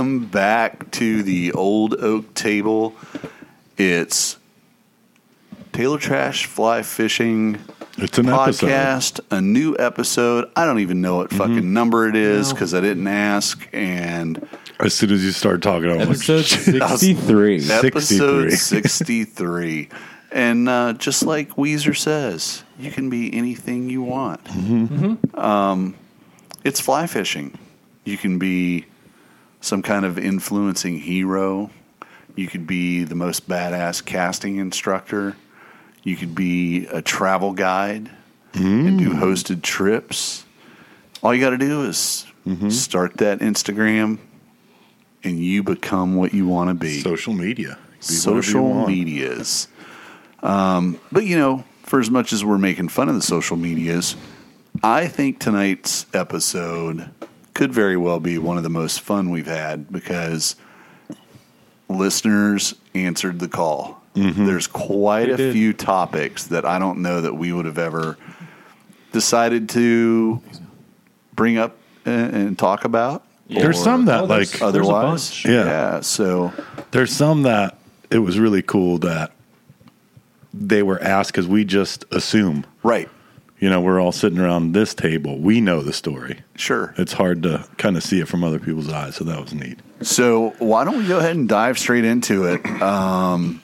welcome 0.00 0.24
back 0.24 0.90
to 0.92 1.22
the 1.22 1.52
Old 1.52 1.92
Oak 1.96 2.32
Table. 2.32 2.94
It's 3.76 4.38
Taylor 5.74 5.98
Trash 5.98 6.46
Fly 6.46 6.80
Fishing 6.82 7.58
It's 7.98 8.16
an 8.16 8.30
episode. 8.30 8.66
podcast, 8.70 9.20
a 9.30 9.42
new 9.42 9.76
episode. 9.78 10.50
I 10.56 10.64
don't 10.64 10.78
even 10.78 11.02
know 11.02 11.16
what 11.16 11.30
fucking 11.30 11.74
number 11.74 12.08
it 12.08 12.16
is 12.16 12.50
because 12.50 12.72
I 12.72 12.80
didn't 12.80 13.08
ask. 13.08 13.68
And 13.74 14.48
As 14.78 14.94
soon 14.94 15.10
as 15.10 15.22
you 15.22 15.32
start 15.32 15.60
talking, 15.60 15.90
I'm 15.90 16.00
Episode 16.00 16.36
like, 16.38 16.46
shit. 16.46 16.64
63. 16.64 17.56
episode 17.70 18.50
63. 18.52 18.80
63. 18.88 19.88
and 20.32 20.66
uh, 20.66 20.94
just 20.94 21.24
like 21.24 21.50
Weezer 21.56 21.94
says, 21.94 22.64
you 22.78 22.90
can 22.90 23.10
be 23.10 23.34
anything 23.34 23.90
you 23.90 24.00
want. 24.00 24.40
Um, 25.36 25.94
it's 26.64 26.80
fly 26.80 27.06
fishing. 27.06 27.58
You 28.06 28.16
can 28.16 28.38
be 28.38 28.86
some 29.60 29.82
kind 29.82 30.04
of 30.04 30.18
influencing 30.18 30.98
hero. 30.98 31.70
You 32.36 32.46
could 32.46 32.66
be 32.66 33.04
the 33.04 33.14
most 33.14 33.48
badass 33.48 34.04
casting 34.04 34.56
instructor. 34.56 35.36
You 36.02 36.16
could 36.16 36.34
be 36.34 36.86
a 36.86 37.02
travel 37.02 37.52
guide 37.52 38.10
and 38.54 38.98
do 38.98 39.10
hosted 39.10 39.62
trips. 39.62 40.44
All 41.22 41.34
you 41.34 41.40
got 41.40 41.50
to 41.50 41.58
do 41.58 41.84
is 41.84 42.26
start 42.70 43.18
that 43.18 43.40
Instagram 43.40 44.18
and 45.22 45.38
you 45.38 45.62
become 45.62 46.16
what 46.16 46.32
you 46.32 46.46
want 46.46 46.68
to 46.70 46.74
be 46.74 47.00
social 47.00 47.34
media. 47.34 47.78
Be 47.98 48.02
social 48.02 48.86
medias. 48.86 49.68
Um, 50.42 50.98
but 51.12 51.24
you 51.26 51.36
know, 51.38 51.64
for 51.82 52.00
as 52.00 52.10
much 52.10 52.32
as 52.32 52.44
we're 52.44 52.58
making 52.58 52.88
fun 52.88 53.08
of 53.08 53.14
the 53.14 53.22
social 53.22 53.56
medias, 53.56 54.16
I 54.82 55.06
think 55.06 55.38
tonight's 55.38 56.06
episode 56.14 57.10
could 57.54 57.72
very 57.72 57.96
well 57.96 58.20
be 58.20 58.38
one 58.38 58.56
of 58.56 58.62
the 58.62 58.70
most 58.70 59.00
fun 59.00 59.30
we've 59.30 59.46
had 59.46 59.90
because 59.92 60.56
listeners 61.88 62.74
answered 62.94 63.38
the 63.40 63.48
call. 63.48 64.02
Mm-hmm. 64.14 64.46
There's 64.46 64.66
quite 64.66 65.28
a 65.28 65.36
did. 65.36 65.52
few 65.52 65.72
topics 65.72 66.46
that 66.48 66.64
I 66.64 66.78
don't 66.78 67.00
know 67.00 67.20
that 67.20 67.34
we 67.34 67.52
would 67.52 67.64
have 67.64 67.78
ever 67.78 68.16
decided 69.12 69.68
to 69.70 70.40
bring 71.34 71.58
up 71.58 71.76
and, 72.04 72.34
and 72.34 72.58
talk 72.58 72.84
about. 72.84 73.24
There's 73.48 73.82
some 73.82 74.04
that 74.04 74.22
Oh, 74.24 74.26
there's- 74.26 74.54
like 74.54 74.62
otherwise, 74.62 75.28
bunch. 75.30 75.44
Yeah. 75.44 75.64
yeah. 75.64 76.00
So 76.00 76.52
there's 76.92 77.12
some 77.12 77.42
that 77.42 77.78
it 78.10 78.18
was 78.18 78.38
really 78.38 78.62
cool 78.62 78.98
that 78.98 79.32
they 80.54 80.82
were 80.82 81.00
asked 81.02 81.32
because 81.32 81.46
we 81.48 81.64
just 81.64 82.04
assume. 82.12 82.64
right, 82.82 83.08
You 83.60 83.68
know, 83.68 83.82
we're 83.82 84.00
all 84.00 84.10
sitting 84.10 84.38
around 84.38 84.72
this 84.72 84.94
table. 84.94 85.38
We 85.38 85.60
know 85.60 85.82
the 85.82 85.92
story. 85.92 86.40
sure. 86.56 86.94
It's 86.96 87.12
hard 87.12 87.42
to 87.42 87.66
kind 87.76 87.96
of 87.98 88.02
see 88.02 88.18
it 88.18 88.26
from 88.26 88.42
other 88.42 88.58
people's 88.58 88.90
eyes, 88.90 89.16
so 89.16 89.24
that 89.24 89.38
was 89.38 89.52
neat. 89.52 89.78
So 90.00 90.54
why 90.58 90.84
don't 90.84 90.96
we 90.96 91.06
go 91.06 91.18
ahead 91.18 91.36
and 91.36 91.46
dive 91.46 91.78
straight 91.78 92.06
into 92.06 92.46
it? 92.46 92.64
Um, 92.80 93.62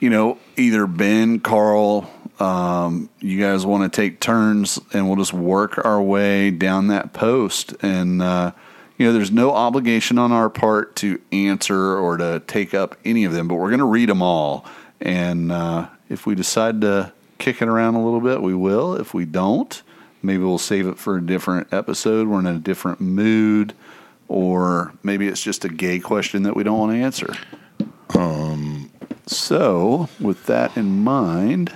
you 0.00 0.08
know, 0.08 0.38
either 0.56 0.86
Ben, 0.86 1.40
Carl, 1.40 2.10
um, 2.40 3.10
you 3.20 3.38
guys 3.38 3.66
want 3.66 3.90
to 3.90 3.94
take 3.94 4.18
turns, 4.18 4.80
and 4.94 5.06
we'll 5.06 5.18
just 5.18 5.34
work 5.34 5.84
our 5.84 6.00
way 6.00 6.50
down 6.50 6.88
that 6.88 7.12
post. 7.12 7.74
And 7.82 8.22
uh, 8.22 8.52
you 8.96 9.06
know, 9.06 9.12
there's 9.12 9.30
no 9.30 9.52
obligation 9.52 10.16
on 10.16 10.32
our 10.32 10.48
part 10.48 10.96
to 10.96 11.20
answer 11.32 11.98
or 11.98 12.16
to 12.16 12.40
take 12.46 12.72
up 12.72 12.96
any 13.04 13.24
of 13.24 13.32
them, 13.32 13.46
but 13.46 13.56
we're 13.56 13.68
going 13.68 13.80
to 13.80 13.84
read 13.84 14.08
them 14.08 14.22
all. 14.22 14.64
And 15.00 15.52
uh, 15.52 15.88
if 16.08 16.24
we 16.24 16.34
decide 16.34 16.80
to 16.80 17.12
kick 17.42 17.60
it 17.60 17.68
around 17.68 17.96
a 17.96 18.04
little 18.04 18.20
bit, 18.20 18.40
we 18.40 18.54
will. 18.54 18.94
If 18.94 19.12
we 19.12 19.24
don't, 19.24 19.82
maybe 20.22 20.44
we'll 20.44 20.58
save 20.58 20.86
it 20.86 20.98
for 20.98 21.16
a 21.16 21.24
different 21.24 21.72
episode. 21.72 22.28
We're 22.28 22.40
in 22.40 22.46
a 22.46 22.58
different 22.58 23.00
mood 23.00 23.74
or 24.28 24.94
maybe 25.02 25.28
it's 25.28 25.42
just 25.42 25.64
a 25.64 25.68
gay 25.68 26.00
question 26.00 26.44
that 26.44 26.56
we 26.56 26.62
don't 26.62 26.78
want 26.78 26.92
to 26.92 26.98
answer. 26.98 27.34
Um, 28.18 28.90
so, 29.26 30.08
with 30.18 30.46
that 30.46 30.74
in 30.74 31.02
mind, 31.04 31.70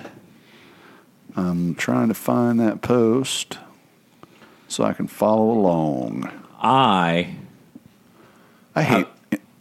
I'm 1.36 1.74
trying 1.74 2.08
to 2.08 2.14
find 2.14 2.58
that 2.60 2.80
post 2.80 3.58
so 4.68 4.84
I 4.84 4.94
can 4.94 5.06
follow 5.06 5.50
along. 5.50 6.30
I 6.62 7.36
I 8.74 8.82
hate 8.82 9.06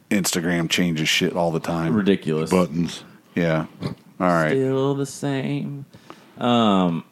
Instagram 0.09 0.69
changes 0.69 1.09
shit 1.09 1.33
all 1.33 1.51
the 1.51 1.59
time. 1.59 1.93
ridiculous. 1.93 2.49
Buttons. 2.49 3.03
Yeah. 3.33 3.65
All 3.83 4.27
right. 4.27 4.51
Still 4.51 4.95
the 4.95 5.05
same. 5.05 5.85
Um, 6.37 7.03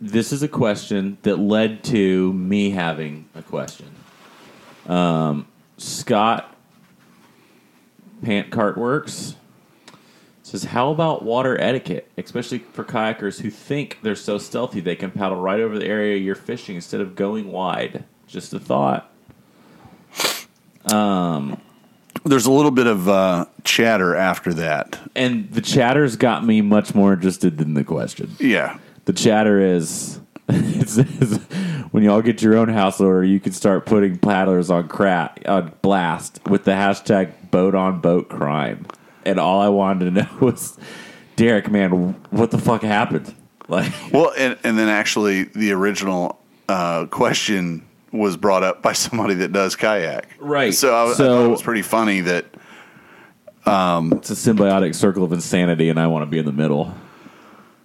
this 0.00 0.32
is 0.32 0.42
a 0.42 0.48
question 0.48 1.18
that 1.22 1.38
led 1.38 1.84
to 1.84 2.32
me 2.32 2.70
having 2.70 3.28
a 3.34 3.42
question. 3.42 3.90
Um, 4.86 5.46
Scott 5.76 6.56
Pant 8.22 8.50
Cart 8.50 8.76
Works 8.76 9.36
says, 10.42 10.64
"How 10.64 10.90
about 10.90 11.22
water 11.22 11.60
etiquette, 11.60 12.10
especially 12.18 12.58
for 12.58 12.84
kayakers 12.84 13.40
who 13.40 13.50
think 13.50 13.98
they're 14.02 14.16
so 14.16 14.38
stealthy 14.38 14.80
they 14.80 14.96
can 14.96 15.10
paddle 15.10 15.40
right 15.40 15.60
over 15.60 15.78
the 15.78 15.86
area 15.86 16.16
you're 16.16 16.34
fishing 16.34 16.76
instead 16.76 17.00
of 17.00 17.14
going 17.14 17.52
wide?" 17.52 18.04
Just 18.26 18.52
a 18.52 18.58
thought. 18.58 19.10
There's 22.24 22.46
a 22.46 22.52
little 22.52 22.70
bit 22.70 22.86
of 22.86 23.08
uh, 23.08 23.46
chatter 23.64 24.14
after 24.14 24.52
that. 24.54 24.98
And 25.14 25.50
the 25.50 25.60
chatter's 25.60 26.16
got 26.16 26.44
me 26.44 26.60
much 26.60 26.94
more 26.94 27.12
interested 27.12 27.58
than 27.58 27.74
the 27.74 27.84
question. 27.84 28.36
Yeah. 28.38 28.78
The 29.06 29.12
chatter 29.12 29.60
is 29.60 30.20
when 31.90 32.02
y'all 32.02 32.22
get 32.22 32.42
your 32.42 32.56
own 32.56 32.68
house 32.68 33.00
order, 33.00 33.24
you 33.24 33.40
can 33.40 33.52
start 33.52 33.86
putting 33.86 34.18
paddlers 34.18 34.70
on 34.70 34.88
crat 34.88 35.40
on 35.46 35.72
blast 35.82 36.40
with 36.46 36.64
the 36.64 36.72
hashtag 36.72 37.32
boat 37.50 37.74
on 37.74 38.00
boat 38.00 38.28
crime. 38.28 38.86
And 39.24 39.38
all 39.38 39.60
I 39.60 39.68
wanted 39.68 40.06
to 40.06 40.10
know 40.22 40.28
was, 40.40 40.76
Derek, 41.36 41.70
man, 41.70 42.14
what 42.30 42.50
the 42.50 42.58
fuck 42.58 42.82
happened? 42.82 43.34
Like, 43.68 43.92
Well, 44.12 44.32
and, 44.36 44.58
and 44.64 44.76
then 44.76 44.88
actually, 44.88 45.44
the 45.44 45.70
original 45.70 46.40
uh, 46.68 47.06
question 47.06 47.86
was 48.12 48.36
brought 48.36 48.62
up 48.62 48.82
by 48.82 48.92
somebody 48.94 49.34
that 49.34 49.52
does 49.52 49.76
kayak. 49.76 50.28
Right. 50.38 50.74
So 50.74 50.94
I, 50.94 51.10
I 51.10 51.14
thought 51.14 51.44
it 51.44 51.48
was 51.48 51.62
pretty 51.62 51.82
funny 51.82 52.20
that 52.22 52.46
it's 53.66 54.30
a 54.30 54.34
symbiotic 54.34 54.94
circle 54.94 55.22
of 55.24 55.32
insanity, 55.32 55.88
and 55.90 56.00
I 56.00 56.06
want 56.08 56.22
to 56.22 56.26
be 56.26 56.38
in 56.38 56.46
the 56.46 56.52
middle. 56.52 56.94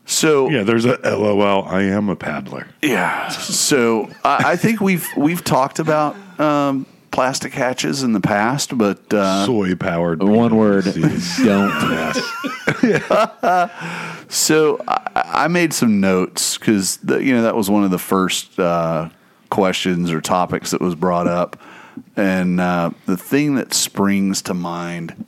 So 0.05 0.49
Yeah, 0.49 0.63
there's 0.63 0.85
a 0.85 0.97
LOL. 1.03 1.65
I 1.65 1.83
am 1.83 2.09
a 2.09 2.15
paddler. 2.15 2.67
yeah. 2.81 3.27
So 3.29 4.09
I, 4.23 4.51
I 4.51 4.55
think 4.55 4.79
we've 4.79 5.07
we've 5.17 5.43
talked 5.43 5.79
about 5.79 6.15
um, 6.39 6.85
plastic 7.11 7.53
hatches 7.53 8.03
in 8.03 8.13
the 8.13 8.21
past, 8.21 8.77
but 8.77 9.11
uh, 9.13 9.45
Soy 9.45 9.73
powered. 9.75 10.21
One 10.21 10.55
word, 10.55 10.85
don't. 11.43 12.15
so 14.29 14.79
I, 14.87 15.01
I 15.15 15.47
made 15.47 15.73
some 15.73 15.99
notes 15.99 16.57
because 16.57 16.99
you 17.03 17.33
know 17.33 17.41
that 17.43 17.55
was 17.55 17.69
one 17.69 17.83
of 17.83 17.91
the 17.91 17.97
first 17.99 18.59
uh, 18.59 19.09
questions 19.49 20.11
or 20.11 20.21
topics 20.21 20.71
that 20.71 20.81
was 20.81 20.95
brought 20.95 21.27
up, 21.27 21.59
and 22.15 22.59
uh, 22.59 22.91
the 23.05 23.17
thing 23.17 23.55
that 23.55 23.73
springs 23.73 24.41
to 24.43 24.53
mind 24.53 25.25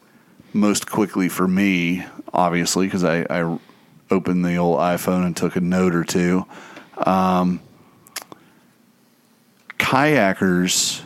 most 0.53 0.89
quickly 0.89 1.29
for 1.29 1.47
me, 1.47 2.05
obviously, 2.33 2.87
because 2.87 3.03
I, 3.03 3.25
I 3.29 3.57
opened 4.09 4.45
the 4.45 4.55
old 4.55 4.79
iPhone 4.79 5.25
and 5.25 5.35
took 5.35 5.55
a 5.55 5.61
note 5.61 5.93
or 5.93 6.03
two. 6.03 6.45
Um, 6.97 7.61
kayakers, 9.77 11.01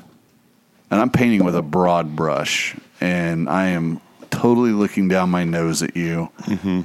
and 0.89 0.99
I'm 1.01 1.09
painting 1.09 1.43
with 1.43 1.55
a 1.55 1.61
broad 1.61 2.15
brush, 2.15 2.75
and 2.99 3.49
I 3.49 3.67
am 3.67 3.99
totally 4.29 4.71
looking 4.71 5.07
down 5.07 5.29
my 5.29 5.43
nose 5.43 5.83
at 5.83 5.95
you, 5.95 6.29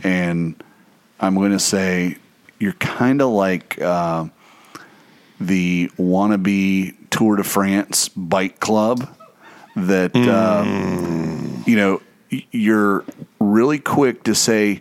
and 0.04 0.62
I'm 1.20 1.34
going 1.34 1.52
to 1.52 1.58
say 1.58 2.18
you're 2.58 2.72
kind 2.74 3.22
of 3.22 3.30
like 3.30 3.80
uh, 3.80 4.26
the 5.40 5.90
wannabe 5.98 6.94
Tour 7.10 7.36
de 7.36 7.44
France 7.44 8.08
bike 8.08 8.60
club 8.60 9.08
that 9.74 10.16
uh, 10.16 10.64
you 11.66 11.76
know 11.76 12.02
you're 12.50 13.04
really 13.38 13.78
quick 13.78 14.24
to 14.24 14.34
say 14.34 14.80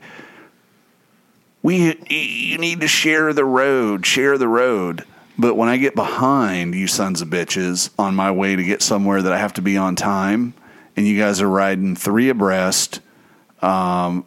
we 1.62 1.98
you 2.10 2.58
need 2.58 2.82
to 2.82 2.88
share 2.88 3.34
the 3.34 3.46
road, 3.46 4.06
share 4.06 4.38
the 4.38 4.48
road. 4.48 5.04
But 5.38 5.56
when 5.56 5.68
I 5.68 5.78
get 5.78 5.96
behind 5.96 6.76
you 6.76 6.88
sons 6.88 7.22
of 7.22 7.28
bitches 7.28 7.90
on 8.00 8.16
my 8.16 8.32
way 8.32 8.56
to 8.56 8.64
get 8.64 8.82
somewhere 8.82 9.22
that 9.22 9.34
I 9.34 9.38
have 9.38 9.54
to 9.54 9.62
be 9.62 9.76
on 9.76 9.96
time, 9.96 10.54
and 10.96 11.06
you 11.06 11.18
guys 11.18 11.42
are 11.42 11.50
riding 11.50 11.96
three 11.96 12.30
abreast, 12.30 13.02
um, 13.62 14.26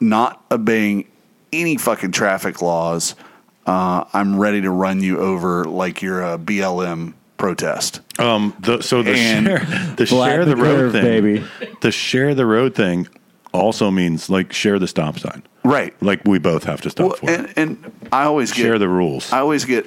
not 0.00 0.42
obeying 0.50 1.06
any 1.52 1.76
fucking 1.76 2.12
traffic 2.12 2.60
laws, 2.60 3.14
uh, 3.68 4.04
I'm 4.12 4.38
ready 4.40 4.62
to 4.62 4.70
run 4.70 5.00
you 5.02 5.18
over 5.18 5.64
like 5.64 6.00
you're 6.02 6.22
a 6.22 6.38
BLM 6.38 7.12
protest. 7.36 8.00
Um, 8.18 8.54
the, 8.60 8.82
so 8.82 9.02
the 9.02 9.12
And- 9.12 9.46
share 9.46 9.94
the 9.96 10.06
share 10.06 10.44
the, 10.44 10.54
the 10.54 10.56
road 10.62 10.76
curve, 10.78 10.92
thing, 10.92 11.02
baby. 11.04 11.44
The 11.82 11.92
share 11.92 12.34
the 12.34 12.46
road 12.46 12.74
thing 12.74 13.06
also 13.52 13.90
means 13.90 14.28
like 14.28 14.52
share 14.52 14.78
the 14.78 14.88
stop 14.88 15.18
sign. 15.18 15.42
Right. 15.64 15.94
Like 16.02 16.22
we 16.24 16.38
both 16.38 16.64
have 16.64 16.80
to 16.80 16.90
stop 16.90 17.06
Well, 17.08 17.16
for 17.16 17.30
it. 17.30 17.38
and, 17.56 17.82
and 17.82 18.08
I 18.12 18.24
always 18.24 18.52
get 18.52 18.62
Share 18.62 18.78
the 18.78 18.88
rules. 18.88 19.32
I 19.32 19.38
always 19.40 19.64
get 19.66 19.86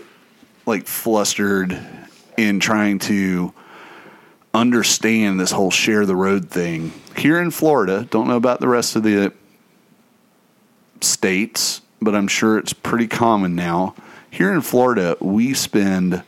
like 0.65 0.85
flustered 0.87 1.77
in 2.37 2.59
trying 2.59 2.99
to 2.99 3.53
understand 4.53 5.39
this 5.39 5.51
whole 5.51 5.71
share 5.71 6.05
the 6.05 6.15
road 6.15 6.49
thing. 6.49 6.93
Here 7.17 7.41
in 7.41 7.51
Florida, 7.51 8.07
don't 8.11 8.27
know 8.27 8.35
about 8.37 8.59
the 8.59 8.67
rest 8.67 8.95
of 8.95 9.03
the 9.03 9.33
states, 11.01 11.81
but 12.01 12.15
I'm 12.15 12.27
sure 12.27 12.57
it's 12.57 12.73
pretty 12.73 13.07
common 13.07 13.55
now. 13.55 13.95
Here 14.29 14.51
in 14.51 14.61
Florida, 14.61 15.17
we 15.19 15.53
spend 15.53 16.23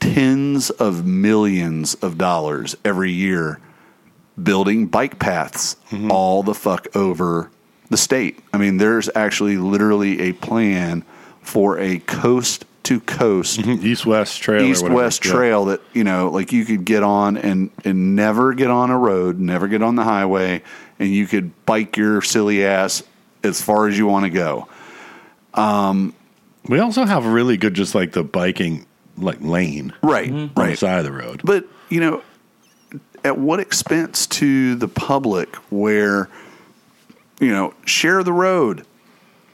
tens 0.00 0.70
of 0.70 1.04
millions 1.06 1.94
of 1.94 2.18
dollars 2.18 2.76
every 2.84 3.10
year 3.12 3.60
building 4.40 4.86
bike 4.86 5.18
paths 5.18 5.76
mm-hmm. 5.90 6.10
all 6.10 6.42
the 6.42 6.54
fuck 6.54 6.94
over 6.94 7.50
the 7.90 7.96
state. 7.96 8.38
I 8.52 8.58
mean, 8.58 8.76
there's 8.76 9.10
actually 9.14 9.56
literally 9.56 10.20
a 10.20 10.32
plan 10.34 11.04
for 11.42 11.78
a 11.78 11.98
coast 12.00 12.64
to 12.84 13.00
coast 13.00 13.58
East 13.66 14.06
West 14.06 14.40
Trail. 14.40 14.62
east 14.62 14.88
west 14.88 15.24
Yeah. 15.24 15.32
trail 15.32 15.64
that 15.66 15.80
you 15.92 16.04
know 16.04 16.30
like 16.30 16.52
you 16.52 16.64
could 16.64 16.84
get 16.86 17.02
on 17.02 17.36
and 17.36 17.70
and 17.84 18.16
never 18.16 18.54
get 18.54 18.70
on 18.70 18.90
a 18.90 18.96
road 18.96 19.38
never 19.38 19.68
get 19.68 19.82
on 19.82 19.96
the 19.96 20.04
highway 20.04 20.62
and 20.98 21.10
you 21.10 21.26
could 21.26 21.66
bike 21.66 21.98
your 21.98 22.22
silly 22.22 22.64
ass 22.64 23.02
as 23.44 23.60
far 23.60 23.88
as 23.88 23.98
you 23.98 24.06
want 24.06 24.24
to 24.24 24.30
go 24.30 24.68
We 26.68 26.78
also 26.80 27.04
have 27.04 27.24
really 27.26 27.56
good, 27.56 27.74
just 27.74 27.94
like 27.94 28.12
the 28.12 28.22
biking 28.24 28.86
like 29.16 29.38
lane 29.40 29.92
right 30.02 30.30
on 30.30 30.50
the 30.54 30.60
right 30.62 30.78
side 30.78 30.98
of 31.00 31.04
the 31.04 31.12
road. 31.12 31.40
but 31.42 31.64
you 31.88 31.98
know 32.00 32.22
at 33.24 33.36
what 33.36 33.58
expense 33.58 34.28
to 34.28 34.76
the 34.76 34.86
public 34.86 35.56
where 35.70 36.28
you 37.40 37.48
know 37.50 37.74
share 37.84 38.22
the 38.22 38.32
road 38.32 38.86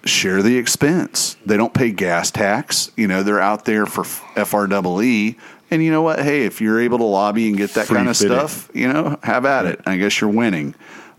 share 0.04 0.42
the 0.42 0.58
expense. 0.58 1.36
They 1.46 1.56
don't 1.56 1.72
pay 1.72 1.92
gas 1.92 2.30
tax 2.30 2.90
you 2.96 3.06
know 3.08 3.22
they're 3.22 3.40
out 3.40 3.64
there 3.64 3.86
for 3.86 4.04
free 4.04 5.36
and 5.70 5.82
you 5.82 5.90
know 5.90 6.02
what? 6.02 6.20
Hey 6.20 6.44
if 6.44 6.60
you're 6.60 6.78
able 6.80 6.98
to 6.98 7.04
lobby 7.04 7.48
and 7.48 7.56
get 7.56 7.70
that 7.74 7.86
Free 7.86 7.96
kind 7.96 8.08
of 8.10 8.16
fitting. 8.16 8.36
stuff 8.36 8.70
you 8.74 8.92
know 8.92 9.18
have 9.22 9.46
at 9.46 9.64
it. 9.64 9.80
I 9.86 9.96
guess 9.96 10.20
you're 10.20 10.28
winning. 10.30 10.74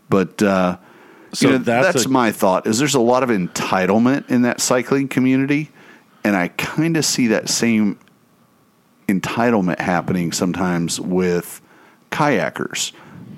But 0.07 0.43
uh 0.43 0.77
So 1.35 1.47
you 1.47 1.53
know, 1.53 1.57
that's 1.59 1.93
that's, 1.93 2.05
a- 2.05 2.09
my 2.09 2.31
thought 2.31 2.65
is 2.67 2.79
there's 2.79 2.95
a 2.95 2.99
lot 2.99 3.23
of 3.23 3.29
entitlement 3.29 4.29
in 4.29 4.43
that 4.43 4.61
cycling 4.61 5.07
community 5.07 5.69
and 6.23 6.35
i 6.35 6.47
kind 6.47 6.97
of 6.97 7.05
see 7.05 7.27
that 7.27 7.49
same 7.49 7.99
entitlement 9.07 9.79
happening 9.79 10.31
sometimes 10.31 10.99
with 10.99 11.61
kayakers. 12.11 12.91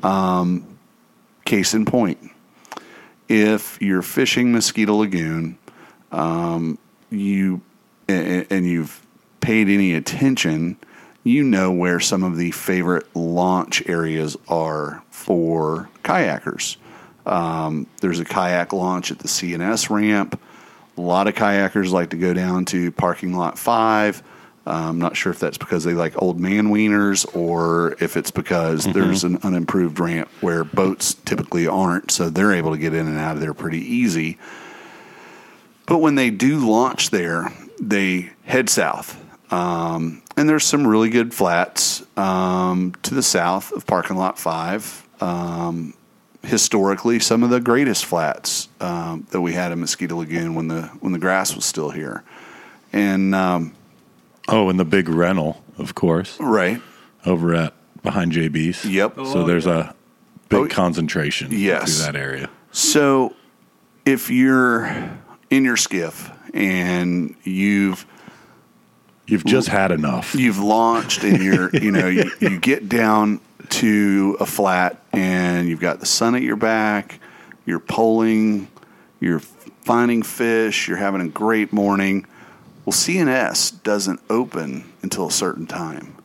Um, 0.04 0.78
case 1.46 1.74
in 1.74 1.86
point, 1.86 2.20
if 3.28 3.82
you're 3.82 4.02
fishing 4.02 4.52
Mosquito 4.52 4.96
Lagoon, 4.96 5.58
um, 6.12 6.78
you 7.10 7.62
and, 8.08 8.48
and 8.50 8.66
you've 8.66 9.06
paid 9.42 9.68
any 9.68 9.94
attention, 9.94 10.78
you 11.24 11.44
know 11.44 11.72
where 11.72 12.00
some 12.00 12.24
of 12.24 12.38
the 12.38 12.52
favorite 12.52 13.06
launch 13.16 13.84
areas 13.88 14.38
are 14.48 15.04
for 15.10 15.90
kayakers. 16.04 16.78
Um, 17.28 17.88
there's 18.02 18.20
a 18.20 18.26
kayak 18.26 18.74
launch 18.74 19.12
at 19.12 19.20
the 19.20 19.28
CNS 19.28 19.90
ramp. 19.90 20.40
A 20.98 21.02
lot 21.02 21.28
of 21.28 21.36
kayakers 21.36 21.92
like 21.92 22.10
to 22.12 22.18
go 22.18 22.34
down 22.34 22.66
to 22.66 22.92
parking 22.92 23.36
lot 23.36 23.60
five. 23.60 24.24
Uh, 24.66 24.90
I'm 24.90 25.00
not 25.00 25.16
sure 25.16 25.32
if 25.32 25.40
that's 25.40 25.58
because 25.58 25.84
they 25.84 25.94
like 25.94 26.22
old 26.22 26.40
man 26.40 26.68
wieners 26.68 27.26
or 27.36 27.96
if 28.02 28.18
it's 28.18 28.32
because 28.32 28.84
there's 28.86 29.24
an 29.24 29.38
unimproved 29.44 30.00
ramp 30.00 30.30
where 30.42 30.66
boats 30.66 31.14
typically 31.14 31.68
aren't, 31.68 32.12
so 32.12 32.30
they're 32.30 32.54
able 32.54 32.72
to 32.72 32.78
get 32.78 32.94
in 32.94 33.08
and 33.08 33.18
out 33.18 33.36
of 33.36 33.42
there 33.42 33.54
pretty 33.54 33.80
easy. 33.80 34.38
But 35.86 36.00
when 36.00 36.16
they 36.16 36.32
do 36.32 36.70
launch 36.70 37.12
there, 37.12 37.54
they 37.80 38.32
head 38.44 38.70
south. 38.70 39.24
Um, 39.54 40.22
and 40.36 40.50
there's 40.50 40.66
some 40.66 40.86
really 40.86 41.10
good 41.10 41.34
flats 41.34 42.04
um, 42.18 42.94
to 43.04 43.16
the 43.16 43.24
south 43.24 43.72
of 43.72 43.88
parking 43.88 44.18
lot 44.18 44.38
five. 44.38 45.08
Um, 45.22 45.94
historically, 46.44 47.20
some 47.20 47.44
of 47.44 47.50
the 47.50 47.60
greatest 47.60 48.06
flats 48.06 48.70
um, 48.80 49.28
that 49.32 49.42
we 49.42 49.54
had 49.54 49.72
in 49.72 49.80
Mosquito 49.80 50.18
Lagoon 50.18 50.56
when 50.56 50.68
the 50.68 50.84
when 51.00 51.14
the 51.14 51.20
grass 51.20 51.56
was 51.56 51.66
still 51.66 51.90
here. 51.90 52.24
And 52.94 53.34
um, 53.36 53.74
Oh, 54.48 54.70
and 54.70 54.80
the 54.80 54.86
big 54.86 55.10
rental, 55.10 55.62
of 55.78 55.94
course, 55.96 56.40
right, 56.40 56.82
over 57.26 57.54
at 57.54 57.74
behind 58.02 58.32
JB's. 58.32 58.86
Yep. 58.86 59.16
So 59.16 59.44
there's 59.46 59.66
a 59.68 59.94
big 60.50 60.60
Oh, 60.60 60.68
concentration 60.68 61.50
yes. 61.52 61.98
through 61.98 62.06
that 62.14 62.16
area. 62.18 62.50
So 62.72 63.36
if 64.06 64.30
you're 64.30 64.86
in 65.50 65.66
your 65.66 65.76
skiff 65.78 66.32
and 66.54 67.36
you've 67.44 68.06
You've 69.30 69.44
just 69.44 69.68
had 69.68 69.92
enough. 69.92 70.34
you've 70.36 70.60
launched 70.60 71.26
and 71.26 71.44
you're 71.44 71.70
you 71.76 71.92
know 71.92 72.08
you, 72.08 72.32
you 72.40 72.58
get 72.60 72.88
down 72.88 73.42
to 73.70 74.38
a 74.40 74.46
flat 74.46 75.02
and 75.14 75.68
you've 75.68 75.80
got 75.80 76.00
the 76.00 76.06
sun 76.06 76.36
at 76.36 76.42
your 76.42 76.56
back 76.56 77.20
you're 77.66 77.80
poling 77.80 78.68
you're 79.20 79.40
finding 79.40 80.24
fish 80.24 80.88
you're 80.88 80.98
having 80.98 81.22
a 81.22 81.28
great 81.28 81.72
morning. 81.74 82.26
Well 82.86 82.94
cns 82.94 83.84
doesn't 83.84 84.22
open 84.30 84.92
until 85.02 85.28
a 85.28 85.32
certain 85.32 85.68
time. 85.68 86.16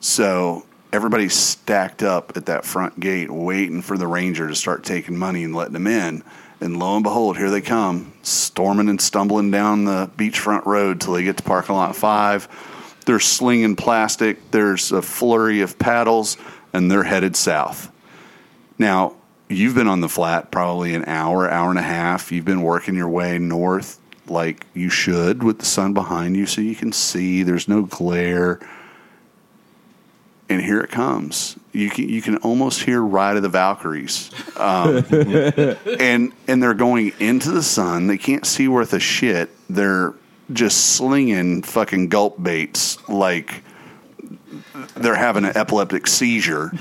So 0.00 0.64
everybody's 0.92 1.34
stacked 1.34 2.02
up 2.02 2.36
at 2.36 2.46
that 2.46 2.64
front 2.64 3.00
gate 3.00 3.30
waiting 3.30 3.82
for 3.82 3.98
the 3.98 4.06
ranger 4.06 4.46
to 4.48 4.54
start 4.54 4.84
taking 4.84 5.16
money 5.16 5.42
and 5.42 5.54
letting 5.54 5.72
them 5.72 5.86
in. 5.86 6.22
And 6.60 6.78
lo 6.78 6.94
and 6.94 7.02
behold 7.02 7.36
here 7.36 7.50
they 7.50 7.60
come 7.60 8.12
storming 8.22 8.88
and 8.88 9.00
stumbling 9.00 9.50
down 9.50 9.84
the 9.84 10.10
beachfront 10.16 10.64
road 10.66 11.00
till 11.00 11.14
they 11.14 11.24
get 11.24 11.36
to 11.38 11.42
parking 11.42 11.74
lot 11.74 11.96
five. 11.96 12.48
They're 13.06 13.20
slinging 13.20 13.76
plastic. 13.76 14.50
There's 14.50 14.92
a 14.92 15.02
flurry 15.02 15.60
of 15.60 15.78
paddles 15.78 16.36
and 16.74 16.90
they're 16.90 17.04
headed 17.04 17.34
south 17.34 17.90
now 18.78 19.14
you've 19.48 19.74
been 19.74 19.88
on 19.88 20.00
the 20.00 20.08
flat 20.08 20.50
probably 20.50 20.94
an 20.94 21.04
hour 21.06 21.48
hour 21.48 21.70
and 21.70 21.78
a 21.78 21.82
half 21.82 22.30
you've 22.30 22.44
been 22.44 22.62
working 22.62 22.94
your 22.94 23.08
way 23.08 23.38
north 23.38 23.98
like 24.26 24.66
you 24.74 24.90
should 24.90 25.42
with 25.42 25.58
the 25.58 25.64
sun 25.64 25.94
behind 25.94 26.36
you 26.36 26.44
so 26.44 26.60
you 26.60 26.74
can 26.74 26.92
see 26.92 27.42
there's 27.42 27.68
no 27.68 27.82
glare 27.82 28.60
and 30.48 30.60
here 30.60 30.80
it 30.80 30.90
comes. 30.90 31.56
You 31.72 31.90
can 31.90 32.08
you 32.08 32.22
can 32.22 32.36
almost 32.38 32.82
hear 32.82 33.00
"Ride 33.00 33.36
of 33.36 33.42
the 33.42 33.48
Valkyries," 33.48 34.30
um, 34.56 35.04
and 36.00 36.32
and 36.46 36.62
they're 36.62 36.74
going 36.74 37.12
into 37.18 37.50
the 37.50 37.62
sun. 37.62 38.06
They 38.06 38.18
can't 38.18 38.46
see 38.46 38.68
worth 38.68 38.92
a 38.92 39.00
shit. 39.00 39.50
They're 39.68 40.14
just 40.52 40.94
slinging 40.96 41.62
fucking 41.62 42.08
gulp 42.08 42.42
baits 42.42 42.98
like 43.08 43.62
they're 44.96 45.14
having 45.14 45.44
an 45.44 45.56
epileptic 45.56 46.06
seizure. 46.06 46.72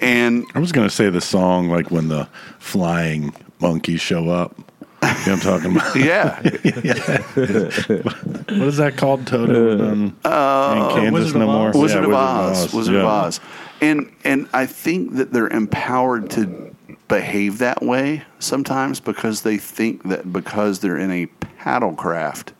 And 0.00 0.44
I 0.54 0.58
was 0.58 0.72
going 0.72 0.88
to 0.88 0.94
say 0.94 1.10
the 1.10 1.20
song 1.20 1.68
like 1.68 1.90
when 1.90 2.08
the 2.08 2.28
flying 2.58 3.34
monkeys 3.60 4.00
show 4.00 4.28
up. 4.28 4.56
You 5.02 5.10
know 5.10 5.14
what 5.14 5.28
I'm 5.28 5.40
talking 5.40 5.76
about? 5.76 5.96
yeah, 5.96 6.40
yeah. 6.64 8.02
what 8.58 8.68
is 8.68 8.78
that 8.78 8.94
called? 8.96 9.26
Toto 9.26 9.86
and, 9.92 10.16
uh, 10.24 10.94
Kansas 10.94 11.12
Wizard 11.12 11.36
of 11.36 11.40
no 11.40 11.46
more. 11.46 11.68
Oz. 11.68 11.76
Wizard 11.76 12.02
Yeah, 12.04 12.08
of 12.08 12.14
Oz, 12.14 12.72
Wizard 12.72 12.94
of 12.96 13.02
Yeah. 13.02 13.08
Oz, 13.08 13.40
and 13.82 14.10
and 14.24 14.48
I 14.54 14.64
think 14.64 15.16
that 15.16 15.30
they're 15.30 15.48
empowered 15.48 16.30
to 16.30 16.74
behave 17.08 17.58
that 17.58 17.82
way 17.82 18.22
sometimes 18.38 18.98
because 18.98 19.42
they 19.42 19.58
think 19.58 20.04
that 20.04 20.32
because 20.32 20.78
they're 20.80 20.96
in 20.96 21.10
a 21.10 21.26
paddle 21.58 21.94
craft 21.94 22.54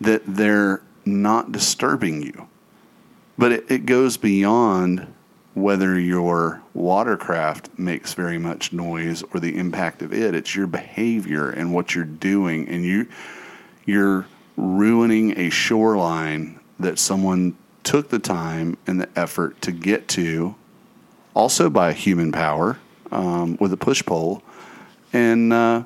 that 0.00 0.22
they're 0.26 0.82
not 1.04 1.52
disturbing 1.52 2.22
you. 2.22 2.48
But 3.38 3.52
it, 3.52 3.70
it 3.70 3.86
goes 3.86 4.16
beyond 4.16 5.12
whether 5.54 5.98
your 5.98 6.62
watercraft 6.74 7.78
makes 7.78 8.14
very 8.14 8.38
much 8.38 8.72
noise 8.72 9.22
or 9.34 9.40
the 9.40 9.56
impact 9.56 10.02
of 10.02 10.12
it. 10.12 10.34
It's 10.34 10.54
your 10.54 10.66
behavior 10.66 11.50
and 11.50 11.74
what 11.74 11.94
you're 11.94 12.04
doing, 12.04 12.68
and 12.68 12.84
you 12.84 13.06
you're 13.84 14.26
ruining 14.56 15.38
a 15.38 15.50
shoreline 15.50 16.60
that 16.78 16.98
someone 16.98 17.56
took 17.82 18.08
the 18.10 18.18
time 18.18 18.76
and 18.86 19.00
the 19.00 19.08
effort 19.16 19.60
to 19.62 19.72
get 19.72 20.08
to 20.08 20.54
also 21.34 21.68
by 21.68 21.92
human 21.92 22.32
power 22.32 22.78
um, 23.10 23.56
with 23.60 23.72
a 23.72 23.76
push 23.76 24.04
pole. 24.04 24.42
And 25.12 25.52
uh, 25.52 25.82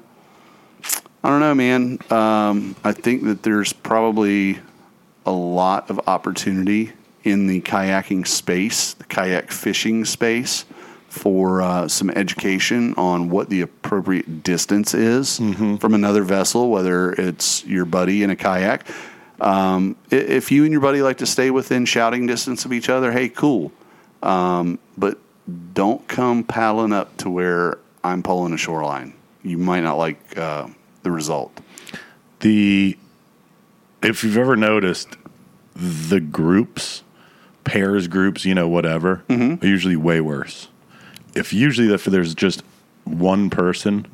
I 1.25 1.29
don't 1.29 1.41
know, 1.41 1.55
man. 1.55 1.99
Um, 2.11 2.77
I 2.85 2.93
think 2.93 3.25
that 3.25 3.43
there's 3.43 3.73
probably 3.73 4.59
a 5.25 5.33
lot 5.33 5.91
of 5.91 6.01
opportunity 6.07 6.93
in 7.27 7.49
the 7.49 7.61
kayaking 7.63 8.27
space, 8.27 8.95
the 8.95 9.05
kayak 9.05 9.51
fishing 9.51 10.05
space, 10.05 10.65
for 11.09 11.61
uh, 11.63 11.89
some 11.89 12.11
education 12.11 12.95
on 12.97 13.31
what 13.31 13.49
the 13.49 13.63
appropriate 13.63 14.43
distance 14.43 14.95
is 14.95 15.39
from 15.81 15.95
another 15.95 16.23
vessel, 16.23 16.71
whether 16.71 17.13
it's 17.13 17.65
your 17.65 17.85
buddy 17.85 18.23
in 18.23 18.31
a 18.31 18.37
kayak. 18.37 18.87
Um, 19.41 19.97
if 20.11 20.53
you 20.53 20.65
and 20.65 20.73
your 20.73 20.81
buddy 20.81 21.03
like 21.03 21.19
to 21.19 21.27
stay 21.27 21.51
within 21.51 21.85
shouting 21.85 22.27
distance 22.27 22.65
of 22.65 22.73
each 22.73 22.89
other, 22.89 23.13
hey, 23.13 23.29
cool. 23.29 23.73
Um, 24.23 24.79
but 24.97 25.19
don't 25.75 26.07
come 26.07 26.45
paddling 26.45 26.93
up 26.93 27.17
to 27.19 27.31
where 27.31 27.79
I'm 28.05 28.23
pulling 28.23 28.53
a 28.53 28.59
shoreline. 28.59 29.15
You 29.43 29.59
might 29.59 29.83
not 29.83 29.99
like 29.99 30.37
uh, 30.39 30.69
the 31.03 31.11
result. 31.11 31.53
the 32.41 32.97
if 34.03 34.23
you've 34.23 34.37
ever 34.37 34.57
noticed 34.57 35.17
the 35.75 36.21
groups 36.21 37.03
pairs 37.67 38.09
groups 38.09 38.45
you 38.47 38.55
know 38.55 38.67
whatever 38.69 39.23
Mm-hmm. 39.29 39.63
are 39.63 39.69
usually 39.69 39.97
way 39.97 40.21
worse. 40.23 40.69
If 41.35 41.53
usually 41.53 41.93
if 41.93 42.05
there's 42.07 42.35
just 42.35 42.63
one 43.05 43.51
person 43.51 44.07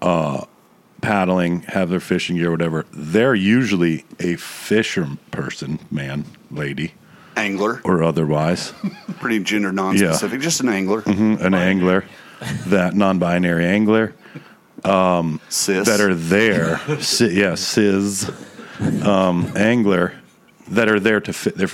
uh 0.00 0.44
paddling 1.02 1.62
have 1.62 1.88
their 1.90 2.00
fishing 2.00 2.36
gear 2.36 2.50
whatever 2.50 2.84
they're 2.92 3.34
usually 3.34 4.04
a 4.20 4.36
fisher 4.36 5.08
person 5.30 5.78
man 5.90 6.24
lady. 6.50 6.94
Angler, 7.36 7.82
or 7.84 8.02
otherwise. 8.02 8.72
Pretty 9.20 9.40
gender 9.40 9.70
non-specific, 9.72 10.40
just 10.40 10.60
an 10.60 10.68
angler. 10.70 11.02
an 11.06 11.52
angler. 11.52 12.04
That 12.68 12.94
non-binary 12.94 13.66
angler. 13.66 14.14
Cis. 15.48 15.86
that 15.86 16.00
are 16.00 16.14
there, 16.14 16.78
si- 17.00 17.38
yeah, 17.40 17.54
cis. 17.56 18.30
Um, 19.02 19.52
angler 19.56 20.14
that 20.68 20.88
are 20.88 21.00
there 21.00 21.20
to 21.20 21.32
fit. 21.32 21.56
They're 21.56 21.68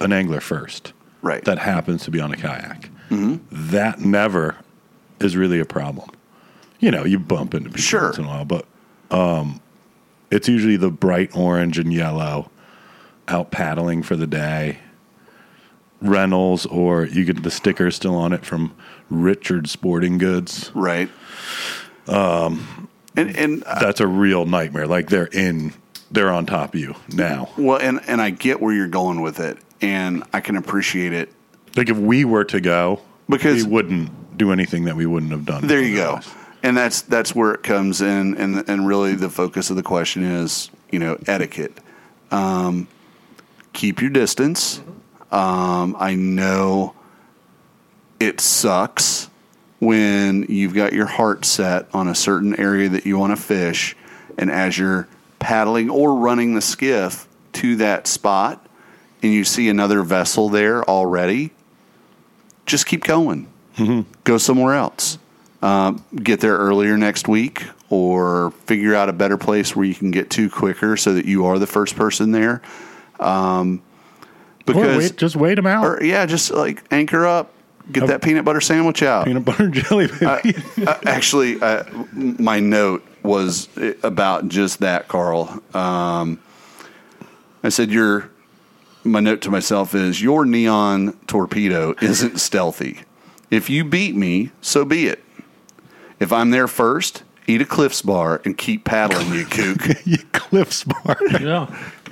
an 0.00 0.12
angler 0.12 0.40
first, 0.40 0.92
Right. 1.22 1.42
That 1.44 1.58
happens 1.58 2.04
to 2.04 2.10
be 2.10 2.20
on 2.20 2.32
a 2.32 2.36
kayak. 2.36 2.90
That 3.10 4.00
never 4.00 4.56
is 5.20 5.36
really 5.36 5.58
a 5.60 5.64
problem. 5.64 6.10
You 6.80 6.90
know, 6.90 7.04
you 7.04 7.18
bump 7.18 7.54
into 7.54 7.70
people 7.70 7.80
Sure. 7.82 8.02
once 8.04 8.18
in 8.18 8.24
a 8.24 8.28
while, 8.28 8.44
but 8.44 8.66
um, 9.10 9.60
it's 10.30 10.48
usually 10.48 10.76
the 10.76 10.90
bright 10.90 11.34
orange 11.34 11.78
and 11.78 11.92
yellow 11.92 12.50
out 13.28 13.50
paddling 13.50 14.02
for 14.02 14.16
the 14.16 14.26
day. 14.26 14.78
Reynolds, 16.02 16.66
or 16.66 17.06
you 17.06 17.24
get 17.24 17.42
the 17.42 17.50
sticker 17.50 17.90
still 17.90 18.16
on 18.16 18.32
it 18.34 18.44
from 18.44 18.74
Richard 19.08 19.68
Sporting 19.70 20.18
Goods. 20.18 20.70
Right. 20.74 21.08
Um, 22.06 22.88
and 23.16 23.34
and 23.36 23.64
uh, 23.64 23.78
that's 23.78 24.00
a 24.00 24.06
real 24.06 24.44
nightmare. 24.44 24.86
Like 24.86 25.08
they're 25.08 25.26
in, 25.28 25.72
they're 26.10 26.30
on 26.30 26.44
top 26.44 26.74
of 26.74 26.80
you 26.80 26.94
now. 27.14 27.48
well, 27.56 27.78
and 27.78 28.00
and 28.06 28.20
I 28.20 28.30
get 28.30 28.60
where 28.60 28.74
you're 28.74 28.88
going 28.88 29.22
with 29.22 29.40
it, 29.40 29.56
and 29.84 30.24
I 30.32 30.40
can 30.40 30.56
appreciate 30.56 31.12
it. 31.12 31.32
Like 31.76 31.88
if 31.90 31.96
we 31.98 32.24
were 32.24 32.44
to 32.46 32.60
go, 32.60 33.00
Because- 33.28 33.64
we 33.64 33.70
wouldn't 33.70 34.36
do 34.38 34.50
anything 34.50 34.84
that 34.84 34.96
we 34.96 35.06
wouldn't 35.06 35.32
have 35.32 35.44
done. 35.44 35.66
There 35.66 35.82
you 35.82 35.96
go. 35.96 36.20
And 36.62 36.76
that's 36.76 37.02
that's 37.02 37.34
where 37.34 37.52
it 37.52 37.62
comes 37.62 38.00
in, 38.00 38.36
and 38.36 38.66
and 38.68 38.86
really 38.86 39.14
the 39.14 39.28
focus 39.28 39.68
of 39.68 39.76
the 39.76 39.82
question 39.82 40.24
is, 40.24 40.70
you 40.90 40.98
know, 40.98 41.18
etiquette. 41.26 41.76
Um, 42.30 42.88
keep 43.74 44.00
your 44.00 44.08
distance. 44.10 44.80
Um, 45.30 45.94
I 45.98 46.14
know 46.14 46.94
it 48.18 48.40
sucks 48.40 49.28
when 49.78 50.44
you've 50.48 50.72
got 50.72 50.94
your 50.94 51.04
heart 51.06 51.44
set 51.44 51.86
on 51.92 52.08
a 52.08 52.14
certain 52.14 52.58
area 52.58 52.88
that 52.88 53.04
you 53.04 53.18
want 53.18 53.36
to 53.36 53.42
fish, 53.42 53.94
and 54.38 54.50
as 54.50 54.78
you're 54.78 55.06
paddling 55.40 55.90
or 55.90 56.14
running 56.14 56.54
the 56.54 56.62
skiff 56.62 57.28
to 57.52 57.76
that 57.76 58.06
spot, 58.06 58.66
and 59.24 59.32
you 59.32 59.42
see 59.42 59.68
another 59.68 60.02
vessel 60.02 60.48
there 60.48 60.84
already, 60.84 61.50
just 62.66 62.86
keep 62.86 63.02
going. 63.04 63.48
Go 64.22 64.38
somewhere 64.38 64.74
else 64.74 65.18
um, 65.64 66.04
get 66.14 66.40
there 66.40 66.56
earlier 66.58 66.96
next 66.98 67.26
week 67.26 67.64
or 67.88 68.50
figure 68.66 68.94
out 68.94 69.08
a 69.08 69.12
better 69.12 69.36
place 69.38 69.74
where 69.74 69.84
you 69.86 69.94
can 69.94 70.10
get 70.10 70.28
to 70.30 70.48
quicker 70.50 70.96
so 70.96 71.14
that 71.14 71.24
you 71.24 71.46
are 71.46 71.58
the 71.58 71.66
first 71.66 71.96
person 71.96 72.30
there. 72.32 72.60
Um, 73.18 73.82
because, 74.66 74.96
wait, 74.98 75.16
just 75.16 75.36
wait 75.36 75.54
them 75.54 75.66
out. 75.66 75.84
or 75.84 76.04
yeah, 76.04 76.26
just 76.26 76.50
like 76.50 76.84
anchor 76.92 77.26
up, 77.26 77.52
get 77.90 78.06
that 78.08 78.22
peanut 78.22 78.44
butter 78.44 78.60
sandwich 78.60 79.02
out. 79.02 79.24
Peanut 79.26 79.44
butter 79.44 79.64
and 79.64 79.74
jelly. 79.74 80.06
Baby. 80.08 80.56
Uh, 80.86 80.98
actually, 81.06 81.60
uh, 81.60 81.84
m- 81.86 82.36
my 82.38 82.60
note 82.60 83.04
was 83.22 83.68
about 84.02 84.48
just 84.48 84.80
that, 84.80 85.08
Carl. 85.08 85.62
Um, 85.74 86.38
I 87.62 87.70
said, 87.70 87.90
"Your." 87.90 88.30
My 89.04 89.20
note 89.20 89.40
to 89.42 89.50
myself 89.50 89.94
is, 89.94 90.22
"Your 90.22 90.44
neon 90.44 91.14
torpedo 91.26 91.94
isn't 92.00 92.38
stealthy. 92.40 93.00
If 93.50 93.68
you 93.68 93.84
beat 93.84 94.16
me, 94.16 94.50
so 94.60 94.84
be 94.84 95.06
it. 95.06 95.22
If 96.18 96.32
I'm 96.32 96.50
there 96.50 96.66
first, 96.68 97.22
eat 97.46 97.60
a 97.60 97.66
Cliffs 97.66 98.00
bar 98.02 98.40
and 98.44 98.56
keep 98.56 98.84
paddling, 98.84 99.32
you 99.34 99.44
kook." 99.44 99.86
you 100.06 100.18
Cliffs 100.32 100.84
bar. 100.84 101.16
Yeah. 101.40 101.66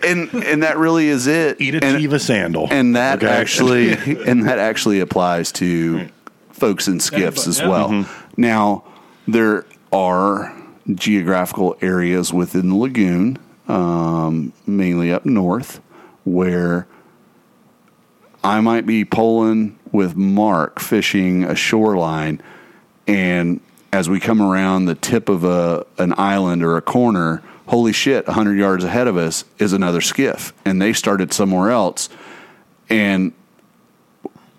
and 0.07 0.29
and 0.35 0.63
that 0.63 0.77
really 0.77 1.09
is 1.09 1.27
it. 1.27 1.61
Eat 1.61 1.77
a 1.77 1.85
and, 1.85 1.99
Teva 1.99 2.21
sandal. 2.21 2.69
and 2.71 2.95
that 2.97 3.23
Okay? 3.23 3.33
actually 3.33 3.93
and 4.27 4.47
that 4.47 4.59
actually 4.59 5.01
applies 5.01 5.51
to 5.53 6.09
folks 6.51 6.89
in 6.89 7.01
skiffs 7.01 7.47
as 7.47 7.59
yeah. 7.61 7.69
well. 7.69 8.07
Now 8.37 8.85
there 9.27 9.65
are 9.93 10.53
geographical 10.95 11.77
areas 11.81 12.33
within 12.33 12.69
the 12.71 12.77
lagoon, 12.77 13.39
um, 13.69 14.53
mainly 14.67 15.13
up 15.13 15.25
north, 15.25 15.81
where 16.25 16.87
I 18.45 18.61
might 18.61 18.87
be 18.87 19.05
pulling 19.05 19.79
with 19.93 20.17
Mark 20.17 20.81
fishing 20.81 21.45
a 21.45 21.55
shoreline, 21.55 22.43
and 23.07 23.61
as 23.93 24.09
we 24.09 24.19
come 24.19 24.41
around 24.41 24.87
the 24.87 24.95
tip 24.95 25.29
of 25.29 25.45
a 25.45 25.87
an 25.99 26.15
island 26.17 26.65
or 26.65 26.77
a 26.77 26.83
corner, 26.83 27.43
holy 27.67 27.93
shit, 27.93 28.27
hundred 28.29 28.59
yards 28.59 28.85
ahead 28.85 29.07
of 29.07 29.17
us 29.17 29.45
is 29.59 29.73
another 29.73 30.01
skiff, 30.01 30.53
and 30.65 30.81
they 30.81 30.93
started 30.93 31.33
somewhere 31.33 31.71
else, 31.71 32.09
and 32.89 33.33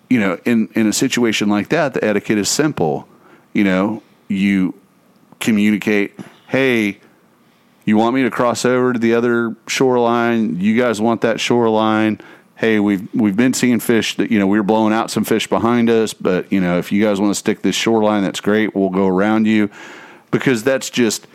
you 0.08 0.20
know, 0.20 0.38
in 0.44 0.68
in 0.74 0.86
a 0.86 0.92
situation 0.92 1.48
like 1.48 1.68
that, 1.70 1.94
the 1.94 2.04
etiquette 2.04 2.38
is 2.38 2.48
simple. 2.48 3.08
You 3.52 3.64
know, 3.64 4.02
you 4.28 4.74
communicate, 5.40 6.18
hey. 6.48 7.00
You 7.84 7.96
want 7.96 8.14
me 8.14 8.22
to 8.22 8.30
cross 8.30 8.64
over 8.64 8.92
to 8.92 8.98
the 8.98 9.14
other 9.14 9.56
shoreline? 9.66 10.60
You 10.60 10.78
guys 10.78 11.00
want 11.00 11.20
that 11.20 11.40
shoreline? 11.40 12.20
Hey, 12.56 12.78
we've 12.80 13.12
we've 13.14 13.36
been 13.36 13.52
seeing 13.52 13.80
fish 13.80 14.16
that 14.16 14.30
you 14.30 14.38
know 14.38 14.46
we 14.46 14.58
were 14.58 14.64
blowing 14.64 14.92
out 14.94 15.10
some 15.10 15.24
fish 15.24 15.46
behind 15.48 15.90
us, 15.90 16.14
but 16.14 16.50
you 16.52 16.60
know 16.60 16.78
if 16.78 16.92
you 16.92 17.02
guys 17.02 17.20
want 17.20 17.30
to 17.30 17.38
stick 17.38 17.62
this 17.62 17.74
shoreline, 17.74 18.22
that's 18.22 18.40
great. 18.40 18.74
We'll 18.74 18.90
go 18.90 19.06
around 19.06 19.46
you 19.46 19.70
because 20.30 20.64
that's 20.64 20.88
just 20.88 21.26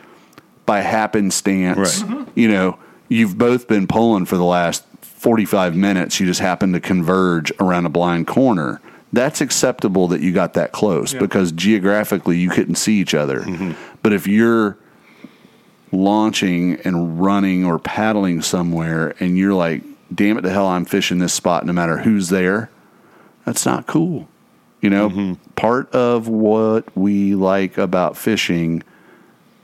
by 0.66 0.82
happenstance. 0.82 1.78
Right. 1.78 2.10
Mm-hmm. 2.10 2.40
You 2.40 2.48
know, 2.48 2.80
you've 3.10 3.38
both 3.38 3.68
been 3.68 3.86
pulling 3.86 4.26
for 4.26 4.38
the 4.38 4.46
last 4.46 4.86
forty 5.02 5.46
five 5.46 5.76
minutes. 5.76 6.20
You 6.20 6.26
just 6.26 6.40
happen 6.40 6.74
to 6.74 6.80
converge 6.80 7.52
around 7.60 7.86
a 7.86 7.90
blind 7.90 8.28
corner. 8.28 8.82
That's 9.12 9.42
acceptable 9.42 10.08
that 10.10 10.22
you 10.22 10.32
got 10.32 10.54
that 10.54 10.72
close 10.72 11.16
because 11.16 11.52
geographically 11.52 12.38
you 12.38 12.50
couldn't 12.50 12.76
see 12.76 13.00
each 13.00 13.16
other. 13.16 13.40
Mm-hmm. 13.40 13.72
But 14.04 14.14
if 14.14 14.28
you're 14.28 14.78
launching 15.92 16.76
and 16.82 17.22
running 17.22 17.66
or 17.66 17.80
paddling 17.80 18.42
somewhere 18.42 19.16
and 19.20 19.38
you're 19.38 19.54
like, 19.54 19.84
damn 20.14 20.38
it 20.38 20.42
to 20.42 20.50
hell, 20.50 20.68
I'm 20.68 20.86
fishing 20.86 21.20
this 21.20 21.34
spot 21.34 21.66
no 21.66 21.74
matter 21.74 21.98
who's 21.98 22.30
there, 22.30 22.70
that's 23.46 23.66
not 23.66 23.88
cool. 23.88 24.28
You 24.82 24.90
know, 24.90 25.10
mm-hmm. 25.10 25.34
part 25.56 25.94
of 25.94 26.28
what 26.28 26.96
we 26.96 27.36
like 27.36 27.78
about 27.78 28.16
fishing, 28.16 28.84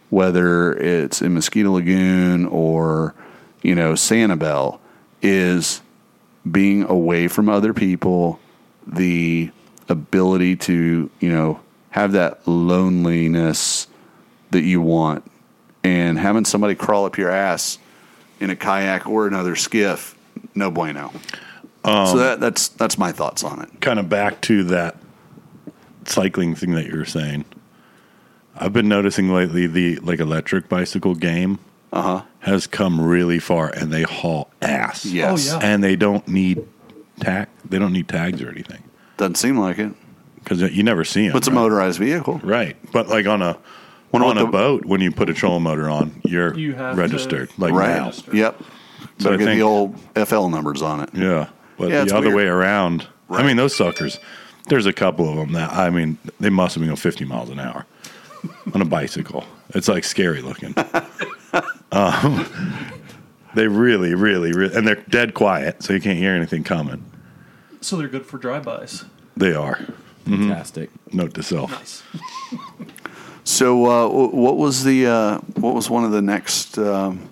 whether 0.10 0.74
it's 0.74 1.22
in 1.22 1.34
Mosquito 1.34 1.72
Lagoon 1.72 2.46
or, 2.48 3.16
you 3.62 3.76
know, 3.76 3.94
Sanibel, 3.94 4.80
is 5.22 5.82
being 6.50 6.84
away 6.84 7.28
from 7.28 7.50
other 7.50 7.74
people, 7.74 8.40
the 8.86 9.52
ability 9.88 10.58
to, 10.58 11.10
you 11.20 11.30
know, 11.30 11.60
have 11.92 12.12
that 12.12 12.46
loneliness 12.48 13.88
that 14.52 14.64
you 14.64 14.82
want 14.82 15.24
and 15.86 16.18
having 16.20 16.46
somebody 16.46 16.76
crawl 16.76 17.06
up 17.06 17.18
your 17.18 17.30
ass 17.30 17.78
in 18.40 18.50
a 18.50 18.56
kayak 18.56 19.08
or 19.08 19.28
another 19.28 19.56
skiff, 19.56 20.16
no 20.56 20.70
bueno. 20.72 21.12
so 21.86 22.18
that, 22.18 22.40
that's 22.40 22.68
that's 22.70 22.98
my 22.98 23.12
thoughts 23.12 23.44
on 23.44 23.62
it. 23.62 23.70
kind 23.82 24.00
of 24.00 24.10
back 24.10 24.42
to 24.42 24.64
that 24.66 24.98
cycling 26.06 26.56
thing 26.56 26.72
that 26.72 26.86
you 26.88 26.98
were 26.98 27.06
saying. 27.06 27.46
I've 28.58 28.74
been 28.74 28.88
noticing 28.88 29.30
lately 29.34 29.68
the 29.68 29.98
like 29.98 30.20
electric 30.20 30.70
bicycle 30.70 31.14
game 31.16 31.60
Uh 31.92 32.02
huh. 32.02 32.22
has 32.40 32.68
come 32.68 33.02
really 33.02 33.40
far, 33.40 33.70
and 33.70 33.92
they 33.92 34.04
haul 34.04 34.50
ass. 34.62 35.06
Yes. 35.06 35.52
Oh, 35.54 35.60
yeah. 35.60 35.66
and 35.66 35.84
they 35.84 35.96
don't 35.96 36.28
need 36.28 36.66
tag. 37.20 37.48
They 37.68 37.80
don't 37.80 37.94
need 37.94 38.08
tags 38.08 38.42
or 38.42 38.50
anything. 38.50 38.84
Doesn't 39.18 39.36
seem 39.36 39.58
like 39.58 39.78
it. 39.80 39.94
because 40.36 40.62
you 40.62 40.84
never 40.84 41.04
see 41.04 41.28
them. 41.28 41.38
It's 41.38 41.48
a 41.48 41.52
motorized 41.52 42.00
vehicle. 42.00 42.40
right? 42.44 42.76
But 42.92 43.08
like 43.10 43.26
on 43.28 43.42
a 43.42 43.58
Wonder 44.12 44.28
on 44.28 44.38
a 44.38 44.46
the- 44.46 44.52
boat, 44.52 44.86
when 44.86 45.02
you 45.02 45.12
put 45.12 45.30
a 45.30 45.34
trolling 45.34 45.64
motor 45.64 45.90
on, 45.90 46.22
you're 46.24 46.54
You 46.58 46.74
have 46.74 46.98
registered. 46.98 47.50
to- 47.52 47.62
like 47.62 47.74
right. 47.74 47.96
now. 47.98 48.12
Yep. 48.34 48.62
So 49.18 49.26
Better 49.26 49.34
I 49.34 49.38
get 49.38 49.46
think- 49.46 49.58
the 49.60 49.62
old 49.64 49.96
FL 50.16 50.48
numbers 50.50 50.82
on 50.82 51.02
it. 51.02 51.10
Yeah, 51.14 51.48
but 51.78 51.90
Yeah, 51.90 52.04
the 52.06 52.16
other 52.16 52.28
weird. 52.28 52.38
way 52.38 52.48
around. 52.48 53.08
I 53.30 53.44
mean, 53.44 53.58
those 53.58 53.76
suckers. 53.76 54.20
There's 54.68 54.86
a 54.86 54.94
couple 54.94 55.30
of 55.30 55.36
them 55.36 55.52
that 55.54 55.72
I 55.74 55.90
mean, 55.90 56.18
they 56.40 56.50
must 56.50 56.76
have 56.76 56.82
been 56.82 56.88
going 56.90 56.96
50 56.98 57.26
miles 57.26 57.50
an 57.50 57.60
hour 57.60 57.86
on 58.74 58.82
a 58.82 58.86
bicycle. 58.86 59.44
It's 59.74 59.88
like 59.88 60.04
scary 60.04 60.42
looking. 60.42 60.74
um, 61.92 62.46
they 63.56 63.68
really, 63.68 64.14
really, 64.16 64.52
really, 64.54 64.76
and 64.76 64.88
they're 64.88 64.96
dead 65.10 65.34
quiet, 65.34 65.82
so 65.84 65.94
you 65.94 66.00
can't 66.02 66.18
hear 66.18 66.34
anything 66.34 66.64
coming. 66.64 67.04
So 67.82 67.96
they're 67.98 68.08
good 68.08 68.26
for 68.26 68.38
drive-bys. 68.38 69.06
They 69.38 69.54
are. 69.54 69.80
Fantastic. 70.26 70.90
Note 71.14 71.34
to 71.36 71.44
self. 71.44 71.72
Nice. 71.72 72.04
So, 73.48 73.86
uh, 73.86 74.10
what 74.10 74.58
was 74.58 74.84
the 74.84 75.06
uh, 75.06 75.38
what 75.60 75.76
was 75.76 75.88
one 75.88 76.04
of 76.04 76.10
the 76.12 76.22
next 76.22 76.80
um, 76.80 77.30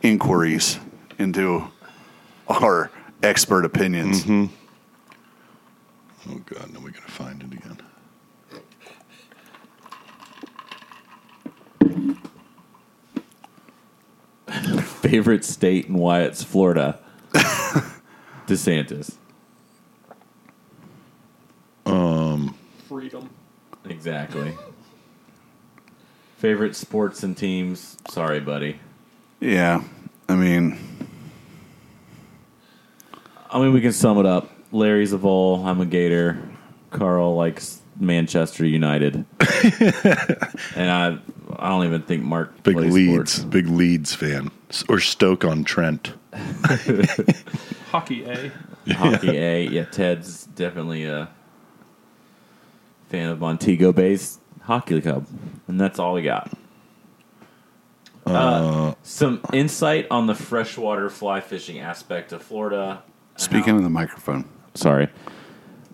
inquiries 0.00 0.78
into 1.18 1.64
our 2.48 2.92
expert 3.24 3.64
opinions? 3.64 4.24
Oh 4.24 4.48
god, 6.46 6.72
now 6.72 6.78
we 6.78 6.92
gotta 6.92 7.10
find 7.10 7.42
it 7.42 7.52
again. 7.52 7.82
Favorite 15.00 15.44
state 15.44 15.88
and 15.88 15.98
why 15.98 16.22
it's 16.22 16.44
Florida. 16.44 17.00
DeSantis. 18.46 19.16
Um. 21.84 22.54
Freedom. 22.88 23.28
Exactly. 23.88 24.56
Favorite 26.46 26.76
sports 26.76 27.24
and 27.24 27.36
teams. 27.36 27.96
Sorry, 28.08 28.38
buddy. 28.38 28.78
Yeah, 29.40 29.82
I 30.28 30.36
mean, 30.36 30.78
I 33.50 33.58
mean, 33.58 33.72
we 33.72 33.80
can 33.80 33.90
sum 33.90 34.16
it 34.18 34.26
up. 34.26 34.48
Larry's 34.70 35.12
a 35.12 35.18
Vol. 35.18 35.66
I'm 35.66 35.80
a 35.80 35.86
Gator. 35.86 36.38
Carl 36.92 37.34
likes 37.34 37.80
Manchester 37.98 38.64
United, 38.64 39.16
and 40.76 40.88
I 40.88 41.18
I 41.58 41.68
don't 41.68 41.84
even 41.84 42.02
think 42.02 42.22
Mark 42.22 42.62
Big 42.62 42.76
plays 42.76 42.94
Leeds, 42.94 43.32
sports. 43.32 43.38
big 43.52 43.66
Leeds 43.66 44.14
fan, 44.14 44.52
or 44.88 45.00
Stoke 45.00 45.44
on 45.44 45.64
Trent. 45.64 46.14
Hockey, 47.90 48.24
A. 48.24 48.52
Hockey 48.92 49.36
A. 49.36 49.66
Eh? 49.66 49.70
Yeah, 49.72 49.84
Ted's 49.86 50.44
definitely 50.46 51.06
a 51.06 51.28
fan 53.08 53.30
of 53.30 53.40
Montego 53.40 53.92
Bay's 53.92 54.38
hockey 54.66 55.00
club, 55.00 55.26
and 55.68 55.80
that's 55.80 55.98
all 55.98 56.14
we 56.14 56.22
got. 56.22 56.52
Uh, 58.26 58.92
some 59.04 59.40
insight 59.52 60.06
on 60.10 60.26
the 60.26 60.34
freshwater 60.34 61.08
fly 61.08 61.40
fishing 61.40 61.78
aspect 61.78 62.32
of 62.32 62.42
Florida. 62.42 63.02
speaking 63.36 63.76
of 63.76 63.82
the 63.84 63.88
microphone, 63.90 64.44
sorry, 64.74 65.08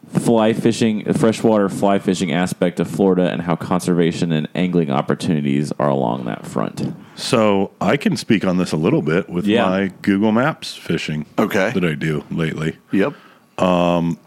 fly 0.09 0.55
fishing, 0.55 1.05
the 1.05 1.13
freshwater 1.13 1.69
fly 1.69 1.99
fishing 1.99 2.33
aspect 2.33 2.81
of 2.81 2.89
Florida, 2.89 3.31
and 3.31 3.43
how 3.43 3.55
conservation 3.55 4.33
and 4.33 4.49
angling 4.55 4.91
opportunities 4.91 5.73
are 5.79 5.91
along 5.91 6.25
that 6.25 6.47
front. 6.47 6.95
So 7.17 7.71
I 7.83 7.99
can 7.99 8.17
speak 8.17 8.47
on 8.47 8.57
this 8.57 8.73
a 8.73 8.79
little 8.79 9.03
bit 9.03 9.29
with 9.29 9.47
Yeah. 9.47 9.69
my 9.69 9.93
Google 10.01 10.33
Maps 10.33 10.75
fishing. 10.75 11.27
Okay. 11.39 11.71
that 11.75 11.85
I 11.85 11.95
do 11.95 12.25
lately. 12.31 12.79
yep. 12.93 13.13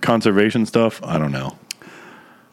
Conservation 0.02 0.68
stuff, 0.68 1.02
I 1.04 1.18
don't 1.18 1.32
know. 1.32 1.58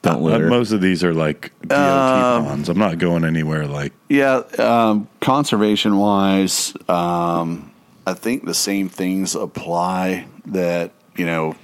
Don't 0.03 0.17
Uh, 0.17 0.19
litter. 0.19 0.49
most 0.49 0.73
of 0.73 0.81
these 0.81 1.05
are 1.05 1.15
like 1.15 1.53
DOT 1.67 2.45
ponds. 2.45 2.69
I'm 2.69 2.79
not 2.79 2.99
going 2.99 3.25
anywhere 3.25 3.67
like 3.67 3.93
Yeah, 4.09 4.43
um, 4.59 5.07
conservation 5.21 5.97
wise, 5.97 6.75
um, 6.89 7.71
I 8.07 8.15
think 8.15 8.45
the 8.45 8.55
same 8.55 8.89
things 8.89 9.35
apply 9.37 10.27
that 10.47 10.91
you 11.17 11.25
know 11.25 11.55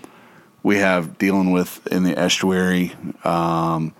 we 0.62 0.76
have 0.78 1.18
dealing 1.18 1.50
with 1.50 1.84
in 1.88 2.04
the 2.04 2.16
estuary. 2.18 2.92
Um, 3.24 3.92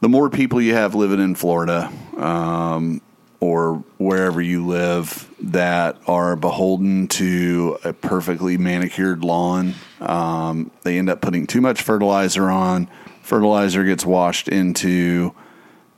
the 0.00 0.08
more 0.08 0.28
people 0.30 0.60
you 0.60 0.74
have 0.74 0.94
living 0.94 1.20
in 1.20 1.34
Florida 1.34 1.90
um, 2.18 3.00
or 3.40 3.84
wherever 3.98 4.40
you 4.40 4.66
live 4.66 5.32
that 5.40 5.96
are 6.06 6.34
beholden 6.34 7.06
to 7.06 7.78
a 7.84 7.92
perfectly 7.92 8.56
manicured 8.58 9.22
lawn, 9.22 9.74
um, 10.00 10.70
they 10.82 10.98
end 10.98 11.08
up 11.08 11.20
putting 11.20 11.46
too 11.46 11.60
much 11.60 11.82
fertilizer 11.82 12.50
on. 12.50 12.88
Fertilizer 13.22 13.84
gets 13.84 14.04
washed 14.04 14.48
into 14.48 15.34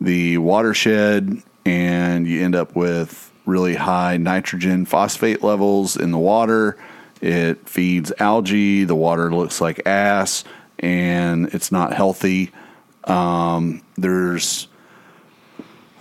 the 0.00 0.36
watershed, 0.38 1.42
and 1.64 2.26
you 2.26 2.42
end 2.42 2.54
up 2.54 2.74
with 2.74 3.32
really 3.46 3.74
high 3.74 4.16
nitrogen 4.16 4.84
phosphate 4.84 5.42
levels 5.42 5.96
in 5.96 6.10
the 6.10 6.18
water. 6.18 6.76
It 7.20 7.68
feeds 7.68 8.12
algae. 8.18 8.84
The 8.84 8.94
water 8.94 9.34
looks 9.34 9.60
like 9.60 9.86
ass, 9.86 10.44
and 10.78 11.46
it's 11.54 11.72
not 11.72 11.92
healthy. 11.92 12.50
Um, 13.04 13.82
there's 13.96 14.68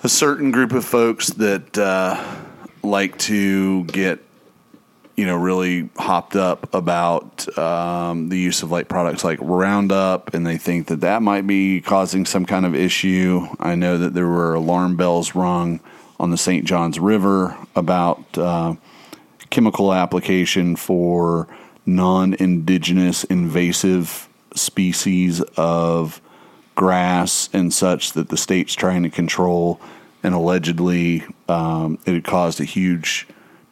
a 0.03 0.09
certain 0.09 0.51
group 0.51 0.71
of 0.71 0.85
folks 0.85 1.27
that 1.31 1.77
uh, 1.77 2.23
like 2.83 3.17
to 3.17 3.83
get 3.85 4.19
you 5.15 5.25
know 5.25 5.35
really 5.35 5.89
hopped 5.97 6.35
up 6.35 6.73
about 6.73 7.57
um, 7.57 8.29
the 8.29 8.37
use 8.37 8.63
of 8.63 8.71
like 8.71 8.87
products 8.87 9.23
like 9.23 9.39
Roundup, 9.41 10.33
and 10.33 10.47
they 10.47 10.57
think 10.57 10.87
that 10.87 11.01
that 11.01 11.21
might 11.21 11.45
be 11.45 11.81
causing 11.81 12.25
some 12.25 12.45
kind 12.45 12.65
of 12.65 12.73
issue. 12.73 13.45
I 13.59 13.75
know 13.75 13.97
that 13.97 14.13
there 14.13 14.27
were 14.27 14.53
alarm 14.53 14.95
bells 14.95 15.35
rung 15.35 15.81
on 16.19 16.31
the 16.31 16.37
St. 16.37 16.65
Johns 16.65 16.99
River 16.99 17.57
about 17.75 18.37
uh, 18.37 18.75
chemical 19.49 19.93
application 19.93 20.75
for 20.75 21.47
non-indigenous 21.85 23.23
invasive 23.25 24.29
species 24.55 25.41
of 25.57 26.21
grass 26.79 27.49
and 27.51 27.73
such 27.73 28.13
that 28.13 28.29
the 28.29 28.37
state's 28.37 28.73
trying 28.73 29.03
to 29.03 29.09
control, 29.09 29.81
and 30.23 30.33
allegedly 30.33 31.23
um, 31.49 31.99
it 32.05 32.13
had 32.13 32.23
caused 32.23 32.61
a 32.61 32.63
huge 32.63 33.27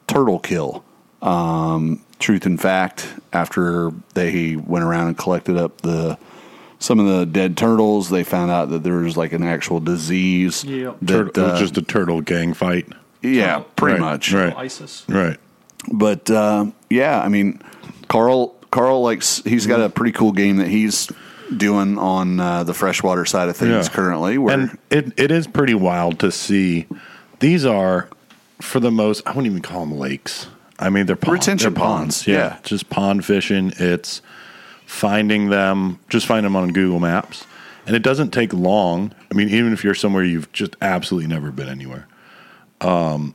turtle 0.08 0.40
kill. 0.40 0.84
Um, 1.22 2.04
truth 2.20 2.46
and 2.46 2.60
fact, 2.60 3.08
after 3.32 3.92
they 4.14 4.58
went 4.58 4.84
around 4.84 5.08
and 5.08 5.18
collected 5.18 5.56
up 5.56 5.80
the 5.82 6.18
some 6.80 7.00
of 7.00 7.08
the 7.08 7.26
dead 7.26 7.56
turtles, 7.56 8.10
they 8.10 8.24
found 8.26 8.52
out 8.52 8.70
that 8.72 8.84
there 8.84 8.98
was 8.98 9.16
like 9.16 9.32
an 9.32 9.42
actual 9.42 9.80
disease. 9.80 10.64
Yep. 10.66 10.98
that, 11.02 11.08
Tur- 11.14 11.28
it 11.30 11.38
was 11.38 11.54
uh, 11.54 11.60
just 11.60 11.78
a 11.78 11.82
turtle 11.82 12.20
gang 12.22 12.54
fight. 12.54 12.88
yeah, 13.24 13.64
pretty 13.78 13.94
Right, 14.02 14.12
much. 14.12 14.34
right. 14.34 14.56
ISIS. 14.58 15.06
Right. 15.08 15.38
But 15.92 16.30
uh, 16.30 16.66
yeah, 16.90 17.22
I 17.22 17.30
mean, 17.30 17.62
Carl 18.10 18.54
Carl 18.70 19.02
likes 19.02 19.42
he's 19.46 19.66
got 19.66 19.80
a 19.80 19.88
pretty 19.90 20.12
cool 20.12 20.34
game 20.34 20.58
that 20.58 20.68
he's 20.68 21.10
doing 21.56 21.98
on 21.98 22.40
uh, 22.40 22.64
the 22.64 22.74
freshwater 22.74 23.26
side 23.26 23.48
of 23.50 23.56
things 23.58 23.88
Yeah. 23.88 23.94
currently. 23.94 24.38
Where 24.38 24.54
And 24.54 24.78
it, 24.90 25.14
it 25.18 25.32
is 25.32 25.48
pretty 25.48 25.74
wild 25.74 26.20
to 26.20 26.32
see. 26.32 26.88
These 27.40 27.66
are, 27.66 28.10
for 28.62 28.80
the 28.80 28.92
most, 28.92 29.26
I 29.26 29.32
wouldn't 29.32 29.48
even 29.48 29.62
call 29.62 29.82
them 29.82 29.98
lakes. 29.98 30.48
I 30.80 30.90
mean, 30.90 31.06
they're 31.06 31.16
pond, 31.16 31.34
Retention 31.40 31.74
they're 31.74 31.82
ponds, 31.84 32.28
yeah. 32.28 32.58
just 32.64 32.90
pond 32.90 33.26
fishing. 33.26 33.72
It's 33.78 34.22
finding 34.86 35.50
them, 35.50 36.00
just 36.10 36.26
find 36.28 36.46
them 36.46 36.56
on 36.56 36.72
Google 36.72 37.00
Maps, 37.00 37.46
and 37.86 37.96
it 37.96 38.04
doesn't 38.04 38.32
take 38.32 38.54
long. 38.54 39.14
I 39.32 39.34
mean, 39.36 39.50
even 39.50 39.74
if 39.74 39.84
you're 39.84 39.96
somewhere 39.96 40.24
you've 40.24 40.52
just 40.54 40.76
absolutely 40.82 41.28
never 41.28 41.52
been 41.52 41.68
anywhere, 41.68 42.08
um, 42.82 43.34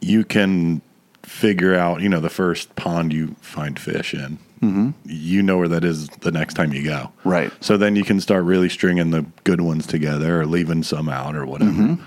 you 0.00 0.24
can 0.24 0.82
figure 1.22 1.74
out. 1.74 2.02
You 2.02 2.08
know, 2.10 2.20
the 2.20 2.28
first 2.28 2.76
pond 2.76 3.12
you 3.12 3.36
find 3.40 3.78
fish 3.78 4.12
in, 4.12 4.38
mm-hmm. 4.62 4.90
you 5.04 5.42
know 5.42 5.58
where 5.58 5.68
that 5.68 5.84
is 5.84 6.08
the 6.08 6.32
next 6.32 6.54
time 6.54 6.72
you 6.72 6.84
go. 6.84 7.12
Right. 7.24 7.52
So 7.60 7.76
then 7.76 7.96
you 7.96 8.04
can 8.04 8.20
start 8.20 8.44
really 8.44 8.68
stringing 8.68 9.10
the 9.10 9.26
good 9.44 9.60
ones 9.60 9.86
together 9.86 10.40
or 10.40 10.46
leaving 10.46 10.82
some 10.82 11.08
out 11.08 11.34
or 11.34 11.44
whatever. 11.44 11.98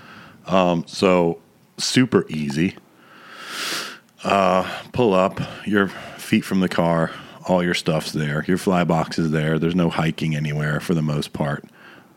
Um, 0.46 0.84
so 0.86 1.40
super 1.78 2.26
easy. 2.28 2.76
Uh, 4.24 4.68
pull 4.92 5.14
up 5.14 5.40
your 5.66 5.88
feet 6.18 6.44
from 6.44 6.60
the 6.60 6.68
car. 6.68 7.10
All 7.46 7.62
your 7.62 7.74
stuff's 7.74 8.12
there. 8.12 8.44
Your 8.48 8.58
fly 8.58 8.82
box 8.84 9.18
is 9.18 9.30
there. 9.30 9.58
There's 9.58 9.76
no 9.76 9.88
hiking 9.88 10.34
anywhere 10.34 10.80
for 10.80 10.94
the 10.94 11.02
most 11.02 11.32
part. 11.32 11.64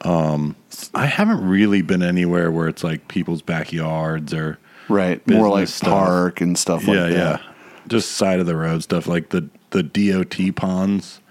Um, 0.02 0.56
I 0.96 1.06
haven't 1.06 1.46
really 1.48 1.82
been 1.82 2.02
anywhere 2.02 2.52
where 2.52 2.68
it's 2.68 2.84
like 2.84 3.08
people's 3.10 3.42
backyards 3.42 4.34
or 4.34 4.58
right, 4.88 5.26
more 5.28 5.50
like 5.50 5.68
stuff. 5.68 5.90
park 5.90 6.42
and 6.42 6.58
stuff 6.58 6.88
like 6.88 6.96
yeah, 6.96 7.10
that. 7.10 7.12
yeah, 7.12 7.42
just 7.88 8.12
side 8.12 8.40
of 8.40 8.46
the 8.46 8.56
road 8.56 8.82
stuff. 8.82 9.08
Like 9.08 9.30
the 9.30 9.50
the 9.72 9.84
DOT 9.84 10.56
ponds 10.56 11.22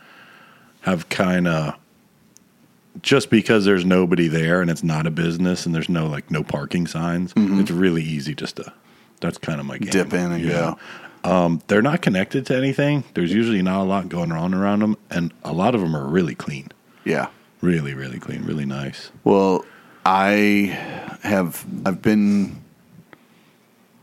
have 0.82 1.08
kind 1.08 1.48
of 1.48 1.74
just 3.02 3.30
because 3.30 3.64
there's 3.64 3.84
nobody 3.84 4.28
there 4.28 4.60
and 4.60 4.70
it's 4.70 4.82
not 4.82 5.06
a 5.06 5.10
business 5.10 5.66
and 5.66 5.74
there's 5.74 5.88
no 5.88 6.06
like 6.06 6.30
no 6.30 6.42
parking 6.42 6.86
signs. 6.86 7.32
It's 7.36 7.70
really 7.70 8.02
easy 8.02 8.34
just 8.34 8.56
to. 8.56 8.72
That's 9.20 9.38
kind 9.38 9.60
of 9.60 9.66
my 9.66 9.78
game. 9.78 9.88
Mm-hmm. 9.90 10.08
Dip 10.10 10.12
in 10.14 10.32
and 10.32 10.48
go. 10.48 10.78
Um, 11.24 11.62
they're 11.66 11.82
not 11.82 12.00
connected 12.02 12.46
to 12.46 12.56
anything. 12.56 13.04
There's 13.14 13.32
usually 13.32 13.62
not 13.62 13.82
a 13.82 13.84
lot 13.84 14.08
going 14.08 14.30
on 14.30 14.54
around 14.54 14.80
them, 14.80 14.96
and 15.10 15.32
a 15.44 15.52
lot 15.52 15.74
of 15.74 15.80
them 15.80 15.96
are 15.96 16.06
really 16.06 16.36
clean. 16.36 16.68
Yeah, 17.04 17.28
Really, 17.60 17.94
really 17.94 18.20
clean, 18.20 18.44
really 18.44 18.64
nice. 18.64 19.10
Well, 19.24 19.64
I 20.06 20.78
have 21.22 21.66
I've 21.84 22.00
been 22.00 22.62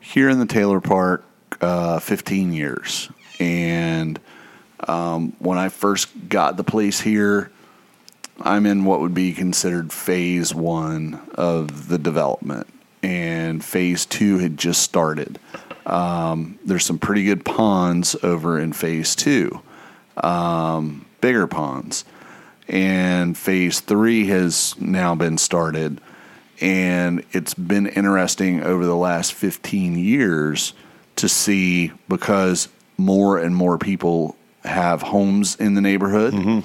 here 0.02 0.30
in 0.30 0.40
the 0.40 0.46
Taylor 0.46 0.82
Park 0.82 1.24
uh, 1.62 2.00
15 2.00 2.52
years, 2.52 3.10
and 3.40 4.20
um, 4.88 5.34
when 5.40 5.58
I 5.58 5.70
first 5.70 6.30
got 6.30 6.58
the 6.58 6.64
place 6.64 7.02
here, 7.02 7.52
I'm 8.42 8.66
in 8.66 8.86
what 8.86 9.00
would 9.02 9.14
be 9.14 9.34
considered 9.34 9.94
phase 9.94 10.54
one 10.54 11.22
of 11.36 11.88
the 11.88 11.98
development, 11.98 12.68
and 13.02 13.64
phase 13.64 14.06
two 14.06 14.40
had 14.40 14.58
just 14.58 14.82
started. 14.82 15.40
Um, 15.86 16.60
there's 16.66 16.86
some 16.86 17.00
pretty 17.00 17.24
good 17.24 17.46
ponds 17.46 18.16
over 18.24 18.60
in 18.60 18.74
phase 18.74 19.16
two, 19.16 19.62
um, 20.18 21.06
bigger 21.22 21.48
ponds 21.48 22.06
and 22.68 23.38
phase 23.38 23.80
three 23.80 24.28
has 24.28 24.80
now 24.80 25.16
been 25.16 25.38
started. 25.38 26.02
And 26.62 27.24
it's 27.32 27.54
been 27.54 27.88
interesting 27.88 28.64
over 28.64 28.86
the 28.86 28.96
last 28.96 29.34
15 29.34 29.98
years 29.98 30.74
to 31.18 31.30
see 31.30 31.92
because 32.08 32.70
more 32.98 33.38
and 33.38 33.56
more 33.56 33.78
people 33.78 34.36
have 34.64 35.02
homes 35.02 35.56
in 35.56 35.76
the 35.76 35.82
neighborhood. 35.82 36.34
Mm-hmm. 36.34 36.60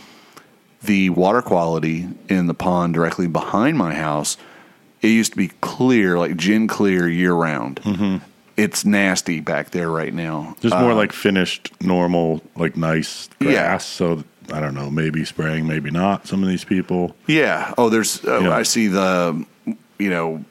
The 0.82 1.10
water 1.10 1.42
quality 1.42 2.08
in 2.28 2.46
the 2.46 2.54
pond 2.54 2.94
directly 2.94 3.26
behind 3.26 3.76
my 3.76 3.94
house, 3.94 4.38
it 5.02 5.08
used 5.08 5.32
to 5.32 5.36
be 5.36 5.48
clear, 5.60 6.18
like 6.18 6.36
gin 6.36 6.66
clear 6.68 7.08
year 7.08 7.34
round. 7.34 7.82
Mm-hmm. 7.82 8.24
It's 8.56 8.84
nasty 8.84 9.40
back 9.40 9.70
there 9.70 9.90
right 9.90 10.12
now. 10.12 10.56
Just 10.60 10.74
more 10.74 10.92
uh, 10.92 10.94
like 10.94 11.12
finished, 11.12 11.70
normal, 11.82 12.42
like 12.56 12.76
nice 12.76 13.28
grass. 13.40 13.52
Yeah. 13.52 13.78
So 13.78 14.24
I 14.52 14.60
don't 14.60 14.74
know, 14.74 14.90
maybe 14.90 15.24
spraying, 15.24 15.66
maybe 15.66 15.90
not. 15.90 16.26
Some 16.26 16.42
of 16.42 16.48
these 16.48 16.64
people, 16.64 17.14
Yeah. 17.26 17.74
Oh, 17.78 17.88
there's, 17.88 18.24
uh. 18.24 18.50
I 18.50 18.62
see 18.62 18.88
the, 18.88 19.44
you 19.98 20.10
know, 20.10 20.44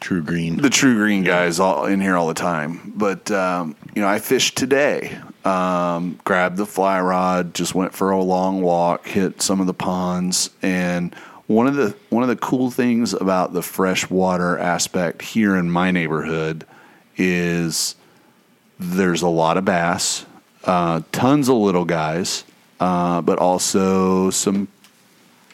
TruGreen. 0.00 0.60
the 0.60 0.70
true 0.70 0.94
green 0.94 1.24
guys 1.24 1.60
all 1.60 1.86
in 1.86 2.00
here 2.00 2.16
all 2.16 2.28
the 2.28 2.34
time. 2.34 2.92
But 2.94 3.30
um, 3.30 3.76
you 3.94 4.02
know, 4.02 4.08
I 4.08 4.18
fished 4.18 4.56
today. 4.56 5.18
Um, 5.44 6.18
grabbed 6.24 6.56
the 6.56 6.66
fly 6.66 7.00
rod, 7.00 7.54
just 7.54 7.74
went 7.74 7.94
for 7.94 8.10
a 8.10 8.22
long 8.22 8.60
walk, 8.60 9.06
hit 9.06 9.40
some 9.40 9.60
of 9.60 9.66
the 9.66 9.74
ponds, 9.74 10.50
and 10.60 11.14
one 11.46 11.66
of 11.66 11.74
the 11.74 11.96
one 12.10 12.22
of 12.22 12.28
the 12.28 12.36
cool 12.36 12.70
things 12.70 13.14
about 13.14 13.52
the 13.52 13.62
freshwater 13.62 14.58
aspect 14.58 15.22
here 15.22 15.56
in 15.56 15.70
my 15.70 15.90
neighborhood 15.90 16.66
is 17.16 17.94
there's 18.78 19.22
a 19.22 19.28
lot 19.28 19.56
of 19.56 19.64
bass, 19.64 20.26
uh, 20.64 21.00
tons 21.10 21.48
of 21.48 21.56
little 21.56 21.86
guys, 21.86 22.44
uh, 22.80 23.22
but 23.22 23.38
also 23.38 24.30
some 24.30 24.68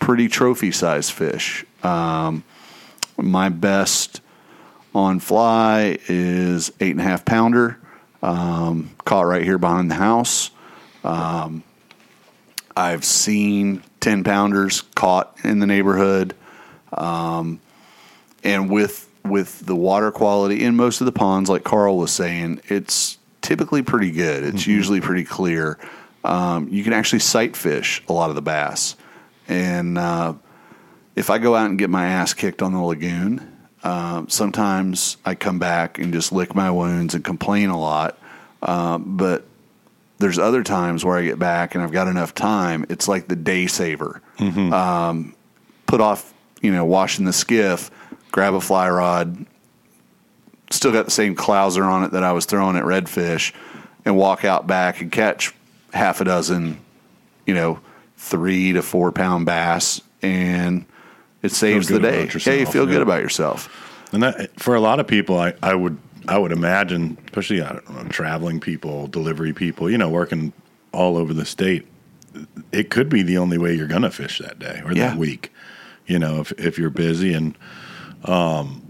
pretty 0.01 0.29
trophy 0.29 0.73
sized 0.73 1.13
fish. 1.13 1.65
Um, 1.83 2.43
my 3.17 3.49
best 3.49 4.21
on 4.95 5.19
fly 5.19 5.99
is 6.09 6.73
eight 6.81 6.93
and 6.93 7.01
a 7.01 7.05
half 7.05 7.25
pounder, 7.25 7.79
um, 8.23 8.91
caught 9.05 9.27
right 9.27 9.43
here 9.43 9.59
behind 9.59 9.91
the 9.91 9.97
house. 9.97 10.51
Um, 11.03 11.65
I've 12.77 13.05
seen 13.05 13.83
ten 14.01 14.25
pounders 14.25 14.83
caught 14.95 15.37
in 15.45 15.59
the 15.59 15.67
neighborhood, 15.67 16.35
um, 16.93 17.61
and 18.43 18.71
with 18.71 19.09
with 19.25 19.61
the 19.61 19.77
water 19.77 20.11
quality 20.13 20.63
in 20.63 20.77
most 20.77 21.01
of 21.01 21.07
the 21.07 21.13
ponds, 21.13 21.49
like 21.49 21.65
Carl 21.65 21.97
was 21.97 22.13
saying, 22.13 22.61
it's 22.69 23.19
typically 23.41 23.83
pretty 23.83 24.11
good. 24.11 24.45
It's 24.45 24.67
usually 24.67 25.01
pretty 25.01 25.25
clear. 25.25 25.79
Um, 26.25 26.69
you 26.69 26.85
can 26.85 26.93
actually 26.93 27.21
sight 27.21 27.57
fish 27.57 28.03
a 28.09 28.13
lot 28.13 28.29
of 28.31 28.37
the 28.37 28.43
bass, 28.43 28.97
and 29.49 29.99
uh, 29.99 30.35
if 31.17 31.31
I 31.31 31.39
go 31.39 31.55
out 31.55 31.71
and 31.71 31.79
get 31.79 31.91
my 31.91 32.07
ass 32.07 32.35
kicked 32.35 32.63
on 32.63 32.73
the 32.73 32.81
lagoon, 32.81 33.54
um, 33.85 34.29
sometimes 34.29 35.19
I 35.25 35.35
come 35.35 35.59
back 35.59 35.99
and 35.99 36.13
just 36.13 36.33
lick 36.33 36.55
my 36.55 36.71
wounds 36.71 37.15
and 37.15 37.23
complain 37.23 37.69
a 37.69 37.79
lot. 37.79 38.19
Um, 38.63 39.17
but 39.17 39.45
there's 40.19 40.39
other 40.39 40.63
times 40.63 41.05
where 41.05 41.19
I 41.19 41.25
get 41.25 41.39
back 41.39 41.75
and 41.75 41.85
I've 41.85 41.93
got 41.93 42.09
enough 42.09 42.35
time. 42.35 42.87
It's 42.89 43.07
like 43.07 43.29
the 43.29 43.37
day 43.37 43.67
saver. 43.67 44.23
Um, 44.73 45.35
put 45.87 46.01
off, 46.01 46.33
you 46.63 46.73
know, 46.73 46.85
washing 46.87 47.27
the 47.27 47.33
skiff, 47.33 47.91
grab 48.33 48.55
a 48.55 48.61
fly 48.61 48.89
rod, 48.89 49.45
still 50.71 50.93
got 50.93 51.05
the 51.05 51.11
same 51.11 51.37
clouser 51.37 51.85
on 51.85 52.05
it 52.05 52.13
that 52.13 52.25
I 52.25 52.33
was 52.33 52.47
throwing 52.47 52.77
at 52.77 52.85
redfish, 52.85 53.53
and 54.07 54.17
walk 54.17 54.45
out 54.45 54.67
back 54.67 55.01
and 55.03 55.13
catch 55.13 55.55
half 55.93 56.21
a 56.23 56.25
dozen, 56.25 56.81
you 57.47 57.55
know, 57.55 57.81
three 58.17 58.73
to 58.73 58.83
four 58.83 59.13
pound 59.13 59.45
bass, 59.45 60.01
and 60.23 60.87
it 61.45 61.53
saves 61.53 61.89
the 61.89 62.01
day. 62.01 62.29
Yeah, 62.45 62.53
you 62.55 62.67
feel 62.67 62.87
good 62.87 63.03
about 63.03 63.23
yourself. 63.23 63.69
And 64.13 64.23
that, 64.23 64.59
for 64.61 64.75
a 64.75 64.81
lot 64.81 65.01
of 65.01 65.07
people, 65.07 65.39
I, 65.39 65.55
I 65.63 65.75
would 65.75 65.99
I 66.27 66.39
would 66.39 66.53
imagine, 66.53 67.19
especially 67.27 67.63
I 67.63 67.73
don't 67.73 67.91
know, 67.91 68.05
traveling 68.05 68.59
people, 68.61 69.07
delivery 69.09 69.53
people, 69.53 69.91
you 69.91 69.99
know, 69.99 70.09
working 70.09 70.53
all 70.93 71.17
over 71.17 71.35
the 71.35 71.45
state, 71.45 71.87
it 72.73 72.91
could 72.91 73.09
be 73.09 73.23
the 73.23 73.39
only 73.39 73.59
way 73.59 73.75
you're 73.75 73.87
going 73.89 74.03
to 74.03 74.11
fish 74.11 74.39
that 74.39 74.59
day 74.59 74.81
or 74.85 74.93
Yeah. 74.93 75.09
that 75.11 75.19
week. 75.19 75.53
You 76.07 76.19
know, 76.19 76.41
if 76.41 76.53
if 76.53 76.79
you're 76.79 76.91
busy 76.91 77.33
and 77.33 77.57
um, 78.25 78.81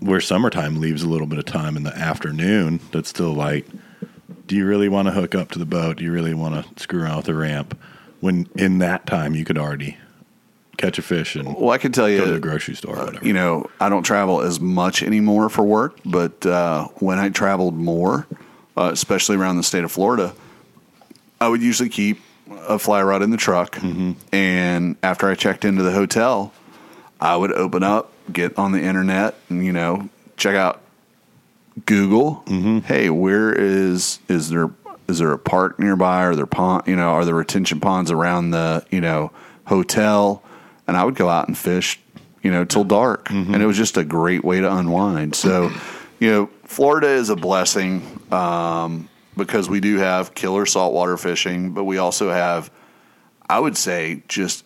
where 0.00 0.20
summertime 0.20 0.80
leaves 0.80 1.02
a 1.02 1.08
little 1.08 1.26
bit 1.26 1.38
of 1.38 1.44
time 1.44 1.76
in 1.76 1.82
the 1.84 1.96
afternoon 1.96 2.80
that's 2.92 3.08
still 3.08 3.32
light. 3.32 3.66
Do 4.46 4.56
you 4.56 4.66
really 4.66 4.88
want 4.88 5.06
to 5.06 5.12
hook 5.12 5.34
up 5.36 5.50
to 5.52 5.58
the 5.60 5.66
boat? 5.66 5.98
Do 5.98 6.04
you 6.04 6.10
really 6.10 6.34
want 6.34 6.76
to 6.76 6.82
screw 6.82 7.02
around 7.02 7.18
with 7.18 7.26
the 7.26 7.34
ramp? 7.34 7.78
When 8.20 8.48
in 8.56 8.78
that 8.78 9.06
time 9.06 9.34
you 9.36 9.44
could 9.44 9.56
already 9.58 9.96
catch 10.80 10.98
a 10.98 11.02
fish 11.02 11.36
and 11.36 11.54
Well, 11.56 11.70
I 11.70 11.78
can 11.78 11.92
tell 11.92 12.08
you, 12.08 12.18
go 12.18 12.26
to 12.26 12.32
the 12.32 12.40
grocery 12.40 12.74
store 12.74 12.96
or 12.98 13.04
whatever. 13.06 13.26
you 13.26 13.32
know, 13.32 13.68
I 13.80 13.88
don't 13.88 14.02
travel 14.02 14.40
as 14.40 14.60
much 14.60 15.02
anymore 15.02 15.48
for 15.48 15.62
work, 15.62 15.98
but 16.04 16.44
uh, 16.46 16.86
when 16.98 17.18
I 17.18 17.28
traveled 17.28 17.74
more, 17.74 18.26
uh, 18.76 18.90
especially 18.92 19.36
around 19.36 19.56
the 19.56 19.62
state 19.62 19.84
of 19.84 19.92
Florida, 19.92 20.34
I 21.40 21.48
would 21.48 21.62
usually 21.62 21.88
keep 21.88 22.20
a 22.68 22.78
fly 22.78 23.02
rod 23.02 23.22
in 23.22 23.30
the 23.30 23.36
truck. 23.36 23.78
And 24.32 24.96
after 25.02 25.28
I 25.28 25.34
checked 25.34 25.64
into 25.64 25.82
the 25.82 25.92
hotel, 25.92 26.52
I 27.20 27.36
would 27.36 27.52
open 27.52 27.82
up, 27.82 28.12
get 28.32 28.56
on 28.58 28.72
the 28.72 28.80
internet, 28.82 29.34
and, 29.48 29.64
you 29.64 29.72
know, 29.72 30.08
check 30.36 30.54
out 30.56 30.80
Google. 31.86 32.42
Hey, 32.86 33.10
where 33.10 33.52
is, 33.52 34.18
is 34.28 34.48
there, 34.50 34.70
is 35.08 35.18
there 35.18 35.32
a 35.32 35.38
park 35.38 35.78
nearby? 35.78 36.24
Are 36.24 36.34
there 36.34 36.46
pond, 36.46 36.84
you 36.86 36.96
know, 36.96 37.10
are 37.10 37.24
there 37.24 37.34
retention 37.34 37.80
ponds 37.80 38.10
around 38.10 38.50
the, 38.50 38.84
you 38.90 39.00
know, 39.00 39.30
hotel? 39.66 40.42
And 40.90 40.96
I 40.96 41.04
would 41.04 41.14
go 41.14 41.28
out 41.28 41.46
and 41.46 41.56
fish, 41.56 42.00
you 42.42 42.50
know, 42.50 42.64
till 42.64 42.82
dark. 42.82 43.30
And 43.54 43.62
it 43.62 43.66
was 43.66 43.76
just 43.76 43.96
a 43.96 44.02
great 44.04 44.42
way 44.44 44.60
to 44.60 44.76
unwind. 44.76 45.36
So, 45.36 45.70
you 46.18 46.30
know, 46.32 46.50
Florida 46.64 47.06
is 47.06 47.30
a 47.30 47.36
blessing 47.36 48.02
um, 48.32 49.08
because 49.36 49.68
we 49.68 49.78
do 49.78 49.98
have 49.98 50.34
killer 50.34 50.66
saltwater 50.66 51.16
fishing, 51.16 51.74
but 51.74 51.84
we 51.84 51.98
also 51.98 52.30
have, 52.30 52.72
I 53.48 53.60
would 53.60 53.76
say, 53.76 54.24
just 54.26 54.64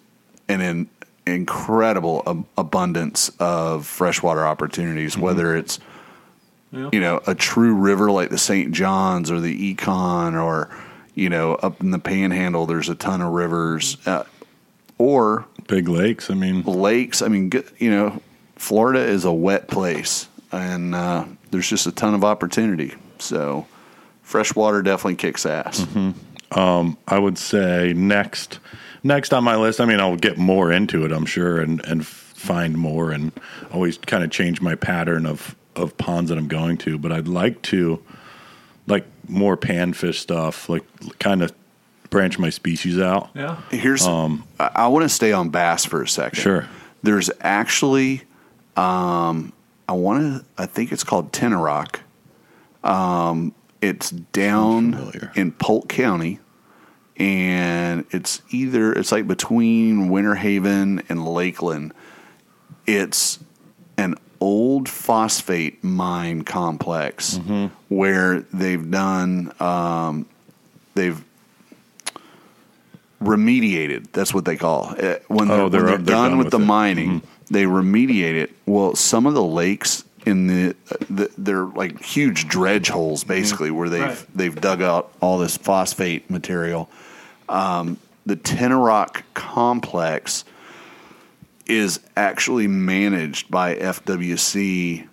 an 0.49 0.63
in, 0.63 0.89
incredible 1.27 2.23
ab- 2.27 2.47
abundance 2.57 3.31
of 3.39 3.87
freshwater 3.87 4.47
opportunities, 4.47 5.19
whether 5.19 5.55
it's, 5.55 5.79
you 6.91 7.01
know, 7.01 7.21
a 7.27 7.35
true 7.35 7.75
river 7.75 8.11
like 8.11 8.31
the 8.31 8.39
St. 8.39 8.73
John's 8.73 9.31
or 9.31 9.41
the 9.41 9.75
Econ 9.75 10.43
or, 10.43 10.75
you 11.15 11.29
know, 11.29 11.55
up 11.57 11.83
in 11.83 11.91
the 11.91 11.99
panhandle, 11.99 12.65
there's 12.67 12.89
a 12.89 12.95
ton 12.95 13.21
of 13.21 13.33
rivers. 13.33 13.99
Uh, 14.07 14.25
or 14.99 15.47
Big 15.67 15.89
lakes. 15.89 16.31
I 16.31 16.35
mean, 16.35 16.63
lakes. 16.63 17.23
I 17.23 17.29
mean, 17.29 17.51
you 17.79 17.91
know, 17.91 18.21
Florida 18.57 19.01
is 19.01 19.25
a 19.25 19.33
wet 19.33 19.69
place, 19.69 20.29
and 20.53 20.95
uh, 20.95 21.25
there's 21.51 21.69
just 21.69 21.87
a 21.87 21.93
ton 21.93 22.15
of 22.15 22.23
opportunity. 22.23 22.95
So, 23.19 23.67
freshwater 24.23 24.83
definitely 24.83 25.17
kicks 25.17 25.47
ass. 25.47 25.87
I 27.09 27.19
would 27.19 27.39
say 27.39 27.95
next 27.95 28.59
next 29.03 29.33
on 29.33 29.43
my 29.43 29.57
list. 29.57 29.81
I 29.81 29.87
mean, 29.87 30.01
I'll 30.01 30.17
get 30.17 30.37
more 30.37 30.71
into 30.71 31.05
it, 31.05 31.13
I'm 31.13 31.27
sure, 31.27 31.61
and 31.61 31.85
and 31.87 32.07
find 32.07 32.77
more, 32.77 33.11
and 33.11 33.33
always 33.73 33.97
kind 33.97 34.23
of 34.23 34.31
change 34.31 34.61
my 34.61 34.75
pattern 34.75 35.25
of 35.25 35.57
of 35.77 35.97
ponds 35.97 36.29
that 36.29 36.37
I'm 36.39 36.49
going 36.49 36.77
to. 36.79 36.99
But 36.99 37.11
I'd 37.11 37.29
like 37.29 37.63
to 37.63 38.03
like 38.87 39.07
more 39.29 39.57
panfish 39.57 40.17
stuff, 40.17 40.69
like 40.69 40.85
kind 41.19 41.43
of 41.43 41.53
branch 42.11 42.39
my 42.39 42.51
species 42.51 42.99
out. 42.99 43.31
Yeah. 43.35 43.61
Here's 43.71 44.07
I, 44.61 44.71
I 44.75 44.87
want 44.89 45.05
to 45.05 45.09
stay 45.09 45.33
on 45.33 45.51
bass 45.51 45.85
for 45.85 46.03
a 46.03 46.09
second. 46.09 46.41
Sure. 46.41 46.69
There's 47.03 47.31
actually, 47.41 48.23
um, 48.77 49.53
I 49.89 49.93
want 49.93 50.41
to. 50.41 50.45
I 50.57 50.67
think 50.67 50.93
it's 50.93 51.05
called 51.05 51.33
Tenoroc. 51.33 51.97
Um, 52.83 53.55
it's 53.81 54.11
down 54.11 55.13
in 55.35 55.53
Polk 55.53 55.89
County, 55.89 56.39
and 57.17 58.07
it's 58.11 58.41
either 58.51 58.93
it's 58.93 59.13
like 59.13 59.27
between 59.27 60.09
Winter 60.09 60.35
Haven 60.35 61.03
and 61.09 61.27
Lakeland. 61.27 61.93
It's 62.87 63.39
an 63.99 64.15
old 64.41 64.89
phosphate 64.89 65.83
mine 65.85 66.43
complex 66.43 67.39
where 67.89 68.41
they've 68.53 68.91
done 68.91 69.53
um, 69.61 70.27
they've 70.95 71.23
remediated. 73.23 74.13
That's 74.13 74.35
what 74.35 74.45
they 74.45 74.57
call 74.57 74.93
it. 74.95 75.25
When 75.29 75.49
they're, 75.49 75.61
Oh, 75.61 75.69
they're- 75.69 75.81
they're, 75.83 75.89
they're 75.99 75.99
done, 75.99 76.31
done 76.31 76.39
with, 76.39 76.47
with 76.47 76.51
the 76.53 76.59
it. 76.59 76.61
Mm-hmm. 76.61 76.67
mining, 76.69 77.23
they 77.51 77.65
remediate 77.65 78.35
it. 78.35 78.51
Well, 78.67 78.95
some 78.95 79.27
of 79.27 79.35
the 79.35 79.43
lakes 79.43 80.05
in 80.27 80.47
the, 80.47 80.77
the 81.11 81.31
they're 81.37 81.65
like 81.67 82.03
huge 82.03 82.49
dredge 82.49 82.89
holes, 82.89 83.25
basically, 83.25 83.71
where 83.71 83.89
they've 83.91 84.03
Right. 84.03 84.27
they've 84.35 84.59
dug 84.61 84.81
out 84.83 85.13
all 85.21 85.39
this 85.39 85.57
phosphate 85.59 86.31
material. 86.31 86.89
Um, 87.49 87.99
the 88.25 88.37
Tenoroc 88.37 89.23
complex 89.35 90.45
is 91.67 92.01
actually 92.17 92.67
managed 92.69 93.51
by 93.51 93.75
FWC 93.77 95.07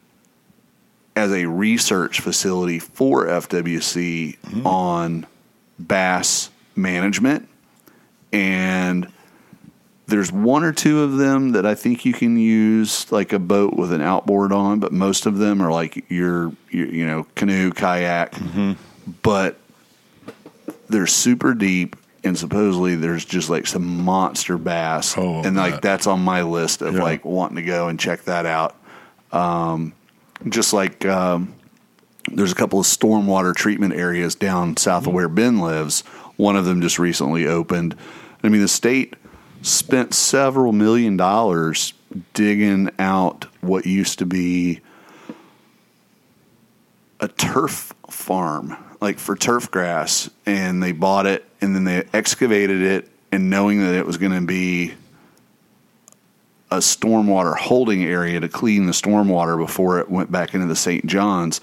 as 1.17 1.31
a 1.33 1.45
research 1.45 2.21
facility 2.21 2.79
for 2.79 3.25
FWC 3.25 4.65
on 4.65 5.25
bass 5.77 6.49
management. 6.75 7.49
And 8.33 9.11
there's 10.07 10.31
one 10.31 10.63
or 10.63 10.73
two 10.73 11.01
of 11.03 11.17
them 11.17 11.51
that 11.53 11.65
I 11.65 11.75
think 11.75 12.05
you 12.05 12.13
can 12.13 12.37
use 12.37 13.11
like 13.11 13.33
a 13.33 13.39
boat 13.39 13.75
with 13.75 13.91
an 13.93 14.01
outboard 14.01 14.51
on, 14.51 14.79
but 14.79 14.91
most 14.91 15.25
of 15.25 15.37
them 15.37 15.61
are 15.61 15.71
like 15.71 16.09
your, 16.09 16.51
your 16.69 16.87
you 16.87 17.05
know, 17.05 17.25
canoe, 17.35 17.71
kayak. 17.71 18.33
But 19.21 19.57
they're 20.89 21.07
super 21.07 21.53
deep 21.53 21.95
and 22.23 22.37
supposedly 22.37 22.95
there's 22.95 23.25
just 23.25 23.49
like 23.49 23.65
some 23.65 24.03
monster 24.03 24.57
bass 24.57 25.17
Oh, 25.17 25.41
and 25.43 25.55
like 25.55 25.75
that- 25.75 25.81
that's 25.81 26.07
on 26.07 26.19
my 26.21 26.43
list 26.43 26.81
of 26.81 26.95
Yeah. 26.95 27.01
like 27.03 27.25
wanting 27.25 27.55
to 27.55 27.63
go 27.63 27.87
and 27.87 27.99
check 27.99 28.23
that 28.25 28.45
out 28.45 28.75
um, 29.31 29.93
just 30.49 30.73
like 30.73 31.05
um, 31.05 31.53
there's 32.31 32.51
a 32.51 32.55
couple 32.55 32.79
of 32.79 32.85
stormwater 32.85 33.55
treatment 33.55 33.93
areas 33.93 34.35
down 34.35 34.75
south 34.77 35.07
of 35.07 35.13
where 35.13 35.29
Ben 35.29 35.59
lives. 35.59 36.01
One 36.35 36.55
of 36.57 36.65
them 36.65 36.81
just 36.81 36.99
recently 36.99 37.47
opened. 37.47 37.95
I 38.43 38.49
mean, 38.49 38.61
the 38.61 38.67
state 38.67 39.15
spent 39.61 40.13
several 40.13 40.71
million 40.71 41.17
dollars 41.17 41.93
digging 42.33 42.89
out 42.99 43.45
what 43.61 43.85
used 43.85 44.19
to 44.19 44.25
be 44.25 44.81
a 47.19 47.27
turf 47.27 47.93
farm, 48.09 48.75
like 48.99 49.19
for 49.19 49.35
turf 49.35 49.69
grass, 49.69 50.29
and 50.45 50.81
they 50.81 50.91
bought 50.91 51.27
it 51.27 51.45
and 51.61 51.75
then 51.75 51.83
they 51.83 52.03
excavated 52.13 52.81
it, 52.81 53.07
and 53.31 53.49
knowing 53.49 53.79
that 53.81 53.93
it 53.93 54.05
was 54.05 54.17
going 54.17 54.33
to 54.33 54.45
be 54.45 54.93
a 56.71 56.77
stormwater 56.77 57.55
holding 57.55 58.03
area 58.03 58.39
to 58.39 58.49
clean 58.49 58.87
the 58.87 58.93
stormwater 58.93 59.57
before 59.57 59.99
it 59.99 60.09
went 60.09 60.31
back 60.31 60.53
into 60.53 60.65
the 60.65 60.75
St. 60.75 61.05
John's, 61.05 61.61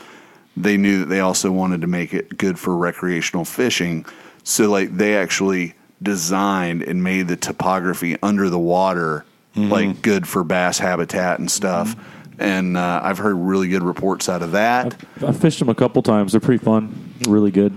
they 0.57 0.77
knew 0.77 1.01
that 1.01 1.07
they 1.07 1.21
also 1.21 1.51
wanted 1.51 1.81
to 1.81 1.87
make 1.87 2.15
it 2.15 2.37
good 2.37 2.59
for 2.59 2.77
recreational 2.77 3.45
fishing. 3.45 4.05
So, 4.45 4.71
like, 4.71 4.97
they 4.97 5.17
actually 5.17 5.75
designed 6.03 6.83
and 6.83 7.03
made 7.03 7.29
the 7.29 7.37
topography 7.37 8.17
under 8.23 8.49
the 8.51 8.59
water 8.59 9.25
like 9.57 10.03
good 10.03 10.29
for 10.29 10.45
bass 10.45 10.79
habitat 10.79 11.41
and 11.41 11.51
stuff. 11.51 11.97
And 12.39 12.77
uh, 12.77 13.01
I've 13.03 13.19
heard 13.19 13.35
really 13.35 13.67
good 13.69 13.83
reports 13.83 14.29
out 14.29 14.43
of 14.43 14.53
that. 14.53 14.97
i've 15.27 15.41
fished 15.41 15.59
them 15.59 15.69
a 15.69 15.75
couple 15.75 16.03
times. 16.03 16.33
They're 16.33 16.41
pretty 16.41 16.63
fun. 16.65 17.13
Really 17.27 17.51
good. 17.51 17.75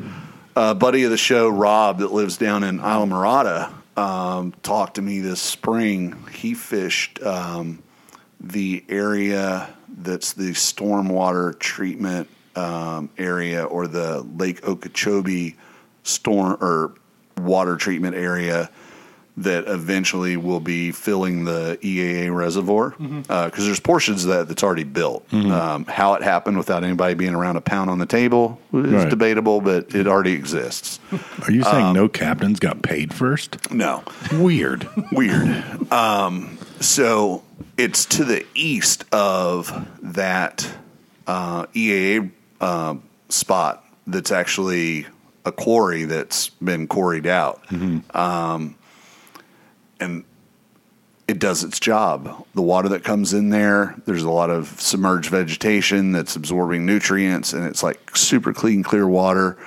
a 0.56 0.76
buddy 0.76 1.04
of 1.04 1.10
the 1.12 1.18
show, 1.18 1.50
Rob, 1.50 2.00
that 2.00 2.12
lives 2.12 2.38
down 2.38 2.64
in 2.64 2.78
Islamorada, 2.80 3.74
um, 3.98 4.54
talked 4.62 4.96
to 4.96 5.02
me 5.02 5.20
this 5.20 5.42
spring. 5.42 6.24
He 6.32 6.54
fished 6.54 7.22
um, 7.24 7.82
the 8.40 8.84
area 8.88 9.74
that's 9.98 10.34
the 10.34 10.52
stormwater 10.52 11.58
treatment 11.58 12.28
um, 12.56 13.10
area 13.18 13.64
or 13.64 13.88
the 13.88 14.22
Lake 14.38 14.68
Okeechobee 14.68 15.56
storm 16.04 16.58
or 16.62 16.94
water 17.44 17.76
treatment 17.78 18.16
area 18.16 18.70
that 19.38 19.64
eventually 19.68 20.36
will 20.36 20.60
be 20.60 20.92
filling 20.92 21.46
the 21.46 21.78
EAA 21.82 22.36
reservoir 22.36 22.90
because 23.00 23.66
there's 23.66 23.80
portions 23.80 24.26
of 24.26 24.30
that 24.30 24.48
that's 24.50 24.62
already 24.62 24.84
built. 24.84 25.26
Um, 25.34 25.86
how 25.86 26.16
it 26.16 26.22
happened 26.22 26.58
without 26.58 26.84
anybody 26.84 27.14
being 27.16 27.34
around 27.34 27.56
a 27.56 27.62
pound 27.62 27.90
on 27.90 27.98
the 27.98 28.06
table 28.06 28.60
is 28.74 28.92
Right. 28.92 29.10
debatable, 29.10 29.62
but 29.62 29.96
it 29.96 30.06
already 30.06 30.34
exists. 30.34 31.00
Are 31.48 31.52
you 31.52 31.64
Um, 31.64 31.72
saying 31.72 31.94
no 31.94 32.10
captains 32.10 32.60
got 32.60 32.82
paid 32.82 33.14
first? 33.14 33.72
No, 33.72 34.04
Weird. 34.34 34.88
weird. 35.14 35.64
Um, 35.92 36.58
so 36.82 37.42
it's 37.78 38.06
to 38.08 38.26
the 38.26 38.46
east 38.54 39.06
of 39.14 39.88
that 40.04 40.68
uh, 41.26 41.68
EAA 41.74 42.32
uh, 42.60 42.96
spot 43.30 43.86
that's 44.06 44.32
actually 44.32 45.06
a 45.46 45.52
quarry 45.52 46.06
that's 46.06 46.50
been 46.50 46.88
quarried 46.88 47.28
out. 47.28 47.64
Mm-hmm. 47.68 48.16
Um, 48.18 48.76
and 50.00 50.24
it 51.28 51.40
does 51.40 51.64
its 51.64 51.80
job. 51.80 52.46
The 52.56 52.62
water 52.62 52.90
that 52.90 53.04
comes 53.04 53.34
in 53.34 53.50
there, 53.50 53.96
there's 54.06 54.24
a 54.24 54.30
lot 54.30 54.50
of 54.50 54.68
submerged 54.82 55.30
vegetation 55.30 56.12
that's 56.12 56.36
absorbing 56.36 56.86
nutrients, 56.86 57.54
and 57.54 57.66
it's 57.66 57.82
like 57.82 58.16
super 58.18 58.54
clean, 58.54 58.84
clear 58.84 59.08
water. 59.08 59.58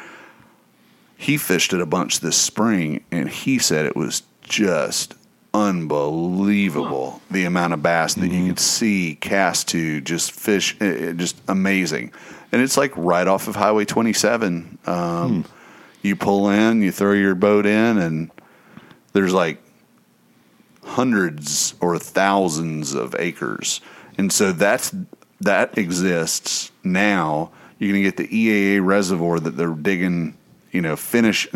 He 1.16 1.38
fished 1.38 1.72
it 1.72 1.80
a 1.80 1.86
bunch 1.86 2.20
this 2.20 2.36
spring, 2.36 3.02
and 3.10 3.30
he 3.30 3.58
said 3.58 3.86
it 3.86 3.96
was 3.96 4.22
just 4.42 5.14
unbelievable 5.54 7.22
the 7.30 7.44
amount 7.44 7.72
of 7.72 7.82
bass 7.82 8.14
that 8.14 8.26
you 8.26 8.32
mm-hmm. 8.32 8.48
could 8.48 8.58
see 8.58 9.16
cast 9.20 9.68
to 9.68 10.00
just 10.00 10.32
fish, 10.32 10.76
it, 10.80 11.02
it- 11.02 11.16
just 11.16 11.40
amazing. 11.48 12.12
And 12.52 12.60
it's 12.60 12.76
like 12.76 12.92
right 12.96 13.26
off 13.26 13.48
of 13.48 13.56
Highway 13.56 13.84
27. 13.84 14.78
Um, 14.86 15.42
hmm. 15.44 15.50
You 16.04 16.16
pull 16.16 16.50
in, 16.50 16.82
you 16.82 16.92
throw 16.92 17.12
your 17.12 17.34
boat 17.34 17.64
in, 17.64 17.96
and 17.96 18.30
there's 19.14 19.32
like 19.32 19.58
hundreds 20.84 21.74
or 21.80 21.98
thousands 21.98 22.92
of 22.94 23.16
acres. 23.18 23.80
And 24.18 24.30
so 24.30 24.52
that's 24.52 24.94
that 25.40 25.76
exists 25.78 26.70
now. 26.84 27.50
You're 27.78 27.90
going 27.92 28.04
to 28.04 28.10
get 28.10 28.16
the 28.18 28.28
EAA 28.28 28.84
reservoir 28.84 29.40
that 29.40 29.56
they're 29.56 29.70
digging, 29.70 30.36
you 30.72 30.82
know, 30.82 30.94
finish. 30.94 31.48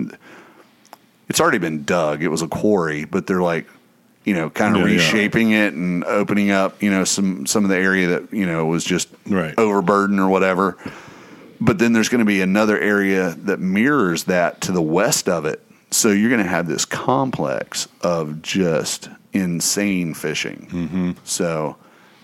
It's 1.29 1.41
already 1.41 1.59
been 1.59 1.85
dug. 1.85 2.23
It 2.23 2.29
was 2.29 2.41
a 2.43 2.49
quarry, 2.49 3.05
but 3.05 3.27
they're 3.27 3.43
like, 3.43 3.67
you 4.25 4.33
know, 4.35 4.49
kind 4.49 4.75
of 4.77 4.81
Yeah, 4.83 4.89
yeah. 4.89 4.93
reshaping 4.95 5.51
it 5.53 5.75
and 5.75 6.05
opening 6.05 6.51
up, 6.51 6.83
you 6.83 6.91
know, 6.91 7.05
some 7.05 7.45
some 7.47 7.65
of 7.65 7.71
the 7.71 7.77
area 7.77 8.07
that 8.09 8.33
you 8.33 8.47
know 8.47 8.65
was 8.65 8.83
just 8.83 9.09
Right. 9.27 9.55
overburdened 9.59 10.19
or 10.21 10.29
whatever. 10.29 10.79
But 11.61 11.79
then 11.79 11.93
there's 11.93 12.09
going 12.09 12.21
to 12.21 12.25
be 12.25 12.41
another 12.41 12.79
area 12.79 13.31
that 13.31 13.59
mirrors 13.59 14.25
that 14.25 14.61
to 14.63 14.73
the 14.73 14.83
west 14.83 15.29
of 15.29 15.45
it. 15.45 15.61
So 15.91 16.11
you're 16.11 16.31
going 16.31 16.43
to 16.43 16.49
have 16.49 16.69
this 16.69 16.85
complex 16.85 17.89
of 18.03 18.43
just 18.43 19.09
insane 19.33 20.15
fishing. 20.15 20.69
Mm-hmm. 20.71 21.13
So, 21.25 21.77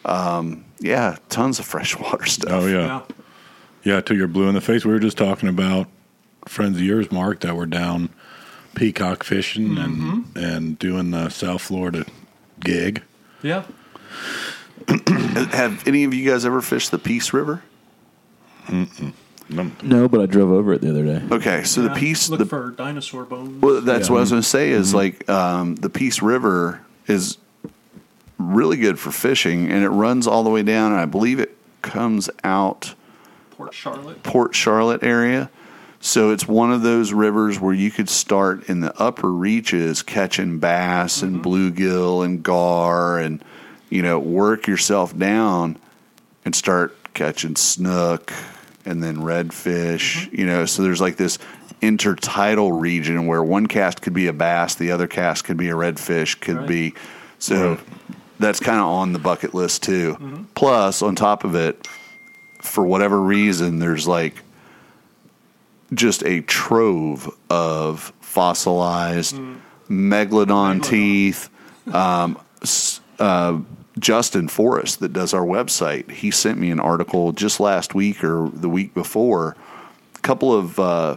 um, 0.05 0.64
yeah, 0.79 1.16
tons 1.31 1.59
of 1.59 1.64
freshwater 1.66 2.27
stuff. 2.27 2.53
Oh 2.53 2.66
yeah. 2.66 2.87
Yeah. 2.87 3.03
Yeah, 3.83 4.01
till 4.01 4.16
you're 4.16 4.29
blue 4.29 4.49
in 4.49 4.55
the 4.55 4.62
face. 4.62 4.85
We 4.85 4.92
were 4.92 4.99
just 4.99 5.18
talking 5.18 5.49
about 5.49 5.88
friends 6.47 6.79
of 6.79 6.83
yours, 6.83 7.12
Mark, 7.12 7.40
that 7.40 7.55
were 7.55 7.66
down 7.66 8.09
peacock 8.75 9.23
fishing 9.23 9.77
and 9.79 10.37
and 10.37 10.79
doing 10.79 11.11
the 11.11 11.29
South 11.29 11.61
Florida 11.62 12.07
gig. 12.61 13.03
Yeah. 13.42 13.64
Have 14.88 15.87
any 15.87 16.05
of 16.05 16.14
you 16.14 16.31
guys 16.31 16.47
ever 16.47 16.62
fished 16.62 16.90
the 16.90 16.99
Peace 16.99 17.33
River? 17.33 17.62
Num- 18.70 19.14
No, 19.48 20.09
but 20.09 20.20
I 20.20 20.26
drove 20.26 20.50
over 20.50 20.72
it 20.72 20.80
the 20.80 20.90
other 20.90 21.04
day. 21.04 21.22
Okay, 21.30 21.64
so 21.64 21.83
Yeah. 21.83 21.88
the 21.88 21.94
Peace, 21.94 22.28
Look 22.30 22.38
the, 22.38 22.46
for 22.46 22.70
dinosaur 22.70 23.24
bones. 23.24 23.62
Well, 23.62 23.80
that's 23.83 24.09
Yeah. 24.09 24.12
what 24.12 24.18
I 24.18 24.20
was 24.22 24.30
going 24.30 24.42
to 24.42 24.48
say. 24.48 24.70
Is 24.70 24.94
like 24.94 25.28
um, 25.28 25.74
the 25.76 25.90
Peace 25.90 26.22
River 26.22 26.80
is 27.07 27.37
really 28.38 28.76
good 28.76 28.98
for 28.98 29.11
fishing, 29.12 29.70
and 29.70 29.85
it 29.85 29.90
runs 29.90 30.26
all 30.26 30.42
the 30.44 30.50
way 30.50 30.62
down. 30.62 30.92
And 30.92 31.00
I 31.00 31.04
believe 31.07 31.38
it 31.40 31.57
comes 31.83 32.30
out 32.42 32.94
Port 33.50 33.74
Charlotte. 33.74 34.22
Port 34.22 34.54
Charlotte 34.54 35.02
area. 35.04 35.50
So 36.00 36.30
it's 36.30 36.46
one 36.46 36.70
of 36.72 36.83
those 36.83 37.12
rivers 37.14 37.59
where 37.61 37.72
you 37.72 37.90
could 37.90 38.09
start 38.11 38.68
in 38.68 38.80
the 38.80 38.94
upper 39.00 39.30
reaches 39.33 40.02
catching 40.02 40.59
bass 40.59 41.22
and 41.22 41.42
bluegill 41.42 42.24
and 42.24 42.42
gar, 42.42 43.18
and 43.18 43.42
you 43.90 44.02
know 44.02 44.18
work 44.18 44.66
yourself 44.66 45.16
down 45.16 45.76
and 46.44 46.54
start 46.54 46.96
catching 47.14 47.57
snook 47.57 48.33
and 48.85 49.03
then 49.03 49.16
redfish. 49.18 50.33
You 50.33 50.47
know, 50.47 50.64
so 50.66 50.83
there's 50.83 51.01
like 51.01 51.16
this 51.16 51.38
intertidal 51.83 52.81
region 52.81 53.27
where 53.27 53.42
one 53.42 53.66
cast 53.66 54.01
could 54.03 54.14
be 54.14 54.27
a 54.27 54.33
bass, 54.33 54.75
the 54.75 54.90
other 54.90 55.07
cast 55.07 55.44
could 55.44 55.57
be 55.57 55.68
a 55.68 55.75
redfish, 55.75 56.40
could 56.40 56.57
Right. 56.59 56.68
be 56.68 56.94
so. 57.38 57.79
That's 58.40 58.59
kind 58.59 58.81
of 58.81 58.87
on 58.87 59.12
the 59.12 59.20
bucket 59.20 59.55
list 59.55 59.85
too. 59.85 60.47
Plus, 60.57 61.03
on 61.03 61.14
top 61.14 61.44
of 61.44 61.55
it, 61.55 61.87
for 62.61 62.85
whatever 62.85 63.20
reason, 63.20 63.79
there's 63.79 64.09
like 64.09 64.35
just 65.92 66.25
a 66.25 66.40
trove 66.40 67.33
of 67.49 68.12
fossilized 68.20 69.37
megalodon, 69.88 70.83
teeth. 70.83 71.49
Um, 71.92 72.38
uh, 73.20 73.61
Justin 73.98 74.48
Forrest, 74.48 75.00
that 75.00 75.12
does 75.12 75.33
our 75.33 75.44
website, 75.44 76.11
he 76.11 76.30
sent 76.30 76.59
me 76.59 76.70
an 76.70 76.80
article 76.80 77.33
just 77.33 77.61
last 77.61 77.94
week 77.94 78.24
or 78.24 78.50
the 78.52 78.68
week 78.68 78.92
before. 78.94 79.57
A 80.16 80.18
couple 80.20 80.52
of 80.52 80.78
uh, 80.80 81.16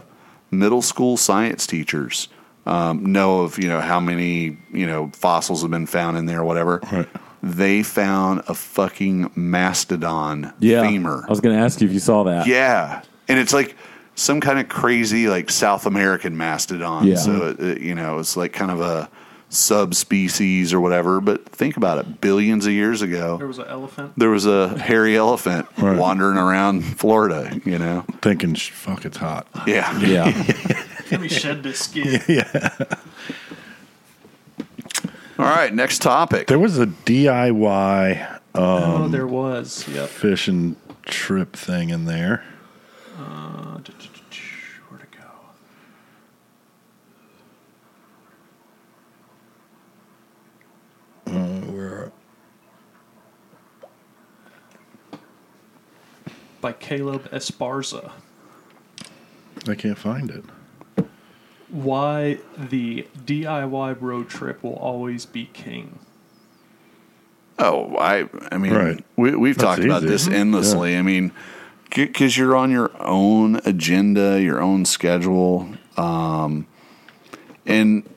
middle 0.50 0.82
school 0.82 1.16
science 1.16 1.66
teachers 1.66 2.28
um, 2.66 3.12
know 3.12 3.40
of 3.40 3.58
you 3.58 3.68
know 3.68 3.80
how 3.80 3.98
many 3.98 4.58
you 4.72 4.86
know 4.86 5.10
fossils 5.14 5.62
have 5.62 5.70
been 5.70 5.86
found 5.86 6.16
in 6.18 6.26
there, 6.26 6.40
or 6.40 6.44
whatever. 6.44 6.80
Right. 6.92 7.08
They 7.42 7.82
found 7.82 8.42
a 8.48 8.54
fucking 8.54 9.30
mastodon 9.36 10.52
Yeah. 10.58 10.82
femur. 10.82 11.24
I 11.26 11.30
was 11.30 11.40
going 11.40 11.56
to 11.56 11.62
ask 11.62 11.80
you 11.80 11.86
if 11.86 11.94
you 11.94 12.00
saw 12.00 12.24
that. 12.24 12.46
Yeah, 12.46 13.02
and 13.28 13.38
it's 13.38 13.52
like 13.52 13.76
some 14.16 14.40
kind 14.40 14.58
of 14.58 14.68
crazy 14.68 15.28
like 15.28 15.48
South 15.50 15.86
American 15.86 16.36
mastodon. 16.36 17.06
Yeah. 17.06 17.14
So 17.16 17.48
it, 17.50 17.60
it, 17.60 17.80
you 17.80 17.94
know, 17.94 18.18
it's 18.18 18.36
like 18.36 18.52
kind 18.52 18.70
of 18.70 18.80
a 18.80 19.08
subspecies 19.50 20.72
or 20.74 20.80
whatever. 20.80 21.20
But 21.20 21.48
think 21.50 21.76
about 21.76 21.98
it: 21.98 22.20
billions 22.20 22.66
of 22.66 22.72
years 22.72 23.02
ago, 23.02 23.36
There 23.38 23.46
was 23.46 23.58
an 23.58 23.66
elephant. 23.68 24.12
there 24.16 24.30
was 24.30 24.46
a 24.46 24.78
hairy 24.78 25.16
elephant 25.16 25.66
Right. 25.78 25.96
wandering 25.98 26.38
around 26.38 26.82
Florida. 26.82 27.60
You 27.64 27.78
know, 27.78 28.04
Thinking, 28.22 28.54
fuck, 28.54 29.04
it's 29.04 29.16
hot. 29.18 29.46
yeah, 29.66 29.98
Yeah. 30.00 30.26
Let 31.10 31.20
me 31.22 31.28
shed 31.28 31.62
this 31.62 31.80
skin. 31.80 32.20
Yeah. 32.28 32.68
All 35.38 35.44
right, 35.46 35.72
next 35.72 36.02
topic. 36.02 36.48
There 36.48 36.58
was 36.58 36.78
a 36.78 36.86
DIY 36.86 38.40
oh, 38.56 39.08
there 39.08 39.26
was. 39.26 39.86
Yep. 39.88 40.08
fish 40.08 40.48
and 40.48 40.74
trip 41.06 41.54
thing 41.54 41.90
in 41.90 42.04
there. 42.06 42.44
Uh, 43.16 43.78
Where'd 44.88 45.02
it 45.02 45.10
go? 45.12 45.18
Uh, 51.28 51.60
where 51.72 52.12
By 56.60 56.72
Caleb 56.72 57.30
Esparza. 57.30 58.12
I 59.68 59.74
can't 59.74 59.98
find 59.98 60.30
it. 60.30 60.44
Why 61.70 62.38
the 62.56 63.06
DIY 63.26 64.00
road 64.00 64.28
trip 64.30 64.62
will 64.62 64.76
always 64.76 65.26
be 65.26 65.50
king. 65.52 65.98
Oh, 67.58 67.94
I, 67.96 68.28
I 68.50 68.56
mean, 68.56 68.72
Right. 68.72 69.04
we, 69.16 69.34
we've 69.36 69.56
That's 69.58 69.76
talked 69.76 69.84
about 69.84 70.02
this 70.02 70.26
endlessly. 70.28 70.96
I 70.96 71.02
mean, 71.02 71.32
because 71.94 72.38
you're 72.38 72.56
on 72.56 72.70
your 72.70 72.90
own 73.00 73.56
agenda, 73.64 74.40
your 74.40 74.60
own 74.62 74.84
schedule, 74.84 75.68
um, 75.96 76.66
and 77.66 78.08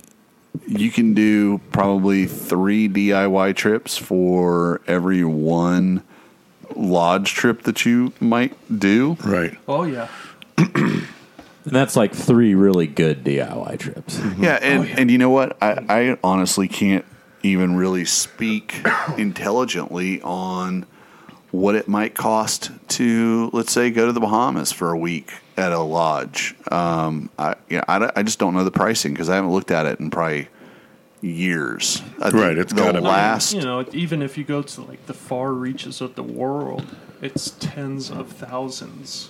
you 0.68 0.92
can 0.92 1.14
do 1.14 1.60
probably 1.72 2.26
three 2.26 2.88
DIY 2.88 3.56
trips 3.56 3.98
for 3.98 4.82
every 4.88 5.24
one 5.24 6.04
lodge 6.76 7.34
trip 7.34 7.64
that 7.64 7.86
you 7.86 8.14
might 8.20 8.56
do. 8.80 9.18
Right. 9.24 9.58
Oh 9.68 9.84
yeah. 9.84 10.08
And 11.64 11.76
that's 11.76 11.96
like 11.96 12.14
three 12.14 12.56
really 12.56 12.88
good 12.88 13.24
DIY 13.24 13.80
trips. 13.80 14.18
Mm-hmm. 14.18 14.44
Yeah, 14.44 14.56
and, 14.56 14.90
and 15.00 15.12
you 15.12 15.18
know 15.18 15.30
what? 15.30 15.62
I, 15.62 15.86
I 15.88 16.18
honestly 16.24 16.68
can't 16.68 17.06
even 17.44 17.76
really 17.76 18.06
speak 18.06 18.84
intelligently 19.18 20.22
on 20.22 20.86
what 21.52 21.76
it 21.76 21.88
might 21.88 22.14
cost 22.16 22.72
to, 22.90 23.50
let's 23.54 23.72
say, 23.72 23.92
go 23.92 24.06
to 24.08 24.14
the 24.14 24.20
Bahamas 24.20 24.72
for 24.72 24.92
a 24.92 24.98
week 24.98 25.32
at 25.58 25.72
a 25.74 25.80
lodge. 25.80 26.56
Um, 26.72 27.30
I, 27.38 27.56
yeah, 27.70 27.84
I, 27.88 28.10
I 28.16 28.24
just 28.24 28.40
don't 28.40 28.54
know 28.54 28.64
the 28.64 28.72
pricing 28.72 29.14
because 29.14 29.30
I 29.30 29.36
haven't 29.36 29.52
looked 29.52 29.72
at 29.72 29.86
it 29.86 30.00
in 30.00 30.10
probably 30.10 30.48
years. 31.22 32.02
I 32.20 32.30
think 32.32 32.44
Right, 32.44 32.58
it's 32.58 32.74
the 32.74 32.82
gotta 32.82 33.02
be. 33.02 33.08
last. 33.08 33.54
You 33.54 33.62
know, 33.62 33.86
even 33.92 34.22
if 34.22 34.38
you 34.38 34.44
go 34.44 34.62
to 34.62 34.82
like 34.82 35.06
the 35.08 35.14
far 35.14 35.54
reaches 35.54 36.02
of 36.02 36.16
the 36.16 36.24
world, 36.24 36.86
it's 37.22 37.52
tens 37.60 38.10
of 38.10 38.30
thousands 38.32 39.30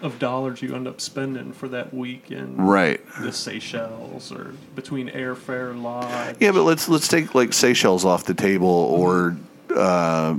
of 0.00 0.18
dollars 0.20 0.62
you 0.62 0.74
end 0.76 0.86
up 0.86 1.00
spending 1.00 1.52
for 1.52 1.66
that 1.68 1.92
week 1.92 2.30
in 2.30 2.56
Right. 2.56 3.00
the 3.20 3.32
Seychelles 3.32 4.30
or 4.30 4.54
between 4.76 5.08
airfare, 5.08 5.80
lodge. 5.80 6.36
Yeah, 6.38 6.52
but 6.52 6.62
let's 6.62 6.88
let's 6.88 7.08
take 7.08 7.34
like 7.34 7.52
Seychelles 7.52 8.04
off 8.04 8.24
the 8.24 8.34
table, 8.34 8.68
or 8.68 9.36
uh, 9.74 10.36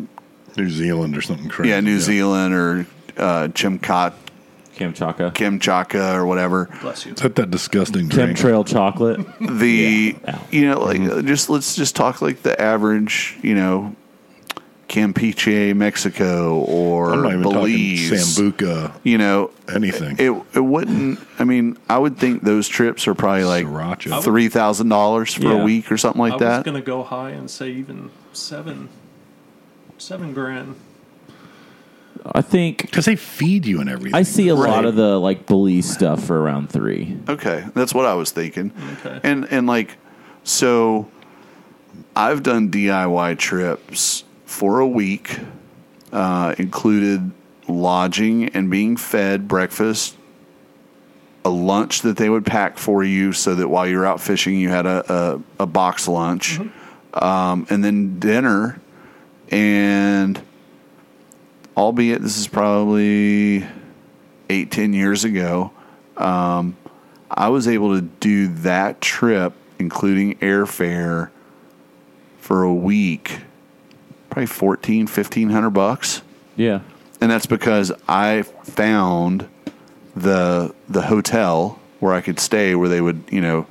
New 0.57 0.69
Zealand 0.69 1.15
or 1.17 1.21
something 1.21 1.49
crazy. 1.49 1.69
yeah, 1.69 1.79
New 1.79 1.99
Zealand, 1.99 2.53
or 2.53 2.85
uh, 3.17 3.47
Chimkat, 3.49 4.13
Kamchatka. 4.75 5.33
Kimchaka, 5.33 6.13
or 6.15 6.25
whatever. 6.25 6.69
Bless 6.81 7.05
you. 7.05 7.13
Is 7.13 7.19
that 7.21 7.35
that 7.35 7.51
disgusting 7.51 8.07
drink? 8.07 8.38
Chemtrail 8.38 8.65
chocolate. 8.65 9.19
the 9.39 10.15
Yeah. 10.23 10.39
you 10.51 10.69
know 10.69 10.79
like 10.79 11.01
uh, 11.01 11.21
just 11.21 11.49
let's 11.49 11.75
just 11.75 11.95
talk 11.95 12.21
like 12.21 12.41
the 12.43 12.59
average 12.62 13.38
you 13.43 13.55
know 13.55 13.95
Campeche, 14.88 15.75
Mexico, 15.75 16.62
or 16.62 17.13
I'm 17.13 17.21
not 17.21 17.29
even 17.33 17.41
Belize. 17.43 18.09
Sambuca, 18.09 18.91
You 19.03 19.19
know, 19.19 19.51
anything. 19.71 20.15
it 20.17 20.31
it 20.55 20.62
wouldn't. 20.62 21.19
I 21.38 21.43
mean, 21.43 21.77
I 21.88 21.99
would 21.99 22.17
think 22.17 22.41
those 22.41 22.67
trips 22.67 23.07
are 23.07 23.13
probably 23.13 23.43
like 23.43 23.65
Sriracha. 23.67 24.23
three 24.23 24.49
thousand 24.49 24.89
dollars 24.89 25.33
for 25.35 25.43
Yeah. 25.43 25.62
a 25.62 25.63
week 25.63 25.91
or 25.91 25.97
something 25.97 26.19
like 26.19 26.33
I 26.33 26.38
that. 26.39 26.57
was 26.59 26.63
gonna 26.65 26.81
go 26.81 27.03
high 27.03 27.29
and 27.31 27.51
say 27.51 27.69
even 27.69 28.09
seven, 28.33 28.89
seven 30.01 30.33
grand. 30.33 30.75
I 32.25 32.41
think 32.41 32.81
Because 32.81 33.05
they 33.05 33.15
feed 33.15 33.65
you 33.65 33.79
and 33.79 33.89
everything. 33.89 34.15
I 34.15 34.23
see 34.23 34.49
a 34.49 34.55
lot 34.55 34.85
of 34.85 34.95
the 34.95 35.19
like 35.19 35.45
Belize 35.45 35.89
stuff 35.89 36.23
for 36.25 36.39
around 36.39 36.69
three. 36.69 37.17
Okay, 37.27 37.65
that's 37.73 37.93
what 37.93 38.05
I 38.05 38.13
was 38.13 38.31
thinking. 38.31 38.73
Okay. 38.99 39.19
And 39.23 39.47
and 39.51 39.67
like 39.67 39.97
so 40.43 41.09
I've 42.15 42.43
done 42.43 42.69
DIY 42.69 43.38
trips 43.38 44.23
for 44.45 44.79
a 44.79 44.88
week, 44.88 45.39
uh, 46.12 46.55
included 46.57 47.31
lodging 47.67 48.49
and 48.49 48.69
being 48.69 48.97
fed 48.97 49.47
breakfast, 49.47 50.17
a 51.45 51.49
lunch 51.49 52.01
that 52.01 52.17
they 52.17 52.29
would 52.29 52.45
pack 52.45 52.77
for 52.77 53.03
you 53.03 53.31
so 53.31 53.55
that 53.55 53.69
while 53.69 53.88
you're 53.88 54.05
out 54.05 54.19
fishing 54.19 54.57
you 54.57 54.69
had 54.69 54.85
a, 54.85 55.13
a, 55.13 55.63
a 55.63 55.65
box 55.65 56.07
lunch, 56.07 56.59
um, 57.13 57.67
and 57.69 57.83
then 57.83 58.19
dinner 58.19 58.81
and 59.49 60.41
albeit 61.75 62.21
this 62.21 62.38
is 62.38 62.47
probably 62.47 63.65
eight, 64.49 64.71
ten 64.71 64.93
years 64.93 65.23
ago, 65.23 65.71
um, 66.17 66.75
I 67.29 67.49
was 67.49 67.67
able 67.67 67.95
to 67.95 68.01
do 68.01 68.47
that 68.47 69.01
trip, 69.01 69.53
including 69.77 70.35
airfare, 70.39 71.29
for 72.39 72.63
a 72.63 72.73
week, 72.73 73.41
probably 74.29 74.47
14, 74.47 75.01
1500 75.01 75.69
bucks. 75.69 76.23
Yeah. 76.55 76.81
And 77.21 77.29
that's 77.29 77.45
because 77.45 77.91
I 78.07 78.41
found 78.41 79.47
the 80.15 80.73
the 80.88 81.03
hotel 81.03 81.79
where 81.99 82.13
I 82.13 82.21
could 82.21 82.39
stay 82.39 82.75
where 82.75 82.89
they 82.89 83.01
would, 83.01 83.23
you 83.29 83.41
know, 83.41 83.67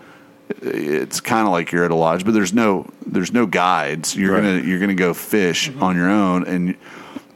it's 0.62 1.20
kind 1.20 1.46
of 1.46 1.52
like 1.52 1.72
you're 1.72 1.84
at 1.84 1.90
a 1.90 1.94
lodge, 1.96 2.24
but 2.24 2.34
there's 2.34 2.52
no 2.52 2.86
there's 3.06 3.32
no 3.32 3.46
guides. 3.46 4.16
You're 4.16 4.34
Right. 4.34 4.42
gonna 4.42 4.60
you're 4.62 4.80
gonna 4.80 4.94
go 4.94 5.14
fish 5.14 5.70
mm-hmm. 5.70 5.82
on 5.82 5.96
your 5.96 6.08
own, 6.10 6.46
and 6.46 6.74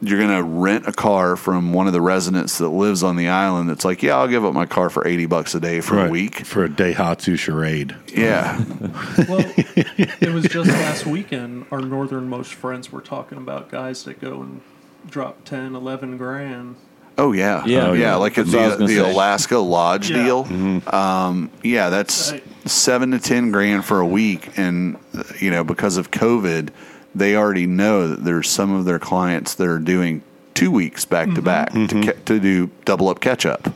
you're 0.01 0.19
gonna 0.19 0.43
rent 0.43 0.87
a 0.89 0.93
car 0.93 1.37
from 1.37 1.73
one 1.73 1.87
of 1.87 1.93
the 1.93 2.01
residents 2.01 2.59
that 2.59 2.69
lives 2.71 3.03
on 3.05 3.15
the 3.17 3.29
island. 3.29 3.71
That's 3.71 3.85
like, 3.85 4.03
yeah, 4.03 4.17
I'll 4.17 4.27
give 4.29 4.45
up 4.45 4.53
my 4.55 4.67
car 4.67 4.91
for 4.91 5.07
eighty 5.07 5.27
bucks 5.27 5.55
a 5.55 5.61
day 5.61 5.81
for 5.81 5.97
Right. 5.97 6.09
a 6.09 6.11
week. 6.11 6.45
for 6.45 6.65
a 6.65 6.69
Daihatsu 6.69 7.39
charade. 7.39 7.95
Yeah, 8.09 8.59
Well, 9.29 9.45
it 9.57 10.33
was 10.35 10.45
just 10.47 10.69
last 10.71 11.07
weekend. 11.07 11.67
Our 11.71 11.81
northernmost 11.81 12.53
friends 12.55 12.91
were 12.91 13.01
talking 13.01 13.39
about 13.39 13.71
guys 13.71 14.03
that 14.05 14.21
go 14.21 14.43
and 14.43 14.61
drop 15.09 15.45
10, 15.45 15.75
11 15.75 16.17
grand. 16.17 16.77
Oh 17.23 17.33
yeah, 17.33 17.63
Yeah. 17.65 17.79
yeah, 17.79 17.89
Oh, 17.89 17.93
yeah. 17.93 18.15
like 18.17 18.35
That's 18.35 18.53
what 18.53 18.63
I 18.63 18.67
was 18.69 18.79
the 18.79 18.87
the 18.87 18.95
say. 18.95 19.13
Alaska 19.13 19.59
lodge 19.59 20.11
Yeah. 20.11 20.25
deal. 20.25 20.45
Mm-hmm. 20.45 20.95
Um, 20.95 21.51
yeah, 21.63 21.89
that's 21.89 22.33
Right. 22.33 22.43
seven 22.67 23.11
to 23.13 23.19
ten 23.19 23.51
grand 23.53 23.85
for 23.85 24.01
a 24.01 24.07
week, 24.07 24.51
and 24.57 24.97
you 25.41 25.51
know 25.51 25.65
because 25.65 25.97
of 25.97 26.11
COVID, 26.11 26.71
they 27.15 27.37
already 27.37 27.67
know 27.67 28.09
that 28.09 28.25
there's 28.25 28.49
some 28.51 28.73
of 28.73 28.85
their 28.85 28.99
clients 28.99 29.55
that 29.55 29.69
are 29.69 29.79
doing 29.79 30.23
two 30.55 30.71
weeks 30.71 31.05
back 31.05 31.27
to 31.29 31.35
mm-hmm. 31.35 31.45
back 31.45 31.73
to 31.73 31.79
mm-hmm. 31.79 32.03
ca- 32.03 32.19
to 32.27 32.39
do 32.41 32.71
double 32.85 33.09
up 33.09 33.21
catch 33.21 33.47
up. 33.47 33.69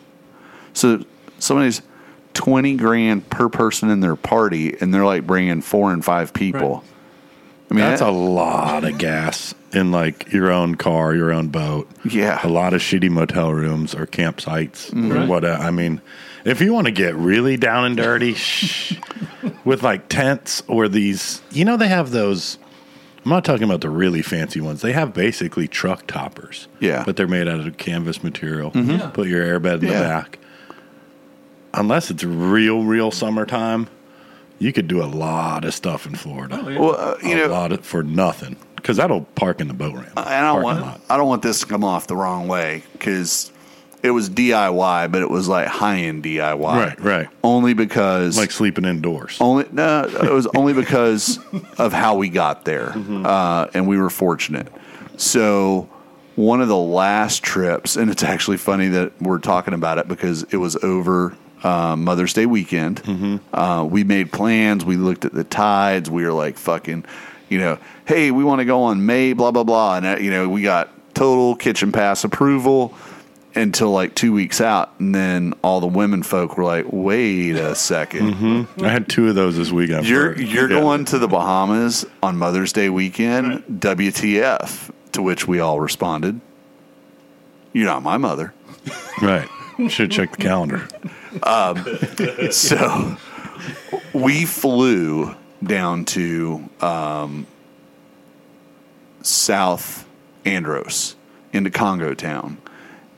So 0.75 1.05
somebody's 1.39 1.83
twenty 2.35 2.77
grand 2.77 3.31
per 3.31 3.49
person 3.49 3.89
in 3.91 4.01
their 4.01 4.17
party, 4.17 4.77
and 4.81 4.93
they're 4.93 5.07
like 5.07 5.27
bringing 5.27 5.63
four 5.63 5.93
and 5.93 6.05
five 6.05 6.33
people. 6.35 6.85
I 7.71 7.75
mean, 7.75 7.85
That's 7.85 8.01
that- 8.01 8.09
a 8.09 8.13
lot 8.13 8.85
of 8.85 8.99
gas 8.99 9.55
in 9.77 9.93
like 9.93 10.33
your 10.33 10.51
own 10.51 10.75
car, 10.75 11.15
your 11.15 11.31
own 11.33 11.49
boat. 11.49 11.89
Yeah. 12.05 12.41
a 12.43 12.49
lot 12.49 12.73
of 12.75 12.81
shitty 12.81 13.11
motel 13.11 13.53
rooms 13.53 13.95
or 13.95 14.07
campsites 14.07 14.93
or 14.95 15.15
Right. 15.19 15.29
what. 15.29 15.45
I 15.45 15.71
mean, 15.71 16.01
if 16.45 16.61
you 16.61 16.73
want 16.73 16.87
to 16.87 16.93
get 16.93 17.15
really 17.15 17.57
down 17.57 17.85
and 17.85 17.97
dirty, 17.97 18.35
shh, 18.47 18.95
with 19.65 19.83
like 19.83 20.09
tents 20.09 20.63
or 20.67 20.89
these, 20.89 21.43
you 21.51 21.65
know, 21.65 21.77
they 21.77 21.89
have 21.89 22.11
those. 22.11 22.59
I'm 23.25 23.31
not 23.31 23.45
talking 23.45 23.65
about 23.65 23.81
the 23.81 23.91
really 23.91 24.23
fancy 24.23 24.61
ones. 24.61 24.83
They 24.83 24.93
have 24.93 25.13
basically 25.13 25.67
truck 25.69 26.07
toppers. 26.07 26.69
Yeah. 26.81 27.03
but 27.05 27.17
they're 27.17 27.27
made 27.27 27.49
out 27.49 27.61
of 27.61 27.77
canvas 27.77 28.23
material. 28.23 28.71
Yeah. 28.75 29.11
Put 29.13 29.27
your 29.29 29.45
airbed 29.45 29.83
in 29.83 29.89
Yeah. 29.89 29.99
the 30.01 30.05
back. 30.09 30.39
Unless 31.75 32.11
it's 32.11 32.25
real, 32.25 32.85
real 32.85 33.11
summertime, 33.11 33.89
you 34.59 34.73
could 34.73 34.89
do 34.89 35.03
a 35.03 35.07
lot 35.07 35.65
of 35.65 35.75
stuff 35.75 36.07
in 36.07 36.15
Florida. 36.15 36.59
Oh, 36.65 36.69
yeah. 36.69 36.79
well, 36.79 36.95
uh, 36.97 37.17
you 37.23 37.33
a 37.33 37.37
know, 37.37 37.47
lot 37.49 37.73
of, 37.73 37.85
for 37.85 38.03
nothing 38.03 38.57
because 38.77 38.97
that'll 38.99 39.23
park 39.35 39.61
in 39.61 39.69
the 39.69 39.75
boat 39.75 39.95
ramp. 39.95 40.09
and 40.17 40.27
I 40.29 40.53
don't 40.55 40.63
want 40.63 40.81
lot. 40.81 41.01
I 41.11 41.17
don't 41.17 41.29
want 41.29 41.43
this 41.43 41.61
to 41.61 41.67
come 41.67 41.83
off 41.85 42.07
the 42.07 42.17
wrong 42.17 42.47
way 42.49 42.83
because 42.93 43.51
it 44.03 44.11
was 44.11 44.31
DIY, 44.31 45.11
but 45.11 45.23
it 45.23 45.31
was 45.31 45.49
like 45.49 45.67
high 45.67 45.99
end 45.99 46.23
DIY. 46.23 46.59
Right, 46.61 47.01
right. 47.01 47.29
Only 47.43 47.75
because 47.75 48.39
like 48.39 48.51
sleeping 48.53 48.85
indoors. 48.85 49.39
only 49.41 49.67
no, 49.73 50.05
it 50.05 50.31
was 50.33 50.47
only 50.55 50.73
because 50.73 51.39
of 51.79 51.93
how 51.93 52.17
we 52.17 52.29
got 52.29 52.65
there, 52.65 52.93
uh, 52.97 53.69
and 53.75 53.89
we 53.89 53.99
were 53.99 54.11
fortunate. 54.11 54.69
So 55.17 55.89
one 56.37 56.61
of 56.61 56.69
the 56.69 56.77
last 56.77 57.43
trips, 57.43 57.97
and 57.97 58.11
it's 58.11 58.23
actually 58.23 58.59
funny 58.59 58.89
that 58.89 59.13
we're 59.23 59.39
talking 59.39 59.75
about 59.75 59.99
it 59.99 60.07
because 60.07 60.43
it 60.53 60.59
was 60.59 60.77
over 60.85 61.35
uh, 61.65 61.97
Mother's 61.97 62.35
Day 62.35 62.45
weekend. 62.47 63.41
Uh, 63.53 63.87
we 63.91 64.05
made 64.05 64.31
plans. 64.31 64.85
We 64.85 64.97
looked 64.97 65.25
at 65.25 65.33
the 65.33 65.45
tides. 65.45 66.11
We 66.11 66.25
were 66.25 66.33
like 66.33 66.59
fucking, 66.59 67.07
you 67.49 67.59
know, 67.59 67.79
hey, 68.07 68.31
we 68.31 68.45
want 68.45 68.61
to 68.61 68.65
go 68.65 68.83
on 68.85 69.05
May, 69.07 69.33
blah 69.33 69.51
blah 69.51 69.65
blah, 69.65 69.97
and 69.97 70.07
uh, 70.07 70.17
you 70.19 70.31
know, 70.31 70.49
we 70.49 70.63
got 70.63 70.91
total 71.15 71.55
kitchen 71.57 71.93
pass 71.93 72.25
approval 72.25 72.95
until 73.55 73.91
like 73.91 74.15
two 74.15 74.33
weeks 74.35 74.61
out, 74.61 74.93
and 74.99 75.15
then 75.15 75.55
all 75.63 75.81
the 75.81 75.87
women 75.87 76.23
folk 76.23 76.59
were 76.59 76.65
like, 76.65 76.85
"Wait 76.91 77.53
a 77.57 77.71
2nd 77.73 78.83
I 78.83 78.89
had 78.91 79.09
two 79.09 79.29
of 79.29 79.35
those 79.35 79.57
this 79.57 79.71
weekend. 79.71 80.07
you're 80.07 80.35
for- 80.35 80.43
you're 80.43 80.71
yeah. 80.71 80.81
going 80.81 81.05
to 81.07 81.19
the 81.19 81.29
Bahamas 81.29 82.05
on 82.23 82.37
Mother's 82.37 82.73
Day 82.73 82.91
weekend. 82.91 83.65
WTF? 83.81 84.91
To 85.13 85.23
which 85.23 85.49
we 85.49 85.61
all 85.61 85.81
responded, 85.81 86.41
"You're 87.73 87.87
not 87.87 88.03
my 88.03 88.19
mother." 88.19 88.53
right. 89.23 89.49
Should 89.89 90.11
check 90.11 90.33
the 90.33 90.39
calendar. 90.39 90.89
so 92.51 93.17
we 94.13 94.45
flew 94.45 95.35
down 95.63 96.05
to 96.05 96.69
um, 96.81 97.47
South 99.23 100.07
Andros 100.45 101.17
into 101.53 101.71
Congo 101.71 102.15
Town, 102.15 102.59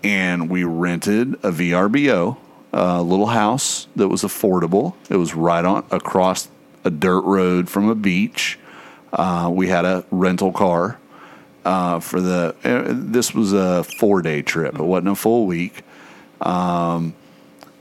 and 0.02 0.48
we 0.48 0.64
rented 0.64 1.34
a 1.34 1.50
VRBO, 1.50 2.36
a 2.72 3.02
little 3.02 3.26
house 3.26 3.88
that 3.96 4.08
was 4.08 4.22
affordable. 4.22 4.94
It 5.10 5.16
was 5.16 5.34
right 5.34 5.64
on 5.64 5.84
across 5.90 6.48
a 6.84 6.90
dirt 6.90 7.22
road 7.22 7.68
from 7.68 7.88
a 7.88 7.94
beach. 7.94 8.58
Uh, 9.12 9.50
we 9.52 9.68
had 9.68 9.84
a 9.84 10.04
rental 10.10 10.52
car 10.52 10.98
uh, 11.64 12.00
for 12.00 12.20
the. 12.20 12.54
Uh, 12.64 12.84
this 12.88 13.34
was 13.34 13.52
a 13.52 13.84
four 13.84 14.22
day 14.22 14.42
trip. 14.42 14.74
It 14.74 14.82
wasn't 14.82 15.08
a 15.08 15.14
full 15.14 15.46
week. 15.46 15.82
Um, 16.40 17.14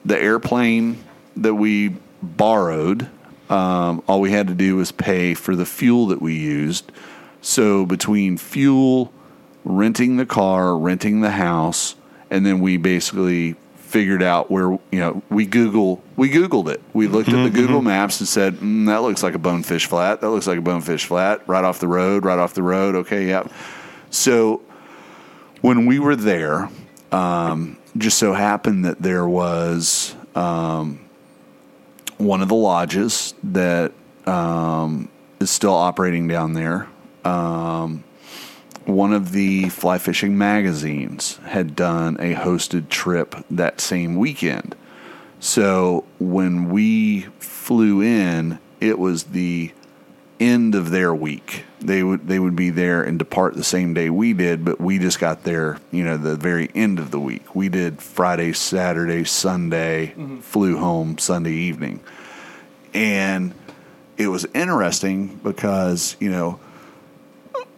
the 0.04 0.20
airplane 0.20 1.04
that 1.36 1.54
we 1.54 1.96
borrowed, 2.22 3.10
um, 3.50 4.04
all 4.08 4.22
we 4.22 4.32
had 4.32 4.48
to 4.48 4.54
do 4.54 4.76
was 4.76 4.92
pay 4.92 5.34
for 5.34 5.56
the 5.56 5.66
fuel 5.66 6.08
that 6.08 6.22
we 6.22 6.36
used. 6.36 6.92
So 7.42 7.86
between 7.86 8.38
fuel, 8.38 9.12
renting 9.64 10.18
the 10.18 10.26
car, 10.26 10.78
renting 10.78 11.22
the 11.22 11.32
house, 11.32 11.96
and 12.30 12.46
then 12.46 12.60
we 12.60 12.78
basically 12.78 13.56
figured 13.76 14.22
out 14.22 14.52
where 14.52 14.72
you 14.92 15.00
know 15.00 15.24
we 15.30 15.46
Google 15.46 16.04
we 16.18 16.30
Googled 16.30 16.70
it. 16.70 16.82
We 16.94 17.08
looked 17.08 17.30
at 17.30 17.44
the 17.44 17.50
Google 17.50 17.82
Maps 17.82 18.20
and 18.20 18.28
said 18.28 18.56
mm, 18.56 18.88
that 18.88 19.02
looks 19.02 19.24
like 19.24 19.34
a 19.34 19.40
bonefish 19.40 19.86
flat. 19.86 20.22
That 20.22 20.30
looks 20.30 20.48
like 20.48 20.58
a 20.58 20.62
bonefish 20.62 21.06
flat. 21.06 21.48
Right 21.48 21.64
off 21.64 21.80
the 21.80 21.88
road. 21.88 22.26
Right 22.26 22.38
off 22.38 22.54
the 22.54 22.64
road. 22.64 22.96
Okay, 22.96 23.28
yep. 23.28 23.50
So 24.10 24.62
when 25.62 25.86
we 25.86 26.00
were 26.00 26.16
there, 26.16 26.70
um, 27.12 27.78
just 27.98 28.18
so 28.18 28.34
happened 28.34 28.86
that 28.86 29.02
there 29.02 29.28
was 29.28 30.16
um, 30.36 31.07
one 32.18 32.42
of 32.42 32.48
the 32.48 32.56
lodges 32.56 33.34
that 33.44 33.92
um, 34.26 35.10
is 35.40 35.50
still 35.50 35.74
operating 35.74 36.28
down 36.28 36.54
there. 36.54 36.88
Um, 37.24 38.04
one 38.86 39.14
of 39.14 39.32
the 39.32 39.70
fly 39.70 39.98
fishing 39.98 40.38
magazines 40.38 41.38
had 41.46 41.76
done 41.76 42.16
a 42.20 42.36
hosted 42.36 42.90
trip 42.90 43.36
that 43.52 43.82
same 43.82 44.16
weekend. 44.16 44.76
So 45.40 46.06
when 46.20 46.70
we 46.70 47.22
flew 47.40 48.02
in, 48.02 48.60
it 48.80 48.98
was 48.98 49.26
the 49.26 49.72
end 50.40 50.76
of 50.76 50.92
their 50.92 51.14
week. 51.14 51.64
They 51.80 52.04
would 52.04 52.28
they 52.28 52.40
would 52.40 52.56
be 52.56 52.70
there 52.70 53.04
and 53.04 53.20
depart 53.20 53.56
the 53.56 53.64
same 53.64 53.94
day 53.94 54.10
we 54.10 54.34
did, 54.34 54.66
but 54.66 54.80
we 54.80 55.00
just 55.00 55.20
got 55.20 55.44
there, 55.44 55.80
you 55.92 56.04
know, 56.04 56.18
the 56.18 56.36
very 56.36 56.70
end 56.74 57.00
of 57.00 57.12
the 57.12 57.20
week. 57.20 57.56
We 57.56 57.70
did 57.70 58.02
Friday, 58.02 58.54
Saturday, 58.54 59.24
Sunday, 59.24 60.14
flew 60.42 60.78
home 60.78 61.18
Sunday 61.18 61.54
evening. 61.54 62.00
And 62.94 63.54
it 64.18 64.28
was 64.28 64.46
interesting 64.54 65.40
because, 65.44 66.16
you 66.20 66.32
know, 66.32 66.60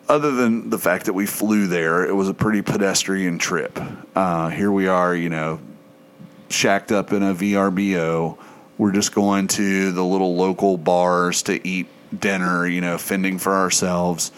other 0.07 0.31
than 0.31 0.69
the 0.69 0.79
fact 0.79 1.05
that 1.05 1.13
we 1.13 1.25
flew 1.25 1.67
there, 1.67 2.05
it 2.05 2.13
was 2.13 2.29
a 2.29 2.33
pretty 2.33 2.61
pedestrian 2.61 3.37
trip. 3.37 3.79
Uh, 4.15 4.49
here 4.49 4.71
we 4.71 4.87
are, 4.87 5.13
you 5.13 5.29
know, 5.29 5.59
shacked 6.49 6.91
up 6.91 7.13
in 7.13 7.21
a 7.21 7.35
VRBO. 7.35 8.37
We're 8.77 8.91
just 8.91 9.13
going 9.13 9.47
to 9.49 9.91
the 9.91 10.03
little 10.03 10.35
local 10.35 10.77
bars 10.77 11.43
to 11.43 11.67
eat 11.67 11.87
dinner, 12.17 12.67
you 12.67 12.81
know, 12.81 12.97
fending 12.97 13.37
for 13.37 13.53
ourselves. 13.53 14.31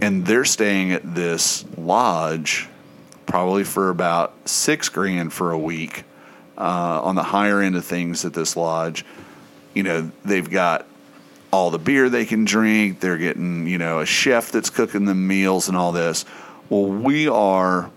And 0.00 0.26
they're 0.26 0.44
staying 0.44 0.92
at 0.92 1.14
this 1.14 1.64
lodge 1.76 2.68
probably 3.26 3.64
for 3.64 3.90
about 3.90 4.34
six 4.48 4.88
grand 4.88 5.32
for 5.32 5.52
a 5.52 5.58
week 5.58 6.04
uh, 6.58 7.00
on 7.02 7.14
the 7.14 7.22
higher 7.22 7.60
end 7.60 7.76
of 7.76 7.84
things 7.84 8.24
at 8.24 8.34
this 8.34 8.56
lodge. 8.56 9.04
You 9.74 9.82
know, 9.84 10.10
they've 10.24 10.48
got 10.48 10.86
all 11.52 11.70
the 11.70 11.78
beer 11.78 12.08
they 12.08 12.24
can 12.24 12.44
drink. 12.44 13.00
They're 13.00 13.18
getting, 13.18 13.66
you 13.66 13.78
know, 13.78 14.00
a 14.00 14.06
chef 14.06 14.50
that's 14.50 14.70
cooking 14.70 15.04
them 15.04 15.26
meals 15.26 15.68
and 15.68 15.76
all 15.76 15.92
this. 15.92 16.24
Well, 16.68 16.86
we 16.86 17.28
are 17.28 17.90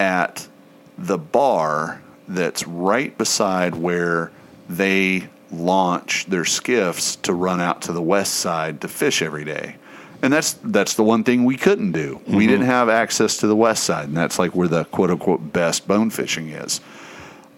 at 0.00 0.48
the 0.96 1.18
bar 1.18 2.02
that's 2.28 2.66
right 2.66 3.16
beside 3.16 3.74
where 3.74 4.30
they 4.68 5.28
launch 5.58 6.26
their 6.26 6.44
skiffs 6.44 7.16
to 7.16 7.32
run 7.32 7.60
out 7.60 7.82
to 7.82 7.92
the 7.92 8.02
west 8.02 8.34
side 8.34 8.80
to 8.80 8.88
fish 8.88 9.22
every 9.22 9.44
day. 9.44 9.76
And 10.22 10.32
that's 10.32 10.54
that's 10.64 10.94
the 10.94 11.02
one 11.02 11.24
thing 11.24 11.44
we 11.44 11.56
couldn't 11.56 11.92
do. 11.92 12.20
We 12.26 12.46
didn't 12.46 12.66
have 12.66 12.88
access 12.88 13.36
to 13.38 13.46
the 13.46 13.56
west 13.56 13.84
side, 13.84 14.08
and 14.08 14.16
that's 14.16 14.38
like 14.38 14.54
where 14.54 14.68
the 14.68 14.84
quote 14.84 15.10
unquote 15.10 15.52
best 15.52 15.86
bone 15.86 16.08
fishing 16.10 16.48
is. 16.48 16.80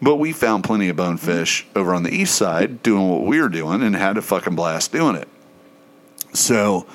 But 0.03 0.17
we 0.17 0.33
found 0.33 0.65
plenty 0.65 0.89
of 0.89 0.97
bonefish 0.97 1.67
over 1.75 1.95
on 1.95 2.03
the 2.03 2.11
east 2.11 2.35
side 2.35 2.83
doing 2.83 3.09
what 3.09 3.23
we 3.25 3.41
were 3.41 3.49
doing 3.49 3.83
and 3.83 3.95
had 3.95 4.19
a 4.19 4.23
fucking 4.23 4.55
blast 4.55 4.93
doing 4.93 5.17
it. 5.17 5.29
So 6.35 6.87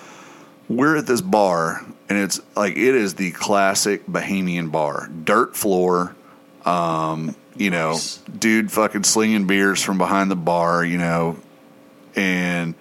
we're 0.68 0.98
at 0.98 1.08
this 1.08 1.22
bar 1.22 1.86
and 2.12 2.20
it's 2.20 2.42
like 2.58 2.74
it 2.74 2.94
is 2.94 3.16
the 3.16 3.32
classic 3.32 4.06
Bahamian 4.06 4.70
bar. 4.70 5.10
Dirt 5.24 5.56
floor, 5.56 6.14
um, 6.66 7.36
you 7.62 7.70
know, 7.70 8.00
dude 8.40 8.72
fucking 8.72 9.04
slinging 9.04 9.46
beers 9.46 9.82
from 9.84 10.00
behind 10.00 10.32
the 10.32 10.36
bar, 10.36 10.84
you 10.84 10.98
know, 10.98 11.38
and 12.16 12.74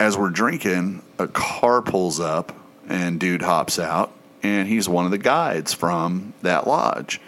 as 0.00 0.18
we're 0.18 0.30
drinking, 0.30 1.02
a 1.18 1.28
car 1.28 1.80
pulls 1.80 2.18
up 2.18 2.52
and 2.88 3.20
dude 3.20 3.42
hops 3.42 3.78
out 3.78 4.12
and 4.42 4.66
he's 4.66 4.88
one 4.88 5.04
of 5.04 5.12
the 5.12 5.18
guides 5.18 5.72
from 5.72 6.32
that 6.42 6.66
lodge. 6.66 7.20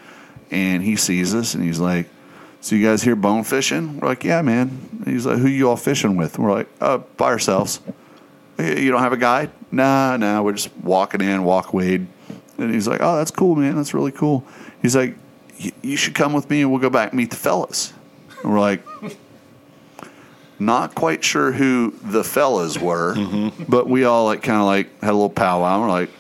And 0.51 0.83
he 0.83 0.97
sees 0.97 1.35
us 1.35 1.55
and 1.55 1.63
he's 1.63 1.79
like, 1.79 2.09
So 2.61 2.75
you 2.75 2.85
guys 2.85 3.03
here 3.03 3.15
bone 3.15 3.45
fishing? 3.45 4.01
We're 4.01 4.09
like, 4.09 4.25
Yeah, 4.25 4.43
man. 4.43 5.05
He's 5.05 5.27
like, 5.27 5.39
Who 5.39 5.47
you 5.47 5.69
all 5.69 5.77
fishing 5.77 6.17
with? 6.17 6.37
We're 6.37 6.51
like, 6.53 6.69
uh, 6.81 6.99
by 7.17 7.27
ourselves. 7.27 7.81
You 8.59 8.91
don't 8.91 9.03
have 9.03 9.13
a 9.13 9.17
guide? 9.17 9.53
Nah, 9.71 10.17
nah, 10.17 10.43
we're 10.43 10.53
just 10.53 10.77
walking 10.79 11.21
in, 11.21 11.45
walk 11.45 11.73
wade. 11.73 12.09
And 12.59 12.75
he's 12.75 12.89
like, 12.89 13.01
Oh, 13.01 13.17
that's 13.17 13.31
cool, 13.31 13.55
man. 13.55 13.77
That's 13.77 13.95
really 13.95 14.13
cool. 14.13 14.45
He's 14.83 14.97
like, 14.97 15.15
"Y- 15.15 15.17
You 15.83 15.97
should 15.97 16.15
come 16.15 16.33
with 16.33 16.49
me 16.49 16.63
and 16.63 16.71
we'll 16.71 16.81
go 16.81 16.91
back 16.91 17.13
and 17.13 17.19
meet 17.19 17.31
the 17.31 17.37
fellas. 17.37 17.93
And 18.43 18.53
we're 18.53 18.61
like, 18.61 18.83
not 20.59 20.95
quite 20.95 21.25
sure 21.25 21.53
who 21.53 21.95
the 22.03 22.23
fellas 22.23 22.79
were, 22.79 23.15
mm-hmm. 23.15 23.65
but 23.65 23.89
we 23.89 24.05
all 24.05 24.27
like 24.27 24.43
kind 24.43 24.61
of 24.61 24.67
like 24.67 25.01
had 25.01 25.11
a 25.11 25.13
little 25.13 25.31
powwow. 25.31 25.81
We're 25.81 25.89
like, 25.89 26.11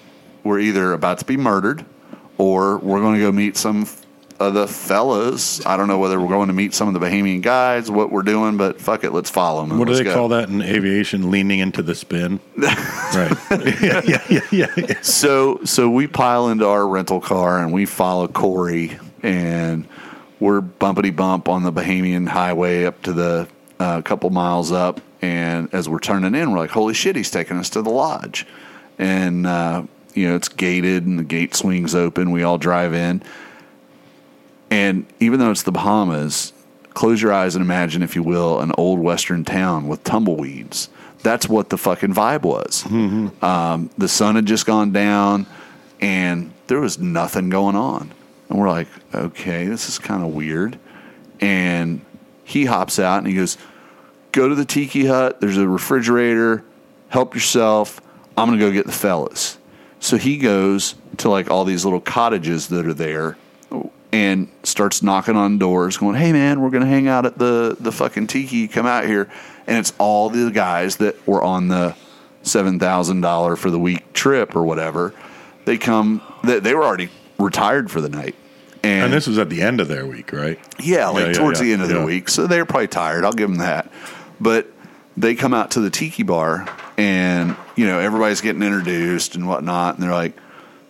we're 0.42 0.60
either 0.60 0.92
about 0.92 1.18
to 1.18 1.24
be 1.24 1.36
murdered 1.36 1.84
or 2.38 2.78
we're 2.78 3.00
going 3.00 3.14
to 3.16 3.20
go 3.20 3.30
meet 3.30 3.56
some 3.56 3.86
of 4.40 4.54
the 4.54 4.66
fellas. 4.66 5.64
I 5.66 5.76
don't 5.76 5.86
know 5.86 5.98
whether 5.98 6.18
we're 6.18 6.28
going 6.28 6.48
to 6.48 6.54
meet 6.54 6.72
some 6.72 6.88
of 6.88 6.94
the 6.94 7.00
Bahamian 7.00 7.42
guys, 7.42 7.90
what 7.90 8.10
we're 8.10 8.22
doing, 8.22 8.56
but 8.56 8.80
fuck 8.80 9.04
it, 9.04 9.12
let's 9.12 9.28
follow 9.28 9.66
them. 9.66 9.78
What 9.78 9.88
do 9.88 9.94
they 9.94 10.10
call 10.10 10.28
that 10.28 10.48
in 10.48 10.62
aviation? 10.62 11.30
Leaning 11.30 11.58
into 11.58 11.82
the 11.82 11.94
spin. 11.94 12.40
right. 12.56 13.36
yeah, 13.82 14.00
yeah, 14.06 14.22
yeah, 14.30 14.40
yeah, 14.50 14.66
yeah. 14.76 15.00
So 15.02 15.60
so 15.64 15.90
we 15.90 16.06
pile 16.06 16.48
into 16.48 16.66
our 16.66 16.88
rental 16.88 17.20
car 17.20 17.62
and 17.62 17.72
we 17.72 17.84
follow 17.84 18.26
Corey 18.26 18.98
and 19.22 19.86
we're 20.38 20.60
bumpity 20.60 21.14
bump 21.14 21.48
on 21.48 21.62
the 21.62 21.72
Bahamian 21.72 22.28
highway 22.28 22.84
up 22.84 23.02
to 23.02 23.12
the 23.12 23.48
uh, 23.78 24.02
couple 24.02 24.30
miles 24.30 24.72
up. 24.72 25.00
And 25.22 25.72
as 25.74 25.88
we're 25.88 26.00
turning 26.00 26.34
in 26.34 26.50
we're 26.50 26.58
like 26.58 26.70
holy 26.70 26.94
shit 26.94 27.16
he's 27.16 27.30
taking 27.30 27.56
us 27.56 27.70
to 27.70 27.82
the 27.82 27.90
lodge. 27.90 28.46
And 28.98 29.46
uh, 29.46 29.84
you 30.14 30.28
know 30.28 30.36
it's 30.36 30.48
gated 30.48 31.06
and 31.06 31.18
the 31.18 31.24
gate 31.24 31.54
swings 31.54 31.94
open. 31.94 32.30
We 32.30 32.42
all 32.42 32.58
drive 32.58 32.94
in. 32.94 33.22
And 34.70 35.06
even 35.18 35.40
though 35.40 35.50
it's 35.50 35.62
the 35.62 35.72
Bahamas 35.72 36.52
close 36.94 37.22
your 37.22 37.32
eyes 37.32 37.54
and 37.54 37.64
imagine 37.64 38.02
if 38.02 38.16
you 38.16 38.22
will 38.22 38.60
an 38.60 38.72
old 38.76 38.98
western 38.98 39.44
town 39.44 39.88
with 39.88 40.02
tumbleweeds. 40.04 40.88
That's 41.22 41.48
what 41.48 41.68
the 41.68 41.78
fucking 41.78 42.14
vibe 42.14 42.42
was. 42.42 42.84
Um, 43.44 43.90
the 43.98 44.08
sun 44.08 44.36
had 44.36 44.46
just 44.46 44.66
gone 44.66 44.90
down 44.92 45.46
and 46.00 46.52
there 46.66 46.80
was 46.80 46.98
nothing 46.98 47.50
going 47.50 47.76
on 47.76 48.10
And 48.50 48.58
we're 48.58 48.68
like, 48.68 48.88
okay, 49.14 49.66
this 49.66 49.88
is 49.88 49.98
kind 49.98 50.22
of 50.22 50.34
weird. 50.34 50.78
And 51.40 52.04
he 52.44 52.66
hops 52.66 52.98
out 52.98 53.18
and 53.18 53.26
he 53.26 53.34
goes, 53.34 53.56
go 54.32 54.48
to 54.48 54.54
the 54.54 54.64
tiki 54.64 55.06
hut. 55.06 55.40
There's 55.40 55.56
a 55.56 55.66
refrigerator. 55.66 56.64
Help 57.08 57.34
yourself. 57.34 58.00
I'm 58.36 58.48
going 58.48 58.58
to 58.58 58.66
go 58.66 58.72
get 58.72 58.86
the 58.86 58.92
fellas. 58.92 59.56
So 60.00 60.16
he 60.16 60.36
goes 60.36 60.96
to 61.18 61.30
like 61.30 61.50
all 61.50 61.64
these 61.64 61.84
little 61.84 62.00
cottages 62.00 62.68
that 62.68 62.86
are 62.86 62.94
there 62.94 63.36
and 64.12 64.48
starts 64.64 65.02
knocking 65.02 65.36
on 65.36 65.58
doors, 65.58 65.96
going, 65.96 66.16
"Hey 66.16 66.32
man, 66.32 66.60
we're 66.60 66.70
gonna 66.70 66.86
hang 66.86 67.06
out 67.06 67.26
at 67.26 67.38
the 67.38 67.76
the 67.78 67.92
fucking 67.92 68.26
tiki. 68.26 68.66
Come 68.66 68.86
out 68.86 69.06
here." 69.06 69.30
And 69.66 69.78
it's 69.78 69.92
all 69.98 70.30
the 70.30 70.50
guys 70.50 70.96
that 70.96 71.24
were 71.28 71.42
on 71.42 71.68
the 71.68 71.94
seven 72.42 72.78
thousand 72.78 73.20
dollar 73.20 73.56
for 73.56 73.70
the 73.70 73.78
week 73.78 74.12
trip 74.12 74.56
or 74.56 74.62
whatever. 74.62 75.14
They 75.64 75.78
come. 75.78 76.22
They, 76.42 76.58
they 76.60 76.74
were 76.74 76.82
already 76.82 77.10
retired 77.42 77.90
for 77.90 78.00
the 78.00 78.08
night, 78.08 78.34
and, 78.82 79.04
And 79.04 79.12
this 79.12 79.26
was 79.26 79.38
at 79.38 79.50
the 79.50 79.62
end 79.62 79.80
of 79.80 79.88
their 79.88 80.06
week, 80.06 80.32
right? 80.32 80.58
yeah, 80.78 81.08
like 81.08 81.20
Yeah, 81.20 81.26
yeah, 81.28 81.32
towards 81.34 81.60
yeah, 81.60 81.66
the 81.66 81.72
end 81.74 81.82
of 81.82 81.88
the 81.88 82.04
week. 82.04 82.28
So 82.28 82.46
they're 82.46 82.64
probably 82.64 82.88
tired. 82.88 83.24
I'll 83.24 83.32
give 83.32 83.48
them 83.48 83.58
that. 83.58 83.90
But 84.40 84.68
they 85.16 85.34
come 85.34 85.52
out 85.52 85.72
to 85.72 85.80
the 85.80 85.90
tiki 85.90 86.22
bar 86.22 86.66
and, 86.96 87.56
you 87.76 87.86
know, 87.86 87.98
everybody's 87.98 88.40
getting 88.40 88.62
introduced 88.62 89.34
and 89.34 89.46
whatnot. 89.46 89.94
And 89.96 90.02
they're 90.02 90.12
like, 90.12 90.34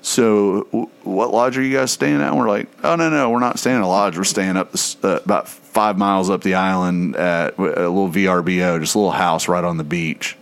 so 0.02 0.64
w- 0.72 0.88
what 1.02 1.32
lodge 1.32 1.58
are 1.58 1.62
you 1.62 1.76
guys 1.76 1.90
staying 1.90 2.20
at? 2.20 2.28
And 2.28 2.38
we're 2.38 2.48
like, 2.48 2.68
oh, 2.84 2.94
no, 2.96 3.10
no, 3.10 3.28
we're 3.30 3.40
not 3.40 3.58
staying 3.58 3.76
at 3.78 3.82
a 3.82 3.86
lodge. 3.86 4.16
We're 4.16 4.24
staying 4.24 4.56
up 4.56 4.70
this, 4.72 4.96
uh, 5.02 5.20
about 5.24 5.48
five 5.48 5.98
miles 5.98 6.30
up 6.30 6.42
the 6.42 6.54
island 6.54 7.16
at 7.16 7.58
a 7.58 7.62
little 7.62 8.08
VRBO, 8.08 8.80
just 8.80 8.94
a 8.94 8.98
little 8.98 9.10
house 9.12 9.48
right 9.48 9.64
on 9.64 9.76
the 9.78 9.84
beach. 9.84 10.36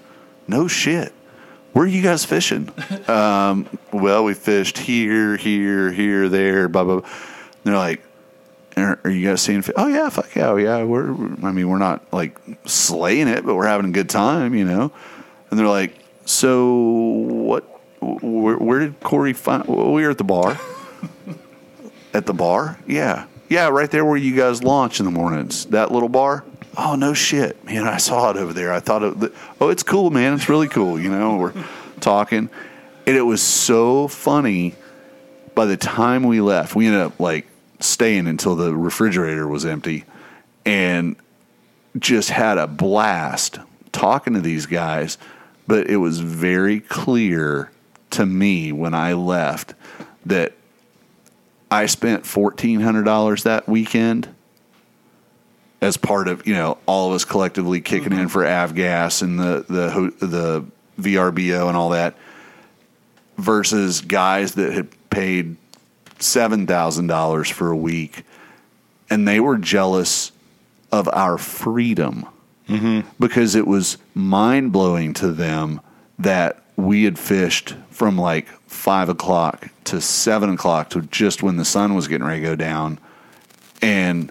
No 0.47 0.69
shit. 0.69 1.13
Where 1.73 1.85
are 1.85 1.89
you 1.89 2.03
guys 2.03 2.25
fishing? 2.25 2.71
um, 3.09 3.69
well, 3.93 4.25
we 4.25 4.35
fished 4.35 4.79
here, 4.79 5.37
here, 5.37 5.93
here, 5.93 6.29
there, 6.29 6.69
blah, 6.69 6.85
blah, 6.85 7.01
blah. 7.01 7.11
They're 7.65 7.77
like, 7.77 8.03
are, 8.77 8.99
are 9.05 9.11
you 9.11 9.29
guys 9.29 9.43
seeing? 9.43 9.63
Fi-? 9.63 9.73
Oh 9.77 9.89
yeah, 9.89 10.09
fuck 10.09 10.35
yeah, 10.35 10.57
yeah. 10.57 10.85
We're, 10.85 11.11
I 11.45 11.53
mean, 11.53 11.69
we're 11.69 11.79
not 11.79 12.13
like 12.13 12.39
slaying 12.65 13.29
it, 13.29 13.45
but 13.45 13.55
we're 13.55 13.67
having 13.67 13.87
a 13.87 13.93
good 13.93 14.09
time, 14.09 14.55
you 14.55 14.65
know. 14.65 14.93
And 15.51 15.59
they're 15.59 15.67
like, 15.67 15.99
so 16.25 16.73
what? 16.75 17.65
Where, 18.01 18.57
where 18.57 18.79
did 18.79 19.01
Corey 19.01 19.33
find? 19.33 19.67
well, 19.67 19.93
We 19.93 20.05
were 20.05 20.11
at 20.11 20.19
the 20.19 20.25
bar. 20.25 20.59
at 22.15 22.27
the 22.27 22.35
bar? 22.35 22.79
Yeah, 22.87 23.27
yeah, 23.49 23.69
right 23.69 23.91
there 23.91 24.05
where 24.05 24.17
you 24.17 24.37
guys 24.37 24.63
launch 24.63 25.01
in 25.01 25.05
the 25.05 25.13
mornings. 25.13 25.67
That 25.67 25.91
little 25.91 26.09
bar. 26.09 26.45
Oh 26.81 26.95
no 26.95 27.13
shit, 27.13 27.63
man! 27.65 27.89
I 27.89 27.97
saw 27.97 28.31
it 28.31 28.37
over 28.37 28.53
there. 28.53 28.73
I 28.73 28.79
thought 28.79 29.03
it. 29.03 29.33
Oh, 29.61 29.69
it's 29.69 29.83
cool, 29.83 30.11
man. 30.11 30.35
It's 30.35 30.49
really 30.49 30.69
cool. 30.69 30.99
You 30.99 31.11
know, 31.11 31.37
we're 31.37 31.65
talking, 31.99 32.49
and 33.05 33.17
it 33.17 33.23
was 33.23 33.43
so 33.43 34.07
funny 34.07 34.77
by 35.57 35.67
the 35.67 35.77
time 35.77 36.23
we 36.23 36.41
left, 36.41 36.77
we 36.77 36.87
ended 36.87 37.01
up 37.01 37.19
like 37.19 37.49
staying 37.81 38.29
until 38.29 38.55
the 38.55 38.73
refrigerator 38.73 39.49
was 39.49 39.67
empty 39.67 40.05
and 40.65 41.17
just 41.99 42.31
had 42.31 42.59
a 42.59 42.69
blast 42.69 43.59
talking 43.91 44.35
to 44.35 44.41
these 44.41 44.67
guys. 44.67 45.19
But 45.67 45.91
it 45.91 45.97
was 45.97 46.21
very 46.21 46.79
clear 46.79 47.73
to 48.11 48.25
me 48.25 48.71
when 48.71 48.95
I 48.95 49.15
left 49.15 49.75
that 50.27 50.53
I 51.73 51.87
spent 51.87 52.23
$1,400 52.23 53.43
that 53.43 53.69
weekend 53.69 54.29
as 55.81 55.97
part 55.97 56.29
of, 56.29 56.47
you 56.47 56.55
know, 56.55 56.79
all 56.87 57.09
of 57.09 57.15
us 57.15 57.25
collectively 57.25 57.81
kicking 57.81 58.13
in 58.13 58.19
mm-hmm. 58.19 58.27
for 58.29 58.43
Avgas 58.43 59.23
and 59.23 59.39
the, 59.39 59.65
the, 59.69 60.27
the 60.27 60.65
VRBO 61.01 61.69
and 61.69 61.77
all 61.77 61.91
that 61.91 62.17
versus 63.39 64.01
guys 64.01 64.55
that 64.55 64.73
had 64.73 64.89
paid 65.11 65.57
seven 66.19 66.67
thousand 66.67 67.07
dollars 67.07 67.49
for 67.49 67.71
a 67.71 67.77
week, 67.77 68.25
and 69.09 69.27
they 69.27 69.41
were 69.41 69.57
jealous 69.57 70.33
of 70.93 71.09
our 71.13 71.39
freedom. 71.39 72.27
Mm-hmm. 72.69 73.09
Because 73.19 73.55
it 73.55 73.67
was 73.67 73.97
mind 74.15 74.73
blowing 74.73 75.15
to 75.15 75.33
them 75.33 75.81
that 76.19 76.63
we 76.77 77.05
had 77.05 77.19
fished 77.19 77.75
from 77.89 78.19
like 78.19 78.49
five 78.67 79.09
o'clock 79.09 79.71
to 79.85 80.03
seven 80.03 80.51
o'clock 80.51 80.91
to 80.91 81.01
just 81.03 81.43
when 81.43 81.57
the 81.57 81.65
sun 81.65 81.95
was 81.95 82.09
getting 82.09 82.27
ready 82.27 82.43
to 82.43 82.47
go 82.49 82.57
down, 82.57 82.99
and 83.81 84.31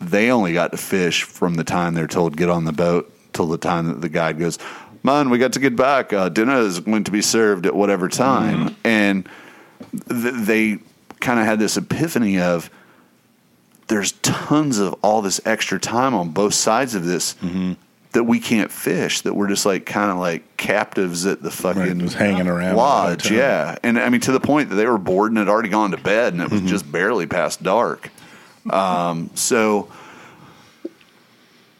they 0.00 0.30
only 0.30 0.52
got 0.52 0.70
to 0.72 0.76
fish 0.76 1.22
from 1.24 1.54
the 1.54 1.64
time 1.64 1.94
they're 1.94 2.06
told 2.06 2.36
get 2.36 2.48
on 2.48 2.64
the 2.64 2.72
boat 2.72 3.12
till 3.32 3.46
the 3.46 3.58
time 3.58 3.88
that 3.88 4.00
the 4.00 4.08
guide 4.08 4.38
goes, 4.38 4.58
"Man, 5.02 5.30
we 5.30 5.38
got 5.38 5.52
to 5.54 5.60
get 5.60 5.76
back. 5.76 6.12
Uh, 6.12 6.28
dinner 6.28 6.58
is 6.58 6.80
going 6.80 7.04
to 7.04 7.10
be 7.10 7.22
served 7.22 7.66
at 7.66 7.74
whatever 7.74 8.08
mm-hmm. 8.08 8.64
time," 8.64 8.76
and 8.84 9.28
th- 10.08 10.34
they 10.34 10.78
kind 11.20 11.40
of 11.40 11.46
had 11.46 11.58
this 11.58 11.76
epiphany 11.76 12.38
of 12.38 12.70
there's 13.88 14.12
tons 14.12 14.78
of 14.78 14.94
all 15.02 15.22
this 15.22 15.40
extra 15.44 15.80
time 15.80 16.14
on 16.14 16.30
both 16.30 16.54
sides 16.54 16.94
of 16.94 17.04
this 17.04 17.34
mm-hmm. 17.34 17.72
that 18.12 18.24
we 18.24 18.38
can't 18.38 18.70
fish 18.70 19.22
that 19.22 19.34
we're 19.34 19.48
just 19.48 19.66
like 19.66 19.86
kind 19.86 20.10
of 20.10 20.18
like 20.18 20.56
captives 20.56 21.26
at 21.26 21.42
the 21.42 21.50
fucking 21.50 21.98
Right, 21.98 22.12
hanging 22.12 22.46
around 22.46 22.76
lodge 22.76 23.30
yeah. 23.30 23.76
And 23.82 23.98
i 23.98 24.08
mean 24.08 24.20
to 24.22 24.32
the 24.32 24.40
point 24.40 24.68
that 24.70 24.76
they 24.76 24.86
were 24.86 24.98
bored 24.98 25.30
and 25.30 25.38
had 25.38 25.48
already 25.48 25.70
gone 25.70 25.90
to 25.90 25.96
bed 25.96 26.34
and 26.34 26.42
it 26.42 26.50
was 26.50 26.60
mm-hmm. 26.60 26.68
just 26.68 26.90
barely 26.90 27.26
past 27.26 27.62
dark 27.62 28.10
um, 28.70 29.30
so 29.34 29.88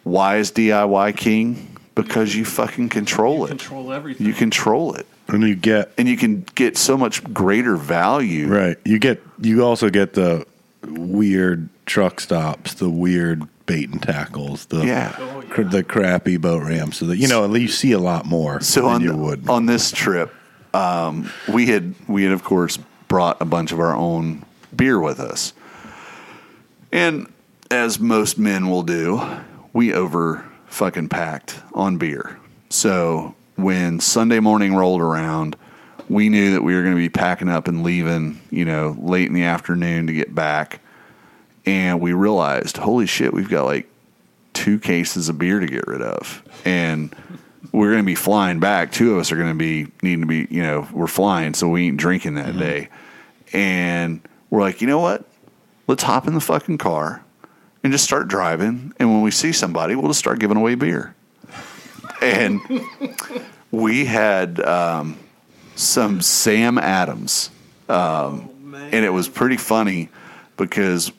why 0.04 0.36
is 0.38 0.50
diy 0.52 1.16
king 1.16 1.76
because 1.94 2.34
you 2.34 2.44
fucking 2.44 2.88
control 2.88 3.44
it 3.44 3.48
Control 3.48 3.92
everything. 3.92 4.26
you 4.26 4.32
control 4.32 4.94
it 4.94 5.06
And 5.28 5.42
you 5.42 5.54
get 5.54 5.92
and 5.98 6.08
you 6.08 6.16
can 6.16 6.42
get 6.54 6.76
so 6.78 6.96
much 6.96 7.22
greater 7.34 7.76
value. 7.76 8.46
right. 8.48 8.76
You 8.84 8.98
get 8.98 9.20
you 9.40 9.62
also 9.64 9.90
get 9.90 10.14
the 10.14 10.46
weird 10.86 11.68
truck 11.86 12.20
stops, 12.20 12.74
the 12.74 12.88
weird 12.88 13.46
bait 13.66 13.90
and 13.90 14.00
tackles, 14.02 14.66
the 14.66 14.86
Yeah. 14.86 15.14
Oh, 15.18 15.42
cr- 15.50 15.62
the 15.64 15.82
crappy 15.82 16.36
boat 16.38 16.62
ramps. 16.62 16.98
So 16.98 17.06
that 17.06 17.16
you 17.18 17.28
know, 17.28 17.44
at 17.44 17.50
least 17.50 17.82
you 17.84 17.90
see 17.90 17.92
a 17.92 17.98
lot 17.98 18.24
more 18.24 18.60
So 18.60 18.82
than 18.82 18.90
on 18.90 19.00
you 19.02 19.08
the- 19.12 19.16
would. 19.16 19.48
on 19.48 19.66
this 19.66 19.90
trip, 19.90 20.32
um, 20.72 21.30
we 21.48 21.66
had 21.66 21.94
we 22.06 22.22
had 22.24 22.32
of 22.32 22.42
course 22.44 22.78
brought 23.08 23.40
a 23.42 23.44
bunch 23.44 23.72
of 23.72 23.80
our 23.80 23.94
own 23.94 24.44
beer 24.74 24.98
with 25.00 25.18
us, 25.20 25.52
and 26.92 27.32
as 27.70 27.98
most 27.98 28.38
men 28.38 28.70
will 28.70 28.82
do, 28.82 29.20
we 29.72 29.92
over 29.92 30.48
fucking 30.66 31.08
packed 31.08 31.60
on 31.74 31.98
beer. 31.98 32.38
So 32.70 33.34
when 33.56 34.00
Sunday 34.00 34.40
morning 34.40 34.74
rolled 34.74 35.00
around, 35.00 35.56
we 36.08 36.28
knew 36.28 36.52
that 36.52 36.62
we 36.62 36.74
were 36.74 36.82
going 36.82 36.94
to 36.94 36.98
be 36.98 37.08
packing 37.08 37.48
up 37.48 37.68
and 37.68 37.82
leaving, 37.82 38.40
you 38.50 38.64
know, 38.64 38.96
late 38.98 39.28
in 39.28 39.34
the 39.34 39.44
afternoon 39.44 40.06
to 40.06 40.12
get 40.12 40.34
back. 40.34 40.80
And 41.66 42.00
we 42.00 42.12
realized, 42.12 42.78
holy 42.78 43.06
shit, 43.06 43.34
we've 43.34 43.50
got 43.50 43.64
like 43.64 43.88
two 44.54 44.78
cases 44.78 45.28
of 45.28 45.38
beer 45.38 45.60
to 45.60 45.66
get 45.66 45.86
rid 45.86 46.00
of. 46.00 46.42
And 46.64 47.14
we're 47.72 47.90
going 47.90 48.02
to 48.02 48.06
be 48.06 48.14
flying 48.14 48.60
back. 48.60 48.90
Two 48.90 49.12
of 49.12 49.18
us 49.18 49.32
are 49.32 49.36
going 49.36 49.52
to 49.52 49.54
be 49.54 49.88
needing 50.02 50.22
to 50.22 50.26
be, 50.26 50.46
you 50.50 50.62
know, 50.62 50.88
we're 50.92 51.06
flying, 51.06 51.52
so 51.52 51.68
we 51.68 51.88
ain't 51.88 51.98
drinking 51.98 52.34
that 52.34 52.50
mm-hmm. 52.50 52.58
day. 52.58 52.88
And 53.52 54.22
we're 54.50 54.60
like, 54.60 54.80
you 54.80 54.86
know 54.86 55.00
what? 55.00 55.27
Let's 55.88 56.02
hop 56.02 56.28
in 56.28 56.34
the 56.34 56.40
fucking 56.40 56.78
car 56.78 57.24
and 57.82 57.92
just 57.92 58.04
start 58.04 58.28
driving. 58.28 58.92
And 58.98 59.10
when 59.10 59.22
we 59.22 59.30
see 59.30 59.52
somebody, 59.52 59.94
we'll 59.94 60.08
just 60.08 60.18
start 60.18 60.38
giving 60.38 60.56
away 60.56 60.74
beer. 60.74 61.14
And 62.20 62.60
we 63.70 64.04
had 64.04 64.60
um, 64.60 65.18
some 65.74 66.20
Sam 66.20 66.78
Adams. 66.78 67.50
Um, 67.88 68.74
and 68.74 69.04
it 69.04 69.10
was 69.10 69.28
pretty 69.28 69.56
funny 69.56 70.10
because, 70.58 71.10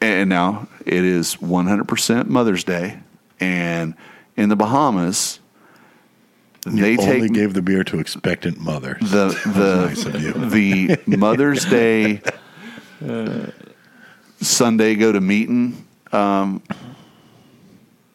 and 0.00 0.28
now 0.28 0.68
it 0.86 1.04
is 1.04 1.36
100% 1.36 2.28
Mother's 2.28 2.62
Day. 2.62 3.00
And 3.40 3.94
in 4.36 4.48
the 4.48 4.56
Bahamas, 4.56 5.40
you 6.66 6.80
they 6.80 6.96
only 6.96 7.22
take 7.22 7.32
gave 7.32 7.54
the 7.54 7.62
beer 7.62 7.84
to 7.84 7.98
expectant 7.98 8.58
mothers. 8.58 9.10
the 9.10 9.38
the 9.44 9.86
nice 9.86 10.06
of 10.06 10.22
you. 10.22 10.32
the 10.32 11.16
Mother's 11.16 11.64
Day 11.66 12.22
Sunday 14.44 14.94
go 14.94 15.12
to 15.12 15.20
meeting 15.20 15.86
um, 16.12 16.62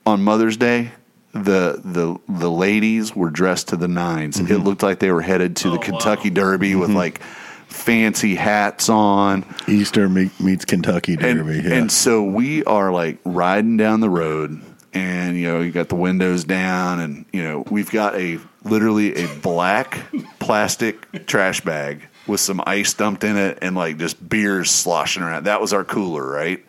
on 0.05 0.21
Mother's 0.23 0.57
Day. 0.57 0.91
The 1.33 1.79
the 1.83 2.17
the 2.27 2.49
ladies 2.49 3.15
were 3.15 3.29
dressed 3.29 3.67
to 3.69 3.75
the 3.75 3.85
9s 3.87 4.33
Mm-hmm. 4.39 4.51
It 4.51 4.57
looked 4.59 4.81
like 4.81 4.97
they 4.99 5.11
were 5.11 5.21
headed 5.21 5.55
to 5.57 5.69
the 5.69 5.75
Oh, 5.77 5.79
Kentucky 5.79 6.31
Derby 6.31 6.73
with 6.75 6.89
like 6.89 7.21
fancy 7.67 8.33
hats 8.33 8.89
on. 8.89 9.45
Easter 9.67 10.09
me- 10.09 10.31
meets 10.39 10.65
Kentucky 10.65 11.13
And, 11.13 11.21
Derby. 11.45 11.61
yeah. 11.69 11.75
and 11.75 11.91
so 11.91 12.23
we 12.23 12.63
are 12.63 12.91
like 12.91 13.19
riding 13.25 13.77
down 13.77 13.99
the 13.99 14.09
road 14.09 14.59
and 14.91 15.37
you 15.37 15.47
know 15.47 15.61
you 15.61 15.71
got 15.71 15.89
the 15.89 15.95
windows 15.95 16.43
down 16.45 16.99
and 16.99 17.25
you 17.31 17.43
know 17.43 17.63
we've 17.69 17.91
got 17.91 18.15
a 18.15 18.39
literally 18.63 19.13
a 19.23 19.27
black 19.41 19.99
plastic 20.39 21.27
trash 21.27 21.61
bag 21.61 22.07
with 22.27 22.39
some 22.39 22.61
ice 22.65 22.93
dumped 22.93 23.23
in 23.23 23.37
it 23.37 23.59
and 23.61 23.75
like 23.75 23.97
just 23.97 24.27
beers 24.27 24.69
sloshing 24.69 25.23
around. 25.23 25.45
That 25.45 25.61
was 25.61 25.73
our 25.73 25.83
cooler 25.83 26.25
right? 26.25 26.63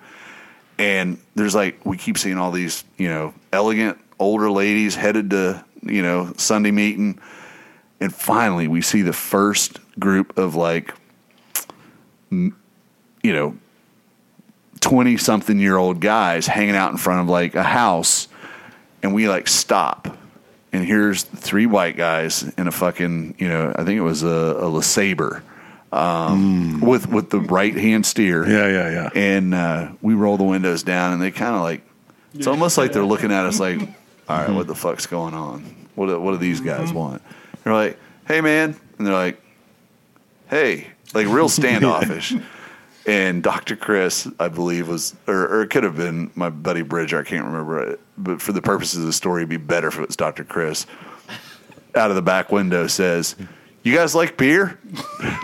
And 0.79 1.19
there's 1.35 1.55
like 1.55 1.85
we 1.85 1.97
keep 1.97 2.17
seeing 2.17 2.39
all 2.39 2.51
these 2.51 2.85
you 2.97 3.09
know 3.09 3.35
elegant 3.53 3.99
older 4.19 4.51
ladies 4.51 4.95
headed 4.95 5.31
to 5.31 5.65
you 5.83 6.03
know 6.03 6.33
sunday 6.37 6.71
meeting. 6.71 7.19
And 8.01 8.15
finally 8.15 8.69
we 8.69 8.81
see 8.81 9.03
the 9.03 9.13
first 9.13 9.79
group 9.99 10.39
of 10.39 10.55
like 10.55 10.95
you 12.31 12.53
know, 13.33 13.57
20 14.81 15.17
something 15.17 15.59
year 15.59 15.77
old 15.77 16.01
guys 16.01 16.47
hanging 16.47 16.77
out 16.77 16.91
in 16.91 16.97
front 16.97 17.21
of 17.21 17.29
like 17.29 17.55
a 17.55 17.63
house. 17.63 18.29
And 19.03 19.15
we 19.15 19.29
like 19.29 19.49
stop 19.49 20.17
and 20.73 20.85
here's 20.85 21.23
three 21.23 21.67
white 21.67 21.97
guys 21.97 22.43
in 22.57 22.67
a 22.67 22.73
fucking 22.73 23.35
you 23.39 23.49
know 23.49 23.73
i 23.77 23.85
think 23.85 23.99
it 23.99 24.03
was 24.03 24.23
a, 24.23 24.27
a 24.27 24.65
LeSabre 24.65 25.43
um, 25.93 26.81
with 26.81 27.09
with 27.09 27.31
the 27.31 27.41
right 27.41 27.75
hand 27.75 28.07
steer. 28.07 28.49
Yeah, 28.49 28.69
yeah, 28.69 28.91
yeah. 28.91 29.11
and 29.15 29.55
uh, 29.55 29.93
we 30.01 30.15
roll 30.15 30.37
the 30.37 30.45
windows 30.45 30.83
down 30.83 31.13
and 31.13 31.23
they 31.23 31.31
kind 31.31 31.55
of 31.55 31.63
like 31.63 31.83
it's 32.35 32.47
almost 32.47 32.79
like 32.79 32.93
they're 32.93 33.05
looking 33.05 33.33
at 33.33 33.45
us 33.45 33.59
like 33.59 33.81
all 34.29 34.39
right 34.39 34.51
what 34.51 34.67
the 34.67 34.75
fuck's 34.75 35.07
going 35.07 35.35
on? 35.35 35.63
What 35.97 36.07
do, 36.07 36.21
what 36.21 36.33
do 36.33 36.37
these 36.39 36.61
guys 36.61 36.93
want? 36.93 37.23
They're 37.65 37.75
like 37.75 37.99
hey 38.27 38.41
man. 38.41 38.77
And 38.99 39.07
they're 39.07 39.15
like 39.15 39.43
hey 40.49 40.87
like 41.13 41.27
real 41.27 41.49
standoffish 41.61 42.35
and 43.07 43.43
dr 43.43 43.75
chris 43.77 44.29
i 44.39 44.49
believe 44.49 44.89
was 44.89 45.15
or, 45.27 45.47
or 45.49 45.63
it 45.63 45.69
could 45.69 45.85
have 45.85 45.97
been 45.97 46.31
my 46.35 46.51
buddy 46.51 46.83
bridger 46.83 47.19
i 47.19 47.25
can't 47.25 47.45
remember 47.45 47.83
it 47.83 48.01
but 48.19 48.41
for 48.41 48.53
the 48.53 48.63
purposes 48.63 49.01
of 49.01 49.07
the 49.07 49.13
story 49.13 49.43
it'd 49.43 49.49
be 49.49 49.57
better 49.57 49.89
if 49.89 49.99
it 49.99 50.07
was 50.07 50.17
dr 50.17 50.45
chris 50.45 50.87
out 51.95 52.11
of 52.11 52.17
the 52.17 52.23
back 52.23 52.53
window 52.53 52.87
says 52.87 53.37
you 53.83 53.95
guys 53.95 54.15
like 54.15 54.37
beer 54.37 54.79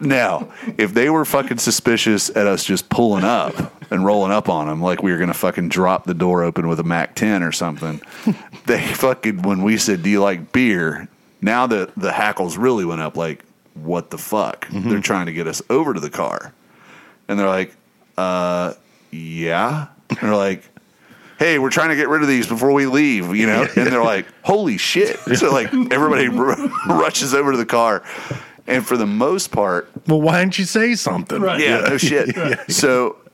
now, 0.00 0.52
if 0.76 0.94
they 0.94 1.10
were 1.10 1.24
fucking 1.24 1.58
suspicious 1.58 2.30
at 2.30 2.46
us 2.46 2.64
just 2.64 2.88
pulling 2.88 3.24
up 3.24 3.54
and 3.90 4.04
rolling 4.04 4.32
up 4.32 4.48
on 4.48 4.66
them 4.66 4.80
like 4.82 5.02
we 5.02 5.10
were 5.10 5.18
going 5.18 5.28
to 5.28 5.34
fucking 5.34 5.68
drop 5.68 6.04
the 6.04 6.14
door 6.14 6.42
open 6.42 6.68
with 6.68 6.80
a 6.80 6.84
Mac 6.84 7.14
10 7.14 7.42
or 7.42 7.52
something, 7.52 8.00
they 8.66 8.86
fucking, 8.86 9.42
when 9.42 9.62
we 9.62 9.76
said, 9.76 10.02
Do 10.02 10.10
you 10.10 10.20
like 10.20 10.52
beer? 10.52 11.08
Now 11.40 11.66
the, 11.66 11.90
the 11.96 12.12
hackles 12.12 12.56
really 12.56 12.84
went 12.84 13.00
up 13.00 13.16
like, 13.16 13.44
What 13.74 14.10
the 14.10 14.18
fuck? 14.18 14.66
Mm-hmm. 14.68 14.88
They're 14.88 15.00
trying 15.00 15.26
to 15.26 15.32
get 15.32 15.46
us 15.46 15.62
over 15.70 15.94
to 15.94 16.00
the 16.00 16.10
car. 16.10 16.52
And 17.28 17.38
they're 17.38 17.46
like, 17.48 17.74
Uh, 18.16 18.74
yeah. 19.10 19.88
And 20.10 20.18
they're 20.20 20.34
like, 20.34 20.62
Hey, 21.38 21.58
we're 21.60 21.70
trying 21.70 21.90
to 21.90 21.96
get 21.96 22.08
rid 22.08 22.22
of 22.22 22.28
these 22.28 22.46
before 22.48 22.72
we 22.72 22.86
leave, 22.86 23.34
you 23.36 23.46
know? 23.46 23.62
And 23.76 23.86
they're 23.86 24.02
like, 24.02 24.26
Holy 24.42 24.76
shit. 24.78 25.18
So, 25.36 25.52
like, 25.52 25.72
everybody 25.92 26.28
r- 26.28 26.56
rushes 26.98 27.34
over 27.34 27.52
to 27.52 27.58
the 27.58 27.66
car. 27.66 28.02
And 28.66 28.86
for 28.86 28.96
the 28.96 29.06
most 29.06 29.50
part, 29.52 29.88
Well, 30.06 30.20
why 30.20 30.40
didn't 30.40 30.58
you 30.58 30.64
say 30.64 30.94
something? 30.94 31.40
Right. 31.40 31.60
yeah, 31.60 31.80
no 31.80 31.96
shit. 31.98 32.34
So, 32.70 33.12
uh, 33.12 33.27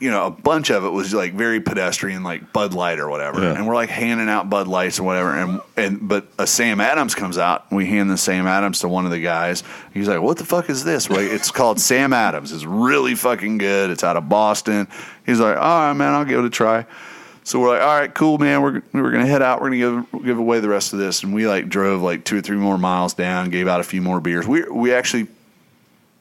you 0.00 0.10
know, 0.10 0.26
a 0.26 0.30
bunch 0.30 0.70
of 0.70 0.84
it 0.84 0.90
was 0.90 1.14
like 1.14 1.32
very 1.34 1.60
pedestrian, 1.60 2.22
like 2.22 2.52
Bud 2.52 2.74
Light 2.74 2.98
or 2.98 3.08
whatever, 3.08 3.40
Yeah. 3.40 3.54
and 3.54 3.66
we're 3.66 3.74
like 3.74 3.88
handing 3.88 4.28
out 4.28 4.50
Bud 4.50 4.66
Lights 4.68 4.98
or 4.98 5.04
whatever, 5.04 5.30
and 5.34 5.60
and 5.76 6.08
but 6.08 6.26
a 6.38 6.46
Sam 6.46 6.80
Adams 6.80 7.14
comes 7.14 7.38
out, 7.38 7.66
and 7.70 7.76
we 7.76 7.86
hand 7.86 8.10
the 8.10 8.16
Sam 8.16 8.46
Adams 8.46 8.80
to 8.80 8.88
one 8.88 9.04
of 9.04 9.10
the 9.12 9.20
guys. 9.20 9.62
He's 9.94 10.08
like, 10.08 10.20
"What 10.20 10.38
the 10.38 10.44
fuck 10.44 10.68
is 10.70 10.84
this?" 10.84 11.08
Like, 11.08 11.30
it's 11.30 11.50
called 11.50 11.78
Sam 11.90 12.12
Adams. 12.12 12.52
It's 12.52 12.64
really 12.64 13.14
fucking 13.14 13.58
good. 13.58 13.90
It's 13.90 14.02
out 14.04 14.16
of 14.16 14.28
Boston. 14.28 14.88
He's 15.24 15.38
like, 15.40 15.56
"All 15.56 15.62
right, 15.62 15.92
man, 15.94 16.14
I'll 16.14 16.24
give 16.24 16.40
it 16.40 16.44
a 16.46 16.50
try." 16.50 16.84
So 17.44 17.60
we're 17.60 17.68
like, 17.68 17.80
all 17.82 17.96
right, 18.00 18.12
cool, 18.12 18.38
man. 18.38 18.60
We're 18.60 18.82
we're 18.92 19.12
gonna 19.12 19.24
head 19.24 19.40
out. 19.40 19.60
We're 19.60 19.70
gonna 19.70 20.02
give 20.10 20.24
give 20.24 20.38
away 20.38 20.58
the 20.58 20.68
rest 20.68 20.92
of 20.92 20.98
this, 20.98 21.22
and 21.22 21.32
we 21.32 21.46
like 21.46 21.68
drove 21.68 22.02
like 22.02 22.24
two 22.24 22.38
or 22.38 22.40
three 22.40 22.56
more 22.56 22.76
miles 22.76 23.14
down, 23.14 23.50
gave 23.50 23.68
out 23.68 23.78
a 23.78 23.84
few 23.84 24.02
more 24.02 24.20
beers. 24.20 24.48
We 24.48 24.64
we 24.64 24.92
actually 24.92 25.28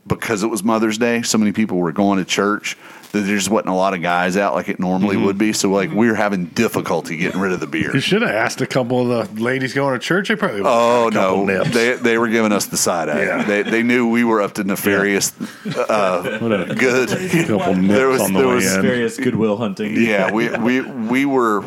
because 0.08 0.44
it 0.44 0.48
was 0.48 0.64
Mother's 0.64 0.98
Day, 0.98 1.22
so 1.24 1.38
many 1.38 1.52
people 1.52 1.78
were 1.78 1.92
going 1.92 2.20
to 2.20 2.26
church 2.26 2.78
that 3.12 3.22
there 3.22 3.36
just 3.38 3.50
wasn't 3.50 3.70
a 3.70 3.74
lot 3.74 3.94
of 3.94 4.02
guys 4.02 4.36
out 4.36 4.54
like 4.54 4.68
it 4.68 4.78
normally 4.80 5.16
would 5.16 5.38
be. 5.38 5.54
So 5.54 5.70
like 5.70 5.90
we 5.92 6.08
were 6.10 6.16
having 6.16 6.46
difficulty 6.48 7.16
getting 7.18 7.40
rid 7.40 7.54
of 7.54 7.60
the 7.62 7.66
beer. 7.68 7.94
You 7.94 8.02
should 8.02 8.22
have 8.22 8.32
asked 8.32 8.60
a 8.62 8.68
couple 8.68 9.10
of 9.12 9.34
the 9.36 9.42
ladies 9.42 9.74
going 9.74 9.94
to 9.98 10.00
church. 10.06 10.28
They 10.28 10.36
probably 10.36 10.62
would've 10.62 10.72
Oh 10.72 11.06
had 11.06 11.14
a 11.14 11.16
no, 11.16 11.46
nips. 11.46 11.72
they 11.74 11.94
they 11.94 12.18
were 12.18 12.28
giving 12.28 12.52
us 12.52 12.66
the 12.66 12.78
side 12.78 13.08
eye. 13.10 13.24
Yeah. 13.24 13.44
They 13.44 13.64
they 13.64 13.84
knew 13.84 14.10
we 14.10 14.24
were 14.26 14.42
up 14.42 14.54
to 14.56 14.64
nefarious, 14.64 15.32
uh, 15.66 16.40
What 16.40 16.52
a 16.52 16.76
good. 16.76 17.10
couple 17.48 17.76
nips 17.76 17.94
There 17.94 18.08
was- 18.10 18.22
on 18.22 18.34
the 18.34 18.40
there 18.40 18.48
way 18.50 18.56
was 18.56 18.76
in. 18.76 18.82
Various 18.82 19.18
goodwill 19.18 19.58
hunting. 19.58 19.96
yeah, 19.96 20.32
we, 20.32 20.50
we 20.58 20.82
we 20.82 21.26
were. 21.26 21.64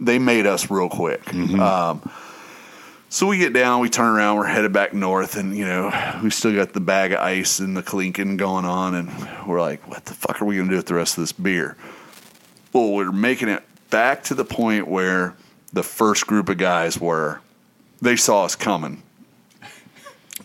They 0.00 0.18
made 0.18 0.46
us 0.46 0.70
real 0.70 0.88
quick. 0.88 1.32
Um, 1.34 2.02
so 3.14 3.28
we 3.28 3.38
get 3.38 3.52
down, 3.52 3.78
we 3.78 3.88
turn 3.88 4.12
around, 4.12 4.38
we're 4.38 4.46
headed 4.46 4.72
back 4.72 4.92
north, 4.92 5.36
and 5.36 5.56
you 5.56 5.64
know 5.64 6.18
we 6.20 6.30
still 6.30 6.52
got 6.52 6.72
the 6.72 6.80
bag 6.80 7.12
of 7.12 7.20
ice 7.20 7.60
and 7.60 7.76
the 7.76 7.82
clinking 7.82 8.36
going 8.36 8.64
on, 8.64 8.96
and 8.96 9.08
we're 9.46 9.60
like, 9.60 9.88
"What 9.88 10.04
the 10.06 10.14
fuck 10.14 10.42
are 10.42 10.44
we 10.44 10.56
gonna 10.56 10.68
do 10.68 10.74
with 10.74 10.86
the 10.86 10.94
rest 10.94 11.16
of 11.16 11.22
this 11.22 11.30
beer?" 11.30 11.76
Well, 12.72 12.90
we're 12.90 13.12
making 13.12 13.50
it 13.50 13.62
back 13.88 14.24
to 14.24 14.34
the 14.34 14.44
point 14.44 14.88
where 14.88 15.36
the 15.72 15.84
first 15.84 16.26
group 16.26 16.48
of 16.48 16.58
guys 16.58 16.98
were. 16.98 17.40
They 18.02 18.16
saw 18.16 18.46
us 18.46 18.56
coming. 18.56 19.04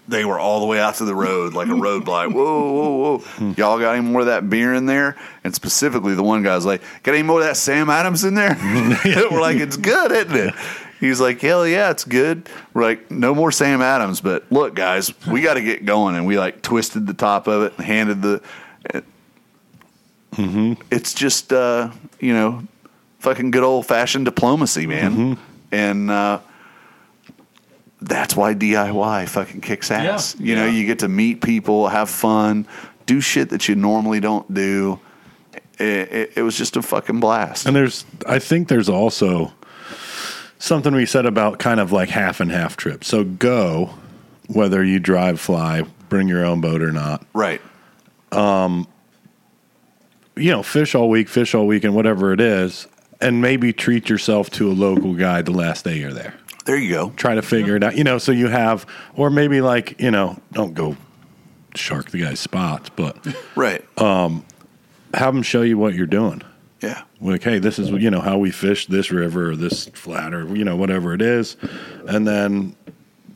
They 0.08 0.24
were 0.24 0.40
all 0.40 0.60
the 0.60 0.68
way 0.68 0.80
out 0.80 0.96
to 0.96 1.06
the 1.06 1.16
road, 1.16 1.56
like 1.56 1.70
a 1.70 1.72
roadblock. 1.88 2.34
Whoa, 2.34 2.72
whoa, 2.72 3.18
whoa! 3.18 3.54
Y'all 3.58 3.80
got 3.80 3.96
any 3.96 4.06
more 4.06 4.22
of 4.22 4.28
that 4.28 4.48
beer 4.48 4.76
in 4.76 4.86
there? 4.86 5.16
And 5.44 5.56
specifically, 5.56 6.14
the 6.14 6.22
one 6.22 6.44
guy's 6.44 6.68
like, 6.68 6.84
"Got 7.02 7.16
any 7.16 7.24
more 7.24 7.40
of 7.40 7.48
that 7.48 7.58
Sam 7.58 7.90
Adams 7.90 8.24
in 8.24 8.36
there?" 8.36 8.56
we're 9.32 9.42
like, 9.42 9.58
"It's 9.58 9.78
good, 9.78 10.12
isn't 10.12 10.36
it?" 10.36 10.54
He's 11.00 11.22
like, 11.22 11.40
"Hell 11.42 11.68
yeah, 11.68 11.92
it's 11.92 12.04
good." 12.04 12.50
We're 12.74 12.84
like, 12.84 13.10
"No 13.10 13.34
more 13.34 13.52
Sam 13.52 13.82
Adams, 13.82 14.22
but 14.22 14.52
look, 14.52 14.76
guys, 14.76 15.14
we 15.28 15.42
got 15.44 15.56
to 15.56 15.62
get 15.62 15.86
going." 15.86 16.16
And 16.16 16.26
we 16.26 16.38
like 16.38 16.62
twisted 16.62 17.08
the 17.08 17.14
top 17.14 17.48
of 17.48 17.64
it 17.64 17.74
and 17.78 17.86
handed 17.86 18.22
the. 18.22 18.42
It's 20.92 21.14
just 21.14 21.52
uh, 21.52 21.92
you 22.20 22.34
know, 22.34 22.64
fucking 23.20 23.52
good 23.52 23.64
old 23.64 23.86
fashioned 23.86 24.26
diplomacy, 24.26 24.88
man, 24.88 25.38
and. 25.72 26.12
uh 26.12 26.40
that's 28.02 28.36
why 28.36 28.54
DIY 28.54 29.28
fucking 29.28 29.62
kicks 29.62 29.92
ass. 29.92 30.36
Yeah, 30.40 30.46
you 30.46 30.56
know, 30.56 30.66
yeah. 30.66 30.72
you 30.72 30.86
get 30.86 31.00
to 31.00 31.08
meet 31.08 31.42
people, 31.42 31.88
have 31.88 32.10
fun, 32.10 32.68
do 33.06 33.20
shit 33.20 33.50
that 33.50 33.68
you 33.68 33.76
normally 33.76 34.20
don't 34.20 34.52
do. 34.54 35.00
It, 35.80 36.12
it, 36.12 36.34
it 36.38 36.42
was 36.42 36.58
just 36.58 36.78
a 36.78 36.82
fucking 36.82 37.20
blast. 37.20 37.66
And 37.66 37.76
there's, 37.76 38.06
I 38.26 38.40
think 38.40 38.68
there's 38.68 38.90
also 38.90 39.54
something 40.60 40.94
we 40.94 41.06
said 41.08 41.26
about 41.26 41.58
kind 41.58 41.80
of 41.80 41.92
like 41.92 42.10
half 42.10 42.40
and 42.40 42.52
half 42.52 42.78
trips. 42.78 43.08
So 43.08 43.24
go, 43.24 43.96
whether 44.48 44.84
you 44.84 45.00
drive, 45.00 45.40
fly, 45.40 45.84
bring 46.10 46.28
your 46.28 46.46
own 46.46 46.62
boat 46.62 46.82
or 46.82 46.92
not. 46.92 47.26
right. 47.34 47.62
Um, 48.32 48.88
You 50.36 50.52
know, 50.52 50.64
fish 50.64 50.94
all 50.96 51.10
week, 51.10 51.28
fish 51.28 51.56
all 51.56 51.66
weekend, 51.68 51.96
whatever 51.96 52.32
it 52.32 52.40
is, 52.40 52.88
and 53.20 53.42
maybe 53.42 53.74
treat 53.74 54.08
yourself 54.10 54.50
to 54.52 54.72
a 54.72 54.74
local 54.74 55.14
guide 55.16 55.46
the 55.46 55.52
last 55.52 55.84
day 55.84 55.98
you're 55.98 56.14
there. 56.14 56.34
There 56.66 56.78
you 56.78 56.90
go. 56.92 57.10
Try 57.18 57.36
to 57.36 57.42
figure 57.42 57.76
it 57.76 57.84
out. 57.84 57.98
You 57.98 58.04
know, 58.04 58.20
so 58.20 58.32
you 58.32 58.48
have, 58.48 58.86
or 59.16 59.30
maybe 59.32 59.60
like, 59.62 60.00
you 60.00 60.12
know, 60.12 60.40
don't 60.54 60.74
go 60.76 60.96
shark 61.76 62.12
the 62.12 62.20
guy's 62.22 62.40
spots, 62.40 62.90
but 62.96 63.18
Right. 63.56 63.84
Um, 64.00 64.46
have 65.14 65.34
them 65.34 65.44
show 65.44 65.62
you 65.64 65.78
what 65.78 65.96
you're 65.96 66.06
doing. 66.06 66.42
Yeah. 66.82 67.04
like, 67.22 67.44
hey, 67.44 67.60
this 67.60 67.80
is 67.80 67.90
you 67.90 68.10
know 68.10 68.22
how 68.22 68.38
we 68.38 68.52
fish 68.52 68.88
this 68.88 69.12
river 69.12 69.52
or 69.52 69.56
this 69.56 69.88
flat 69.88 70.34
or 70.34 70.56
you 70.56 70.64
know 70.64 70.76
whatever 70.76 71.14
it 71.14 71.22
is, 71.22 71.58
and 72.08 72.28
then 72.28 72.76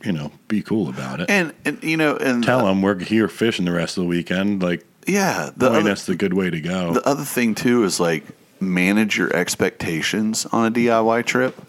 you 0.02 0.12
know 0.12 0.32
be 0.48 0.62
cool 0.62 0.88
about 0.88 1.20
it. 1.20 1.30
And, 1.30 1.52
and 1.64 1.82
you 1.82 1.96
know, 1.96 2.16
and 2.16 2.42
Tell 2.42 2.66
them 2.66 2.82
we're 2.82 2.98
here 2.98 3.28
fishing 3.28 3.64
the 3.64 3.72
rest 3.72 3.96
of 3.96 4.04
the 4.04 4.08
weekend. 4.08 4.62
Like, 4.62 4.84
yeah, 5.06 5.50
the 5.56 5.70
other, 5.70 5.90
us 5.90 6.06
the 6.06 6.16
good 6.16 6.34
way 6.34 6.50
to 6.50 6.60
go. 6.60 6.94
the 6.94 7.06
other 7.06 7.24
thing 7.24 7.54
too 7.54 7.84
is 7.84 8.00
like 8.00 8.24
manage 8.60 9.18
your 9.18 9.34
expectations 9.34 10.46
on 10.46 10.66
a 10.66 10.70
DIY 10.70 11.26
trip. 11.26 11.60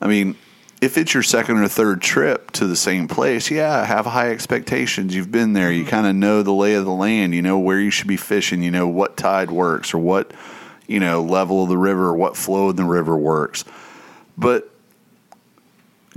I 0.00 0.08
mean, 0.08 0.36
if 0.82 0.98
it's 0.98 1.14
your 1.14 1.22
second 1.22 1.58
or 1.58 1.68
third 1.68 2.02
trip 2.02 2.50
to 2.52 2.66
the 2.66 2.74
same 2.74 3.06
place, 3.06 3.50
yeah, 3.52 3.84
have 3.84 4.04
high 4.04 4.30
expectations. 4.30 5.14
You've 5.14 5.30
been 5.30 5.52
there. 5.52 5.70
You 5.70 5.82
mm-hmm. 5.82 5.90
kind 5.90 6.06
of 6.08 6.16
know 6.16 6.42
the 6.42 6.52
lay 6.52 6.74
of 6.74 6.84
the 6.84 6.90
land. 6.90 7.34
You 7.34 7.42
know 7.42 7.58
where 7.58 7.78
you 7.78 7.90
should 7.90 8.08
be 8.08 8.16
fishing. 8.16 8.64
You 8.64 8.72
know 8.72 8.88
what 8.88 9.16
tide 9.16 9.52
works 9.52 9.94
or 9.94 9.98
what, 9.98 10.32
you 10.86 11.00
know, 11.00 11.22
level 11.22 11.62
of 11.62 11.68
the 11.68 11.78
river 11.78 12.14
what 12.14 12.36
flow 12.36 12.70
in 12.70 12.76
the 12.76 12.84
river 12.84 13.16
works. 13.16 13.64
But 14.36 14.68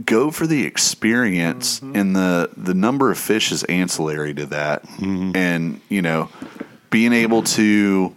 go 0.03 0.31
for 0.31 0.45
the 0.45 0.65
experience 0.65 1.81
and 1.81 2.15
the 2.15 2.49
the 2.57 2.73
number 2.73 3.11
of 3.11 3.17
fish 3.17 3.51
is 3.51 3.63
ancillary 3.65 4.33
to 4.33 4.45
that. 4.47 4.83
And, 5.35 5.81
you 5.89 6.01
know, 6.01 6.29
being 6.89 7.13
able 7.13 7.43
to 7.43 8.15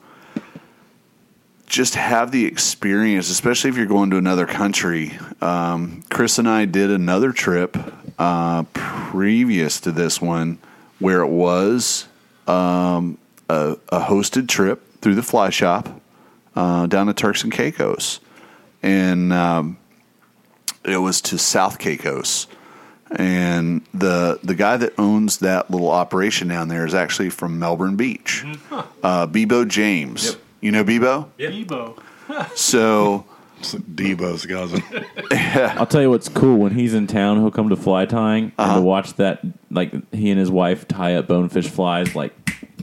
just 1.67 1.95
have 1.97 2.31
the 2.33 2.47
experience, 2.47 3.31
especially 3.31 3.71
if 3.71 3.77
you're 3.77 3.87
going 3.87 4.11
to 4.11 4.17
another 4.17 4.47
country. 4.47 5.19
Um, 5.43 6.03
Chris 6.11 6.39
and 6.39 6.49
I 6.49 6.65
did 6.65 6.91
another 6.91 7.31
trip 7.33 7.77
uh, 8.19 8.63
previous 8.73 9.79
to 9.81 9.93
this 9.93 10.21
one 10.21 10.59
where 10.99 11.21
it 11.21 11.29
was 11.29 12.09
um, 12.47 13.19
a, 13.49 13.77
a 13.91 14.01
hosted 14.01 14.49
trip 14.49 15.01
through 15.01 15.15
the 15.15 15.23
fly 15.23 15.51
shop 15.51 16.01
uh, 16.59 16.87
down 16.87 17.07
to 17.07 17.15
Turks 17.15 17.43
and 17.45 17.53
Caicos. 17.53 18.21
And 18.83 19.33
um, 19.33 19.79
it 20.85 20.99
was 20.99 21.21
to 21.23 21.39
South 21.39 21.79
Caicos. 21.79 22.47
And 23.11 23.81
the 23.95 24.39
the 24.43 24.55
guy 24.55 24.77
that 24.77 24.93
owns 24.99 25.39
that 25.39 25.71
little 25.71 25.91
operation 25.91 26.49
down 26.49 26.69
there 26.69 26.85
is 26.85 26.93
actually 26.95 27.31
from 27.31 27.59
Melbourne 27.59 27.97
Beach, 27.97 28.45
uh, 29.03 29.27
Bebo 29.27 29.67
James. 29.67 30.37
You 30.61 30.73
know 30.73 30.85
Bebo? 30.85 31.29
Bebo. 31.39 31.99
So 32.55 33.25
Debo's 33.63 34.45
cousin. 34.45 34.83
I'll 35.79 35.87
tell 35.87 36.03
you 36.03 36.11
what's 36.11 36.29
cool. 36.29 36.59
When 36.59 36.73
he's 36.75 36.93
in 36.93 37.07
town, 37.07 37.39
he'll 37.41 37.51
come 37.51 37.71
to 37.71 37.77
fly 37.77 38.05
tying 38.05 38.45
and 38.45 38.53
Uh-huh. 38.59 38.75
to 38.77 38.83
watch 38.83 39.15
that. 39.15 39.41
Like 39.71 39.91
he 40.13 40.29
and 40.31 40.39
his 40.39 40.51
wife 40.51 40.87
tie 40.87 41.15
up 41.15 41.27
bonefish 41.29 41.69
flies 41.69 42.15
like 42.15 42.35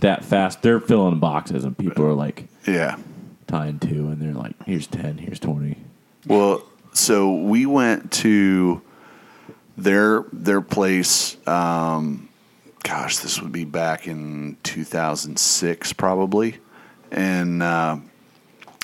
that 0.02 0.26
fast. 0.26 0.64
They're 0.64 0.80
filling 0.80 1.20
boxes, 1.20 1.64
and 1.64 1.78
people 1.78 2.04
are 2.06 2.14
like 2.16 2.46
Yeah. 2.68 2.98
Tying 3.48 3.80
two, 3.80 4.08
and 4.08 4.22
they're 4.22 4.34
like, 4.34 4.56
"Here's 4.66 4.88
ten, 4.88 5.18
here's 5.18 5.40
20. 5.40 5.78
Well, 6.28 6.64
so 6.94 7.34
we 7.34 7.66
went 7.66 8.12
to 8.14 8.82
their 9.78 10.26
their 10.32 10.62
place. 10.62 11.38
Um, 11.48 12.30
gosh, 12.84 13.18
this 13.18 13.42
would 13.42 13.52
be 13.52 13.66
back 13.66 14.08
in 14.08 14.58
2006, 14.64 15.94
probably. 15.94 16.58
And 17.12 17.62
uh, 17.62 17.98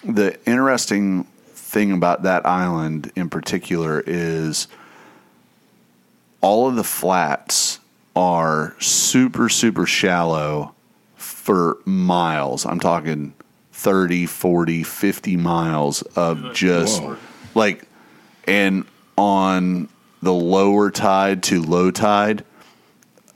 the 0.03 0.37
interesting 0.45 1.25
thing 1.53 1.91
about 1.91 2.23
that 2.23 2.45
island 2.45 3.11
in 3.15 3.29
particular 3.29 4.03
is 4.05 4.67
all 6.41 6.67
of 6.67 6.75
the 6.75 6.83
flats 6.83 7.79
are 8.15 8.75
super 8.79 9.47
super 9.47 9.85
shallow 9.85 10.75
for 11.15 11.77
miles. 11.85 12.65
I'm 12.65 12.79
talking 12.79 13.33
30, 13.81 14.27
40, 14.27 14.83
50 14.83 15.37
miles 15.37 16.03
of 16.15 16.53
just 16.53 17.01
like 17.55 17.87
and 18.45 18.85
on 19.17 19.89
the 20.21 20.33
lower 20.33 20.91
tide 20.91 21.41
to 21.43 21.61
low 21.63 21.89
tide 21.89 22.45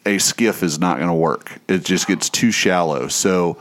a 0.06 0.20
skiff 0.20 0.62
is 0.62 0.78
not 0.80 0.98
going 0.98 1.10
to 1.10 1.16
work. 1.16 1.60
It 1.68 1.84
just 1.84 2.08
gets 2.08 2.30
too 2.30 2.52
shallow. 2.52 3.08
So 3.08 3.58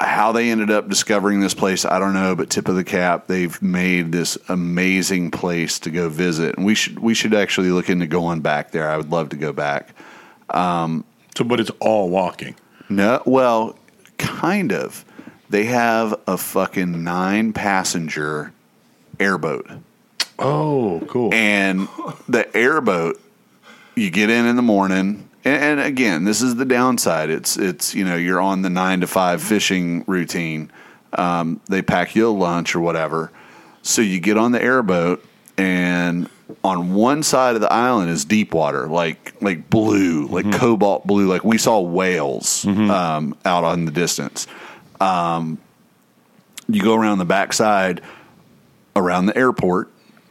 how 0.00 0.32
they 0.32 0.50
ended 0.50 0.70
up 0.70 0.88
discovering 0.88 1.40
this 1.40 1.54
place, 1.54 1.84
I 1.84 1.98
don't 1.98 2.14
know, 2.14 2.34
but 2.34 2.48
tip 2.48 2.68
of 2.68 2.76
the 2.76 2.84
cap, 2.84 3.26
they've 3.26 3.60
made 3.60 4.10
this 4.10 4.38
amazing 4.48 5.30
place 5.30 5.78
to 5.80 5.90
go 5.90 6.08
visit. 6.08 6.56
And 6.56 6.64
we 6.64 6.74
should 6.74 6.98
we 6.98 7.14
should 7.14 7.34
actually 7.34 7.70
look 7.70 7.90
into 7.90 8.06
going 8.06 8.40
back 8.40 8.70
there. 8.70 8.88
I 8.88 8.96
would 8.96 9.10
love 9.10 9.28
to 9.30 9.36
go 9.36 9.52
back. 9.52 9.94
Um, 10.48 11.04
So, 11.36 11.44
but 11.44 11.60
it's 11.60 11.70
all 11.80 12.08
walking. 12.08 12.54
No, 12.88 13.22
well, 13.26 13.78
kind 14.18 14.72
of. 14.72 15.04
They 15.50 15.64
have 15.64 16.14
a 16.26 16.36
fucking 16.36 17.04
nine 17.04 17.52
passenger 17.52 18.52
airboat. 19.20 19.68
Oh, 20.38 21.02
cool. 21.08 21.32
And 21.32 21.88
the 22.28 22.54
airboat, 22.56 23.20
you 23.94 24.10
get 24.10 24.30
in 24.30 24.46
in 24.46 24.56
the 24.56 24.62
morning. 24.62 25.28
And, 25.44 25.62
and 25.62 25.80
again, 25.80 26.24
this 26.24 26.42
is 26.42 26.56
the 26.56 26.64
downside. 26.64 27.30
It's 27.30 27.56
it's 27.56 27.94
you 27.94 28.04
know 28.04 28.16
you're 28.16 28.40
on 28.40 28.62
the 28.62 28.70
nine 28.70 29.00
to 29.02 29.06
five 29.06 29.42
fishing 29.42 30.04
routine. 30.06 30.70
Um, 31.12 31.60
they 31.68 31.82
pack 31.82 32.16
you 32.16 32.28
a 32.28 32.32
lunch 32.32 32.74
or 32.74 32.80
whatever. 32.80 33.30
So 33.82 34.02
you 34.02 34.18
get 34.18 34.36
on 34.38 34.52
the 34.52 34.62
airboat, 34.62 35.24
and 35.58 36.28
on 36.64 36.94
one 36.94 37.22
side 37.22 37.54
of 37.54 37.60
the 37.60 37.72
island 37.72 38.10
is 38.10 38.24
deep 38.24 38.54
water, 38.54 38.88
like 38.88 39.34
like 39.40 39.68
blue, 39.70 40.26
like 40.26 40.50
cobalt 40.52 41.06
blue, 41.06 41.28
like 41.28 41.44
we 41.44 41.58
saw 41.58 41.80
whales 41.80 42.64
um, 42.66 43.36
out 43.44 43.62
on 43.64 43.84
the 43.84 43.92
distance. 43.92 44.46
Um, 45.00 45.58
you 46.68 46.82
go 46.82 46.94
around 46.94 47.18
the 47.18 47.24
backside, 47.24 48.00
around 48.96 49.26
the 49.26 49.36
airport, 49.36 49.90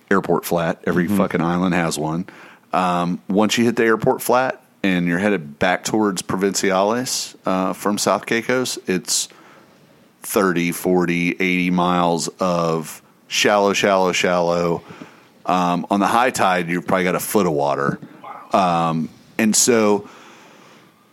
airport 0.09 0.45
flat. 0.45 0.81
Every 0.85 1.07
fucking 1.07 1.41
island 1.41 1.73
has 1.75 1.97
one. 1.97 2.25
Um, 2.71 3.21
once 3.27 3.57
you 3.57 3.65
hit 3.65 3.75
the 3.75 3.83
airport 3.83 4.21
flat 4.21 4.63
and 4.81 5.05
you're 5.05 5.19
headed 5.19 5.59
back 5.59 5.83
towards 5.83 6.21
Providenciales 6.21 7.35
uh, 7.45 7.73
from 7.73 7.97
South 7.97 8.25
Caicos, 8.25 8.79
it's 8.87 9.29
30, 10.23 10.71
40, 10.71 11.31
80 11.33 11.69
miles 11.69 12.27
of 12.39 13.01
shallow, 13.27 13.73
shallow, 13.73 14.11
shallow. 14.11 14.81
Um, 15.45 15.85
on 15.91 15.99
the 15.99 16.07
high 16.07 16.31
tide, 16.31 16.69
you've 16.69 16.87
probably 16.87 17.03
got 17.03 17.15
a 17.15 17.19
foot 17.19 17.45
of 17.45 17.51
water. 17.53 17.99
Um, 18.53 19.09
and 19.37 19.55
so 19.55 20.09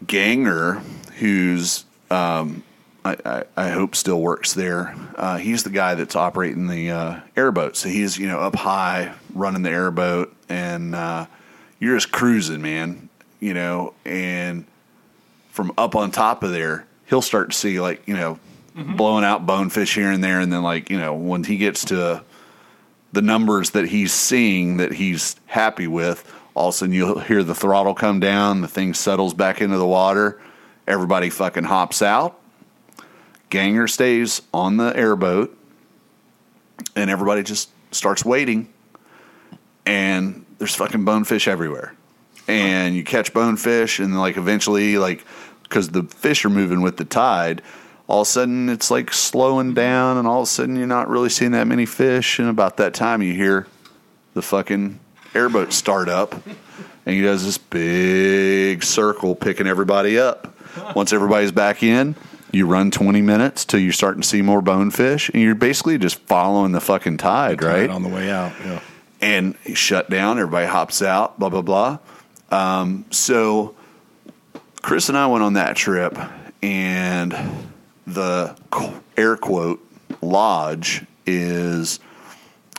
Ganger, 0.06 0.82
who's 1.18 1.84
um, 2.10 2.62
I, 3.04 3.16
I, 3.24 3.44
I 3.56 3.68
hope 3.70 3.94
still 3.94 4.20
works 4.20 4.52
there. 4.52 4.94
Uh, 5.16 5.38
he's 5.38 5.62
the 5.62 5.70
guy 5.70 5.94
that's 5.94 6.16
operating 6.16 6.66
the 6.66 6.90
uh, 6.90 7.20
airboat. 7.36 7.76
So 7.76 7.88
he's 7.88 8.18
you 8.18 8.28
know 8.28 8.40
up 8.40 8.54
high 8.54 9.14
running 9.34 9.62
the 9.62 9.70
airboat, 9.70 10.34
and 10.48 10.94
uh, 10.94 11.26
you're 11.78 11.96
just 11.96 12.12
cruising, 12.12 12.62
man. 12.62 13.08
You 13.40 13.54
know, 13.54 13.94
and 14.04 14.66
from 15.50 15.72
up 15.78 15.96
on 15.96 16.10
top 16.10 16.42
of 16.42 16.50
there, 16.52 16.86
he'll 17.06 17.22
start 17.22 17.52
to 17.52 17.56
see 17.56 17.80
like 17.80 18.06
you 18.06 18.14
know 18.14 18.38
blowing 18.74 19.24
out 19.24 19.46
bonefish 19.46 19.94
here 19.94 20.10
and 20.10 20.22
there, 20.22 20.40
and 20.40 20.52
then 20.52 20.62
like 20.62 20.90
you 20.90 20.98
know 20.98 21.14
when 21.14 21.44
he 21.44 21.56
gets 21.56 21.86
to 21.86 22.22
the 23.12 23.22
numbers 23.22 23.70
that 23.70 23.86
he's 23.86 24.12
seeing 24.12 24.76
that 24.76 24.92
he's 24.92 25.36
happy 25.46 25.86
with, 25.86 26.30
all 26.54 26.68
of 26.68 26.74
a 26.74 26.78
sudden 26.78 26.94
you'll 26.94 27.18
hear 27.18 27.42
the 27.42 27.54
throttle 27.54 27.94
come 27.94 28.20
down, 28.20 28.60
the 28.60 28.68
thing 28.68 28.94
settles 28.94 29.34
back 29.34 29.60
into 29.60 29.78
the 29.78 29.86
water, 29.86 30.40
everybody 30.86 31.30
fucking 31.30 31.64
hops 31.64 32.02
out. 32.02 32.39
Ganger 33.50 33.88
stays 33.88 34.42
on 34.54 34.76
the 34.76 34.96
airboat, 34.96 35.56
and 36.96 37.10
everybody 37.10 37.42
just 37.42 37.68
starts 37.90 38.24
waiting. 38.24 38.72
And 39.84 40.46
there's 40.58 40.74
fucking 40.74 41.04
bonefish 41.04 41.48
everywhere, 41.48 41.94
and 42.46 42.94
you 42.94 43.02
catch 43.02 43.32
bonefish, 43.32 43.98
and 43.98 44.18
like 44.18 44.36
eventually, 44.36 44.98
like 44.98 45.24
because 45.64 45.88
the 45.90 46.04
fish 46.04 46.44
are 46.44 46.50
moving 46.50 46.80
with 46.80 46.96
the 46.96 47.04
tide, 47.04 47.62
all 48.06 48.22
of 48.22 48.26
a 48.26 48.30
sudden 48.30 48.68
it's 48.68 48.90
like 48.90 49.12
slowing 49.12 49.74
down, 49.74 50.16
and 50.16 50.28
all 50.28 50.40
of 50.40 50.44
a 50.44 50.50
sudden 50.50 50.76
you're 50.76 50.86
not 50.86 51.08
really 51.08 51.28
seeing 51.28 51.52
that 51.52 51.66
many 51.66 51.86
fish. 51.86 52.38
And 52.38 52.48
about 52.48 52.76
that 52.76 52.94
time, 52.94 53.22
you 53.22 53.32
hear 53.32 53.66
the 54.34 54.42
fucking 54.42 55.00
airboat 55.34 55.72
start 55.72 56.08
up, 56.08 56.34
and 56.34 57.14
he 57.14 57.22
does 57.22 57.44
this 57.44 57.58
big 57.58 58.84
circle 58.84 59.34
picking 59.34 59.66
everybody 59.66 60.18
up. 60.18 60.54
Once 60.94 61.12
everybody's 61.12 61.52
back 61.52 61.82
in, 61.82 62.14
you 62.52 62.66
run 62.66 62.90
20 62.90 63.22
minutes 63.22 63.64
till 63.64 63.80
you're 63.80 63.92
starting 63.92 64.22
to 64.22 64.28
see 64.28 64.42
more 64.42 64.60
bonefish, 64.62 65.28
and 65.30 65.42
you're 65.42 65.54
basically 65.54 65.98
just 65.98 66.18
following 66.20 66.72
the 66.72 66.80
fucking 66.80 67.16
tide, 67.18 67.62
right? 67.62 67.88
on 67.90 68.02
the 68.02 68.08
way 68.08 68.30
out. 68.30 68.52
Yeah. 68.64 68.80
and 69.20 69.56
shut 69.74 70.10
down. 70.10 70.38
Everybody 70.38 70.66
hops 70.66 71.02
out. 71.02 71.38
Blah 71.38 71.48
blah 71.50 71.62
blah. 71.62 71.98
Um, 72.50 73.04
so 73.10 73.76
Chris 74.82 75.08
and 75.08 75.16
I 75.18 75.26
went 75.26 75.44
on 75.44 75.52
that 75.54 75.76
trip, 75.76 76.18
and 76.62 77.34
the 78.06 78.56
air 79.16 79.36
quote 79.36 79.84
lodge 80.22 81.04
is 81.26 82.00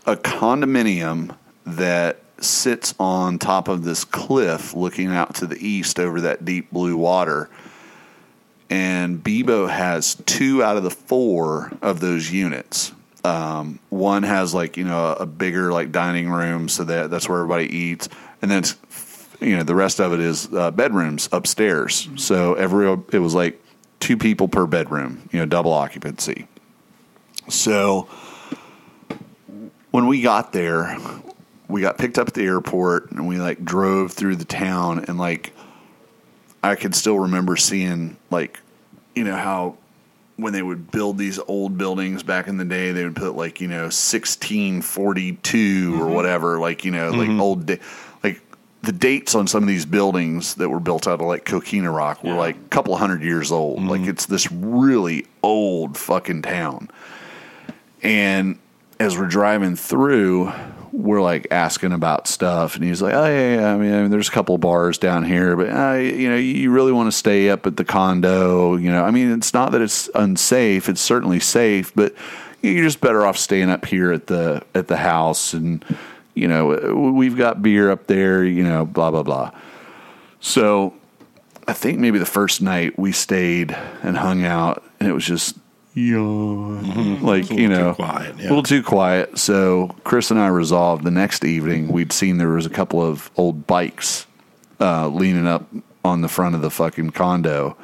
a 0.06 0.16
condominium 0.16 1.36
that 1.66 2.20
sits 2.40 2.94
on 3.00 3.38
top 3.38 3.68
of 3.68 3.84
this 3.84 4.04
cliff, 4.04 4.74
looking 4.74 5.08
out 5.08 5.36
to 5.36 5.46
the 5.46 5.56
east 5.66 6.00
over 6.00 6.20
that 6.22 6.44
deep 6.44 6.72
blue 6.72 6.98
water. 6.98 7.50
And 8.72 9.22
Bebo 9.22 9.70
has 9.70 10.16
two 10.26 10.64
out 10.64 10.78
of 10.78 10.84
the 10.84 10.90
four 10.90 11.74
of 11.82 12.00
those 12.00 12.32
units. 12.32 12.94
Um, 13.26 13.80
one 13.90 14.24
has 14.24 14.54
like 14.54 14.78
you 14.78 14.86
know 14.86 15.14
a 15.14 15.26
bigger 15.26 15.74
like 15.74 15.92
dining 15.92 16.30
room, 16.30 16.70
so 16.70 16.86
that 16.86 17.12
that's 17.12 17.28
where 17.28 17.40
everybody 17.40 17.66
eats, 17.66 18.08
and 18.42 18.50
then 18.50 18.64
you 19.42 19.58
know 19.58 19.64
the 19.64 19.76
rest 19.76 20.00
of 20.00 20.14
it 20.14 20.22
is 20.22 20.52
uh, 20.54 20.72
bedrooms 20.72 21.28
upstairs. 21.34 22.08
So 22.16 22.54
every 22.54 22.90
it 23.12 23.20
was 23.20 23.36
like 23.36 23.62
two 24.00 24.16
people 24.16 24.48
per 24.48 24.66
bedroom, 24.66 25.28
you 25.34 25.40
know, 25.40 25.46
double 25.46 25.74
occupancy. 25.74 26.48
So 27.50 28.08
when 29.92 30.08
we 30.08 30.22
got 30.22 30.54
there, 30.54 30.98
we 31.68 31.82
got 31.82 31.98
picked 31.98 32.18
up 32.18 32.30
at 32.30 32.34
the 32.34 32.46
airport 32.46 33.12
and 33.12 33.28
we 33.28 33.38
like 33.38 33.66
drove 33.66 34.14
through 34.14 34.38
the 34.38 34.46
town 34.46 35.06
and 35.10 35.18
like 35.18 35.52
I 36.64 36.76
could 36.76 36.96
still 36.96 37.20
remember 37.20 37.58
seeing 37.58 38.18
like 38.30 38.61
you 39.16 39.24
know 39.24 39.36
how 39.36 39.78
when 40.38 40.54
they 40.54 40.62
would 40.62 40.92
build 40.92 41.18
these 41.18 41.40
old 41.48 41.78
buildings 41.78 42.24
back 42.24 42.48
in 42.48 42.58
the 42.58 42.66
day 42.66 42.92
they 42.92 43.04
would 43.04 43.16
put 43.16 43.36
like 43.36 43.62
you 43.62 43.68
know 43.68 43.84
1642 43.84 45.94
or 45.94 46.06
mm-hmm. 46.06 46.14
whatever 46.14 46.60
like 46.60 46.84
you 46.84 46.92
know 46.92 47.12
like 47.12 47.30
mm-hmm. 47.30 47.42
old 47.42 47.66
da- 47.66 47.80
like 48.24 48.42
the 48.84 48.92
dates 48.92 49.36
on 49.36 49.48
some 49.48 49.64
of 49.64 49.68
these 49.68 49.86
buildings 49.86 50.56
that 50.56 50.70
were 50.70 50.80
built 50.80 51.08
out 51.08 51.22
of 51.22 51.28
like 51.28 51.46
coquina 51.46 51.92
rock 51.92 52.24
were 52.24 52.34
like 52.34 52.56
a 52.56 52.70
couple 52.70 52.94
of 52.94 53.00
hundred 53.00 53.22
years 53.22 53.52
old. 53.52 53.80
Mm-hmm. 53.80 53.90
Like 53.90 54.02
it's 54.02 54.26
this 54.26 54.52
really 54.52 55.28
old 55.44 55.98
fucking 55.98 56.42
town. 56.42 56.90
And 58.02 58.58
as 59.00 59.18
we're 59.18 59.28
driving 59.28 59.76
through, 59.76 60.52
we're 60.92 61.22
like 61.22 61.48
asking 61.52 61.94
about 61.94 62.28
stuff, 62.28 62.76
and 62.76 62.84
he's 62.84 63.02
like, 63.02 63.14
"Oh 63.14 63.26
yeah, 63.26 63.56
yeah. 63.56 63.74
I 63.74 63.78
mean, 63.78 63.94
I 63.94 64.02
mean, 64.02 64.12
there's 64.12 64.28
a 64.28 64.32
couple 64.32 64.58
bars 64.58 64.98
down 64.98 65.24
here, 65.24 65.56
but 65.56 65.70
uh, 65.70 65.94
you 65.98 66.30
know, 66.30 66.36
you 66.36 66.72
really 66.72 66.92
want 66.92 67.08
to 67.08 67.18
stay 67.18 67.50
up 67.50 67.66
at 67.66 67.78
the 67.78 67.86
condo. 67.86 68.76
You 68.76 68.92
know, 68.92 69.04
I 69.04 69.12
mean, 69.12 69.32
it's 69.32 69.54
not 69.54 69.72
that 69.72 69.82
it's 69.82 70.10
unsafe; 70.16 70.90
it's 70.90 71.02
certainly 71.02 71.40
safe, 71.40 71.94
but 71.96 72.14
you're 72.62 72.84
just 72.84 73.02
better 73.02 73.26
off 73.26 73.38
staying 73.38 73.70
up 73.70 73.86
here 73.86 74.12
at 74.12 74.28
the 74.28 74.64
at 74.76 74.88
the 74.88 74.98
house, 74.98 75.54
and 75.54 75.84
you 76.34 76.48
know, 76.48 77.14
we've 77.16 77.38
got 77.38 77.62
beer 77.62 77.90
up 77.90 78.08
there. 78.08 78.44
You 78.44 78.64
know, 78.64 78.86
blah 78.86 79.12
blah 79.12 79.24
blah. 79.24 79.52
So 80.42 80.94
I 81.68 81.74
think 81.74 82.00
maybe 82.00 82.20
the 82.20 82.26
first 82.26 82.62
night 82.62 83.00
we 83.00 83.12
stayed 83.12 83.72
and 84.04 84.18
hung 84.18 84.44
out, 84.44 84.84
and 85.00 85.08
it 85.08 85.14
was 85.14 85.26
just 85.26 85.58
yawn, 85.94 87.22
like 87.22 87.50
you 87.50 87.68
know, 87.68 87.94
quiet, 87.94 88.36
yeah. 88.38 88.44
a 88.44 88.50
little 88.50 88.64
too 88.64 88.84
quiet. 88.84 89.38
So 89.38 89.96
Chris 90.04 90.32
and 90.32 90.40
I 90.40 90.48
resolved 90.48 91.04
the 91.04 91.12
next 91.12 91.44
evening. 91.44 91.90
We'd 91.90 92.12
seen 92.12 92.38
there 92.38 92.50
was 92.50 92.66
a 92.66 92.70
couple 92.70 93.02
of 93.02 93.30
old 93.36 93.68
bikes 93.68 94.26
uh, 94.80 95.08
leaning 95.08 95.48
up 95.48 95.68
on 96.04 96.22
the 96.22 96.28
front 96.28 96.56
of 96.56 96.62
the 96.62 96.72
fucking 96.72 97.12
condo. 97.12 97.76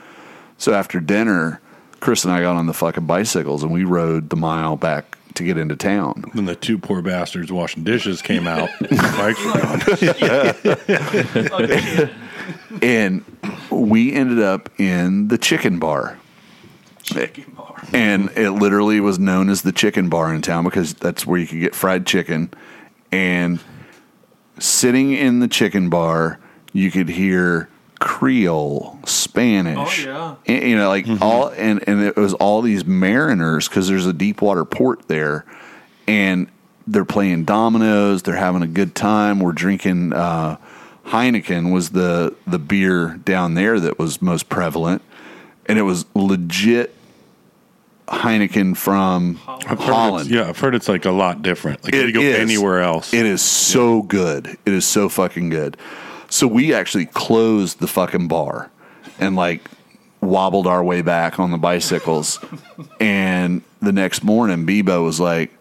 So 0.58 0.74
after 0.74 1.00
dinner, 1.00 1.62
Chris 2.00 2.24
and 2.24 2.34
I 2.34 2.42
got 2.42 2.56
on 2.56 2.66
the 2.66 2.74
fucking 2.74 3.06
bicycles 3.06 3.64
and 3.64 3.72
we 3.72 3.84
rode 3.84 4.30
the 4.30 4.36
mile 4.36 4.76
back 4.76 5.18
to 5.36 5.44
get 5.44 5.58
into 5.58 5.76
town. 5.76 6.26
Then 6.34 6.46
the 6.46 6.56
two 6.56 6.78
poor 6.80 7.02
bastards 7.02 7.52
washing 7.52 7.84
dishes 7.84 8.22
came 8.22 8.48
out. 8.48 8.70
Bikes 8.90 9.44
were 9.46 9.54
gone. 11.48 12.10
And 12.82 13.26
we 13.70 14.14
ended 14.14 14.40
up 14.40 14.70
in 14.80 15.28
the 15.28 15.38
chicken 15.38 15.80
bar. 15.80 16.18
Chicken 17.14 17.54
bar. 17.56 17.82
and 17.94 18.30
it 18.36 18.52
literally 18.52 19.00
was 19.00 19.18
known 19.18 19.50
as 19.50 19.62
the 19.62 19.72
chicken 19.72 20.10
bar 20.10 20.34
in 20.34 20.42
town 20.42 20.64
because 20.64 20.94
that's 20.94 21.26
where 21.26 21.40
you 21.40 21.48
could 21.48 21.60
get 21.60 21.76
fried 21.76 22.06
chicken. 22.06 22.52
And 23.12 23.60
sitting 24.60 25.14
in 25.14 25.40
the 25.40 25.48
chicken 25.48 25.90
bar 25.90 26.40
you 26.74 26.92
could 26.92 27.10
hear 27.10 27.70
creole 28.00 29.00
spanish. 29.06 30.06
Oh, 30.06 30.10
yeah. 30.12 30.54
and, 30.54 30.70
you 30.70 30.76
know 30.76 30.90
like 30.90 31.08
all 31.22 31.50
and 31.50 31.84
and 31.88 32.02
it 32.04 32.16
was 32.16 32.34
all 32.36 32.62
these 32.62 32.86
mariners 32.86 33.68
because 33.68 33.88
there's 33.88 34.06
a 34.06 34.14
deep 34.14 34.42
water 34.42 34.66
port 34.66 35.08
there. 35.08 35.46
And 36.08 36.50
they're 36.86 37.06
playing 37.06 37.46
dominoes. 37.46 38.24
They're 38.24 38.36
having 38.36 38.62
a 38.62 38.68
good 38.68 38.96
time. 38.96 39.40
We're 39.40 39.54
drinking 39.54 40.14
uh 40.14 40.58
heineken 41.06 41.72
was 41.74 41.92
the 41.92 42.36
the 42.46 42.60
beer 42.60 43.20
down 43.24 43.54
there 43.54 43.80
that 43.80 43.98
was 43.98 44.22
most 44.22 44.50
prevalent. 44.50 45.02
And 45.66 45.80
it 45.80 45.84
was 45.84 46.06
legit 46.14 46.94
Heineken 48.08 48.76
from 48.78 49.40
I've 49.48 49.80
Holland. 49.80 50.30
yeah, 50.30 50.48
I've 50.48 50.58
heard 50.60 50.76
it's 50.76 50.88
like 50.88 51.06
a 51.06 51.12
lot 51.12 51.42
different. 51.42 51.84
Like 51.84 51.94
if 51.94 52.08
you 52.08 52.14
go 52.14 52.22
is. 52.22 52.40
anywhere 52.40 52.82
else. 52.82 53.14
It 53.14 53.26
is 53.26 53.42
so 53.42 54.02
good. 54.02 54.48
It 54.66 54.74
is 54.74 54.86
so 54.86 55.10
fucking 55.10 55.50
good. 55.50 55.78
So 56.30 56.48
we 56.48 56.74
actually 56.74 57.06
closed 57.08 57.80
the 57.80 57.88
fucking 57.88 58.28
bar 58.28 58.70
and 59.20 59.36
like 59.36 59.70
wobbled 60.22 60.68
our 60.68 60.84
way 60.84 61.02
back 61.02 61.40
on 61.40 61.52
the 61.52 61.58
bicycles. 61.58 62.40
and 63.00 63.62
the 63.82 63.92
next 63.92 64.24
morning, 64.24 64.66
Bebo 64.66 65.04
was 65.04 65.20
like, 65.20 65.52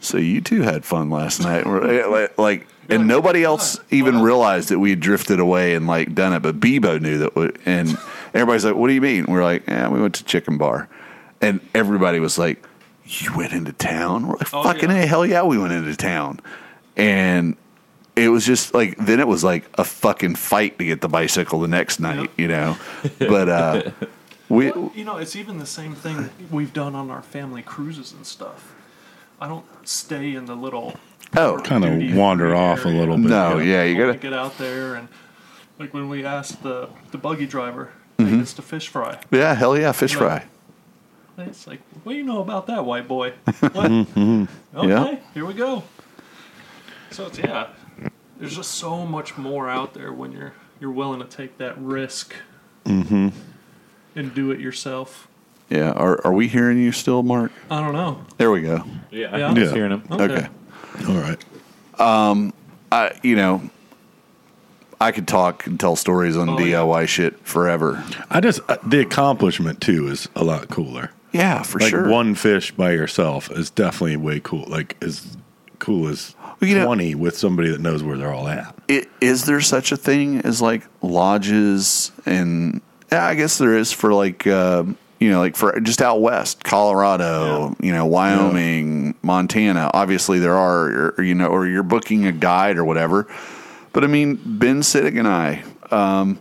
"So 0.00 0.18
you 0.18 0.40
two 0.40 0.62
had 0.62 0.84
fun 0.84 1.10
last 1.10 1.40
night?" 1.40 1.66
We're 1.66 2.00
eh, 2.02 2.06
like- 2.06 2.38
Like, 2.38 2.66
and 2.90 3.08
nobody 3.08 3.42
else 3.44 3.80
even 3.90 4.20
realized 4.20 4.68
that 4.68 4.78
we 4.78 4.90
had 4.90 5.00
drifted 5.00 5.40
away 5.40 5.74
and 5.74 5.86
like 5.86 6.14
done 6.14 6.34
it, 6.34 6.40
but 6.40 6.60
Bebo 6.60 7.00
knew 7.00 7.16
that. 7.18 7.34
We, 7.34 7.50
and 7.64 7.96
everybody's 8.34 8.66
like, 8.66 8.74
"What 8.74 8.88
do 8.88 8.92
you 8.94 9.00
mean?" 9.00 9.24
We're 9.26 9.42
like, 9.42 9.66
"Yeah, 9.66 9.88
we 9.88 10.02
went 10.02 10.14
to 10.16 10.24
Chicken 10.24 10.58
Bar," 10.58 10.88
and 11.48 11.60
everybody 11.74 12.20
was 12.20 12.38
like. 12.38 12.64
You 13.06 13.36
went 13.36 13.52
into 13.52 13.70
town? 13.74 14.26
We're 14.28 14.36
like, 14.36 14.54
Oh, 14.54 14.62
fucking 14.62 14.88
yeah. 14.88 15.02
A, 15.02 15.06
hell 15.06 15.26
yeah, 15.26 15.42
we 15.42 15.58
went 15.58 15.74
into 15.74 15.94
town. 15.94 16.40
And 16.96 17.54
it 18.16 18.30
was 18.30 18.46
just 18.46 18.72
like 18.72 18.96
then 18.96 19.20
it 19.20 19.28
was 19.28 19.44
like 19.44 19.64
a 19.74 19.84
fucking 19.84 20.36
fight 20.36 20.78
to 20.78 20.86
get 20.86 21.02
the 21.02 21.08
bicycle 21.08 21.60
the 21.60 21.68
next 21.68 22.00
night, 22.00 22.30
you 22.38 22.48
know. 22.48 22.78
But 23.18 23.48
uh 23.50 23.90
we 24.48 24.70
Well, 24.70 24.90
you 24.94 25.04
know, 25.04 25.18
it's 25.18 25.36
even 25.36 25.58
the 25.58 25.66
same 25.66 25.94
thing 25.94 26.30
we've 26.50 26.72
done 26.72 26.94
on 26.94 27.10
our 27.10 27.20
family 27.20 27.60
cruises 27.60 28.12
and 28.14 28.24
stuff. 28.26 28.74
I 29.38 29.48
don't 29.48 29.66
stay 29.86 30.34
in 30.34 30.46
the 30.46 30.56
little 30.56 30.94
oh 31.36 31.60
kind 31.62 31.84
of 31.84 32.16
wander 32.16 32.48
free 32.50 32.58
off 32.58 32.84
a 32.86 32.88
little 32.88 33.18
bit. 33.18 33.26
no, 33.28 33.58
yeah, 33.58 33.84
you 33.84 33.96
I 33.96 33.98
wanna 34.00 34.12
gotta 34.14 34.18
get 34.30 34.32
out 34.32 34.56
there 34.56 34.94
and 34.94 35.08
like 35.78 35.92
when 35.92 36.08
we 36.08 36.24
asked 36.24 36.62
the 36.62 36.88
the 37.10 37.18
buggy 37.18 37.44
driver 37.46 37.90
Mm-hmm. 38.18 38.30
take 38.36 38.42
us 38.44 38.52
to 38.54 38.62
fish 38.62 38.88
fry. 38.88 39.18
Yeah, 39.30 39.54
hell 39.54 39.76
yeah, 39.76 39.92
fish 39.92 40.14
Right. 40.14 40.40
fry. 40.42 40.48
It's 41.38 41.66
like, 41.66 41.80
what 42.04 42.12
do 42.12 42.18
you 42.18 42.24
know 42.24 42.40
about 42.40 42.66
that, 42.68 42.84
white 42.84 43.08
boy? 43.08 43.32
What? 43.60 43.90
Okay, 43.90 44.46
Yeah. 44.88 45.16
here 45.34 45.44
we 45.44 45.54
go. 45.54 45.82
So 47.10 47.26
it's 47.26 47.38
yeah. 47.38 47.68
There's 48.38 48.56
just 48.56 48.72
so 48.72 49.06
much 49.06 49.36
more 49.38 49.68
out 49.68 49.94
there 49.94 50.12
when 50.12 50.32
you're 50.32 50.52
you're 50.80 50.90
willing 50.90 51.20
to 51.20 51.26
take 51.26 51.58
that 51.58 51.76
risk 51.78 52.34
Mm-hmm. 52.84 53.28
and 54.16 54.34
do 54.34 54.50
it 54.50 54.60
yourself. 54.60 55.26
Yeah. 55.70 55.92
Are 55.92 56.20
are 56.26 56.32
we 56.32 56.48
hearing 56.48 56.78
you 56.78 56.92
still, 56.92 57.22
Mark? 57.22 57.50
I 57.70 57.80
don't 57.80 57.94
know. 57.94 58.24
There 58.36 58.50
we 58.50 58.60
go. 58.62 58.84
Yeah, 59.10 59.36
Yeah. 59.36 59.48
I'm 59.48 59.54
just 59.54 59.70
Yeah. 59.70 59.74
hearing 59.76 59.92
him. 59.92 60.02
Okay. 60.10 60.48
All 61.08 61.14
right. 61.16 61.44
Um, 62.00 62.52
I 62.92 63.12
you 63.22 63.36
know 63.36 63.62
I 65.00 65.12
could 65.12 65.26
talk 65.28 65.66
and 65.66 65.78
tell 65.80 65.96
stories 65.96 66.36
on 66.36 66.48
Oh, 66.48 66.58
yeah. 66.58 66.76
DIY 66.82 67.08
shit 67.08 67.38
forever. 67.46 68.04
I 68.30 68.40
just 68.40 68.60
uh, 68.68 68.76
the 68.84 69.00
accomplishment 69.00 69.80
too 69.80 70.08
is 70.08 70.28
a 70.36 70.44
lot 70.44 70.68
cooler. 70.68 71.10
Yeah, 71.34 71.62
for 71.62 71.80
Like 71.80 71.90
sure. 71.90 72.08
one 72.08 72.34
fish 72.36 72.70
by 72.72 72.92
yourself 72.92 73.50
is 73.50 73.68
definitely 73.68 74.16
way 74.16 74.40
cool. 74.40 74.64
Like 74.68 74.96
as 75.02 75.36
cool 75.80 76.06
as 76.08 76.34
you 76.60 76.76
know- 76.76 76.86
twenty 76.86 77.14
with 77.14 77.36
somebody 77.36 77.68
that 77.70 77.80
knows 77.80 78.02
where 78.02 78.16
they're 78.16 78.32
all 78.32 78.48
at. 78.48 78.74
I- 78.88 79.04
Is 79.20 79.44
there 79.44 79.60
such 79.60 79.90
a 79.92 79.96
thing 79.96 80.40
as 80.42 80.62
like 80.62 80.84
lodges 81.02 82.12
and 82.24 82.80
yeah, 83.12 83.26
I 83.26 83.34
guess 83.34 83.58
there 83.58 83.76
is 83.76 83.92
for 83.92 84.14
like 84.14 84.46
uh, 84.46 84.84
you 85.18 85.30
know 85.30 85.40
like 85.40 85.56
for 85.56 85.78
just 85.80 86.00
out 86.00 86.20
west, 86.20 86.62
Colorado, 86.64 87.74
you 87.80 87.92
know, 87.92 88.06
Wyoming, 88.06 89.14
Montana. 89.22 89.90
Obviously 89.92 90.38
there 90.38 90.54
are 90.56 91.14
or, 91.18 91.22
you 91.22 91.34
know 91.34 91.48
or 91.48 91.66
you're 91.66 91.82
booking 91.82 92.26
a 92.26 92.32
guide 92.32 92.78
or 92.78 92.84
whatever. 92.84 93.26
But 93.92 94.04
I 94.04 94.06
mean, 94.06 94.40
Ben 94.44 94.80
Sittig 94.82 95.18
and 95.18 95.28
I, 95.28 95.62
um, 95.90 96.38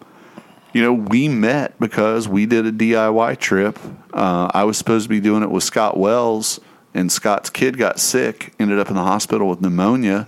you 0.74 0.82
know, 0.82 0.94
we 0.94 1.28
met 1.28 1.80
because 1.80 2.28
we 2.28 2.46
did 2.46 2.66
a 2.66 2.72
DIY 2.72 3.38
trip. 3.40 3.80
Uh, 4.14 4.50
I 4.54 4.64
was 4.64 4.78
supposed 4.78 5.04
to 5.04 5.10
be 5.10 5.20
doing 5.20 5.44
it 5.44 5.52
with 5.52 5.64
Scott 5.64 5.98
Wells, 5.98 6.60
and 6.94 7.12
Scott's 7.12 7.50
kid 7.50 7.78
got 7.78 8.00
sick, 8.00 8.54
ended 8.60 8.80
up 8.80 8.90
in 8.90 8.96
the 8.96 9.04
hospital 9.04 9.48
with 9.48 9.62
pneumonia, 9.62 10.28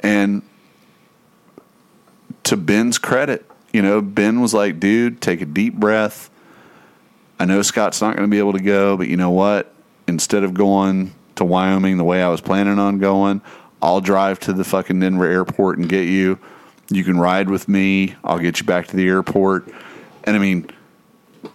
and 0.00 0.42
to 2.44 2.56
Ben's 2.56 2.98
credit, 2.98 3.44
you 3.72 3.82
know, 3.82 4.00
Ben 4.00 4.40
was 4.40 4.54
like, 4.54 4.80
dude, 4.80 5.20
take 5.20 5.40
a 5.40 5.46
deep 5.46 5.74
breath. 5.74 6.30
I 7.38 7.44
know 7.44 7.62
Scott's 7.62 8.00
not 8.00 8.16
going 8.16 8.28
to 8.28 8.30
be 8.30 8.38
able 8.38 8.54
to 8.54 8.62
go, 8.62 8.96
but 8.96 9.08
you 9.08 9.16
know 9.16 9.30
what? 9.30 9.72
Instead 10.06 10.44
of 10.44 10.54
going 10.54 11.14
to 11.36 11.44
Wyoming 11.44 11.98
the 11.98 12.04
way 12.04 12.22
I 12.22 12.28
was 12.28 12.40
planning 12.40 12.78
on 12.78 12.98
going, 12.98 13.42
I'll 13.82 14.00
drive 14.00 14.40
to 14.40 14.52
the 14.52 14.64
fucking 14.64 14.98
Denver 15.00 15.26
airport 15.26 15.78
and 15.78 15.88
get 15.88 16.08
you. 16.08 16.38
You 16.90 17.04
can 17.04 17.18
ride 17.18 17.50
with 17.50 17.68
me. 17.68 18.14
I'll 18.24 18.38
get 18.38 18.60
you 18.60 18.66
back 18.66 18.86
to 18.88 18.96
the 18.96 19.06
airport. 19.06 19.68
And 20.24 20.36
I 20.36 20.38
mean, 20.38 20.70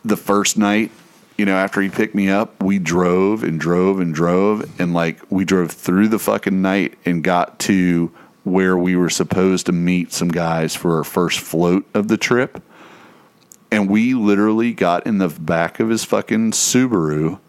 the 0.05 0.17
first 0.17 0.57
night, 0.57 0.91
you 1.38 1.45
know, 1.45 1.55
after 1.55 1.81
he 1.81 1.89
picked 1.89 2.13
me 2.13 2.29
up, 2.29 2.61
we 2.61 2.77
drove 2.77 3.43
and 3.43 3.59
drove 3.59 3.99
and 3.99 4.13
drove. 4.13 4.69
And 4.79 4.93
like, 4.93 5.19
we 5.31 5.45
drove 5.45 5.71
through 5.71 6.09
the 6.09 6.19
fucking 6.19 6.61
night 6.61 6.97
and 7.05 7.23
got 7.23 7.59
to 7.59 8.11
where 8.43 8.77
we 8.77 8.95
were 8.95 9.09
supposed 9.09 9.65
to 9.65 9.71
meet 9.71 10.11
some 10.11 10.27
guys 10.27 10.75
for 10.75 10.97
our 10.97 11.03
first 11.03 11.39
float 11.39 11.88
of 11.93 12.07
the 12.07 12.17
trip. 12.17 12.61
And 13.71 13.89
we 13.89 14.13
literally 14.13 14.73
got 14.73 15.07
in 15.07 15.17
the 15.17 15.29
back 15.29 15.79
of 15.79 15.89
his 15.89 16.03
fucking 16.03 16.51
Subaru 16.51 17.39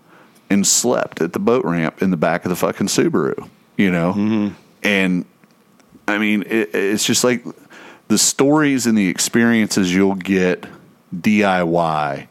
and 0.49 0.66
slept 0.66 1.20
at 1.20 1.32
the 1.32 1.39
boat 1.39 1.64
ramp 1.64 2.01
in 2.01 2.11
the 2.11 2.16
back 2.16 2.45
of 2.45 2.49
the 2.49 2.57
fucking 2.57 2.87
Subaru, 2.87 3.49
you 3.76 3.91
know? 3.91 4.12
Mm-hmm. 4.12 4.55
And 4.82 5.24
I 6.07 6.18
mean, 6.18 6.43
it, 6.43 6.70
it's 6.74 7.05
just 7.05 7.24
like 7.24 7.45
the 8.09 8.19
stories 8.19 8.87
and 8.87 8.97
the 8.97 9.09
experiences 9.09 9.95
you'll 9.95 10.15
get 10.15 10.67
DIY 11.15 12.27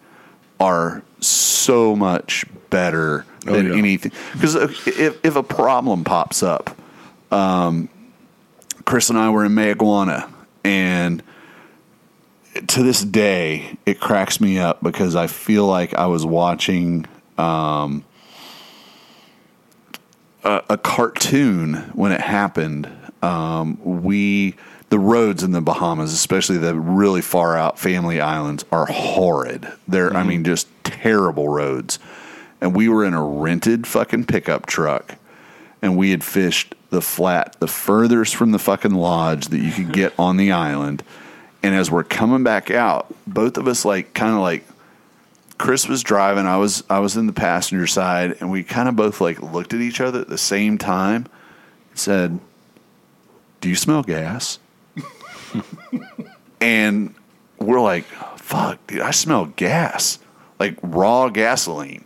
are 0.59 1.01
so 1.19 1.95
much 1.95 2.45
better 2.69 3.25
Oh, 3.45 3.51
than 3.53 3.67
yeah. 3.67 3.75
anything. 3.75 4.13
Because 4.31 4.55
if, 4.55 5.25
if 5.25 5.35
a 5.35 5.43
problem 5.43 6.05
pops 6.05 6.43
up, 6.43 6.77
um, 7.31 7.89
Chris 8.85 9.09
and 9.09 9.19
I 9.19 9.29
were 9.31 9.43
in 9.43 9.51
Mayaguana, 9.51 10.31
and 10.63 11.21
to 12.67 12.83
this 12.83 13.03
day, 13.03 13.77
it 13.85 13.99
cracks 13.99 14.39
me 14.39 14.59
up 14.59 14.81
because 14.81 15.15
I 15.15 15.27
feel 15.27 15.65
like 15.67 15.93
I 15.93 16.05
was 16.07 16.25
watching 16.25 17.05
um, 17.37 18.05
a, 20.45 20.61
a 20.69 20.77
cartoon 20.77 21.75
when 21.93 22.11
it 22.13 22.21
happened. 22.21 22.89
Um, 23.21 23.77
we 23.83 24.55
the 24.93 24.99
roads 24.99 25.41
in 25.41 25.53
the 25.53 25.59
Bahamas, 25.59 26.13
especially 26.13 26.59
the 26.59 26.75
really 26.75 27.23
far 27.23 27.57
out 27.57 27.79
family 27.79 28.21
islands, 28.21 28.63
are 28.71 28.85
horrid. 28.85 29.67
They're 29.87 30.11
I 30.11 30.19
mm-hmm. 30.19 30.29
mean 30.29 30.43
just 30.43 30.67
terrible 30.83 31.49
roads. 31.49 31.97
And 32.61 32.75
we 32.75 32.87
were 32.87 33.03
in 33.03 33.15
a 33.15 33.23
rented 33.23 33.87
fucking 33.87 34.25
pickup 34.25 34.67
truck, 34.67 35.15
and 35.81 35.97
we 35.97 36.11
had 36.11 36.23
fished 36.23 36.75
the 36.91 37.01
flat 37.01 37.59
the 37.59 37.67
furthest 37.67 38.35
from 38.35 38.51
the 38.51 38.59
fucking 38.59 38.93
lodge 38.93 39.47
that 39.47 39.57
you 39.57 39.71
could 39.71 39.91
get 39.93 40.13
on 40.19 40.37
the 40.37 40.51
island. 40.51 41.01
And 41.63 41.73
as 41.73 41.89
we're 41.89 42.03
coming 42.03 42.43
back 42.43 42.69
out, 42.69 43.11
both 43.25 43.57
of 43.57 43.67
us 43.67 43.85
like 43.85 44.13
kind 44.13 44.35
of 44.35 44.41
like 44.41 44.63
Chris 45.57 45.87
was 45.87 46.03
driving, 46.03 46.45
I 46.45 46.57
was 46.57 46.83
I 46.87 46.99
was 46.99 47.17
in 47.17 47.25
the 47.25 47.33
passenger 47.33 47.87
side, 47.87 48.37
and 48.41 48.51
we 48.51 48.63
kind 48.63 48.87
of 48.87 48.95
both 48.95 49.19
like 49.19 49.41
looked 49.41 49.73
at 49.73 49.81
each 49.81 49.99
other 49.99 50.21
at 50.21 50.29
the 50.29 50.37
same 50.37 50.77
time 50.77 51.25
and 51.89 51.97
said, 51.97 52.39
"Do 53.59 53.69
you 53.69 53.75
smell 53.75 54.03
gas?" 54.03 54.59
and 56.61 57.13
we're 57.59 57.81
like, 57.81 58.05
"Fuck, 58.37 58.85
dude, 58.87 59.01
I 59.01 59.11
smell 59.11 59.45
gas, 59.45 60.19
like 60.59 60.77
raw 60.81 61.29
gasoline." 61.29 62.05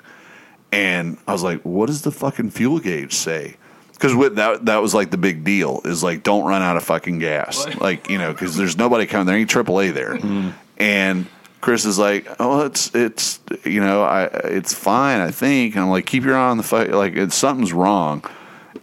And 0.71 1.17
I 1.27 1.33
was 1.33 1.43
like, 1.43 1.61
"What 1.61 1.87
does 1.87 2.01
the 2.01 2.11
fucking 2.11 2.51
fuel 2.51 2.79
gauge 2.79 3.13
say?" 3.13 3.57
Because 3.93 4.13
that 4.35 4.65
that 4.65 4.77
was 4.77 4.93
like 4.93 5.09
the 5.09 5.17
big 5.17 5.43
deal 5.43 5.81
is 5.85 6.03
like 6.03 6.23
don't 6.23 6.45
run 6.45 6.61
out 6.61 6.77
of 6.77 6.83
fucking 6.83 7.19
gas, 7.19 7.67
like 7.79 8.09
you 8.09 8.17
know, 8.17 8.31
because 8.31 8.55
there's 8.55 8.77
nobody 8.77 9.05
coming. 9.05 9.25
There 9.25 9.37
ain't 9.37 9.49
AAA 9.49 9.93
there, 9.93 10.15
mm-hmm. 10.15 10.49
and 10.77 11.25
Chris 11.61 11.85
is 11.85 11.97
like, 11.97 12.27
"Oh, 12.39 12.65
it's 12.65 12.93
it's 12.93 13.39
you 13.65 13.81
know, 13.81 14.03
I 14.03 14.25
it's 14.25 14.73
fine, 14.73 15.19
I 15.19 15.31
think." 15.31 15.75
And 15.75 15.83
I'm 15.83 15.89
like, 15.89 16.05
"Keep 16.05 16.23
your 16.23 16.37
eye 16.37 16.49
on 16.49 16.57
the 16.57 16.63
fight. 16.63 16.91
Like, 16.91 17.15
it's 17.15 17.35
something's 17.35 17.73
wrong." 17.73 18.23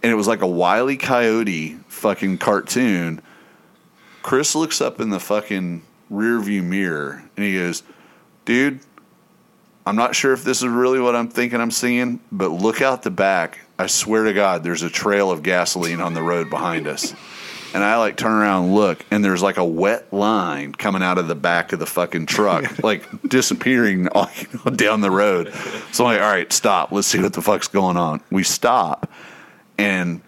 And 0.03 0.13
it 0.13 0.17
was 0.17 0.27
like 0.27 0.43
a 0.43 0.47
wily 0.47 0.97
coyote 0.97 1.77
fucking 1.89 2.39
cartoon. 2.39 3.23
Chris 4.25 4.55
looks 4.55 4.81
up 4.81 5.01
in 5.01 5.11
the 5.11 5.21
fucking 5.21 5.83
rear 6.09 6.41
view 6.41 6.63
mirror 6.63 7.23
and 7.37 7.45
he 7.45 7.55
goes, 7.57 7.83
"Dude, 8.47 8.81
I'm 9.87 9.97
not 9.97 10.17
sure 10.17 10.33
if 10.33 10.43
this 10.45 10.63
is 10.63 10.69
really 10.69 10.99
what 10.99 11.15
I'm 11.15 11.29
thinking 11.29 11.61
I'm 11.61 11.71
seeing, 11.71 12.21
but 12.33 12.49
look 12.51 12.81
out 12.81 13.03
the 13.03 13.11
back. 13.11 13.61
I 13.79 13.87
swear 13.87 14.25
to 14.25 14.33
God, 14.33 14.65
there's 14.65 14.83
a 14.83 14.89
trail 14.89 15.31
of 15.31 15.43
gasoline 15.43 16.01
on 16.01 16.15
the 16.15 16.23
road 16.23 16.49
behind 16.49 16.87
us." 16.89 17.15
And 17.75 17.85
I 17.85 17.99
like 17.99 18.17
turn 18.17 18.33
around 18.33 18.65
and 18.67 18.75
look, 18.75 19.05
and 19.11 19.23
there's 19.23 19.43
like 19.43 19.59
a 19.59 19.65
wet 19.65 20.11
line 20.11 20.73
coming 20.73 21.03
out 21.03 21.19
of 21.19 21.29
the 21.29 21.35
back 21.35 21.75
of 21.75 21.79
the 21.79 21.87
fucking 21.87 22.25
truck, 22.25 22.83
like 22.83 23.05
disappearing 23.29 24.09
all- 24.15 24.31
you 24.41 24.47
know, 24.65 24.71
down 24.71 25.03
the 25.03 25.11
road. 25.11 25.53
So 25.93 26.07
I'm 26.07 26.15
like, 26.15 26.23
all 26.23 26.31
right, 26.33 26.51
stop. 26.51 26.93
Let's 26.93 27.09
see 27.09 27.21
what 27.21 27.35
the 27.35 27.43
fuck's 27.43 27.69
going 27.69 27.99
on. 27.99 28.23
We 28.31 28.43
stop, 28.43 29.11
and 29.77 30.23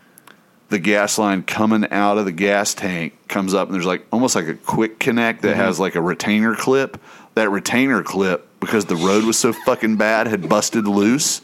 the 0.69 0.79
gas 0.79 1.19
line 1.19 1.43
coming 1.43 1.87
out 1.91 2.19
of 2.19 2.25
the 2.25 2.33
gas 2.33 2.75
tank 2.75 3.15
comes 3.29 3.55
up, 3.55 3.69
and 3.69 3.75
there's 3.75 3.87
like 3.87 4.07
almost 4.13 4.35
like 4.35 4.49
a 4.49 4.55
quick 4.55 4.99
connect 4.99 5.43
that 5.43 5.53
mm-hmm. 5.53 5.61
has 5.61 5.79
like 5.81 5.95
a 5.95 6.01
retainer 6.01 6.55
clip. 6.55 7.01
That 7.35 7.51
retainer 7.51 8.03
clip, 8.03 8.49
because 8.61 8.87
the 8.87 8.97
road 8.97 9.25
was 9.25 9.39
so 9.39 9.53
fucking 9.53 9.97
bad, 9.97 10.27
had 10.27 10.49
busted 10.49 10.89
loose 10.89 11.43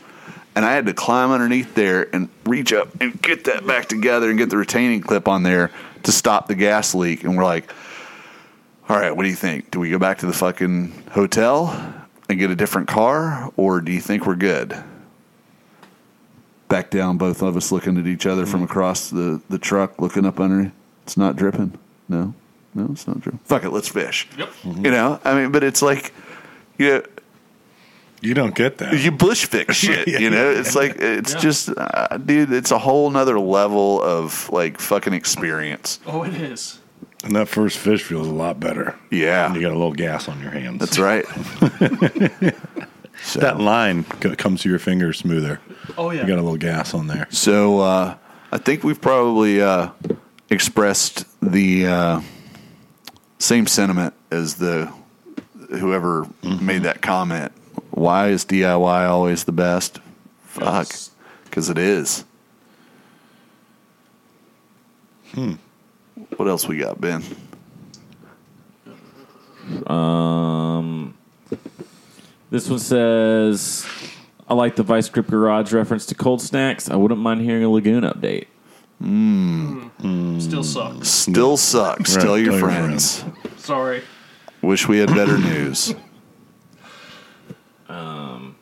and 0.55 0.65
I 0.65 0.73
had 0.73 0.87
to 0.87 0.95
climb 0.95 1.31
underneath 1.31 1.75
there 1.75 2.15
and 2.15 2.29
reach 2.45 2.73
up 2.73 2.89
and 3.01 3.21
get 3.21 3.45
that 3.45 3.67
back 3.67 3.89
together 3.89 4.29
and 4.29 4.39
get 4.39 4.51
the 4.51 4.57
retaining 4.57 5.01
clip 5.01 5.29
on 5.29 5.43
there 5.43 5.71
to 6.03 6.13
stop 6.13 6.49
the 6.49 6.55
gas 6.55 6.95
leak. 6.95 7.25
And 7.25 7.37
we're 7.37 7.45
like, 7.45 7.73
all 8.89 8.97
right, 8.97 9.15
what 9.17 9.23
do 9.23 9.31
you 9.31 9.37
think? 9.37 9.71
Do 9.71 9.81
we 9.81 9.91
go 9.91 9.99
back 9.99 10.19
to 10.19 10.27
the 10.27 10.33
fucking 10.33 11.05
hotel 11.13 11.71
and 12.29 12.39
get 12.39 12.51
a 12.51 12.57
different 12.57 12.89
car, 12.89 13.51
or 13.57 13.81
do 13.81 13.93
you 13.93 14.01
think 14.01 14.27
we're 14.27 14.35
good? 14.35 14.77
Back 16.73 16.89
down, 16.89 17.19
both 17.19 17.43
of 17.43 17.55
us 17.55 17.71
looking 17.71 17.99
at 17.99 18.07
each 18.07 18.25
other 18.25 18.47
from 18.47 18.63
across 18.63 19.11
the, 19.11 19.43
the 19.51 19.59
truck, 19.59 20.01
looking 20.01 20.25
up 20.25 20.41
under. 20.41 20.73
It's 21.03 21.19
not 21.19 21.37
dripping. 21.37 21.79
No, 22.09 22.33
no, 22.75 22.89
it's 22.91 23.07
not 23.07 23.21
dripping. 23.21 23.41
Fuck 23.45 23.65
it, 23.65 23.71
let's 23.71 23.89
fish. 23.89 24.27
Yep. 24.39 24.49
You 24.65 24.91
know, 24.91 25.21
I 25.23 25.35
mean, 25.35 25.53
but 25.53 25.63
it's 25.65 25.83
like, 25.83 26.15
you 26.79 26.89
know, 26.89 27.03
You 28.23 28.33
don't 28.33 28.55
get 28.55 28.79
that. 28.79 28.99
you 28.99 29.11
bush 29.11 29.45
fix 29.45 29.77
shit. 29.85 30.09
You 30.09 30.31
know, 30.31 30.51
it's 30.51 30.75
like 30.75 30.97
it's 30.99 31.35
Yeah. 31.35 31.41
just, 31.41 31.69
uh, 31.77 32.17
dude, 32.17 32.51
it's 32.51 32.71
a 32.71 32.79
whole 32.79 33.11
nother 33.11 33.39
level 33.39 34.01
of 34.03 34.49
like 34.51 34.81
fucking 34.81 35.13
experience. 35.13 36.01
Oh, 36.07 36.23
it 36.23 36.33
is. 36.33 36.79
And 37.23 37.37
that 37.37 37.49
first 37.49 37.77
fish 37.77 38.03
feels 38.03 38.27
a 38.29 38.33
lot 38.33 38.59
better. 38.61 38.99
Yeah, 39.11 39.45
And 39.45 39.57
you 39.57 39.61
got 39.61 39.73
a 39.73 39.77
little 39.79 39.93
gas 39.93 40.27
on 40.27 40.41
your 40.41 40.51
hands. 40.53 40.79
that's 40.81 40.99
right. 40.99 41.27
so, 43.23 43.41
that 43.41 43.59
line 43.61 44.05
co- 44.05 44.35
comes 44.37 44.63
to 44.63 44.69
your 44.69 44.79
fingers 44.79 45.19
smoother. 45.19 45.61
Oh 45.97 46.11
yeah. 46.11 46.23
You 46.23 46.27
got 46.27 46.39
a 46.39 46.43
little 46.43 46.57
gas 46.59 46.95
on 46.95 47.07
there. 47.07 47.27
so 47.31 47.81
uh, 47.81 48.17
I 48.51 48.59
think 48.59 48.85
we've 48.85 49.01
probably 49.01 49.63
uh, 49.63 49.91
expressed 50.51 51.25
the 51.41 51.87
uh, 51.87 52.21
same 53.39 53.67
sentiment 53.67 54.15
as 54.31 54.57
the 54.57 54.93
whoever 55.71 56.27
made 56.61 56.83
that 56.83 57.01
comment. 57.03 57.53
Why 57.91 58.29
is 58.29 58.45
DIY 58.45 59.09
always 59.09 59.45
the 59.45 59.53
best? 59.53 60.01
Fuck, 60.45 60.89
Yes. 60.89 61.11
because 61.45 61.71
it 61.71 61.79
is. 61.79 62.25
Hmm. 65.35 65.55
What 66.37 66.49
else 66.49 66.69
we 66.69 66.77
got, 66.77 67.01
Ben? 67.01 67.23
Um, 69.87 71.15
this 72.53 72.69
one 72.71 72.79
says, 72.79 73.85
"I 74.49 74.55
like 74.55 74.77
the 74.77 74.85
Vice 74.85 75.09
Grip 75.09 75.27
Garage 75.27 75.73
reference 75.73 76.07
to 76.07 76.15
cold 76.15 76.41
snacks. 76.41 76.89
I 76.89 76.95
wouldn't 76.95 77.21
mind 77.21 77.41
hearing 77.41 77.65
a 77.65 77.69
Lagoon 77.71 78.05
update." 78.05 78.47
Hmm. 79.01 79.81
Hmm. 80.01 80.39
Still 80.39 80.63
sucks. 80.63 81.09
Still 81.09 81.57
sucks. 81.57 82.15
Right, 82.15 82.23
Tell 82.25 82.39
your 82.39 82.53
tell 82.53 82.61
your 82.61 82.69
friends. 82.69 83.25
Sorry. 83.57 84.03
Wish 84.63 84.87
we 84.87 84.99
had 84.99 85.09
better 85.09 85.37
news. 85.39 85.93
Um, 87.89 88.55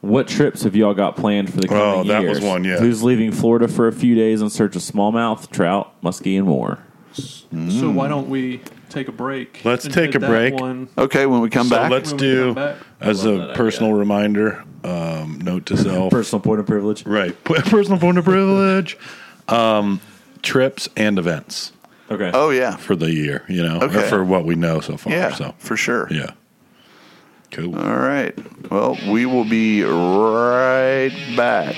what 0.00 0.26
trips 0.28 0.62
have 0.64 0.74
y'all 0.76 0.94
got 0.94 1.16
planned 1.16 1.52
for 1.52 1.60
the 1.60 1.68
coming 1.68 1.82
Oh, 1.82 2.04
that 2.04 2.22
was 2.24 2.38
years? 2.40 2.40
one, 2.44 2.64
yeah. 2.64 2.78
Who's 2.78 3.02
leaving 3.02 3.32
Florida 3.32 3.68
for 3.68 3.86
a 3.88 3.92
few 3.92 4.14
days 4.14 4.42
in 4.42 4.50
search 4.50 4.74
of 4.76 4.82
smallmouth, 4.82 5.50
trout, 5.50 5.92
muskie, 6.02 6.36
and 6.36 6.46
more? 6.46 6.78
So 7.12 7.90
why 7.90 8.08
don't 8.08 8.28
we 8.28 8.60
take 8.90 9.08
a 9.08 9.12
break? 9.12 9.64
Let's 9.64 9.84
and 9.84 9.94
take 9.94 10.14
a 10.14 10.20
break. 10.20 10.54
One. 10.54 10.88
Okay, 10.96 11.26
when 11.26 11.40
we 11.40 11.50
come 11.50 11.68
So 11.68 11.76
back, 11.76 11.90
let's 11.90 12.12
do, 12.12 12.54
back. 12.54 12.76
as 13.00 13.24
a 13.24 13.52
personal 13.54 13.90
idea. 13.90 13.98
reminder, 14.00 14.64
um, 14.84 15.40
note 15.42 15.66
to 15.66 15.76
self. 15.76 16.10
Personal 16.10 16.40
point 16.40 16.60
of 16.60 16.66
privilege. 16.66 17.04
right. 17.06 17.34
Personal 17.44 17.98
point 17.98 18.18
of 18.18 18.24
privilege. 18.24 18.96
Um, 19.48 20.00
trips 20.42 20.88
and 20.96 21.18
events 21.18 21.72
Okay. 22.10 22.30
oh 22.32 22.50
yeah, 22.50 22.76
for 22.76 22.94
the 22.96 23.10
year, 23.12 23.44
you 23.48 23.62
know, 23.62 23.78
or 23.80 23.84
Okay. 23.84 24.08
for 24.08 24.24
what 24.24 24.44
we 24.44 24.54
know 24.54 24.80
so 24.80 24.96
far. 24.96 25.12
yeah, 25.12 25.32
So, 25.34 25.54
for 25.58 25.76
sure. 25.76 26.06
yeah. 26.10 26.30
Cool. 27.50 27.74
All 27.78 27.96
right. 27.96 28.36
Well, 28.70 28.98
we 29.10 29.24
will 29.26 29.44
be 29.48 29.82
right 29.82 31.10
back. 31.36 31.74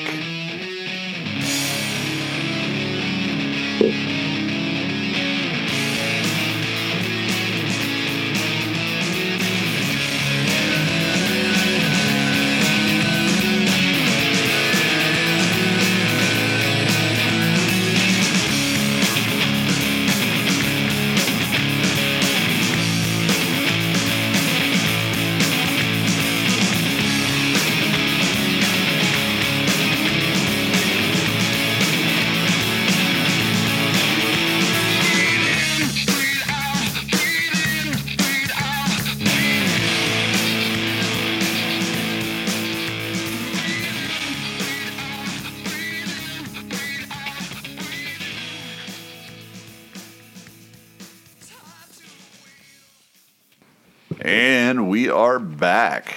Back. 55.90 56.14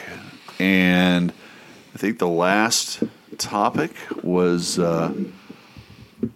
And 0.59 1.33
I 1.95 1.97
think 1.97 2.19
the 2.19 2.27
last 2.27 3.01
topic 3.39 3.91
was 4.21 4.77
uh, 4.77 5.11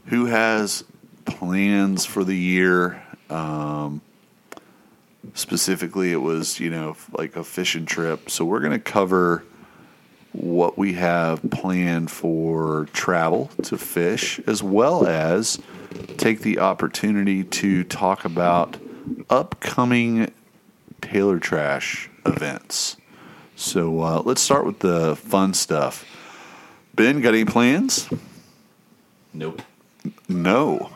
who 0.08 0.26
has 0.26 0.84
plans 1.26 2.04
for 2.04 2.24
the 2.24 2.36
year. 2.36 3.04
Um, 3.30 4.02
specifically, 5.36 6.12
it 6.12 6.22
was, 6.22 6.60
you 6.60 6.72
know, 6.72 6.98
like 7.12 7.36
a 7.36 7.44
fishing 7.44 7.86
trip. 7.86 8.32
So 8.32 8.44
we're 8.44 8.60
going 8.60 8.72
to 8.72 8.80
cover 8.80 9.44
what 10.32 10.76
we 10.76 10.94
have 10.94 11.48
planned 11.52 12.10
for 12.10 12.88
travel 12.92 13.52
to 13.64 13.78
fish, 13.78 14.40
as 14.48 14.64
well 14.64 15.06
as 15.06 15.60
take 16.18 16.40
the 16.40 16.58
opportunity 16.58 17.44
to 17.44 17.84
talk 17.84 18.26
about 18.26 18.78
upcoming 19.30 20.32
Taylor 21.02 21.38
Trash 21.38 22.10
events. 22.26 22.98
So 23.60 24.02
uh, 24.02 24.22
let's 24.24 24.40
start 24.40 24.66
with 24.68 24.80
the 24.80 25.16
fun 25.16 25.54
stuff. 25.56 26.06
Ben, 26.96 27.22
got 27.22 27.34
any 27.34 27.44
plans? 27.44 28.08
Nope. 29.34 29.62
No. 30.30 30.92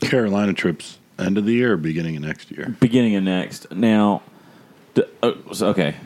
Carolina 0.00 0.52
trips, 0.52 0.98
end 1.18 1.36
of 1.36 1.44
the 1.44 1.52
year, 1.52 1.76
beginning 1.76 2.16
of 2.16 2.22
next 2.22 2.50
year. 2.52 2.76
Beginning 2.80 3.16
of 3.16 3.24
next. 3.24 3.70
Now, 3.72 4.22
d- 4.94 5.02
uh, 5.22 5.32
so- 5.52 5.68
okay. 5.68 5.96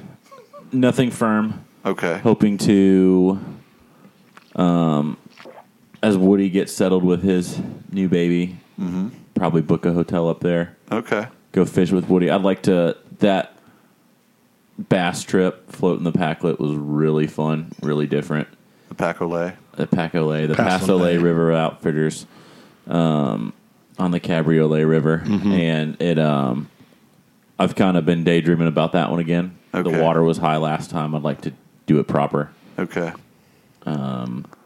Nothing 0.72 1.10
firm. 1.10 1.64
Okay. 1.84 2.18
Hoping 2.22 2.56
to, 2.58 3.38
um, 4.56 5.18
as 6.02 6.16
Woody 6.16 6.48
gets 6.48 6.72
settled 6.72 7.04
with 7.04 7.22
his 7.22 7.60
new 7.92 8.08
baby, 8.08 8.56
probably 9.34 9.60
book 9.60 9.84
a 9.84 9.92
hotel 9.92 10.28
up 10.30 10.40
there. 10.40 10.76
Okay. 10.90 11.26
Go 11.52 11.66
fish 11.66 11.90
with 11.92 12.08
Woody. 12.08 12.30
I'd 12.30 12.40
like 12.42 12.62
to. 12.62 12.96
That 13.22 13.56
bass 14.88 15.24
trip, 15.24 15.72
floating 15.72 16.04
the 16.04 16.12
Packlet, 16.12 16.60
was 16.60 16.74
really 16.74 17.26
fun, 17.26 17.72
really 17.82 18.06
different. 18.06 18.46
The 18.88 18.94
Pac 18.94 19.18
Olay. 19.18 19.56
The 19.76 19.86
Pac 19.86 20.12
Olay, 20.12 20.46
the 20.46 20.54
Pass 20.54 20.80
Pass 20.82 20.88
Olay 20.88 21.16
Olay. 21.16 21.22
River 21.22 21.52
Outfitters. 21.52 22.26
Um, 22.86 23.52
on 23.98 24.10
the 24.10 24.18
Cabriolet 24.18 24.88
River, 24.88 25.22
and 25.24 26.00
it 26.02 26.18
um, 26.18 26.68
I've 27.58 27.76
kind 27.76 27.96
of 27.96 28.04
been 28.04 28.24
daydreaming 28.24 28.66
about 28.66 28.92
that 28.92 29.10
one 29.10 29.20
again. 29.20 29.56
Okay. 29.72 29.90
The 29.90 30.02
water 30.02 30.22
was 30.22 30.38
high 30.38 30.56
last 30.56 30.90
time. 30.90 31.14
I'd 31.14 31.22
like 31.22 31.42
to 31.42 31.52
do 31.86 32.00
it 32.00 32.08
proper. 32.08 32.50
Okay. 32.78 33.12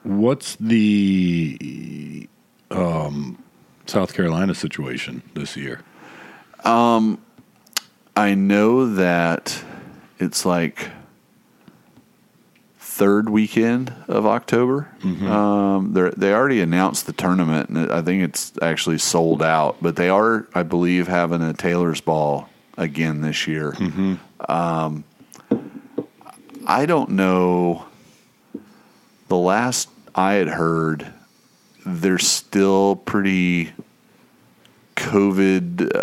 What's 0.02 0.57
the 0.57 2.28
um, 2.70 3.42
South 3.86 4.14
Carolina 4.14 4.54
situation 4.54 5.22
this 5.34 5.57
year? 5.57 5.82
I 8.17 8.35
know 8.35 8.95
that 8.95 9.62
it's 10.19 10.47
like 10.47 10.89
third 12.79 13.29
weekend 13.29 13.93
of 14.09 14.25
October. 14.27 14.89
Um, 15.31 15.93
they 15.93 16.11
they 16.17 16.33
already 16.33 16.61
announced 16.62 17.07
the 17.07 17.12
tournament, 17.12 17.69
and 17.69 17.93
I 17.93 18.01
think 18.01 18.23
it's 18.23 18.53
actually 18.62 18.99
sold 18.99 19.43
out. 19.43 19.77
But 19.83 19.97
they 19.97 20.09
are, 20.09 20.47
I 20.55 20.62
believe, 20.62 21.07
having 21.09 21.43
a 21.43 21.53
Taylor's 21.53 22.01
Ball 22.01 22.49
again 22.79 23.21
this 23.21 23.47
year. 23.47 23.75
Um, 24.49 25.05
I 26.67 26.87
don't 26.87 27.11
know. 27.11 27.85
The 29.29 29.37
last 29.37 29.89
I 30.14 30.35
had 30.35 30.49
heard, 30.49 31.12
they're 31.85 32.19
still 32.19 32.97
pretty 32.97 33.73
COVID 34.97 35.94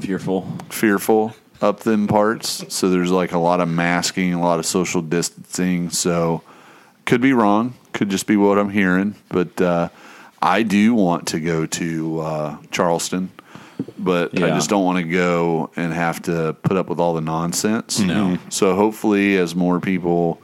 Fearful. 0.00 0.46
fearful 0.70 1.34
up 1.60 1.80
them 1.80 2.06
parts. 2.06 2.64
So 2.72 2.90
there's 2.90 3.10
like 3.10 3.32
a 3.32 3.38
lot 3.38 3.60
of 3.60 3.68
masking, 3.68 4.34
a 4.34 4.40
lot 4.40 4.58
of 4.58 4.66
social 4.66 5.02
distancing. 5.02 5.90
So 5.90 6.42
could 7.04 7.20
be 7.20 7.32
wrong. 7.32 7.74
Could 7.92 8.10
just 8.10 8.26
be 8.26 8.36
what 8.36 8.58
I'm 8.58 8.70
hearing. 8.70 9.16
But 9.28 9.60
uh, 9.60 9.88
I 10.40 10.62
do 10.62 10.94
want 10.94 11.28
to 11.28 11.40
go 11.40 11.66
to 11.66 12.20
uh, 12.20 12.56
Charleston, 12.70 13.30
but 13.98 14.40
I 14.40 14.50
just 14.50 14.70
don't 14.70 14.84
want 14.84 14.98
to 14.98 15.10
go 15.10 15.70
and 15.74 15.92
have 15.92 16.22
to 16.22 16.54
put 16.62 16.76
up 16.76 16.88
with 16.88 17.00
all 17.00 17.14
the 17.14 17.20
nonsense. 17.20 17.98
No. 17.98 18.38
So 18.50 18.76
hopefully, 18.76 19.36
as 19.36 19.54
more 19.54 19.80
people, 19.80 20.40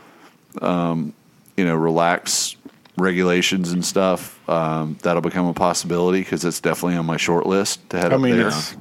um, 0.61 1.13
you 1.57 1.65
know, 1.65 1.77
relax 1.77 2.57
regulations 2.97 3.73
and 3.73 3.85
stuff, 3.85 4.39
um, 4.49 4.97
that'll 5.03 5.23
become 5.23 5.47
a 5.47 5.55
possibility 5.55 6.21
because 6.21 6.45
it's 6.45 6.61
definitely 6.61 6.97
on 6.97 7.07
my 7.07 7.17
short 7.17 7.47
list 7.47 7.89
to 7.91 7.99
head 7.99 8.13
I 8.13 8.17
up 8.17 8.21
mean, 8.21 8.37
there. 8.37 8.49
it's 8.49 8.77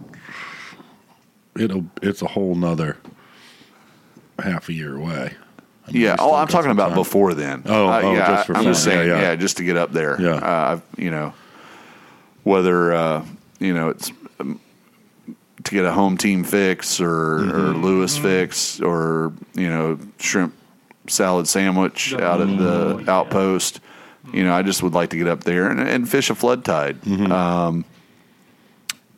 it'll 1.57 1.85
it's 2.01 2.21
a 2.21 2.27
whole 2.27 2.55
nother 2.55 2.97
half 4.39 4.69
a 4.69 4.73
year 4.73 4.95
away. 4.97 5.33
I 5.87 5.91
mean, 5.91 6.01
Yeah. 6.01 6.15
Oh, 6.19 6.33
I'm 6.33 6.47
talking 6.47 6.71
about 6.71 6.89
time. 6.89 6.97
before 6.97 7.33
then. 7.33 7.63
Oh, 7.65 7.87
Uh, 7.87 8.01
oh, 8.03 8.13
yeah. 8.13 8.27
just 8.35 8.47
for 8.47 8.55
I'm 8.57 8.63
just 8.63 8.83
saying, 8.83 9.07
Yeah, 9.07 9.15
yeah, 9.15 9.21
yeah. 9.31 9.35
just 9.35 9.57
to 9.57 9.63
get 9.63 9.77
up 9.77 9.91
there. 9.91 10.19
Yeah. 10.19 10.35
Uh, 10.35 10.71
I've- 10.73 11.01
you 11.03 11.11
know, 11.11 11.33
whether 12.43 12.93
uh, 12.93 13.25
you 13.59 13.73
know 13.73 13.89
it's 13.89 14.11
um, 14.39 14.59
to 15.63 15.71
get 15.75 15.85
a 15.85 15.91
home 15.91 16.17
team 16.17 16.43
fix 16.43 16.99
or, 16.99 17.39
Mm-hmm. 17.39 17.51
or 17.61 17.73
Lewis 17.73 18.17
fix 18.17 18.79
or 18.81 19.33
you 19.53 19.69
know 19.69 19.97
shrimp 20.19 20.53
salad 21.07 21.47
sandwich 21.47 22.13
out 22.13 22.41
at 22.41 22.47
the 22.57 23.01
yeah. 23.05 23.11
outpost. 23.11 23.79
You 24.31 24.43
know, 24.43 24.53
I 24.53 24.61
just 24.61 24.81
would 24.83 24.93
like 24.93 25.09
to 25.09 25.17
get 25.17 25.27
up 25.27 25.43
there 25.43 25.69
and, 25.69 25.79
and 25.79 26.09
fish 26.09 26.29
a 26.29 26.35
flood 26.35 26.63
tide. 26.63 27.01
Mm-hmm. 27.01 27.31
Um, 27.31 27.85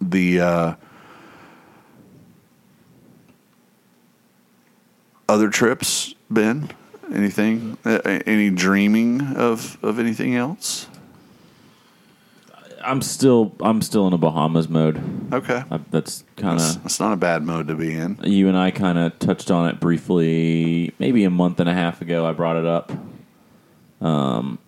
the 0.01 0.41
uh, 0.41 0.75
other 5.29 5.49
trips, 5.49 6.15
Ben? 6.29 6.71
Anything? 7.13 7.77
Uh, 7.85 7.99
any 8.25 8.49
dreaming 8.49 9.21
of 9.35 9.77
of 9.83 9.99
anything 9.99 10.35
else? 10.35 10.87
I'm 12.83 13.01
still 13.01 13.55
I'm 13.61 13.81
still 13.81 14.07
in 14.07 14.13
a 14.13 14.17
Bahamas 14.17 14.69
mode. 14.69 15.33
Okay, 15.33 15.63
I, 15.69 15.79
that's 15.91 16.23
kind 16.37 16.59
that's, 16.59 16.75
of 16.75 16.83
that's 16.83 16.99
not 16.99 17.13
a 17.13 17.17
bad 17.17 17.43
mode 17.43 17.67
to 17.67 17.75
be 17.75 17.93
in. 17.93 18.19
you 18.23 18.47
and 18.47 18.57
I 18.57 18.71
kind 18.71 18.97
of 18.97 19.17
touched 19.19 19.51
on 19.51 19.69
it 19.69 19.79
briefly, 19.79 20.93
maybe 20.99 21.23
a 21.23 21.29
month 21.29 21.59
and 21.59 21.69
a 21.69 21.73
half 21.73 22.01
ago. 22.01 22.25
I 22.25 22.33
brought 22.33 22.57
it 22.57 22.65
up. 22.65 22.91
Um, 24.01 24.59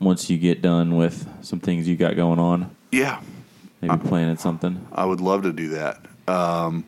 once 0.00 0.28
you 0.30 0.38
get 0.38 0.62
done 0.62 0.96
with 0.96 1.28
some 1.42 1.60
things 1.60 1.88
you 1.88 1.96
got 1.96 2.16
going 2.16 2.38
on, 2.38 2.74
Yeah, 2.92 3.20
maybe 3.80 3.96
planning 3.98 4.36
something. 4.36 4.86
I 4.92 5.04
would 5.04 5.20
love 5.20 5.42
to 5.42 5.52
do 5.52 5.68
that. 5.70 6.00
Um, 6.28 6.84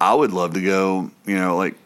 I 0.00 0.14
would 0.14 0.32
love 0.32 0.54
to 0.54 0.60
go. 0.60 1.10
You 1.26 1.36
know, 1.36 1.56
like 1.56 1.76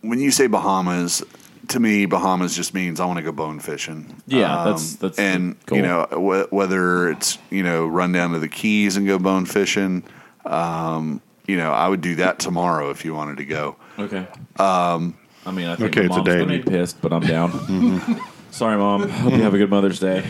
when 0.00 0.18
you 0.20 0.30
say 0.30 0.46
Bahamas, 0.46 1.22
to 1.68 1.80
me, 1.80 2.06
Bahamas 2.06 2.56
just 2.56 2.74
means 2.74 3.00
I 3.00 3.04
want 3.06 3.18
to 3.18 3.22
go 3.22 3.32
bone 3.32 3.60
fishing. 3.60 4.06
Um, 4.08 4.14
Yeah, 4.26 4.56
that's- 4.64 4.94
that's 4.94 5.18
and 5.18 5.56
goal. 5.66 5.76
you 5.78 5.82
know 5.84 6.04
wh- 6.10 6.52
whether 6.52 7.10
it's 7.10 7.38
you 7.50 7.62
know 7.62 7.86
run 7.86 8.12
down 8.12 8.32
to 8.32 8.38
the 8.38 8.48
Keys 8.48 8.96
and 8.96 9.06
go 9.06 9.18
bone 9.18 9.44
fishing. 9.44 10.02
Um, 10.46 11.20
you 11.46 11.56
know, 11.56 11.72
I 11.72 11.88
would 11.88 12.00
do 12.00 12.14
that 12.16 12.38
tomorrow 12.38 12.90
if 12.90 13.04
you 13.04 13.14
wanted 13.14 13.38
to 13.38 13.44
go. 13.44 13.76
Okay. 13.98 14.26
Um, 14.58 15.14
I 15.46 15.50
mean, 15.50 15.66
I 15.68 15.76
think 15.76 15.96
Okay, 15.96 16.00
my 16.00 16.06
it's 16.06 16.14
a 16.14 16.18
mom's 16.18 16.24
day. 16.28 16.38
gonna 16.38 16.58
be 16.58 16.62
pissed, 16.62 17.00
but 17.00 17.12
I'm 17.12 17.22
down. 17.22 17.50
Sorry, 18.58 18.76
mom. 18.76 19.08
Hope 19.08 19.34
you 19.34 19.42
have 19.42 19.54
a 19.54 19.58
good 19.58 19.70
Mother's 19.70 20.00
Day. 20.00 20.28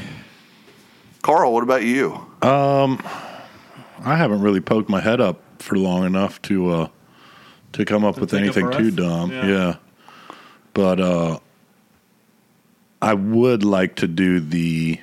Carl, 1.22 1.50
what 1.50 1.62
about 1.62 1.82
you? 1.82 2.12
Um, 2.42 3.02
I 4.04 4.16
haven't 4.16 4.42
really 4.42 4.60
poked 4.60 4.90
my 4.90 5.00
head 5.00 5.18
up 5.18 5.40
for 5.62 5.78
long 5.78 6.04
enough 6.04 6.42
to 6.42 6.68
uh, 6.68 6.88
to 7.72 7.86
come 7.86 8.04
up 8.04 8.18
with 8.18 8.28
take 8.28 8.40
a 8.40 8.42
anything 8.42 8.70
too 8.72 8.92
breath? 8.92 8.96
dumb. 8.96 9.32
Yeah. 9.32 9.46
Yeah. 9.46 9.76
But 10.74 11.00
uh, 11.00 11.38
I 13.00 13.14
would 13.14 13.64
like 13.64 13.96
to 13.96 14.06
do 14.06 14.40
the 14.40 15.00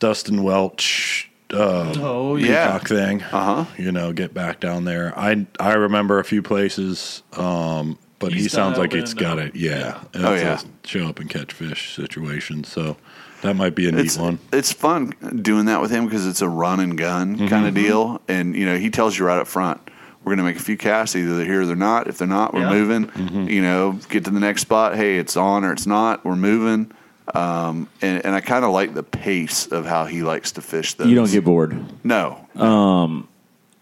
Dustin 0.00 0.42
Welch 0.42 1.30
uh, 1.52 1.94
Oh 1.96 2.34
yeah. 2.34 2.46
Yeah. 2.48 2.72
Peacock 2.72 2.88
thing. 2.88 3.22
Uh 3.22 3.64
huh. 3.64 3.64
You 3.78 3.92
know, 3.92 4.12
get 4.12 4.34
back 4.34 4.58
down 4.58 4.84
there. 4.84 5.16
I 5.16 5.46
I 5.60 5.74
remember 5.74 6.18
a 6.18 6.24
few 6.24 6.42
places, 6.42 7.22
um, 7.34 8.00
but 8.20 8.32
he 8.32 8.48
sounds 8.48 8.78
like 8.78 8.90
dialed 8.90 9.02
it's 9.02 9.14
got 9.14 9.38
now. 9.38 9.44
it. 9.46 9.56
Yeah. 9.56 10.00
Oh, 10.14 10.34
yeah. 10.34 10.60
a 10.60 10.86
show 10.86 11.08
up 11.08 11.18
and 11.18 11.28
catch 11.28 11.52
fish 11.52 11.96
situation. 11.96 12.62
So 12.62 12.96
that 13.42 13.56
might 13.56 13.74
be 13.74 13.88
a 13.88 13.92
neat 13.92 14.04
It's 14.06 14.16
one. 14.18 14.38
it's 14.52 14.72
fun 14.72 15.14
doing 15.42 15.64
that 15.64 15.80
with 15.80 15.90
him 15.90 16.04
because 16.04 16.26
it's 16.26 16.40
a 16.42 16.48
run 16.48 16.78
and 16.78 16.96
gun 16.96 17.36
Mm-hmm. 17.36 17.48
kind 17.48 17.66
of 17.66 17.74
deal, 17.74 18.20
and 18.28 18.54
you 18.54 18.64
know 18.66 18.78
he 18.78 18.90
tells 18.90 19.18
you 19.18 19.24
right 19.26 19.40
up 19.40 19.48
front. 19.48 19.80
We're 20.22 20.36
going 20.36 20.38
to 20.38 20.44
make 20.44 20.56
a 20.56 20.62
few 20.62 20.76
casts. 20.76 21.16
Either 21.16 21.34
they're 21.38 21.46
here 21.46 21.62
or 21.62 21.66
they're 21.66 21.74
not. 21.76 22.06
If 22.06 22.18
they're 22.18 22.28
not, 22.28 22.52
we're 22.52 22.60
Yeah. 22.60 22.70
moving. 22.70 23.06
Mm-hmm. 23.06 23.48
You 23.48 23.62
know, 23.62 23.92
get 24.10 24.24
to 24.26 24.30
the 24.30 24.38
next 24.38 24.60
spot. 24.60 24.94
Hey, 24.94 25.16
it's 25.16 25.34
on 25.34 25.64
or 25.64 25.72
it's 25.72 25.86
not. 25.86 26.26
We're 26.26 26.36
moving. 26.36 26.92
Um, 27.34 27.88
and, 28.02 28.26
and 28.26 28.34
I 28.34 28.40
kind 28.42 28.64
of 28.64 28.72
like 28.72 28.92
the 28.92 29.02
pace 29.04 29.66
of 29.68 29.86
how 29.86 30.04
he 30.04 30.22
likes 30.22 30.52
to 30.52 30.60
fish. 30.60 30.92
Those. 30.94 31.06
You 31.06 31.14
don't 31.14 31.30
get 31.30 31.44
bored. 31.44 31.74
no. 32.04 32.46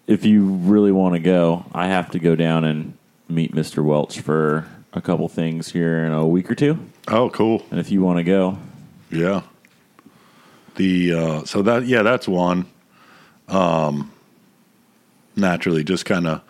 If 0.06 0.24
you 0.24 0.44
really 0.44 0.92
want 0.92 1.14
to 1.14 1.18
go, 1.20 1.66
I 1.72 1.88
have 1.88 2.10
to 2.12 2.18
go 2.18 2.34
down 2.36 2.64
and 2.64 2.96
meet 3.28 3.54
Mr. 3.54 3.84
Welch 3.84 4.20
for 4.20 4.66
a 4.92 5.00
couple 5.00 5.28
things 5.28 5.70
here 5.72 6.04
in 6.04 6.12
a 6.12 6.26
week 6.26 6.50
or 6.50 6.54
two. 6.54 6.78
Oh, 7.08 7.30
cool. 7.30 7.64
And 7.70 7.78
if 7.80 7.90
you 7.90 8.02
want 8.02 8.18
to 8.18 8.24
go, 8.24 8.58
Yeah. 9.10 9.42
The 10.76 11.12
uh, 11.12 11.44
so 11.44 11.62
that 11.62 11.86
yeah, 11.86 12.02
that's 12.02 12.28
one. 12.28 12.66
Um, 13.48 14.12
naturally, 15.34 15.82
just 15.82 16.04
kind 16.04 16.26
of 16.28 16.40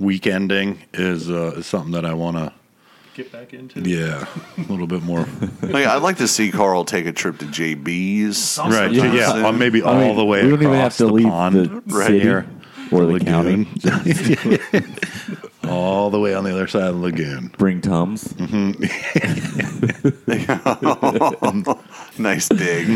weekending 0.00 0.78
is 0.92 1.28
uh, 1.28 1.54
is 1.56 1.66
something 1.66 1.90
that 1.92 2.04
I 2.04 2.14
want 2.14 2.36
to. 2.36 2.52
Get 3.14 3.32
back 3.32 3.52
into. 3.52 3.80
Yeah, 3.80 4.26
a 4.58 4.60
little 4.70 4.86
bit 4.86 5.02
more. 5.02 5.26
Like, 5.62 5.86
I'd 5.86 6.02
like 6.02 6.18
to 6.18 6.28
see 6.28 6.50
Carl 6.52 6.84
take 6.84 7.06
a 7.06 7.12
trip 7.12 7.38
to 7.38 7.46
JB's. 7.46 8.58
right. 8.58 8.92
Yeah. 8.92 9.12
Yeah. 9.12 9.46
uh, 9.48 9.52
maybe 9.52 9.82
all 9.82 9.94
I 9.94 10.06
mean, 10.08 10.16
the 10.16 10.24
way. 10.24 10.44
we 10.44 10.50
don't 10.50 10.62
even 10.62 10.74
have 10.74 10.96
to 10.98 11.06
the 11.06 11.12
leave 11.12 11.26
pond, 11.26 11.56
the 11.56 11.82
Right 11.86 12.06
city 12.06 12.20
here. 12.20 12.46
or 12.92 13.06
the 13.06 13.12
lagoon. 13.14 13.64
county. 13.80 14.58
all 15.68 16.10
the 16.10 16.20
way 16.20 16.34
on 16.34 16.44
the 16.44 16.52
other 16.52 16.66
side 16.66 16.88
of 16.88 16.94
the 16.96 17.00
lagoon. 17.00 17.52
Bring 17.58 17.80
tums. 17.80 18.34
nice 22.18 22.48
dig. 22.48 22.88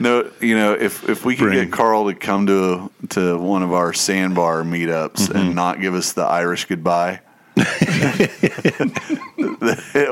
no, 0.00 0.30
you 0.40 0.56
know, 0.56 0.72
if 0.74 1.08
if 1.08 1.24
we 1.24 1.36
could 1.36 1.44
Bring. 1.44 1.64
get 1.64 1.72
Carl 1.72 2.06
to 2.06 2.14
come 2.14 2.46
to 2.46 2.90
to 3.10 3.38
one 3.38 3.62
of 3.62 3.72
our 3.72 3.92
sandbar 3.92 4.62
meetups 4.62 5.30
and 5.30 5.54
not 5.54 5.80
give 5.80 5.94
us 5.94 6.12
the 6.12 6.22
Irish 6.22 6.64
goodbye, 6.66 7.20
it 7.56 8.28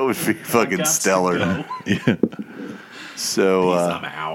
would 0.02 0.16
be 0.27 0.32
fucking 0.35 0.78
Gots 0.78 0.78
to 0.78 0.86
stellar. 0.86 1.39
go. 1.39 1.64
So 3.18 3.70
uh, 3.70 3.93
Somehow. 3.93 4.35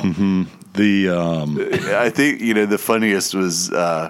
The 0.73 1.09
um, 1.09 1.59
I 1.95 2.09
think 2.09 2.41
you 2.41 2.55
know 2.55 2.65
the 2.65 2.79
funniest 2.79 3.35
was 3.35 3.71
uh, 3.71 4.09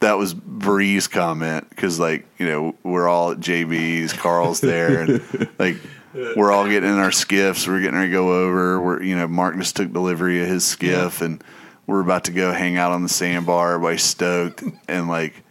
that 0.00 0.18
was 0.18 0.34
Bree's 0.34 1.06
comment 1.06 1.68
because 1.70 1.98
like 1.98 2.26
you 2.38 2.46
know 2.46 2.74
we're 2.82 3.08
all 3.08 3.32
at 3.32 3.38
JB's, 3.38 4.12
Carl's 4.12 4.60
there, 4.60 5.00
and 5.00 5.48
like 5.58 5.76
we're 6.12 6.52
all 6.52 6.68
getting 6.68 6.90
in 6.90 6.98
our 6.98 7.12
skiffs. 7.12 7.66
We're 7.66 7.80
getting 7.80 7.96
ready 7.96 8.10
to 8.10 8.12
go 8.12 8.44
over. 8.44 8.80
We're 8.80 9.02
you 9.02 9.16
know 9.16 9.26
Mark 9.26 9.56
just 9.56 9.76
took 9.76 9.92
delivery 9.92 10.42
of 10.42 10.48
his 10.48 10.64
skiff, 10.64 11.22
and 11.22 11.42
we're 11.86 12.00
about 12.00 12.24
to 12.24 12.32
go 12.32 12.52
hang 12.52 12.76
out 12.76 12.92
on 12.92 13.02
the 13.02 13.08
sandbar. 13.08 13.74
Everybody's 13.74 14.02
stoked, 14.02 14.62
and 14.88 15.08
like 15.08 15.42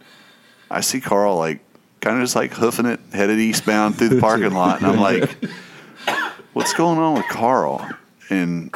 I 0.70 0.80
see 0.80 1.00
Carl 1.00 1.36
like 1.36 1.60
kind 2.00 2.16
of 2.16 2.22
just 2.22 2.36
like 2.36 2.52
hoofing 2.52 2.86
it, 2.86 3.00
headed 3.12 3.38
eastbound 3.38 3.96
through 3.96 4.10
the 4.10 4.20
parking 4.20 4.52
lot, 4.52 4.78
and 4.78 4.86
I'm 4.86 5.00
like, 5.00 5.36
what's 6.52 6.74
going 6.74 6.98
on 6.98 7.14
with 7.14 7.28
Carl? 7.28 7.86
And 8.30 8.74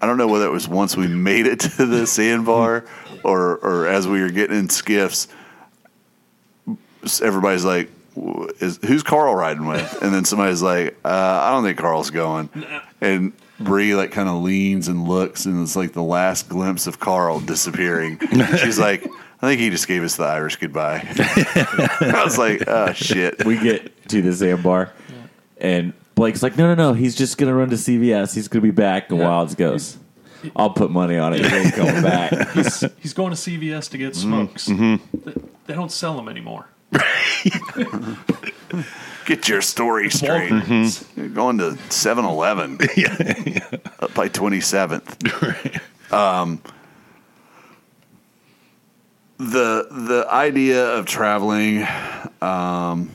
I 0.00 0.06
don't 0.06 0.18
know 0.18 0.28
whether 0.28 0.46
it 0.46 0.52
was 0.52 0.68
once 0.68 0.96
we 0.96 1.06
made 1.06 1.46
it 1.46 1.60
to 1.60 1.86
the 1.86 2.06
sandbar 2.06 2.84
or 3.24 3.56
or 3.56 3.86
as 3.86 4.06
we 4.06 4.20
were 4.20 4.30
getting 4.30 4.56
in 4.58 4.68
skiffs. 4.68 5.28
Everybody's 7.22 7.64
like, 7.64 7.90
"Is 8.60 8.78
who's 8.86 9.02
Carl 9.02 9.34
riding 9.34 9.66
with?" 9.66 10.02
And 10.02 10.14
then 10.14 10.24
somebody's 10.24 10.62
like, 10.62 10.96
uh, 11.04 11.08
"I 11.42 11.50
don't 11.52 11.64
think 11.64 11.78
Carl's 11.78 12.10
going." 12.10 12.48
And 13.00 13.32
Bree 13.60 13.94
like 13.94 14.10
kind 14.10 14.28
of 14.28 14.42
leans 14.42 14.88
and 14.88 15.06
looks, 15.06 15.44
and 15.44 15.62
it's 15.62 15.76
like 15.76 15.92
the 15.92 16.02
last 16.02 16.48
glimpse 16.48 16.86
of 16.86 16.98
Carl 17.00 17.40
disappearing. 17.40 18.18
She's 18.56 18.78
like, 18.78 19.06
"I 19.42 19.48
think 19.48 19.60
he 19.60 19.68
just 19.70 19.86
gave 19.86 20.02
us 20.02 20.16
the 20.16 20.24
Irish 20.24 20.56
goodbye." 20.56 21.06
I 22.00 22.22
was 22.24 22.38
like, 22.38 22.64
"Oh 22.66 22.92
shit." 22.94 23.44
we 23.44 23.58
get 23.58 24.08
to 24.08 24.22
the 24.22 24.32
sandbar, 24.32 24.92
and 25.58 25.92
Blake's 26.14 26.42
like, 26.42 26.56
"No, 26.56 26.68
no, 26.68 26.74
no. 26.74 26.94
He's 26.94 27.14
just 27.14 27.36
gonna 27.38 27.54
run 27.54 27.68
to 27.70 27.76
CVS. 27.76 28.34
He's 28.34 28.48
gonna 28.48 28.62
be 28.62 28.70
back." 28.70 29.10
And 29.10 29.18
Wilds 29.20 29.54
goes, 29.54 29.98
"I'll 30.56 30.70
put 30.70 30.90
money 30.90 31.16
on 31.18 31.34
it. 31.34 31.44
He 31.44 31.56
ain't 31.56 31.74
coming 31.74 32.02
back." 32.02 32.50
He's, 32.54 32.84
he's 32.98 33.12
going 33.14 33.30
to 33.30 33.36
CVS 33.36 33.90
to 33.90 33.98
get 33.98 34.14
smokes. 34.16 34.66
They, 34.66 34.98
they 35.66 35.74
don't 35.74 35.92
sell 35.92 36.16
them 36.16 36.28
anymore. 36.28 36.68
Get 39.26 39.48
your 39.48 39.62
story 39.62 40.10
straight. 40.10 40.50
Walgreens. 40.50 41.06
You're 41.16 41.28
going 41.28 41.58
to 41.58 41.78
7 41.90 42.24
Eleven 42.24 42.74
up 44.00 44.14
by 44.14 44.28
27th. 44.28 45.80
Um, 46.12 46.60
the, 49.38 49.88
the 49.90 50.26
idea 50.28 50.86
of 50.96 51.06
traveling, 51.06 51.86
um, 52.42 53.10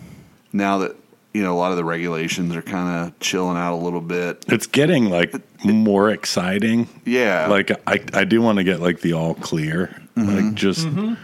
now 0.51 0.79
that, 0.79 0.95
you 1.33 1.43
know, 1.43 1.53
a 1.53 1.57
lot 1.57 1.71
of 1.71 1.77
the 1.77 1.83
regulations 1.83 2.55
are 2.55 2.61
kind 2.61 3.07
of 3.07 3.19
chilling 3.19 3.57
out 3.57 3.73
a 3.73 3.81
little 3.81 4.01
bit. 4.01 4.45
It's 4.47 4.67
getting 4.67 5.09
like 5.09 5.33
more 5.63 6.09
exciting. 6.09 6.87
Yeah. 7.05 7.47
Like 7.47 7.71
I, 7.87 8.03
I 8.13 8.23
do 8.23 8.41
want 8.41 8.57
to 8.57 8.63
get 8.63 8.79
like 8.79 9.01
the 9.01 9.13
all 9.13 9.35
clear, 9.35 10.01
mm-hmm. 10.15 10.35
like 10.47 10.55
just 10.55 10.87
mm-hmm. 10.87 11.15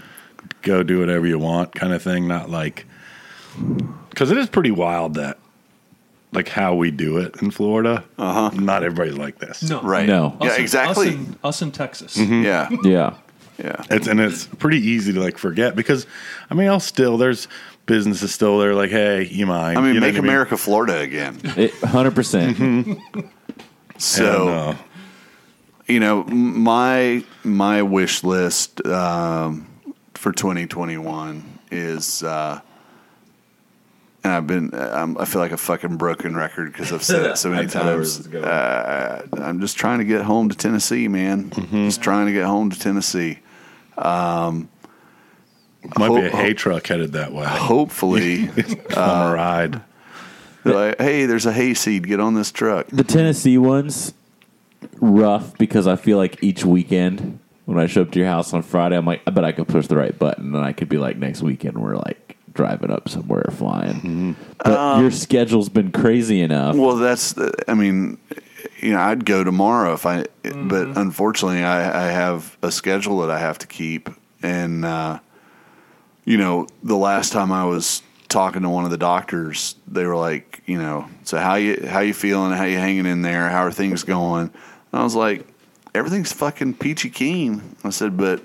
go 0.62 0.84
do 0.84 1.00
whatever 1.00 1.26
you 1.26 1.40
want 1.40 1.74
kind 1.74 1.94
of 1.94 2.04
thing. 2.04 2.28
Not 2.28 2.50
like 2.50 2.86
because 4.10 4.32
it 4.32 4.38
is 4.38 4.48
pretty 4.48 4.72
wild 4.72 5.16
that 5.16 5.40
like 6.32 6.50
how 6.50 6.76
we 6.76 6.92
do 6.92 7.18
it 7.18 7.42
in 7.42 7.50
Florida. 7.50 8.04
Uh 8.18 8.50
huh. 8.52 8.62
Not 8.62 8.84
everybody's 8.84 9.18
like 9.18 9.40
this. 9.40 9.64
No. 9.64 9.82
right. 9.82 10.08
No. 10.08 10.38
Yeah, 10.42 10.56
in- 10.56 10.62
exactly. 10.62 11.08
Us 11.10 11.14
in, 11.14 11.36
us 11.44 11.62
in 11.64 11.72
Texas. 11.72 12.18
Mm-hmm. 12.18 12.44
yeah. 12.44 12.70
yeah, 12.84 13.16
Yeah. 13.58 13.84
It's 13.90 14.08
and 14.08 14.20
it's 14.20 14.46
pretty 14.46 14.80
easy 14.80 15.14
to 15.14 15.20
like 15.20 15.40
forget 15.40 15.76
because 15.76 16.06
I 16.52 16.54
mean 16.54 16.68
I'll 16.68 16.80
still 16.80 17.18
there's 17.18 17.48
businesses 17.86 18.34
still 18.34 18.58
they're 18.60 18.74
like 18.76 18.90
hey 18.90 19.26
you 19.26 19.46
mind 19.46 19.78
I 19.78 19.82
mean, 19.82 19.94
You 19.96 20.00
know 20.00 20.08
make 20.08 20.16
what 20.16 20.22
mean? 20.24 20.30
America 20.30 20.58
Florida 20.58 21.00
again. 21.00 21.40
hundred 21.84 22.16
percent. 22.16 22.58
So, 23.98 24.50
And, 24.50 24.50
uh, 24.50 24.76
you 25.88 26.00
know, 26.00 26.24
my 26.26 27.24
my 27.44 27.82
wish 27.84 28.24
list 28.24 28.86
um, 28.86 29.68
for 30.16 30.32
2021 30.34 31.60
is, 31.72 32.24
uh, 32.24 32.60
and 34.24 34.34
I've 34.34 34.48
been, 34.48 34.72
I'm, 34.74 35.18
I 35.18 35.26
feel 35.26 35.40
like 35.40 35.52
a 35.52 35.58
fucking 35.58 35.98
broken 35.98 36.36
record 36.36 36.72
because 36.74 36.92
I've 36.92 37.04
said 37.04 37.30
it 37.30 37.38
so 37.38 37.50
many 37.52 37.64
I 37.68 37.68
thought 37.68 37.86
I 37.86 37.96
was 37.96 38.26
times. 38.26 38.36
Uh, 38.36 39.28
I'm 39.34 39.62
just 39.62 39.78
trying 39.78 40.00
to 40.00 40.06
get 40.06 40.24
home 40.24 40.50
to 40.50 40.56
Tennessee, 40.58 41.08
man. 41.08 41.52
Mm-hmm. 41.52 41.86
Just 41.86 42.02
trying 42.02 42.26
to 42.26 42.34
get 42.34 42.44
home 42.46 42.72
to 42.72 42.80
Tennessee. 42.80 43.40
Might 45.98 46.10
be 46.10 46.28
a 46.28 46.30
hope- 46.30 46.40
hay 46.40 46.54
truck 46.54 46.88
headed 46.88 47.14
that 47.14 47.34
way. 47.34 47.46
Hopefully, 47.46 48.50
on 48.50 48.56
a 48.92 49.00
uh, 49.00 49.34
ride. 49.34 49.82
they're 50.64 50.74
like, 50.74 51.00
hey, 51.00 51.26
there's 51.26 51.46
a 51.46 51.54
hayseed. 51.54 52.08
Get 52.08 52.20
on 52.20 52.34
this 52.34 52.52
truck. 52.52 52.88
The 52.88 53.04
Tennessee 53.04 53.58
ones 53.58 54.14
rough 55.00 55.58
because 55.58 55.88
I 55.88 55.96
feel 55.96 56.18
like 56.18 56.44
each 56.44 56.64
weekend 56.66 57.40
when 57.66 57.80
I 57.80 57.88
show 57.88 58.04
up 58.04 58.12
to 58.12 58.20
your 58.20 58.28
house 58.28 58.54
on 58.54 58.62
Friday, 58.62 58.96
I'm 58.96 59.06
like, 59.06 59.22
I 59.26 59.32
bet 59.32 59.44
I 59.44 59.52
could 59.52 59.68
push 59.68 59.88
the 59.88 59.98
right 59.98 60.18
button 60.18 60.56
and 60.56 60.64
I 60.64 60.72
could 60.72 60.88
be 60.88 60.98
like, 60.98 61.18
next 61.18 61.42
weekend 61.42 61.78
we're 61.78 61.96
like 61.96 62.38
driving 62.54 62.92
up 62.92 63.10
somewhere 63.10 63.44
or 63.46 63.52
flying. 63.52 63.96
Mm-hmm. 63.96 64.32
But 64.64 64.74
um, 64.74 65.02
your 65.02 65.12
schedule's 65.12 65.70
been 65.70 65.92
crazy 65.92 66.42
enough. 66.42 66.76
Well, 66.76 66.96
that's. 66.96 67.34
the- 67.34 67.54
I 67.68 67.74
mean, 67.74 68.18
you 68.80 68.94
know, 68.94 69.00
I'd 69.00 69.26
go 69.26 69.44
tomorrow 69.44 69.94
if 69.94 70.06
I, 70.06 70.26
but 70.44 70.54
mm-hmm. 70.54 70.98
unfortunately, 70.98 71.64
I, 71.64 72.08
I 72.08 72.12
have 72.12 72.58
a 72.62 72.72
schedule 72.72 73.20
that 73.20 73.32
I 73.32 73.40
have 73.40 73.58
to 73.60 73.68
keep, 73.68 74.10
and 74.42 74.86
uh, 74.86 75.20
you 76.26 76.38
know, 76.38 76.68
the 76.84 76.98
last 76.98 77.32
time 77.32 77.52
I 77.52 77.66
was 77.66 78.02
talking 78.28 78.64
to 78.64 78.70
one 78.70 78.84
of 78.84 78.92
the 78.92 78.98
doctors, 78.98 79.76
they 79.88 80.06
were 80.06 80.16
like, 80.18 80.62
you 80.66 80.78
know, 80.78 81.08
so 81.24 81.38
how 81.38 81.56
you 81.56 81.86
how 81.88 82.00
you 82.00 82.14
feeling? 82.14 82.52
How 82.52 82.66
you 82.66 82.78
hanging 82.78 83.06
in 83.06 83.22
there? 83.22 83.50
How 83.50 83.64
are 83.64 83.72
things 83.72 84.04
going? 84.04 84.50
And 84.92 85.02
I 85.02 85.04
was 85.04 85.16
like, 85.16 85.48
everything's 85.94 86.34
fucking 86.34 86.76
peachy 86.76 87.10
keen. 87.10 87.76
I 87.84 87.92
said, 87.92 88.18
but 88.18 88.44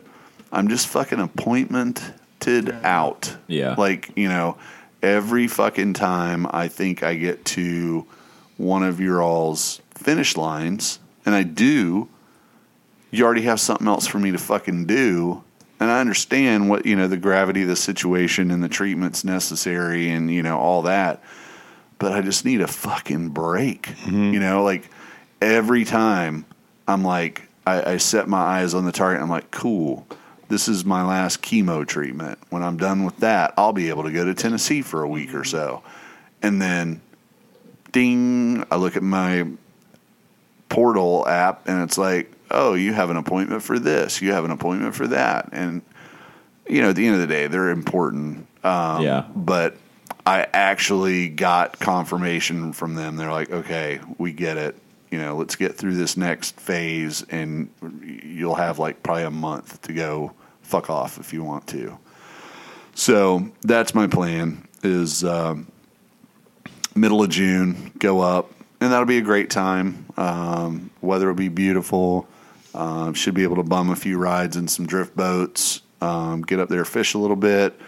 I'm 0.53 0.69
just 0.69 0.87
fucking 0.89 1.19
appointmented 1.19 2.85
out. 2.85 3.37
Yeah. 3.47 3.75
Like, 3.77 4.11
you 4.17 4.29
know, 4.29 4.59
every 5.03 5.47
fucking 5.47 5.95
time 5.95 6.47
I 6.51 6.69
think 6.69 7.03
I 7.03 7.15
get 7.15 7.45
to 7.47 8.07
one 8.57 8.83
of 8.83 9.01
your 9.01 9.23
all's 9.23 9.81
finish 9.95 10.37
lines, 10.37 10.99
and 11.25 11.35
I 11.35 11.43
do, 11.43 12.09
you 13.11 13.25
already 13.25 13.43
have 13.43 13.61
something 13.61 13.89
else 13.89 14.07
for 14.07 14.19
me 14.19 14.31
to 14.33 14.39
fucking 14.39 14.85
do. 14.85 15.43
And 15.81 15.91
I 15.91 16.01
understand 16.01 16.69
what, 16.69 16.85
you 16.85 16.95
know, 16.95 17.09
the 17.09 17.17
gravity 17.17 17.63
of 17.63 17.69
the 17.69 17.77
situation 17.77 18.51
and 18.51 18.63
the 18.63 18.69
treatments 18.69 19.25
necessary 19.25 20.11
and, 20.11 20.31
you 20.31 20.43
know, 20.43 20.59
all 20.59 20.83
that. 20.83 21.23
But 21.99 22.13
I 22.13 22.21
just 22.21 22.45
need 22.45 22.61
a 22.61 22.67
fucking 22.67 23.31
break. 23.31 23.83
Mm-hmm. 23.83 24.35
You 24.35 24.41
know, 24.41 24.63
like 24.63 24.91
every 25.41 25.87
time 25.87 26.45
I'm 26.87 27.03
like, 27.03 27.49
I, 27.67 27.93
I 27.93 27.97
set 27.97 28.29
my 28.29 28.39
eyes 28.39 28.75
on 28.75 28.85
the 28.85 28.93
target, 28.93 29.23
I'm 29.23 29.31
like, 29.31 29.51
cool. 29.51 30.07
This 30.49 30.69
is 30.69 30.85
my 30.85 31.03
last 31.03 31.43
chemo 31.43 31.87
treatment. 31.87 32.39
When 32.51 32.63
I'm 32.63 32.77
done 32.77 33.05
with 33.05 33.19
that, 33.19 33.55
I'll 33.57 33.73
be 33.73 33.89
able 33.89 34.03
to 34.03 34.13
go 34.13 34.25
to 34.25 34.35
Tennessee 34.35 34.83
for 34.83 35.03
a 35.03 35.09
week 35.09 35.35
or 35.35 35.45
so. 35.45 35.83
And 36.43 36.61
then, 36.61 37.01
ding, 37.93 38.65
I 38.71 38.77
look 38.77 38.97
at 38.97 39.03
my 39.03 39.47
portal 40.69 41.27
app 41.27 41.69
and 41.69 41.83
it's 41.83 41.97
like, 41.97 42.33
oh, 42.51 42.75
you 42.75 42.93
have 42.93 43.11
an 43.11 43.17
appointment 43.17 43.63
for 43.63 43.79
this, 43.79 44.21
you 44.21 44.33
have 44.33 44.45
an 44.45 44.51
appointment 44.51 44.95
for 44.95 45.07
that. 45.09 45.49
And, 45.53 45.83
you 46.69 46.83
know, 46.83 46.91
at 46.91 46.97
the 46.97 47.07
end 47.07 47.15
of 47.15 47.21
the 47.21 47.27
day, 47.27 47.47
they're 47.47 47.71
important. 47.71 48.47
Um, 48.63 49.03
Yeah. 49.03 49.27
But 49.35 49.77
I 50.27 50.47
actually 50.53 51.29
got 51.29 51.79
confirmation 51.79 52.73
from 52.73 52.95
them. 52.95 53.17
They're 53.17 53.33
like, 53.33 53.51
okay, 53.51 54.01
we 54.19 54.33
get 54.33 54.57
it. 54.57 54.77
You 55.11 55.19
know, 55.19 55.37
let's 55.37 55.57
get 55.57 55.77
through 55.77 55.95
this 55.95 56.17
next 56.17 56.61
phase 56.61 57.25
and 57.31 57.71
you'll 58.25 58.55
have 58.55 58.79
like 58.79 59.03
probably 59.03 59.25
a 59.25 59.31
month 59.31 59.83
to 59.83 59.93
go 59.93 60.33
fuck 60.63 60.89
off 60.89 61.19
if 61.19 61.33
you 61.33 61.43
want 61.43 61.67
to. 61.69 61.99
So 62.95 63.51
that's 63.63 63.95
my 63.95 64.07
plan 64.07 64.69
is 64.83 65.25
um, 65.25 65.67
middle 66.95 67.23
of 67.23 67.31
June, 67.31 67.93
go 67.99 68.21
up, 68.21 68.53
and 68.81 68.93
that'll 68.93 69.07
be 69.07 69.19
a 69.19 69.23
great 69.23 69.51
time. 69.51 70.07
Um, 70.17 70.91
weather 71.01 71.27
will 71.27 71.35
be 71.35 71.49
beautiful. 71.49 72.29
Um, 72.75 73.15
should 73.15 73.35
be 73.35 73.43
able 73.43 73.57
to 73.57 73.63
bum 73.63 73.91
a 73.91 73.97
few 73.97 74.19
rides 74.19 74.57
in 74.57 74.69
some 74.69 74.87
drift 74.87 75.17
boats. 75.17 75.83
Um, 76.01 76.43
get 76.43 76.61
up 76.61 76.69
there, 76.69 76.85
fish 76.85 77.15
a 77.15 77.19
little 77.19 77.37
bit, 77.37 77.79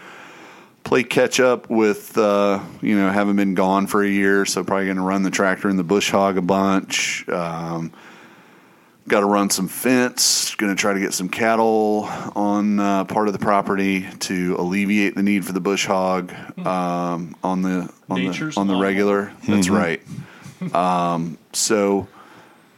play 0.83 1.03
catch 1.03 1.39
up 1.39 1.69
with 1.69 2.17
uh, 2.17 2.63
you 2.81 2.95
know 2.95 3.09
having 3.11 3.35
been 3.35 3.55
gone 3.55 3.87
for 3.87 4.03
a 4.03 4.09
year, 4.09 4.45
so 4.45 4.63
probably 4.63 4.85
going 4.85 4.97
to 4.97 5.03
run 5.03 5.23
the 5.23 5.31
tractor 5.31 5.69
in 5.69 5.77
the 5.77 5.83
bush 5.83 6.11
hog 6.11 6.37
a 6.37 6.41
bunch. 6.41 7.27
Um, 7.29 7.91
Got 9.05 9.19
to 9.19 9.25
run 9.25 9.49
some 9.49 9.67
fence. 9.67 10.55
Going 10.55 10.73
to 10.73 10.79
try 10.79 10.93
to 10.93 10.99
get 10.99 11.13
some 11.13 11.27
cattle 11.27 12.05
on 12.35 12.79
uh, 12.79 13.03
part 13.03 13.27
of 13.27 13.33
the 13.33 13.39
property 13.39 14.07
to 14.19 14.55
alleviate 14.57 15.15
the 15.15 15.23
need 15.23 15.45
for 15.45 15.51
the 15.51 15.59
bush 15.59 15.85
hog 15.85 16.33
um, 16.65 17.35
on 17.43 17.63
the 17.63 17.91
on 18.09 18.23
Nature's 18.23 18.55
the 18.55 18.61
on 18.61 18.67
the 18.67 18.77
regular. 18.77 19.33
That's 19.45 19.69
right. 19.69 20.01
Um, 20.73 21.37
so 21.51 22.07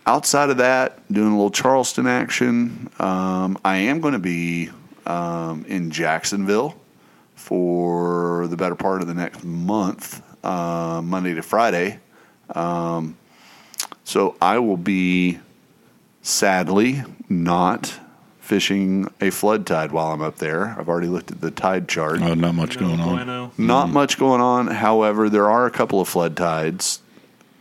outside 0.06 0.50
of 0.50 0.58
that, 0.58 1.00
doing 1.12 1.30
a 1.30 1.36
little 1.36 1.52
Charleston 1.52 2.08
action. 2.08 2.90
Um, 3.00 3.58
I 3.66 3.78
am 3.78 4.02
going 4.02 4.14
to 4.14 4.20
be 4.20 4.70
um, 5.06 5.66
in 5.68 5.92
Jacksonville 5.92 6.76
for 7.36 8.48
the 8.48 8.58
better 8.58 8.76
part 8.76 9.02
of 9.02 9.08
the 9.08 9.14
next 9.14 9.44
month, 9.44 10.22
uh, 10.46 11.02
Monday 11.04 11.34
to 11.34 11.42
Friday. 11.42 12.00
Um, 12.54 13.18
so 14.04 14.36
I 14.42 14.60
will 14.60 14.78
be 14.78 15.40
sadly 16.22 17.04
not 17.30 18.00
fishing 18.40 19.12
a 19.22 19.32
flood 19.32 19.66
tide 19.66 19.92
while 19.92 20.12
I'm 20.12 20.22
up 20.22 20.38
there. 20.38 20.76
I've 20.78 20.88
already 20.88 21.08
looked 21.08 21.32
at 21.32 21.42
the 21.42 21.50
tide 21.50 21.88
chart. 21.90 22.22
Oh, 22.22 22.36
not 22.36 22.54
much 22.54 22.80
No 22.80 22.88
going 22.88 23.00
on. 23.00 23.16
bueno. 23.16 23.52
Not 23.58 23.90
much 23.90 24.20
going 24.20 24.42
on. 24.42 24.68
However, 24.68 25.30
there 25.30 25.50
are 25.50 25.66
a 25.66 25.72
couple 25.72 26.00
of 26.00 26.08
flood 26.08 26.38
tides, 26.38 27.02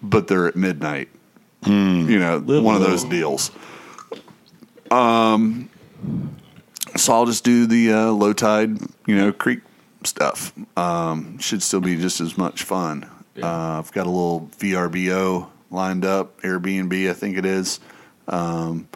but 0.02 0.28
they're 0.28 0.46
at 0.46 0.56
midnight. 0.56 1.08
You 1.66 2.18
know, 2.18 2.38
one 2.40 2.74
of 2.74 2.82
those 2.82 3.04
deals. 3.04 3.50
Um, 4.90 5.70
so 6.96 7.12
I'll 7.12 7.26
just 7.26 7.44
do 7.44 7.66
the 7.66 7.92
uh, 7.92 8.10
low 8.10 8.32
tide, 8.32 8.78
you 9.06 9.16
know, 9.16 9.32
creek 9.32 9.60
stuff. 10.04 10.52
Um, 10.76 11.38
should 11.38 11.62
still 11.62 11.80
be 11.80 11.96
just 11.96 12.20
as 12.20 12.38
much 12.38 12.62
fun. 12.62 13.10
Uh, 13.42 13.78
I've 13.78 13.90
got 13.92 14.06
a 14.06 14.10
little 14.10 14.48
VRBO 14.58 15.48
lined 15.70 16.04
up, 16.04 16.40
Airbnb, 16.42 17.10
I 17.10 17.12
think 17.12 17.36
it 17.36 17.44
is. 17.44 17.80
Um, 18.28 18.88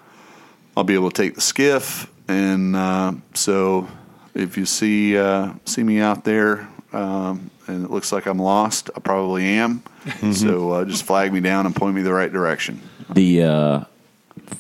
I'll 0.77 0.85
be 0.85 0.95
able 0.95 1.11
to 1.11 1.23
take 1.23 1.35
the 1.35 1.41
skiff, 1.41 2.11
and 2.29 2.77
uh, 2.77 3.13
so 3.35 3.89
if 4.35 4.57
you 4.57 4.65
see 4.65 5.19
uh, 5.19 5.55
see 5.65 5.83
me 5.83 5.99
out 5.99 6.25
there 6.25 6.69
um, 6.93 7.51
and 7.67 7.85
it 7.85 7.91
looks 7.91 8.13
like 8.13 8.27
I'm 8.27 8.39
lost, 8.39 8.91
I 8.97 9.01
probably 9.01 9.45
am. 9.47 9.83
So 10.33 10.71
uh, 10.73 10.85
just 10.87 11.05
flag 11.05 11.33
me 11.35 11.41
down 11.41 11.67
and 11.67 11.77
point 11.77 11.95
me 11.95 12.01
the 12.03 12.13
right 12.15 12.33
direction. 12.33 12.81
The 13.13 13.43
uh, 13.43 13.85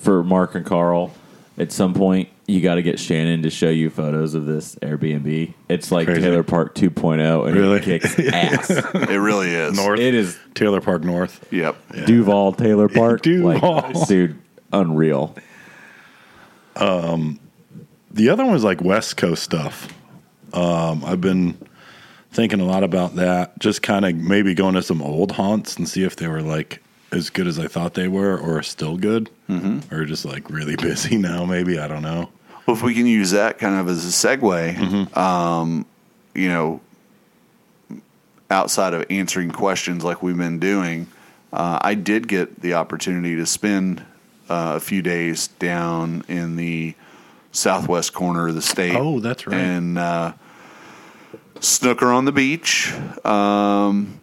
for 0.02 0.22
Mark 0.22 0.54
and 0.54 0.66
Carl, 0.66 1.14
at 1.56 1.72
some 1.72 1.94
point 1.94 2.28
you 2.46 2.60
got 2.60 2.74
to 2.76 2.82
get 2.82 2.98
Shannon 2.98 3.42
to 3.42 3.50
show 3.50 3.68
you 3.70 3.88
photos 3.90 4.34
of 4.34 4.44
this 4.46 4.74
Airbnb. 4.76 5.52
It's 5.68 5.90
like 5.92 6.06
Crazy. 6.06 6.20
Taylor 6.22 6.42
Park 6.42 6.74
2.0, 6.74 7.46
and 7.46 7.56
Really? 7.56 7.78
it 7.78 7.82
kicks 7.82 8.18
ass. 8.32 8.70
It 8.70 9.16
really 9.20 9.50
is. 9.54 9.74
North 9.76 10.00
it 10.00 10.14
is 10.14 10.38
Taylor 10.54 10.80
Park 10.82 11.02
North. 11.02 11.46
Yep. 11.50 11.76
Duval 12.06 12.52
Taylor 12.52 12.88
Park. 12.90 13.22
Duval. 13.22 13.52
Like, 13.60 14.08
dude, 14.08 14.38
unreal. 14.72 15.34
Um, 16.76 17.38
The 18.10 18.28
other 18.30 18.44
one 18.44 18.52
was 18.52 18.64
like 18.64 18.80
West 18.82 19.16
Coast 19.16 19.42
stuff. 19.42 19.88
Um, 20.52 21.04
I've 21.04 21.20
been 21.20 21.58
thinking 22.38 22.60
a 22.60 22.64
lot 22.64 22.84
about 22.84 23.16
that. 23.16 23.58
Just 23.58 23.82
kind 23.82 24.04
of 24.04 24.14
maybe 24.14 24.54
going 24.54 24.74
to 24.74 24.82
some 24.82 25.02
old 25.02 25.32
haunts 25.32 25.76
and 25.76 25.88
see 25.88 26.04
if 26.04 26.14
they 26.14 26.28
were 26.28 26.40
like 26.40 26.80
as 27.10 27.30
good 27.30 27.48
as 27.48 27.58
I 27.58 27.66
thought 27.66 27.94
they 27.94 28.06
were, 28.06 28.38
or 28.38 28.62
still 28.62 28.96
good, 28.96 29.28
mm-hmm. 29.50 29.92
or 29.92 30.04
just 30.04 30.24
like 30.24 30.48
really 30.48 30.76
busy 30.88 31.16
now. 31.16 31.44
Maybe 31.44 31.80
I 31.80 31.88
don't 31.88 32.02
know. 32.02 32.30
Well, 32.64 32.76
if 32.76 32.82
we 32.84 32.94
can 32.94 33.06
use 33.06 33.32
that 33.32 33.58
kind 33.58 33.74
of 33.74 33.88
as 33.88 34.04
a 34.04 34.10
segue, 34.10 35.16
um, 35.16 35.84
you 36.32 36.48
know, 36.48 36.80
outside 38.50 38.94
of 38.94 39.04
answering 39.10 39.50
questions 39.50 40.04
like 40.04 40.22
we've 40.22 40.36
been 40.36 40.60
doing, 40.60 41.08
uh, 41.52 41.80
I 41.82 41.94
did 41.94 42.28
get 42.28 42.60
the 42.60 42.74
opportunity 42.74 43.34
to 43.34 43.46
spend 43.46 44.00
uh, 44.48 44.74
a 44.76 44.80
few 44.80 45.02
days 45.02 45.48
down 45.58 46.24
in 46.28 46.54
the 46.54 46.94
southwest 47.50 48.12
corner 48.12 48.46
of 48.46 48.54
the 48.54 48.62
state. 48.62 48.94
Oh, 48.94 49.18
that's 49.18 49.44
right. 49.44 49.56
And 49.56 49.98
uh, 49.98 50.34
snooker 51.60 52.06
on 52.06 52.24
the 52.24 52.32
beach. 52.32 52.92
Um, 53.24 54.20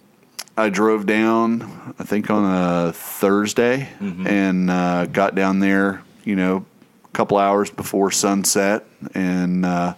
I 0.57 0.69
drove 0.69 1.05
down, 1.05 1.95
I 1.99 2.03
think 2.03 2.29
on 2.29 2.45
a 2.45 2.93
Thursday, 2.93 3.89
and 4.27 4.69
uh, 4.71 5.05
got 5.07 5.35
down 5.35 5.59
there, 5.59 6.01
you 6.23 6.35
know, 6.35 6.65
a 7.03 7.07
couple 7.09 7.37
hours 7.37 7.69
before 7.69 8.09
sunset. 8.11 8.85
And 9.13 9.65
uh, 9.65 9.95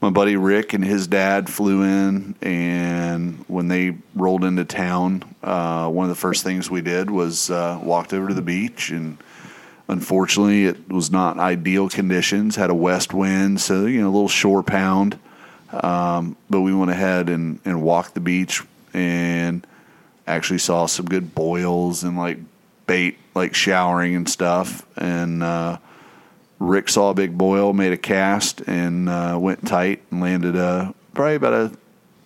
my 0.00 0.08
buddy 0.08 0.36
Rick 0.36 0.72
and 0.72 0.82
his 0.82 1.06
dad 1.06 1.50
flew 1.50 1.82
in. 1.82 2.34
And 2.40 3.44
when 3.46 3.68
they 3.68 3.96
rolled 4.14 4.44
into 4.44 4.64
town, 4.64 5.22
uh, 5.42 5.88
one 5.90 6.04
of 6.04 6.10
the 6.10 6.20
first 6.20 6.44
things 6.44 6.70
we 6.70 6.80
did 6.80 7.10
was 7.10 7.50
uh, 7.50 7.78
walked 7.82 8.14
over 8.14 8.28
to 8.28 8.34
the 8.34 8.40
beach. 8.42 8.90
And 8.90 9.18
unfortunately, 9.86 10.64
it 10.64 10.88
was 10.88 11.10
not 11.10 11.38
ideal 11.38 11.90
conditions, 11.90 12.56
had 12.56 12.70
a 12.70 12.74
west 12.74 13.12
wind, 13.12 13.60
so, 13.60 13.84
you 13.84 14.00
know, 14.00 14.08
a 14.08 14.12
little 14.12 14.28
shore 14.28 14.62
pound. 14.62 15.18
Um, 15.72 16.36
but 16.48 16.60
we 16.60 16.74
went 16.74 16.90
ahead 16.90 17.28
and, 17.28 17.60
and 17.64 17.82
walked 17.82 18.14
the 18.14 18.20
beach 18.20 18.62
and 18.92 19.66
actually 20.26 20.58
saw 20.58 20.86
some 20.86 21.06
good 21.06 21.34
boils 21.34 22.02
and 22.04 22.16
like 22.16 22.38
bait 22.86 23.18
like 23.34 23.54
showering 23.54 24.16
and 24.16 24.28
stuff. 24.28 24.84
And 24.96 25.42
uh, 25.42 25.78
rick 26.58 26.88
saw 26.88 27.10
a 27.10 27.14
big 27.14 27.36
boil 27.38 27.72
made 27.72 27.92
a 27.92 27.96
cast 27.96 28.60
and 28.66 29.08
uh, 29.08 29.38
went 29.40 29.66
tight 29.66 30.02
and 30.10 30.20
landed 30.20 30.56
a 30.56 30.94
probably 31.14 31.34
about 31.36 31.52
a 31.52 31.72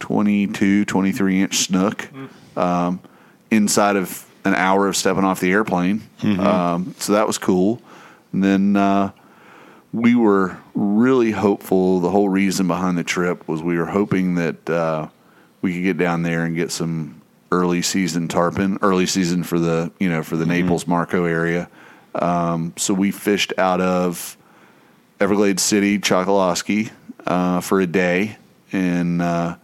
22 0.01 0.85
23 0.85 1.43
inch 1.43 1.57
snook 1.59 2.09
um, 2.57 3.01
inside 3.51 3.97
of 3.97 4.27
an 4.45 4.55
hour 4.55 4.89
of 4.89 4.97
stepping 4.97 5.25
off 5.25 5.41
the 5.41 5.51
airplane. 5.53 6.03
Um, 6.41 6.95
so 6.99 7.13
that 7.15 7.27
was 7.27 7.39
cool. 7.39 7.81
And 8.33 8.43
then 8.45 8.77
uh, 8.77 9.13
we 9.95 10.17
were 10.17 10.59
really 10.75 11.31
hopeful. 11.31 12.01
The 12.01 12.11
whole 12.11 12.29
reason 12.29 12.67
behind 12.67 12.99
the 12.99 13.05
trip 13.05 13.47
was 13.47 13.63
we 13.63 13.79
were 13.79 13.87
hoping 13.87 14.35
that 14.35 14.69
uh, 14.69 15.09
we 15.63 15.73
could 15.73 15.85
get 15.85 15.99
down 15.99 16.23
there 16.23 16.45
and 16.45 16.57
get 16.57 16.73
some 16.73 17.23
early 17.53 17.81
season 17.81 18.27
tarpon, 18.27 18.79
early 18.83 19.07
season 19.07 19.45
for 19.45 19.61
the 19.61 19.93
you 20.01 20.11
know 20.11 20.25
for 20.25 20.37
the 20.37 20.47
Naples 20.47 20.89
Marco 20.89 21.25
area. 21.27 21.71
Um, 22.17 22.73
so 22.77 22.93
we 22.93 23.13
fished 23.13 23.53
out 23.57 23.81
of 23.81 24.37
Everglades 25.21 25.63
City, 25.63 26.01
Chokoloskee, 26.01 26.91
uh, 27.25 27.61
for 27.61 27.81
a 27.81 27.87
day, 27.87 28.37
and 28.73 29.23
uh, 29.23 29.57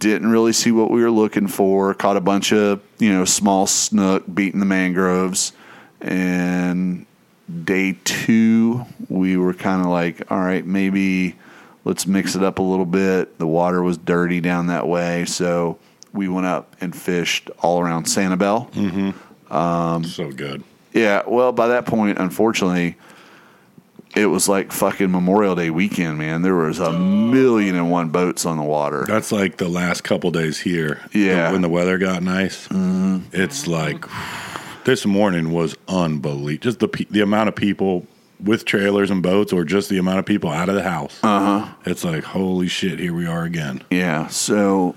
didn't 0.00 0.30
really 0.30 0.52
see 0.52 0.70
what 0.70 0.90
we 0.90 1.02
were 1.02 1.10
looking 1.10 1.48
for. 1.48 1.94
Caught 1.94 2.18
a 2.18 2.20
bunch 2.20 2.52
of 2.52 2.82
you 2.98 3.10
know 3.10 3.24
small 3.24 3.66
snook 3.66 4.22
beating 4.34 4.60
the 4.60 4.66
mangroves, 4.66 5.54
and 6.02 7.06
day 7.64 7.96
two, 8.04 8.84
we 9.08 9.36
were 9.36 9.54
kind 9.54 9.82
of 9.82 9.88
like, 9.88 10.30
all 10.30 10.40
right, 10.40 10.64
maybe 10.66 11.36
let's 11.84 12.06
mix 12.06 12.34
it 12.34 12.42
up 12.42 12.58
a 12.58 12.62
little 12.62 12.86
bit. 12.86 13.38
The 13.38 13.46
water 13.46 13.82
was 13.82 13.98
dirty 13.98 14.40
down 14.40 14.66
that 14.68 14.88
way, 14.88 15.24
so 15.24 15.78
we 16.12 16.28
went 16.28 16.46
up 16.46 16.74
and 16.80 16.94
fished 16.94 17.50
all 17.60 17.80
around 17.80 18.06
Sanibel. 18.06 18.70
Mm-hmm. 18.72 19.54
Um, 19.54 20.04
so 20.04 20.32
good. 20.32 20.64
Yeah, 20.92 21.22
well, 21.26 21.52
by 21.52 21.68
that 21.68 21.86
point, 21.86 22.18
unfortunately, 22.18 22.96
it 24.16 24.26
was 24.26 24.48
like 24.48 24.72
fucking 24.72 25.10
Memorial 25.10 25.54
Day 25.54 25.70
weekend, 25.70 26.18
man. 26.18 26.42
There 26.42 26.54
was 26.54 26.80
a 26.80 26.92
million 26.92 27.76
and 27.76 27.90
one 27.90 28.08
boats 28.08 28.46
on 28.46 28.56
the 28.56 28.62
water. 28.64 29.04
That's 29.06 29.30
like 29.30 29.58
the 29.58 29.68
last 29.68 30.04
couple 30.04 30.30
days 30.30 30.58
here. 30.58 31.02
Yeah. 31.12 31.52
when 31.52 31.60
the 31.60 31.68
weather 31.68 31.98
got 31.98 32.22
nice, 32.22 32.66
mm-hmm. 32.68 33.18
it's 33.32 33.66
like 33.66 34.04
this 34.86 35.04
morning 35.04 35.52
was 35.52 35.76
unbelievable. 35.88 36.62
Just 36.62 36.78
the 36.78 37.06
the 37.10 37.20
amount 37.20 37.48
of 37.48 37.56
people 37.56 38.06
with 38.42 38.64
trailers 38.64 39.10
and 39.10 39.22
boats, 39.22 39.52
or 39.52 39.64
just 39.64 39.90
the 39.90 39.98
amount 39.98 40.20
of 40.20 40.24
people 40.24 40.48
out 40.48 40.68
of 40.68 40.74
the 40.74 40.82
house. 40.82 41.18
Uh 41.22 41.60
huh. 41.60 41.74
It's 41.84 42.04
like 42.04 42.24
holy 42.24 42.68
shit, 42.68 42.98
here 42.98 43.12
we 43.12 43.26
are 43.26 43.44
again. 43.44 43.82
Yeah, 43.90 44.28
so 44.28 44.94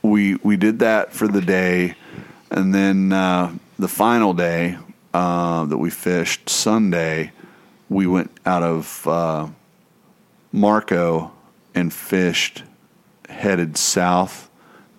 we 0.00 0.36
we 0.36 0.56
did 0.56 0.78
that 0.78 1.12
for 1.12 1.28
the 1.28 1.40
day, 1.40 1.96
and 2.50 2.74
then 2.74 3.12
uh, 3.12 3.52
the 3.78 3.88
final 3.88 4.32
day 4.32 4.78
uh, 5.12 5.64
that 5.66 5.78
we 5.78 5.90
fished 5.90 6.48
Sunday, 6.48 7.32
we 7.88 8.06
went 8.06 8.30
out 8.46 8.62
of 8.62 9.06
uh, 9.08 9.48
Marco 10.52 11.32
and 11.74 11.92
fished 11.92 12.62
headed 13.28 13.76
south, 13.76 14.48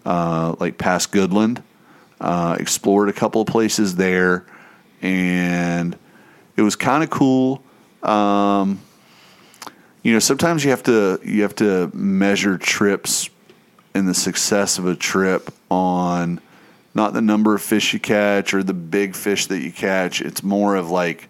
uh, 0.06 0.56
like 0.60 0.78
past 0.78 1.14
Goodland. 1.14 1.64
Uh, 2.24 2.56
explored 2.58 3.10
a 3.10 3.14
couple 3.14 3.42
of 3.42 3.48
places 3.48 3.98
there, 3.98 4.46
and 5.02 5.98
it 6.56 6.62
was 6.62 6.78
kind 6.78 7.04
of 7.04 7.10
cool. 7.10 7.62
Um, 8.02 8.80
you 10.04 10.14
know, 10.14 10.20
sometimes 10.20 10.64
you 10.64 10.70
have 10.70 10.84
to 10.84 11.20
you 11.26 11.42
have 11.42 11.56
to 11.56 11.92
measure 11.94 12.58
trips 12.58 13.30
and 13.94 14.08
the 14.08 14.14
success 14.14 14.78
of 14.78 14.86
a 14.88 14.96
trip 14.96 15.54
on 15.70 16.40
not 16.96 17.12
the 17.12 17.22
number 17.22 17.54
of 17.56 17.62
fish 17.62 17.92
you 17.92 18.00
catch 18.00 18.54
or 18.54 18.64
the 18.64 18.74
big 18.74 19.18
fish 19.18 19.48
that 19.48 19.60
you 19.60 19.74
catch. 19.74 20.22
It's 20.22 20.44
more 20.44 20.78
of 20.78 20.90
like 20.90 21.28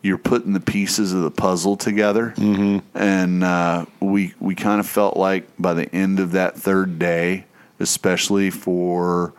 you're 0.00 0.16
putting 0.16 0.52
the 0.52 0.60
pieces 0.60 1.12
of 1.12 1.22
the 1.22 1.30
puzzle 1.32 1.76
together. 1.76 2.34
Mm-hmm. 2.36 2.86
And 2.96 3.42
uh, 3.42 3.86
we 3.98 4.34
we 4.38 4.54
kind 4.54 4.78
of 4.78 4.86
felt 4.86 5.16
like 5.16 5.48
by 5.58 5.74
the 5.74 5.92
end 5.92 6.20
of 6.20 6.30
that 6.32 6.56
third 6.56 7.00
day, 7.00 7.46
especially 7.80 8.50
for 8.50 9.32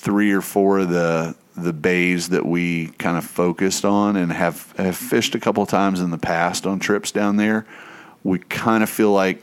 three 0.00 0.32
or 0.32 0.40
four 0.40 0.78
of 0.78 0.88
the 0.88 1.36
the 1.56 1.72
bays 1.74 2.30
that 2.30 2.46
we 2.46 2.86
kind 2.98 3.18
of 3.18 3.24
focused 3.24 3.84
on 3.84 4.16
and 4.16 4.32
have 4.32 4.72
have 4.78 4.96
fished 4.96 5.34
a 5.34 5.40
couple 5.40 5.62
of 5.62 5.68
times 5.68 6.00
in 6.00 6.10
the 6.10 6.18
past 6.18 6.66
on 6.66 6.78
trips 6.78 7.12
down 7.12 7.36
there, 7.36 7.66
we 8.24 8.38
kind 8.38 8.82
of 8.82 8.88
feel 8.88 9.12
like 9.12 9.42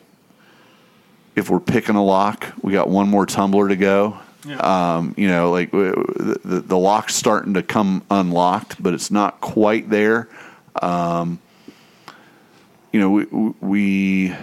if 1.36 1.52
we're 1.52 1.60
picking 1.60 1.96
a 1.96 2.04
lock, 2.04 2.48
we 2.64 2.74
got 2.74 2.90
one 2.90 3.08
more 3.08 3.28
tumbler 3.28 3.68
to 3.68 3.76
go. 3.76 4.18
Um, 4.60 5.14
you 5.16 5.28
know, 5.28 5.52
like 5.52 5.72
w- 5.72 5.94
the, 6.44 6.62
the 6.62 6.78
lock's 6.78 7.14
starting 7.14 7.54
to 7.54 7.62
come 7.62 8.04
unlocked, 8.10 8.82
but 8.82 8.96
it's 8.96 9.12
not 9.12 9.40
quite 9.42 9.90
there. 9.90 10.28
Um, 10.82 11.40
you 12.92 13.00
know, 13.00 13.12
we, 13.12 13.26
we 13.62 14.36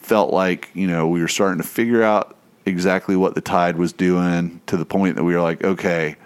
felt 0.00 0.32
like 0.32 0.68
you 0.74 0.88
know 0.88 1.08
we 1.08 1.22
were 1.22 1.28
starting 1.28 1.62
to 1.62 1.66
figure 1.66 2.02
out 2.02 2.36
exactly 2.70 3.16
what 3.16 3.34
the 3.34 3.40
tide 3.40 3.76
was 3.76 3.92
doing 3.92 4.60
to 4.66 4.76
the 4.76 4.84
point 4.84 5.16
that 5.16 5.24
we 5.24 5.34
were 5.34 5.42
like, 5.42 5.62
okay, 5.62 6.16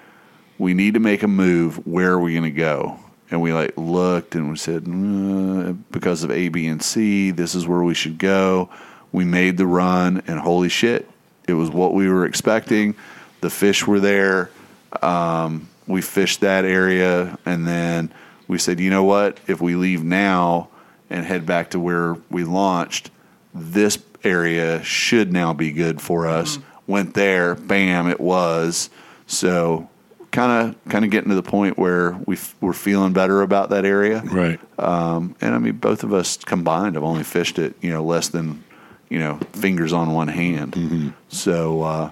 we 0.59 0.75
need 0.75 0.95
to 0.95 1.01
make 1.01 1.23
a 1.23 1.29
move. 1.29 1.87
Where 1.87 2.13
are 2.13 2.21
we 2.21 2.33
going 2.33 2.45
to 2.45 2.51
go? 2.51 2.99
And 3.31 3.43
we 3.43 3.53
like 3.53 3.73
looked 3.77 4.35
and 4.35 4.51
we 4.51 4.57
said, 4.57 4.85
"Mm, 4.85 5.79
because 5.91 6.23
of 6.23 6.31
A, 6.31 6.49
B, 6.49 6.67
and 6.67 6.83
C, 6.83 7.31
this 7.31 7.55
is 7.55 7.67
where 7.67 7.83
we 7.83 7.95
should 7.95 8.19
go. 8.19 8.71
We 9.13 9.25
made 9.25 9.57
the 9.57 9.67
run, 9.67 10.23
and 10.27 10.39
holy 10.39 10.69
shit, 10.69 11.09
it 11.49 11.55
was 11.55 11.71
what 11.71 11.95
we 11.95 12.09
were 12.09 12.27
expecting. 12.27 12.95
The 13.41 13.51
fish 13.51 13.87
were 13.87 14.01
there. 14.01 14.51
Um, 15.03 15.69
we 15.87 16.01
fished 16.03 16.41
that 16.41 16.65
area, 16.65 17.39
and 17.45 17.67
then 17.67 18.13
we 18.47 18.59
said, 18.59 18.81
you 18.81 18.91
know 18.91 19.05
what? 19.05 19.41
If 19.47 19.61
we 19.61 19.75
leave 19.75 20.05
now 20.05 20.69
and 21.11 21.25
head 21.25 21.47
back 21.47 21.71
to 21.71 21.81
where 21.81 22.17
we 22.31 22.45
launched, 22.45 23.11
this 23.53 23.99
area 24.25 24.83
should 24.83 25.33
now 25.33 25.53
be 25.53 25.73
good 25.73 26.01
for 26.01 26.27
us. 26.27 26.59
Went 26.87 27.15
there, 27.15 27.55
bam, 27.55 28.09
it 28.09 28.21
was. 28.21 28.91
So 29.27 29.89
kind 30.31 30.69
of 30.69 30.91
kind 30.91 31.05
of 31.05 31.11
getting 31.11 31.31
to 31.31 31.37
the 31.37 31.43
point 31.43 31.79
where 31.79 32.19
we 32.27 32.35
f- 32.35 32.57
we're 32.61 32.73
feeling 32.73 33.13
better 33.13 33.43
about 33.43 33.71
that 33.71 33.85
area. 33.85 34.21
Right. 34.21 34.61
Um, 34.79 35.37
and 35.41 35.55
I 35.55 35.59
mean, 35.59 35.77
both 35.77 36.03
of 36.03 36.13
us 36.13 36.37
combined 36.37 36.97
have 36.97 37.05
only 37.05 37.23
fished 37.23 37.59
it, 37.59 37.75
you 37.81 37.91
know, 37.91 38.03
less 38.05 38.29
than, 38.29 38.65
you 39.09 39.19
know, 39.19 39.39
fingers 39.53 39.93
on 39.93 40.13
one 40.13 40.29
hand. 40.29 41.15
So 41.29 41.83
uh, 41.83 42.11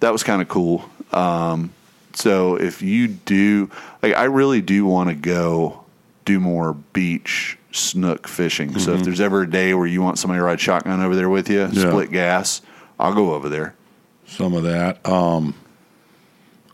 that 0.00 0.12
was 0.12 0.22
kind 0.22 0.42
of 0.42 0.48
cool. 0.48 0.84
Um, 1.12 1.72
so 2.12 2.56
if 2.56 2.82
you 2.82 3.06
do, 3.08 3.70
like, 4.02 4.14
I 4.14 4.24
really 4.24 4.60
do 4.60 4.84
want 4.84 5.10
to 5.10 5.14
go 5.14 5.84
do 6.24 6.40
more 6.40 6.74
beach 6.74 7.56
snook 7.72 8.26
fishing. 8.28 8.78
So 8.78 8.94
if 8.94 9.02
there's 9.04 9.20
ever 9.20 9.42
a 9.42 9.50
day 9.50 9.74
where 9.74 9.86
you 9.86 10.02
want 10.02 10.18
somebody 10.18 10.38
to 10.40 10.44
ride 10.44 10.60
shotgun 10.60 11.00
over 11.00 11.14
there 11.16 11.28
with 11.30 11.48
you, 11.48 11.60
Yeah. 11.72 11.90
split 11.90 12.10
gas, 12.10 12.62
I'll 12.98 13.14
go 13.14 13.34
over 13.34 13.48
there. 13.48 13.74
Some 14.26 14.54
of 14.54 14.62
that. 14.64 15.06
Um, 15.08 15.54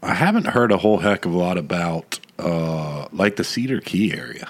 I 0.02 0.14
haven't 0.14 0.46
heard 0.48 0.72
a 0.72 0.76
whole 0.76 0.98
heck 0.98 1.24
of 1.24 1.32
a 1.32 1.36
lot 1.36 1.58
about 1.58 2.20
uh, 2.38 3.06
like 3.12 3.36
the 3.36 3.44
Cedar 3.44 3.80
Key 3.80 4.12
area. 4.12 4.48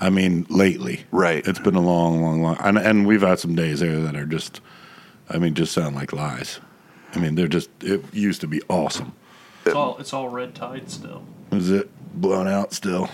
I 0.00 0.08
mean, 0.10 0.46
lately, 0.48 1.04
Right. 1.12 1.46
It's 1.46 1.58
been 1.58 1.74
a 1.74 1.80
long, 1.80 2.22
long, 2.22 2.42
long, 2.42 2.56
and, 2.60 2.78
and 2.78 3.06
we've 3.06 3.20
had 3.22 3.38
some 3.38 3.54
days 3.54 3.80
there 3.80 4.00
that 4.00 4.16
are 4.16 4.24
just, 4.26 4.60
I 5.28 5.38
mean, 5.38 5.54
just 5.54 5.72
sound 5.72 5.94
like 5.94 6.12
lies. 6.12 6.58
I 7.14 7.18
mean, 7.18 7.34
they're 7.34 7.48
just. 7.48 7.68
It 7.82 8.02
used 8.14 8.40
to 8.40 8.46
be 8.46 8.62
awesome. 8.68 9.12
It's 9.66 9.74
all 9.74 9.98
it's 9.98 10.12
all 10.14 10.28
red 10.28 10.54
tide 10.54 10.90
still. 10.90 11.22
Is 11.52 11.70
it 11.70 11.90
blown 12.18 12.48
out 12.48 12.72
still? 12.72 13.08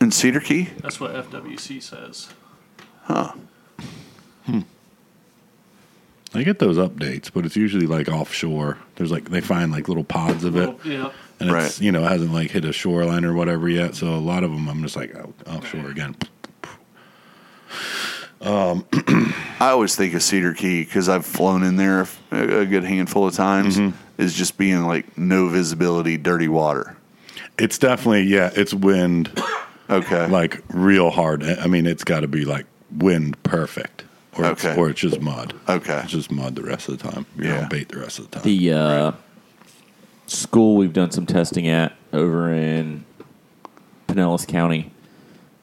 In 0.00 0.10
Cedar 0.10 0.40
Key? 0.40 0.68
That's 0.80 1.00
what 1.00 1.12
FWC 1.14 1.82
says. 1.82 2.28
Huh. 3.04 3.32
Hmm. 4.44 4.60
I 6.34 6.42
get 6.42 6.58
those 6.58 6.76
updates, 6.76 7.30
but 7.32 7.46
it's 7.46 7.56
usually 7.56 7.86
like 7.86 8.08
offshore. 8.08 8.78
There's 8.96 9.10
like 9.10 9.30
they 9.30 9.40
find 9.40 9.72
like 9.72 9.88
little 9.88 10.04
pods 10.04 10.44
of 10.44 10.56
it, 10.56 10.68
Well, 10.68 10.78
yeah. 10.84 11.10
and 11.40 11.48
it's 11.48 11.52
Right. 11.52 11.80
you 11.80 11.92
know 11.92 12.04
it 12.04 12.08
hasn't 12.08 12.32
like 12.32 12.50
hit 12.50 12.64
a 12.64 12.72
shoreline 12.72 13.24
or 13.24 13.32
whatever 13.32 13.68
yet. 13.68 13.94
So 13.94 14.08
a 14.08 14.16
lot 14.18 14.44
of 14.44 14.50
them, 14.50 14.68
I'm 14.68 14.82
just 14.82 14.96
like 14.96 15.14
oh, 15.16 15.32
offshore 15.46 15.88
again. 15.90 16.14
Um, 18.42 18.84
I 19.60 19.70
always 19.70 19.96
think 19.96 20.12
of 20.14 20.22
Cedar 20.22 20.52
Key 20.52 20.84
because 20.84 21.08
I've 21.08 21.24
flown 21.24 21.62
in 21.62 21.76
there 21.76 22.06
a, 22.30 22.58
a 22.60 22.66
good 22.66 22.84
handful 22.84 23.26
of 23.26 23.34
times. 23.34 23.78
Is 24.18 24.34
just 24.34 24.56
being 24.58 24.82
like 24.86 25.16
no 25.18 25.48
visibility, 25.48 26.16
dirty 26.16 26.48
water. 26.48 26.96
It's 27.58 27.78
definitely 27.78 28.22
yeah. 28.24 28.50
It's 28.54 28.74
wind 28.74 29.30
Okay, 29.88 30.26
like 30.26 30.62
real 30.70 31.10
hard. 31.10 31.42
I 31.44 31.66
mean, 31.66 31.86
it's 31.86 32.04
got 32.04 32.20
to 32.20 32.28
be 32.28 32.44
like 32.44 32.66
wind 32.98 33.40
perfect, 33.42 34.04
or 34.36 34.44
Okay. 34.46 34.70
it's, 34.70 34.78
or 34.78 34.90
it's 34.90 35.00
just 35.00 35.20
mud. 35.20 35.54
Okay. 35.68 36.00
it's 36.02 36.12
just 36.12 36.30
mud 36.30 36.54
the 36.56 36.62
rest 36.62 36.88
of 36.88 36.98
the 36.98 37.08
time. 37.10 37.26
You 37.36 37.44
Yeah. 37.44 37.60
don't 37.60 37.70
bait 37.70 37.88
the 37.88 37.98
rest 38.00 38.18
of 38.18 38.30
the 38.30 38.36
time. 38.38 38.42
The 38.44 38.72
uh, 38.72 39.12
school 40.26 40.76
we've 40.76 40.92
done 40.92 41.10
some 41.12 41.26
testing 41.26 41.68
at 41.68 41.92
over 42.12 42.52
in 42.52 43.04
Pinellas 44.08 44.46
County 44.46 44.90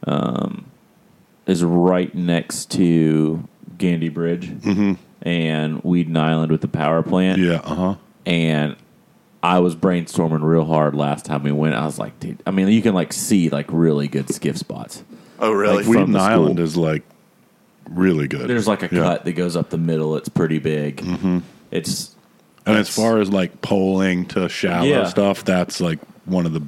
um, 0.08 0.66
is 1.46 1.64
right 1.64 2.14
next 2.16 2.72
to 2.72 3.48
Gandy 3.78 4.10
Bridge 4.10 4.52
and 5.22 5.84
Weedon 5.84 6.16
Island 6.18 6.52
with 6.52 6.62
the 6.62 6.68
power 6.68 7.02
plant. 7.04 7.40
yeah, 7.40 7.56
uh 7.64 7.76
huh. 7.76 7.96
And 8.26 8.76
I 9.44 9.60
was 9.60 9.76
brainstorming 9.76 10.42
real 10.42 10.64
hard 10.66 10.96
last 10.96 11.26
time 11.26 11.44
we 11.44 11.52
went. 11.52 11.76
I 11.76 11.86
was 11.86 12.00
like, 12.00 12.18
dude, 12.20 12.42
I 12.48 12.52
mean, 12.52 12.70
you 12.70 12.82
can 12.82 12.94
like 12.96 13.12
see 13.14 13.50
like 13.50 13.66
really 13.70 14.08
good 14.08 14.34
skiff 14.34 14.58
spots. 14.58 15.04
Oh, 15.38 15.52
really? 15.52 15.84
Like, 15.84 15.86
Weedon. 15.88 16.16
Island 16.16 16.60
is 16.60 16.78
like 16.78 17.04
really 17.90 18.28
good. 18.30 18.50
There's 18.50 18.68
like 18.68 18.84
a 18.84 18.96
Yeah. 18.96 19.02
cut 19.04 19.26
that 19.26 19.34
goes 19.34 19.58
up 19.58 19.70
the 19.70 19.78
middle. 19.78 20.16
It's 20.16 20.30
pretty 20.30 20.60
big. 20.60 20.98
Mm-hmm. 20.98 21.40
It's 21.72 22.16
And 22.66 22.78
as 22.78 22.88
far 22.88 23.20
as 23.20 23.30
like 23.30 23.62
polling 23.62 24.26
to 24.28 24.48
shallow 24.48 24.86
Yeah. 24.88 25.04
stuff, 25.10 25.44
that's 25.44 25.82
like 25.82 26.00
one 26.24 26.46
of 26.46 26.54
the 26.54 26.62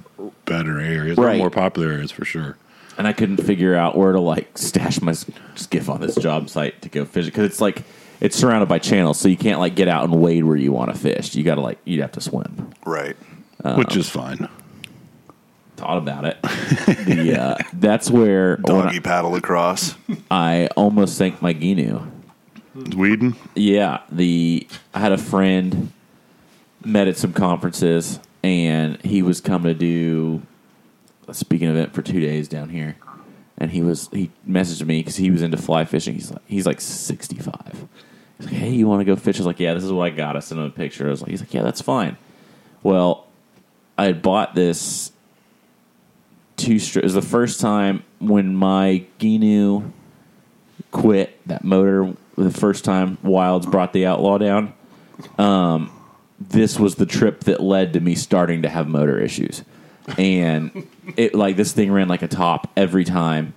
better 0.44 0.78
areas, 0.82 1.18
or 1.18 1.26
Right. 1.28 1.38
more 1.38 1.50
popular 1.50 1.90
areas 1.94 2.12
for 2.12 2.26
sure. 2.26 2.58
and 2.98 3.08
I 3.08 3.14
couldn't 3.14 3.38
figure 3.38 3.76
out 3.76 3.98
where 3.98 4.12
to 4.14 4.20
like 4.22 4.58
stash 4.58 5.02
my 5.02 5.14
skiff 5.56 5.90
on 5.90 6.00
this 6.02 6.16
job 6.16 6.50
site 6.50 6.82
to 6.82 6.90
go 6.90 7.04
fish 7.06 7.26
because 7.26 7.46
it's 7.46 7.60
like 7.62 7.84
it's 8.26 8.36
surrounded 8.36 8.68
by 8.68 8.80
channels, 8.80 9.20
so 9.20 9.28
you 9.28 9.38
can't 9.38 9.60
like 9.60 9.76
get 9.76 9.88
out 9.88 10.04
and 10.04 10.20
wade 10.20 10.44
where 10.44 10.56
you 10.56 10.72
want 10.72 10.92
to 10.92 10.98
fish. 10.98 11.36
You 11.36 11.44
got 11.44 11.56
to 11.56 11.62
like 11.62 11.78
you'd 11.86 12.02
have 12.02 12.14
to 12.14 12.22
swim. 12.22 12.72
right. 13.64 13.78
which 13.78 13.96
is 13.96 14.10
fine. 14.10 14.50
Thought 15.78 15.98
about 16.00 16.26
it. 16.26 16.42
the, 16.42 17.40
uh, 17.40 17.58
that's 17.74 18.10
where 18.10 18.56
when 18.56 18.86
Doggy 18.86 19.00
paddle 19.00 19.36
across. 19.36 19.94
I, 20.32 20.64
I 20.64 20.68
almost 20.76 21.18
sank 21.18 21.42
my 21.42 21.54
Gheenoe. 21.54 22.10
Weedon, 22.96 23.36
Yeah, 23.54 24.02
the 24.12 24.68
I 24.94 25.00
had 25.00 25.12
a 25.12 25.18
friend 25.18 25.94
met 26.84 27.08
at 27.08 27.18
some 27.18 27.32
conferences, 27.32 28.20
and 28.44 29.00
he 29.02 29.22
was 29.22 29.40
coming 29.40 29.72
to 29.72 29.78
do 29.78 30.42
a 31.28 31.34
speaking 31.34 31.70
event 31.70 31.94
for 31.94 32.02
two 32.02 32.20
days 32.20 32.48
down 32.48 32.70
here. 32.70 32.98
And 33.58 33.72
he 33.72 33.82
was 33.82 34.10
he 34.12 34.32
messaged 34.48 34.86
me 34.86 35.00
because 35.00 35.16
he 35.16 35.32
was 35.32 35.42
into 35.42 35.58
fly 35.58 35.86
fishing. 35.86 36.16
He's 36.16 36.32
like 36.32 36.48
he's 36.48 36.66
like 36.66 36.82
sixty 36.82 37.38
five. 37.38 37.88
He's 38.38 38.48
like, 38.48 38.56
hey, 38.56 38.70
you 38.72 38.88
want 38.88 39.02
to 39.02 39.06
go 39.06 39.16
fish? 39.16 39.38
I 39.38 39.40
was 39.40 39.46
like, 39.48 39.60
yeah, 39.60 39.74
this 39.74 39.84
is 39.84 39.92
what 39.92 40.06
I 40.06 40.10
got. 40.10 40.36
I 40.36 40.40
sent 40.40 40.60
him 40.60 40.66
a 40.66 40.70
picture. 40.70 41.08
I 41.08 41.10
was 41.10 41.22
like, 41.22 41.32
he's 41.32 41.42
like, 41.42 41.54
yeah, 41.54 41.64
that's 41.64 41.82
fine. 41.82 42.18
Well, 42.84 43.28
I 43.98 44.06
had 44.06 44.22
bought 44.22 44.56
this 44.56 45.12
two 46.58 46.80
strip. 46.80 47.04
It 47.04 47.06
was 47.06 47.14
the 47.14 47.22
first 47.22 47.60
time 47.60 48.04
when 48.20 48.56
my 48.56 49.06
Gheenoe 49.20 49.92
quit 50.92 51.40
that 51.48 51.64
motor 51.64 52.14
the 52.38 52.52
first 52.52 52.84
time 52.84 53.18
Wilds 53.24 53.66
brought 53.66 53.94
the 53.94 54.06
Outlaw 54.06 54.38
down. 54.38 54.74
Um, 55.38 55.92
this 56.40 56.78
was 56.80 56.96
the 56.96 57.06
trip 57.06 57.42
that 57.46 57.62
led 57.62 57.94
to 57.94 58.00
me 58.00 58.16
starting 58.16 58.64
to 58.64 58.70
have 58.70 58.88
motor 58.88 59.18
issues, 59.18 59.64
and 60.18 60.88
it 61.16 61.34
like 61.34 61.56
this 61.56 61.72
thing 61.72 61.92
ran 61.92 62.08
like 62.08 62.22
a 62.22 62.28
top 62.28 62.72
every 62.76 63.06
time. 63.06 63.54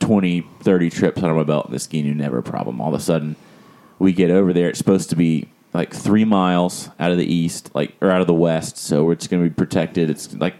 20, 0.00 0.40
30 0.62 0.90
trips 0.90 1.22
under 1.22 1.34
my 1.34 1.42
belt. 1.42 1.70
This 1.70 1.86
Gheenoe 1.86 2.16
never 2.16 2.38
a 2.38 2.42
problem. 2.42 2.80
All 2.80 2.88
of 2.88 2.98
a 2.98 3.02
sudden, 3.02 3.36
we 4.00 4.12
get 4.12 4.32
over 4.32 4.52
there. 4.52 4.68
It's 4.68 4.78
supposed 4.78 5.10
to 5.10 5.16
be 5.16 5.48
like 5.72 5.94
three 5.94 6.24
miles 6.24 6.88
out 6.98 7.12
of 7.12 7.18
the 7.18 7.32
east, 7.32 7.70
like 7.74 7.94
or 8.00 8.10
out 8.10 8.20
of 8.20 8.26
the 8.26 8.34
west. 8.34 8.76
So 8.76 9.12
it's 9.12 9.28
going 9.28 9.44
to 9.44 9.48
be 9.48 9.54
protected. 9.54 10.10
It's 10.10 10.34
like 10.34 10.56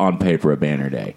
on 0.00 0.18
paper 0.18 0.52
a 0.52 0.56
banner 0.56 0.88
day. 0.88 1.14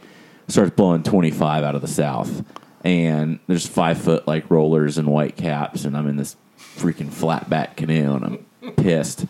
Starts 0.49 0.76
blowing 0.76 1.04
twenty 1.04 1.32
five 1.32 1.64
out 1.64 1.76
of 1.76 1.82
the 1.82 1.88
south, 1.88 2.44
and 2.84 3.40
there's 3.48 3.68
five 3.68 3.98
foot 3.98 4.28
like 4.28 4.49
rollers 4.49 4.98
and 4.98 5.08
white 5.08 5.38
caps, 5.38 5.86
and 5.86 5.95
I'm 5.95 6.08
in 6.08 6.18
this 6.18 6.36
freaking 6.58 7.12
flat 7.12 7.49
back 7.49 7.78
canoe, 7.78 8.16
and 8.16 8.26
I'm 8.26 8.74
pissed. 8.74 9.26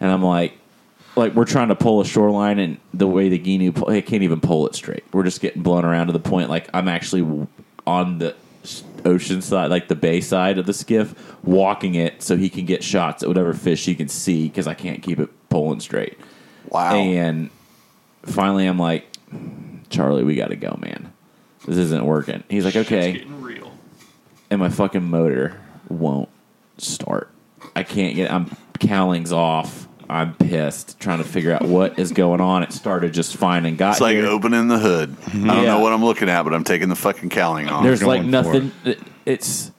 And 0.00 0.12
I'm 0.12 0.22
like, 0.22 0.52
like 1.16 1.34
we're 1.34 1.44
trying 1.44 1.68
to 1.68 1.74
pull 1.74 2.00
a 2.00 2.04
shoreline, 2.04 2.58
and 2.58 2.78
the 2.92 3.06
way 3.06 3.28
the 3.28 3.38
Gheenoe, 3.38 3.74
pull, 3.74 3.86
can't 4.02 4.22
even 4.22 4.40
pull 4.40 4.66
it 4.66 4.74
straight. 4.74 5.04
We're 5.12 5.24
just 5.24 5.40
getting 5.40 5.62
blown 5.62 5.84
around 5.84 6.08
to 6.08 6.12
the 6.12 6.20
point 6.20 6.50
like 6.50 6.68
I'm 6.72 6.88
actually 6.88 7.46
on 7.86 8.18
the 8.18 8.36
ocean 9.06 9.40
side, 9.42 9.70
like 9.70 9.88
the 9.88 9.94
bay 9.94 10.20
side 10.20 10.58
of 10.58 10.66
the 10.66 10.72
skiff, 10.72 11.14
walking 11.42 11.94
it 11.94 12.22
so 12.22 12.36
he 12.36 12.48
can 12.48 12.64
get 12.66 12.82
shots 12.82 13.22
at 13.22 13.28
whatever 13.28 13.52
fish 13.54 13.84
he 13.84 13.94
can 13.94 14.08
see 14.08 14.48
because 14.48 14.66
I 14.66 14.74
can't 14.74 15.02
keep 15.02 15.18
it 15.20 15.30
pulling 15.48 15.80
straight. 15.80 16.18
Wow. 16.68 16.94
And 16.94 17.50
finally, 18.22 18.66
I'm 18.66 18.78
like, 18.78 19.06
Charlie, 19.90 20.24
we 20.24 20.34
got 20.36 20.48
to 20.48 20.56
go, 20.56 20.78
man. 20.80 21.12
This 21.66 21.78
isn't 21.78 22.04
working. 22.04 22.44
He's 22.48 22.64
like, 22.64 22.74
Shit's 22.74 22.86
okay 22.88 23.12
getting 23.12 23.42
real. 23.42 23.72
and 24.50 24.60
my 24.60 24.68
fucking 24.68 25.02
motor 25.04 25.60
won't 25.88 26.28
start. 26.78 27.30
I 27.74 27.82
can't 27.82 28.14
get. 28.14 28.30
I'm 28.32 28.56
cowlings 28.80 29.32
off. 29.32 29.87
I'm 30.10 30.34
pissed, 30.34 30.98
trying 30.98 31.18
to 31.18 31.24
figure 31.24 31.52
out 31.52 31.62
what 31.62 31.98
is 31.98 32.12
going 32.12 32.40
on. 32.40 32.62
It 32.62 32.72
started 32.72 33.12
just 33.12 33.36
fine 33.36 33.66
and 33.66 33.76
got 33.76 33.92
It's 33.92 34.00
like 34.00 34.16
here. 34.16 34.26
opening 34.26 34.68
the 34.68 34.78
hood. 34.78 35.14
I 35.26 35.30
don't 35.32 35.44
Yeah. 35.46 35.62
know 35.64 35.80
what 35.80 35.92
I'm 35.92 36.02
looking 36.04 36.28
at, 36.30 36.42
but 36.44 36.54
I'm 36.54 36.64
taking 36.64 36.88
the 36.88 36.96
fucking 36.96 37.28
cowling 37.28 37.68
off. 37.68 37.82
There's 37.82 38.00
going 38.00 38.30
like 38.30 38.44
for 38.44 38.52
nothing. 38.52 38.72
it- 38.84 39.00
It's 39.26 39.70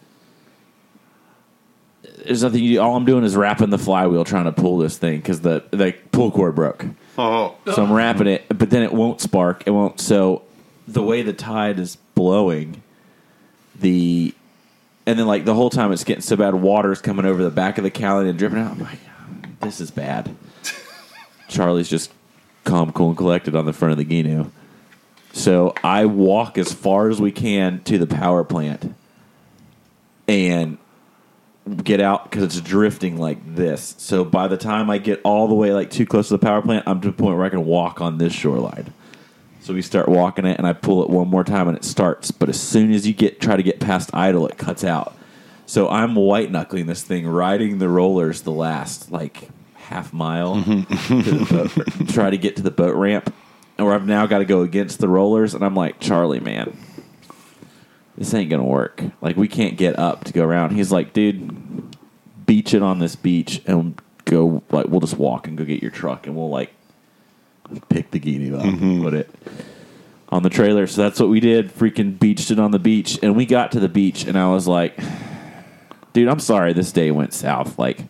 there's 2.25 2.43
nothing. 2.43 2.63
You, 2.63 2.81
all 2.81 2.95
I'm 2.95 3.05
doing 3.05 3.23
is 3.23 3.35
wrapping 3.35 3.69
the 3.69 3.77
flywheel, 3.77 4.23
trying 4.23 4.45
to 4.45 4.51
pull 4.51 4.77
this 4.77 4.97
thing 4.97 5.17
because 5.17 5.41
the 5.41 5.63
the 5.71 5.93
pull 6.11 6.31
cord 6.31 6.53
broke. 6.55 6.85
oh, 7.17 7.55
So 7.73 7.83
I'm 7.83 7.91
wrapping 7.91 8.27
it, 8.27 8.45
but 8.49 8.69
then 8.69 8.83
it 8.83 8.93
won't 8.93 9.21
spark. 9.21 9.63
It 9.65 9.71
won't. 9.71 9.99
So 9.99 10.43
the 10.87 11.01
way 11.01 11.21
the 11.21 11.33
tide 11.33 11.79
is 11.79 11.97
blowing, 12.15 12.83
the 13.79 14.33
and 15.07 15.17
then 15.17 15.25
like 15.27 15.45
the 15.45 15.53
whole 15.55 15.69
time 15.69 15.91
it's 15.91 16.03
getting 16.03 16.21
so 16.21 16.35
bad, 16.35 16.53
water's 16.55 17.01
coming 17.01 17.25
over 17.25 17.43
the 17.43 17.49
back 17.49 17.77
of 17.79 17.83
the 17.83 17.89
cowling 17.91 18.27
and 18.27 18.37
dripping 18.37 18.59
out. 18.59 18.71
I'm 18.73 18.79
like, 18.79 18.99
this 19.61 19.79
is 19.81 19.91
bad. 19.91 20.35
Charlie's 21.47 21.89
just 21.89 22.11
calm, 22.63 22.91
cool, 22.91 23.09
and 23.09 23.17
collected 23.17 23.55
on 23.55 23.65
the 23.65 23.73
front 23.73 23.91
of 23.91 23.97
the 23.97 24.05
Gheenoe. 24.05 24.51
So 25.33 25.73
I 25.83 26.05
walk 26.05 26.57
as 26.57 26.73
far 26.73 27.09
as 27.09 27.21
we 27.21 27.31
can 27.31 27.83
to 27.83 27.97
the 27.97 28.07
power 28.07 28.43
plant 28.43 28.95
and 30.27 30.77
get 31.83 31.99
out 32.01 32.29
because 32.29 32.43
it's 32.43 32.61
drifting 32.61 33.17
like 33.17 33.55
this. 33.55 33.95
So 33.97 34.23
by 34.23 34.47
the 34.47 34.57
time 34.57 34.89
I 34.89 34.97
get 34.97 35.21
all 35.23 35.47
the 35.47 35.53
way 35.53 35.71
like 35.71 35.91
too 35.91 36.05
close 36.05 36.29
to 36.29 36.35
the 36.35 36.39
power 36.39 36.61
plant, 36.61 36.87
I'm 36.87 37.01
to 37.01 37.11
the 37.11 37.17
point 37.17 37.37
where 37.37 37.45
I 37.45 37.49
can 37.49 37.65
walk 37.65 38.01
on 38.01 38.17
this 38.17 38.33
shoreline. 38.33 38.93
So 39.61 39.73
we 39.73 39.81
start 39.81 40.07
walking 40.07 40.45
it, 40.45 40.57
and 40.57 40.65
I 40.65 40.73
pull 40.73 41.03
it 41.03 41.09
one 41.09 41.27
more 41.27 41.43
time, 41.43 41.67
and 41.67 41.77
it 41.77 41.83
starts. 41.83 42.31
But 42.31 42.49
as 42.49 42.59
soon 42.59 42.91
as 42.91 43.05
you 43.05 43.13
get 43.13 43.41
try 43.41 43.57
to 43.57 43.63
get 43.63 43.79
past 43.79 44.09
idle, 44.13 44.47
it 44.47 44.57
cuts 44.57 44.83
out. 44.83 45.15
So 45.69 45.87
I'm 45.87 46.15
white 46.15 46.49
knuckling 46.49 46.87
this 46.87 47.03
thing, 47.03 47.27
riding 47.27 47.77
the 47.77 47.87
rollers 47.87 48.41
the 48.41 48.51
last 48.51 49.11
like 49.11 49.49
half 49.75 50.11
mile 50.11 50.63
to 50.63 50.81
the 50.81 51.45
boat, 51.47 52.07
try 52.07 52.31
to 52.31 52.39
get 52.39 52.55
to 52.55 52.63
the 52.63 52.71
boat 52.71 52.95
ramp, 52.95 53.31
or 53.77 53.93
I've 53.93 54.07
now 54.07 54.25
got 54.25 54.39
to 54.39 54.45
go 54.45 54.63
against 54.63 54.97
the 54.97 55.07
rollers, 55.07 55.53
and 55.53 55.63
I'm 55.63 55.75
like, 55.75 55.99
Charlie, 55.99 56.39
man, 56.39 56.75
this 58.17 58.33
ain't 58.33 58.49
gonna 58.49 58.63
work. 58.63 59.03
Like 59.21 59.37
we 59.37 59.47
can't 59.47 59.77
get 59.77 59.99
up 59.99 60.23
to 60.23 60.33
go 60.33 60.43
around. 60.43 60.71
He's 60.71 60.91
like, 60.91 61.13
dude, 61.13 61.95
beach 62.47 62.73
it 62.73 62.81
on 62.81 62.97
this 62.97 63.15
beach 63.15 63.61
and 63.67 64.01
go. 64.25 64.63
Like 64.71 64.87
we'll 64.87 65.01
just 65.01 65.19
walk 65.19 65.45
and 65.45 65.55
go 65.55 65.65
get 65.65 65.83
your 65.83 65.91
truck, 65.91 66.25
and 66.25 66.35
we'll 66.35 66.49
like 66.49 66.73
pick 67.89 68.09
the 68.09 68.17
guinea 68.17 68.51
up, 68.55 68.63
and 68.63 68.79
mm-hmm. 68.79 69.03
put 69.03 69.13
it 69.13 69.29
on 70.29 70.41
the 70.41 70.49
trailer. 70.49 70.87
So 70.87 71.03
that's 71.03 71.19
what 71.19 71.29
we 71.29 71.39
did. 71.39 71.71
Freaking 71.71 72.17
beached 72.19 72.49
it 72.49 72.57
on 72.57 72.71
the 72.71 72.79
beach, 72.79 73.19
and 73.21 73.35
we 73.35 73.45
got 73.45 73.71
to 73.73 73.79
the 73.79 73.87
beach, 73.87 74.23
and 74.23 74.35
I 74.35 74.49
was 74.49 74.67
like, 74.67 74.99
dude, 76.13 76.27
I'm 76.27 76.39
sorry, 76.39 76.73
this 76.73 76.91
day 76.91 77.11
went 77.11 77.33
south. 77.33 77.77
Like 77.79 78.05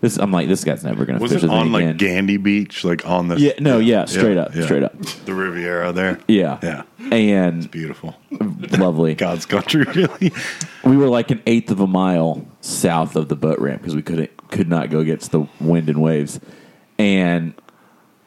this, 0.00 0.18
I'm 0.18 0.30
like, 0.32 0.48
this 0.48 0.64
guy's 0.64 0.84
never 0.84 1.04
gonna 1.06 1.18
Was 1.18 1.32
fish 1.32 1.42
it 1.42 1.46
with 1.46 1.52
me 1.52 1.56
on 1.58 1.72
like 1.72 1.84
again. 1.84 1.96
Gandy 1.96 2.36
Beach, 2.36 2.84
like 2.84 3.06
on 3.08 3.28
the 3.28 3.38
yeah, 3.40 3.52
no, 3.58 3.78
yeah, 3.78 4.04
straight 4.04 4.36
up, 4.36 4.52
straight 4.52 4.82
up, 4.82 4.98
the 5.24 5.32
Riviera 5.34 5.92
there? 5.92 6.20
yeah, 6.28 6.58
Yeah, 6.62 6.82
and 7.10 7.58
it's 7.58 7.66
beautiful. 7.66 8.14
lovely. 8.78 9.14
God's 9.14 9.46
country, 9.46 9.84
really. 9.94 10.32
we 10.84 10.96
were 10.96 11.08
like 11.08 11.30
an 11.30 11.42
eighth 11.46 11.70
of 11.70 11.80
a 11.80 11.86
mile 11.86 12.46
south 12.60 13.16
of 13.16 13.28
the 13.28 13.36
boat 13.36 13.58
ramp 13.58 13.80
because 13.82 13.94
we 13.94 14.02
couldn't 14.02 14.30
could 14.50 14.68
not 14.68 14.90
go 14.90 14.98
against 15.00 15.30
the 15.32 15.46
wind 15.60 15.88
and 15.88 16.02
waves. 16.02 16.38
And 16.98 17.54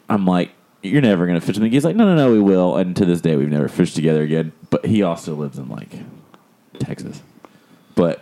I'm 0.08 0.26
like, 0.26 0.50
"You're 0.82 1.00
never 1.00 1.26
gonna 1.26 1.40
fish 1.40 1.56
with 1.56 1.62
me." 1.62 1.70
He's 1.70 1.84
like, 1.84 1.94
"No, 1.96 2.04
no, 2.04 2.16
no, 2.16 2.32
we 2.32 2.40
will." 2.40 2.76
And 2.76 2.96
to 2.96 3.04
this 3.04 3.20
day, 3.20 3.36
we've 3.36 3.48
never 3.48 3.68
fished 3.68 3.94
together 3.94 4.22
again. 4.22 4.52
But 4.70 4.84
he 4.84 5.02
also 5.02 5.34
lives 5.36 5.58
in 5.58 5.68
like 5.68 5.90
Texas. 6.80 7.22
But 7.94 8.20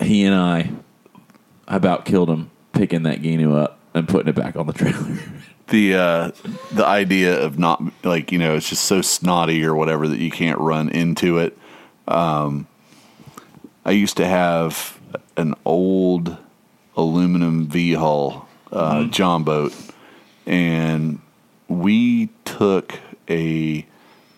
he 0.00 0.24
and 0.24 0.34
I 0.34 0.70
about 1.68 2.04
killed 2.04 2.30
him 2.30 2.50
picking 2.72 3.04
that 3.04 3.22
Gheenoe 3.22 3.56
up 3.56 3.78
and 3.94 4.08
putting 4.08 4.28
it 4.28 4.34
back 4.34 4.56
on 4.56 4.66
the 4.66 4.72
trailer. 4.72 5.18
the 5.68 5.94
uh, 5.94 6.30
the 6.72 6.86
idea 6.86 7.40
of 7.40 7.58
not 7.58 7.82
like 8.04 8.32
you 8.32 8.38
know 8.38 8.54
it's 8.54 8.68
just 8.68 8.84
so 8.84 9.00
snotty 9.00 9.64
or 9.64 9.74
whatever 9.74 10.06
that 10.08 10.18
you 10.18 10.30
can't 10.30 10.58
run 10.60 10.88
into 10.88 11.38
it. 11.38 11.56
Um, 12.06 12.66
I 13.84 13.92
used 13.92 14.16
to 14.18 14.26
have 14.26 15.00
an 15.36 15.54
old 15.64 16.36
aluminum 16.96 17.66
V 17.66 17.94
hull 17.94 18.48
uh, 18.72 19.04
John 19.04 19.44
boat, 19.44 19.74
and 20.46 21.20
we 21.68 22.28
took 22.44 22.98
a 23.28 23.86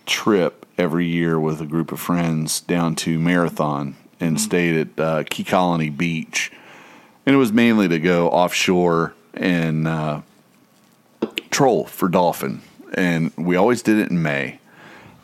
trip 0.06 0.66
every 0.78 1.06
year 1.06 1.38
with 1.38 1.60
a 1.60 1.66
group 1.66 1.92
of 1.92 2.00
friends 2.00 2.60
down 2.60 2.94
to 2.94 3.18
Marathon 3.18 3.96
and 4.20 4.40
stayed 4.40 4.77
at 4.77 5.01
uh, 5.01 5.24
Key 5.28 5.45
Colony 5.45 5.90
Beach, 5.90 6.51
and 7.27 7.35
it 7.35 7.39
was 7.39 7.53
mainly 7.53 7.89
to 7.89 7.99
go 7.99 8.28
offshore 8.28 9.15
and. 9.35 9.86
Uh, 9.89 10.20
troll 11.51 11.85
for 11.86 12.09
dolphin, 12.09 12.61
and 12.95 13.32
we 13.36 13.57
always 13.57 13.82
did 13.82 13.99
it 13.99 14.11
in 14.11 14.23
May. 14.23 14.61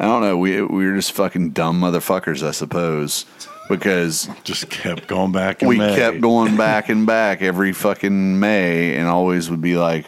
I 0.01 0.07
don't 0.07 0.23
know. 0.23 0.37
We 0.37 0.61
we 0.63 0.87
were 0.87 0.97
just 0.97 1.13
fucking 1.13 1.51
dumb 1.51 1.81
motherfuckers, 1.81 2.45
I 2.45 2.51
suppose, 2.51 3.25
because 3.69 4.29
Just 4.43 4.69
kept 4.69 5.07
going 5.07 5.31
back. 5.31 5.63
In 5.63 5.69
we 5.69 5.79
May. 5.79 5.95
kept 5.95 6.21
going 6.21 6.57
back 6.57 6.89
and 6.89 7.07
back 7.07 7.41
every 7.41 7.73
fucking 7.73 8.41
May, 8.41 8.97
and 8.97 9.07
always 9.07 9.49
would 9.49 9.61
be 9.61 9.77
like, 9.77 10.07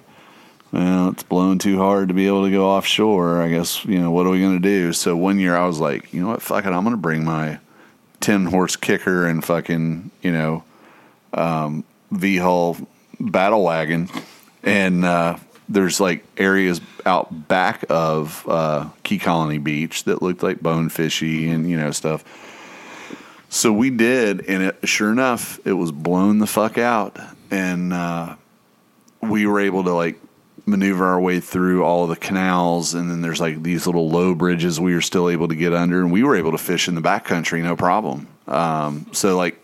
"Well, 0.73 1.11
it's 1.11 1.23
blowing 1.23 1.59
too 1.59 1.79
hard 1.79 2.09
to 2.09 2.15
be 2.15 2.27
able 2.27 2.45
to 2.45 2.51
go 2.51 2.67
offshore. 2.69 3.41
I 3.41 3.49
guess 3.49 3.85
you 3.85 4.01
know 4.01 4.11
what 4.11 4.27
are 4.27 4.31
we 4.31 4.41
gonna 4.41 4.59
do?" 4.59 4.93
So 4.93 5.17
one 5.17 5.39
year 5.39 5.57
I 5.57 5.67
was 5.67 5.79
like, 5.79 6.13
"You 6.13 6.23
know 6.23 6.29
what? 6.29 6.43
Fuck 6.43 6.67
it. 6.67 6.71
I'm 6.73 6.83
gonna 6.83 6.97
bring 6.97 7.25
my 7.25 7.59
ten 8.21 8.47
horse 8.47 8.77
kicker 8.77 9.27
and 9.27 9.45
fucking 9.45 10.11
you 10.23 10.33
know 10.33 10.65
um, 11.33 11.85
V 12.11 12.37
hull 12.37 12.77
battle 13.21 13.65
wagon, 13.65 14.09
and 14.63 15.05
uh, 15.05 15.37
there's 15.69 16.01
like 16.01 16.25
areas 16.37 16.81
out 17.05 17.49
back 17.49 17.85
of 17.89 18.47
uh, 18.49 18.89
Key 19.03 19.19
Colony 19.19 19.59
Beach 19.59 20.05
that 20.05 20.23
looked 20.23 20.43
like 20.43 20.59
bonefishy 20.59 21.49
and 21.49 21.69
you 21.69 21.77
know 21.77 21.91
stuff." 21.91 22.25
So 23.49 23.73
we 23.73 23.91
did, 23.91 24.45
and 24.47 24.65
it, 24.65 24.89
sure 24.89 25.13
enough, 25.13 25.61
it 25.65 25.73
was 25.73 25.93
blown 25.93 26.39
the 26.39 26.47
fuck 26.47 26.79
out, 26.79 27.17
and 27.51 27.93
uh, 27.93 28.37
we 29.23 29.47
were 29.47 29.61
able 29.61 29.85
to 29.85 29.93
like 29.93 30.21
maneuver 30.67 31.07
our 31.07 31.21
way 31.21 31.39
through 31.41 31.85
all 31.85 32.03
of 32.03 32.09
the 32.11 32.17
canals, 32.17 32.93
and 32.93 33.11
then 33.11 33.23
there's 33.23 33.41
like 33.41 33.63
these 33.63 33.87
little 33.87 34.11
low 34.11 34.35
bridges 34.35 34.81
we 34.81 34.95
were 34.95 35.01
still 35.01 35.31
able 35.31 35.49
to 35.49 35.55
get 35.55 35.73
under, 35.73 36.01
and 36.01 36.11
we 36.13 36.23
were 36.23 36.37
able 36.37 36.51
to 36.53 36.59
fish 36.59 36.89
in 36.89 36.95
the 36.95 37.01
backcountry, 37.01 37.63
no 37.63 37.77
problem. 37.77 38.27
Um, 38.49 39.07
so 39.13 39.37
like 39.37 39.59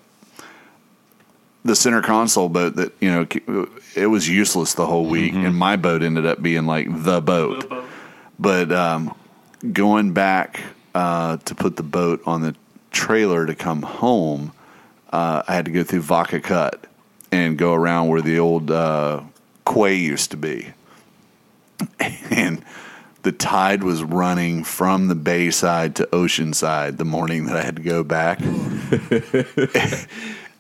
the 1.65 1.77
center 1.77 2.03
console 2.03 2.49
boat 2.49 2.77
that 2.77 2.93
you 3.01 3.11
know 3.11 3.69
it 3.95 4.07
was 4.07 4.29
useless 4.29 4.75
the 4.75 4.87
whole 4.87 5.07
week, 5.07 5.35
and 5.35 5.57
my 5.57 5.77
boat 5.77 6.03
ended 6.03 6.25
up 6.27 6.41
being 6.43 6.67
like 6.67 6.87
the 6.91 7.21
boat 7.21 7.63
The 7.63 7.67
boat. 7.67 7.85
but 8.39 8.73
um, 8.73 9.15
going 9.73 10.13
back 10.13 10.61
uh, 10.95 11.37
to 11.39 11.55
put 11.55 11.77
the 11.77 11.83
boat 11.83 12.23
on 12.27 12.43
the 12.43 12.55
trailer 12.91 13.47
to 13.47 13.55
come 13.55 13.83
home, 13.83 14.53
uh, 15.13 15.43
I 15.47 15.55
had 15.55 15.65
to 15.65 15.71
go 15.71 15.83
through 15.83 16.03
Vaca 16.03 16.41
Cut 16.41 16.85
and 17.31 17.57
go 17.57 17.75
around 17.75 18.09
where 18.09 18.21
the 18.23 18.39
old 18.39 18.71
uh, 18.71 19.23
quay 19.65 19.95
used 19.95 20.31
to 20.33 20.37
be, 20.37 20.73
and 22.31 22.65
the 23.23 23.33
tide 23.33 23.85
was 23.85 24.03
running 24.03 24.65
from 24.65 25.09
the 25.09 25.15
bayside 25.15 25.95
to 25.97 26.07
Oceanside 26.13 26.97
the 26.97 27.05
morning 27.05 27.47
that 27.47 27.57
I 27.57 27.63
had 27.63 27.77
to 27.77 27.83
go 27.83 28.03
back, 28.03 28.41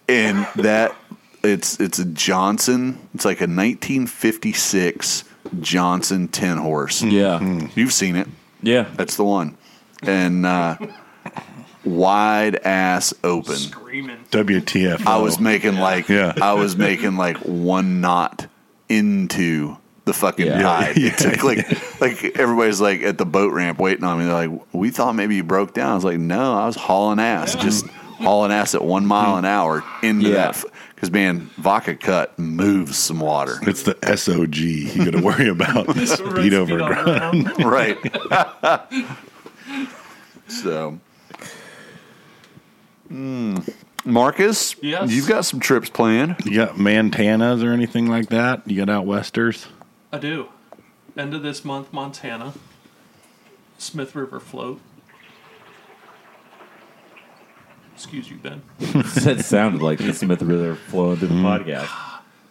and 0.09 0.47
that 0.57 0.94
it's 1.43 1.81
it's 1.81 1.99
a 1.99 2.05
Johnson. 2.05 2.99
It's 3.15 3.24
like 3.24 3.40
a 3.40 3.49
1956 3.51 5.24
Johnson 5.61 6.28
10 6.28 6.59
horse. 6.59 7.03
yeah, 7.03 7.66
You've 7.74 7.93
seen 7.93 8.16
it. 8.16 8.28
yeah. 8.62 8.89
That's 8.94 9.16
the 9.16 9.24
one. 9.24 9.57
And 10.03 10.47
uh, 10.47 10.77
wide 11.85 12.57
ass 12.57 13.12
open. 13.24 13.57
Screaming. 13.57 14.19
WTF? 14.31 15.07
I 15.07 15.19
was 15.19 15.40
making 15.40 15.77
like 15.77 16.09
Yeah. 16.09 16.32
I 16.40 16.55
was 16.55 16.77
making 16.77 17.16
like 17.16 17.36
one 17.39 18.01
knot 18.01 18.47
into 18.89 19.77
the 20.05 20.12
fucking 20.12 20.47
Yeah. 20.47 20.62
tide. 20.62 20.99
It 20.99 21.19
took 21.19 21.45
like 21.45 22.01
like 22.01 22.39
everybody's 22.39 22.81
like 22.81 23.03
at 23.03 23.19
the 23.19 23.27
boat 23.27 23.53
ramp 23.53 23.79
waiting 23.79 24.05
on 24.05 24.19
me. 24.19 24.24
They're 24.24 24.49
like, 24.49 24.61
"We 24.73 24.91
thought 24.91 25.15
maybe 25.15 25.37
you 25.37 25.45
broke 25.45 25.74
down." 25.74 25.93
I 25.93 25.95
was 25.95 26.05
like, 26.05 26.19
"No, 26.19 26.55
I 26.55 26.66
was 26.66 26.77
hauling 26.77 27.20
ass, 27.20 27.55
just 27.55 27.87
hauling 27.87 28.53
ass 28.53 28.74
at 28.74 28.85
one 28.85 29.07
mile 29.07 29.37
an 29.37 29.45
hour 29.45 29.85
into 30.03 30.29
Yeah. 30.31 30.35
that." 30.53 30.65
Because 30.95 31.11
man, 31.11 31.51
Vaca 31.57 31.95
Cut 31.97 32.39
moves 32.39 32.97
some 32.97 33.19
water. 33.20 33.59
It's 33.62 33.83
the 33.83 33.95
SOG 34.03 34.95
you 34.95 35.05
got 35.05 35.19
to 35.19 35.20
worry 35.24 35.49
about. 35.49 35.97
Speed 35.97 36.55
over 36.55 36.81
on 36.81 37.43
ground. 37.43 37.53
right. 37.65 37.99
so, 40.49 40.99
mm. 43.11 43.74
Marcus, 44.05 44.74
Yes. 44.81 45.11
you've 45.11 45.29
got 45.29 45.45
some 45.45 45.59
trips 45.61 45.89
planned. 45.91 46.37
You 46.45 46.57
got 46.57 46.77
Mantanas 46.77 47.62
or 47.65 47.73
anything 47.73 48.09
like 48.09 48.29
that? 48.31 48.69
You 48.69 48.85
got 48.85 48.91
out 48.93 49.07
westers? 49.07 49.66
I 50.13 50.19
do. 50.19 50.49
End 51.17 51.35
of 51.35 51.43
this 51.43 51.65
month, 51.65 51.93
Montana. 51.93 52.53
Smith 53.79 54.15
River 54.15 54.41
float. 54.41 54.81
Excuse 57.95 58.31
you, 58.31 58.37
Ben. 58.37 58.63
that 58.79 59.45
sounded 59.45 59.81
like 59.83 59.99
the 59.99 60.13
Smith 60.13 60.43
River 60.43 60.75
flowing 60.75 61.19
through 61.19 61.29
the 61.29 61.35
Mm. 61.35 61.65
podcast. 61.65 61.91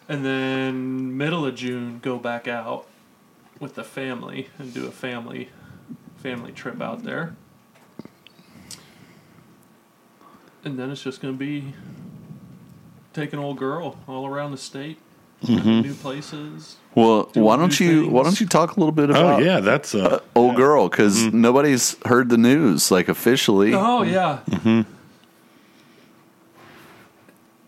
And 0.08 0.24
then 0.24 1.16
middle 1.16 1.46
of 1.46 1.54
June, 1.54 1.98
go 2.02 2.18
back 2.18 2.48
out 2.48 2.86
with 3.60 3.74
the 3.74 3.84
family 3.84 4.48
and 4.58 4.72
do 4.74 4.86
a 4.86 4.90
family 4.90 5.48
family 6.16 6.52
trip 6.52 6.80
out 6.80 7.02
there. 7.04 7.34
And 10.64 10.78
then 10.78 10.90
it's 10.90 11.02
just 11.02 11.20
going 11.20 11.34
to 11.34 11.38
be 11.38 11.74
taking 13.12 13.38
old 13.38 13.58
girl 13.58 13.98
all 14.06 14.26
around 14.26 14.52
the 14.52 14.56
state, 14.56 14.98
new 15.48 15.94
places. 15.94 16.76
Well, 16.94 17.30
why 17.34 17.56
don't 17.56 17.78
new 17.80 18.02
you 18.02 18.08
why 18.08 18.22
don't 18.22 18.38
you 18.38 18.46
talk 18.46 18.76
a 18.76 18.80
little 18.80 18.92
bit 18.92 19.10
about? 19.10 19.40
Oh, 19.40 19.44
yeah, 19.44 19.60
that's 19.60 19.94
uh, 19.94 20.20
old 20.34 20.56
girl 20.56 20.88
because 20.88 21.32
nobody's 21.32 21.96
heard 22.04 22.28
the 22.28 22.36
news 22.36 22.90
like 22.90 23.08
officially. 23.08 23.72
Oh 23.74 24.02
yeah. 24.02 24.40
Mm-hmm. 24.50 24.82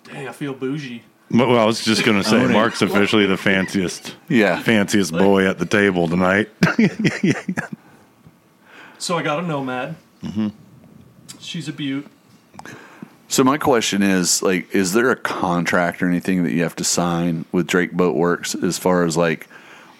Dang, 0.04 0.28
I 0.28 0.32
feel 0.32 0.52
bougie. 0.52 1.02
Well, 1.30 1.58
I 1.58 1.64
was 1.64 1.82
just 1.84 2.04
going 2.04 2.22
to 2.22 2.28
say, 2.28 2.46
Mark's 2.46 2.82
officially 2.82 3.26
the 3.26 3.36
fanciest, 3.38 4.14
Yeah, 4.28 4.60
fanciest 4.62 5.10
boy 5.10 5.48
at 5.48 5.58
the 5.58 5.66
table 5.66 6.06
tonight. 6.06 6.48
So 8.96 9.18
I 9.18 9.22
got 9.22 9.38
a 9.38 9.42
nomad. 9.46 9.96
She's 11.38 11.68
a 11.68 11.74
beaut. 11.74 12.06
So 13.34 13.42
my 13.42 13.58
question 13.58 14.04
is, 14.04 14.44
like, 14.44 14.72
is 14.72 14.92
there 14.92 15.10
a 15.10 15.16
contract 15.16 16.00
or 16.00 16.06
anything 16.06 16.44
that 16.44 16.52
you 16.52 16.62
have 16.62 16.76
to 16.76 16.84
sign 16.84 17.46
with 17.50 17.66
Drake 17.66 17.90
Boat 17.90 18.14
Works 18.14 18.54
as 18.54 18.78
far 18.78 19.02
as 19.02 19.16
like 19.16 19.48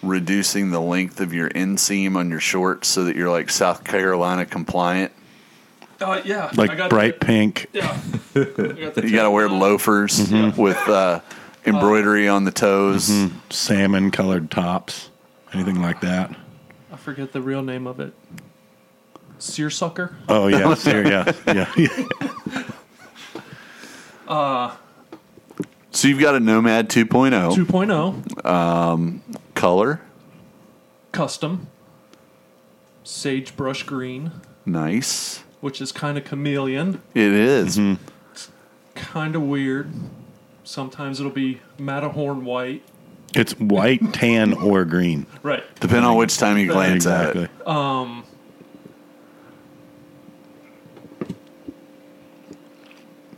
reducing 0.01 0.71
the 0.71 0.79
length 0.79 1.19
of 1.19 1.33
your 1.33 1.49
inseam 1.49 2.15
on 2.15 2.29
your 2.29 2.39
shorts 2.39 2.87
so 2.87 3.03
that 3.03 3.17
you're 3.17 3.29
like 3.29 3.49
South 3.49 3.83
Carolina 3.83 4.45
compliant? 4.45 5.11
Uh, 5.99 6.21
yeah, 6.23 6.49
I 6.49 6.55
like 6.55 6.77
got 6.77 6.89
bright 6.89 7.19
the- 7.19 7.25
pink. 7.25 7.67
Yeah, 7.73 7.99
I 8.35 8.43
got 8.45 8.57
You 9.03 9.11
got 9.11 9.23
to 9.23 9.31
wear 9.31 9.47
tag 9.49 9.53
on. 9.53 9.59
loafers 9.59 10.31
with 10.57 10.77
uh, 10.87 11.19
embroidery 11.65 12.29
on 12.29 12.45
the 12.45 12.51
toes. 12.51 13.11
Salmon 13.49 14.11
colored 14.11 14.49
tops, 14.49 15.09
anything 15.51 15.81
like 15.81 15.99
that. 15.99 16.33
I 16.89 16.95
forget 16.95 17.33
the 17.33 17.41
real 17.41 17.63
name 17.63 17.85
of 17.85 17.99
it. 17.99 18.13
Seersucker. 19.39 20.15
Oh 20.29 20.47
yeah, 20.47 20.73
ser- 20.75 21.05
yeah, 21.05 21.33
yeah, 21.47 21.73
yeah. 21.75 22.63
Uh, 24.27 24.75
so 25.91 26.07
you've 26.07 26.19
got 26.19 26.35
a 26.35 26.39
Nomad 26.39 26.89
2.0 26.89 27.53
2.0 27.55 28.45
um, 28.45 29.21
color. 29.53 30.01
custom 31.11 31.67
sagebrush 33.03 33.83
green, 33.83 34.31
Nice. 34.65 35.43
which 35.61 35.79
is 35.79 35.91
kind 35.91 36.17
of 36.17 36.25
chameleon, 36.25 37.01
It 37.13 37.31
is. 37.31 37.77
Mm-hmm. 37.77 38.01
kind 38.95 39.35
of 39.35 39.43
weird. 39.43 39.91
Sometimes 40.63 41.19
it'll 41.19 41.31
be 41.31 41.61
Matterhorn 41.77 42.43
white. 42.45 42.81
It's 43.35 43.53
white, 43.59 44.13
tan, 44.13 44.53
or 44.53 44.85
green. 44.85 45.27
Right. 45.43 45.63
Depending 45.79 46.05
on 46.05 46.15
which 46.17 46.37
time 46.37 46.57
you 46.57 46.67
glance 46.71 47.05
exactly. 47.05 47.43
at 47.43 47.49
it. 47.61 47.67
Um, 47.67 48.23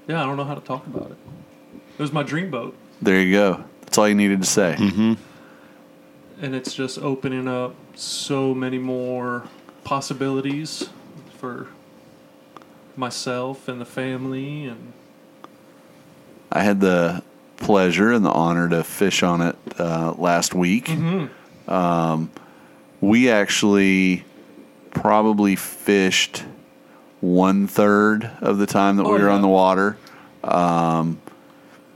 Yeah, 0.08 0.22
I 0.22 0.26
don't 0.26 0.38
know 0.38 0.46
how 0.46 0.56
to 0.56 0.62
talk 0.62 0.86
about 0.88 1.12
it. 1.12 1.18
It 1.98 2.02
was 2.02 2.12
my 2.14 2.24
dream 2.24 2.50
boat, 2.50 2.76
There 3.02 3.20
you 3.22 3.34
go. 3.34 3.64
That's 3.82 3.98
all 3.98 4.08
you 4.08 4.16
needed 4.16 4.42
to 4.42 4.48
say. 4.48 4.76
and 4.80 5.18
it's 6.56 6.74
just 6.74 7.00
opening 7.00 7.48
up 7.48 7.76
so 7.96 8.54
many 8.54 8.78
more 8.78 9.44
possibilities 9.84 10.90
for 11.38 11.68
myself 12.96 13.68
and 13.68 13.80
the 13.82 13.86
family 13.86 14.66
and 14.66 14.94
I 16.52 16.64
had 16.64 16.80
the 16.80 17.24
pleasure 17.58 18.12
and 18.12 18.26
the 18.26 18.32
honor 18.32 18.70
to 18.70 18.84
fish 18.84 19.22
on 19.24 19.42
it 19.42 19.56
uh, 19.80 20.14
last 20.18 20.54
week. 20.54 20.90
Um, 21.68 22.32
we 23.02 23.30
actually 23.30 24.24
probably 24.92 25.56
fished 25.56 26.44
one 27.22 27.68
third 27.68 28.30
of 28.42 28.58
the 28.58 28.66
time 28.68 28.98
that 28.98 29.04
Oh, 29.06 29.14
we 29.14 29.20
were 29.20 29.28
yeah. 29.28 29.36
on 29.36 29.42
the 29.42 29.48
water, 29.48 29.98
um, 30.44 31.20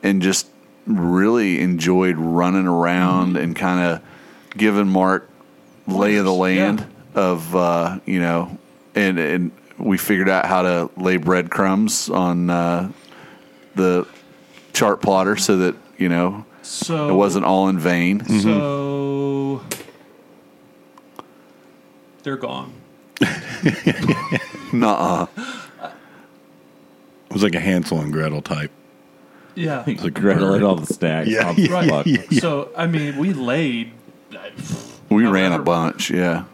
and 0.03 0.21
just 0.21 0.47
really 0.87 1.59
enjoyed 1.61 2.17
running 2.17 2.67
around 2.67 3.37
and 3.37 3.55
kind 3.55 3.79
of 3.79 4.01
giving 4.57 4.87
Mark 4.87 5.29
lay 5.87 6.15
of 6.15 6.25
the 6.25 6.31
Pointers, 6.31 6.57
yeah. 6.57 6.63
land 6.67 6.85
of 7.15 7.55
uh, 7.55 7.99
you 8.05 8.19
know, 8.19 8.57
and 8.95 9.19
and 9.19 9.51
we 9.77 9.97
figured 9.97 10.29
out 10.29 10.45
how 10.45 10.61
to 10.63 10.89
lay 10.97 11.17
breadcrumbs 11.17 12.09
on 12.09 12.49
uh, 12.49 12.91
the 13.75 14.07
chart 14.73 15.01
plotter 15.01 15.35
so 15.35 15.57
that 15.57 15.75
you 15.97 16.09
know 16.09 16.45
so 16.63 17.09
it 17.09 17.13
wasn't 17.13 17.45
all 17.45 17.67
in 17.69 17.77
vain. 17.79 18.23
so 18.41 19.61
they're 22.23 22.37
gone. 22.37 22.73
Nuh-uh. 24.79 25.27
It 27.29 27.33
was 27.33 27.43
like 27.43 27.55
a 27.55 27.59
Hansel 27.59 27.99
and 28.01 28.11
Gretel 28.11 28.41
type. 28.41 28.71
Yeah. 29.55 29.83
It's 29.87 30.03
like 30.03 30.13
Gretel 30.13 30.55
ate 30.55 30.63
all 30.63 30.75
the 30.75 30.91
stacks. 30.93 31.29
Yeah, 31.29 31.49
I'll 31.49 31.55
yeah, 31.59 31.87
fuck. 31.87 32.05
yeah. 32.05 32.39
So 32.39 32.71
I 32.75 32.87
mean, 32.87 33.17
we 33.17 33.33
laid, 33.33 33.91
We 35.09 35.25
ran 35.25 35.47
a 35.47 35.55
However- 35.55 35.63
bunch, 35.63 36.09
yeah. 36.11 36.45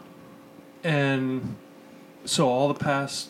and 0.84 1.56
so 2.24 2.48
all 2.48 2.68
the 2.68 2.74
past 2.78 3.28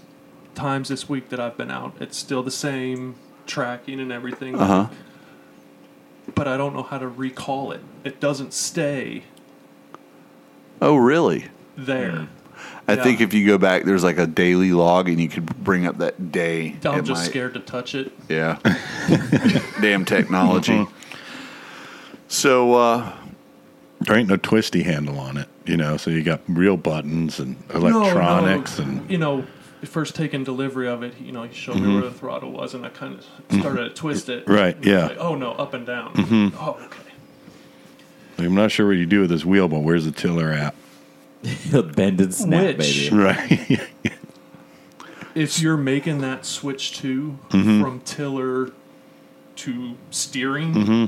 times 0.55 0.89
this 0.89 1.09
week 1.09 1.29
that 1.31 1.39
I've 1.41 1.57
been 1.57 1.71
out, 1.71 1.95
it's 2.01 2.17
still 2.17 2.43
the 2.43 2.51
same 2.51 3.15
tracking 3.47 4.01
and 4.01 4.11
everything. 4.13 4.55
Uh 4.59 4.67
huh. 4.67 4.87
But 6.35 6.47
I 6.49 6.57
don't 6.59 6.75
know 6.75 6.83
how 6.83 6.99
to 6.99 7.09
recall 7.09 7.73
it. 7.73 7.81
It 8.05 8.21
doesn't 8.21 8.53
stay 8.53 9.25
Oh, 10.81 10.97
really? 10.97 11.47
there. 11.77 12.29
I 12.89 12.95
Yeah. 12.95 13.03
think 13.05 13.21
if 13.21 13.35
you 13.35 13.47
go 13.47 13.59
back, 13.59 13.85
there's 13.85 14.03
like 14.03 14.17
a 14.19 14.27
daily 14.27 14.73
log, 14.73 15.09
and 15.11 15.21
you 15.21 15.29
could 15.29 15.45
bring 15.63 15.87
up 15.87 15.99
that 15.99 16.33
day. 16.33 16.75
I'm 16.85 17.05
just 17.05 17.21
might- 17.23 17.29
scared 17.31 17.55
to 17.55 17.61
touch 17.61 17.95
it. 17.95 18.11
Yeah. 18.29 18.59
Damn 19.81 20.05
technology. 20.05 20.87
So, 22.31 22.75
uh, 22.75 23.13
There 24.01 24.15
ain't 24.17 24.29
no 24.29 24.37
twisty 24.37 24.83
handle 24.83 25.19
on 25.19 25.39
it, 25.39 25.49
you 25.65 25.77
know. 25.79 25.97
So 25.97 26.11
you 26.11 26.23
got 26.23 26.41
real 26.47 26.77
buttons 26.77 27.41
and 27.41 27.57
electronics 27.75 28.79
no, 28.79 28.85
no. 28.85 28.91
and 28.91 29.11
you 29.11 29.17
know, 29.19 29.45
first 29.85 30.15
taking 30.15 30.45
delivery 30.45 30.89
of 30.89 31.03
it, 31.03 31.15
you 31.19 31.33
know, 31.33 31.43
he 31.45 31.55
showed 31.55 31.81
me 31.81 31.91
where 31.95 32.03
the 32.03 32.11
throttle 32.11 32.53
was, 32.53 32.75
and 32.75 32.85
I 32.85 32.91
kind 32.91 33.19
of 33.19 33.61
started 33.61 33.89
to 33.89 33.91
twist 33.95 34.29
it. 34.29 34.45
Mm-hmm. 34.45 34.53
Right, 34.53 34.77
And 34.77 34.87
it 34.87 34.89
was 34.91 34.95
yeah. 34.95 35.09
Mm-hmm. 35.09 35.19
like, 35.19 35.27
oh 35.27 35.35
no, 35.37 35.53
up 35.53 35.73
and 35.75 35.87
down. 35.87 36.53
Oh, 36.61 36.79
okay. 36.85 36.99
I'm 38.45 38.55
not 38.55 38.71
sure 38.71 38.87
what 38.87 38.99
you 38.99 39.07
do 39.07 39.23
with 39.23 39.31
this 39.31 39.45
wheel, 39.47 39.67
but 39.67 39.79
where's 39.81 40.05
the 40.05 40.13
tiller 40.13 40.51
at? 40.51 40.75
He'll 41.71 41.83
bend 41.83 42.21
and 42.21 42.35
snap, 42.35 42.79
Which- 42.79 43.11
baby. 43.11 43.17
Right. 43.17 43.81
if 45.35 45.61
you're 45.61 45.77
making 45.77 46.21
that 46.23 46.45
switch 46.45 46.99
to 46.99 47.39
Mm-hmm. 47.51 47.83
from 47.83 48.01
tiller 48.01 48.73
to 49.57 49.95
steering, 50.11 50.75
Mm-hmm. 50.75 51.05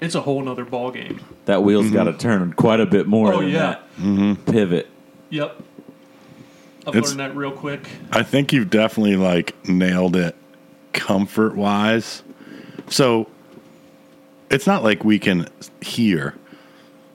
it's 0.00 0.14
a 0.14 0.20
whole 0.22 0.42
nother 0.42 0.64
ball 0.64 0.90
game. 0.90 1.20
That 1.46 1.62
wheel's 1.62 1.90
got 1.90 2.06
Mm-hmm. 2.06 2.16
to 2.18 2.22
turn 2.22 2.52
quite 2.54 2.80
a 2.80 2.86
bit 2.86 3.06
more 3.06 3.32
Oh, 3.32 3.40
than 3.40 3.50
yeah. 3.50 3.78
that 3.98 4.46
pivot. 4.46 4.88
Yep. 5.30 5.62
I've 6.86 6.96
It's- 6.96 7.08
learned 7.14 7.20
that 7.20 7.36
real 7.36 7.52
quick. 7.52 7.88
I 8.10 8.22
think 8.22 8.52
you've 8.52 8.70
definitely 8.70 9.16
like 9.16 9.54
nailed 9.68 10.16
it 10.16 10.34
comfort 10.92 11.54
wise. 11.56 12.22
So 12.88 13.28
it's 14.50 14.66
not 14.66 14.82
like 14.82 15.04
we 15.04 15.18
can 15.18 15.48
here 15.80 16.34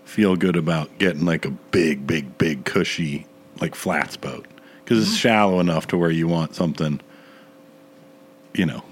feel 0.08 0.36
good 0.36 0.56
about 0.56 0.98
getting 0.98 1.26
like 1.26 1.46
a 1.46 1.52
big, 1.52 2.08
big, 2.08 2.38
big 2.38 2.66
cushy 2.66 3.26
like 3.60 3.76
flats 3.76 4.18
boat 4.18 4.46
because 4.84 5.06
it's 5.08 5.18
shallow 5.18 5.60
enough 5.60 5.88
to 5.88 5.98
where 5.98 6.10
you 6.12 6.28
want 6.28 6.56
something, 6.56 7.00
you 8.54 8.66
know, 8.66 8.84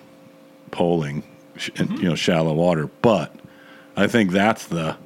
poling, 0.71 1.23
sh- 1.55 1.69
in, 1.75 1.91
you 1.97 2.09
know, 2.09 2.15
shallow 2.15 2.53
water. 2.53 2.87
But 3.01 3.33
I 3.95 4.07
think 4.07 4.31
that's 4.31 4.65
the 4.67 4.97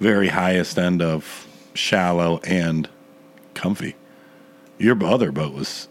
very 0.00 0.28
highest 0.28 0.78
end 0.78 1.02
of 1.02 1.46
shallow 1.74 2.38
and 2.44 2.88
comfy. 3.54 3.96
Your 4.78 5.02
other 5.04 5.32
boat 5.32 5.52
was 5.52 5.88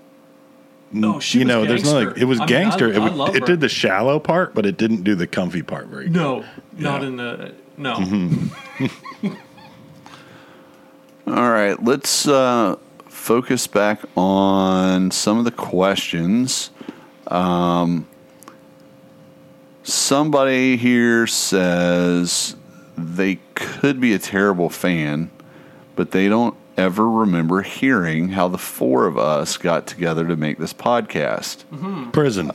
No, 0.93 1.19
she 1.19 1.39
you 1.39 1.45
know, 1.45 1.65
there's 1.65 1.83
no 1.83 1.99
like 2.03 2.17
it 2.17 2.23
was 2.25 2.39
I 2.39 2.45
mean, 2.45 2.55
I- 2.55 2.59
gangster. 2.61 2.93
I 3.01 3.27
it 3.29 3.35
it 3.35 3.45
did 3.45 3.59
the 3.59 3.67
shallow 3.69 4.17
part, 4.19 4.53
but 4.55 4.65
it 4.65 4.77
didn't 4.77 5.03
do 5.03 5.13
the 5.15 5.27
comfy 5.27 5.61
part 5.61 5.87
very 5.87 6.05
good. 6.05 6.13
No, 6.13 6.45
not 6.77 7.01
Yeah. 7.01 7.07
in 7.07 7.17
the 7.17 7.53
no. 7.75 7.95
Mm-hmm. 7.95 9.27
all 11.27 11.49
right, 11.49 11.81
let's 11.83 12.27
uh, 12.27 12.77
focus 13.07 13.67
back 13.67 14.01
on 14.15 15.11
some 15.11 15.37
of 15.37 15.45
the 15.45 15.51
questions. 15.51 16.69
Um, 17.27 18.07
somebody 19.83 20.77
here 20.77 21.27
says 21.27 22.55
they 22.97 23.39
could 23.55 23.99
be 23.99 24.13
a 24.13 24.19
terrible 24.19 24.69
fan, 24.69 25.29
but 25.95 26.11
they 26.11 26.29
don't 26.29 26.55
ever 26.77 27.09
remember 27.09 27.61
hearing 27.61 28.29
how 28.29 28.47
the 28.47 28.57
four 28.57 29.07
of 29.07 29.17
us 29.17 29.57
got 29.57 29.87
together 29.87 30.25
to 30.27 30.35
make 30.35 30.57
this 30.59 30.73
podcast. 30.73 31.63
Prison. 32.13 32.51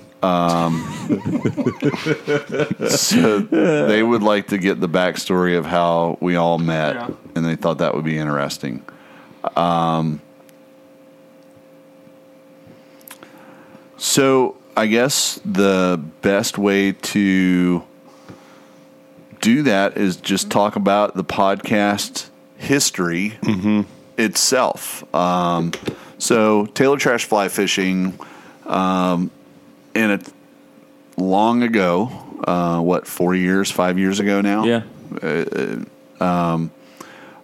So 2.88 3.38
they 3.40 4.02
would 4.02 4.22
like 4.22 4.48
to 4.48 4.58
get 4.58 4.80
the 4.80 4.88
backstory 4.88 5.58
of 5.58 5.66
how 5.66 6.16
we 6.20 6.36
all 6.36 6.58
met, 6.58 6.94
Yeah. 6.94 7.08
and 7.34 7.44
they 7.44 7.56
thought 7.56 7.78
that 7.78 7.94
would 7.94 8.04
be 8.04 8.16
interesting. 8.18 8.82
Um, 9.56 10.20
so 13.96 14.56
I 14.76 14.86
guess 14.86 15.40
the 15.44 16.00
best 16.22 16.58
way 16.58 16.92
to 16.92 17.82
do 19.40 19.62
that 19.62 19.96
is 19.96 20.16
just 20.16 20.50
talk 20.50 20.76
about 20.76 21.14
the 21.16 21.24
podcast 21.24 22.28
history 22.56 23.38
itself. 24.16 25.02
Um, 25.14 25.72
so 26.18 26.66
Taylor 26.66 26.96
Trash 26.96 27.24
Fly 27.24 27.48
Fishing, 27.48 28.18
um, 28.66 29.30
in 29.94 30.10
a 30.10 30.20
long 31.16 31.62
ago, 31.62 32.10
uh, 32.46 32.80
what 32.80 33.06
four 33.06 33.34
years, 33.34 33.70
five 33.70 33.98
years 33.98 34.20
ago 34.20 34.40
now. 34.40 34.64
Yeah. 34.64 34.82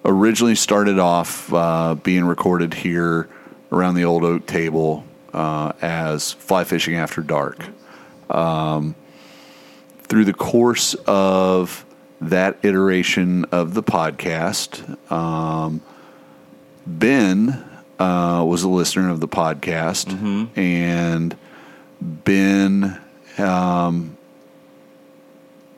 Originally 0.05 0.55
started 0.55 0.99
off 0.99 1.53
uh, 1.53 1.95
being 1.97 2.25
recorded 2.25 2.73
here 2.73 3.29
around 3.71 3.95
the 3.95 4.05
old 4.05 4.25
oak 4.25 4.47
table 4.47 5.05
uh, 5.35 5.73
as 5.83 6.33
fly 6.33 6.65
fishing 6.65 6.95
after 6.95 7.21
dark. 7.21 7.67
Um, 8.31 8.95
through 10.05 10.25
the 10.25 10.33
course 10.33 10.95
of 11.07 11.85
that 12.23 12.59
iteration 12.63 13.45
of 13.47 13.75
the 13.75 13.83
podcast, 13.83 15.13
um, 15.13 15.83
Ben 16.87 17.63
uh, 17.99 18.43
was 18.47 18.63
a 18.63 18.69
listener 18.69 19.11
of 19.11 19.21
the 19.21 19.29
podcast, 19.29 20.11
and 20.57 21.37
Ben 22.01 22.99
um, 23.39 24.17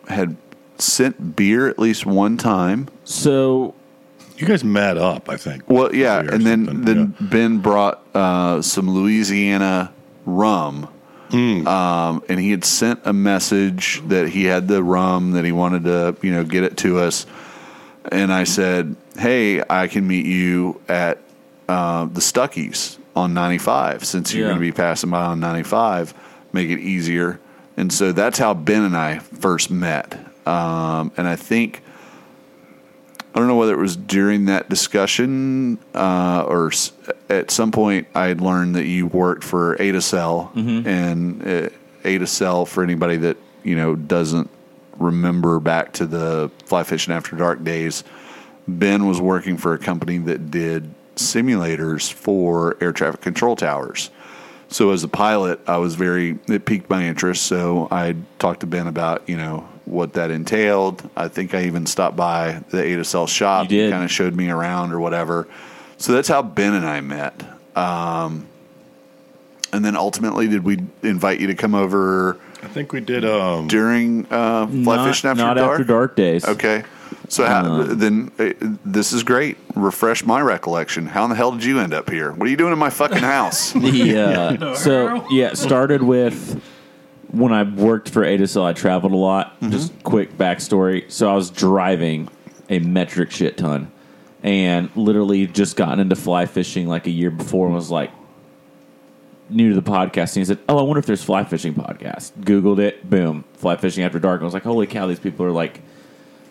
had 0.09 0.37
sent 0.79 1.37
beer 1.37 1.69
at 1.69 1.79
least 1.79 2.07
one 2.07 2.37
time. 2.37 2.89
So 3.05 3.75
You 4.37 4.47
guys 4.47 4.65
met 4.65 4.97
up, 4.99 5.29
I 5.29 5.37
think. 5.37 5.69
Well, 5.69 5.95
yeah, 5.95 6.21
and 6.21 6.45
then 6.47 6.65
something, 6.67 6.85
then 6.85 7.15
yeah. 7.21 7.27
Ben 7.27 7.59
brought 7.59 8.03
uh, 8.15 8.63
some 8.63 8.91
Louisiana 8.91 9.93
rum, 10.27 10.89
Hmm. 11.31 11.67
um, 11.69 12.25
and 12.29 12.41
he 12.41 12.51
had 12.51 12.65
sent 12.65 13.01
a 13.05 13.13
message 13.13 14.03
that 14.09 14.31
he 14.31 14.45
had 14.45 14.67
the 14.67 14.83
rum 14.83 15.31
that 15.33 15.45
he 15.45 15.53
wanted 15.53 15.85
to 15.85 16.17
you 16.23 16.33
know 16.33 16.43
get 16.45 16.65
it 16.65 16.77
to 16.79 16.99
us, 16.99 17.25
and 18.11 18.33
I 18.33 18.43
said, 18.45 18.97
"Hey, 19.17 19.63
I 19.71 19.87
can 19.87 20.09
meet 20.09 20.27
you 20.27 20.81
at 20.89 21.19
uh, 21.69 22.07
the 22.07 22.21
Stuckey's 22.21 22.99
on 23.17 23.35
95 23.35 24.05
since 24.05 24.33
you're 24.33 24.43
Yeah. 24.47 24.51
going 24.53 24.61
to 24.61 24.67
be 24.67 24.73
passing 24.73 25.11
by 25.11 25.23
on 25.25 25.41
95, 25.41 26.15
make 26.53 26.71
it 26.71 26.79
easier." 26.81 27.39
And 27.77 27.93
so 27.93 28.13
that's 28.13 28.39
how 28.39 28.53
Ben 28.55 28.83
and 28.83 28.97
I 28.97 29.19
first 29.19 29.71
met, 29.71 30.15
um, 30.47 31.13
and 31.17 31.27
I 31.29 31.37
think. 31.37 31.83
I 33.33 33.39
don't 33.39 33.47
know 33.47 33.55
whether 33.55 33.75
it 33.75 33.79
was 33.81 33.95
during 33.95 34.47
that 34.47 34.69
discussion 34.69 35.79
uh, 35.95 36.45
or 36.49 36.67
s- 36.73 36.91
at 37.29 37.53
some 37.53 37.71
point 37.71 38.09
I 38.13 38.27
had 38.27 38.41
learned 38.41 38.75
that 38.75 38.87
you 38.87 39.07
worked 39.07 39.45
for 39.45 39.77
Adacel 39.77 40.51
and 40.85 41.41
uh, 41.41 41.69
Adacel 42.03 42.67
for 42.67 42.83
anybody 42.83 43.17
that 43.19 43.37
you 43.63 43.77
know 43.77 43.95
doesn't 43.95 44.51
remember 44.99 45.61
back 45.61 45.93
to 45.93 46.07
the 46.07 46.51
fly 46.65 46.83
fishing 46.83 47.15
after 47.15 47.37
dark 47.37 47.63
days. 47.63 48.03
Ben 48.67 49.07
was 49.07 49.21
working 49.21 49.57
for 49.57 49.75
a 49.75 49.79
company 49.79 50.19
that 50.19 50.51
did 50.51 50.93
simulators 51.21 52.13
for 52.13 52.77
air 52.81 52.93
traffic 52.93 53.21
control 53.21 53.57
towers. 53.57 54.11
So 54.69 54.91
as 54.91 55.03
a 55.03 55.09
pilot, 55.09 55.61
I 55.67 55.79
was 55.79 55.95
very 55.95 56.39
it 56.49 56.65
piqued 56.65 56.89
my 56.89 57.05
interest. 57.05 57.45
So 57.45 57.89
I 57.91 58.17
talked 58.39 58.61
to 58.61 58.67
Ben 58.67 58.87
about 58.87 59.29
you 59.29 59.37
know 59.37 59.69
what 59.85 60.13
that 60.15 60.31
entailed. 60.31 61.09
I 61.17 61.29
think 61.29 61.55
I 61.55 61.65
even 61.65 61.87
stopped 61.87 62.17
by 62.17 62.63
the 62.71 62.79
Adacel 62.79 63.29
shop. 63.29 63.65
You 63.65 63.69
did. 63.69 63.93
kind 63.93 64.05
of 64.05 64.11
showed 64.11 64.35
me 64.35 64.49
around 64.51 64.93
or 64.93 65.01
whatever. 65.01 65.49
So 65.97 66.13
that's 66.13 66.29
how 66.29 66.43
Ben 66.43 66.75
and 66.75 66.87
I 66.87 67.01
met. 67.01 67.43
Um, 67.77 68.47
and 69.73 69.85
then 69.85 69.97
ultimately, 69.97 70.49
did 70.49 70.65
we 70.65 70.79
invite 71.03 71.41
you 71.41 71.49
to 71.49 71.55
come 71.55 71.75
over 71.75 72.39
I 72.63 72.69
think 72.69 72.93
we 72.93 73.01
did. 73.01 73.25
Um, 73.25 73.69
during 73.69 74.27
uh, 74.31 74.67
fly 74.67 74.97
not, 74.97 75.09
fishing 75.09 75.31
after 75.31 75.43
not 75.43 75.55
dark? 75.55 75.73
after 75.73 75.85
dark 75.85 76.17
days. 76.17 76.47
Okay. 76.47 76.85
So 77.31 77.47
how, 77.47 77.63
Uh. 77.65 77.95
then 77.95 78.31
uh, 78.39 78.51
this 78.85 79.13
is 79.13 79.23
great. 79.23 79.57
Refresh 79.77 80.25
my 80.27 80.41
recollection. 80.41 81.07
How 81.07 81.23
in 81.25 81.31
the 81.31 81.37
hell 81.37 81.53
did 81.53 81.65
you 81.65 81.79
end 81.79 81.95
up 81.95 82.11
here? 82.11 82.33
What 82.33 82.47
are 82.47 82.51
you 82.51 82.57
doing 82.57 82.73
in 82.73 82.79
my 82.79 82.91
fucking 82.91 83.19
house? 83.19 83.73
The, 83.81 84.17
uh, 84.19 84.75
so 84.75 85.25
yeah, 85.31 85.51
it 85.51 85.57
started 85.57 86.03
with 86.03 86.61
when 87.31 87.53
I 87.53 87.63
worked 87.63 88.11
for 88.11 88.23
Adacel. 88.23 88.65
I 88.65 88.73
traveled 88.73 89.13
a 89.13 89.17
lot. 89.17 89.55
Mm-hmm. 89.61 89.71
Just 89.71 90.03
quick 90.03 90.37
backstory. 90.37 91.09
So 91.11 91.31
I 91.31 91.35
was 91.35 91.51
driving 91.51 92.29
a 92.69 92.81
metric 92.81 93.31
shit 93.31 93.57
ton, 93.57 93.93
and 94.43 94.91
literally 94.97 95.47
just 95.47 95.77
gotten 95.77 96.01
into 96.01 96.17
fly 96.17 96.47
fishing 96.47 96.89
like 96.89 97.07
a 97.07 97.11
year 97.11 97.31
before, 97.31 97.67
and 97.67 97.75
was 97.77 97.93
like 97.93 98.11
new 99.49 99.69
to 99.73 99.81
the 99.81 99.89
podcast. 99.89 100.35
And 100.35 100.41
he 100.41 100.45
said, 100.47 100.59
"Oh, 100.69 100.79
I 100.79 100.83
wonder 100.83 100.99
if 100.99 101.07
there's 101.07 101.23
fly 101.23 101.45
fishing 101.45 101.75
podcast." 101.75 102.33
Googled 102.41 102.81
it. 102.81 103.09
Boom, 103.09 103.45
fly 103.55 103.77
fishing 103.77 104.03
after 104.03 104.19
dark. 104.19 104.41
I 104.41 104.45
was 104.45 104.55
like, 104.55 104.65
"Holy 104.65 104.89
cow, 104.89 105.07
these 105.07 105.21
people 105.21 105.47
are 105.47 105.53
like 105.53 105.81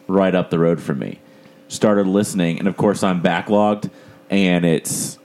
right 0.09 0.33
up 0.35 0.49
the 0.49 0.59
road 0.59 0.81
from 0.81 0.99
me." 0.99 1.19
Started 1.67 2.07
listening, 2.07 2.59
and 2.59 2.67
of 2.67 2.75
course 2.75 3.03
I'm 3.03 3.21
backlogged, 3.21 3.89
and 4.29 4.65
it's 4.65 5.19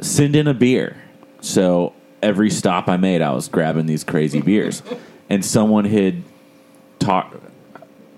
send 0.00 0.36
in 0.36 0.48
a 0.48 0.54
beer. 0.54 0.96
So 1.40 1.92
every 2.22 2.50
stop 2.50 2.88
I 2.88 2.96
made, 2.96 3.20
I 3.20 3.32
was 3.32 3.48
grabbing 3.48 3.86
these 3.86 4.04
crazy 4.04 4.40
beers. 4.40 4.82
And 5.30 5.42
someone 5.42 5.86
had 5.86 6.22
talked 6.98 7.36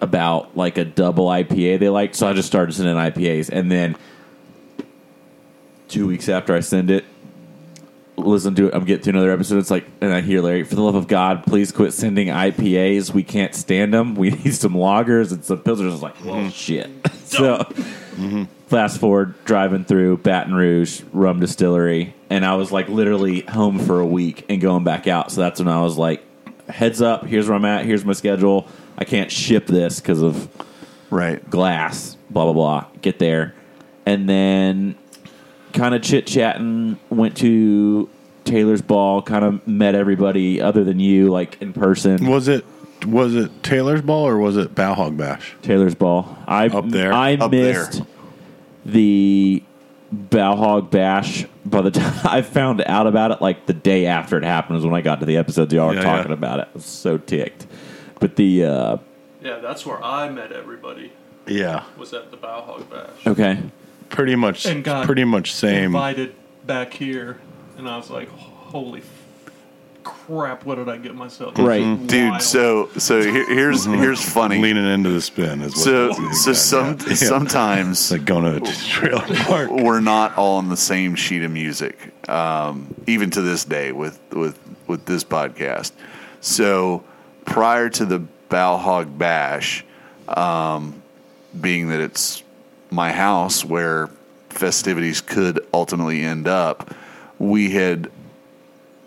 about 0.01 0.57
like 0.57 0.79
a 0.79 0.85
double 0.85 1.27
IPA 1.27 1.79
they 1.79 1.89
liked, 1.89 2.17
so 2.17 2.27
I 2.27 2.33
just 2.33 2.49
started 2.49 2.73
sending 2.73 2.97
IPAs. 2.97 3.51
And 3.51 3.71
then 3.71 3.95
two 5.87 6.09
weeks 6.09 6.29
after 6.29 6.57
I 6.57 6.61
send 6.61 6.91
it, 6.91 7.05
listen 8.17 8.55
to 8.57 8.69
it, 8.69 8.75
I'm 8.75 8.85
getting 8.85 9.05
to 9.05 9.11
another 9.11 9.31
episode. 9.31 9.59
It's 9.59 9.71
like, 9.71 9.87
and 10.01 10.13
I 10.13 10.21
hear 10.21 10.41
Larry, 10.41 10.65
for 10.65 10.75
the 10.75 10.83
love 10.83 10.95
of 10.95 11.09
God, 11.09 11.45
please 11.45 11.73
quit 11.73 11.93
sending 11.93 12.29
IPAs. 12.29 13.13
We 13.13 13.23
can't 13.23 13.55
stand 13.55 13.93
them. 13.93 14.15
We 14.15 14.31
need 14.45 14.55
some 14.55 14.75
loggers 14.75 15.33
and 15.33 15.45
some 15.45 15.59
pilsners. 15.59 16.01
Like, 16.01 16.23
well, 16.25 16.37
mm-hmm. 16.37 16.49
shit. 16.51 16.91
so 17.25 17.59
mm-hmm. 17.59 18.45
fast 18.67 19.01
forward 19.01 19.35
driving 19.45 19.85
through 19.85 20.19
Baton 20.19 20.55
Rouge 20.55 21.03
Rum 21.13 21.41
Distillery, 21.41 22.15
and 22.31 22.45
I 22.45 22.55
was 22.55 22.73
like 22.73 22.89
literally 22.89 23.41
home 23.43 23.79
for 23.79 24.01
a 24.01 24.07
week 24.07 24.45
and 24.49 24.61
going 24.61 24.85
back 24.85 25.07
out. 25.07 25.33
So 25.33 25.41
that's 25.41 25.61
when 25.61 25.69
I 25.69 25.83
was 25.83 25.99
like, 25.99 26.23
heads 26.69 27.03
up, 27.03 27.27
here's 27.27 27.49
where 27.49 27.57
I'm 27.57 27.65
at, 27.65 27.85
here's 27.85 28.05
my 28.05 28.13
schedule. 28.13 28.69
I 28.97 29.05
can't 29.05 29.31
ship 29.31 29.67
this 29.67 30.01
because 30.01 30.23
of 30.23 30.49
right. 31.11 31.49
glass, 31.51 32.17
blah 32.31 32.45
blah 32.45 32.53
blah. 32.53 32.87
Get 33.03 33.19
there, 33.19 33.55
and 34.07 34.29
then 34.29 34.97
kind 35.75 35.95
of 35.95 36.01
chit 36.03 36.27
chatting. 36.27 36.99
Went 37.11 37.37
to 37.39 38.09
Taylor's 38.45 38.81
ball. 38.83 39.21
Kind 39.21 39.45
of 39.45 39.67
met 39.69 39.95
everybody 39.95 40.61
other 40.63 40.83
than 40.85 40.99
you, 41.01 41.31
like 41.31 41.61
in 41.61 41.73
person. 41.75 42.27
was 42.27 42.49
it 42.49 42.65
was 43.07 43.35
it 43.35 43.63
Taylor's 43.63 44.01
Ball 44.01 44.27
or 44.27 44.39
was 44.39 44.57
it 44.57 44.75
Bowhog 44.75 45.19
Bash? 45.19 45.55
Taylor's 45.61 45.95
ball. 45.95 46.39
I 46.47 46.69
Up 46.69 46.89
there? 46.89 47.13
I 47.13 47.35
Up 47.35 47.51
missed 47.51 47.93
there. 47.99 48.07
the 48.87 49.63
Bowhog 50.15 50.91
Bash. 50.91 51.45
By 51.67 51.83
the 51.83 51.91
time 51.91 52.15
I 52.25 52.41
found 52.43 52.83
out 52.87 53.07
about 53.07 53.31
it, 53.33 53.43
like 53.43 53.67
the 53.67 53.73
day 53.75 54.07
after 54.07 54.37
it 54.39 54.45
happened, 54.45 54.77
was 54.77 54.85
when 54.87 54.95
I 54.95 55.01
got 55.03 55.21
to 55.21 55.27
the 55.27 55.37
episodes 55.37 55.73
y'all 55.75 55.89
were 55.89 55.95
Yeah, 55.95 56.03
talking 56.03 56.31
yeah. 56.31 56.35
about 56.39 56.61
it. 56.61 56.69
I 56.71 56.75
was 56.75 56.85
so 56.87 57.19
ticked. 57.19 57.67
But 58.21 58.37
the 58.37 58.65
uh, 58.65 58.97
Yeah, 59.43 59.59
that's 59.59 59.85
where 59.85 60.03
I 60.03 60.29
met 60.31 60.53
everybody. 60.53 61.13
Yeah, 61.47 61.85
Was 61.99 62.15
at 62.15 62.31
the 62.31 62.39
Bauhog 62.39 62.89
Bash. 62.89 63.27
okay, 63.27 63.59
pretty 64.15 64.37
much. 64.37 64.67
And 64.67 64.85
got 64.85 65.05
pretty 65.07 65.25
much 65.25 65.53
same. 65.53 65.87
Invited 65.87 66.35
back 66.67 66.93
here, 66.93 67.39
and 67.77 67.89
I 67.89 67.97
was 67.97 68.11
like, 68.11 68.29
"Holy 68.29 69.03
crap! 70.03 70.65
What 70.65 70.77
did 70.77 70.89
I 70.89 70.97
get 70.97 71.15
myself?" 71.15 71.59
Right. 71.59 71.83
into? 71.83 72.07
Dude, 72.07 72.43
so 72.43 72.89
so 72.97 73.21
here, 73.21 73.47
here's 73.47 73.85
here's 73.85 74.23
funny. 74.23 74.59
Leaning 74.61 74.87
into 74.87 75.11
the 75.11 75.21
spin 75.21 75.61
is 75.61 75.75
what. 75.75 75.85
So 75.85 76.13
so 76.33 76.53
some 76.53 76.99
yeah. 77.07 77.15
sometimes 77.15 78.11
like 78.11 78.25
going 78.25 78.45
to 78.45 78.71
a 78.71 78.75
trailer 78.75 79.27
park. 79.45 79.71
we're 79.71 80.01
not 80.01 80.37
all 80.39 80.59
on 80.59 80.69
the 80.69 80.77
same 80.77 81.15
sheet 81.15 81.43
of 81.43 81.51
music, 81.51 82.13
um, 82.29 82.95
even 83.07 83.31
to 83.31 83.43
this 83.43 83.65
day 83.65 83.93
with 83.93 84.21
with 84.33 84.59
with 84.87 85.05
this 85.07 85.25
podcast. 85.25 85.93
So 86.41 87.03
prior 87.45 87.89
to 87.91 88.05
the 88.05 88.23
Bowhog 88.49 89.19
Bash, 89.19 89.85
um, 90.29 91.03
being 91.61 91.89
that 91.89 92.01
it's 92.01 92.44
my 92.95 93.13
house 93.13 93.65
where 93.65 94.09
festivities 94.49 95.21
could 95.21 95.67
ultimately 95.75 96.23
end 96.23 96.47
up, 96.47 96.95
we 97.39 97.71
had 97.71 98.11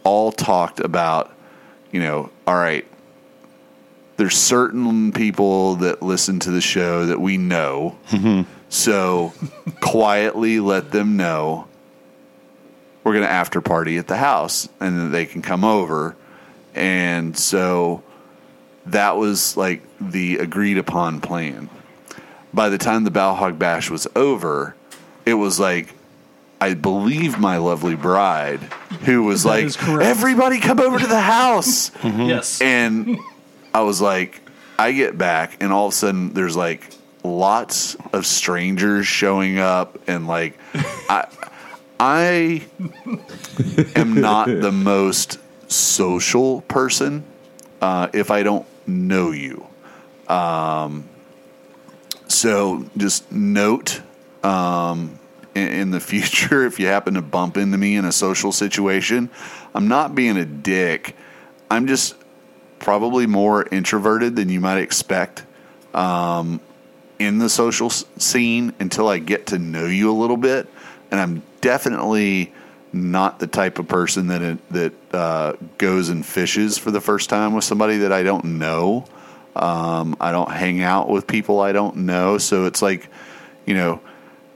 all 0.04 0.32
talked 0.32 0.80
about, 0.80 1.34
you 1.92 2.00
know, 2.00 2.30
all 2.46 2.56
right. 2.56 2.86
There's 4.18 4.36
certain 4.36 5.12
people 5.12 5.76
that 5.76 6.02
listen 6.02 6.40
to 6.40 6.52
the 6.52 6.62
show 6.62 7.06
that 7.06 7.22
we 7.22 7.38
know. 7.38 7.98
Mm-hmm. 8.10 8.52
So 8.70 9.34
quietly 9.80 10.60
let 10.60 10.92
them 10.92 11.18
know 11.18 11.68
we're 13.04 13.14
going 13.14 13.24
to 13.24 13.32
after 13.32 13.62
party 13.62 13.98
at 13.98 14.08
the 14.08 14.18
house 14.18 14.68
and 14.82 15.00
that 15.00 15.10
they 15.10 15.26
can 15.26 15.42
come 15.42 15.64
over. 15.64 16.18
And 16.76 17.38
so 17.38 18.04
that 18.88 19.16
was 19.16 19.56
like 19.56 19.82
the 20.02 20.40
agreed 20.40 20.78
upon 20.78 21.22
plan. 21.22 21.70
By 22.58 22.70
the 22.70 22.80
time 22.80 23.04
the 23.04 23.12
Bowhog 23.12 23.60
Bash 23.60 23.92
was 23.92 24.08
over, 24.16 24.76
it 25.28 25.36
was 25.36 25.60
like, 25.60 25.94
I 26.60 26.74
believe 26.74 27.38
my 27.38 27.58
lovely 27.58 27.94
bride, 27.96 28.60
who 29.06 29.22
was 29.22 29.44
That 29.44 29.50
like, 29.50 29.74
correct. 29.78 30.04
everybody 30.10 30.60
come 30.60 30.80
over 30.80 30.98
to 30.98 31.06
the 31.06 31.22
house. 31.22 31.92
yes, 32.04 32.60
And 32.60 33.20
I 33.76 33.82
was 33.82 34.02
like, 34.02 34.42
I 34.80 34.92
get 34.92 35.20
back, 35.20 35.58
and 35.62 35.72
all 35.72 35.86
of 35.86 35.94
a 35.94 35.96
sudden, 35.96 36.34
there's 36.34 36.56
like 36.58 36.90
lots 37.24 37.96
of 38.12 38.26
strangers 38.26 39.06
showing 39.06 39.60
up, 39.60 40.00
and 40.08 40.26
like, 40.26 40.58
I, 40.74 41.28
I 42.00 42.66
am 43.96 44.16
not 44.20 44.48
the 44.48 44.72
most 44.72 45.38
social 45.72 46.62
person 46.62 47.24
uh, 47.82 48.08
if 48.14 48.32
I 48.32 48.42
don't 48.42 48.66
know 48.88 49.30
you. 49.30 49.64
Um, 50.28 51.08
so 52.28 52.86
just 52.98 53.32
note 53.32 54.02
um, 54.44 55.20
in, 55.56 55.68
in 55.68 55.92
the 55.92 56.00
future 56.12 56.66
if 56.66 56.80
you 56.80 56.88
happen 56.88 57.16
to 57.16 57.22
bump 57.22 57.58
into 57.58 57.78
me 57.78 57.96
in 57.96 58.06
a 58.06 58.12
social 58.12 58.52
situation, 58.52 59.30
I'm 59.74 59.88
not 59.88 60.16
being 60.16 60.38
a 60.38 60.46
dick. 60.46 61.16
I'm 61.70 61.88
just 61.88 62.16
probably 62.80 63.28
more 63.28 63.68
introverted 63.72 64.36
than 64.36 64.50
you 64.50 64.60
might 64.60 64.78
expect 64.78 65.44
um, 65.94 66.62
in 67.20 67.40
the 67.40 67.50
social 67.50 67.90
scene 67.90 68.74
until 68.80 69.08
I 69.08 69.18
get 69.20 69.48
to 69.48 69.60
know 69.60 69.86
you 69.86 70.12
a 70.12 70.14
little 70.14 70.38
bit, 70.38 70.68
and 71.12 71.20
I'm 71.20 71.42
definitely 71.62 72.54
not 72.94 73.40
the 73.40 73.48
type 73.48 73.80
of 73.80 73.88
person 73.88 74.28
that 74.28 74.58
that 74.70 74.94
uh, 75.14 75.54
goes 75.78 76.10
and 76.10 76.26
fishes 76.26 76.78
for 76.78 76.92
the 76.92 77.02
first 77.02 77.30
time 77.30 77.54
with 77.54 77.64
somebody 77.64 77.98
that 77.98 78.14
I 78.14 78.24
don't 78.24 78.46
know. 78.60 79.06
Um, 79.62 80.16
I 80.20 80.32
don't 80.32 80.52
hang 80.52 80.82
out 80.82 81.10
with 81.10 81.28
people 81.28 81.60
I 81.60 81.72
don't 81.72 81.98
know. 81.98 82.38
So 82.38 82.66
it's 82.66 82.82
like, 82.82 83.10
you 83.66 83.74
know, 83.74 84.00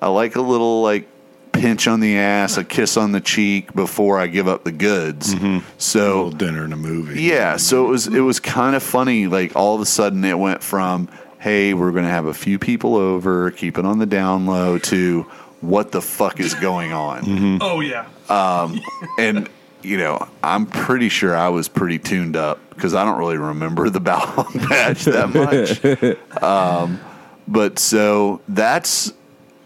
I 0.01 0.07
like 0.09 0.35
a 0.35 0.41
little 0.41 0.81
like 0.81 1.07
pinch 1.51 1.87
on 1.87 1.99
the 1.99 2.17
ass, 2.17 2.57
a 2.57 2.63
kiss 2.63 2.95
on 2.97 3.11
the 3.11 3.19
cheek 3.19 3.73
before 3.73 4.17
I 4.19 4.27
give 4.27 4.47
up 4.47 4.63
the 4.63 4.71
goods. 4.71 5.35
Mm-hmm. 5.35 5.57
a 5.57 5.81
So 5.81 6.15
little 6.25 6.31
dinner 6.31 6.63
and 6.63 6.73
a 6.73 6.77
movie. 6.77 7.21
yeah, 7.21 7.57
so 7.57 7.85
it 7.85 7.89
was 7.89 8.07
it 8.07 8.21
was 8.21 8.39
kind 8.39 8.75
of 8.75 8.83
funny. 8.83 9.27
Like 9.27 9.55
all 9.55 9.75
of 9.75 9.81
a 9.81 9.85
sudden, 9.85 10.23
it 10.23 10.39
went 10.39 10.63
from 10.63 11.09
"Hey, 11.39 11.73
we're 11.73 11.91
going 11.91 12.05
to 12.05 12.09
have 12.09 12.25
a 12.25 12.33
few 12.33 12.57
people 12.57 12.95
over, 12.95 13.51
keep 13.51 13.77
it 13.77 13.85
on 13.85 13.99
the 13.99 14.05
down 14.05 14.45
low," 14.45 14.77
to 14.79 15.23
"What 15.59 15.91
the 15.91 16.01
fuck 16.01 16.39
is 16.39 16.53
going 16.55 16.93
on?" 16.93 17.23
Mm-hmm. 17.23 17.57
Oh 17.61 17.81
yeah. 17.81 18.07
Um, 18.29 18.79
and 19.19 19.49
you 19.83 19.97
know, 19.97 20.27
I'm 20.43 20.65
pretty 20.65 21.09
sure 21.09 21.35
I 21.35 21.49
was 21.49 21.67
pretty 21.67 21.99
tuned 21.99 22.35
up 22.35 22.59
because 22.71 22.93
I 22.93 23.03
don't 23.05 23.17
really 23.19 23.37
remember 23.37 23.89
the 23.89 24.01
Balrog 24.01 24.53
match 24.69 25.05
that 25.05 25.29
much. 25.33 26.43
um, 26.43 26.99
but 27.47 27.79
so 27.79 28.41
that's 28.47 29.13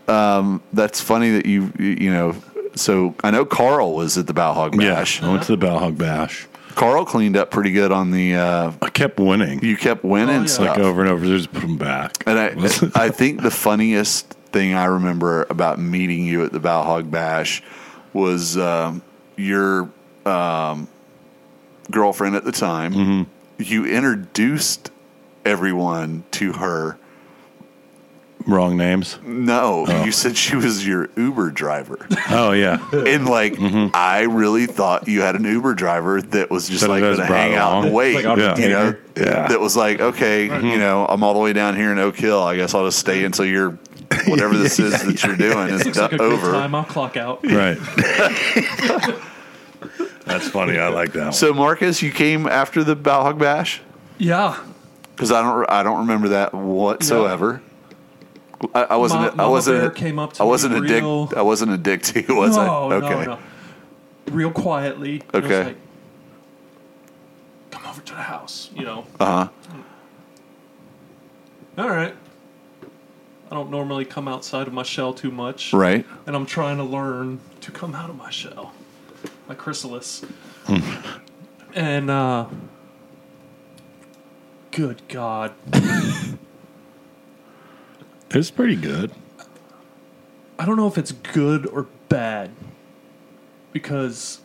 um, 0.07 0.61
that's 0.73 1.01
funny 1.01 1.31
that 1.31 1.45
you 1.45 1.71
you 1.79 2.11
know. 2.11 2.35
So 2.75 3.15
I 3.23 3.31
know 3.31 3.45
Carl 3.45 3.93
was 3.95 4.17
at 4.17 4.27
the 4.27 4.33
Balhog 4.33 4.81
Yeah, 4.81 4.95
Bash. 4.95 5.23
I 5.23 5.31
went 5.31 5.43
to 5.43 5.55
the 5.55 5.65
Bellhog 5.65 5.97
Bash. 5.97 6.47
Carl 6.75 7.05
cleaned 7.05 7.37
up 7.37 7.51
pretty 7.51 7.71
good 7.71 7.93
on 7.93 8.11
the. 8.11 8.35
Uh, 8.35 8.71
I 8.81 8.89
kept 8.89 9.17
winning. 9.17 9.63
you 9.63 9.77
kept 9.77 10.03
winning 10.03 10.35
Oh, 10.35 10.39
yeah. 10.41 10.45
stuff. 10.47 10.67
like 10.75 10.79
over 10.79 11.01
and 11.01 11.09
over, 11.09 11.25
just 11.25 11.53
put 11.53 11.61
them 11.61 11.77
back. 11.77 12.11
And 12.27 12.37
I, 12.37 12.47
I 13.05 13.09
think 13.09 13.41
the 13.43 13.51
funniest 13.51 14.27
thing 14.51 14.73
I 14.73 14.85
remember 14.85 15.45
about 15.49 15.79
meeting 15.79 16.25
you 16.25 16.43
at 16.43 16.51
the 16.51 16.59
Balhog 16.59 17.09
Bash 17.09 17.63
was 18.11 18.57
um, 18.57 19.01
your 19.37 19.89
um, 20.25 20.87
girlfriend 21.91 22.35
at 22.35 22.43
the 22.43 22.51
time. 22.51 22.93
Mm-hmm. 22.93 23.23
You 23.61 23.85
introduced 23.85 24.91
everyone 25.45 26.23
to 26.31 26.53
her. 26.53 26.97
Wrong 28.47 28.77
names. 28.77 29.17
No, 29.25 29.87
you 30.05 30.11
said 30.11 30.37
she 30.37 30.55
was 30.55 30.85
your 30.85 31.09
Uber 31.17 31.49
driver, 31.49 32.05
Oh 32.29 32.51
yeah, 32.51 32.77
and 32.93 33.27
like 33.27 33.55
I 33.59 34.21
really 34.29 34.67
thought 34.67 35.07
you 35.07 35.21
had 35.21 35.35
an 35.35 35.45
Uber 35.45 35.73
driver 35.73 36.21
that 36.21 36.51
was 36.51 36.69
just 36.69 36.81
That 36.81 36.89
like 36.89 37.01
has 37.01 37.17
going 37.17 37.27
to 37.27 37.33
hang 37.35 37.55
out 37.55 37.71
along. 37.71 37.85
and 37.85 37.95
wait. 37.95 38.13
Like 38.13 38.25
I'll 38.25 38.59
you 38.59 38.69
know. 38.69 38.95
Yeah. 39.17 39.47
that 39.47 39.59
was 39.59 39.75
like 39.75 39.99
okay, 39.99 40.43
you 40.45 40.77
know, 40.77 41.07
I'm 41.07 41.23
all 41.23 41.33
the 41.33 41.39
way 41.39 41.53
down 41.53 41.75
here 41.75 41.91
in 41.91 41.97
Oak 41.97 42.17
Hill. 42.17 42.39
I 42.43 42.55
guess 42.55 42.75
I'll 42.75 42.85
just 42.85 42.99
stay 42.99 43.23
until 43.25 43.45
you're 43.45 43.71
whatever 44.27 44.55
this 44.55 44.77
is 44.77 44.91
that 45.03 45.23
you're 45.23 45.35
doing 45.37 45.69
is 45.69 45.83
Looks 45.83 45.97
like 45.97 46.11
a 46.11 46.17
do- 46.17 46.17
good 46.19 46.33
over. 46.33 46.51
time. 46.51 46.75
I'll 46.75 46.83
clock 46.83 47.17
out. 47.17 47.43
right. 47.47 47.77
That's 50.25 50.47
funny. 50.49 50.77
I 50.77 50.87
like 50.89 51.13
that. 51.13 51.23
One. 51.25 51.33
So 51.33 51.53
Marcus, 51.53 52.01
you 52.01 52.11
came 52.11 52.47
after 52.47 52.83
the 52.83 52.95
Balhog 52.95 53.37
Bash 53.37 53.81
Yeah. 54.17 54.59
because 55.15 55.31
I 55.31 55.41
don't 55.41 55.69
I 55.69 55.83
don't 55.83 55.99
remember 55.99 56.29
that 56.29 56.53
whatsoever. 56.53 57.61
I, 58.73 58.83
I 58.83 58.95
wasn't 58.95 59.21
Ma- 59.21 59.27
I 59.27 59.35
Mama 59.35 59.49
wasn't 59.51 59.81
Bear 59.81 59.89
came 59.91 60.17
up 60.17 60.33
to 60.33 60.43
I 60.43 60.45
wasn't 60.45 60.73
me 60.73 60.79
a 60.79 60.81
real- 61.01 61.25
dick 61.27 61.37
I 61.37 61.41
wasn't 61.41 61.71
a 61.71 61.77
dick 61.77 62.01
to 62.03 62.21
you 62.21 62.35
was 62.35 62.55
no, 62.55 62.89
I 62.91 62.95
okay 62.95 63.09
no, 63.25 63.35
no. 63.35 63.39
Real 64.31 64.49
quietly. 64.51 65.17
it 65.17 65.33
was 65.33 65.43
Okay. 65.45 65.63
like, 65.65 65.77
Come 67.71 67.85
over 67.85 68.01
to 68.01 68.13
the 68.13 68.21
house. 68.21 68.69
You 68.73 68.85
know. 68.85 69.05
uh 69.19 69.47
huh 69.47 69.49
All 71.77 71.89
right. 71.89 72.15
I 73.51 73.53
don't 73.53 73.69
normally 73.69 74.05
come 74.05 74.27
outside 74.27 74.65
of 74.67 74.73
my 74.73 74.83
shell 74.83 75.13
too 75.13 75.29
much. 75.31 75.71
right 75.73 76.05
and 76.25 76.35
I'm 76.35 76.45
trying 76.47 76.77
to 76.77 76.83
learn 76.83 77.39
to 77.61 77.71
come 77.71 77.93
out 77.93 78.09
of 78.09 78.15
my 78.15 78.31
shell, 78.31 78.73
my 79.47 79.55
chrysalis. 79.55 80.23
and 81.73 82.09
uh, 82.09 82.47
good 84.71 85.01
God, 85.07 85.53
it's 88.31 88.51
pretty 88.51 88.75
good. 88.75 89.11
I 90.57 90.65
don't 90.65 90.77
know 90.77 90.87
if 90.87 90.97
it's 90.97 91.11
good 91.11 91.67
or 91.67 91.87
bad 92.07 92.51
because 93.73 94.39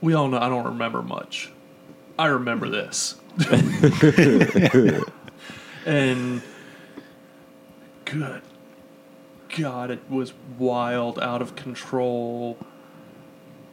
we 0.00 0.14
all 0.14 0.28
know 0.28 0.38
I 0.38 0.48
don't 0.48 0.64
remember 0.64 1.02
much. 1.02 1.50
I 2.18 2.26
remember 2.26 2.68
this. 2.68 3.16
and 5.86 6.42
good 8.04 8.42
God, 9.56 9.90
it 9.90 10.00
was 10.08 10.32
wild, 10.58 11.18
out 11.18 11.42
of 11.42 11.56
control. 11.56 12.58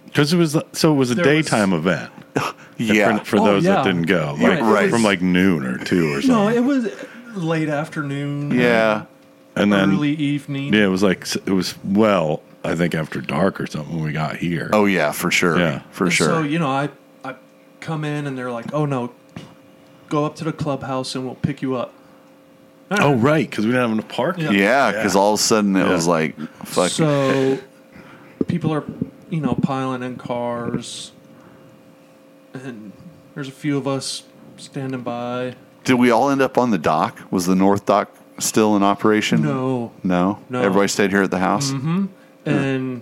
Because 0.10 0.34
it 0.34 0.38
was 0.38 0.58
so 0.74 0.92
it 0.94 0.96
was 0.96 1.12
a 1.12 1.16
There 1.16 1.26
was- 1.36 1.46
daytime 1.46 1.74
event. 1.74 2.12
yeah 2.78 3.20
For, 3.20 3.26
for 3.26 3.38
Oh, 3.40 3.46
those 3.46 3.66
yeah. 3.66 3.76
that 3.76 3.84
didn't 3.86 4.04
go, 4.08 4.36
Yeah, 4.38 4.48
like 4.50 4.60
it 4.60 4.64
was- 4.64 4.90
from 4.92 5.04
like 5.04 5.22
noon 5.22 5.66
or 5.66 5.78
two 5.78 6.14
or 6.14 6.22
something. 6.22 6.30
No, 6.30 6.50
it 6.50 6.64
was 6.64 6.88
late 7.36 7.70
afternoon. 7.70 8.52
yeah 8.52 9.06
and 9.56 9.72
then 9.74 9.92
early 9.92 10.12
evening. 10.12 10.74
yeah, 10.74 10.86
it 10.86 10.90
was 10.90 11.04
like 11.04 11.26
it 11.36 11.50
was 11.52 11.76
well, 11.84 12.42
I 12.64 12.76
think 12.76 12.96
after 12.96 13.20
dark 13.22 13.60
or 13.60 13.68
something 13.68 13.96
when 13.96 14.06
we 14.06 14.12
got 14.14 14.38
here. 14.38 14.70
oh 14.74 14.86
yeah 14.86 15.12
for 15.12 15.30
sure 15.32 15.58
Yeah. 15.60 15.82
for 15.92 16.06
And 16.06 16.14
sure 16.14 16.28
So 16.28 16.42
you 16.44 16.60
know, 16.60 16.70
I 16.70 16.90
I 17.26 17.36
come 17.82 18.04
in 18.06 18.26
and 18.28 18.38
they're 18.38 18.52
like, 18.52 18.74
"Oh 18.74 18.86
no, 18.86 19.12
go 20.08 20.26
up 20.26 20.36
to 20.38 20.44
the 20.44 20.54
clubhouse 20.54 21.16
and 21.16 21.26
we'll 21.26 21.36
pick 21.36 21.62
you 21.62 21.76
up." 21.76 21.94
Oh, 22.92 23.14
right, 23.14 23.48
because 23.48 23.66
we 23.66 23.72
didn't 23.72 23.90
have 23.90 23.92
enough 24.00 24.08
parking. 24.10 24.46
Yeah. 24.46 24.52
yeah 24.52 24.92
because 24.94 25.16
all 25.16 25.34
of 25.34 25.40
a 25.40 25.44
sudden 25.44 25.76
it 25.76 25.86
Yeah. 25.86 25.92
was 25.94 26.08
like 26.08 26.36
fuck 26.66 26.90
So 26.90 27.60
people 28.48 28.74
are, 28.74 28.84
you 29.30 29.40
know, 29.42 29.56
piling 29.56 30.04
in 30.04 30.16
cars, 30.16 31.12
and 32.54 32.92
there's 33.36 33.48
a 33.48 33.52
few 33.52 33.78
of 33.78 33.88
us 33.88 34.24
standing 34.58 35.02
by. 35.02 35.56
did 35.84 35.94
we 35.96 36.12
all 36.12 36.30
end 36.30 36.42
up 36.42 36.58
on 36.58 36.72
the 36.72 36.78
dock 36.78 37.20
was 37.32 37.46
the 37.46 37.56
North 37.56 37.86
Dock 37.86 38.14
still 38.40 38.76
in 38.76 38.84
operation 38.84 39.42
No, 39.42 39.92
no 40.04 40.40
No. 40.50 40.62
everybody 40.62 40.88
stayed 40.90 41.12
here 41.12 41.22
at 41.24 41.32
the 41.32 41.40
house 41.40 41.72
mm-hmm. 41.72 42.06
and 42.46 43.02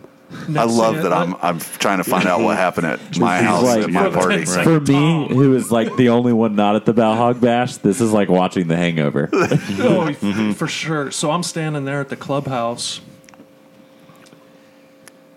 I 0.55 0.65
love 0.65 0.97
that 0.97 1.11
I- 1.13 1.23
I'm 1.23 1.35
I'm 1.41 1.59
trying 1.59 1.97
to 1.99 2.03
find 2.03 2.27
out 2.27 2.41
what 2.41 2.57
happened 2.57 2.85
at 2.87 3.17
my 3.17 3.41
house 3.41 3.63
like- 3.63 3.83
at 3.85 3.89
my 3.89 4.09
party. 4.09 4.35
10 4.37 4.45
seconds. 4.45 4.87
For 4.89 4.91
me, 4.93 5.27
who 5.29 5.55
is 5.55 5.71
like 5.71 5.95
the 5.95 6.09
only 6.09 6.33
one 6.33 6.55
not 6.55 6.75
at 6.75 6.85
the 6.85 6.93
Balhog 6.93 7.39
Bash, 7.41 7.77
this 7.77 8.01
is 8.01 8.11
like 8.11 8.27
watching 8.29 8.67
The 8.67 8.75
Hangover. 8.75 9.29
Oh, 9.79 10.07
f- 10.07 10.55
for 10.57 10.67
sure. 10.67 11.09
So 11.11 11.31
I'm 11.31 11.43
standing 11.43 11.85
there 11.85 12.01
at 12.01 12.09
the 12.09 12.15
clubhouse. 12.17 12.99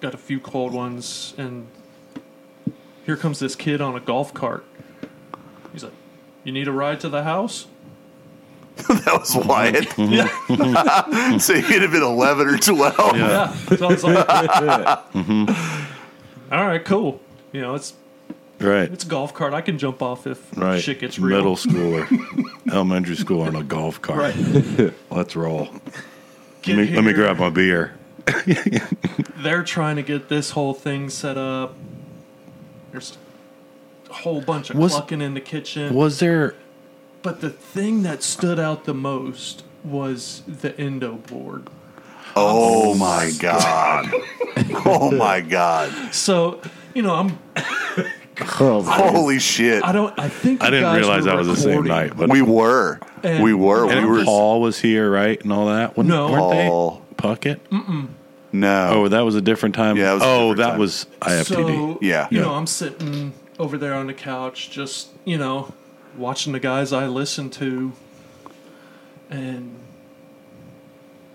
Got 0.01 0.14
a 0.14 0.18
few 0.18 0.40
cold 0.40 0.72
ones, 0.72 1.35
and 1.36 1.66
here 3.05 3.16
comes 3.16 3.39
this 3.39 3.55
kid 3.55 3.82
on 3.82 3.97
a 3.97 4.01
golf 4.01 4.32
cart. 4.32 4.64
He's 5.72 5.85
like, 5.85 5.93
"You 6.43 6.52
need 6.52 6.68
a 6.68 6.72
ride 6.72 7.01
to 7.01 7.09
the 7.09 7.24
house?" 7.24 7.66
That 8.89 9.18
was 9.18 9.36
oh, 9.36 9.47
Wyatt. 9.47 9.86
Yeah, 9.98 11.36
so 11.39 11.55
he'd 11.55 11.82
have 11.82 11.93
been 11.93 12.02
11 12.02 12.48
or 12.48 12.56
12. 12.56 13.16
yeah. 13.16 13.52
So 13.52 13.86
I 13.86 13.90
was 13.90 14.02
like, 14.02 14.28
"All 16.52 16.66
right, 16.66 16.82
cool. 16.85 17.20
You 17.52 17.60
know, 17.60 17.74
it's 17.74 17.93
Right, 18.59 18.90
it's 18.90 19.05
a 19.05 19.09
golf 19.09 19.35
cart. 19.35 19.55
I 19.55 19.60
can 19.60 19.78
jump 19.78 20.02
off 20.02 20.27
if 20.27 20.56
right. 20.56 20.81
shit 20.81 21.01
gets 21.01 21.18
real." 21.18 21.36
Middle 21.36 21.56
school 21.56 21.94
or 21.94 22.09
elementary 22.72 23.16
school 23.16 23.43
on 23.43 23.55
a 23.55 23.62
golf 23.62 24.01
cart. 24.01 24.35
Right. 24.35 24.94
Let's 25.10 25.36
roll. 25.36 25.68
Get 26.62 26.77
Let 26.77 26.89
me, 26.89 26.94
let 26.94 27.05
me 27.05 27.12
grab 27.12 27.39
my 27.39 27.51
beer. 27.51 27.99
they're 29.42 29.62
trying 29.62 29.97
to 29.97 30.02
get 30.02 30.28
this 30.28 30.51
whole 30.51 30.74
thing 30.74 31.09
set 31.10 31.36
up. 31.38 31.74
There's 32.92 33.16
a 34.09 34.12
whole 34.14 34.40
bunch 34.40 34.70
of 34.70 34.76
Was- 34.76 34.92
clucking 34.92 35.20
in 35.20 35.34
the 35.34 35.40
kitchen. 35.40 35.94
Was 35.94 36.18
there? 36.20 36.55
But 37.22 37.40
the 37.40 37.51
thing 37.51 38.02
that 38.05 38.22
stood 38.22 38.59
out 38.59 38.84
the 38.84 38.94
most 38.94 39.62
was 39.84 40.42
the 40.47 40.76
Indo 40.80 41.16
board. 41.16 41.68
Oh 42.36 42.94
my 42.94 43.32
God. 43.38 44.10
Oh 44.86 45.10
my 45.10 45.40
God. 45.40 46.14
So, 46.14 46.60
you 46.94 47.02
know, 47.02 47.14
I'm 47.14 47.38
Oh, 48.59 48.82
Holy 48.82 49.38
shit. 49.38 49.84
I 49.84 49.92
don't 49.92 50.18
I 50.18 50.28
think 50.28 50.62
I 50.62 50.70
didn't 50.70 50.94
realize 50.97 51.24
were 51.24 51.30
that 51.32 51.36
was 51.38 51.48
the 51.48 51.56
same 51.56 51.84
night. 51.84 52.16
But 52.16 52.30
We 52.30 52.40
were. 52.40 52.98
And- 53.22 53.42
we 53.44 53.52
were. 53.52 53.90
and 53.90 54.09
we 54.09 54.18
were. 54.18 54.24
Paul 54.24 54.60
was 54.62 54.78
here, 54.80 55.10
right, 55.10 55.38
and 55.42 55.52
all 55.52 55.66
that. 55.66 55.94
Wasn't- 55.97 56.09
No. 56.09 56.30
weren't 56.30 56.51
they? 56.52 57.09
Paul. 57.20 57.36
Puckett. 57.36 57.60
No. 58.52 58.90
Oh, 58.92 59.09
that 59.09 59.20
was 59.20 59.34
a 59.36 59.40
different 59.40 59.74
time. 59.74 59.97
Yeah, 59.97 60.10
it 60.10 60.14
was 60.14 60.22
a 60.22 60.26
oh, 60.26 60.55
different 60.55 60.56
that 60.59 60.70
time. 60.70 60.78
was 60.78 61.06
IFTD. 61.20 61.47
So, 61.94 61.98
Yeah. 62.02 62.26
you 62.30 62.40
know, 62.40 62.55
I'm 62.55 62.66
sitting 62.66 63.32
over 63.59 63.78
there 63.78 63.94
on 63.94 64.06
the 64.09 64.14
couch 64.14 64.70
just, 64.70 65.09
you 65.24 65.38
know, 65.38 65.72
watching 66.16 66.52
the 66.52 66.60
guys 66.60 66.92
I 66.92 67.06
listen 67.06 67.51
to 67.51 67.92
and 69.30 69.78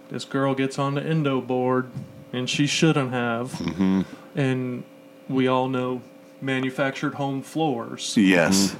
this 0.09 0.25
girl 0.25 0.53
gets 0.53 0.77
on 0.77 0.95
the 0.95 1.05
Indo 1.09 1.39
board 1.41 1.89
and 2.33 2.49
she 2.49 2.67
shouldn't 2.67 3.11
have. 3.11 3.51
Mm-hmm. 3.53 4.01
And 4.35 4.83
we 5.29 5.47
all 5.47 5.69
know 5.69 6.01
manufactured 6.41 7.15
home 7.15 7.41
floors. 7.41 8.15
yes. 8.17 8.75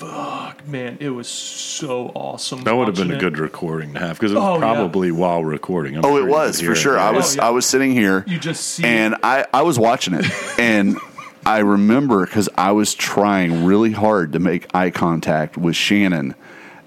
Fuck, 0.00 0.66
man, 0.66 0.96
it 1.00 1.10
was 1.10 1.28
so 1.28 2.10
awesome. 2.14 2.64
that 2.64 2.74
would 2.74 2.86
have 2.86 2.96
been 2.96 3.08
watching 3.08 3.12
a 3.12 3.16
it. 3.16 3.20
good 3.20 3.38
recording 3.38 3.92
to 3.92 4.00
have 4.00 4.16
because 4.18 4.32
it 4.32 4.36
was 4.36 4.44
Oh, 4.44 4.54
yeah. 4.54 4.60
probably 4.60 5.10
while 5.12 5.44
recording. 5.44 5.96
I'm 5.98 6.04
Oh, 6.06 6.16
sure 6.16 6.26
it 6.26 6.30
was 6.30 6.60
for 6.62 6.74
sure. 6.74 6.96
it. 6.96 7.00
I 7.00 7.10
was 7.10 7.36
Oh, 7.36 7.42
yeah. 7.42 7.46
I 7.48 7.50
was 7.50 7.66
sitting 7.66 7.92
here 7.92 8.24
You 8.26 8.38
just 8.38 8.64
see 8.66 8.84
and 8.84 9.14
I 9.22 9.44
I 9.52 9.60
was 9.62 9.78
watching 9.78 10.14
it 10.14 10.24
and 10.58 10.96
I 11.44 11.58
remember 11.58 12.24
because 12.24 12.48
I 12.56 12.72
was 12.72 12.94
trying 12.94 13.66
really 13.66 13.92
hard 13.92 14.32
to 14.32 14.38
make 14.38 14.74
eye 14.74 14.90
contact 14.90 15.56
with 15.58 15.74
Shannon, 15.76 16.34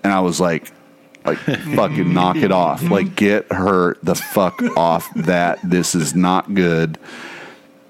and 0.03 0.11
I 0.14 0.22
was 0.22 0.40
like, 0.40 0.72
like 1.26 1.38
fucking 1.76 2.14
knock 2.14 2.38
it 2.38 2.52
off, 2.52 2.81
mm-hmm. 2.81 2.94
like 2.94 3.15
get 3.15 3.52
her 3.52 3.95
the 4.03 4.15
fuck 4.15 4.61
off 4.77 5.07
that. 5.15 5.60
This 5.64 5.94
is 5.95 6.15
not 6.15 6.53
good. 6.56 6.98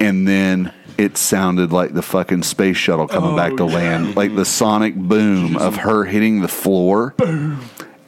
And 0.00 0.26
then 0.28 0.72
it 0.98 1.16
sounded 1.16 1.72
like 1.72 1.94
the 1.94 2.02
fucking 2.02 2.42
space 2.44 2.76
shuttle 2.76 3.08
coming 3.08 3.36
back 3.36 3.56
to 3.56 3.64
oh, 3.64 3.66
land, 3.66 4.16
like 4.16 4.34
the 4.36 4.44
sonic 4.44 4.94
boom 4.94 5.56
of 5.56 5.76
her 5.76 6.04
hitting 6.04 6.40
the 6.40 6.48
floor. 6.48 7.14
Boom. 7.16 7.60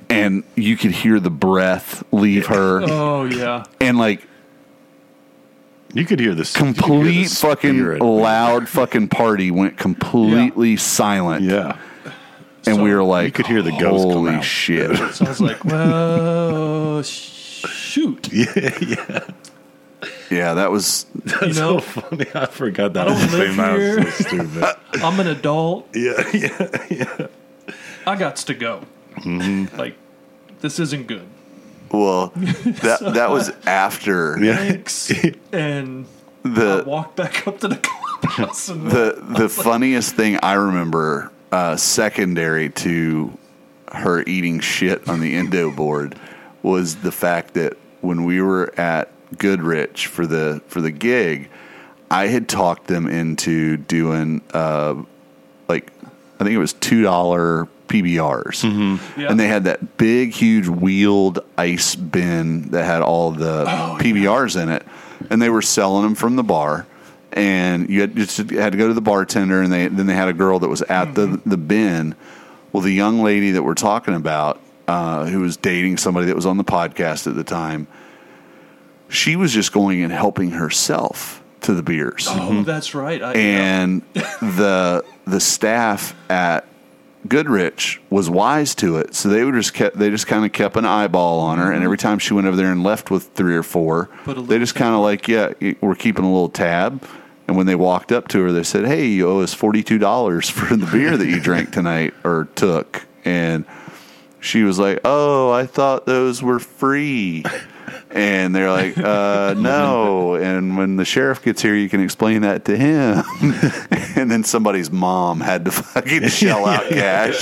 And 0.09 0.45
you 0.55 0.77
could 0.77 0.93
hear 0.93 1.19
the 1.19 1.31
breath 1.31 2.05
leave 2.13 2.47
her, 2.47 2.81
Oh 2.89 3.25
yeah. 3.25 3.65
and 3.81 3.99
like 3.99 4.23
You 5.95 6.05
could 6.05 6.21
hear 6.21 6.35
this 6.35 6.55
you 6.55 6.61
could 6.73 6.77
hear 6.77 6.85
the 6.85 6.93
complete 6.93 7.29
fucking 7.31 7.99
loud 7.99 8.69
fucking 8.69 9.09
party 9.09 9.51
went 9.51 9.77
completely 9.79 10.77
silent. 10.77 11.43
Yeah. 11.45 11.77
and 12.67 12.83
we 12.83 12.95
were 12.95 13.03
like, 13.03 13.27
you 13.27 13.33
could 13.33 13.47
hear 13.47 13.63
the 13.63 13.73
ghost 13.73 14.05
come 14.05 14.13
Holy 14.13 14.35
out." 14.35 14.45
shit! 14.45 14.97
So 15.15 15.25
I 15.25 15.29
was 15.29 15.41
like, 15.41 15.65
well, 15.65 17.03
sh- 17.03 17.65
shoot. 17.69 18.29
yeah, 18.33 19.21
that 20.31 20.71
was 20.71 21.05
That's 21.25 21.43
You 21.57 21.63
know, 21.63 21.79
so 21.79 21.81
funny. 21.81 22.27
I 22.35 22.47
forgot 22.47 22.93
that 22.95 23.09
I 23.09 23.11
don't 23.11 23.23
was 23.23 23.33
live 23.35 23.55
here. 23.55 24.05
was 24.05 24.15
so 24.15 24.23
stupid. 24.29 24.77
I'm 25.03 25.21
an 25.21 25.27
adult. 25.29 25.89
yeah, 25.95 26.29
yeah. 26.35 26.87
yeah. 26.91 27.27
I 28.07 28.17
got 28.17 28.37
to 28.37 28.55
go. 28.55 28.83
Mm-hmm. 29.17 29.77
Like, 29.77 29.97
this 30.61 30.79
isn't 30.79 31.07
good. 31.07 31.27
well. 31.91 32.33
That 32.37 33.13
that 33.15 33.31
was 33.31 33.51
after 33.67 34.39
Thanks. 34.39 35.13
and 35.53 36.07
I 36.45 36.49
the 36.49 36.85
walked 36.87 37.17
back 37.17 37.47
up 37.47 37.59
to 37.61 37.69
the 37.69 37.77
clubhouse 37.77 38.69
and 38.69 38.91
the 38.91 39.19
the 39.39 39.49
funniest 39.49 40.15
thing 40.15 40.39
I 40.43 40.55
remember, 40.55 41.33
uh, 41.53 41.77
secondary 41.77 42.71
to 42.71 43.37
her 43.93 44.23
eating 44.27 44.61
shit 44.61 45.09
on 45.09 45.21
the 45.21 45.35
Indo 45.37 45.71
board, 45.71 46.17
was 46.63 46.97
the 46.97 47.13
fact 47.13 47.55
that 47.55 47.77
when 48.01 48.25
we 48.25 48.41
were 48.41 48.73
at 48.79 49.11
Goodrich 49.39 50.07
for 50.07 50.27
the 50.27 50.61
for 50.69 50.81
the 50.81 50.91
gig, 50.91 51.49
I 52.11 52.27
had 52.29 52.49
talked 52.49 52.87
them 52.87 53.07
into 53.07 53.77
doing 53.77 54.43
uh, 54.53 54.95
like 55.69 55.93
I 56.39 56.45
think 56.45 56.51
it 56.55 56.59
was 56.59 56.73
two 56.75 57.03
dollar 57.03 57.67
PBRs, 57.89 58.65
Yeah. 59.17 59.31
and 59.31 59.39
they 59.39 59.47
had 59.47 59.65
that 59.65 59.97
big, 59.97 60.33
huge 60.33 60.67
wheeled 60.67 61.39
ice 61.57 61.95
bin 61.95 62.71
that 62.71 62.85
had 62.85 63.01
all 63.03 63.31
the 63.31 63.65
PBRs 64.01 64.61
in 64.61 64.69
it, 64.69 64.85
and 65.31 65.41
they 65.41 65.49
were 65.51 65.63
selling 65.63 66.03
them 66.03 66.15
from 66.17 66.35
the 66.37 66.43
bar. 66.43 66.87
And 67.33 67.89
you 67.91 68.01
had, 68.01 68.17
just 68.17 68.39
had 68.39 68.73
to 68.73 68.79
go 68.79 68.89
to 68.89 68.95
the 68.95 69.01
bartender, 69.03 69.61
and 69.63 69.73
they 69.73 69.89
then 69.89 70.07
they 70.07 70.15
had 70.15 70.29
a 70.29 70.33
girl 70.33 70.59
that 70.61 70.69
was 70.69 70.83
at 70.83 71.15
the 71.15 71.41
the 71.47 71.57
bin. 71.57 72.15
Well, 72.73 72.83
the 72.83 72.93
young 72.93 73.23
lady 73.23 73.53
that 73.53 73.63
we're 73.63 73.75
talking 73.75 74.15
about, 74.15 74.61
uh, 74.89 75.27
who 75.27 75.41
was 75.41 75.57
dating 75.57 75.97
somebody 75.99 76.27
that 76.27 76.37
was 76.37 76.45
on 76.47 76.57
the 76.59 76.65
podcast 76.65 77.27
at 77.27 77.35
the 77.37 77.45
time, 77.45 77.87
she 79.09 79.37
was 79.37 79.53
just 79.53 79.73
going 79.73 80.03
and 80.03 80.13
helping 80.13 80.53
herself 80.53 81.43
to 81.63 81.75
the 81.75 81.83
beers. 81.83 82.27
Oh, 82.29 82.33
mm-hmm. 82.33 82.63
that's 82.63 82.95
right. 82.95 83.23
I, 83.23 83.33
and 83.35 84.03
the 84.15 85.05
the 85.27 85.41
staff 85.41 86.15
at 86.31 86.67
Goodrich 87.29 88.01
was 88.11 88.31
wise 88.31 88.75
to 88.77 88.99
it, 88.99 89.15
so 89.15 89.29
they 89.29 89.45
would 89.45 89.55
just 89.55 89.75
kept 89.75 89.99
they 89.99 90.11
just 90.11 90.27
kind 90.27 90.45
of 90.45 90.53
kept 90.53 90.77
an 90.77 90.85
eyeball 90.85 91.41
on 91.41 91.59
her, 91.59 91.65
and 91.65 91.77
mm-hmm. 91.77 91.85
every 91.85 91.99
time 91.99 92.19
she 92.19 92.35
went 92.35 92.47
over 92.47 92.57
there 92.57 92.71
and 92.71 92.83
left 92.83 93.11
with 93.11 93.29
three 93.29 93.57
or 93.57 93.63
four, 93.63 94.09
they 94.27 94.59
just 94.59 94.75
kind 94.75 94.95
of 94.95 95.01
like, 95.01 95.29
yeah, 95.29 95.53
we're 95.81 95.95
keeping 95.95 96.25
a 96.25 96.33
little 96.33 96.49
tab. 96.49 97.05
And 97.49 97.57
when 97.57 97.67
they 97.67 97.77
walked 97.77 98.11
up 98.11 98.27
to 98.29 98.43
her, 98.43 98.51
they 98.51 98.65
said, 98.65 98.87
"Hey, 98.87 99.07
you 99.07 99.29
owe 99.29 99.41
us 99.41 99.55
forty 99.55 99.83
two 99.83 99.99
dollars 99.99 100.49
for 100.51 100.77
the 100.77 100.87
beer 100.87 101.17
that 101.17 101.27
you 101.27 101.41
drank 101.41 101.73
tonight 101.73 102.15
or 102.25 102.49
took," 102.55 103.07
and 103.25 103.65
she 104.41 104.63
was 104.63 104.79
like, 104.79 105.01
"Oh, 105.05 105.51
I 105.51 105.67
thought 105.67 106.07
those 106.07 106.43
were 106.43 106.59
free." 106.59 107.45
And 108.11 108.55
they're 108.55 108.71
like, 108.71 108.97
uh, 108.99 109.55
no. 109.57 110.35
And 110.37 110.77
when 110.77 110.97
the 110.97 111.05
sheriff 111.05 111.43
gets 111.43 111.63
here, 111.63 111.75
you 111.75 111.89
can 111.89 112.01
explain 112.01 112.43
that 112.43 112.65
to 112.67 112.77
him. 112.77 113.23
and 114.17 114.31
then 114.31 114.45
somebody's 114.45 114.91
mom 114.91 115.41
had 115.41 115.65
to 115.67 115.71
fucking 115.71 116.29
shell 116.29 116.67
out 116.67 116.89
cash. 116.89 117.39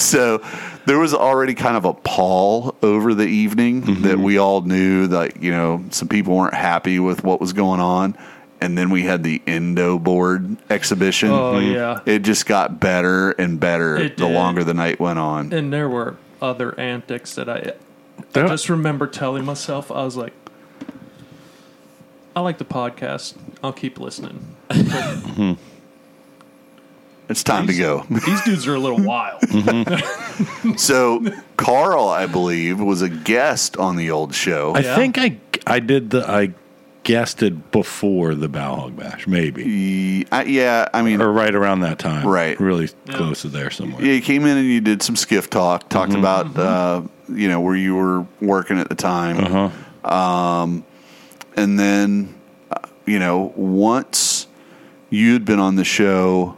So 0.00 0.44
there 0.86 0.98
was 0.98 1.14
already 1.14 1.54
kind 1.54 1.76
of 1.76 1.84
a 1.84 1.94
pall 1.94 2.74
over 2.82 3.14
the 3.14 3.26
evening 3.26 4.02
that 4.02 4.18
we 4.18 4.38
all 4.38 4.62
knew 4.62 5.06
that, 5.08 5.42
you 5.42 5.50
know, 5.50 5.84
some 5.90 6.08
people 6.08 6.36
weren't 6.36 6.54
happy 6.54 6.98
with 6.98 7.22
what 7.24 7.40
was 7.40 7.52
going 7.52 7.80
on. 7.80 8.16
And 8.58 8.76
then 8.76 8.88
we 8.88 9.02
had 9.02 9.22
the 9.22 9.42
Indo 9.46 9.98
board 9.98 10.56
exhibition. 10.70 11.28
Oh, 11.30 11.58
yeah. 11.58 12.00
It 12.06 12.20
just 12.20 12.46
got 12.46 12.80
better 12.80 13.32
and 13.32 13.60
better 13.60 13.96
It 13.98 14.16
the 14.16 14.26
did. 14.26 14.34
longer 14.34 14.64
the 14.64 14.72
night 14.72 14.98
went 14.98 15.18
on. 15.18 15.52
And 15.52 15.70
there 15.70 15.90
were 15.90 16.16
other 16.40 16.78
antics 16.80 17.34
that 17.34 17.50
I, 17.50 17.74
I 18.34 18.48
just 18.48 18.68
remember 18.68 19.06
telling 19.06 19.44
myself, 19.44 19.90
I 19.90 20.04
was 20.04 20.16
like, 20.16 20.32
I 22.34 22.40
like 22.40 22.58
the 22.58 22.64
podcast. 22.66 23.34
I'll 23.62 23.72
keep 23.72 23.98
listening. 23.98 24.56
But 24.68 25.56
It's 27.28 27.42
time 27.42 27.66
to 27.66 27.74
go. 27.74 28.04
these 28.10 28.42
dudes 28.42 28.66
are 28.66 28.74
a 28.74 28.78
little 28.78 29.02
wild. 29.02 29.40
Mm-hmm. 29.42 30.74
So 30.76 31.24
Carl, 31.56 32.08
I 32.08 32.26
believe, 32.26 32.78
was 32.80 33.00
a 33.02 33.08
guest 33.08 33.76
on 33.78 33.96
the 33.96 34.10
old 34.10 34.34
show. 34.34 34.74
I 34.74 34.80
Yeah. 34.80 34.96
think 34.96 35.18
I 35.18 35.38
I 35.66 35.80
did 35.80 36.10
the 36.10 36.28
I 36.30 36.52
guessed 37.06 37.40
it 37.42 37.70
before 37.70 38.34
the 38.34 38.48
Bowhog 38.48 38.96
Bash, 38.96 39.28
maybe. 39.28 39.62
Ye- 39.64 40.26
I- 40.32 40.42
yeah, 40.44 40.88
I 40.92 41.02
mean, 41.02 41.22
Or 41.22 41.30
right 41.32 41.54
around 41.54 41.80
that 41.80 42.00
time. 42.00 42.26
Right. 42.26 42.58
Really 42.58 42.88
close 43.08 43.42
to 43.42 43.48
there 43.48 43.70
somewhere. 43.70 44.04
yeah, 44.04 44.12
you 44.14 44.20
came 44.20 44.44
in 44.44 44.56
and 44.58 44.66
you 44.66 44.80
did 44.80 45.02
some 45.02 45.14
skiff 45.14 45.48
talk, 45.48 45.88
talked 45.88 46.14
about 46.14 46.56
uh, 46.58 47.02
you 47.32 47.48
know 47.48 47.60
where 47.60 47.76
you 47.76 47.94
were 47.94 48.26
working 48.40 48.78
at 48.80 48.88
the 48.88 48.96
time, 48.96 49.38
Uh-huh. 49.38 50.12
um, 50.14 50.84
and 51.56 51.78
then 51.78 52.34
uh, 52.72 52.78
you 53.06 53.18
know 53.20 53.52
once 53.56 54.46
you'd 55.08 55.44
been 55.44 55.60
on 55.60 55.76
the 55.76 55.84
show 55.84 56.56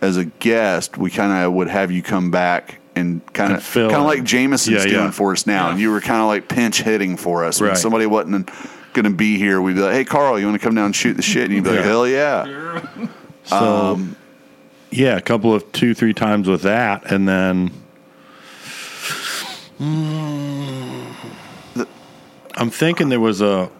as 0.00 0.16
a 0.16 0.24
guest, 0.24 0.96
we 0.96 1.10
kind 1.10 1.32
of 1.44 1.52
would 1.52 1.68
have 1.68 1.90
you 1.92 2.02
come 2.02 2.30
back 2.30 2.78
and 2.96 3.20
kind 3.34 3.52
of 3.52 3.62
kind 3.74 3.92
of 3.94 4.04
like 4.04 4.24
Jameson's 4.24 4.84
Yeah, 4.84 4.90
doing 4.90 5.04
yeah. 5.06 5.10
for 5.10 5.32
us 5.32 5.46
now, 5.46 5.68
and 5.70 5.78
you 5.78 5.90
were 5.90 6.00
kind 6.00 6.20
of 6.22 6.28
like 6.28 6.48
pinch 6.48 6.80
hitting 6.82 7.16
for 7.18 7.44
us 7.44 7.60
when 7.60 7.76
somebody 7.76 8.06
wasn't 8.06 8.50
going 8.92 9.04
to 9.04 9.10
be 9.10 9.38
here. 9.38 9.60
We'd 9.60 9.76
be 9.76 9.82
like, 9.82 9.92
"Hey, 9.94 10.04
Carl, 10.04 10.38
you 10.38 10.46
want 10.46 10.60
to 10.60 10.64
come 10.64 10.74
down 10.74 10.86
and 10.86 10.96
shoot 10.96 11.14
the 11.14 11.22
shit?" 11.22 11.44
And 11.44 11.54
you'd 11.54 11.64
be 11.64 11.70
like, 11.70 11.80
Yeah. 11.80 11.84
"Hell 11.84 12.08
yeah!" 12.08 12.80
So 13.44 13.56
Um, 13.56 14.16
yeah, 14.90 15.16
a 15.16 15.20
couple 15.20 15.54
of 15.54 15.70
two, 15.72 15.94
three 15.94 16.14
times 16.14 16.48
with 16.48 16.62
that, 16.62 17.10
and 17.10 17.28
then 17.28 17.70
Mm. 19.80 21.14
I'm 22.56 22.70
thinking 22.70 23.08
there 23.08 23.20
was 23.20 23.40
a 23.40 23.70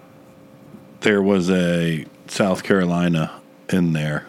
there 1.00 1.22
was 1.22 1.50
a 1.50 2.06
South 2.28 2.62
Carolina 2.62 3.32
in 3.70 3.92
there. 3.92 4.26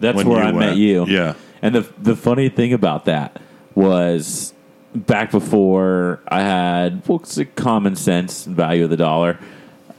That's 0.00 0.16
when 0.16 0.28
where 0.28 0.42
you 0.42 0.48
I 0.48 0.52
met 0.52 0.66
went. 0.66 0.76
you. 0.78 1.06
Yeah. 1.06 1.34
And 1.62 1.74
the 1.74 1.86
the 1.98 2.16
funny 2.16 2.48
thing 2.48 2.72
about 2.72 3.04
that 3.06 3.40
was 3.74 4.52
back 4.94 5.30
before 5.30 6.20
I 6.28 6.40
had 6.40 7.02
what's 7.06 7.36
the 7.36 7.44
common 7.44 7.96
sense 7.96 8.46
and 8.46 8.56
value 8.56 8.84
of 8.84 8.90
the 8.90 8.96
dollar, 8.96 9.38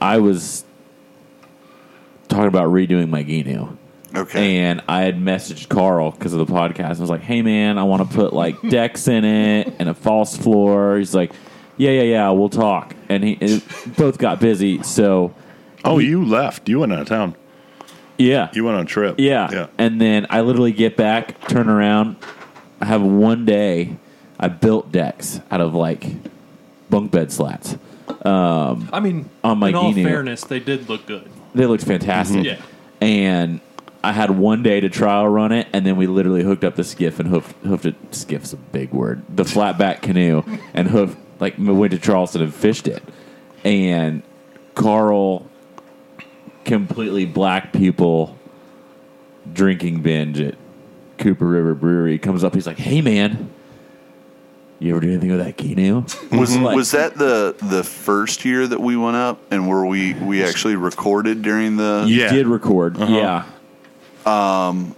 I 0.02 0.18
was 0.18 0.64
talking 2.28 2.48
about 2.48 2.68
redoing 2.70 3.08
my 3.08 3.22
Gheenoe. 3.24 3.76
Okay. 4.14 4.58
And 4.58 4.82
I 4.88 5.02
had 5.02 5.16
messaged 5.18 5.68
Carl 5.68 6.10
because 6.10 6.34
of 6.34 6.46
the 6.46 6.52
podcast. 6.52 6.96
I 6.98 7.00
was 7.00 7.08
like, 7.10 7.22
"Hey 7.22 7.40
man, 7.40 7.78
I 7.78 7.84
want 7.84 8.08
to 8.08 8.14
put 8.14 8.32
like 8.34 8.60
decks 8.68 9.08
in 9.08 9.24
it 9.24 9.72
and 9.78 9.88
a 9.88 9.94
false 9.94 10.36
floor." 10.36 10.98
He's 10.98 11.14
like, 11.14 11.32
"Yeah, 11.78 11.90
yeah, 11.92 12.02
yeah, 12.02 12.30
we'll 12.30 12.50
talk." 12.50 12.94
And 13.08 13.24
he 13.24 13.32
it, 13.40 13.62
both 13.96 14.18
got 14.18 14.40
busy, 14.40 14.82
so 14.82 15.34
Oh, 15.84 15.98
you 15.98 16.24
left. 16.24 16.68
You 16.68 16.80
went 16.80 16.92
out 16.92 17.00
of 17.00 17.08
town. 17.08 17.34
yeah, 18.18 18.50
You 18.54 18.64
went 18.64 18.76
on 18.76 18.82
a 18.82 18.86
trip. 18.86 19.16
yeah. 19.18 19.48
Yeah. 19.50 19.66
And 19.78 20.00
then 20.00 20.26
I 20.30 20.42
literally 20.42 20.70
get 20.72 20.96
back, 20.96 21.40
turn 21.48 21.68
around. 21.68 22.16
I 22.80 22.84
have 22.86 23.02
one 23.02 23.44
day 23.44 23.96
I 24.38 24.46
built 24.48 24.92
decks 24.92 25.40
out 25.50 25.60
of 25.60 25.74
like 25.74 26.06
bunk 26.90 27.10
bed 27.10 27.32
slats. 27.32 27.76
Um, 28.24 28.88
I 28.92 29.00
mean, 29.00 29.28
On 29.44 29.58
my 29.58 29.68
in 29.70 29.74
all 29.74 29.92
fairness, 29.92 30.44
they 30.44 30.60
did 30.60 30.88
look 30.88 31.06
good. 31.06 31.28
They 31.54 31.66
looked 31.66 31.84
fantastic. 31.84 32.44
Yeah. 32.44 32.60
And 33.00 33.60
I 34.04 34.12
had 34.12 34.30
one 34.30 34.62
day 34.62 34.80
to 34.80 34.88
trial 34.88 35.28
run 35.28 35.52
it, 35.52 35.66
and 35.72 35.86
then 35.86 35.96
we 35.96 36.06
literally 36.06 36.42
hooked 36.42 36.64
up 36.64 36.76
the 36.76 36.84
skiff 36.84 37.20
and 37.20 37.28
hoofed, 37.28 37.54
hoofed 37.64 37.86
it. 37.86 37.94
Skiff's 38.10 38.52
a 38.52 38.56
big 38.56 38.92
word. 38.92 39.22
The 39.28 39.44
flat 39.44 39.78
back 39.78 40.02
canoe 40.02 40.42
and 40.74 40.88
hoofed 40.88 41.18
like 41.40 41.54
went 41.58 41.92
to 41.92 41.98
Charleston 41.98 42.42
and 42.42 42.54
fished 42.54 42.88
it. 42.88 43.02
And 43.64 44.22
Carl, 44.74 45.48
completely 46.64 47.26
black 47.26 47.72
people, 47.72 48.36
drinking 49.52 50.02
binge 50.02 50.40
at 50.40 50.56
Cooper 51.18 51.46
River 51.46 51.74
Brewery 51.74 52.18
comes 52.18 52.42
up. 52.42 52.54
He's 52.54 52.66
like, 52.66 52.78
"Hey 52.78 53.00
man, 53.00 53.51
you 54.82 54.92
ever 54.92 55.00
do 55.00 55.08
anything 55.10 55.30
with 55.30 55.40
that 55.44 55.56
canoe?" 55.56 56.04
Was 56.32 56.56
Like- 56.56 56.76
was 56.76 56.90
that 56.92 57.16
the 57.16 57.54
the 57.62 57.82
first 57.84 58.44
year 58.44 58.66
that 58.66 58.80
we 58.80 58.96
went 58.96 59.16
up 59.16 59.40
and 59.50 59.68
where 59.68 59.84
we 59.84 60.14
we 60.14 60.42
actually 60.44 60.76
recorded 60.76 61.42
during 61.42 61.76
the 61.76 62.04
Yeah. 62.08 62.32
Did 62.32 62.46
record? 62.46 62.96
Uh-huh. 63.00 63.12
Yeah. 63.14 63.44
Um, 64.24 64.94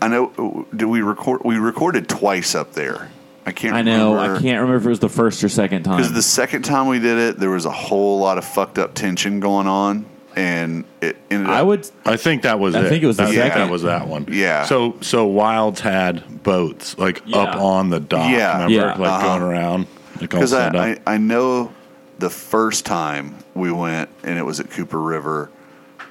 I 0.00 0.08
know. 0.08 0.66
Did 0.74 0.86
we 0.86 1.02
record? 1.02 1.42
We 1.44 1.56
recorded 1.56 2.08
twice 2.08 2.54
up 2.54 2.72
there. 2.72 3.10
I 3.44 3.52
can't. 3.52 3.74
I 3.74 3.82
know. 3.82 4.14
Remember. 4.14 4.36
I 4.36 4.40
can't 4.40 4.60
remember 4.60 4.76
if 4.76 4.86
it 4.86 4.88
was 4.88 5.00
the 5.00 5.08
first 5.08 5.42
or 5.44 5.48
second 5.48 5.82
time. 5.82 5.96
Because 5.98 6.12
the 6.12 6.22
second 6.22 6.62
time 6.62 6.86
we 6.86 6.98
did 6.98 7.18
it, 7.18 7.38
there 7.38 7.50
was 7.50 7.66
a 7.66 7.70
whole 7.72 8.18
lot 8.20 8.38
of 8.38 8.44
fucked 8.44 8.78
up 8.78 8.94
tension 8.94 9.40
going 9.40 9.66
on, 9.66 10.06
and 10.36 10.84
it 11.00 11.16
ended 11.30 11.48
up. 11.48 11.54
I 11.56 11.62
would. 11.62 11.88
I 12.04 12.16
think 12.16 12.42
that 12.42 12.58
was 12.58 12.74
I 12.74 12.80
it. 12.84 12.88
think 12.88 13.02
it 13.02 13.06
was 13.06 13.16
the 13.16 13.24
that, 13.24 13.32
second. 13.34 13.60
That 13.62 13.70
was 13.70 13.82
that 13.82 14.06
one. 14.08 14.26
Yeah. 14.30 14.64
So 14.64 14.96
so 15.00 15.26
Wilds 15.26 15.80
had 15.80 16.42
boats 16.42 16.96
like 16.98 17.22
Yeah. 17.26 17.38
up 17.38 17.56
on 17.56 17.90
the 17.90 18.00
dock. 18.00 18.30
Yeah. 18.30 18.52
Remember, 18.64 18.72
Yeah. 18.74 18.86
like 18.94 19.10
Uh-huh. 19.10 19.38
going 19.38 19.42
around. 19.42 19.86
Like 20.20 20.34
all 20.34 20.40
Because 20.40 20.50
set 20.50 20.76
I, 20.76 20.92
up. 20.92 20.98
I, 21.06 21.14
I 21.14 21.16
know 21.18 21.72
the 22.18 22.30
first 22.30 22.84
time 22.86 23.34
we 23.54 23.72
went 23.72 24.08
and 24.22 24.38
it 24.38 24.42
was 24.42 24.60
at 24.60 24.70
Cooper 24.70 25.00
River, 25.00 25.50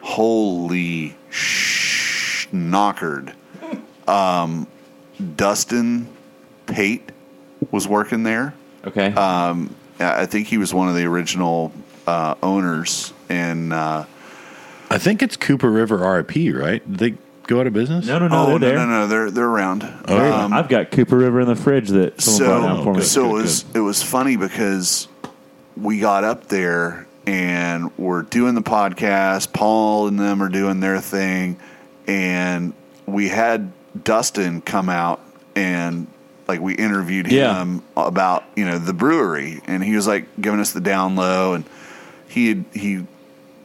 holy 0.01 1.15
sh- 1.29 2.47
knockered. 2.51 3.33
Um, 4.07 4.67
Dustin 5.35 6.07
Pate 6.65 7.11
was 7.71 7.87
working 7.87 8.23
there. 8.23 8.53
Okay. 8.85 9.13
I 9.15 9.55
I 9.99 10.25
think 10.25 10.47
he 10.47 10.57
was 10.57 10.73
one 10.73 10.89
of 10.89 10.95
the 10.95 11.05
original 11.05 11.71
uh, 12.07 12.33
owners, 12.41 13.13
and 13.29 13.71
uh, 13.71 14.05
I 14.91 14.97
think 14.97 15.21
it's 15.23 15.37
Cooper 15.37 15.69
River 15.71 15.97
RIP, 15.97 16.53
right? 16.55 16.81
They 16.87 17.15
go 17.47 17.59
out 17.59 17.67
of 17.67 17.73
business? 17.73 18.05
no, 18.05 18.19
no, 18.19 18.27
no. 18.27 18.35
oh 18.53 18.57
they're 18.57 18.59
no, 18.59 18.59
there. 18.59 18.75
no, 18.77 18.85
no, 18.85 19.07
they're 19.07 19.31
they're 19.31 19.47
around. 19.47 19.83
Okay. 19.83 20.29
Um, 20.29 20.53
I've 20.53 20.69
got 20.69 20.91
Cooper 20.91 21.17
River 21.17 21.41
in 21.41 21.47
the 21.47 21.55
fridge 21.55 21.89
that 21.89 22.21
someone 22.21 22.61
brought 22.61 22.67
down 22.67 22.77
so 22.77 22.83
for 22.83 22.93
me. 22.95 23.01
so 23.03 23.21
Good, 23.23 23.27
it 23.27 23.31
good, 23.31 23.41
was 23.43 23.65
it 23.75 23.79
was 23.79 24.03
funny 24.03 24.35
because 24.37 25.07
we 25.77 25.99
got 25.99 26.23
up 26.23 26.47
there 26.47 27.07
and 27.25 27.95
we're 27.97 28.23
doing 28.23 28.55
the 28.55 28.61
podcast. 28.61 29.53
Paul 29.53 30.07
and 30.07 30.19
them 30.19 30.41
are 30.43 30.49
doing 30.49 30.79
their 30.79 30.99
thing, 30.99 31.57
and 32.07 32.73
we 33.05 33.29
had 33.29 33.71
Dustin 34.03 34.61
come 34.61 34.89
out 34.89 35.21
and 35.55 36.07
like 36.47 36.59
we 36.61 36.73
interviewed 36.73 37.31
Yeah. 37.31 37.61
him 37.61 37.81
about 37.95 38.43
you 38.55 38.65
know 38.65 38.77
the 38.77 38.93
brewery, 38.93 39.61
and 39.65 39.83
he 39.83 39.95
was 39.95 40.07
like 40.07 40.25
giving 40.39 40.59
us 40.59 40.71
the 40.73 40.81
down 40.81 41.15
low, 41.15 41.53
and 41.53 41.63
he 42.27 42.47
had, 42.49 42.65
he 42.73 43.05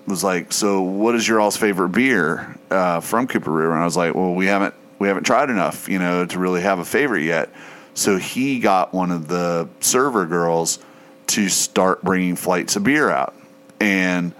was 0.06 0.22
like, 0.24 0.52
"So, 0.52 0.82
what 0.82 1.14
is 1.14 1.26
your 1.26 1.40
all's 1.40 1.56
favorite 1.56 1.90
beer 1.90 2.56
uh, 2.70 3.00
from 3.00 3.26
Cooper 3.26 3.50
River?" 3.50 3.72
And 3.72 3.82
I 3.82 3.84
was 3.84 3.96
like, 3.96 4.14
"Well, 4.14 4.34
we 4.34 4.46
haven't 4.46 4.74
we 4.98 5.08
haven't 5.08 5.24
tried 5.24 5.50
enough, 5.50 5.88
you 5.88 5.98
know, 5.98 6.26
to 6.26 6.38
really 6.38 6.62
have 6.62 6.78
a 6.78 6.84
favorite 6.84 7.22
yet." 7.24 7.50
So 7.94 8.16
he 8.18 8.58
got 8.60 8.92
one 8.92 9.10
of 9.10 9.28
the 9.28 9.68
server 9.80 10.26
girls 10.26 10.78
to 11.28 11.48
start 11.48 12.02
bringing 12.02 12.36
flights 12.36 12.76
of 12.76 12.84
beer 12.84 13.10
out, 13.10 13.34
and 13.80 14.32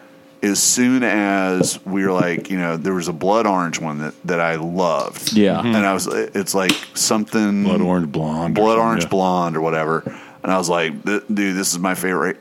as 0.43 0.63
soon 0.63 1.03
as 1.03 1.85
we 1.85 2.05
were 2.05 2.13
like, 2.13 2.51
you 2.51 2.59
know, 2.59 2.77
there 2.77 2.93
was 2.95 3.09
a 3.09 3.13
blood 3.13 3.47
orange 3.47 3.81
one 3.81 3.99
that 3.99 4.15
that 4.27 4.41
I 4.41 4.57
loved, 4.57 5.33
Yeah. 5.33 5.59
and 5.61 5.75
I 5.79 5.93
was, 5.95 6.07
it's 6.07 6.55
like 6.55 6.71
something 6.95 7.65
Blood 7.65 7.81
orange 7.81 8.13
blonde. 8.13 8.57
or 8.57 8.63
blood 8.63 8.79
orange 8.79 9.05
yeah. 9.05 9.09
blonde 9.09 9.57
or 9.57 9.61
whatever. 9.63 10.03
And 10.45 10.53
I 10.53 10.59
was 10.59 10.69
like, 10.69 11.03
"Th- 11.05 11.23
dude, 11.33 11.57
this 11.57 11.73
is 11.73 11.79
my 11.81 11.95
favorite. 11.97 12.39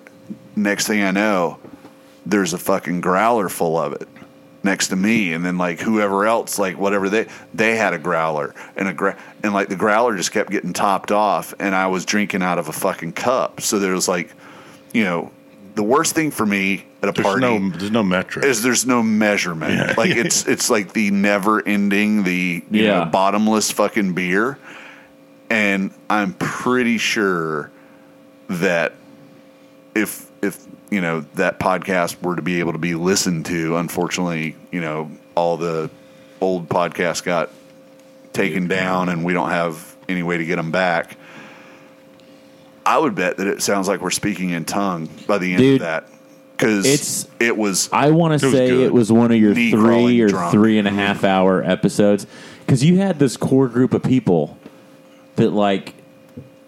Next 0.56 0.86
thing 0.86 1.02
I 1.04 1.10
know, 1.12 1.58
there's 2.26 2.54
a 2.54 2.58
fucking 2.58 3.02
growler 3.02 3.50
full 3.50 3.78
of 3.78 3.94
it 3.94 4.08
next 4.64 4.88
to 4.88 4.96
me, 4.96 5.34
and 5.34 5.46
then 5.46 5.58
like 5.58 5.80
whoever 5.80 6.26
else, 6.26 6.58
like 6.58 6.78
whatever 6.78 7.10
they 7.10 7.28
they 7.54 7.76
had 7.76 7.94
a 7.94 8.00
growler 8.00 8.54
and 8.76 8.88
a 8.88 8.94
gra- 8.94 9.18
and 9.44 9.54
like 9.54 9.70
the 9.70 9.76
growler 9.76 10.16
just 10.18 10.32
kept 10.32 10.50
getting 10.50 10.74
topped 10.74 11.12
off, 11.12 11.54
and 11.60 11.76
I 11.76 11.88
was 11.88 12.06
drinking 12.06 12.42
out 12.42 12.58
of 12.58 12.68
a 12.68 12.74
fucking 12.74 13.14
cup. 13.14 13.62
So 13.62 13.78
there 13.80 13.94
was 13.94 14.08
like, 14.08 14.34
you 14.94 15.04
know, 15.04 15.32
the 15.76 15.84
worst 15.84 16.16
thing 16.16 16.32
for 16.32 16.46
me 16.46 16.86
at 17.04 17.10
a 17.10 17.12
There's 17.12 17.24
party 17.26 17.42
no 17.42 17.70
there's 17.70 17.92
no 17.92 18.02
metric. 18.04 18.44
is 18.46 18.64
there's 18.64 18.86
no 18.88 19.04
measurement. 19.04 19.74
Yeah. 19.74 19.94
Like 19.98 20.10
it's 20.16 20.48
it's 20.48 20.70
like 20.72 20.94
the 20.94 21.12
never 21.12 21.62
ending, 21.68 22.24
the 22.24 22.64
you 22.72 22.84
Yeah. 22.86 23.04
know, 23.04 23.06
bottomless 23.12 23.70
fucking 23.72 24.14
beer. 24.14 24.58
And 25.50 25.92
I'm 26.10 26.34
pretty 26.34 26.98
sure 26.98 27.70
that 28.48 28.94
if 29.94 30.30
if 30.42 30.66
you 30.96 31.02
know 31.02 31.26
that 31.36 31.60
podcast 31.60 32.22
were 32.22 32.38
to 32.38 32.42
be 32.42 32.62
able 32.62 32.72
to 32.72 32.78
be 32.78 32.96
listened 32.96 33.46
to, 33.48 33.76
unfortunately, 33.76 34.56
you 34.72 34.80
know, 34.80 35.12
all 35.36 35.58
the 35.58 35.90
old 36.40 36.70
podcasts 36.70 37.22
got 37.22 37.50
taken 38.32 38.70
down 38.70 39.10
and 39.10 39.26
we 39.26 39.34
don't 39.34 39.50
have 39.50 39.94
any 40.08 40.24
way 40.24 40.38
to 40.38 40.46
get 40.46 40.56
them 40.56 40.72
back. 40.72 41.18
I 42.86 42.98
would 42.98 43.14
bet 43.14 43.36
that 43.38 43.48
it 43.48 43.62
sounds 43.62 43.90
like 43.90 44.00
we're 44.00 44.10
speaking 44.10 44.52
in 44.52 44.64
tongue 44.64 45.10
by 45.28 45.38
the 45.38 45.52
end 45.52 45.60
Dude, 45.60 45.74
of 45.76 45.80
that. 45.82 46.08
Because 46.52 46.86
it's- 46.86 47.28
it 47.42 47.58
was 47.58 47.90
I 47.92 48.12
want 48.12 48.40
to 48.40 48.52
say 48.52 48.84
it 48.84 48.94
was 48.94 49.12
one 49.12 49.34
of 49.34 49.38
your 49.38 49.54
Knee 49.54 49.72
three 49.72 50.22
or 50.22 50.30
drunk. 50.30 50.54
three 50.54 50.78
and 50.78 50.88
a 50.88 50.92
mm-hmm. 50.92 51.00
half 51.00 51.26
hour 51.26 51.62
episodes 51.62 52.26
because 52.66 52.86
you 52.86 53.00
had 53.00 53.20
this 53.20 53.36
core 53.36 53.68
group 53.68 53.94
of 53.94 54.02
people 54.02 54.58
that 55.36 55.50
like 55.52 55.94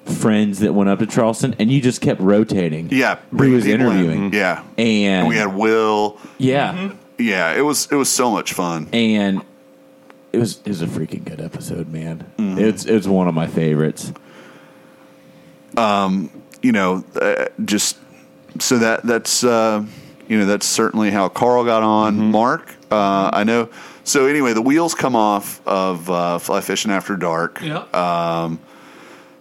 friends 0.08 0.60
that 0.60 0.74
went 0.74 0.90
up 0.90 1.00
to 1.00 1.06
Charleston, 1.08 1.56
and 1.60 1.72
you 1.72 1.82
just 1.82 2.02
kept 2.02 2.20
rotating. 2.22 2.90
Yeah, 2.92 3.20
who 3.32 3.52
was 3.52 3.66
people 3.66 3.88
in. 3.88 3.92
interviewing? 3.98 4.34
Yeah, 4.34 4.64
and 4.78 5.28
we 5.28 5.36
had 5.38 5.54
Will. 5.56 6.18
yeah, 6.38 6.92
Yeah, 7.18 7.54
it 7.54 7.62
was 7.62 7.88
it 7.92 7.96
was 7.96 8.10
so 8.10 8.32
much 8.32 8.54
fun. 8.54 8.88
and 8.94 9.42
it 10.34 10.40
was 10.40 10.60
it 10.66 10.68
was 10.70 10.82
a 10.82 10.88
freaking 10.88 11.24
good 11.24 11.42
episode, 11.42 11.88
man. 11.90 12.26
Mm-hmm. 12.38 12.60
It's 12.60 12.86
it's 12.86 13.08
one 13.08 13.28
of 13.28 13.34
my 13.34 13.48
favorites. 13.48 14.12
Um 15.76 16.32
you 16.62 16.72
know, 16.72 17.04
uh, 17.22 17.46
just 17.66 17.98
so 18.60 18.80
that 18.80 19.04
that's 19.04 19.44
uh, 19.44 19.86
you 20.28 20.40
know 20.40 20.46
that's 20.46 20.66
certainly 20.66 21.12
how 21.12 21.30
Carl 21.30 21.64
got 21.64 21.84
on. 21.84 22.16
Mm-hmm. 22.16 22.32
Mark, 22.32 22.76
uh, 22.92 23.30
I 23.32 23.44
know. 23.44 23.70
So 24.04 24.26
anyway, 24.26 24.54
the 24.54 24.62
wheels 24.62 24.96
come 24.96 25.16
off 25.16 25.62
of 25.68 26.10
uh, 26.10 26.40
Fly 26.40 26.62
Fishing 26.62 26.92
After 26.92 27.16
Dark. 27.16 27.62
Yeah. 27.62 27.84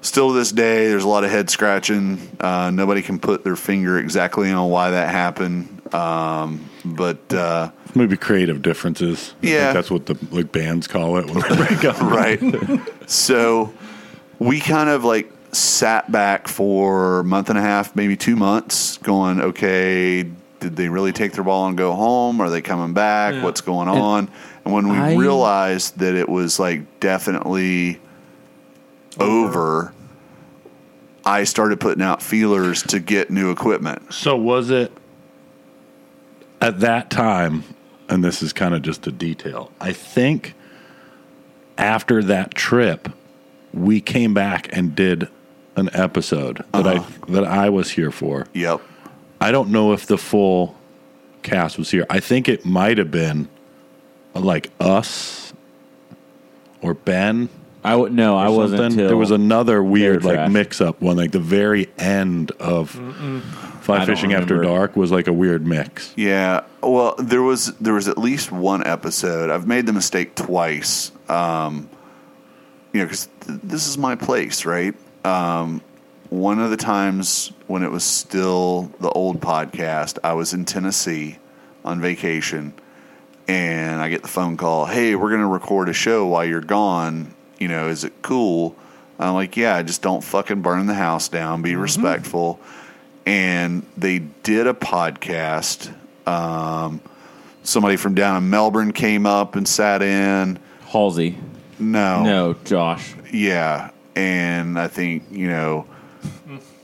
Still 0.07 0.28
to 0.28 0.35
this 0.35 0.53
day, 0.53 0.87
there's 0.87 1.03
a 1.03 1.09
lot 1.09 1.24
of 1.24 1.31
head 1.31 1.51
scratching. 1.51 2.20
Uh, 2.39 2.70
nobody 2.70 3.03
can 3.03 3.19
put 3.19 3.43
their 3.43 3.57
finger 3.57 3.99
exactly 3.99 4.49
on 4.53 4.70
why 4.70 4.91
that 4.91 5.11
happened. 5.11 5.83
Um, 5.93 6.70
but 6.85 7.35
uh, 7.35 7.73
Maybe 7.93 8.16
creative 8.16 8.62
differences. 8.62 9.35
I 9.43 9.47
Yeah. 9.47 9.65
think 9.65 9.74
that's 9.74 9.91
what 9.91 10.07
the 10.07 10.16
like 10.31 10.53
bands 10.53 10.87
call 10.87 11.16
it 11.16 11.27
when 11.28 11.41
they 11.41 11.57
break 11.57 11.85
up. 11.85 12.01
right. 12.01 12.41
so 13.11 13.74
we 14.39 14.61
kind 14.61 14.91
of 14.91 15.03
like 15.03 15.28
sat 15.51 16.12
back 16.12 16.47
for 16.47 17.19
a 17.20 17.24
month 17.24 17.51
and 17.51 17.59
a 17.59 17.62
half, 17.62 17.97
maybe 17.97 18.16
two 18.16 18.37
months, 18.37 18.99
going, 18.99 19.41
okay, 19.41 20.23
did 20.61 20.77
they 20.77 20.89
really 20.89 21.12
take 21.12 21.33
their 21.33 21.43
ball 21.43 21.66
and 21.66 21.77
go 21.77 21.95
home? 21.95 22.41
Are 22.41 22.49
they 22.49 22.62
coming 22.62 22.95
back? 22.95 23.35
Yeah. 23.35 23.43
What's 23.43 23.61
going 23.61 23.89
on? 23.89 24.31
And 24.65 24.73
when 24.73 24.89
we 24.89 24.99
I- 24.99 25.16
realized 25.16 25.99
that 25.99 26.15
it 26.15 26.28
was 26.28 26.61
like 26.61 27.01
definitely 27.01 27.99
over, 29.19 29.93
I 31.27 31.43
started 31.43 31.81
putting 31.81 32.03
out 32.03 32.23
feelers 32.23 32.85
to 32.85 33.01
get 33.01 33.31
new 33.31 33.51
equipment. 33.51 34.15
So 34.15 34.36
was 34.36 34.70
it 34.70 34.93
at 36.61 36.81
that 36.81 37.11
time, 37.11 37.65
and 38.09 38.23
this 38.23 38.43
is 38.43 38.53
kind 38.53 38.74
of 38.74 38.82
just 38.82 39.07
a 39.09 39.12
detail. 39.12 39.73
I 39.81 39.93
think 39.93 40.55
after 41.77 42.23
that 42.23 42.55
trip, 42.55 43.09
we 43.74 44.01
came 44.01 44.35
back 44.35 44.69
and 44.70 44.94
did 44.94 45.28
an 45.74 45.90
episode 45.93 46.65
that 46.73 46.86
I 46.86 46.97
uh-huh. 46.98 47.27
that 47.28 47.44
I 47.44 47.70
was 47.70 47.90
here 47.90 48.12
for. 48.12 48.47
Yep. 48.55 48.81
I 49.40 49.51
don't 49.51 49.70
know 49.70 49.93
if 49.93 50.07
the 50.07 50.16
full 50.16 50.77
cast 51.43 51.77
was 51.77 51.90
here. 51.90 52.07
I 52.09 52.20
think 52.20 52.48
it 52.48 52.65
might 52.65 52.98
have 52.98 53.11
been 53.11 53.48
like 54.32 54.70
us 54.81 55.53
or 56.81 56.94
Ben. 56.94 57.48
I 57.86 57.94
would 57.96 58.12
no, 58.12 58.36
I 58.36 58.48
wasn't. 58.48 58.80
something. 58.80 58.98
Till 58.98 59.08
there 59.08 59.16
was 59.16 59.30
another 59.30 59.82
weird 59.82 60.24
like 60.24 60.34
Trash. 60.34 60.50
mix 60.50 60.80
up 60.80 61.00
one, 61.00 61.16
like 61.16 61.32
the 61.32 61.38
very 61.40 61.88
end 61.98 62.50
of 62.52 62.90
Fly 62.90 63.96
I 63.96 63.98
don't 63.98 64.06
Fishing 64.06 64.32
After 64.32 64.54
remember. 64.56 64.76
Dark 64.78 64.96
was 64.96 65.12
like 65.12 65.26
a 65.28 65.32
weird 65.32 65.66
mix. 65.66 66.12
Yeah, 66.16 66.64
well, 66.82 67.14
there 67.18 67.42
was 67.42 67.74
there 67.76 67.94
was 67.94 68.08
at 68.08 68.18
least 68.18 68.50
one 68.52 68.84
episode. 68.86 69.50
I've 69.50 69.66
made 69.66 69.86
the 69.86 69.92
mistake 69.92 70.34
twice. 70.34 71.12
Um, 71.28 71.88
you 72.92 73.00
know, 73.00 73.06
because 73.06 73.28
th- 73.46 73.60
this 73.62 73.86
is 73.86 73.96
my 73.98 74.14
place, 74.16 74.64
right? 74.64 74.94
Um, 75.24 75.80
one 76.30 76.58
of 76.58 76.70
the 76.70 76.76
times 76.76 77.52
when 77.68 77.82
it 77.84 77.90
was 77.90 78.02
still 78.04 78.90
the 79.00 79.10
old 79.10 79.40
podcast, 79.40 80.18
I 80.24 80.32
was 80.32 80.52
in 80.54 80.64
Tennessee 80.64 81.38
on 81.84 82.00
vacation, 82.00 82.74
and 83.46 84.00
I 84.02 84.08
get 84.08 84.22
the 84.22 84.28
phone 84.28 84.56
call. 84.56 84.86
Hey, 84.86 85.14
we're 85.14 85.28
going 85.28 85.40
to 85.42 85.46
record 85.46 85.88
a 85.88 85.92
show 85.92 86.26
while 86.26 86.44
you're 86.44 86.60
gone. 86.60 87.32
You 87.59 87.69
know, 87.69 87.89
is 87.89 88.05
it 88.05 88.12
cool? 88.23 88.77
I'm 89.19 89.35
like, 89.35 89.57
yeah, 89.57 89.83
just 89.83 90.03
don't 90.03 90.23
fucking 90.23 90.61
burn 90.62 90.87
the 90.87 90.95
house 90.95 91.28
down. 91.28 91.62
Be 91.62 91.74
respectful. 91.77 92.61
And 93.24 93.85
they 93.97 94.19
did 94.19 94.66
a 94.66 94.74
podcast. 94.74 95.93
Um, 96.28 97.01
somebody 97.62 97.97
from 97.97 98.15
down 98.15 98.37
in 98.43 98.51
Melbourne 98.51 98.93
came 98.93 99.27
up 99.27 99.57
and 99.57 99.66
sat 99.66 100.03
in. 100.03 100.59
Halsey. 100.87 101.37
No, 101.78 102.23
No, 102.23 102.55
Josh. 102.65 103.15
yeah, 103.33 103.91
and 104.15 104.78
I 104.78 104.89
think 104.89 105.24
you 105.31 105.49
know, 105.49 105.87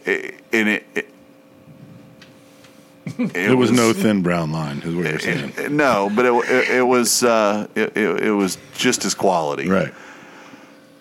it, 0.05 0.35
and 0.53 0.69
it, 0.69 0.85
it 0.94 1.09
There 3.32 3.57
was 3.57 3.70
no 3.73 3.93
thin 3.93 4.23
brown 4.23 4.53
line, 4.53 4.78
is 4.78 4.94
what 4.94 5.07
you're 5.07 5.19
saying. 5.19 5.53
it- 5.57 5.73
no, 5.73 6.11
but 6.15 6.24
it, 6.27 6.32
it, 6.51 6.70
it 6.78 6.82
was 6.82 7.23
uh, 7.23 7.66
it, 7.74 7.97
it, 7.97 8.23
it 8.24 8.31
was 8.32 8.59
just 8.74 9.05
as 9.05 9.15
quality, 9.15 9.69
Right. 9.69 9.93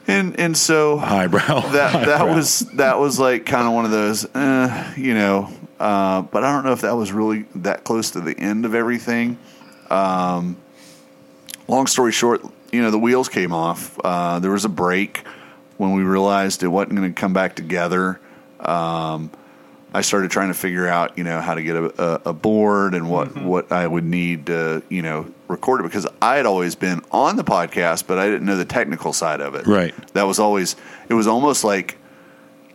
And 0.07 0.39
and 0.39 0.57
so 0.57 0.97
Highbrow. 0.97 1.39
that 1.71 2.05
that 2.05 2.19
Highbrow. 2.19 2.35
was 2.35 2.59
that 2.75 2.99
was 2.99 3.19
like 3.19 3.45
kind 3.45 3.67
of 3.67 3.73
one 3.73 3.85
of 3.85 3.91
those, 3.91 4.25
uh, 4.35 4.93
you 4.97 5.13
know. 5.13 5.49
Uh, 5.79 6.21
but 6.21 6.43
I 6.43 6.51
don't 6.53 6.63
know 6.63 6.73
if 6.73 6.81
that 6.81 6.95
was 6.95 7.11
really 7.11 7.45
that 7.55 7.83
close 7.83 8.11
to 8.11 8.21
the 8.21 8.37
end 8.37 8.65
of 8.65 8.75
everything. 8.75 9.37
Um, 9.89 10.57
long 11.67 11.87
story 11.87 12.11
short, 12.11 12.41
you 12.71 12.81
know, 12.81 12.91
the 12.91 12.99
wheels 12.99 13.29
came 13.29 13.51
off. 13.53 13.99
Uh, 14.03 14.39
there 14.39 14.51
was 14.51 14.65
a 14.65 14.69
break 14.69 15.23
when 15.77 15.93
we 15.93 16.03
realized 16.03 16.61
it 16.61 16.67
wasn't 16.67 16.95
going 16.95 17.13
to 17.13 17.19
come 17.19 17.33
back 17.33 17.55
together. 17.55 18.19
Um, 18.59 19.31
I 19.93 20.01
started 20.01 20.31
trying 20.31 20.49
to 20.49 20.53
figure 20.53 20.87
out, 20.87 21.17
you 21.17 21.23
know, 21.23 21.41
how 21.41 21.55
to 21.55 21.63
get 21.63 21.75
a, 21.75 22.03
a, 22.03 22.29
a 22.29 22.33
board 22.33 22.93
and 22.93 23.09
what, 23.09 23.35
what 23.35 23.71
I 23.71 23.85
would 23.85 24.05
need 24.05 24.45
to, 24.45 24.83
you 24.89 25.01
know, 25.01 25.33
record 25.51 25.81
it 25.81 25.83
because 25.83 26.07
I 26.21 26.37
had 26.37 26.45
always 26.45 26.75
been 26.75 27.01
on 27.11 27.35
the 27.35 27.43
podcast, 27.43 28.07
but 28.07 28.19
I 28.19 28.25
didn't 28.25 28.45
know 28.45 28.57
the 28.57 28.65
technical 28.65 29.13
side 29.13 29.41
of 29.41 29.55
it. 29.55 29.67
Right. 29.67 29.93
That 30.13 30.23
was 30.23 30.39
always, 30.39 30.75
it 31.09 31.13
was 31.13 31.27
almost 31.27 31.63
like 31.63 31.97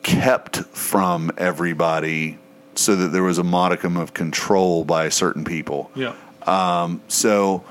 kept 0.02 0.58
from 0.58 1.32
everybody 1.36 2.38
so 2.76 2.94
that 2.96 3.08
there 3.08 3.22
was 3.24 3.38
a 3.38 3.44
modicum 3.44 3.96
of 3.96 4.14
control 4.14 4.84
by 4.84 5.08
certain 5.08 5.44
people. 5.44 5.90
Yeah. 5.94 6.14
So 7.08 7.64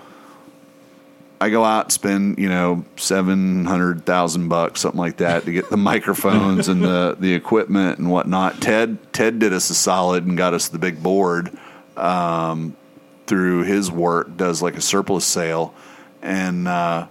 I 1.39 1.49
go 1.49 1.63
out, 1.63 1.91
spend 1.91 2.39
you 2.39 2.49
know 2.49 2.85
seven 2.97 3.65
hundred 3.65 4.05
thousand 4.05 4.49
bucks, 4.49 4.81
something 4.81 4.99
like 4.99 5.17
that, 5.17 5.45
to 5.45 5.51
get 5.51 5.69
the 5.69 5.77
microphones 5.93 6.67
and 6.67 6.83
the 6.83 7.15
the 7.19 7.33
equipment 7.33 7.99
and 7.99 8.09
whatnot. 8.09 8.61
Ted 8.61 8.97
Ted 9.13 9.39
did 9.39 9.53
us 9.53 9.69
a 9.69 9.75
solid 9.75 10.25
and 10.25 10.37
got 10.37 10.53
us 10.53 10.69
the 10.69 10.79
big 10.79 11.01
board 11.03 11.55
um, 11.97 12.75
through 13.27 13.63
his 13.63 13.91
work. 13.91 14.35
Does 14.37 14.61
like 14.61 14.75
a 14.75 14.81
surplus 14.81 15.25
sale, 15.25 15.73
and 16.21 16.67
uh, 16.67 17.07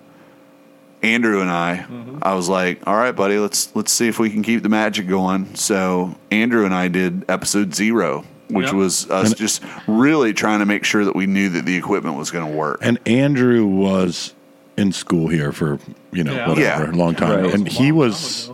Andrew 1.02 1.40
and 1.40 1.50
I, 1.50 1.84
I 2.22 2.34
was 2.34 2.48
like, 2.48 2.86
all 2.86 2.96
right, 2.96 3.12
buddy, 3.14 3.38
let's 3.38 3.74
let's 3.76 3.92
see 3.92 4.08
if 4.08 4.18
we 4.18 4.30
can 4.30 4.42
keep 4.42 4.62
the 4.62 4.68
magic 4.68 5.06
going. 5.06 5.54
So 5.54 6.16
Andrew 6.30 6.64
and 6.64 6.74
I 6.74 6.88
did 6.88 7.24
episode 7.28 7.74
zero. 7.74 8.24
Which 8.50 8.66
Yep. 8.66 8.74
was 8.74 9.10
us 9.10 9.32
just 9.32 9.62
really 9.88 10.34
trying 10.34 10.58
to 10.58 10.66
make 10.66 10.84
sure 10.84 11.06
that 11.06 11.16
we 11.16 11.26
knew 11.26 11.48
that 11.48 11.64
the 11.64 11.76
equipment 11.76 12.16
was 12.18 12.30
going 12.30 12.46
to 12.46 12.54
work. 12.56 12.78
And 12.82 12.98
Andrew 13.06 13.64
was 13.66 14.34
in 14.76 14.92
school 14.92 15.28
here 15.28 15.50
for 15.50 15.78
you 16.12 16.24
know 16.24 16.34
Yeah. 16.34 16.48
whatever 16.50 16.84
Yeah. 16.84 16.90
a 16.90 16.92
long 16.92 17.14
time, 17.14 17.42
Right. 17.44 17.54
and 17.54 17.64
was 17.64 17.74
a 17.74 17.82
he 17.82 17.90
was 17.90 18.50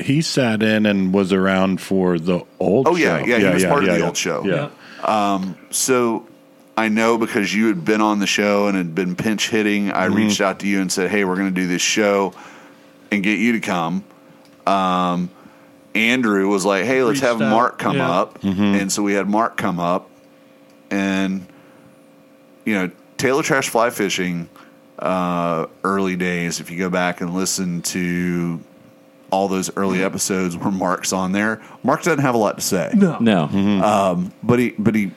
he 0.00 0.22
sat 0.22 0.62
in 0.62 0.86
and 0.86 1.12
was 1.12 1.30
around 1.32 1.80
for 1.82 2.18
the 2.18 2.40
old. 2.58 2.88
Oh, 2.88 2.96
yeah, 2.96 3.20
show. 3.20 3.26
yeah, 3.26 3.38
he 3.48 3.54
was 3.54 3.64
part 3.66 3.84
of 3.84 3.94
the 3.94 4.04
old 4.04 4.16
show. 4.16 4.44
Yeah, 4.44 5.40
So 5.70 6.26
I 6.76 6.88
know 6.88 7.18
because 7.18 7.54
you 7.54 7.68
had 7.68 7.84
been 7.84 8.00
on 8.00 8.18
the 8.18 8.26
show 8.26 8.66
and 8.66 8.76
had 8.76 8.94
been 8.94 9.14
pinch 9.14 9.50
hitting, 9.50 9.90
I 9.92 10.06
reached 10.06 10.40
out 10.40 10.60
to 10.60 10.66
you 10.66 10.80
and 10.80 10.90
said, 10.90 11.10
"Hey, 11.10 11.24
we're 11.24 11.36
going 11.36 11.54
to 11.54 11.60
do 11.60 11.66
this 11.66 11.82
show 11.82 12.32
and 13.10 13.22
get 13.22 13.38
you 13.38 13.52
to 13.52 13.60
come." 13.60 14.04
Um, 14.66 15.30
Andrew 15.94 16.48
was 16.48 16.64
like, 16.64 16.84
"Hey, 16.84 17.02
let's 17.02 17.16
Reached 17.20 17.24
have 17.24 17.42
out, 17.42 17.50
Mark 17.50 17.78
come 17.78 17.96
yeah. 17.96 18.10
up," 18.10 18.42
and 18.42 18.90
so 18.90 19.02
we 19.02 19.12
had 19.12 19.28
Mark 19.28 19.56
come 19.56 19.78
up, 19.78 20.08
and 20.90 21.46
you 22.64 22.74
know, 22.74 22.90
Taylor 23.18 23.42
Trash 23.42 23.68
Fly 23.68 23.90
Fishing, 23.90 24.48
uh, 24.98 25.66
early 25.84 26.16
days. 26.16 26.60
If 26.60 26.70
you 26.70 26.78
go 26.78 26.88
back 26.88 27.20
and 27.20 27.34
listen 27.34 27.82
to 27.82 28.60
all 29.30 29.48
those 29.48 29.74
early 29.76 30.02
episodes 30.02 30.56
where 30.56 30.70
Mark's 30.70 31.12
on 31.12 31.32
there, 31.32 31.60
Mark 31.82 32.02
doesn't 32.02 32.20
have 32.20 32.34
a 32.34 32.38
lot 32.38 32.56
to 32.56 32.62
say 32.62 32.92
No. 32.94 33.18
No. 33.18 33.48
Mm-hmm. 33.52 34.28
but 34.42 34.58
he 34.58 34.70
but 34.78 34.94
he 34.94 35.10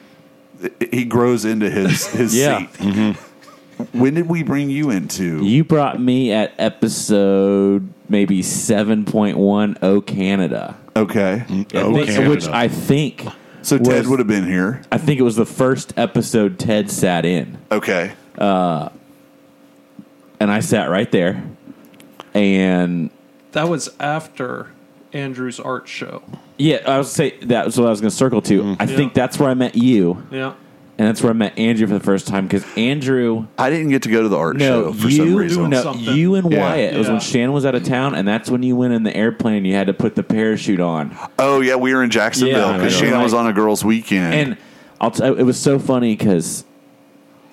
he 0.92 1.06
grows 1.06 1.46
into 1.46 1.70
his 1.70 2.06
his 2.08 2.36
Yeah. 2.40 2.60
seat. 2.60 2.74
Mm-hmm. 2.74 4.00
When 4.00 4.14
did 4.14 4.30
we 4.30 4.42
bring 4.44 4.70
you 4.70 4.90
into? 4.90 5.44
You 5.46 5.64
brought 5.66 6.00
me 6.00 6.32
at 6.32 6.54
episode 6.58 7.90
maybe 8.08 8.42
7.1 8.42 9.78
O 9.84 10.00
Canada. 10.02 10.78
okay, 10.96 11.44
I 11.48 11.66
Oh, 11.76 11.94
think- 11.94 12.08
Canada. 12.10 12.30
which 12.30 12.48
I 12.48 12.68
think 12.70 13.26
so 13.62 13.78
Ted 13.78 13.88
was- 13.88 14.08
would 14.08 14.20
have 14.20 14.28
been 14.30 14.48
here. 14.48 14.82
I 14.92 14.98
think 14.98 15.20
it 15.20 15.24
was 15.24 15.36
the 15.36 15.46
first 15.46 15.94
episode 15.98 16.58
Ted 16.58 16.90
sat 16.90 17.26
in. 17.26 17.58
Okay, 17.72 18.14
uh, 18.38 18.90
And 20.40 20.52
I 20.52 20.60
sat 20.62 20.90
right 20.90 21.12
there. 21.12 21.44
And 22.34 23.10
That 23.54 23.68
was 23.70 23.90
after 24.00 24.68
Andrew's 25.14 25.60
art 25.60 25.88
show. 25.88 26.22
Yeah, 26.58 26.82
I 26.86 26.98
was 26.98 27.12
say 27.12 27.38
that 27.44 27.66
was 27.66 27.78
what 27.78 27.88
I 27.88 27.90
was 27.90 28.02
going 28.02 28.12
to 28.12 28.16
circle 28.16 28.42
to. 28.44 28.62
Mm-hmm. 28.62 28.82
I 28.82 28.86
think 28.86 29.14
that's 29.14 29.40
where 29.40 29.50
I 29.50 29.54
met 29.54 29.76
you, 29.76 30.26
Yeah. 30.32 30.54
and 30.98 31.08
that's 31.08 31.22
where 31.22 31.32
I 31.32 31.34
met 31.34 31.58
Andrew 31.60 31.86
for 31.88 31.94
the 31.94 32.00
first 32.00 32.28
time 32.28 32.46
because 32.48 32.66
Andrew. 32.78 33.48
I 33.58 33.70
didn't 33.70 33.90
get 33.90 34.04
to 34.04 34.10
go 34.10 34.22
to 34.24 34.30
the 34.30 34.38
art 34.38 34.56
No, 34.58 34.86
show 34.86 34.94
for 34.94 35.08
you, 35.10 35.18
some 35.18 35.36
reason. 35.36 35.70
no, 35.70 35.82
Something. 35.84 36.16
you 36.16 36.36
and 36.36 36.52
Yeah. 36.52 36.60
Wyatt. 36.62 36.94
It 36.94 36.98
was 36.98 37.08
when 37.10 37.20
Shannon 37.20 37.52
was 37.54 37.66
out 37.66 37.76
of 37.76 37.84
town, 37.84 38.16
and 38.16 38.28
that's 38.28 38.50
when 38.50 38.64
you 38.64 38.76
went 38.76 38.94
in 38.94 39.04
the 39.04 39.16
airplane. 39.16 39.58
and 39.58 39.68
You 39.68 39.74
had 39.74 39.88
to 39.88 39.94
put 39.94 40.16
the 40.16 40.24
parachute 40.24 40.80
on, 40.80 41.16
Oh 41.40 41.62
yeah, 41.62 41.76
we 41.76 41.94
were 41.94 42.04
in 42.04 42.10
Jacksonville 42.10 42.72
Yeah, 42.72 42.78
because 42.78 42.94
right. 42.96 43.06
Shannon 43.06 43.22
was 43.22 43.34
on 43.34 43.48
a 43.48 43.54
girls' 43.54 43.84
weekend. 43.84 44.34
and 44.34 44.58
I'll. 45.02 45.12
T- 45.12 45.24
it 45.26 45.46
was 45.46 45.60
so 45.60 45.78
funny 45.78 46.16
because 46.16 46.64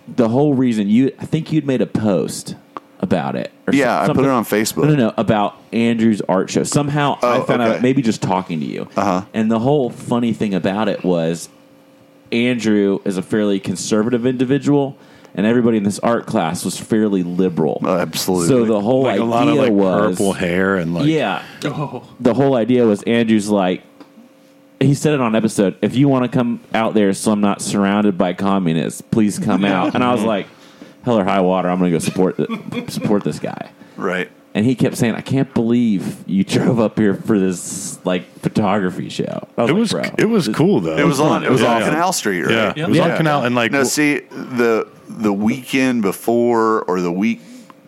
the 0.08 0.28
whole 0.28 0.54
reason 0.54 0.88
you. 0.88 1.12
I 1.18 1.24
think 1.26 1.52
you'd 1.52 1.66
made 1.66 1.80
a 1.80 1.86
post 1.86 2.54
about 3.02 3.34
it. 3.36 3.50
Or 3.66 3.74
yeah, 3.74 3.96
I 3.98 4.06
put 4.06 4.06
something- 4.16 4.24
it 4.24 4.28
on 4.30 4.44
Facebook. 4.44 4.84
No, 4.84 4.90
no, 4.94 4.96
no. 5.08 5.14
About 5.18 5.56
Andrew's 5.72 6.22
art 6.28 6.48
show. 6.50 6.62
Somehow 6.62 7.18
I 7.22 7.38
Oh, 7.38 7.42
found 7.42 7.60
okay. 7.60 7.74
out 7.76 7.82
maybe 7.82 8.00
just 8.00 8.22
talking 8.22 8.60
to 8.60 8.66
you. 8.66 8.88
Uh-huh. 8.96 9.22
And 9.34 9.50
the 9.50 9.58
whole 9.58 9.90
funny 9.90 10.32
thing 10.32 10.54
about 10.54 10.88
it 10.88 11.04
was 11.04 11.48
Andrew 12.30 13.00
is 13.04 13.16
a 13.16 13.22
fairly 13.22 13.60
conservative 13.60 14.24
individual, 14.24 14.96
and 15.34 15.44
everybody 15.46 15.76
in 15.76 15.82
this 15.82 15.98
art 15.98 16.26
class 16.26 16.64
was 16.64 16.78
fairly 16.78 17.22
liberal. 17.22 17.80
Oh, 17.84 17.96
absolutely. 17.98 18.48
So 18.48 18.64
the 18.64 18.80
whole 18.80 19.02
like 19.02 19.14
idea 19.14 19.24
a 19.24 19.26
lot 19.26 19.48
of 19.48 19.56
like 19.56 19.72
was 19.72 20.16
purple 20.16 20.32
hair 20.32 20.76
and 20.76 20.94
like 20.94 21.06
yeah. 21.06 21.42
Oh. 21.64 22.08
The 22.20 22.34
whole 22.34 22.54
idea 22.56 22.86
was 22.86 23.02
Andrew's 23.02 23.48
like 23.48 23.82
he 24.80 24.94
said 24.94 25.12
it 25.14 25.20
on 25.20 25.36
episode. 25.36 25.76
If 25.82 25.94
you 25.94 26.08
want 26.08 26.24
to 26.24 26.28
come 26.30 26.60
out 26.74 26.94
there, 26.94 27.12
so 27.12 27.30
I'm 27.32 27.40
not 27.40 27.62
surrounded 27.62 28.16
by 28.18 28.32
communists, 28.32 29.00
please 29.00 29.38
come 29.38 29.64
out. 29.64 29.94
And 29.94 30.02
I 30.02 30.12
was 30.12 30.22
like, 30.24 30.46
hell 31.04 31.18
or 31.18 31.24
high 31.24 31.40
water, 31.40 31.68
I'm 31.68 31.78
going 31.78 31.90
to 31.92 31.98
go 31.98 32.04
support 32.04 32.36
the, 32.36 32.84
support 32.88 33.24
this 33.24 33.38
guy. 33.38 33.70
right. 33.96 34.30
And 34.54 34.66
he 34.66 34.74
kept 34.74 34.98
saying, 34.98 35.14
"I 35.14 35.22
can't 35.22 35.52
believe 35.54 36.28
you 36.28 36.44
drove 36.58 36.78
up 36.78 36.98
here 36.98 37.14
for 37.14 37.38
this 37.38 37.98
like 38.04 38.24
photography 38.40 39.08
show." 39.08 39.48
I 39.56 39.62
It 39.62 39.64
like, 39.68 39.74
was 39.74 39.92
"Bro, 39.92 40.02
it 40.18 40.26
was 40.26 40.44
this- 40.44 40.54
cool 40.54 40.80
though. 40.80 40.96
It 40.98 41.06
was 41.06 41.20
on. 41.20 41.42
It 41.42 41.50
was 41.50 41.62
Yeah, 41.62 41.74
on 41.76 41.80
yeah. 41.80 41.88
Canal 41.88 42.12
Street, 42.12 42.42
right? 42.42 42.50
Yeah, 42.50 42.72
Yeah. 42.76 42.84
it 42.84 42.88
was 42.90 42.98
Yeah. 42.98 43.10
on 43.12 43.16
Canal 43.16 43.44
and 43.44 43.54
like 43.54 43.72
no. 43.72 43.82
see 43.84 44.18
the 44.18 44.86
the 45.08 45.32
weekend 45.32 46.02
before 46.02 46.82
or 46.82 47.00
the 47.00 47.10
week 47.10 47.40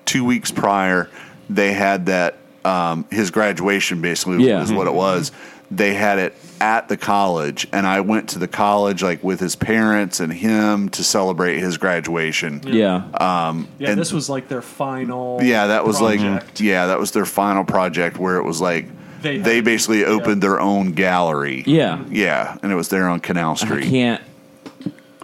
two 0.07 0.25
weeks 0.25 0.51
prior, 0.51 1.11
they 1.51 1.75
had 1.75 2.07
that 2.07 2.39
um, 2.65 3.05
his 3.11 3.31
graduation 3.31 4.01
basically 4.01 4.47
Yeah. 4.49 4.61
was 4.61 4.73
what 4.73 4.87
it 4.87 4.95
was. 4.95 5.33
They 5.77 5.95
had 5.95 6.19
it 6.19 6.35
at 6.61 6.89
the 6.89 6.97
college, 6.97 7.67
and 7.73 7.87
I 7.87 8.01
went 8.01 8.29
to 8.31 8.39
the 8.39 8.47
college 8.49 9.03
like 9.03 9.23
with 9.25 9.41
his 9.41 9.57
parents 9.57 10.21
and 10.21 10.33
him 10.33 10.89
to 10.91 11.03
celebrate 11.05 11.59
his 11.59 11.77
graduation. 11.79 12.61
Yeah, 12.65 13.03
Um, 13.15 13.67
Yeah, 13.79 13.91
and 13.91 14.01
this 14.01 14.13
was 14.13 14.31
like 14.31 14.49
their 14.49 14.63
final. 14.63 15.41
yeah, 15.43 15.67
that 15.69 15.85
was 15.85 16.01
like 16.01 16.21
yeah, 16.61 16.87
that 16.87 16.99
was 16.99 17.11
their 17.11 17.27
final 17.27 17.65
project 17.65 18.19
where 18.19 18.37
it 18.37 18.45
was 18.45 18.61
like 18.61 18.87
They 19.23 19.39
they, 19.39 19.57
had- 19.57 19.65
basically 19.65 20.05
opened 20.05 20.43
their 20.43 20.61
own 20.61 20.93
gallery. 20.93 21.65
yeah. 21.67 22.03
yeah, 22.11 22.57
and 22.63 22.71
it 22.71 22.77
was 22.77 22.89
there 22.89 23.09
on 23.09 23.21
Canal 23.21 23.57
Street. 23.57 23.71
I 23.73 23.81
Street. 23.81 23.91
can't. 23.91 24.23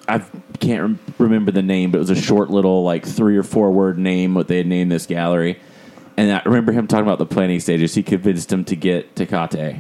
I 0.08 0.22
can't 0.58 0.98
remember 1.18 1.52
the 1.52 1.62
name, 1.62 1.90
but 1.92 1.98
it 1.98 2.00
was 2.00 2.10
a 2.10 2.16
short 2.20 2.50
little 2.50 2.82
like 2.82 3.06
three 3.06 3.36
or 3.36 3.42
four 3.44 3.70
word 3.70 3.98
name. 3.98 4.34
What 4.34 4.48
they 4.48 4.56
had 4.58 4.66
named 4.66 4.90
this 4.90 5.06
gallery, 5.06 5.58
and 6.16 6.32
I 6.32 6.42
remember 6.44 6.72
him 6.72 6.86
talking 6.88 7.04
about 7.06 7.18
the 7.18 7.26
planning 7.26 7.60
stages. 7.60 7.94
He 7.94 8.02
convinced 8.02 8.52
him 8.52 8.64
to 8.64 8.74
get 8.76 9.14
Tecate, 9.14 9.78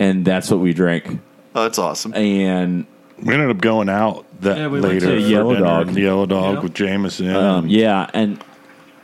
and 0.00 0.24
that's 0.24 0.50
what 0.50 0.58
we 0.58 0.72
drank. 0.72 1.20
Oh, 1.54 1.62
that's 1.62 1.78
awesome. 1.78 2.12
And 2.14 2.86
we 3.22 3.32
ended 3.34 3.50
up 3.50 3.58
going 3.58 3.88
out 3.88 4.24
that 4.40 4.56
Yeah, 4.56 4.66
we 4.66 4.80
went 4.80 4.94
later. 4.94 5.06
to 5.06 5.12
for 5.22 5.28
Yellow 5.28 5.54
dinner. 5.54 5.66
Dog. 5.84 5.96
Yellow 5.96 6.26
Dog 6.26 6.54
Yeah. 6.56 6.60
with 6.62 6.74
Jameson. 6.74 7.36
um, 7.36 7.68
yeah, 7.68 8.08
and 8.14 8.42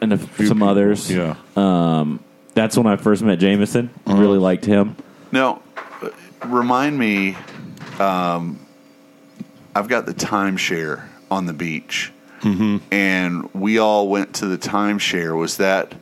and 0.01 0.13
a, 0.13 0.19
few 0.19 0.47
some 0.47 0.59
people. 0.59 0.69
others. 0.69 1.11
Yeah, 1.11 1.37
Um, 1.57 2.21
that's 2.55 2.77
when 2.77 2.87
I 2.87 2.97
first 2.97 3.23
met 3.23 3.39
Jameson. 3.39 3.91
Really 4.07 4.39
liked 4.39 4.65
him. 4.65 4.97
Now, 5.33 5.61
uh, 6.03 6.09
remind 6.47 6.99
me. 6.99 7.37
Um, 7.99 8.59
I've 9.75 9.89
got 9.89 10.07
the 10.07 10.15
timeshare 10.15 11.03
on 11.31 11.47
the 11.47 11.53
beach, 11.53 12.13
Mm-hmm. 12.43 12.77
and 12.93 13.49
we 13.55 13.79
all 13.79 14.09
went 14.09 14.35
to 14.37 14.47
the 14.47 14.59
timeshare. 14.59 15.37
Was 15.37 15.57
that 15.59 15.95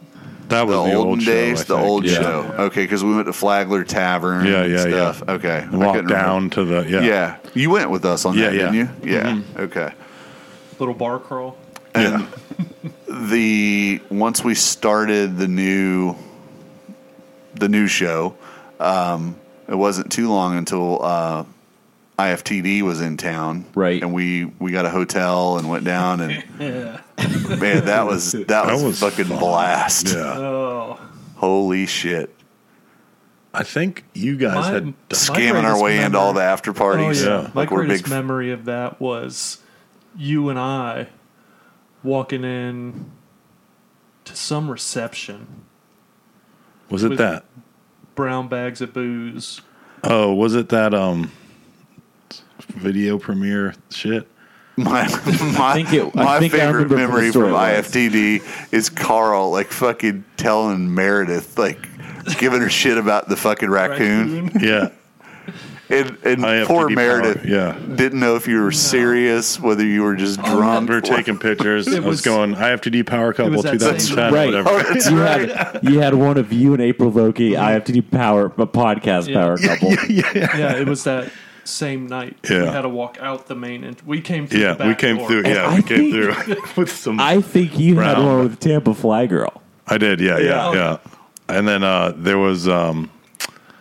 that 0.49 0.67
was 0.67 0.77
the, 0.77 0.83
the, 0.91 0.97
olden 0.97 1.09
old 1.11 1.19
days? 1.21 1.59
Show, 1.59 1.63
I 1.63 1.67
the 1.67 1.77
think. 1.77 1.87
old 1.87 2.05
yeah. 2.05 2.13
show. 2.13 2.55
Okay, 2.59 2.85
because 2.85 3.03
we 3.05 3.15
went 3.15 3.27
to 3.27 3.33
Flagler 3.33 3.85
Tavern. 3.85 4.47
Yeah, 4.47 4.63
and 4.63 4.73
yeah, 4.73 4.87
yeah. 4.87 5.33
Okay, 5.35 5.61
And 5.63 5.75
I 5.75 5.79
walked 5.79 5.97
couldn't 5.97 6.11
down 6.11 6.51
to 6.51 6.65
the 6.65 6.83
yeah. 6.89 7.01
Yeah, 7.03 7.37
you 7.55 7.71
went 7.71 7.91
with 7.91 8.05
us 8.05 8.25
on 8.25 8.37
Yeah, 8.37 8.51
that, 8.51 8.55
yeah. 8.55 8.71
didn't 8.73 9.03
you? 9.05 9.13
Yeah. 9.13 9.41
Okay. 9.63 9.93
little 10.79 10.95
bar 10.95 11.19
crawl. 11.19 11.57
And 11.95 12.27
the 13.09 14.01
once 14.11 14.43
we 14.43 14.55
started 14.55 15.37
the 15.37 15.49
new 15.49 16.17
the 17.55 17.69
new 17.69 17.87
show, 17.87 18.37
um, 18.81 19.37
it 19.69 19.77
wasn't 19.77 20.11
too 20.11 20.29
long 20.29 20.57
until 20.57 21.03
uh, 21.05 21.45
IFTD 22.19 22.83
was 22.83 23.01
in 23.01 23.17
town, 23.17 23.65
Right. 23.75 24.03
And 24.03 24.13
we 24.13 24.47
we 24.59 24.73
got 24.73 24.85
a 24.87 24.91
hotel 24.91 25.59
and 25.59 25.69
went 25.69 25.85
down, 25.85 26.21
and 26.21 26.45
Yeah. 26.59 27.01
man, 27.59 27.85
that 27.87 28.07
was 28.07 28.33
that 28.33 28.67
was, 28.67 28.83
was 28.83 29.01
fucking 29.01 29.29
blast. 29.29 30.09
Yeah. 30.15 30.37
Oh, 30.39 31.01
Holy 31.37 31.87
shit! 31.87 32.35
I 33.53 33.63
think 33.63 34.05
you 34.15 34.37
guys 34.37 34.55
My- 34.57 34.71
had. 34.71 34.87
My 34.87 34.93
Scamming 35.11 35.55
our 35.57 35.63
greatest 35.63 35.83
way 35.85 36.03
into 36.05 36.19
all 36.19 36.33
the 36.33 36.41
memory- 36.41 36.53
after 36.53 36.71
oh 36.71 36.75
parties. 36.75 37.23
yeah. 37.23 37.43
Yeah. 37.43 37.51
My 37.55 37.63
Like 37.63 37.71
we're 37.71 37.85
greatest 37.85 38.05
big. 38.05 38.11
memory 38.11 38.51
of 38.53 38.65
that 38.65 39.01
was 39.01 39.59
you 40.17 40.49
and 40.49 40.59
I 40.59 41.09
walking 42.03 42.45
in 42.45 43.11
to 44.25 44.35
some 44.37 44.71
reception, 44.71 45.65
Was 46.91 47.05
it 47.05 47.17
that? 47.19 47.45
brown 48.15 48.49
bags 48.49 48.81
of 48.81 48.93
booze. 48.93 49.61
Oh, 50.03 50.33
was 50.35 50.55
it 50.55 50.69
that 50.71 50.95
um 50.95 51.31
video 52.69 53.19
premiere 53.19 53.75
shit? 53.91 54.27
My 54.77 55.03
my, 55.59 55.73
think 55.75 55.93
it- 55.93 56.17
I 56.17 56.25
my 56.25 56.39
think 56.41 56.53
favorite 56.53 56.89
remember 56.89 56.89
from 56.89 56.97
memory 56.99 57.31
from 57.33 57.53
was. 57.53 57.87
IFTD 57.87 58.73
is 58.73 58.89
Carl 58.91 59.51
like 59.51 59.69
fucking 59.69 60.25
telling 60.37 60.93
Meredith 60.95 61.57
like 61.59 61.89
giving 62.39 62.61
her 62.61 62.71
shit 62.71 62.99
about 62.99 63.29
the 63.29 63.37
fucking 63.37 63.71
raccoon. 63.71 64.51
Yeah. 64.61 64.91
And, 65.91 66.09
and 66.25 66.39
IFTD 66.43 66.67
poor 66.67 66.87
power, 66.89 66.97
Meredith 66.97 67.45
yeah. 67.45 67.79
didn't 67.95 68.19
know 68.19 68.37
if 68.37 68.49
you 68.49 68.63
were 68.63 68.73
serious, 68.73 69.61
whether 69.61 69.85
you 69.85 70.03
were 70.03 70.17
just 70.17 70.41
oh, 70.43 70.57
drunk. 70.57 70.89
We 70.89 70.95
were 70.95 71.01
taking 71.03 71.39
pictures. 71.39 71.87
I 71.87 71.99
was 71.99 72.07
was- 72.07 72.21
going, 72.23 72.55
I 72.55 72.69
have 72.69 72.81
to 72.83 72.91
do 72.91 73.05
Power 73.05 73.35
Couple 73.35 73.53
was 73.53 73.65
2010 73.65 74.33
Right. 74.33 74.47
whatever. 74.47 74.71
Oh, 74.71 74.79
you 75.11 75.21
right. 75.23 75.51
had 75.51 75.81
you 75.83 76.01
had 76.01 76.15
one 76.15 76.39
of 76.39 76.55
you 76.55 76.73
and 76.73 76.81
April 76.83 77.13
Vokey. 77.13 77.51
Mm-hmm. 77.53 77.93
IFTD 77.93 78.11
Power, 78.11 78.47
a 78.47 78.67
podcast 78.67 79.29
Yeah. 79.29 79.43
power 79.43 79.59
couple. 79.59 79.91
yeah 80.09 80.57
Yeah, 80.57 80.77
it 80.79 80.89
was 80.89 81.05
that 81.05 81.31
same 81.65 82.07
night. 82.07 82.37
We 82.49 82.57
Yeah. 82.57 82.71
had 82.73 82.83
to 82.83 82.89
walk 82.89 83.19
out 83.21 83.47
the 83.47 83.55
main. 83.55 83.85
And 83.85 84.01
we 84.07 84.21
came 84.21 84.47
through. 84.47 84.61
Yeah, 84.61 84.73
the 84.73 84.79
back 84.79 84.89
we 84.89 84.95
came 84.95 85.17
door. 85.17 85.29
through. 85.29 85.43
Yeah, 85.47 85.67
I 85.69 85.77
we 85.77 85.83
came 85.83 86.13
think- 86.13 86.13
through 86.47 86.57
with 86.83 86.91
some. 86.93 87.21
I, 87.21 87.35
I 87.35 87.41
think 87.41 87.79
you 87.79 87.99
had 87.99 88.19
one 88.19 88.41
with 88.45 88.61
Tampa 88.61 88.95
Fly 88.95 89.27
Girl. 89.27 89.63
I 89.87 89.99
did. 89.99 90.21
Yeah, 90.21 90.39
yeah, 90.39 90.73
Yeah. 90.73 90.73
yeah. 90.75 90.97
And 91.49 91.69
then 91.69 91.83
uh, 91.85 92.13
there 92.17 92.39
was 92.39 92.67
um, 92.69 93.11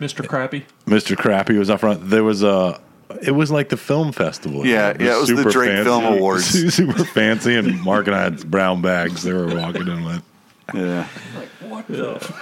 Mr. 0.00 0.26
Crappy. 0.26 0.66
Mr. 0.86 1.16
Crappy 1.16 1.56
was 1.58 1.70
up 1.70 1.80
front. 1.80 2.10
There 2.10 2.24
was 2.24 2.42
a. 2.42 2.80
It 3.22 3.30
was 3.30 3.50
like 3.50 3.68
the 3.68 3.76
film 3.76 4.12
festival. 4.12 4.66
Yeah, 4.66 4.94
yeah, 4.98 5.16
it 5.16 5.20
was 5.20 5.28
the 5.28 5.36
super 5.36 5.50
Drake 5.50 5.84
Film 5.84 6.04
Awards. 6.04 6.46
Super 6.74 7.04
fancy, 7.04 7.54
and 7.54 7.80
Mark 7.82 8.06
and 8.06 8.16
I 8.16 8.22
had 8.24 8.50
brown 8.50 8.82
bags. 8.82 9.22
They 9.22 9.32
were 9.32 9.46
walking 9.54 9.86
in 9.88 10.04
with. 10.04 10.22
Yeah. 10.74 11.06
Like 11.36 11.48
what 11.70 11.86
the? 11.86 12.34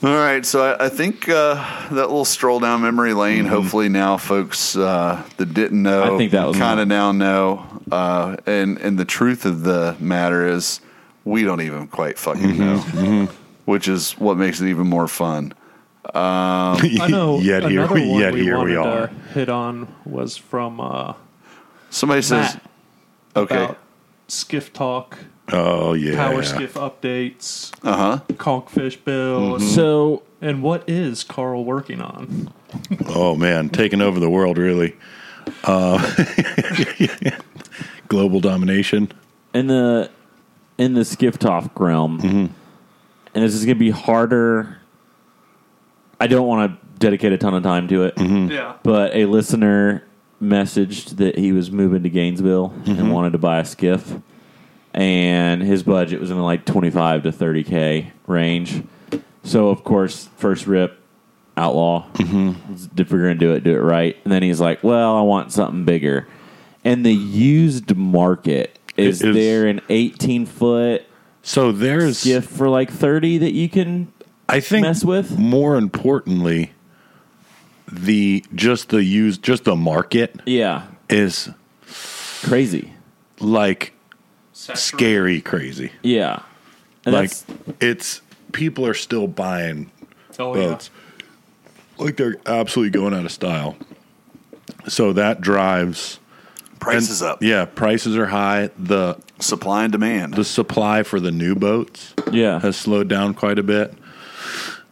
All 0.00 0.14
right, 0.14 0.46
so 0.46 0.62
I, 0.64 0.86
I 0.86 0.88
think 0.88 1.28
uh, 1.28 1.54
that 1.88 1.94
little 1.94 2.24
stroll 2.24 2.60
down 2.60 2.82
memory 2.82 3.14
lane. 3.14 3.46
Hopefully, 3.46 3.88
now 3.88 4.16
folks 4.16 4.76
uh, 4.76 5.24
that 5.38 5.52
didn't 5.54 5.82
know, 5.82 6.14
I 6.14 6.16
think 6.16 6.30
that 6.32 6.46
was 6.46 6.56
kind 6.56 6.78
of 6.78 6.86
now 6.86 7.10
know. 7.10 7.66
Uh, 7.90 8.36
and 8.46 8.78
and 8.78 8.96
the 8.96 9.04
truth 9.04 9.44
of 9.44 9.62
the 9.64 9.96
matter 9.98 10.46
is, 10.46 10.80
we 11.24 11.42
don't 11.42 11.62
even 11.62 11.88
quite 11.88 12.16
fucking 12.16 12.58
know, 12.58 13.28
which 13.64 13.88
is 13.88 14.12
what 14.12 14.36
makes 14.36 14.60
it 14.60 14.68
even 14.68 14.86
more 14.86 15.08
fun. 15.08 15.52
I 16.14 17.08
know. 17.08 17.40
yet 17.40 17.68
here, 17.68 17.86
we, 17.92 18.08
one 18.08 18.20
yet 18.20 18.34
we 18.34 18.42
here 18.42 18.62
we 18.62 18.76
are. 18.76 19.08
to 19.08 19.14
hit 19.34 19.48
on 19.48 19.92
was 20.04 20.36
from 20.36 20.80
uh, 20.80 21.14
Somebody 21.90 22.22
says, 22.22 22.56
"Okay, 23.34 23.64
about 23.64 23.78
skiff 24.28 24.72
talk, 24.72 25.18
Oh 25.52 25.94
yeah, 25.94 26.14
power 26.16 26.42
skiff 26.42 26.74
updates, 26.74 27.72
uh 27.82 27.96
huh." 27.96 28.20
conkfish 28.34 29.02
bill, 29.02 29.58
So 29.60 30.22
and 30.40 30.62
what 30.62 30.88
is 30.88 31.24
Carl 31.24 31.64
working 31.64 32.00
on? 32.02 32.52
Oh 33.08 33.34
man, 33.34 33.70
taking 33.70 34.00
over 34.00 34.20
the 34.20 34.30
world 34.30 34.58
really. 34.58 34.96
Uh, 35.64 35.98
global 38.08 38.40
domination. 38.40 39.10
in 39.54 39.66
the 39.66 40.10
in 40.76 40.94
the 40.94 41.04
skiff 41.04 41.38
talk 41.38 41.78
realm, 41.80 42.20
and 42.20 42.54
this 43.34 43.54
is 43.54 43.64
going 43.64 43.76
to 43.76 43.80
be 43.80 43.90
harder. 43.90 44.78
I 46.20 46.26
don't 46.26 46.46
want 46.46 46.70
to 46.72 46.86
dedicate 46.98 47.32
a 47.32 47.38
ton 47.38 47.54
of 47.54 47.62
time 47.62 47.88
to 47.88 48.04
it, 48.04 48.14
Yeah. 48.18 48.74
but 48.82 49.14
a 49.14 49.26
listener 49.26 50.04
messaged 50.42 51.16
that 51.16 51.38
he 51.38 51.52
was 51.52 51.70
moving 51.70 52.02
to 52.02 52.10
Gainesville 52.10 52.72
and 52.86 53.12
wanted 53.12 53.32
to 53.32 53.38
buy 53.38 53.58
a 53.60 53.64
skiff, 53.64 54.14
and 54.94 55.62
his 55.62 55.82
budget 55.82 56.20
was 56.20 56.30
in 56.30 56.36
the 56.36 56.42
like 56.42 56.64
twenty 56.64 56.90
five 56.90 57.22
to 57.24 57.32
thirty 57.32 57.62
k 57.64 58.12
range. 58.26 58.82
So 59.44 59.68
of 59.68 59.84
course, 59.84 60.28
first 60.36 60.66
rip, 60.66 60.98
outlaw. 61.56 62.06
If 62.18 63.10
we're 63.12 63.22
gonna 63.22 63.34
do 63.34 63.52
it, 63.52 63.64
do 63.64 63.72
it 63.74 63.80
right. 63.80 64.16
And 64.24 64.32
then 64.32 64.42
he's 64.42 64.60
like, 64.60 64.82
"Well, 64.84 65.16
I 65.16 65.22
want 65.22 65.52
something 65.52 65.84
bigger." 65.84 66.26
And 66.84 67.04
the 67.04 67.14
used 67.14 67.96
market 67.96 68.78
is, 68.96 69.22
is- 69.22 69.34
there 69.34 69.66
an 69.66 69.80
eighteen 69.88 70.46
foot 70.46 71.04
So 71.42 71.72
there's, 71.72 72.24
gift 72.24 72.50
for 72.50 72.68
like 72.68 72.90
thirty 72.90 73.38
that 73.38 73.52
you 73.52 73.68
can 73.68 74.12
I 74.48 74.60
think, 74.60 74.82
mess 74.86 75.04
with? 75.04 75.38
more 75.38 75.76
importantly, 75.76 76.72
the 77.90 78.44
just 78.54 78.88
the 78.90 79.02
use, 79.04 79.38
just 79.38 79.64
the 79.64 79.76
market 79.76 80.40
Yeah, 80.46 80.82
is 81.08 81.50
crazy. 82.42 82.92
like 83.40 83.92
scary 84.74 85.40
crazy. 85.40 85.92
Yeah, 86.02 86.42
and 87.06 87.14
like 87.14 87.30
that's 87.30 87.44
it's 87.80 88.20
people 88.52 88.86
are 88.86 88.94
still 88.94 89.26
buying 89.26 89.90
Oh 90.38 90.54
yeah. 90.56 90.68
boats. 90.68 90.90
Like 91.98 92.16
they're 92.16 92.36
absolutely 92.46 92.90
going 92.90 93.12
out 93.14 93.24
of 93.24 93.32
style. 93.32 93.76
So 94.86 95.12
that 95.14 95.40
drives 95.40 96.18
Prices 96.78 97.22
and- 97.22 97.30
up. 97.32 97.42
Yeah, 97.42 97.64
prices 97.64 98.16
are 98.16 98.26
high. 98.26 98.70
The 98.78 99.18
Supply 99.40 99.84
and 99.84 99.92
demand. 99.92 100.34
the 100.34 100.44
supply 100.44 101.02
for 101.04 101.20
the 101.20 101.30
new 101.32 101.54
boats 101.54 102.14
yeah. 102.32 102.58
has 102.60 102.76
slowed 102.76 103.08
down 103.08 103.34
quite 103.34 103.58
a 103.58 103.62
bit. 103.62 103.94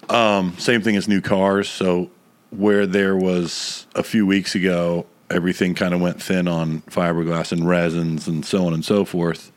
Um, 0.08 0.54
same 0.58 0.82
thing 0.82 0.96
as 0.96 1.08
new 1.08 1.20
cars. 1.20 1.68
So 1.68 2.10
where 2.50 2.86
there 2.86 3.16
was 3.16 3.86
a 3.96 4.02
few 4.04 4.24
weeks 4.26 4.54
ago, 4.54 5.06
everything 5.30 5.74
kind 5.74 5.92
of 5.94 6.00
went 6.00 6.22
thin 6.22 6.46
on 6.46 6.82
fiberglass 6.82 7.50
and 7.52 7.68
resins 7.68 8.28
and 8.28 8.44
so 8.44 8.66
on 8.66 8.72
and 8.72 8.84
so 8.84 9.04
forth. 9.04 9.50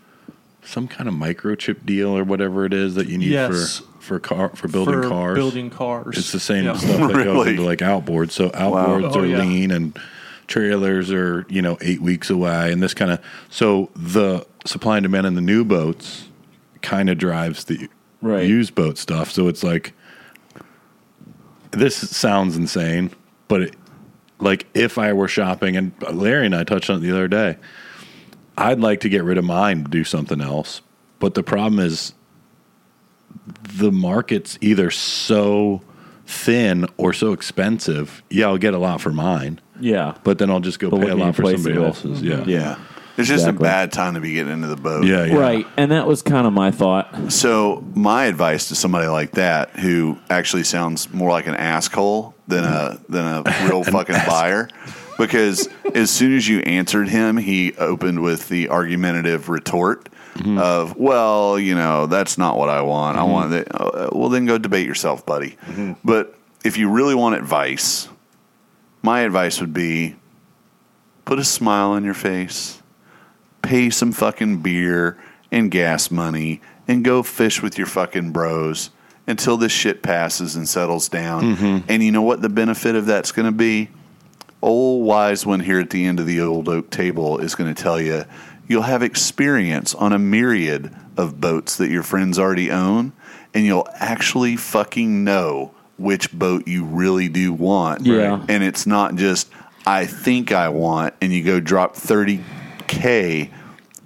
Some 0.64 0.88
kind 0.88 1.08
of 1.08 1.16
microchip 1.16 1.86
deal 1.86 2.10
or 2.16 2.24
whatever 2.24 2.66
it 2.66 2.74
is 2.74 2.96
that 2.96 3.08
you 3.08 3.18
need 3.18 3.30
Yes. 3.32 3.80
for 3.80 3.86
for 4.00 4.20
car 4.20 4.50
for 4.56 4.68
building 4.68 5.02
for 5.04 5.08
cars. 5.10 5.36
building 5.36 5.70
cars. 5.70 6.18
It's 6.18 6.32
the 6.32 6.40
same 6.40 6.66
Yeah. 6.66 6.74
stuff 6.74 7.12
that 7.12 7.24
goes 7.24 7.48
into 7.48 7.62
like 7.64 7.80
outboards. 7.80 8.32
So 8.32 8.50
outboards 8.50 9.16
Oh, 9.16 9.20
are 9.22 9.26
yeah. 9.26 9.40
lean 9.40 9.70
and 9.72 9.98
trailers 10.48 11.12
are, 11.12 11.46
you 11.48 11.62
know, 11.62 11.78
eight 11.82 12.02
weeks 12.02 12.30
away 12.32 12.72
and 12.72 12.82
this 12.82 12.94
kind 12.96 13.12
of 13.12 13.20
so 13.50 13.90
the 13.96 14.46
supply 14.66 14.98
and 14.98 15.04
demand 15.04 15.28
in 15.28 15.36
the 15.36 15.42
new 15.42 15.64
boats 15.64 16.26
kind 16.82 17.10
of 17.10 17.18
drives 17.18 17.66
the 17.66 17.88
Right. 18.22 18.48
used 18.48 18.74
boat 18.76 18.98
stuff. 18.98 19.32
So 19.32 19.48
it's 19.48 19.64
like 19.64 19.94
this 21.72 21.96
sounds 21.96 22.58
insane, 22.58 23.12
but 23.48 23.62
it, 23.62 23.76
like 24.40 24.66
if 24.74 24.98
I 24.98 25.14
were 25.14 25.28
shopping 25.28 25.78
and 25.78 25.92
Larry 26.12 26.46
and 26.48 26.56
I 26.56 26.64
touched 26.64 26.90
on 26.90 26.98
it 26.98 27.00
the 27.02 27.12
other 27.12 27.28
day, 27.28 27.58
I'd 28.60 28.80
like 28.80 29.00
to 29.02 29.10
get 29.10 29.24
rid 29.24 29.38
of 29.38 29.46
mine 29.46 29.84
do 29.84 30.04
something 30.04 30.42
else. 30.42 30.82
But 31.20 31.34
the 31.34 31.44
problem 31.44 31.80
is 31.80 32.14
the 33.74 33.92
market's 33.92 34.58
either 34.62 34.92
so 34.92 35.82
thin 36.26 36.86
or 36.98 37.14
so 37.14 37.34
expensive. 37.34 38.22
Yeah, 38.30 38.48
I'll 38.48 38.58
get 38.58 38.74
a 38.74 38.78
lot 38.78 39.02
for 39.02 39.12
mine, 39.12 39.60
Yeah. 39.80 40.16
but 40.24 40.38
then 40.38 40.50
I'll 40.50 40.60
just 40.60 40.80
go 40.80 40.90
But 40.90 41.02
pay 41.02 41.10
a 41.10 41.16
lot 41.16 41.36
for 41.36 41.44
somebody 41.46 41.76
it 41.76 41.80
with? 41.80 41.88
else's. 41.88 42.22
Yeah. 42.22 42.44
yeah. 42.46 42.76
It's 43.18 43.28
just 43.28 43.44
Exactly. 43.48 43.68
a 43.68 43.70
bad 43.70 43.92
time 43.92 44.14
to 44.14 44.22
be 44.22 44.32
getting 44.34 44.54
into 44.54 44.68
the 44.68 44.78
boat. 44.78 45.04
Yeah, 45.06 45.26
yeah. 45.26 45.36
Right. 45.36 45.68
And 45.76 45.92
that 45.92 46.08
was 46.08 46.22
kind 46.22 46.48
of 46.48 46.54
my 46.54 46.72
thought. 46.72 47.32
So 47.34 47.84
my 47.94 48.26
advice 48.26 48.70
to 48.70 48.76
somebody 48.76 49.08
like 49.08 49.32
that 49.32 49.72
who 49.72 50.18
actually 50.30 50.64
sounds 50.64 51.12
more 51.14 51.30
like 51.30 51.46
an 51.48 51.56
asshole 51.56 52.34
than 52.48 52.64
a 52.64 52.98
than 53.10 53.26
a 53.26 53.44
real 53.68 53.84
fucking 53.96 54.16
buyer, 54.26 54.70
because 55.20 55.70
as 55.94 56.10
soon 56.10 56.36
as 56.36 56.48
you 56.48 56.62
answered 56.62 57.10
him, 57.10 57.38
he 57.38 57.76
opened 57.76 58.24
with 58.24 58.50
the 58.50 58.70
argumentative 58.70 59.50
retort 59.50 60.10
mm-hmm. 60.34 60.58
of, 60.58 60.98
"Well, 60.98 61.60
you 61.60 61.76
know, 61.76 62.08
that's 62.08 62.38
not 62.38 62.58
what 62.58 62.70
I 62.70 62.82
want. 62.82 63.18
I 63.18 63.22
mm-hmm. 63.22 63.32
want 63.32 63.52
that." 63.52 63.68
Uh, 63.80 64.10
well, 64.12 64.30
then 64.30 64.48
go 64.48 64.58
debate 64.58 64.88
yourself, 64.88 65.26
buddy. 65.26 65.58
Mm-hmm. 65.68 65.94
But 66.04 66.36
if 66.66 66.78
you 66.78 66.90
really 66.90 67.14
want 67.14 67.36
advice, 67.36 68.10
my 69.04 69.22
advice 69.22 69.62
would 69.62 69.74
be 69.74 70.16
put 71.26 71.38
a 71.38 71.44
smile 71.44 71.92
on 71.92 72.04
your 72.04 72.16
face 72.16 72.80
pay 73.62 73.90
some 73.90 74.12
fucking 74.12 74.62
beer 74.62 75.18
and 75.52 75.72
gas 75.72 76.12
money 76.12 76.62
and 76.88 77.04
go 77.04 77.24
fish 77.24 77.62
with 77.62 77.78
your 77.78 77.88
fucking 77.88 78.32
bros 78.32 78.90
until 79.28 79.58
this 79.58 79.72
shit 79.72 80.02
passes 80.02 80.56
and 80.56 80.68
settles 80.68 81.08
down. 81.08 81.44
And 81.88 82.04
you 82.04 82.12
know 82.12 82.22
what 82.22 82.42
the 82.42 82.50
benefit 82.50 82.96
of 82.96 83.06
that's 83.06 83.32
going 83.32 83.46
to 83.46 83.52
be? 83.52 83.90
Old 84.62 85.06
wise 85.06 85.46
one 85.46 85.62
here 85.62 85.80
at 85.80 85.90
the 85.90 86.06
end 86.06 86.20
of 86.20 86.26
the 86.26 86.42
old 86.42 86.68
oak 86.68 86.90
table 86.90 87.38
is 87.40 87.56
going 87.56 87.74
to 87.74 87.82
tell 87.82 88.00
you 88.00 88.26
you'll 88.68 88.84
have 88.84 89.02
experience 89.02 89.96
on 89.96 90.14
a 90.14 90.20
myriad 90.20 90.94
of 91.18 91.42
boats 91.42 91.78
that 91.78 91.90
your 91.90 92.04
friends 92.04 92.38
already 92.38 92.72
own, 92.72 93.12
and 93.54 93.66
you'll 93.66 93.88
actually 93.96 94.56
fucking 94.56 95.24
know 95.24 95.74
which 95.98 96.32
boat 96.32 96.68
you 96.68 96.86
really 96.86 97.28
do 97.28 97.52
want. 97.52 98.06
Yeah. 98.06 98.46
And 98.48 98.64
it's 98.64 98.86
not 98.86 99.16
just, 99.16 99.50
I 99.86 100.06
think 100.06 100.52
I 100.52 100.70
want, 100.70 101.14
and 101.22 101.34
you 101.34 101.44
go 101.44 101.60
drop 101.60 101.96
30K 101.96 103.52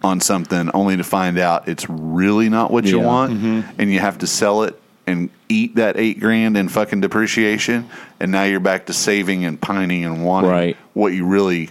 on 0.04 0.20
something 0.20 0.72
only 0.74 0.98
to 0.98 1.04
find 1.04 1.38
out 1.38 1.68
it's 1.68 1.88
really 1.90 2.50
not 2.50 2.72
what 2.72 2.86
you 2.86 3.00
Yeah. 3.00 3.06
want, 3.06 3.34
mm-hmm. 3.34 3.80
and 3.80 3.92
you 3.92 4.00
have 4.00 4.18
to 4.20 4.28
sell 4.28 4.64
it 4.64 4.80
and 5.06 5.30
eat 5.50 5.76
that 5.76 5.98
eight 5.98 6.20
grand 6.20 6.56
in 6.58 6.70
fucking 6.70 7.02
depreciation, 7.02 7.90
and 8.20 8.32
now 8.32 8.44
you're 8.44 8.60
back 8.60 8.86
to 8.88 8.94
saving 8.94 9.44
and 9.46 9.60
pining 9.60 10.06
and 10.06 10.24
wanting 10.24 10.50
Right. 10.50 10.78
what 10.94 11.14
you 11.14 11.26
really 11.26 11.70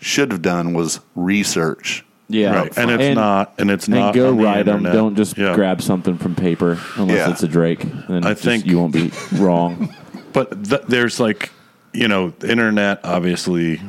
should 0.00 0.30
have 0.32 0.42
done 0.42 0.72
was 0.72 1.00
research. 1.14 2.04
Yeah, 2.28 2.54
Right. 2.54 2.78
And 2.78 2.90
it's 2.90 3.14
not 3.14 3.52
and 3.58 3.70
it's 3.70 3.86
And 3.88 3.96
not 3.96 4.14
go 4.14 4.30
on 4.30 4.36
the 4.58 4.62
them. 4.64 4.82
Don't 4.84 5.16
just 5.16 5.36
Yeah. 5.36 5.54
grab 5.54 5.82
something 5.82 6.16
from 6.16 6.34
paper 6.34 6.78
unless 6.96 7.16
Yeah. 7.18 7.30
it's 7.30 7.42
a 7.42 7.48
Drake. 7.48 7.84
Then 8.08 8.24
I 8.24 8.30
just- 8.30 8.42
think- 8.42 8.66
you 8.66 8.78
won't 8.78 8.92
be 8.94 9.10
wrong. 9.36 9.94
But 10.32 10.64
th- 10.64 10.80
there's 10.88 11.20
like, 11.20 11.50
you 11.92 12.08
know, 12.08 12.32
the 12.38 12.50
internet 12.50 13.00
obviously 13.04 13.82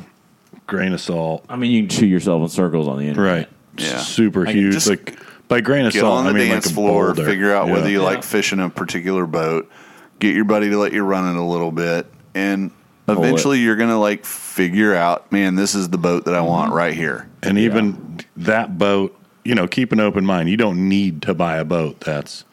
grain 0.68 0.91
of 0.91 0.99
salt, 0.99 1.45
I 1.47 1.55
mean, 1.55 1.72
you 1.72 1.84
can 1.84 1.89
shoot 1.89 2.07
yourself 2.07 2.41
in 2.41 2.49
circles 2.49 2.89
on 2.89 2.97
the 2.97 3.07
internet. 3.07 3.34
right? 3.34 3.47
Yeah. 3.77 3.97
Super 3.99 4.43
Like, 4.45 4.53
huge. 4.53 4.73
just 4.73 4.89
like 4.89 5.18
by 5.47 5.61
grain 5.61 5.85
of 5.85 5.93
Get 5.93 5.99
salt, 6.01 6.19
on 6.19 6.23
the 6.25 6.29
I 6.31 6.33
mean 6.33 6.49
dance 6.49 6.65
like 6.67 6.73
floor, 6.75 7.13
boulder. 7.13 7.25
figure 7.25 7.53
out 7.53 7.67
Yeah. 7.67 7.73
whether 7.73 7.89
you 7.89 7.99
Yeah. 7.99 8.05
like 8.05 8.23
fishing 8.23 8.59
a 8.59 8.69
particular 8.69 9.25
boat, 9.25 9.69
get 10.19 10.35
your 10.35 10.45
buddy 10.45 10.69
to 10.69 10.77
let 10.77 10.93
you 10.93 11.03
run 11.03 11.35
it 11.35 11.37
a 11.39 11.43
little 11.43 11.71
bit, 11.71 12.07
and 12.33 12.71
eventually 13.07 13.59
you're 13.59 13.75
going 13.75 13.89
to 13.89 13.97
like 13.97 14.25
figure 14.25 14.95
out, 14.95 15.31
man, 15.31 15.55
this 15.55 15.75
is 15.75 15.89
the 15.89 15.97
boat 15.97 16.25
that 16.25 16.33
I 16.35 16.41
want 16.41 16.69
Mm-hmm. 16.69 16.77
right 16.77 16.93
here. 16.93 17.27
And 17.43 17.57
even 17.57 18.19
that 18.37 18.77
boat, 18.77 19.15
you 19.43 19.53
know, 19.55 19.67
keep 19.67 19.91
an 19.91 19.99
open 19.99 20.25
mind. 20.25 20.49
You 20.49 20.57
don't 20.57 20.87
need 20.87 21.21
to 21.23 21.33
buy 21.33 21.57
a 21.57 21.65
boat 21.65 21.99
that's 21.99 22.45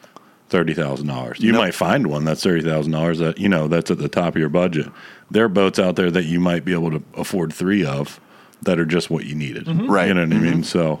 thirty 0.49 0.73
thousand 0.73 1.07
dollars. 1.07 1.39
You 1.39 1.53
Nope. 1.53 1.61
might 1.61 1.73
find 1.73 2.07
one 2.07 2.25
that's 2.25 2.43
thirty 2.43 2.61
thousand 2.61 2.91
dollars 2.91 3.19
that 3.19 3.39
you 3.39 3.47
know 3.47 3.69
that's 3.69 3.89
at 3.89 3.97
the 3.99 4.09
top 4.09 4.35
of 4.35 4.39
your 4.39 4.49
budget. 4.49 4.87
There 5.31 5.45
are 5.45 5.49
boats 5.49 5.79
out 5.79 5.95
there 5.95 6.11
that 6.11 6.25
you 6.25 6.41
might 6.41 6.65
be 6.65 6.73
able 6.73 6.91
to 6.91 7.01
afford 7.15 7.53
three 7.53 7.85
of 7.85 8.19
that 8.63 8.77
are 8.77 8.85
just 8.85 9.09
what 9.09 9.23
you 9.25 9.33
needed. 9.33 9.65
Right. 9.87 10.09
You 10.09 10.13
know 10.13 10.25
what 10.25 10.33
I 10.35 10.39
mean? 10.39 10.63
So 10.65 10.99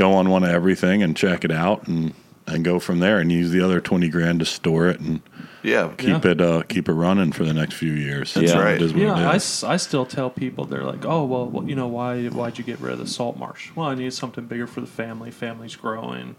go 0.00 0.14
on 0.14 0.30
one 0.30 0.42
of 0.42 0.48
everything 0.48 1.02
and 1.02 1.14
check 1.14 1.44
it 1.44 1.50
out 1.52 1.86
and 1.86 2.14
and 2.46 2.64
go 2.64 2.80
from 2.80 3.00
there 3.00 3.18
and 3.18 3.30
use 3.30 3.50
the 3.50 3.60
other 3.60 3.80
twenty 3.82 4.08
grand 4.08 4.38
to 4.40 4.46
store 4.46 4.88
it 4.88 4.98
and 4.98 5.20
Yeah. 5.62 5.92
keep 5.98 6.24
Yeah. 6.24 6.30
it 6.30 6.40
uh, 6.40 6.62
keep 6.62 6.88
it 6.88 6.92
running 6.94 7.32
for 7.32 7.44
the 7.44 7.52
next 7.52 7.74
few 7.74 7.92
years. 7.92 8.32
That's 8.32 8.52
So 8.52 8.58
right. 8.60 8.76
It 8.76 8.82
is 8.82 8.94
what 8.94 9.02
Yeah, 9.02 9.20
it 9.20 9.26
I, 9.26 9.74
is. 9.74 9.82
still 9.82 10.06
tell 10.06 10.30
people 10.30 10.64
they're 10.64 10.84
like, 10.84 11.04
oh 11.04 11.24
well, 11.26 11.46
well, 11.46 11.68
you 11.68 11.74
know 11.76 11.86
why 11.86 12.26
why'd 12.28 12.56
you 12.56 12.64
get 12.64 12.80
rid 12.80 12.94
of 12.94 12.98
the 12.98 13.06
salt 13.06 13.36
marsh? 13.36 13.70
Well, 13.76 13.88
I 13.88 13.94
need 13.94 14.12
something 14.14 14.46
bigger 14.46 14.66
for 14.66 14.80
the 14.80 14.86
family. 14.86 15.30
Family's 15.30 15.76
growing. 15.76 16.36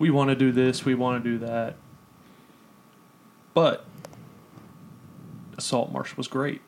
We 0.00 0.10
want 0.10 0.30
to 0.30 0.36
do 0.36 0.50
this. 0.50 0.84
We 0.84 0.94
want 0.96 1.22
to 1.22 1.30
do 1.30 1.38
that. 1.46 1.76
But 3.54 3.86
the 5.54 5.62
salt 5.62 5.92
marsh 5.92 6.16
was 6.16 6.26
great. 6.28 6.60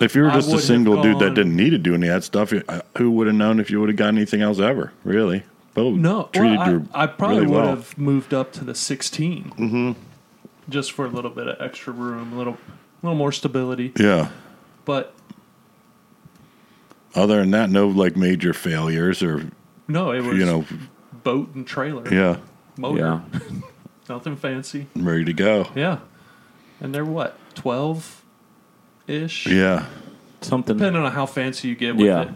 If 0.00 0.14
you 0.16 0.22
were 0.22 0.30
just 0.30 0.48
a 0.48 0.52
wouldn't 0.52 0.66
single 0.66 1.02
dude 1.02 1.20
that 1.20 1.34
didn't 1.34 1.54
need 1.54 1.70
to 1.70 1.78
do 1.78 1.94
any 1.94 2.08
of 2.08 2.14
that 2.14 2.24
stuff, 2.24 2.52
uh, 2.68 2.82
who 2.98 3.10
would 3.12 3.26
have 3.28 3.36
known 3.36 3.60
if 3.60 3.70
you 3.70 3.80
would 3.80 3.88
have 3.88 3.96
got 3.96 4.08
anything 4.08 4.42
else 4.42 4.58
ever? 4.58 4.92
Really? 5.04 5.44
Both 5.74 5.96
No, 5.98 6.28
treated 6.32 6.58
well, 6.58 6.70
you 6.70 6.88
I, 6.94 7.04
I 7.04 7.06
probably 7.06 7.36
really 7.40 7.48
would 7.52 7.56
well. 7.64 7.76
have 7.76 7.98
moved 7.98 8.34
up 8.34 8.52
to 8.54 8.64
the 8.64 8.74
16, 8.74 9.52
mm-hmm. 9.56 9.92
just 10.68 10.92
for 10.92 11.04
a 11.04 11.08
little 11.08 11.30
bit 11.30 11.46
of 11.48 11.60
extra 11.60 11.92
room, 11.92 12.32
a 12.32 12.36
little, 12.36 12.56
little 13.02 13.16
more 13.16 13.32
stability. 13.32 13.92
Yeah. 13.98 14.30
But 14.84 15.14
Other 17.14 17.38
than 17.40 17.52
that, 17.52 17.70
no 17.70 17.86
like 17.88 18.16
major 18.16 18.52
failures 18.52 19.22
or 19.22 19.50
no, 19.86 20.10
it 20.12 20.20
was 20.22 20.36
you 20.38 20.44
know, 20.44 20.64
boat 21.22 21.54
and 21.54 21.66
trailer, 21.66 22.12
yeah, 22.12 22.38
motor, 22.76 23.00
Yeah. 23.00 23.20
nothing 24.08 24.36
fancy. 24.36 24.88
ready 24.96 25.24
to 25.24 25.32
go. 25.32 25.68
Yeah, 25.74 25.98
and 26.80 26.94
they're 26.94 27.04
what 27.04 27.38
12 27.54 28.23
ish, 29.06 29.46
Yeah, 29.46 29.86
Something. 30.40 30.76
depending 30.76 31.02
on 31.02 31.12
how 31.12 31.26
fancy 31.26 31.68
you 31.68 31.74
get 31.74 31.96
with 31.96 32.06
Yeah. 32.06 32.22
it. 32.22 32.28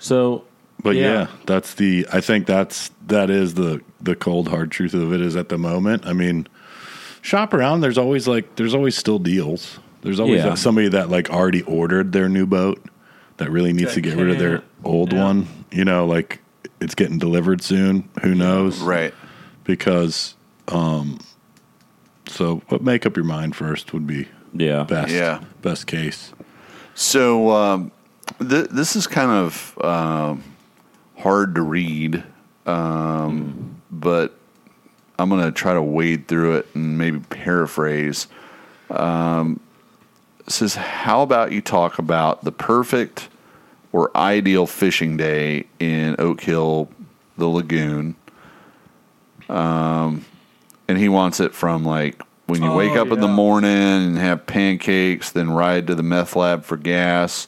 So, 0.00 0.44
but 0.82 0.96
yeah. 0.96 1.02
Yeah. 1.12 1.26
that's 1.46 1.74
the. 1.74 2.06
I 2.12 2.20
think 2.20 2.46
that's 2.46 2.90
that 3.06 3.30
is 3.30 3.54
the 3.54 3.80
the 4.00 4.14
cold 4.14 4.48
hard 4.48 4.70
truth 4.70 4.94
of 4.94 5.12
it 5.12 5.20
is 5.20 5.34
at 5.36 5.48
the 5.48 5.58
moment. 5.58 6.06
I 6.06 6.12
mean, 6.12 6.46
shop 7.20 7.52
around. 7.52 7.80
There's 7.80 7.98
always 7.98 8.28
like 8.28 8.56
there's 8.56 8.74
always 8.74 8.96
still 8.96 9.18
deals. 9.18 9.78
There's 10.02 10.20
always 10.20 10.44
Yeah. 10.44 10.54
somebody 10.54 10.88
that 10.88 11.08
like 11.10 11.30
already 11.30 11.62
ordered 11.62 12.12
their 12.12 12.28
new 12.28 12.46
boat 12.46 12.80
that 13.38 13.50
really 13.50 13.72
needs 13.72 13.94
That 13.94 13.94
to 13.94 14.00
get 14.02 14.16
rid 14.16 14.30
of 14.30 14.38
their 14.38 14.62
old 14.84 15.12
yeah. 15.12 15.24
one. 15.24 15.48
You 15.72 15.84
know, 15.84 16.06
like 16.06 16.40
it's 16.80 16.94
getting 16.94 17.18
delivered 17.18 17.60
soon. 17.62 18.08
Who 18.22 18.34
knows? 18.34 18.78
Right. 18.80 19.12
because 19.64 20.34
um 20.68 21.18
so 22.26 22.62
but 22.70 22.82
make 22.82 23.04
up 23.04 23.16
your 23.16 23.24
mind 23.24 23.56
first 23.56 23.92
would 23.92 24.06
be 24.06 24.28
yeah. 24.52 24.84
best 24.84 25.12
Yeah. 25.12 25.40
best 25.62 25.86
case 25.86 26.32
So 26.94 27.50
um, 27.50 27.92
th- 28.40 28.68
this 28.70 28.96
is 28.96 29.06
kind 29.06 29.30
of 29.30 29.78
um, 29.82 30.42
hard 31.16 31.54
to 31.54 31.62
read, 31.62 32.24
um, 32.66 33.80
but 33.90 34.34
I'm 35.18 35.28
going 35.28 35.44
to 35.44 35.52
try 35.52 35.74
to 35.74 35.82
wade 35.82 36.26
through 36.26 36.56
it 36.56 36.66
and 36.74 36.98
maybe 36.98 37.20
paraphrase. 37.20 38.26
Um, 38.90 39.60
it 40.46 40.52
says, 40.52 40.74
"How 40.74 41.22
about 41.22 41.52
you 41.52 41.60
talk 41.60 41.98
about 41.98 42.44
the 42.44 42.52
perfect 42.52 43.28
or 43.92 44.10
ideal 44.16 44.66
fishing 44.66 45.16
day 45.16 45.66
in 45.78 46.16
Oak 46.18 46.40
Hill, 46.40 46.88
the 47.36 47.46
lagoon?" 47.46 48.16
Um, 49.48 50.24
and 50.88 50.98
he 50.98 51.08
wants 51.08 51.38
it 51.40 51.54
from 51.54 51.84
like 51.84 52.22
when 52.48 52.62
you 52.62 52.70
Oh, 52.70 52.76
wake 52.76 52.96
up 52.96 53.12
in 53.12 53.20
the 53.20 53.28
morning 53.28 53.70
and 53.70 54.18
have 54.18 54.46
pancakes, 54.46 55.30
then 55.30 55.50
ride 55.50 55.86
to 55.86 55.94
the 55.94 56.02
meth 56.02 56.34
lab 56.34 56.64
for 56.64 56.78
gas, 56.78 57.46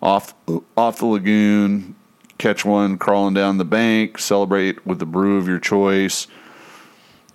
off 0.00 0.34
off 0.76 0.98
the 0.98 1.06
lagoon, 1.06 1.94
catch 2.38 2.64
one 2.64 2.96
crawling 2.96 3.34
down 3.34 3.58
the 3.58 3.64
bank, 3.64 4.18
celebrate 4.18 4.84
with 4.86 4.98
the 4.98 5.06
brew 5.06 5.36
of 5.36 5.46
your 5.46 5.58
choice. 5.58 6.26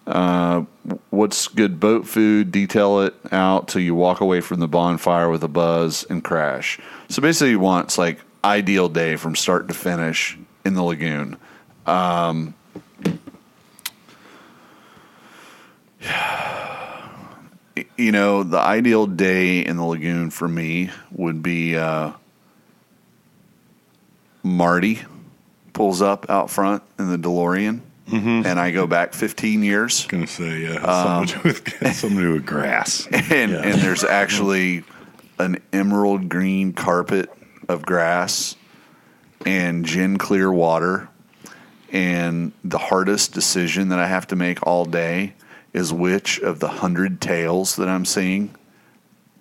Uh, 0.08 0.64
what's 1.12 1.48
good 1.48 1.80
boat 1.80 2.08
food? 2.08 2.52
Detail 2.52 3.02
it 3.02 3.14
out 3.32 3.68
till 3.68 3.82
you 3.82 3.94
walk 3.94 4.20
away 4.20 4.42
from 4.42 4.60
the 4.60 4.68
bonfire 4.68 5.30
with 5.30 5.44
a 5.44 5.48
buzz 5.48 6.04
and 6.10 6.24
crash. 6.24 6.80
So 7.10 7.22
basically, 7.22 7.50
he 7.52 7.56
wants 7.58 8.00
like 8.00 8.22
ideal 8.44 8.90
day 8.90 9.18
from 9.18 9.36
start 9.36 9.68
to 9.68 9.76
finish 9.76 10.38
in 10.66 10.74
the 10.74 10.84
lagoon. 10.84 11.38
you 17.98 18.12
know, 18.12 18.44
the 18.44 18.60
ideal 18.60 19.06
day 19.08 19.60
in 19.66 19.78
the 19.78 19.84
lagoon 19.86 20.30
for 20.30 20.48
me 20.48 20.90
would 21.12 21.42
be 21.44 21.76
uh, 21.78 22.12
Marty 24.44 25.02
pulls 25.74 26.02
up 26.02 26.30
out 26.30 26.50
front 26.50 26.84
in 26.98 27.10
the 27.10 27.18
DeLorean, 27.18 27.82
and 28.10 28.48
I 28.60 28.72
go 28.72 28.88
back 28.88 29.14
15 29.14 29.64
years, 29.64 30.06
I 30.06 30.08
gonna 30.10 30.28
say 30.28 30.62
yeah 30.62 30.80
something, 31.04 31.28
to 31.28 31.44
do 31.44 31.50
with, 31.50 31.96
something 31.96 32.18
to 32.18 32.24
do 32.24 32.34
with 32.34 32.46
grass 32.46 33.06
and 33.12 33.52
Yeah. 33.52 33.62
and 33.64 33.82
there's 33.82 34.06
actually 34.06 34.84
an 35.40 35.58
emerald 35.74 36.30
green 36.30 36.72
carpet 36.74 37.30
of 37.68 37.86
grass 37.86 38.56
and 39.46 39.86
gin 39.86 40.18
clear 40.18 40.52
water. 40.52 41.10
And 41.92 42.52
the 42.66 42.78
hardest 42.78 43.34
decision 43.34 43.90
that 43.90 44.00
I 44.00 44.08
have 44.08 44.28
to 44.28 44.36
make 44.36 44.66
all 44.66 44.84
day 44.86 45.34
is 45.74 45.94
which 45.94 46.40
of 46.40 46.60
the 46.60 46.68
hundred 46.68 47.22
tails 47.22 47.76
that 47.76 47.88
I'm 47.88 48.06
seeing 48.06 48.56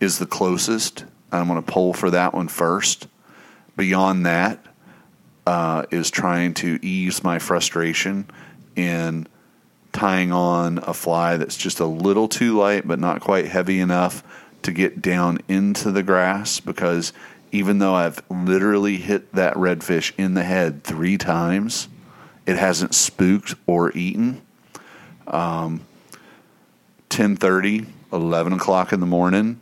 is 0.01 0.19
the 0.19 0.27
closest. 0.27 1.05
I'm 1.32 1.48
going 1.48 1.62
to 1.62 1.73
pull 1.73 1.93
for 1.93 2.11
that 2.11 2.35
one 2.35 2.48
first. 2.48 3.09
Beyond 3.77 4.27
that 4.27 4.65
uh, 5.47 5.85
is 5.90 6.11
trying 6.11 6.55
to 6.55 6.78
ease 6.82 7.23
my 7.23 7.39
frustration 7.39 8.28
in 8.74 9.27
tying 9.93 10.32
on 10.32 10.78
a 10.78 10.93
fly 10.93 11.36
that's 11.36 11.57
just 11.57 11.81
a 11.81 11.86
little 11.86 12.28
too 12.28 12.59
light 12.59 12.86
but 12.86 12.98
not 12.98 13.20
quite 13.20 13.47
heavy 13.47 13.81
enough 13.81 14.23
to 14.62 14.70
get 14.70 15.01
down 15.01 15.39
into 15.48 15.90
the 15.90 16.03
grass 16.03 16.61
because 16.61 17.12
even 17.53 17.78
though 17.78 17.94
I've 17.94 18.23
literally 18.28 18.97
hit 18.97 19.32
that 19.32 19.55
redfish 19.55 20.12
in 20.19 20.35
the 20.35 20.44
head 20.44 20.85
three 20.85 21.16
times, 21.16 21.89
it 22.44 22.57
hasn't 22.57 22.94
spooked 22.94 23.55
or 23.66 23.93
eaten. 23.97 24.43
Um, 25.27 25.81
10.30, 27.11 27.87
11 28.12 28.53
o'clock 28.55 28.93
in 28.93 29.01
the 29.01 29.07
morning. 29.07 29.61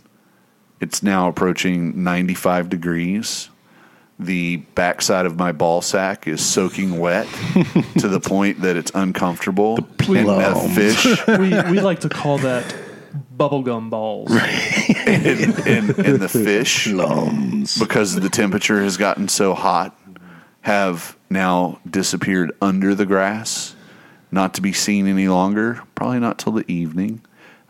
It's 0.81 1.03
now 1.03 1.29
approaching 1.29 2.03
95 2.03 2.69
degrees. 2.69 3.49
The 4.19 4.59
backside 4.75 5.27
of 5.27 5.37
my 5.37 5.53
ball 5.53 5.83
sack 5.83 6.29
is 6.29 6.45
soaking 6.45 6.99
wet 6.99 7.27
to 7.99 8.09
the 8.09 8.21
point 8.21 8.61
that 8.61 8.77
it's 8.77 8.93
uncomfortable. 8.95 9.77
and 9.77 9.87
that 10.29 10.53
plums. 10.53 10.75
fish 10.75 11.27
we 11.29 11.51
we 11.71 11.81
like 11.81 12.01
to 12.01 12.09
call 12.09 12.39
that 12.39 12.75
bubblegum 13.37 13.91
balls. 13.91 14.31
and, 14.31 15.67
and, 15.67 15.99
and 15.99 16.21
the 16.21 16.29
fish, 16.29 16.87
because 17.79 18.15
the 18.15 18.29
temperature 18.29 18.83
has 18.83 18.97
gotten 18.97 19.29
so 19.29 19.55
hot, 19.55 19.99
have 20.61 21.17
now 21.31 21.81
disappeared 21.89 22.53
under 22.63 22.95
the 22.95 23.07
grass, 23.07 23.75
not 24.31 24.55
to 24.55 24.61
be 24.61 24.73
seen 24.73 25.07
any 25.07 25.29
longer. 25.29 25.83
Probably 25.95 26.21
not 26.21 26.39
till 26.39 26.53
the 26.53 26.71
evening. 26.71 27.21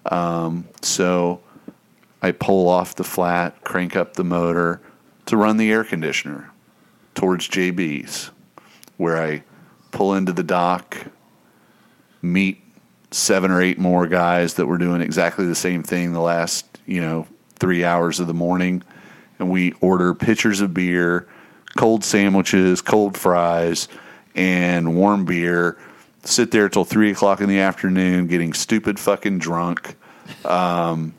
Um, 0.07 0.69
so 0.83 1.41
I 2.23 2.33
pull 2.33 2.69
off 2.69 2.95
the 2.95 3.05
flat, 3.05 3.65
crank 3.65 3.97
up 3.97 4.15
the 4.15 4.25
motor 4.25 4.81
to 5.27 5.37
run 5.37 5.57
the 5.57 5.71
air 5.71 5.85
conditioner 5.85 6.51
towards 7.15 7.49
JB's, 7.49 8.31
where 8.97 9.23
I 9.23 9.45
pull 9.91 10.15
into 10.15 10.33
the 10.33 10.43
dock, 10.43 11.07
meet 12.21 12.61
seven 13.11 13.51
or 13.51 13.63
eight 13.63 13.79
more 13.79 14.07
guys 14.07 14.55
that 14.55 14.67
were 14.67 14.79
doing 14.79 15.01
exactly 15.01 15.47
the 15.47 15.55
same 15.55 15.83
thing 15.83 16.13
the 16.13 16.21
last, 16.21 16.67
you 16.85 17.01
know, 17.01 17.27
three 17.59 17.85
hours 17.85 18.21
of 18.21 18.27
the 18.27 18.35
morning. 18.35 18.83
And 19.39 19.51
we 19.51 19.73
order 19.81 20.15
pitchers 20.15 20.61
of 20.61 20.75
beer, 20.75 21.29
cold 21.77 22.05
sandwiches, 22.05 22.81
cold 22.81 23.17
fries, 23.17 23.89
and 24.35 24.97
warm 24.97 25.25
beer. 25.25 25.79
Sit 26.25 26.51
there 26.51 26.69
till 26.69 26.85
three 26.85 27.11
o'clock 27.11 27.41
in 27.41 27.49
the 27.49 27.61
afternoon 27.61 28.27
getting 28.27 28.53
stupid 28.55 28.99
fucking 28.99 29.39
drunk. 29.39 29.97
Um, 30.45 31.15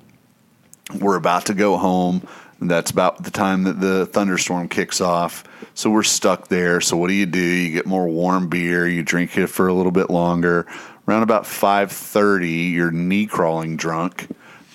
we're 0.99 1.15
about 1.15 1.45
to 1.47 1.53
go 1.53 1.77
home. 1.77 2.27
That's 2.59 2.89
about 2.89 3.23
the 3.23 3.31
time 3.31 3.63
that 3.63 3.79
the 3.79 4.05
thunderstorm 4.05 4.69
kicks 4.69 5.01
off. 5.01 5.43
So 5.73 5.89
we're 5.89 6.03
stuck 6.03 6.47
there. 6.47 6.81
So 6.81 6.97
what 6.97 7.09
do 7.09 7.13
you 7.13 7.25
do? 7.25 7.39
You 7.39 7.71
get 7.71 7.85
more 7.85 8.07
warm 8.07 8.47
beer. 8.47 8.87
You 8.87 9.03
drink 9.03 9.37
it 9.37 9.47
for 9.47 9.67
a 9.67 9.73
little 9.73 9.91
bit 9.91 10.09
longer. 10.09 10.65
Around 11.07 11.21
about 11.21 11.45
five 11.45 11.91
thirty, 11.91 12.49
you're 12.49 12.89
knee 12.89 13.27
crawling 13.27 13.77
drunk, 13.77 14.27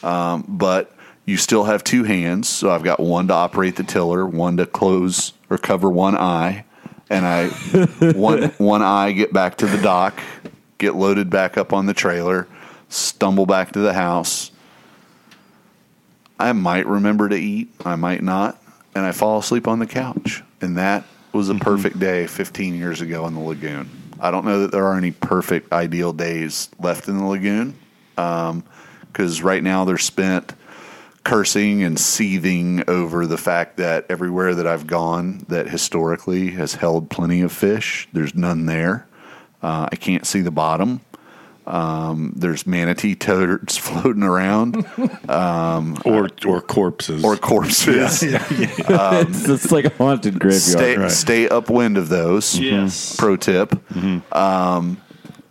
um, 0.05 0.45
but 0.47 0.95
you 1.25 1.37
still 1.37 1.65
have 1.65 1.83
two 1.83 2.05
hands. 2.05 2.49
So 2.49 2.71
I've 2.71 2.85
got 2.85 3.01
one 3.01 3.27
to 3.29 3.35
operate 3.35 3.75
the 3.75 3.83
tiller, 3.83 4.25
one 4.25 4.57
to 4.59 4.67
close 4.67 5.33
or 5.49 5.59
cover 5.59 5.91
one 5.91 6.17
eye, 6.17 6.67
and 7.11 7.27
I 7.27 7.49
one 8.13 8.45
one 8.59 8.83
eye 8.83 9.13
get 9.13 9.33
back 9.33 9.59
to 9.59 9.67
the 9.67 9.79
dock, 9.83 10.19
get 10.79 10.95
loaded 10.95 11.29
back 11.29 11.59
up 11.59 11.73
on 11.73 11.87
the 11.87 11.95
trailer, 11.95 12.47
stumble 12.89 13.47
back 13.47 13.73
to 13.73 13.81
the 13.81 13.93
house. 13.93 14.53
I 16.39 16.53
might 16.53 16.87
remember 16.87 17.29
to 17.29 17.37
eat, 17.37 17.71
I 17.85 17.97
might 17.97 18.23
not, 18.23 18.63
and 18.95 19.05
I 19.05 19.13
fall 19.13 19.39
asleep 19.39 19.69
on 19.69 19.79
the 19.79 19.87
couch. 19.87 20.43
And 20.63 20.79
that 20.79 21.05
was 21.33 21.51
a 21.51 21.53
mm-hmm. 21.53 21.63
perfect 21.63 21.99
day 21.99 22.27
15 22.27 22.75
years 22.75 23.03
ago 23.03 23.27
in 23.27 23.35
the 23.35 23.41
lagoon. 23.41 23.91
I 24.19 24.31
don't 24.31 24.45
know 24.45 24.61
that 24.61 24.73
there 24.73 24.87
are 24.87 24.97
any 24.97 25.11
perfect, 25.11 25.73
ideal 25.73 26.13
days 26.13 26.71
left 26.79 27.09
in 27.09 27.19
the 27.19 27.25
lagoon 27.25 27.79
um, 28.17 28.65
because 29.07 29.43
right 29.43 29.63
now 29.63 29.85
they're 29.85 29.99
spent 29.99 30.55
cursing 31.25 31.83
and 31.83 31.99
seething 31.99 32.83
over 32.89 33.27
the 33.27 33.39
fact 33.39 33.77
that 33.77 34.07
everywhere 34.09 34.55
that 34.55 34.67
I've 34.67 34.87
gone 34.87 35.45
that 35.49 35.69
historically 35.69 36.51
has 36.53 36.75
held 36.75 37.11
plenty 37.11 37.41
of 37.43 37.53
fish, 37.53 38.09
there's 38.13 38.35
none 38.35 38.67
there. 38.67 39.07
Uh, 39.63 39.89
I 39.93 39.97
can't 39.97 40.27
see 40.27 40.41
the 40.41 40.51
bottom. 40.51 41.01
Um, 41.67 42.33
there's 42.35 42.67
manatee 42.67 43.15
toads 43.15 43.77
floating 43.77 44.23
around 44.25 44.85
um, 45.29 45.99
or 46.05 46.29
or 46.47 46.61
corpses. 46.63 47.23
or 47.23 47.37
corpses. 47.37 48.23
Um, 48.91 49.27
it's, 49.29 49.49
it's 49.49 49.71
like 49.73 49.85
a 49.85 49.91
haunted 49.91 50.41
graveyard. 50.41 50.63
Stay, 50.63 50.97
Right. 50.97 51.11
stay 51.11 51.49
upwind 51.49 51.97
of 51.99 52.09
those. 52.09 52.59
Yes. 52.59 53.13
Mm-hmm. 53.13 53.19
Pro 53.21 53.37
tip. 53.37 53.71
Mm-hmm. 53.71 54.37
Um, 54.37 54.97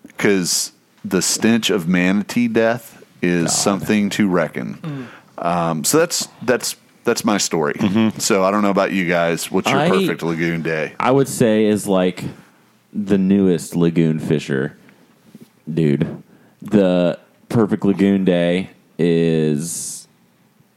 because 0.07 0.73
the 1.05 1.21
stench 1.21 1.69
of 1.69 1.87
manatee 1.87 2.49
death 2.49 3.01
is 3.21 3.53
something 3.55 4.09
to 4.09 4.27
reckon. 4.27 4.73
Mm. 4.75 5.07
Um, 5.39 5.83
so 5.83 5.97
that's 5.97 6.27
that's 6.41 6.75
that's 7.03 7.25
my 7.25 7.37
story. 7.37 7.73
Mm-hmm. 7.73 8.19
So 8.19 8.43
I 8.43 8.51
don't 8.51 8.61
know 8.61 8.69
about 8.69 8.91
you 8.91 9.07
guys. 9.07 9.49
What's 9.49 9.69
your 9.69 9.79
I- 9.79 9.89
perfect 9.89 10.21
lagoon 10.21 10.61
day? 10.61 10.93
I 10.99 11.11
would 11.11 11.27
say 11.27 11.65
is 11.65 11.87
like 11.87 12.23
the 12.93 13.17
newest 13.17 13.75
lagoon 13.75 14.19
fisher, 14.19 14.77
dude. 15.71 16.23
The 16.61 17.19
perfect 17.47 17.85
lagoon 17.85 18.25
day 18.25 18.69
is 18.97 20.07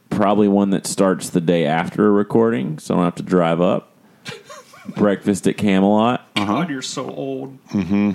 probably 0.09 0.47
one 0.47 0.69
that 0.69 0.87
starts 0.87 1.29
the 1.29 1.41
day 1.41 1.65
after 1.65 2.07
a 2.07 2.11
recording, 2.11 2.79
so 2.79 2.93
I 2.93 2.97
don't 2.97 3.05
have 3.05 3.15
to 3.15 3.23
drive 3.23 3.59
up. 3.61 3.91
Breakfast 4.95 5.47
at 5.47 5.57
Camelot. 5.57 6.27
Uh-huh. 6.35 6.45
God, 6.45 6.69
you're 6.69 6.81
so 6.81 7.09
old. 7.09 7.57
Mm-hmm. 7.69 8.11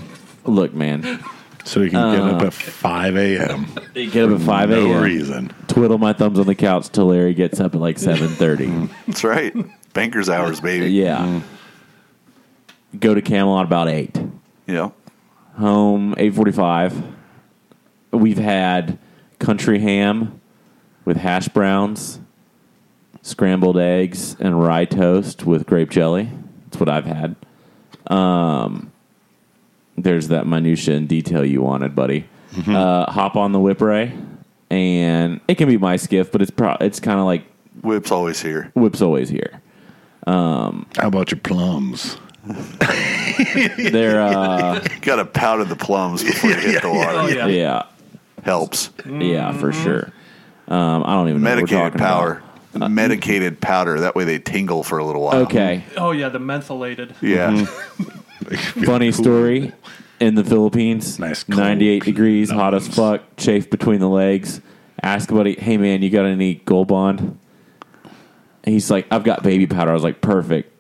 Look, 0.51 0.75
man, 0.75 1.23
so 1.69 1.81
you 1.81 1.91
can 1.91 2.13
get 2.17 2.23
up 2.35 2.43
at 2.43 2.53
five 2.53 3.17
a.m. 3.17 3.67
get 3.95 4.17
up 4.25 4.41
at 4.41 4.47
five 4.47 4.71
a.m. 4.71 4.85
No 4.85 4.93
a.m. 4.95 5.03
reason. 5.03 5.55
Twiddle 5.69 5.99
my 5.99 6.13
thumbs 6.13 6.39
on 6.39 6.47
the 6.47 6.55
couch 6.55 6.89
till 6.91 7.07
Larry 7.07 7.35
gets 7.35 7.61
up 7.61 7.75
at 7.75 7.81
like 7.81 7.99
seven 7.99 8.29
thirty. 8.29 8.67
That's 9.07 9.23
right. 9.25 9.55
Banker's 9.93 10.29
hours, 10.29 10.61
baby. 10.61 10.91
yeah. 10.93 11.41
Go 12.99 13.15
to 13.15 13.21
Camelot 13.23 13.67
about 13.67 13.89
eight. 13.89 14.19
Yeah. 14.67 14.91
home 15.57 16.15
845 16.19 17.03
we've 18.13 18.37
had 18.39 18.99
country 19.39 19.79
ham 19.79 20.41
with 21.07 21.17
hash 21.17 21.49
browns 21.49 22.21
scrambled 23.23 23.79
eggs 23.79 24.37
and 24.41 24.63
rye 24.63 24.85
toast 24.85 25.47
with 25.47 25.65
grape 25.67 25.89
jelly 25.91 26.29
that's 26.65 26.79
what 26.79 26.89
i've 26.91 27.07
had 27.07 27.35
um, 28.09 28.93
there's 30.03 30.29
that 30.29 30.47
minutia 30.47 30.95
and 30.97 31.09
detail 31.09 31.45
you 31.45 31.61
wanted 31.63 31.95
buddy 31.95 32.27
uh, 32.67 33.11
hop 33.11 33.37
on 33.37 33.53
the 33.53 33.61
whip 33.61 33.81
ray 33.81 34.13
and 34.71 35.41
it 35.49 35.57
can 35.57 35.69
be 35.69 35.77
my 35.79 35.97
skiff 35.97 36.31
but 36.33 36.41
it's 36.43 36.51
pro- 36.51 36.77
it's 36.81 37.01
kind 37.01 37.19
of 37.19 37.25
like 37.27 37.45
Whip's 37.83 38.11
always 38.11 38.41
here. 38.43 38.71
whip's 38.75 39.01
always 39.03 39.29
here 39.29 39.61
How 40.27 40.83
about 40.97 41.31
your 41.31 41.41
plums? 41.41 42.17
they're 43.77 44.21
uh, 44.23 44.81
Got 45.03 45.17
to 45.17 45.25
powder 45.25 45.65
the 45.65 45.77
plums 45.77 46.23
before 46.25 46.51
you 46.51 46.57
hit 46.57 46.83
the 46.83 46.89
water. 46.93 47.11
Oh 47.19 47.27
yeah. 47.27 47.47
yeah 47.47 47.83
Helps. 48.43 48.91
yeah 49.07 49.53
for 49.53 49.73
sure 49.73 50.13
um, 50.69 51.03
i 51.05 51.15
don't 51.15 51.29
even 51.29 51.43
know 51.43 51.49
what 51.51 51.57
we're 51.57 51.61
Medicated 51.67 51.93
talking 51.93 52.01
about. 52.01 52.43
powder. 52.75 52.89
Medicated 52.89 53.61
powder. 53.61 54.01
That 54.01 54.15
way 54.15 54.25
they 54.25 54.39
tingle 54.39 54.83
for 54.85 54.99
a 54.99 55.05
little 55.05 55.23
while. 55.23 55.43
okay 55.43 55.85
Oh 55.97 56.11
yeah, 56.13 56.29
the 56.29 56.39
mentholated. 56.39 57.15
Yeah. 57.21 57.65
Funny 58.85 59.13
story. 59.13 59.73
In 60.21 60.35
the 60.35 60.43
Philippines, 60.43 61.21
Nice 61.21 61.45
cold 61.45 61.59
98 61.59 62.03
degrees, 62.03 62.51
hot 62.51 62.75
as 62.75 62.89
fuck, 62.89 63.37
chafe 63.37 63.71
between 63.71 64.01
the 64.01 64.09
legs. 64.09 64.61
Ask 65.01 65.29
buddy, 65.31 65.55
hey 65.55 65.77
man, 65.77 66.03
you 66.03 66.11
got 66.11 66.25
any 66.25 66.55
Gold 66.55 66.89
Bond? 66.89 67.39
And 68.65 68.73
he's 68.73 68.91
like, 68.91 69.07
I've 69.13 69.23
got 69.23 69.45
baby 69.45 69.69
powder. 69.69 69.93
I 69.93 69.95
was 69.95 70.03
like, 70.03 70.21
perfect. 70.21 70.73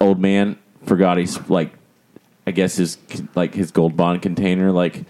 Old 0.00 0.20
man 0.20 0.56
forgot 0.84 1.18
he's 1.18 1.40
like, 1.50 1.72
I 2.46 2.52
guess 2.52 2.76
his 2.76 2.98
like 3.34 3.54
his 3.54 3.72
Gold 3.72 3.96
Bond 3.96 4.22
container 4.22 4.70
like 4.70 5.04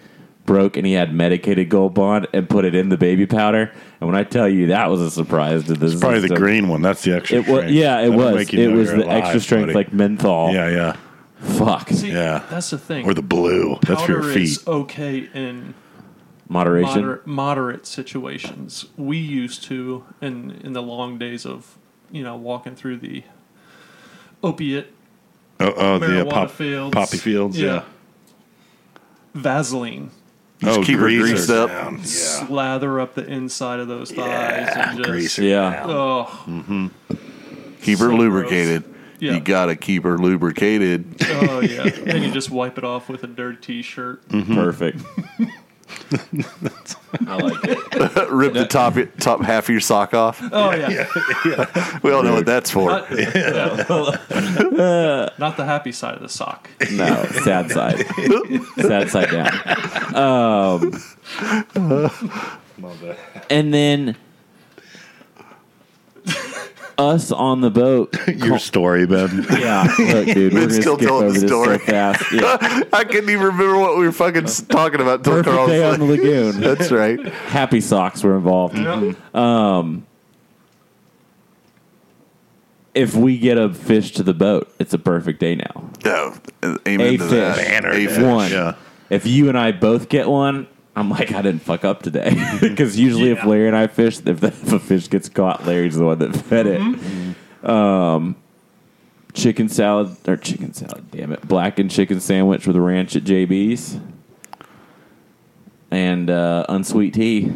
broke, 0.46 0.76
and 0.78 0.86
he 0.86 0.94
had 0.94 1.12
medicated 1.12 1.68
Gold 1.68 1.92
Bond 1.92 2.26
and 2.32 2.48
put 2.48 2.64
it 2.64 2.74
in 2.74 2.88
the 2.88 2.96
baby 2.96 3.26
powder. 3.26 3.70
And 4.00 4.08
when 4.08 4.16
I 4.16 4.24
tell 4.24 4.48
you 4.48 4.68
that 4.68 4.88
was 4.88 5.02
a 5.02 5.10
surprise 5.10 5.64
to 5.64 5.74
this, 5.74 6.00
Probably 6.00 6.20
the 6.20 6.36
green 6.36 6.68
one. 6.68 6.80
That's 6.80 7.02
the 7.02 7.16
extra. 7.16 7.38
It 7.38 7.48
was 7.48 7.70
yeah, 7.70 7.98
it 8.00 8.10
That'll 8.10 8.32
was. 8.32 8.48
It 8.48 8.70
know 8.70 8.76
was 8.76 8.90
the 8.92 9.08
extra 9.08 9.40
strength 9.40 9.66
buddy. 9.66 9.74
like 9.74 9.92
menthol. 9.92 10.54
Yeah, 10.54 10.70
yeah. 10.70 10.96
Fuck 11.46 11.88
See, 11.90 12.10
Yeah. 12.12 12.42
that's 12.50 12.70
the 12.70 12.78
thing. 12.78 13.06
Or 13.06 13.14
the 13.14 13.22
blue. 13.22 13.78
That's 13.86 14.02
for 14.02 14.12
your 14.12 14.20
Powder 14.20 14.32
feet. 14.34 14.42
is 14.44 14.66
okay 14.66 15.28
in 15.32 15.74
moderation. 16.48 16.94
moderate, 16.94 17.26
moderate 17.26 17.86
situations. 17.86 18.86
We 18.96 19.16
used 19.18 19.62
to 19.64 20.04
in 20.20 20.50
in 20.62 20.72
the 20.72 20.82
long 20.82 21.18
days 21.18 21.46
of 21.46 21.78
you 22.10 22.22
know 22.22 22.36
walking 22.36 22.74
through 22.74 22.98
the 22.98 23.22
opiate 24.42 24.92
Oh, 25.58 25.72
oh 25.76 25.98
the 25.98 26.20
uh, 26.26 26.30
pop, 26.30 26.50
fields, 26.50 26.92
poppy 26.94 27.16
fields. 27.16 27.58
Yeah. 27.58 27.82
Vaseline. 29.34 30.10
Oh, 30.64 30.82
keep 30.82 30.98
her 30.98 31.06
greased 31.08 31.50
up. 31.50 31.68
Yeah. 31.70 31.96
Slather 32.02 33.00
up 33.00 33.14
the 33.14 33.26
inside 33.26 33.78
of 33.80 33.88
those 33.88 34.10
thighs 34.10 34.18
Yeah, 34.18 34.88
and 34.90 34.98
just 34.98 35.08
greaser 35.10 35.42
Yeah. 35.42 35.70
down. 35.86 35.90
oh 35.90 36.90
Keep 37.82 37.98
her 38.00 38.08
So 38.10 38.16
lubricated. 38.16 38.84
Yeah. 39.18 39.34
You 39.34 39.40
got 39.40 39.66
to 39.66 39.76
keep 39.76 40.04
her 40.04 40.18
lubricated. 40.18 41.16
oh 41.22 41.60
yeah. 41.60 41.88
then 41.90 42.22
you 42.22 42.30
just 42.30 42.50
wipe 42.50 42.78
it 42.78 42.84
off 42.84 43.08
with 43.08 43.24
a 43.24 43.26
dirty 43.26 43.58
t-shirt. 43.60 44.28
Perfect. 44.28 45.02
I 47.26 47.36
like 47.36 47.64
it. 47.64 48.28
Rip 48.30 48.52
the 48.52 48.66
top 48.66 48.96
top 49.18 49.40
half 49.42 49.64
of 49.64 49.70
your 49.70 49.80
sock 49.80 50.14
off. 50.14 50.40
Oh 50.52 50.72
yeah. 50.72 51.08
We 52.02 52.12
all 52.12 52.22
know 52.22 52.34
what 52.34 52.46
that's 52.46 52.70
for. 52.70 52.90
Not, 52.90 53.10
not 55.38 55.56
the 55.56 55.64
happy 55.64 55.92
side 55.92 56.14
of 56.14 56.22
the 56.22 56.28
sock. 56.28 56.68
No, 56.90 57.24
sad 57.42 57.70
side. 57.70 58.04
sad 58.78 59.10
side 59.10 59.30
down. 59.30 60.14
Um, 60.14 60.92
and 63.48 63.72
then 63.72 64.16
us 66.98 67.30
on 67.32 67.60
the 67.60 67.70
boat. 67.70 68.14
Your 68.28 68.58
story, 68.58 69.06
Ben. 69.06 69.46
Yeah, 69.58 69.82
look, 69.98 70.26
dude, 70.26 70.52
we're 70.54 70.60
Ben's 70.60 70.72
gonna 70.78 70.82
still 70.82 70.96
skip 70.96 71.08
telling 71.08 71.24
over 71.26 71.32
the 71.34 71.40
this 71.40 71.50
story. 71.50 71.78
so 71.78 71.84
fast. 71.84 72.24
Yeah. 72.32 72.82
I 72.92 73.04
couldn't 73.04 73.30
even 73.30 73.44
remember 73.46 73.78
what 73.78 73.98
we 73.98 74.06
were 74.06 74.12
fucking 74.12 74.44
s- 74.44 74.62
talking 74.62 75.00
about. 75.00 75.24
Till 75.24 75.34
Perfect 75.34 75.54
Carl 75.54 75.66
day 75.68 75.80
was 75.84 75.94
on 75.94 76.00
the 76.00 76.06
lagoon. 76.06 76.60
That's 76.60 76.90
right. 76.90 77.20
Happy 77.26 77.80
socks 77.80 78.22
were 78.22 78.36
involved. 78.36 78.76
Mm-hmm. 78.76 79.36
Um, 79.36 80.06
if 82.94 83.14
we 83.14 83.38
get 83.38 83.58
a 83.58 83.72
fish 83.72 84.12
to 84.12 84.22
the 84.22 84.34
boat, 84.34 84.72
it's 84.78 84.94
a 84.94 84.98
perfect 84.98 85.38
day 85.40 85.54
now. 85.54 85.90
No, 86.04 86.34
amen 86.86 87.00
A 87.14 87.16
to 87.18 87.24
that. 87.24 87.56
fish. 87.56 87.66
Banner 87.66 87.90
A 87.90 88.06
fish. 88.06 88.18
One. 88.22 88.50
Yeah. 88.50 88.74
If 89.10 89.26
you 89.26 89.48
and 89.48 89.58
I 89.58 89.72
both 89.72 90.08
get 90.08 90.28
one, 90.28 90.66
I'm 90.96 91.10
like, 91.10 91.30
I 91.32 91.42
didn't 91.42 91.60
fuck 91.60 91.84
up 91.84 92.02
today 92.02 92.34
because 92.60 92.98
usually 92.98 93.30
if 93.30 93.44
Larry 93.44 93.66
and 93.66 93.76
I 93.76 93.86
fish, 93.86 94.18
if, 94.24 94.40
the, 94.40 94.46
if 94.48 94.72
a 94.72 94.78
fish 94.80 95.08
gets 95.08 95.28
caught, 95.28 95.66
Larry's 95.66 95.96
the 95.96 96.04
one 96.06 96.18
that 96.18 96.34
fed 96.46 96.66
it. 96.66 97.68
Um, 97.68 98.36
chicken 99.34 99.68
salad 99.68 100.16
or 100.26 100.38
chicken 100.38 100.72
salad, 100.72 101.10
damn 101.10 101.32
it, 101.32 101.46
blackened 101.46 101.90
chicken 101.90 102.18
sandwich 102.20 102.66
with 102.66 102.76
ranch 102.76 103.14
at 103.14 103.24
JB's 103.24 104.00
and 105.90 106.30
uh, 106.30 106.64
unsweet 106.70 107.12
tea. 107.12 107.52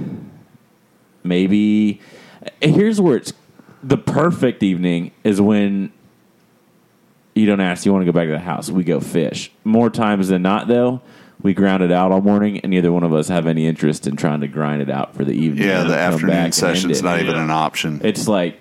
Maybe 1.24 2.00
here's 2.60 3.00
where 3.00 3.16
it's 3.16 3.32
the 3.82 3.96
perfect 3.96 4.62
evening 4.62 5.12
is 5.24 5.40
when 5.40 5.92
you 7.34 7.46
don't 7.46 7.60
ask, 7.60 7.86
you 7.86 7.92
want 7.92 8.02
to 8.02 8.06
go 8.06 8.12
back 8.12 8.26
to 8.26 8.32
the 8.32 8.38
house. 8.38 8.70
We 8.70 8.84
go 8.84 9.00
fish. 9.00 9.50
More 9.64 9.88
times 9.88 10.28
than 10.28 10.42
not, 10.42 10.68
though, 10.68 11.00
we 11.42 11.54
ground 11.54 11.82
it 11.82 11.90
out 11.92 12.12
all 12.12 12.20
morning, 12.20 12.60
and 12.60 12.70
neither 12.70 12.92
one 12.92 13.02
of 13.02 13.12
us 13.14 13.28
have 13.28 13.46
any 13.46 13.66
interest 13.66 14.06
in 14.06 14.16
trying 14.16 14.40
to 14.40 14.48
grind 14.48 14.82
it 14.82 14.90
out 14.90 15.14
for 15.14 15.24
the 15.24 15.32
evening. 15.32 15.66
Yeah, 15.66 15.84
the 15.84 15.96
afternoon 15.96 16.36
and 16.36 16.54
session's 16.54 17.02
not 17.02 17.20
even 17.20 17.34
Yeah. 17.34 17.44
an 17.44 17.50
option. 17.50 18.00
It's 18.04 18.28
like 18.28 18.60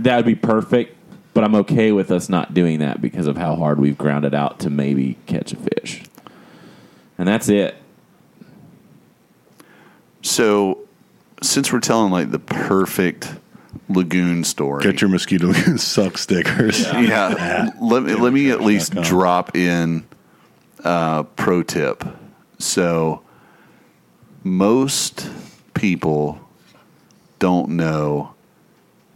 that 0.00 0.16
would 0.16 0.26
be 0.26 0.34
perfect, 0.34 0.96
but 1.34 1.44
I'm 1.44 1.54
okay 1.56 1.92
with 1.92 2.10
us 2.10 2.28
not 2.28 2.52
doing 2.54 2.80
that 2.80 3.00
because 3.00 3.26
of 3.26 3.36
how 3.36 3.54
hard 3.56 3.78
we've 3.78 3.96
ground 3.98 4.24
it 4.24 4.34
out 4.34 4.58
to 4.60 4.70
maybe 4.70 5.16
catch 5.26 5.52
a 5.52 5.56
fish. 5.56 6.02
And 7.18 7.26
that's 7.28 7.48
it. 7.48 7.76
So, 10.22 10.78
since 11.42 11.72
we're 11.72 11.80
telling 11.80 12.10
like 12.10 12.30
the 12.30 12.38
perfect 12.38 13.32
lagoon 13.88 14.42
story, 14.44 14.82
Get 14.82 15.00
your 15.00 15.10
mosquito 15.10 15.52
suck 15.76 16.18
stickers. 16.18 16.80
yeah, 16.84 17.70
let 17.80 18.02
me 18.02 18.14
let 18.14 18.32
me 18.32 18.50
at 18.50 18.60
least 18.60 18.94
drop 19.02 19.54
in 19.56 20.04
a 20.86 21.24
pro 21.36 21.62
tip. 21.62 22.04
So, 22.58 23.22
most 24.42 25.28
people 25.74 26.40
don't 27.38 27.70
know 27.70 28.34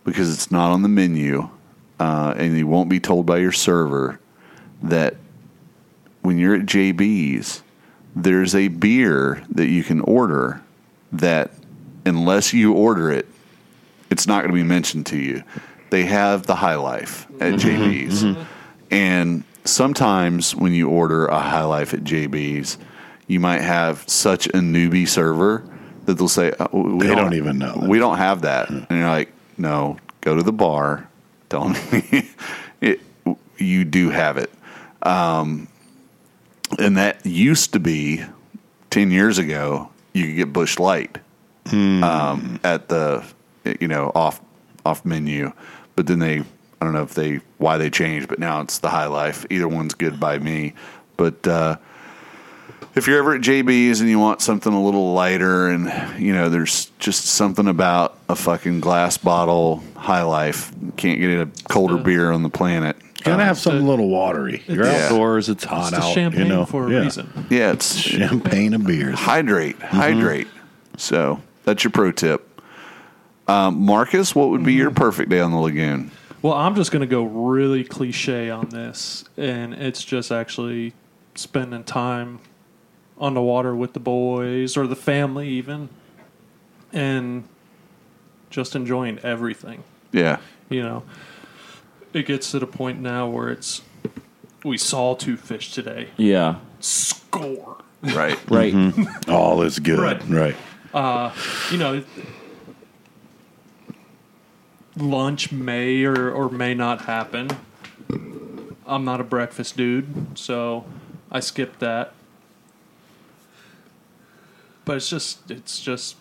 because 0.05 0.33
it's 0.33 0.51
not 0.51 0.73
on 0.73 0.83
the 0.83 0.89
menu, 0.89 1.49
uh, 1.99 2.35
and 2.37 2.57
you 2.57 2.67
won't 2.67 2.89
be 2.89 3.01
told 3.01 3.27
by 3.27 3.39
your 3.39 3.53
server 3.53 4.19
that 4.83 5.17
when 6.23 6.39
you're 6.39 6.55
at 6.55 6.67
JB's, 6.67 7.63
there's 8.17 8.55
a 8.55 8.69
beer 8.69 9.43
that 9.51 9.69
you 9.69 9.85
can 9.85 10.01
order 10.01 10.63
that, 11.13 11.53
unless 12.05 12.53
you 12.53 12.73
order 12.73 13.11
it, 13.11 13.27
it's 14.11 14.27
not 14.27 14.41
going 14.41 14.51
to 14.51 14.55
be 14.55 14.65
mentioned 14.65 15.07
to 15.07 15.17
you. 15.17 15.43
They 15.91 16.05
have 16.05 16.47
the 16.47 16.57
High 16.57 16.75
Life 16.77 17.27
at 17.41 17.55
mm-hmm. 17.55 17.69
JB's. 17.69 18.25
Mm-hmm. 18.25 18.43
And 18.93 19.45
sometimes 19.65 20.55
when 20.55 20.73
you 20.73 20.89
order 20.89 21.27
a 21.27 21.41
High 21.41 21.65
Life 21.65 21.95
at 21.95 22.01
JB's, 22.01 22.79
you 23.27 23.41
might 23.41 23.61
have 23.61 24.05
such 24.09 24.47
a 24.49 24.59
newbie 24.59 25.09
server 25.09 25.65
that 26.07 26.15
they'll 26.15 26.29
say, 26.29 26.53
"Uh, 26.59 26.67
we 26.73 27.07
They 27.07 27.15
don't 27.15 27.35
even 27.35 27.59
know 27.59 27.75
that. 27.75 27.89
We 27.89 27.99
don't 27.99 28.19
have 28.19 28.43
that. 28.43 28.71
And 28.71 28.87
you're 28.91 29.09
like, 29.09 29.33
no, 29.57 29.99
go 30.21 30.35
to 30.35 30.43
the 30.43 30.53
bar. 30.53 31.09
Don't. 31.49 31.77
it, 32.81 33.01
you 33.59 33.85
do 33.85 34.11
have 34.11 34.37
it. 34.37 34.51
Um, 35.03 35.69
and 36.79 36.97
that 36.97 37.25
used 37.25 37.73
to 37.73 37.81
be 37.81 38.25
10 38.91 39.11
years 39.11 39.39
ago, 39.39 39.91
you 40.13 40.27
could 40.27 40.37
get 40.37 40.53
Busch 40.53 40.79
Light 40.79 41.19
um, 41.73 42.59
at 42.65 42.89
the 42.89 43.25
you 43.81 43.87
know 43.87 44.11
off 44.15 44.41
off 44.85 45.05
menu, 45.05 45.53
but 45.95 46.07
then 46.07 46.19
they 46.19 46.43
I 46.81 46.85
don't 46.85 46.95
know 46.95 47.03
if 47.03 47.15
they 47.15 47.41
why 47.59 47.77
they 47.77 47.91
changed, 47.91 48.29
but 48.29 48.39
now 48.39 48.61
it's 48.63 48.79
the 48.79 48.89
High 48.89 49.07
Life. 49.07 49.45
Either 49.51 49.69
one's 49.69 49.95
good 49.95 50.19
by 50.19 50.39
me, 50.39 50.73
but 51.17 51.47
uh, 51.47 51.77
if 52.95 53.07
you're 53.07 53.19
ever 53.19 53.35
at 53.35 53.43
JB's 53.43 54.01
and 54.01 54.09
you 54.09 54.19
want 54.19 54.41
something 54.41 54.73
a 54.73 54.83
little 54.83 55.13
lighter, 55.13 55.69
and 55.69 56.21
you 56.21 56.33
know 56.33 56.49
there's 56.49 56.87
just 56.99 57.27
something 57.27 57.69
about 57.69 58.17
a 58.29 58.35
fucking 58.35 58.81
glass 58.81 59.19
bottle 59.19 59.83
High 59.97 60.23
Life, 60.23 60.73
can't 60.97 61.21
get 61.21 61.31
a 61.41 61.47
colder 61.69 61.97
the- 61.97 62.03
beer 62.03 62.31
on 62.33 62.43
the 62.43 62.51
planet. 62.51 62.97
Gotta 63.23 63.45
have 63.45 63.59
something 63.59 63.85
a 63.87 63.91
little 63.91 64.09
watery. 64.09 64.63
You're 64.67 64.87
Yeah. 64.87 65.05
outdoors, 65.05 65.51
it's 65.51 65.63
hot 65.65 65.89
It's 65.93 65.99
the 66.01 66.07
out. 66.07 66.15
champagne 66.15 66.47
you 66.47 66.49
know, 66.49 66.65
for 66.65 66.89
a 66.89 66.91
yeah. 66.91 67.01
reason. 67.01 67.47
Yeah, 67.51 67.73
it's 67.73 67.95
Champagne 67.95 68.73
and 68.73 68.87
beers. 68.87 69.19
hydrate, 69.19 69.79
hydrate. 69.83 70.49
So 70.97 71.43
that's 71.67 71.85
your 71.85 71.91
pro 71.91 72.13
tip. 72.13 72.47
Um, 73.47 73.79
Marcus, 73.85 74.35
what 74.35 74.49
would 74.49 74.65
be 74.65 74.73
your 74.73 74.91
perfect 74.91 75.29
day 75.29 75.41
on 75.41 75.51
the 75.51 75.59
lagoon? 75.59 76.11
Well, 76.43 76.55
I'm 76.55 76.75
just 76.75 76.91
going 76.91 77.01
to 77.01 77.07
go 77.07 77.23
really 77.25 77.85
cliche 77.85 78.49
on 78.51 78.71
this, 78.71 79.25
and 79.37 79.75
it's 79.75 80.03
just 80.03 80.33
actually 80.33 80.95
spending 81.35 81.85
time 81.85 82.41
on 83.19 83.35
the 83.35 83.43
water 83.43 83.75
with 83.77 83.93
the 83.93 84.01
boys 84.01 84.77
or 84.77 84.87
the 84.87 84.97
family, 84.97 85.49
even, 85.51 85.91
and 86.93 87.45
just 88.49 88.75
enjoying 88.75 89.19
everything. 89.19 89.85
Yeah, 90.13 90.39
You 90.71 90.83
know, 90.83 91.03
it 92.15 92.27
gets 92.27 92.51
to 92.53 92.59
the 92.59 92.67
point 92.67 93.01
now 93.01 93.29
where 93.29 93.51
it's 93.51 93.83
we 94.65 94.77
saw 94.79 95.15
two 95.15 95.37
fish 95.37 95.73
today, 95.73 96.09
Yeah. 96.17 96.57
score. 96.81 97.77
right. 98.03 98.39
Right. 98.51 98.75
All 99.29 99.63
is 99.63 99.79
good. 99.79 99.99
Right. 100.01 100.23
Right. 100.29 100.57
Uh, 100.93 101.33
You 101.71 101.77
know, 101.79 102.03
lunch 104.97 105.53
may 105.53 106.05
or, 106.05 106.31
or 106.31 106.49
may 106.51 106.75
not 106.75 107.03
happen. 107.03 107.49
I'm 108.87 109.05
not 109.05 109.21
a 109.21 109.25
breakfast 109.25 109.77
dude, 109.77 110.37
so 110.39 110.85
I 111.31 111.41
skipped 111.41 111.81
that. 111.81 112.13
But 114.85 114.97
it's 114.97 115.09
just 115.09 115.51
it's 115.51 115.81
just 115.81 116.17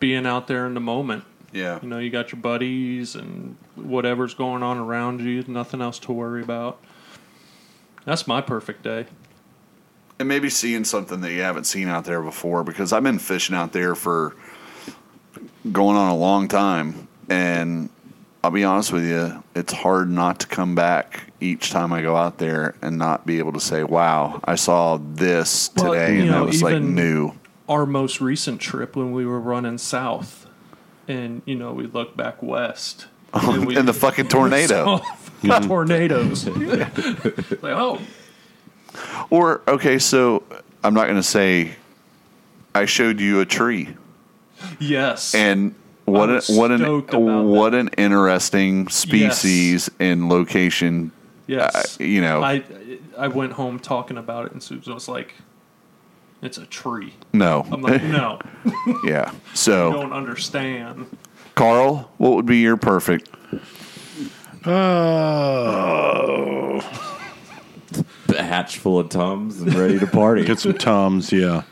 being 0.00 0.24
out 0.26 0.46
there 0.46 0.66
in 0.66 0.74
the 0.74 0.80
moment. 0.80 1.24
Yeah, 1.52 1.78
You 1.82 1.88
know, 1.88 1.98
you 1.98 2.10
got 2.10 2.32
your 2.32 2.40
buddies 2.40 3.14
and 3.14 3.56
whatever's 3.76 4.34
going 4.34 4.62
on 4.64 4.76
around 4.78 5.20
you, 5.20 5.44
nothing 5.46 5.80
else 5.80 6.00
to 6.00 6.12
worry 6.12 6.42
about. 6.42 6.80
That's 8.04 8.26
my 8.26 8.40
perfect 8.40 8.82
day. 8.82 9.06
and 10.18 10.28
maybe 10.28 10.48
seeing 10.50 10.84
something 10.84 11.20
that 11.20 11.32
you 11.32 11.42
haven't 11.42 11.64
seen 11.64 11.88
out 11.88 12.04
there 12.06 12.22
before 12.22 12.64
because 12.64 12.92
I've 12.92 13.02
been 13.04 13.18
fishing 13.20 13.54
out 13.54 13.72
there 13.72 13.94
for 13.94 14.34
going 15.70 15.96
on 15.96 16.10
a 16.10 16.16
long 16.16 16.48
time, 16.48 17.06
and 17.28 17.88
I'll 18.44 18.50
be 18.50 18.62
honest 18.62 18.92
with 18.92 19.06
you, 19.06 19.42
it's 19.54 19.72
hard 19.72 20.10
not 20.10 20.40
to 20.40 20.46
come 20.46 20.74
back 20.74 21.32
each 21.40 21.70
time 21.70 21.94
I 21.94 22.02
go 22.02 22.14
out 22.14 22.36
there 22.36 22.74
and 22.82 22.98
not 22.98 23.24
be 23.24 23.38
able 23.38 23.54
to 23.54 23.60
say, 23.60 23.84
"Wow, 23.84 24.42
I 24.44 24.56
saw 24.56 24.98
this 24.98 25.68
today, 25.68 26.18
and 26.18 26.26
know, 26.26 26.40
that 26.40 26.44
was 26.44 26.62
like 26.62 26.82
new." 26.82 27.32
Our 27.70 27.86
most 27.86 28.20
recent 28.20 28.60
trip 28.60 28.96
when 28.96 29.12
we 29.12 29.24
were 29.24 29.40
running 29.40 29.78
south, 29.78 30.46
and 31.08 31.40
you 31.46 31.54
know 31.54 31.72
we 31.72 31.86
looked 31.86 32.18
back 32.18 32.42
west, 32.42 33.06
and, 33.32 33.64
we 33.64 33.76
and 33.76 33.88
the 33.88 33.94
fucking 33.94 34.28
tornado. 34.28 35.00
tornadoes. 35.62 36.46
like 36.46 37.64
oh, 37.64 37.98
Or 39.30 39.62
okay, 39.66 39.98
so 39.98 40.42
I'm 40.82 40.92
not 40.92 41.04
going 41.04 41.16
to 41.16 41.22
say 41.22 41.76
I 42.74 42.84
showed 42.84 43.20
you 43.20 43.40
a 43.40 43.46
tree, 43.46 43.96
yes, 44.78 45.34
and 45.34 45.74
what 46.04 46.30
I 46.30 46.32
a, 46.32 46.36
was 46.36 46.48
what 46.50 46.70
an 46.70 46.78
stoked 46.78 47.14
about 47.14 47.44
what 47.44 47.74
an 47.74 47.88
interesting 47.96 48.88
species 48.88 49.90
and 49.98 50.28
location. 50.28 51.12
yes. 51.46 51.98
uh, 52.00 52.04
you 52.04 52.20
know, 52.20 52.42
I 52.42 52.62
I 53.16 53.28
went 53.28 53.52
home 53.52 53.78
talking 53.78 54.18
about 54.18 54.46
it, 54.46 54.52
and 54.52 54.62
Susan 54.62 54.94
was 54.94 55.08
like, 55.08 55.34
"It's 56.42 56.58
a 56.58 56.66
tree." 56.66 57.14
no, 57.32 57.66
I'm 57.70 57.82
like, 57.82 58.02
"No, 58.02 58.40
yeah. 59.04 59.32
you 59.32 59.38
So, 59.54 59.92
don't 59.92 60.12
understand." 60.12 61.06
Carl, 61.54 62.10
what 62.18 62.34
would 62.34 62.46
be 62.46 62.58
your 62.58 62.76
perfect? 62.76 63.30
Oh. 64.66 66.80
A 68.36 68.42
hatch 68.42 68.78
full 68.78 68.98
of 68.98 69.08
tums 69.08 69.60
and 69.60 69.72
ready 69.74 70.00
to 70.00 70.06
party. 70.08 70.44
Get 70.44 70.58
some 70.58 70.74
Tums, 70.74 71.30
yeah. 71.30 71.62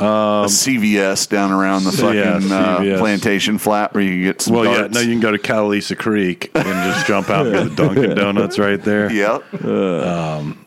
A 0.00 0.46
CVS 0.46 1.28
down 1.28 1.52
around 1.52 1.84
the 1.84 1.92
fucking 1.92 2.48
Yeah, 2.48 2.94
uh, 2.94 2.98
plantation 2.98 3.58
flat 3.58 3.94
where 3.94 4.02
you 4.02 4.10
can 4.10 4.22
get 4.22 4.42
some. 4.42 4.54
Well, 4.54 4.64
yeah, 4.64 4.78
darts. 4.78 4.94
no, 4.94 5.00
you 5.00 5.12
can 5.12 5.20
go 5.20 5.30
to 5.30 5.38
Catalisa 5.38 5.96
Creek 5.96 6.50
and 6.54 6.64
just 6.92 7.06
jump 7.06 7.30
out 7.30 7.46
and 7.46 7.54
get 7.54 7.76
the 7.76 7.76
Dunkin' 7.94 8.16
Donuts 8.16 8.58
right 8.58 8.82
there. 8.82 9.12
Yep. 9.12 9.42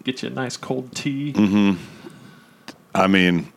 Get 0.03 0.23
you 0.23 0.29
a 0.29 0.31
nice 0.31 0.55
cold 0.57 0.95
tea. 0.95 1.33
Mm-hmm. 1.33 1.83
I 2.95 3.07
mean, 3.07 3.51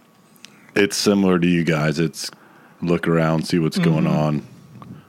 it's 0.74 0.96
similar 0.96 1.38
to 1.38 1.46
you 1.46 1.64
guys. 1.64 1.98
It's 1.98 2.30
look 2.82 3.06
around, 3.06 3.46
see 3.46 3.58
what's 3.58 3.78
going 3.78 4.06
on, 4.06 4.46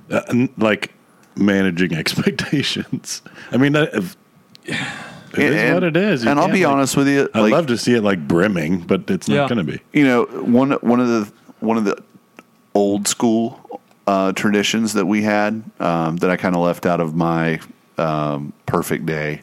uh, 0.10 0.48
like 0.58 0.94
managing 1.36 1.94
expectations. 1.98 3.22
I 3.52 3.58
mean, 3.58 3.74
that, 3.74 3.94
if, 3.94 4.18
it 5.34 5.40
is 5.54 5.56
And- 5.62 5.74
what 5.76 5.84
it 5.84 5.96
is. 5.98 6.24
You 6.24 6.30
And 6.32 6.40
I'll 6.40 6.48
be 6.48 6.66
like- 6.66 6.74
honest 6.74 6.96
with 6.98 7.08
you. 7.08 7.30
I'd 7.34 7.40
like, 7.42 7.52
love 7.54 7.68
to 7.68 7.78
see 7.78 7.94
it 7.94 8.02
like 8.04 8.28
brimming, 8.28 8.80
but 8.82 9.10
it's 9.10 9.28
Yeah. 9.28 9.42
not 9.42 9.50
going 9.50 9.66
to 9.66 9.72
be. 9.72 9.80
you 9.94 10.04
know 10.06 10.24
one 10.26 10.72
one 10.82 11.00
of 11.00 11.08
the 11.08 11.32
one 11.60 11.78
of 11.78 11.86
the 11.86 11.98
old 12.74 13.08
school 13.08 13.82
uh, 14.08 14.32
traditions 14.34 14.94
that 14.94 15.06
we 15.06 15.22
had 15.22 15.64
um, 15.80 16.18
that 16.18 16.30
I 16.30 16.38
kind 16.38 16.56
of 16.56 16.62
left 16.62 16.86
out 16.86 17.00
of 17.00 17.16
my 17.16 17.60
um, 17.98 18.52
perfect 18.66 19.06
day. 19.06 19.42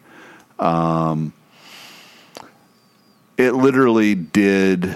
Um, 0.58 1.32
it 3.36 3.52
literally 3.54 4.14
did 4.14 4.92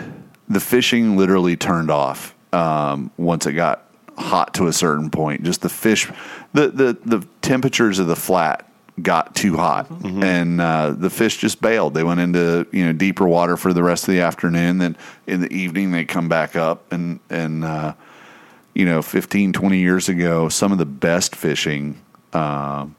the 0.48 0.60
fishing 0.60 1.16
literally 1.16 1.56
turned 1.56 1.90
off 1.90 2.34
um, 2.52 3.10
once 3.16 3.46
it 3.46 3.52
got 3.52 3.84
hot 4.18 4.52
to 4.54 4.66
a 4.66 4.72
certain 4.72 5.10
point. 5.10 5.42
Just 5.44 5.62
the 5.62 5.68
fish, 5.68 6.10
the 6.52 6.68
the 6.68 6.96
the 7.04 7.26
temperatures 7.40 7.98
of 7.98 8.06
the 8.08 8.16
flat 8.16 8.68
got 9.00 9.34
too 9.34 9.56
hot, 9.56 9.90
and 9.90 10.60
uh, 10.60 10.90
the 10.90 11.10
fish 11.10 11.38
just 11.38 11.60
bailed. 11.60 11.94
They 11.94 12.04
went 12.04 12.20
into 12.20 12.66
you 12.72 12.84
know 12.84 12.92
deeper 12.92 13.26
water 13.26 13.56
for 13.56 13.72
the 13.72 13.82
rest 13.82 14.04
of 14.04 14.14
the 14.14 14.20
afternoon. 14.20 14.78
Then 14.78 14.96
in 15.26 15.40
the 15.40 15.52
evening 15.52 15.92
they 15.92 16.04
come 16.04 16.28
back 16.28 16.56
up 16.56 16.92
and 16.92 17.20
and 17.30 17.64
uh, 17.64 17.94
you 18.74 18.84
know 18.84 19.02
15, 19.02 19.52
20 19.52 19.78
years 19.78 20.08
ago, 20.08 20.48
some 20.48 20.72
of 20.72 20.78
the 20.78 20.86
best 20.86 21.34
fishing 21.34 22.00
um, 22.32 22.94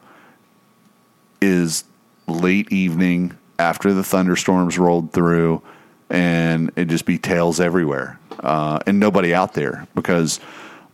is 1.42 1.84
late 2.28 2.72
evening 2.72 3.38
after 3.60 3.94
the 3.94 4.04
thunderstorms 4.04 4.78
rolled 4.80 5.12
through 5.12 5.62
and 6.10 6.72
it 6.76 6.86
just 6.86 7.06
be 7.06 7.18
tails 7.18 7.60
everywhere 7.60 8.20
uh, 8.40 8.80
and 8.86 9.00
nobody 9.00 9.34
out 9.34 9.54
there 9.54 9.88
because 9.96 10.40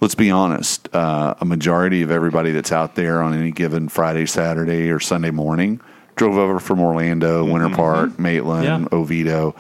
let's 0.02 0.16
be 0.16 0.32
honest 0.32 0.88
uh, 0.96 1.36
a 1.40 1.46
majority 1.46 2.02
of 2.02 2.12
everybody 2.12 2.52
that's 2.52 2.72
out 2.72 2.96
there 2.96 3.22
on 3.22 3.34
any 3.34 3.52
given 3.52 3.90
friday 3.90 4.26
saturday 4.26 4.90
or 4.90 5.00
sunday 5.00 5.32
morning 5.32 5.80
drove 6.16 6.38
over 6.38 6.60
from 6.60 6.80
orlando 6.80 7.44
winter 7.46 7.70
park 7.70 8.18
maitland 8.20 8.64
Yeah. 8.92 8.98
oviedo. 8.98 9.56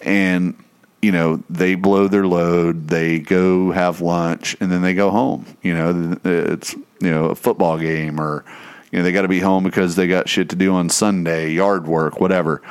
And 0.00 0.54
you 1.00 1.10
know 1.12 1.42
they 1.48 1.74
blow 1.74 2.06
their 2.08 2.26
load 2.26 2.88
they 2.88 3.18
go 3.20 3.70
have 3.72 4.00
lunch 4.00 4.56
and 4.60 4.70
then 4.70 4.82
they 4.82 4.94
go 4.94 5.10
home. 5.10 5.46
You 5.62 5.74
know 5.74 6.18
it's 6.24 6.74
you 6.74 7.10
know 7.10 7.26
a 7.26 7.34
football 7.34 7.78
game 7.78 8.20
or 8.20 8.44
you 8.90 8.98
know 8.98 9.04
they 9.04 9.12
got 9.12 9.22
to 9.22 9.28
be 9.28 9.40
home 9.40 9.62
because 9.64 9.96
they 9.96 10.06
got 10.06 10.28
shit 10.28 10.48
to 10.50 10.56
do 10.56 10.74
on 10.74 10.88
sunday 10.90 11.50
yard 11.52 11.86
work 11.86 12.20
whatever. 12.20 12.62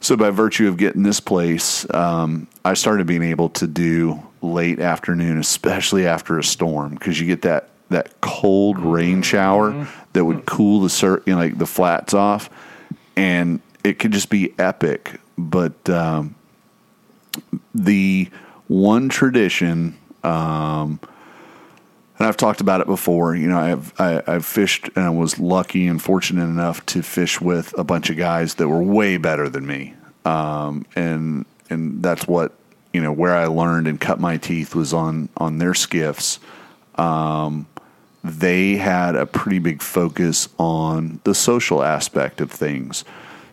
So 0.00 0.16
by 0.16 0.30
virtue 0.30 0.68
of 0.68 0.76
getting 0.76 1.02
this 1.02 1.18
place 1.20 1.86
um, 1.94 2.46
i 2.64 2.74
started 2.74 3.06
being 3.06 3.22
able 3.22 3.48
to 3.50 3.66
do 3.66 4.22
late 4.42 4.80
afternoon 4.80 5.38
especially 5.38 6.06
after 6.06 6.38
a 6.38 6.44
storm 6.44 6.94
because 6.94 7.20
you 7.20 7.26
get 7.26 7.42
that 7.42 7.68
that 7.90 8.20
cold 8.20 8.78
rain 8.78 9.20
shower 9.20 9.86
that 10.12 10.24
would 10.24 10.46
cool 10.46 10.80
the 10.80 10.88
sur- 10.88 11.22
you 11.26 11.34
know, 11.34 11.38
like 11.38 11.58
the 11.58 11.66
flats 11.66 12.14
off. 12.14 12.48
And 13.16 13.60
it 13.84 13.98
could 13.98 14.12
just 14.12 14.30
be 14.30 14.54
epic. 14.58 15.20
But 15.36 15.88
um, 15.90 16.34
the 17.74 18.28
one 18.68 19.08
tradition, 19.08 19.98
um, 20.22 21.00
and 22.18 22.28
I've 22.28 22.36
talked 22.36 22.60
about 22.60 22.80
it 22.80 22.86
before. 22.86 23.34
You 23.34 23.48
know, 23.48 23.58
I've 23.58 24.00
I, 24.00 24.22
I've 24.26 24.46
fished 24.46 24.90
and 24.94 25.04
I 25.04 25.10
was 25.10 25.38
lucky 25.38 25.86
and 25.86 26.00
fortunate 26.00 26.44
enough 26.44 26.84
to 26.86 27.02
fish 27.02 27.40
with 27.40 27.76
a 27.78 27.84
bunch 27.84 28.10
of 28.10 28.16
guys 28.16 28.54
that 28.56 28.68
were 28.68 28.82
way 28.82 29.16
better 29.16 29.48
than 29.48 29.66
me, 29.66 29.94
um, 30.24 30.84
and 30.94 31.46
and 31.70 32.02
that's 32.02 32.28
what 32.28 32.52
you 32.92 33.00
know 33.00 33.12
where 33.12 33.34
I 33.34 33.46
learned 33.46 33.86
and 33.86 34.00
cut 34.00 34.20
my 34.20 34.36
teeth 34.36 34.74
was 34.74 34.92
on 34.92 35.28
on 35.36 35.58
their 35.58 35.74
skiffs. 35.74 36.38
Um, 36.96 37.66
they 38.22 38.76
had 38.76 39.16
a 39.16 39.26
pretty 39.26 39.58
big 39.58 39.82
focus 39.82 40.48
on 40.58 41.20
the 41.24 41.34
social 41.34 41.82
aspect 41.82 42.40
of 42.40 42.50
things. 42.50 43.04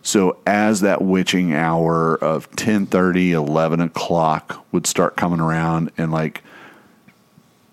So 0.01 0.38
as 0.45 0.82
that 0.82 1.01
witching 1.01 1.53
hour 1.53 2.16
of 2.16 2.49
10:30, 2.51 3.32
11 3.32 3.82
o'clock 3.82 4.66
would 4.72 4.88
start 4.88 5.16
coming 5.16 5.40
around 5.40 5.91
and 5.98 6.11
like 6.11 6.43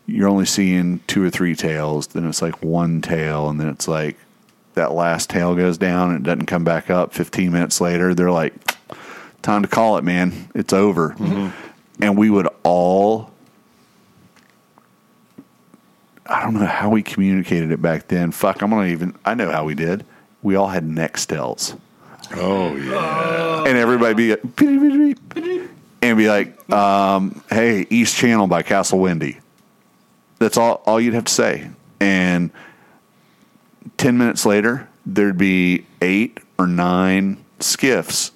you're 0.06 0.28
only 0.28 0.44
seeing 0.44 1.00
two 1.06 1.24
or 1.24 1.30
three 1.30 1.54
tails, 1.54 2.08
then 2.08 2.26
it's 2.28 2.42
like 2.42 2.62
one 2.62 3.00
tail 3.00 3.48
and 3.48 3.58
then 3.58 3.68
it's 3.68 3.88
like 3.88 4.16
that 4.74 4.92
last 4.92 5.30
tail 5.30 5.54
goes 5.54 5.78
down 5.78 6.10
and 6.10 6.18
it 6.18 6.22
doesn't 6.24 6.46
come 6.46 6.64
back 6.64 6.90
up 6.90 7.14
15 7.14 7.52
minutes 7.52 7.80
later, 7.80 8.14
they're 8.14 8.30
like 8.30 8.52
time 9.44 9.62
to 9.62 9.68
call 9.68 9.96
it, 9.98 10.04
man. 10.04 10.48
It's 10.54 10.72
over. 10.72 11.14
And 12.00 12.18
we 12.18 12.28
would 12.30 12.48
all 12.64 13.30
I 16.26 16.42
don't 16.42 16.54
know 16.54 16.64
how 16.66 16.88
we 16.90 17.02
communicated 17.02 17.70
it 17.70 17.80
back 17.82 18.08
then. 18.08 18.32
Fuck, 18.32 18.62
I'm 18.62 18.70
gonna 18.70 18.86
even. 18.88 19.14
I 19.24 19.34
know 19.34 19.50
how 19.50 19.64
we 19.64 19.74
did. 19.74 20.04
We 20.42 20.56
all 20.56 20.68
had 20.68 20.84
Nextels, 20.84 21.78
Oh 22.34 22.74
yeah. 22.76 23.64
and 23.64 23.76
everybody 23.76 24.14
be 24.14 24.30
like, 24.30 24.56
"Beep, 24.56 24.80
beep, 24.80 25.34
beep," 25.34 25.70
and 26.00 26.16
be 26.18 26.28
like, 26.28 26.70
um, 26.72 27.42
"Hey, 27.50 27.86
East 27.90 28.16
Channel 28.16 28.46
by 28.46 28.62
Castle 28.62 28.98
Windy." 29.00 29.38
That's 30.38 30.56
all. 30.56 30.82
All 30.86 30.98
you'd 30.98 31.12
have 31.14 31.24
to 31.26 31.32
say, 31.32 31.68
and 32.00 32.50
ten 33.98 34.16
minutes 34.16 34.46
later, 34.46 34.88
there'd 35.04 35.36
be 35.38 35.84
eight 36.00 36.40
or 36.58 36.66
nine 36.66 37.36
skiffs 37.60 38.30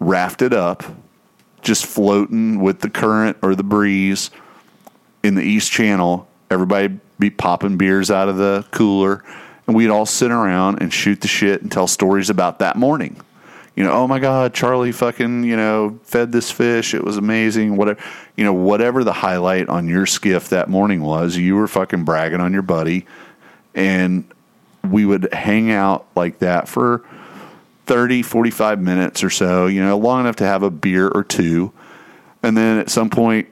rafted 0.00 0.52
up, 0.52 0.84
just 1.62 1.86
floating 1.86 2.60
with 2.60 2.80
the 2.80 2.90
current 2.90 3.36
or 3.42 3.54
the 3.54 3.62
breeze 3.62 4.30
in 5.22 5.34
the 5.34 5.42
East 5.42 5.70
Channel. 5.72 6.28
Everybody 6.50 7.00
be 7.18 7.30
popping 7.30 7.76
beers 7.76 8.10
out 8.10 8.28
of 8.28 8.36
the 8.36 8.64
cooler, 8.70 9.24
and 9.66 9.74
we'd 9.74 9.88
all 9.88 10.06
sit 10.06 10.30
around 10.30 10.82
and 10.82 10.92
shoot 10.92 11.20
the 11.20 11.28
shit 11.28 11.62
and 11.62 11.72
tell 11.72 11.86
stories 11.86 12.30
about 12.30 12.58
that 12.58 12.76
morning. 12.76 13.20
You 13.74 13.82
know, 13.82 13.92
oh 13.92 14.06
my 14.06 14.20
God, 14.20 14.54
Charlie 14.54 14.92
fucking, 14.92 15.42
you 15.42 15.56
know, 15.56 15.98
fed 16.04 16.30
this 16.30 16.50
fish. 16.50 16.94
It 16.94 17.02
was 17.02 17.16
amazing. 17.16 17.76
Whatever, 17.76 18.00
you 18.36 18.44
know, 18.44 18.52
whatever 18.52 19.02
the 19.02 19.12
highlight 19.12 19.68
on 19.68 19.88
your 19.88 20.06
skiff 20.06 20.50
that 20.50 20.68
morning 20.68 21.02
was, 21.02 21.36
you 21.36 21.56
were 21.56 21.66
fucking 21.66 22.04
bragging 22.04 22.40
on 22.40 22.52
your 22.52 22.62
buddy. 22.62 23.06
And 23.74 24.32
we 24.88 25.04
would 25.04 25.32
hang 25.32 25.72
out 25.72 26.06
like 26.14 26.38
that 26.38 26.68
for 26.68 27.04
30, 27.86 28.22
45 28.22 28.80
minutes 28.80 29.22
or 29.22 29.30
so, 29.30 29.66
you 29.66 29.82
know, 29.82 29.98
long 29.98 30.20
enough 30.20 30.36
to 30.36 30.44
have 30.44 30.62
a 30.62 30.70
beer 30.70 31.08
or 31.08 31.22
two. 31.22 31.72
And 32.42 32.56
then 32.56 32.78
at 32.78 32.90
some 32.90 33.10
point, 33.10 33.48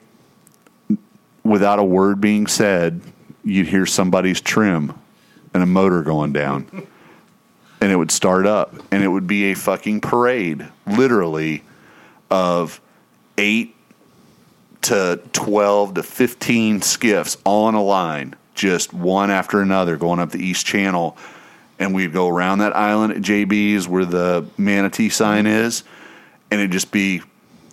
without 1.44 1.78
a 1.78 1.84
word 1.84 2.20
being 2.20 2.46
said, 2.46 3.00
you'd 3.44 3.66
hear 3.66 3.86
somebody's 3.86 4.40
trim 4.40 4.98
and 5.52 5.62
a 5.62 5.66
motor 5.66 6.02
going 6.02 6.32
down. 6.32 6.86
and 7.80 7.90
it 7.90 7.96
would 7.96 8.10
start 8.10 8.46
up. 8.46 8.74
And 8.90 9.02
it 9.02 9.08
would 9.08 9.26
be 9.26 9.50
a 9.50 9.54
fucking 9.54 10.00
parade, 10.00 10.66
literally, 10.86 11.64
of 12.30 12.80
eight 13.36 13.74
to 14.82 15.20
12 15.32 15.94
to 15.94 16.02
15 16.02 16.82
skiffs 16.82 17.36
in 17.46 17.74
a 17.74 17.82
line, 17.82 18.34
just 18.54 18.92
one 18.92 19.30
after 19.30 19.60
another 19.60 19.96
going 19.96 20.20
up 20.20 20.30
the 20.30 20.44
East 20.44 20.64
Channel. 20.66 21.16
And 21.82 21.92
we'd 21.92 22.12
go 22.12 22.28
around 22.28 22.58
that 22.58 22.76
island 22.76 23.12
at 23.12 23.22
JB's 23.22 23.88
where 23.88 24.04
the 24.04 24.46
manatee 24.56 25.08
sign 25.08 25.48
is, 25.48 25.82
and 26.48 26.60
it'd 26.60 26.70
just 26.70 26.92
be 26.92 27.22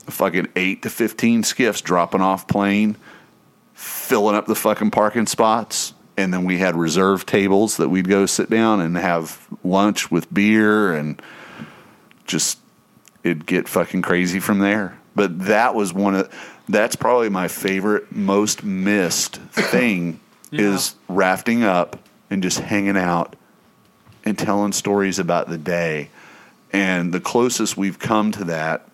fucking 0.08 0.48
eight 0.56 0.82
to 0.82 0.90
15 0.90 1.44
skiffs 1.44 1.80
dropping 1.82 2.20
off 2.20 2.48
plane, 2.48 2.96
filling 3.76 4.36
up 4.36 4.48
the 4.48 4.56
fucking 4.56 4.90
parking 4.90 5.28
spots. 5.28 5.94
And 6.18 6.34
then 6.34 6.44
we 6.44 6.58
had 6.58 6.76
reserve 6.76 7.28
tables 7.28 7.78
that 7.78 7.90
we'd 7.90 8.10
go 8.10 8.26
sit 8.26 8.50
down 8.50 8.82
and 8.82 8.98
have 8.98 9.48
lunch 9.64 10.10
with 10.10 10.34
beer 10.34 10.92
and 10.92 11.22
just 12.26 12.58
it'd 13.24 13.46
get 13.46 13.68
fucking 13.68 14.02
crazy 14.02 14.40
from 14.40 14.58
there. 14.58 14.98
But 15.14 15.46
that 15.46 15.76
was 15.76 15.94
one 15.94 16.16
of 16.16 16.64
that's 16.68 16.96
probably 16.96 17.30
my 17.30 17.48
favorite, 17.48 18.12
most 18.12 18.64
missed 18.64 19.36
thing 19.36 20.20
is 20.52 20.96
rafting 21.08 21.64
up 21.64 22.00
and 22.32 22.42
just 22.42 22.60
hanging 22.60 22.98
out 22.98 23.36
and 24.26 24.38
telling 24.38 24.72
stories 24.72 25.20
about 25.20 25.50
the 25.50 25.58
day. 25.58 26.10
And 26.72 27.14
the 27.14 27.20
closest 27.20 27.78
we've 27.78 27.98
come 28.00 28.32
to 28.34 28.44
that 28.46 28.88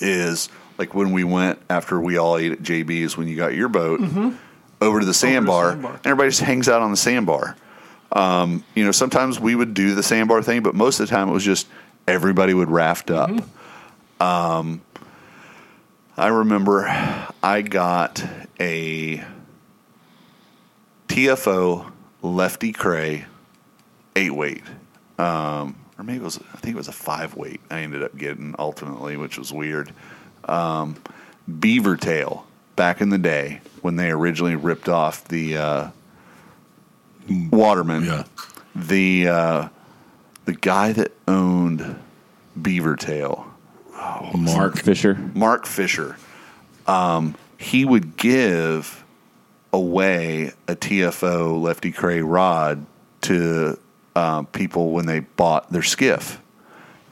is 0.00 0.48
like 0.78 0.94
when 0.94 1.12
we 1.12 1.24
went 1.24 1.58
after 1.68 2.00
we 2.00 2.16
all 2.18 2.36
ate 2.36 2.52
at 2.52 2.62
JB's 2.62 3.16
when 3.16 3.26
you 3.26 3.36
got 3.36 3.54
your 3.54 3.68
boat 3.68 4.00
over 4.80 5.00
to 5.00 5.06
the 5.06 5.14
sandbar, 5.14 5.72
sandbar. 5.72 5.92
and 5.94 6.06
everybody 6.06 6.30
just 6.30 6.40
hangs 6.42 6.68
out 6.68 6.82
on 6.82 6.90
the 6.90 6.96
sandbar. 6.96 7.56
Um, 8.12 8.64
you 8.74 8.84
know, 8.84 8.92
sometimes 8.92 9.40
we 9.40 9.54
would 9.54 9.74
do 9.74 9.94
the 9.94 10.02
sandbar 10.02 10.42
thing, 10.42 10.62
but 10.62 10.74
most 10.74 11.00
of 11.00 11.08
the 11.08 11.14
time 11.14 11.28
it 11.28 11.32
was 11.32 11.44
just 11.44 11.66
everybody 12.06 12.54
would 12.54 12.70
raft 12.70 13.10
up. 13.10 13.30
Um, 14.20 14.80
I 16.16 16.28
remember 16.28 16.86
I 17.42 17.62
got 17.62 18.24
a 18.58 19.22
TFO 21.08 21.90
Lefty 22.22 22.72
Kreh 22.72 23.24
eight 24.18 24.34
weight, 24.34 24.62
um, 25.18 25.76
or 25.96 26.04
maybe 26.04 26.18
it 26.18 26.22
was 26.22 26.38
I 26.52 26.56
think 26.58 26.74
it 26.74 26.78
was 26.78 26.88
a 26.88 26.92
five 26.92 27.36
weight. 27.36 27.60
I 27.70 27.80
ended 27.80 28.02
up 28.02 28.16
getting 28.16 28.54
ultimately, 28.58 29.16
which 29.16 29.38
was 29.38 29.52
weird. 29.52 29.92
Um, 30.44 30.96
beaver 31.60 31.96
tail 31.96 32.46
back 32.76 33.00
in 33.00 33.10
the 33.10 33.18
day 33.18 33.60
when 33.82 33.96
they 33.96 34.10
originally 34.10 34.56
ripped 34.56 34.88
off 34.88 35.24
the 35.28 35.56
uh, 35.56 35.90
Waterman. 37.50 38.04
Yeah. 38.04 38.24
The 38.74 39.28
uh, 39.28 39.68
the 40.44 40.54
guy 40.54 40.92
that 40.92 41.12
owned 41.26 41.98
Beaver 42.60 42.96
Tail, 42.96 43.46
Mark 44.34 44.76
Fisher. 44.76 45.14
Mark 45.34 45.66
Fisher, 45.66 46.16
um, 46.86 47.34
he 47.56 47.84
would 47.84 48.16
give 48.16 49.04
away 49.72 50.52
a 50.66 50.74
TFO 50.74 51.60
Lefty 51.60 51.92
Kreh 51.92 52.22
rod 52.24 52.86
to 53.22 53.78
uh, 54.18 54.42
people 54.42 54.90
when 54.90 55.06
they 55.06 55.20
bought 55.20 55.70
their 55.70 55.82
skiff. 55.82 56.42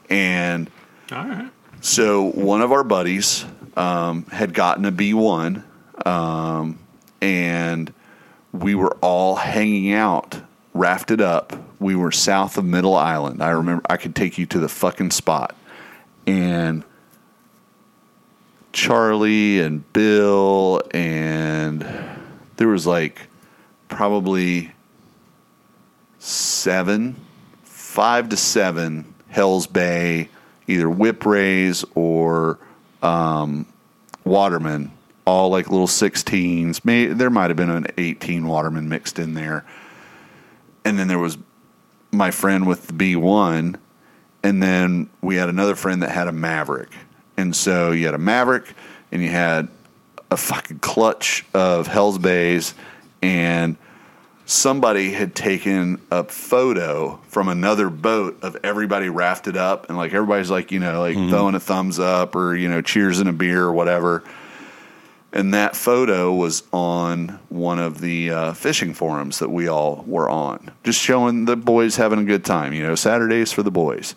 And 0.09 0.69
right. 1.09 1.49
so 1.79 2.31
one 2.31 2.61
of 2.61 2.73
our 2.73 2.83
buddies 2.83 3.45
um, 3.77 4.25
had 4.25 4.53
gotten 4.53 4.83
a 4.83 4.91
B1 4.91 5.63
um, 6.05 6.77
and 7.21 7.93
we 8.51 8.75
were 8.75 8.95
all 8.97 9.35
hanging 9.35 9.93
out, 9.93 10.41
rafted 10.73 11.21
up. 11.21 11.53
We 11.79 11.95
were 11.95 12.11
south 12.11 12.57
of 12.57 12.65
Middle 12.65 12.95
Island. 12.95 13.41
I 13.41 13.51
remember 13.51 13.83
I 13.89 13.95
could 13.95 14.13
take 14.15 14.37
you 14.37 14.45
to 14.47 14.59
the 14.59 14.67
fucking 14.67 15.11
spot, 15.11 15.55
and 16.25 16.83
Charlie 18.73 19.61
and 19.61 19.91
Bill 19.93 20.81
and 20.91 21.85
there 22.57 22.67
was 22.67 22.85
like 22.87 23.27
probably 23.87 24.71
seven, 26.27 27.15
five 27.63 28.29
to 28.29 28.37
seven 28.37 29.13
Hell's 29.29 29.67
Bay, 29.67 30.29
either 30.67 30.89
whip 30.89 31.25
rays 31.25 31.85
or 31.95 32.59
um, 33.01 33.65
Waterman, 34.25 34.91
all 35.25 35.49
like 35.49 35.69
little 35.69 35.87
16s. 35.87 36.83
May, 36.83 37.05
there 37.07 37.29
might 37.29 37.49
have 37.49 37.57
been 37.57 37.69
an 37.69 37.87
18 37.97 38.47
Waterman 38.47 38.89
mixed 38.89 39.19
in 39.19 39.33
there. 39.33 39.65
And 40.83 40.99
then 40.99 41.07
there 41.07 41.19
was 41.19 41.37
my 42.11 42.31
friend 42.31 42.67
with 42.67 42.87
the 42.87 42.93
B1. 42.93 43.75
And 44.43 44.63
then 44.63 45.09
we 45.21 45.35
had 45.35 45.49
another 45.49 45.75
friend 45.75 46.03
that 46.03 46.11
had 46.11 46.27
a 46.27 46.31
Maverick. 46.31 46.91
And 47.37 47.55
so 47.55 47.91
you 47.91 48.05
had 48.05 48.15
a 48.15 48.19
Maverick 48.19 48.73
and 49.11 49.21
you 49.21 49.29
had 49.29 49.69
a 50.29 50.37
fucking 50.37 50.79
clutch 50.79 51.45
of 51.53 51.87
Hell's 51.87 52.17
Bays 52.17 52.73
and 53.21 53.77
somebody 54.47 55.11
had 55.11 55.35
taken 55.35 56.01
a 56.09 56.23
photo 56.23 57.19
from 57.27 57.49
another 57.49 57.89
boat 57.89 58.41
of 58.41 58.55
everybody 58.63 59.09
rafted 59.09 59.57
up 59.57 59.89
and 59.89 59.97
like 59.97 60.13
everybody's 60.13 60.49
like 60.49 60.71
you 60.71 60.79
know 60.79 61.01
like 61.01 61.15
throwing 61.29 61.53
a 61.53 61.59
thumbs 61.59 61.99
up 61.99 62.33
or 62.33 62.55
you 62.55 62.69
know 62.69 62.81
cheers 62.81 63.19
in 63.19 63.27
a 63.27 63.33
beer 63.33 63.63
or 63.63 63.73
whatever. 63.73 64.23
And 65.33 65.53
that 65.53 65.75
photo 65.75 66.33
was 66.33 66.63
on 66.71 67.39
one 67.49 67.77
of 67.77 67.99
the 67.99 68.31
uh, 68.31 68.53
fishing 68.53 68.93
forums 68.93 69.39
that 69.39 69.49
we 69.49 69.67
all 69.67 70.03
were 70.07 70.29
on 70.29 70.71
just 70.83 70.99
showing 70.99 71.43
the 71.43 71.57
boys 71.57 71.97
having 71.97 72.19
a 72.19 72.23
good 72.23 72.45
time 72.45 72.73
you 72.73 72.81
know 72.81 72.95
saturdays 72.95 73.51
for 73.51 73.63
the 73.63 73.71
boys. 73.71 74.15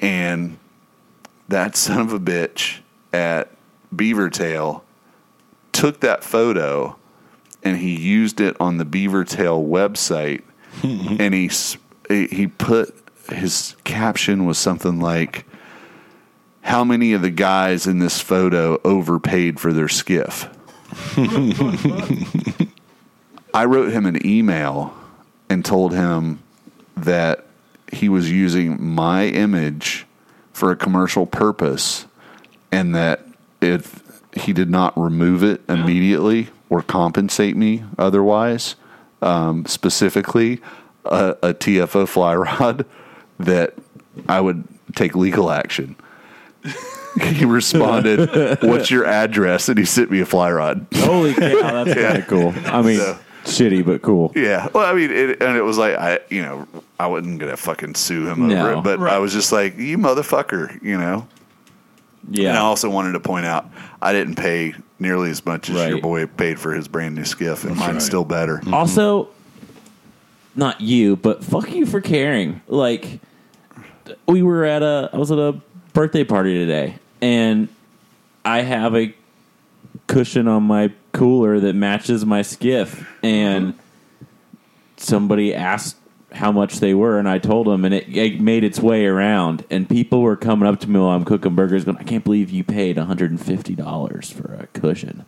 And 0.00 0.58
that 1.48 1.76
son 1.76 2.00
of 2.00 2.12
a 2.12 2.18
bitch 2.18 2.80
at 3.12 3.52
beavertail 3.94 4.82
took 5.72 6.00
that 6.00 6.24
photo 6.24 6.96
and 7.62 7.76
he 7.76 7.96
used 7.96 8.40
it 8.40 8.56
on 8.60 8.78
the 8.78 8.84
Beaver 8.84 9.24
Tail 9.24 9.62
website, 9.62 10.42
and 10.82 11.34
he 11.34 11.50
he 12.08 12.46
put 12.46 12.94
his 13.30 13.76
caption 13.84 14.46
was 14.46 14.58
something 14.58 15.00
like, 15.00 15.46
"How 16.62 16.84
many 16.84 17.12
of 17.12 17.22
the 17.22 17.30
guys 17.30 17.86
in 17.86 17.98
this 17.98 18.20
photo 18.20 18.80
overpaid 18.84 19.60
for 19.60 19.72
their 19.72 19.88
skiff?" 19.88 20.48
I 23.54 23.64
wrote 23.64 23.92
him 23.92 24.06
an 24.06 24.24
email 24.26 24.94
and 25.48 25.64
told 25.64 25.92
him 25.92 26.40
that 26.96 27.46
he 27.92 28.08
was 28.08 28.30
using 28.30 28.82
my 28.82 29.26
image 29.26 30.06
for 30.52 30.70
a 30.70 30.76
commercial 30.76 31.26
purpose, 31.26 32.06
and 32.70 32.94
that 32.94 33.26
if 33.60 34.02
he 34.34 34.52
did 34.52 34.70
not 34.70 34.96
remove 34.96 35.42
it 35.42 35.60
immediately 35.68 36.48
or 36.70 36.80
compensate 36.82 37.56
me 37.56 37.84
otherwise, 37.98 38.76
um, 39.20 39.66
specifically 39.66 40.60
a, 41.04 41.36
a 41.42 41.52
TFO 41.54 42.08
fly 42.08 42.34
rod, 42.34 42.86
that 43.38 43.74
I 44.28 44.40
would 44.40 44.64
take 44.94 45.14
legal 45.14 45.50
action. 45.50 45.96
he 47.22 47.44
responded, 47.44 48.62
"What's 48.62 48.90
your 48.90 49.04
address?" 49.04 49.68
and 49.68 49.78
he 49.78 49.84
sent 49.84 50.10
me 50.10 50.20
a 50.20 50.26
fly 50.26 50.50
rod. 50.52 50.86
Holy 50.94 51.34
cow, 51.34 51.84
that's 51.84 51.94
kind 52.00 52.16
of 52.18 52.26
cool. 52.28 52.54
I 52.66 52.82
mean, 52.82 52.98
So- 52.98 53.18
shitty 53.44 53.84
but 53.84 54.02
cool. 54.02 54.32
Yeah, 54.36 54.68
well, 54.74 54.84
I 54.86 54.94
mean, 54.94 55.10
it, 55.10 55.42
and 55.42 55.56
it 55.56 55.62
was 55.62 55.78
like 55.78 55.96
I, 55.96 56.20
you 56.28 56.42
know, 56.42 56.68
I 56.98 57.06
wasn't 57.06 57.40
gonna 57.40 57.56
fucking 57.56 57.94
sue 57.94 58.26
him 58.28 58.50
over 58.50 58.72
it, 58.74 58.82
but 58.84 59.00
I 59.00 59.18
was 59.18 59.32
just 59.32 59.52
like, 59.52 59.76
you 59.78 59.98
motherfucker, 59.98 60.80
you 60.82 60.98
know. 60.98 61.26
Yeah. 62.30 62.50
And 62.50 62.58
I 62.58 62.60
also 62.60 62.90
wanted 62.90 63.12
to 63.12 63.20
point 63.20 63.46
out 63.46 63.70
I 64.02 64.12
didn't 64.12 64.36
pay 64.36 64.74
nearly 64.98 65.30
as 65.30 65.44
much 65.44 65.70
as 65.70 65.88
your 65.88 66.00
boy 66.00 66.26
paid 66.26 66.58
for 66.58 66.72
his 66.72 66.88
brand 66.88 67.14
new 67.14 67.24
skiff, 67.24 67.64
and 67.64 67.76
mine's 67.76 67.92
right. 67.94 68.02
still 68.02 68.24
better. 68.24 68.58
Mm-hmm. 68.58 68.74
Also, 68.74 69.28
not 70.54 70.80
you, 70.80 71.16
but 71.16 71.44
fuck 71.44 71.70
you 71.72 71.86
for 71.86 72.00
caring. 72.00 72.60
Like, 72.66 73.20
we 74.26 74.42
were 74.42 74.64
at 74.64 74.82
a, 74.82 75.10
I 75.12 75.16
was 75.16 75.30
at 75.30 75.38
a 75.38 75.60
birthday 75.92 76.24
party 76.24 76.54
today, 76.54 76.96
and 77.20 77.68
I 78.44 78.62
have 78.62 78.96
a 78.96 79.14
cushion 80.06 80.48
on 80.48 80.62
my 80.62 80.92
cooler 81.12 81.60
that 81.60 81.74
matches 81.74 82.24
my 82.24 82.42
skiff, 82.42 83.06
and 83.22 83.78
somebody 84.96 85.54
asked 85.54 85.96
how 86.32 86.52
much 86.52 86.80
they 86.80 86.94
were, 86.94 87.18
and 87.18 87.28
I 87.28 87.38
told 87.38 87.66
them, 87.66 87.84
and 87.84 87.94
it, 87.94 88.06
it 88.08 88.40
made 88.40 88.64
its 88.64 88.80
way 88.80 89.06
around, 89.06 89.64
and 89.70 89.88
people 89.88 90.22
were 90.22 90.36
coming 90.36 90.68
up 90.68 90.80
to 90.80 90.90
me 90.90 90.98
while 90.98 91.10
I'm 91.10 91.24
cooking 91.24 91.54
burgers, 91.54 91.84
going, 91.84 91.98
"I 91.98 92.02
can't 92.04 92.24
believe 92.24 92.50
you 92.50 92.64
paid 92.64 92.96
150 92.96 93.74
dollars 93.74 94.30
for 94.30 94.54
a 94.54 94.66
cushion." 94.78 95.24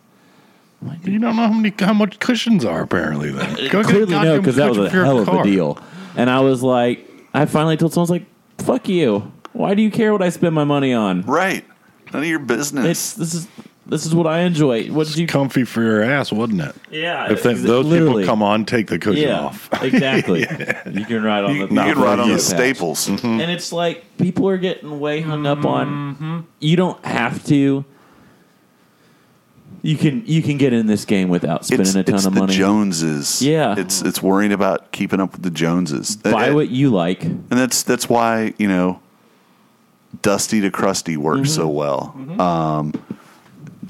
Like, 0.81 1.05
You 1.05 1.19
don't 1.19 1.35
know 1.35 1.47
how 1.47 1.53
many 1.53 1.73
how 1.79 1.93
much 1.93 2.19
cushions 2.19 2.65
are 2.65 2.81
apparently. 2.81 3.31
Then 3.31 3.51
uh, 3.51 3.69
Go 3.69 3.83
clearly 3.83 4.11
no, 4.11 4.39
because 4.39 4.57
that 4.57 4.69
was 4.69 4.77
a 4.77 4.89
for 4.89 4.95
your 4.97 5.05
hell 5.05 5.19
of 5.19 5.27
a 5.27 5.43
deal. 5.43 5.77
And 6.15 6.29
I 6.29 6.41
was 6.41 6.61
like, 6.61 7.09
I 7.33 7.45
finally 7.45 7.77
told 7.77 7.93
someone, 7.93 8.09
I 8.09 8.13
was 8.13 8.21
like, 8.21 8.25
"Fuck 8.65 8.89
you! 8.89 9.31
Why 9.53 9.75
do 9.75 9.81
you 9.81 9.91
care 9.91 10.11
what 10.11 10.21
I 10.21 10.29
spend 10.29 10.55
my 10.55 10.63
money 10.63 10.93
on? 10.93 11.21
Right? 11.23 11.65
None 12.11 12.23
of 12.23 12.27
your 12.27 12.39
business. 12.39 12.85
It's 12.85 13.13
this 13.13 13.33
is 13.33 13.47
this 13.85 14.05
is 14.05 14.15
what 14.15 14.27
I 14.27 14.41
enjoy. 14.41 14.87
What 14.87 15.07
did 15.07 15.17
you? 15.17 15.27
Comfy 15.27 15.63
for 15.65 15.81
your 15.83 16.01
ass, 16.03 16.31
wasn't 16.31 16.61
it? 16.61 16.75
Yeah, 16.91 17.31
If 17.31 17.43
they, 17.43 17.53
exa- 17.53 17.63
those 17.63 17.85
literally. 17.85 18.23
people 18.23 18.33
come 18.33 18.41
on, 18.43 18.65
take 18.65 18.87
the 18.87 18.97
cushion 18.99 19.27
yeah, 19.27 19.41
off. 19.41 19.69
exactly. 19.83 20.41
You 20.41 21.05
can 21.05 21.23
ride 21.23 21.43
on 21.43 21.53
the 21.57 21.59
you 21.63 21.67
can 21.67 21.99
ride 21.99 22.19
on 22.19 22.27
the 22.29 22.35
patch. 22.35 22.41
staples. 22.43 23.07
and 23.09 23.41
it's 23.41 23.71
like 23.73 24.17
people 24.17 24.47
are 24.47 24.57
getting 24.57 24.99
way 24.99 25.21
hung 25.21 25.45
up 25.45 25.65
on. 25.65 26.47
You 26.59 26.75
don't 26.77 27.03
have 27.05 27.45
to. 27.47 27.83
You 29.81 29.97
can 29.97 30.23
you 30.25 30.41
can 30.41 30.57
get 30.57 30.71
in 30.71 30.87
this 30.87 31.03
game 31.03 31.27
without 31.27 31.65
spending 31.65 31.87
It's, 31.87 31.95
a 31.95 32.03
ton 32.03 32.15
it's 32.15 32.25
of 32.25 32.33
the 32.35 32.39
money. 32.39 32.53
Joneses. 32.55 33.41
Yeah. 33.41 33.75
it's 33.77 34.01
it's 34.01 34.23
worrying 34.23 34.53
about 34.53 34.93
keeping 34.93 35.19
up 35.19 35.33
with 35.33 35.41
the 35.41 35.49
Joneses. 35.51 36.15
Buy 36.15 36.45
And- 36.47 36.55
what 36.55 36.69
you 36.69 36.89
like. 36.89 37.23
and 37.25 37.49
that's 37.49 37.83
that's 37.83 38.07
why 38.07 38.53
you 38.57 38.69
know, 38.69 39.01
Dusty 40.21 40.61
to 40.61 40.71
Crusty 40.71 41.17
works 41.17 41.51
so 41.51 41.67
Mm-hmm. 41.67 42.37
well. 42.37 42.41
Um, 42.41 42.93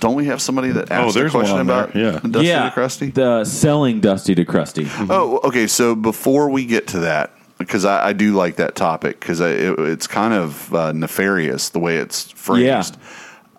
don't 0.04 0.16
we 0.16 0.26
have 0.26 0.42
somebody 0.42 0.70
that 0.72 0.92
asked 0.92 1.16
a 1.16 1.20
there's 1.20 1.34
one 1.34 1.44
question 1.44 1.60
on 1.60 1.68
there, 1.68 1.84
about 1.86 1.96
yeah. 1.96 2.20
Dusty 2.30 2.48
yeah, 2.48 2.64
to 2.66 2.72
Crusty? 2.72 3.10
the 3.12 3.46
selling 3.46 4.02
Dusty 4.02 4.36
to 4.36 4.44
Crusty. 4.44 4.86
Oh, 5.10 5.40
okay. 5.46 5.66
So 5.66 5.96
before 5.96 6.50
we 6.50 6.66
get 6.66 6.88
to 6.88 7.00
that, 7.00 7.32
because 7.58 7.86
I, 7.86 8.10
I 8.10 8.14
do 8.14 8.34
like 8.34 8.58
that 8.58 8.76
topic 8.76 9.18
because 9.18 9.40
it, 9.40 9.80
it's 9.80 10.06
kind 10.06 10.34
of 10.34 10.76
uh, 10.76 10.92
nefarious 10.92 11.70
the 11.70 11.80
way 11.80 12.00
it's 12.00 12.30
phrased. 12.32 12.98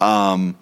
Um, 0.03 0.59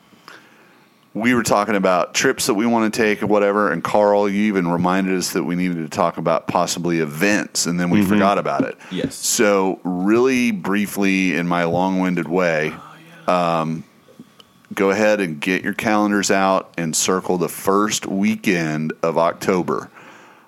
we 1.14 1.34
were 1.34 1.42
talking 1.42 1.74
about 1.74 2.14
trips 2.14 2.46
that 2.46 2.54
we 2.54 2.64
want 2.64 2.94
to 2.94 2.96
take 2.96 3.20
or 3.20 3.26
whatever, 3.26 3.72
and 3.72 3.82
Carl, 3.82 4.28
you 4.28 4.42
even 4.44 4.68
reminded 4.68 5.18
us 5.18 5.32
that 5.32 5.42
we 5.42 5.56
needed 5.56 5.78
to 5.78 5.88
talk 5.88 6.16
about 6.16 6.46
possibly 6.46 7.00
events, 7.00 7.66
and 7.66 7.80
then 7.80 7.90
we 7.90 8.04
forgot 8.04 8.38
about 8.38 8.62
it. 8.62 8.78
Yes. 8.92 9.16
So, 9.16 9.80
really 9.82 10.52
briefly, 10.52 11.34
in 11.34 11.48
my 11.48 11.64
long-winded 11.64 12.28
way, 12.28 12.72
um, 13.26 13.82
go 14.74 14.90
ahead 14.90 15.20
and 15.20 15.40
get 15.40 15.62
your 15.62 15.74
calendars 15.74 16.30
out 16.30 16.72
and 16.76 16.94
circle 16.94 17.38
the 17.38 17.48
first 17.48 18.06
weekend 18.06 18.92
of 19.02 19.18
October. 19.18 19.90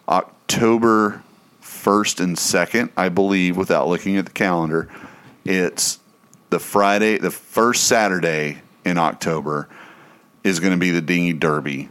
October 0.08 1.22
1st 1.62 2.20
and 2.20 2.36
2nd, 2.36 2.90
I 2.96 3.08
believe, 3.08 3.56
without 3.56 3.88
looking 3.88 4.16
at 4.16 4.26
the 4.26 4.32
calendar. 4.32 4.88
It's 5.44 5.98
the 6.50 6.58
Friday, 6.58 7.18
the 7.18 7.30
first 7.30 7.84
Saturday 7.86 8.58
in 8.84 8.98
October 8.98 9.68
is 10.42 10.60
going 10.60 10.72
to 10.72 10.78
be 10.78 10.90
the 10.90 11.00
Dinghy 11.00 11.32
Derby 11.32 11.88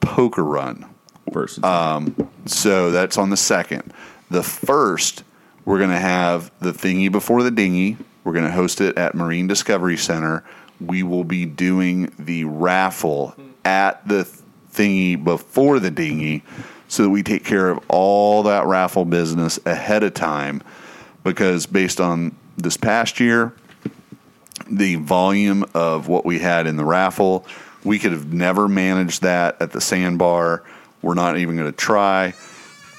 poker 0.00 0.42
run. 0.42 0.86
First, 1.32 1.62
um, 1.62 2.30
So 2.46 2.90
that's 2.90 3.16
on 3.16 3.30
the 3.30 3.36
second. 3.36 3.92
The 4.30 4.42
first, 4.42 5.22
we're 5.64 5.78
going 5.78 5.90
to 5.90 5.98
have 5.98 6.50
the 6.60 6.72
thingy 6.72 7.10
before 7.12 7.42
the 7.42 7.50
dinghy. 7.50 7.96
We're 8.24 8.32
going 8.32 8.46
to 8.46 8.50
host 8.50 8.80
it 8.80 8.96
at 8.96 9.14
Marine 9.14 9.46
Discovery 9.46 9.96
Center. 9.96 10.44
We 10.80 11.02
will 11.02 11.24
be 11.24 11.44
doing 11.44 12.12
the 12.18 12.44
raffle 12.44 13.34
at 13.64 14.06
the 14.08 14.28
thingy 14.72 15.22
before 15.22 15.78
the 15.78 15.90
dinghy 15.90 16.42
so 16.88 17.04
that 17.04 17.10
we 17.10 17.22
take 17.22 17.44
care 17.44 17.70
of 17.70 17.84
all 17.88 18.42
that 18.44 18.66
raffle 18.66 19.04
business 19.04 19.58
ahead 19.66 20.02
of 20.02 20.14
time 20.14 20.62
because 21.22 21.66
based 21.66 22.00
on 22.00 22.34
this 22.56 22.76
past 22.76 23.20
year, 23.20 23.54
the 24.70 24.94
volume 24.96 25.64
of 25.74 26.08
what 26.08 26.24
we 26.24 26.38
had 26.38 26.66
in 26.66 26.76
the 26.76 26.84
raffle. 26.84 27.44
We 27.84 27.98
could 27.98 28.12
have 28.12 28.32
never 28.32 28.68
managed 28.68 29.22
that 29.22 29.60
at 29.60 29.72
the 29.72 29.80
sandbar. 29.80 30.62
We're 31.02 31.14
not 31.14 31.38
even 31.38 31.56
going 31.56 31.70
to 31.70 31.76
try. 31.76 32.34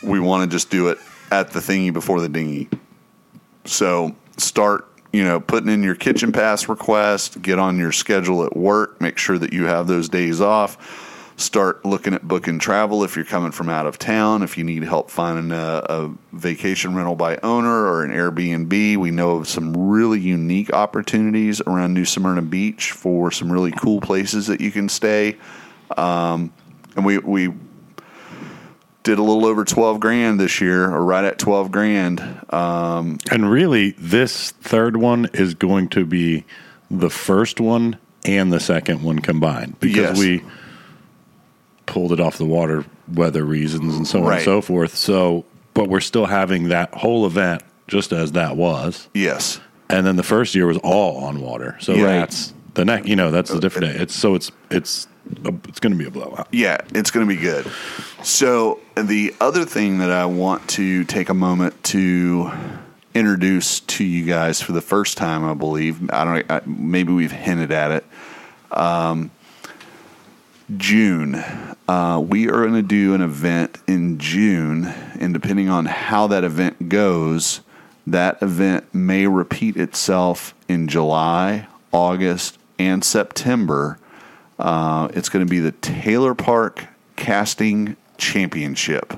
We 0.03 0.19
want 0.19 0.49
to 0.49 0.53
just 0.53 0.69
do 0.69 0.89
it 0.89 0.97
at 1.31 1.51
the 1.51 1.59
thingy 1.59 1.93
before 1.93 2.19
the 2.19 2.29
dinghy. 2.29 2.69
So 3.65 4.15
start, 4.37 4.87
you 5.11 5.23
know, 5.23 5.39
putting 5.39 5.69
in 5.69 5.83
your 5.83 5.95
kitchen 5.95 6.31
pass 6.31 6.69
request, 6.69 7.41
get 7.41 7.59
on 7.59 7.77
your 7.77 7.91
schedule 7.91 8.43
at 8.45 8.55
work, 8.55 9.01
make 9.01 9.17
sure 9.17 9.37
that 9.37 9.53
you 9.53 9.65
have 9.65 9.87
those 9.87 10.09
days 10.09 10.41
off 10.41 10.77
start 11.41 11.83
looking 11.83 12.13
at 12.13 12.27
booking 12.27 12.59
travel 12.59 13.03
if 13.03 13.15
you're 13.15 13.25
coming 13.25 13.51
from 13.51 13.69
out 13.69 13.85
of 13.85 13.97
town. 13.97 14.43
If 14.43 14.57
you 14.57 14.63
need 14.63 14.83
help 14.83 15.09
finding 15.09 15.51
a, 15.51 15.81
a 15.89 16.13
vacation 16.33 16.95
rental 16.95 17.15
by 17.15 17.37
owner 17.37 17.85
or 17.85 18.03
an 18.03 18.11
Airbnb, 18.11 18.97
we 18.97 19.11
know 19.11 19.37
of 19.37 19.47
some 19.47 19.75
really 19.75 20.19
unique 20.19 20.71
opportunities 20.71 21.61
around 21.61 21.93
New 21.93 22.05
Smyrna 22.05 22.43
Beach 22.43 22.91
for 22.91 23.31
some 23.31 23.51
really 23.51 23.71
cool 23.71 23.99
places 23.99 24.47
that 24.47 24.61
you 24.61 24.71
can 24.71 24.87
stay. 24.87 25.37
Um, 25.97 26.53
and 26.95 27.05
we 27.05 27.17
we 27.17 27.53
did 29.03 29.17
a 29.17 29.23
little 29.23 29.45
over 29.45 29.65
12 29.65 29.99
grand 29.99 30.39
this 30.39 30.61
year 30.61 30.89
or 30.91 31.03
right 31.03 31.23
at 31.23 31.39
12 31.39 31.71
grand 31.71 32.19
um, 32.51 33.17
And 33.31 33.49
really, 33.49 33.91
this 33.97 34.51
third 34.51 34.97
one 34.97 35.27
is 35.33 35.53
going 35.55 35.89
to 35.89 36.05
be 36.05 36.45
the 36.89 37.09
first 37.09 37.59
one 37.59 37.97
and 38.25 38.53
the 38.53 38.59
second 38.59 39.01
one 39.01 39.19
combined 39.19 39.79
because 39.79 40.17
Yes. 40.17 40.19
we 40.19 40.43
pulled 41.85 42.11
it 42.11 42.19
off 42.19 42.37
the 42.37 42.45
water 42.45 42.85
weather 43.13 43.43
reasons 43.43 43.95
and 43.95 44.07
so 44.07 44.19
on 44.19 44.25
Right. 44.25 44.35
and 44.35 44.45
so 44.45 44.61
forth. 44.61 44.95
So, 44.95 45.45
but 45.73 45.89
we're 45.89 45.99
still 45.99 46.25
having 46.27 46.69
that 46.69 46.93
whole 46.93 47.25
event 47.25 47.63
just 47.87 48.13
as 48.13 48.33
that 48.33 48.55
was. 48.55 49.09
yes 49.13 49.59
And 49.89 50.05
then 50.05 50.15
the 50.15 50.23
first 50.23 50.53
year 50.55 50.67
was 50.67 50.77
all 50.77 51.17
on 51.25 51.41
water. 51.41 51.75
So 51.81 51.93
Yeah. 51.93 52.05
that's 52.19 52.53
the 52.75 52.85
next, 52.85 53.07
you 53.07 53.15
know, 53.15 53.31
that's 53.31 53.51
the 53.51 53.59
different 53.59 53.93
day. 53.93 53.99
It's 54.01 54.15
so 54.15 54.35
it's, 54.35 54.51
it's, 54.69 55.07
a, 55.45 55.53
it's 55.67 55.79
going 55.79 55.93
to 55.93 55.97
be 55.97 56.05
a 56.05 56.11
blowout. 56.11 56.47
Yeah, 56.51 56.77
it's 56.93 57.11
going 57.11 57.27
to 57.27 57.35
be 57.35 57.41
good. 57.41 57.69
So, 58.23 58.79
the 58.95 59.33
other 59.39 59.65
thing 59.65 59.99
that 59.99 60.11
I 60.11 60.25
want 60.25 60.67
to 60.71 61.03
take 61.05 61.29
a 61.29 61.33
moment 61.33 61.83
to 61.85 62.51
introduce 63.13 63.79
to 63.81 64.03
you 64.03 64.25
guys 64.25 64.61
for 64.61 64.71
the 64.71 64.81
first 64.81 65.17
time, 65.17 65.43
I 65.43 65.53
believe, 65.53 66.09
I 66.11 66.23
don't 66.23 66.51
I, 66.51 66.61
maybe 66.65 67.13
we've 67.13 67.31
hinted 67.31 67.71
at 67.71 67.91
it. 67.91 68.05
Um, 68.71 69.31
June, 70.77 71.35
uh, 71.87 72.23
we 72.25 72.47
are 72.47 72.61
going 72.65 72.73
to 72.75 72.81
do 72.81 73.13
an 73.13 73.21
event 73.21 73.77
in 73.87 74.17
June, 74.17 74.85
and 74.85 75.33
depending 75.33 75.67
on 75.67 75.85
how 75.85 76.27
that 76.27 76.45
event 76.45 76.87
goes, 76.87 77.61
that 78.07 78.41
event 78.41 78.93
may 78.93 79.27
repeat 79.27 79.75
itself 79.75 80.53
in 80.69 80.87
July, 80.87 81.67
August, 81.91 82.57
and 82.79 83.03
September. 83.03 83.99
Uh, 84.61 85.07
it's 85.15 85.27
going 85.27 85.43
to 85.43 85.49
be 85.49 85.59
the 85.59 85.71
Taylor 85.71 86.35
Park 86.35 86.85
Casting 87.15 87.97
Championship, 88.17 89.17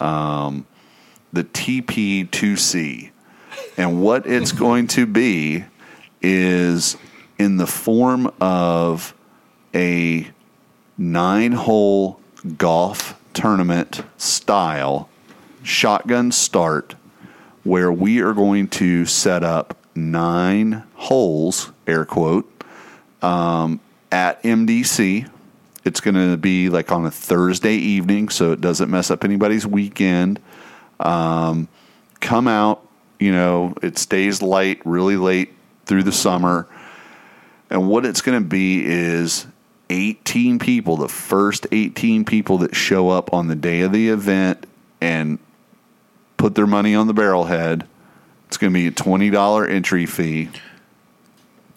um, 0.00 0.66
the 1.30 1.44
TP2C. 1.44 3.10
And 3.76 4.00
what 4.00 4.26
it's 4.26 4.52
going 4.66 4.86
to 4.88 5.04
be 5.04 5.64
is 6.22 6.96
in 7.38 7.58
the 7.58 7.66
form 7.66 8.32
of 8.40 9.14
a 9.74 10.28
nine 10.96 11.52
hole 11.52 12.18
golf 12.56 13.20
tournament 13.34 14.02
style 14.16 15.10
shotgun 15.62 16.32
start 16.32 16.94
where 17.62 17.92
we 17.92 18.22
are 18.22 18.32
going 18.32 18.68
to 18.68 19.04
set 19.04 19.44
up 19.44 19.76
nine 19.94 20.82
holes, 20.94 21.72
air 21.86 22.06
quote, 22.06 22.50
um, 23.20 23.80
at 24.16 24.42
MDC. 24.44 25.30
It's 25.84 26.00
going 26.00 26.14
to 26.14 26.38
be 26.38 26.70
like 26.70 26.90
on 26.90 27.04
a 27.04 27.10
Thursday 27.10 27.74
evening, 27.74 28.30
so 28.30 28.52
it 28.52 28.62
doesn't 28.62 28.90
mess 28.90 29.10
up 29.10 29.24
anybody's 29.24 29.66
weekend. 29.66 30.40
Um, 30.98 31.68
come 32.20 32.48
out, 32.48 32.88
you 33.20 33.30
know, 33.30 33.74
it 33.82 33.98
stays 33.98 34.40
light 34.40 34.80
really 34.86 35.18
late 35.18 35.52
through 35.84 36.02
the 36.02 36.12
summer. 36.12 36.66
And 37.68 37.90
what 37.90 38.06
it's 38.06 38.22
going 38.22 38.42
to 38.42 38.48
be 38.48 38.86
is 38.86 39.46
18 39.90 40.60
people, 40.60 40.96
the 40.96 41.10
first 41.10 41.66
18 41.70 42.24
people 42.24 42.56
that 42.58 42.74
show 42.74 43.10
up 43.10 43.34
on 43.34 43.48
the 43.48 43.54
day 43.54 43.82
of 43.82 43.92
the 43.92 44.08
event 44.08 44.66
and 45.02 45.38
put 46.38 46.54
their 46.54 46.66
money 46.66 46.94
on 46.94 47.06
the 47.06 47.14
barrelhead. 47.14 47.86
It's 48.48 48.56
going 48.56 48.72
to 48.72 48.74
be 48.74 48.86
a 48.86 48.92
$20 48.92 49.70
entry 49.70 50.06
fee. 50.06 50.48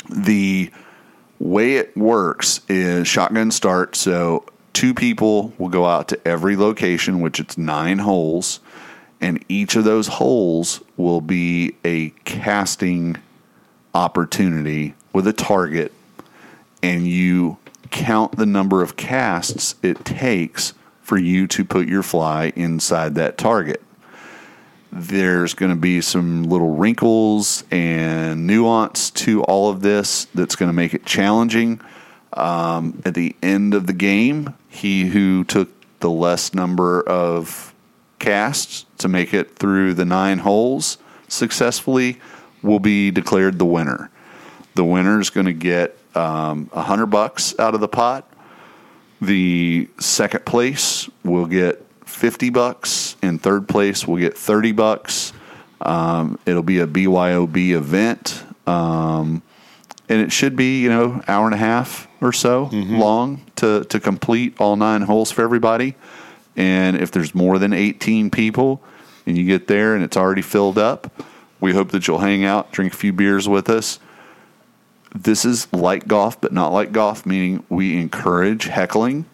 The 0.09 0.71
way 1.39 1.75
it 1.75 1.95
works 1.95 2.61
is 2.67 3.07
shotgun 3.07 3.51
start. 3.51 3.95
So 3.95 4.45
two 4.73 4.93
people 4.93 5.53
will 5.57 5.69
go 5.69 5.85
out 5.85 6.07
to 6.09 6.27
every 6.27 6.55
location, 6.55 7.21
which 7.21 7.39
it's 7.39 7.57
nine 7.57 7.99
holes, 7.99 8.59
and 9.21 9.43
each 9.49 9.75
of 9.75 9.83
those 9.83 10.07
holes 10.07 10.81
will 10.97 11.21
be 11.21 11.75
a 11.83 12.11
casting 12.25 13.17
opportunity 13.93 14.93
with 15.13 15.27
a 15.27 15.33
target, 15.33 15.91
and 16.83 17.07
you 17.07 17.57
count 17.89 18.37
the 18.37 18.45
number 18.45 18.81
of 18.81 18.95
casts 18.95 19.75
it 19.81 20.05
takes 20.05 20.73
for 21.01 21.17
you 21.17 21.47
to 21.47 21.65
put 21.65 21.87
your 21.87 22.03
fly 22.03 22.53
inside 22.55 23.15
that 23.15 23.37
target. 23.37 23.81
There's 24.91 25.53
going 25.53 25.71
to 25.71 25.77
be 25.77 26.01
some 26.01 26.43
little 26.43 26.75
wrinkles 26.75 27.63
and 27.69 28.47
nuance 28.47 29.11
to 29.11 29.43
all 29.43 29.69
of 29.69 29.81
this 29.81 30.25
that's 30.33 30.55
going 30.55 30.69
to 30.69 30.73
make 30.73 30.93
it 30.93 31.05
challenging. 31.05 31.79
Um, 32.33 33.01
at 33.05 33.13
the 33.13 33.35
end 33.43 33.73
of 33.73 33.85
the 33.85 33.93
game, 33.93 34.55
he 34.67 35.07
who 35.07 35.43
took 35.43 35.69
the 35.99 36.09
less 36.09 36.53
number 36.53 37.01
of 37.01 37.73
casts 38.17 38.85
to 38.97 39.07
make 39.07 39.33
it 39.33 39.55
through 39.55 39.93
the 39.93 40.05
nine 40.05 40.39
holes 40.39 40.97
successfully 41.27 42.19
will 42.63 42.79
be 42.79 43.11
declared 43.11 43.59
the 43.59 43.65
winner. 43.65 44.09
The 44.75 44.83
winner 44.83 45.19
is 45.19 45.29
going 45.29 45.45
to 45.45 45.53
get 45.53 45.97
um, 46.15 46.69
a 46.73 46.81
hundred 46.81 47.07
bucks 47.07 47.57
out 47.59 47.75
of 47.75 47.81
the 47.81 47.87
pot. 47.87 48.31
The 49.21 49.87
second 49.99 50.45
place 50.45 51.09
will 51.23 51.45
get 51.45 51.85
50 52.05 52.49
bucks 52.49 53.08
and 53.21 53.41
third 53.41 53.67
place 53.67 54.07
will 54.07 54.17
get 54.17 54.37
30 54.37 54.71
bucks. 54.71 55.33
Um, 55.81 56.39
it'll 56.45 56.63
be 56.63 56.79
a 56.79 56.87
BYOB 56.87 57.71
event. 57.71 58.43
Um, 58.67 59.41
and 60.07 60.21
it 60.21 60.31
should 60.31 60.55
be, 60.55 60.81
you 60.81 60.89
know, 60.89 61.21
hour 61.27 61.45
and 61.45 61.53
a 61.53 61.57
half 61.57 62.07
or 62.19 62.33
so 62.33 62.69
long 62.71 63.41
to, 63.57 63.83
to 63.85 63.99
complete 63.99 64.59
all 64.59 64.75
nine 64.75 65.03
holes 65.03 65.31
for 65.31 65.43
everybody. 65.43 65.95
And 66.55 66.97
if 66.97 67.11
there's 67.11 67.33
more 67.35 67.59
than 67.59 67.73
18 67.73 68.31
people 68.31 68.81
and 69.25 69.37
you 69.37 69.45
get 69.45 69.67
there 69.67 69.95
and 69.95 70.03
it's 70.03 70.17
already 70.17 70.41
filled 70.41 70.77
up, 70.77 71.23
we 71.61 71.73
hope 71.73 71.91
that 71.91 72.07
you'll 72.07 72.19
hang 72.19 72.43
out, 72.43 72.71
drink 72.71 72.93
a 72.93 72.97
few 72.97 73.13
beers 73.13 73.47
with 73.47 73.69
us. 73.69 73.99
This 75.15 75.45
is 75.45 75.71
like 75.73 76.07
golf, 76.07 76.39
but 76.39 76.51
not 76.51 76.69
like 76.71 76.91
golf, 76.91 77.25
meaning 77.25 77.63
we 77.69 77.99
encourage 77.99 78.65
heckling. 78.65 79.25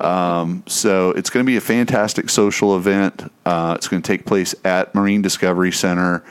Um, 0.00 0.62
so 0.66 1.10
it's 1.10 1.30
going 1.30 1.44
to 1.44 1.46
be 1.46 1.56
a 1.56 1.60
fantastic 1.60 2.30
social 2.30 2.76
event. 2.76 3.30
Uh, 3.44 3.74
it's 3.76 3.88
going 3.88 4.02
to 4.02 4.06
take 4.06 4.26
place 4.26 4.54
at 4.64 4.94
Marine 4.94 5.22
Discovery 5.22 5.72
Center. 5.72 6.24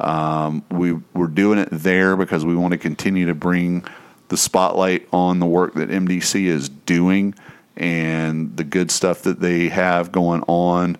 Um, 0.00 0.64
we 0.70 0.92
we're 1.14 1.28
doing 1.28 1.58
it 1.58 1.68
there 1.70 2.16
because 2.16 2.44
we 2.44 2.54
want 2.54 2.72
to 2.72 2.78
continue 2.78 3.26
to 3.26 3.34
bring 3.34 3.84
the 4.28 4.36
spotlight 4.36 5.08
on 5.12 5.38
the 5.38 5.46
work 5.46 5.74
that 5.74 5.88
MDC 5.88 6.44
is 6.46 6.68
doing 6.68 7.34
and 7.76 8.56
the 8.56 8.64
good 8.64 8.90
stuff 8.90 9.22
that 9.22 9.40
they 9.40 9.68
have 9.68 10.12
going 10.12 10.42
on. 10.42 10.96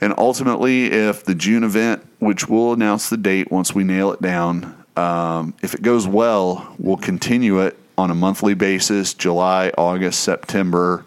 And 0.00 0.14
ultimately, 0.16 0.86
if 0.86 1.24
the 1.24 1.34
June 1.34 1.64
event, 1.64 2.06
which 2.20 2.48
we'll 2.48 2.72
announce 2.72 3.08
the 3.08 3.16
date 3.16 3.50
once 3.50 3.74
we 3.74 3.84
nail 3.84 4.12
it 4.12 4.22
down, 4.22 4.84
um, 4.96 5.54
if 5.62 5.74
it 5.74 5.82
goes 5.82 6.06
well, 6.06 6.74
we'll 6.78 6.96
continue 6.96 7.60
it 7.60 7.76
on 7.98 8.10
a 8.10 8.14
monthly 8.14 8.54
basis 8.54 9.12
July, 9.12 9.72
August, 9.76 10.20
September, 10.20 11.04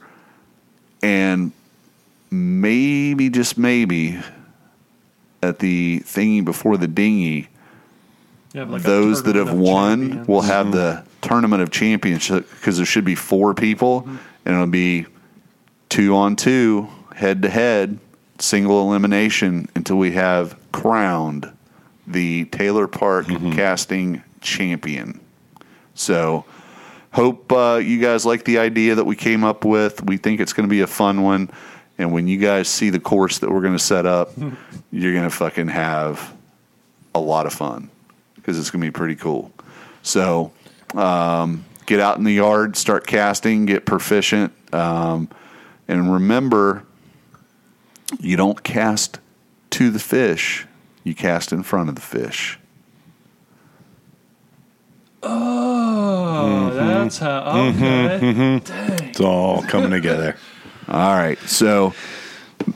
and 1.02 1.52
maybe, 2.30 3.30
just 3.30 3.58
maybe, 3.58 4.20
at 5.42 5.60
the 5.60 6.02
thingy 6.02 6.44
before 6.44 6.78
the 6.78 6.88
dinghy, 6.88 7.48
like 8.54 8.82
those 8.82 9.24
that 9.24 9.36
have 9.36 9.54
won 9.54 10.02
champions. 10.02 10.28
will 10.28 10.42
have 10.42 10.68
mm-hmm. 10.68 10.76
the 10.76 11.04
tournament 11.22 11.62
of 11.62 11.72
championship 11.72 12.50
because 12.52 12.78
there 12.78 12.86
should 12.86 13.06
be 13.06 13.16
four 13.16 13.54
people 13.54 14.08
and 14.46 14.56
it'll 14.56 14.68
be 14.68 15.06
two 15.90 16.16
on 16.16 16.36
two 16.36 16.90
head 17.16 17.42
to 17.44 17.50
head 17.50 17.98
single 18.40 18.82
elimination 18.82 19.70
until 19.76 19.98
we 19.98 20.12
have 20.12 20.58
crowned 20.72 21.52
the 22.08 22.46
taylor 22.46 22.88
park 22.88 23.28
mm-hmm. 23.28 23.52
casting 23.54 24.22
champion. 24.42 25.20
So 25.94 26.46
hope 27.12 27.52
uh, 27.52 27.80
you 27.84 28.00
guys 28.00 28.26
like 28.26 28.46
the 28.46 28.58
idea 28.58 28.96
that 28.96 29.06
we 29.06 29.16
came 29.16 29.44
up 29.44 29.66
with 29.66 30.04
we 30.06 30.18
think 30.18 30.40
it's 30.40 30.54
going 30.54 30.68
to 30.68 30.72
be 30.72 30.82
a 30.82 30.88
fun 30.88 31.22
one 31.22 31.50
and 31.98 32.12
when 32.12 32.28
you 32.28 32.38
guys 32.38 32.68
see 32.68 32.90
the 32.90 33.00
course 33.00 33.40
that 33.40 33.52
we're 33.52 33.62
going 33.62 33.78
to 33.78 33.84
set 33.84 34.06
up 34.06 34.32
you're 34.92 35.14
going 35.14 35.30
to 35.30 35.36
fucking 35.36 35.68
have 35.68 36.34
a 37.14 37.20
lot 37.20 37.46
of 37.46 37.54
fun 37.54 37.90
because 38.42 38.58
it's 38.58 38.72
going 38.72 38.82
to 38.82 38.88
be 38.88 38.92
pretty 38.92 39.16
cool. 39.16 39.52
So, 40.02 40.52
um, 40.96 41.66
get 41.86 42.00
out 42.00 42.18
in 42.18 42.24
the 42.24 42.34
yard, 42.34 42.76
start 42.76 43.06
casting, 43.06 43.66
get 43.66 43.86
proficient, 43.86 44.54
um, 44.74 45.30
and 45.88 46.12
remember, 46.12 46.84
you 48.20 48.36
don't 48.38 48.64
cast 48.64 49.20
to 49.72 49.90
the 49.90 50.00
fish; 50.00 50.66
you 51.04 51.14
cast 51.14 51.52
in 51.52 51.64
front 51.64 51.90
of 51.90 51.96
the 51.96 52.02
fish. 52.02 52.60
Oh, 55.24 55.81
Mm-hmm. 55.92 56.78
that's 56.78 57.18
how. 57.20 57.68
Okay. 57.70 57.80
Dang. 57.80 58.58
It's 58.58 58.72
It's 58.72 59.20
all 59.20 59.62
coming 59.64 59.92
together. 59.92 60.36
All 60.88 61.16
right, 61.16 61.40
so 61.40 61.94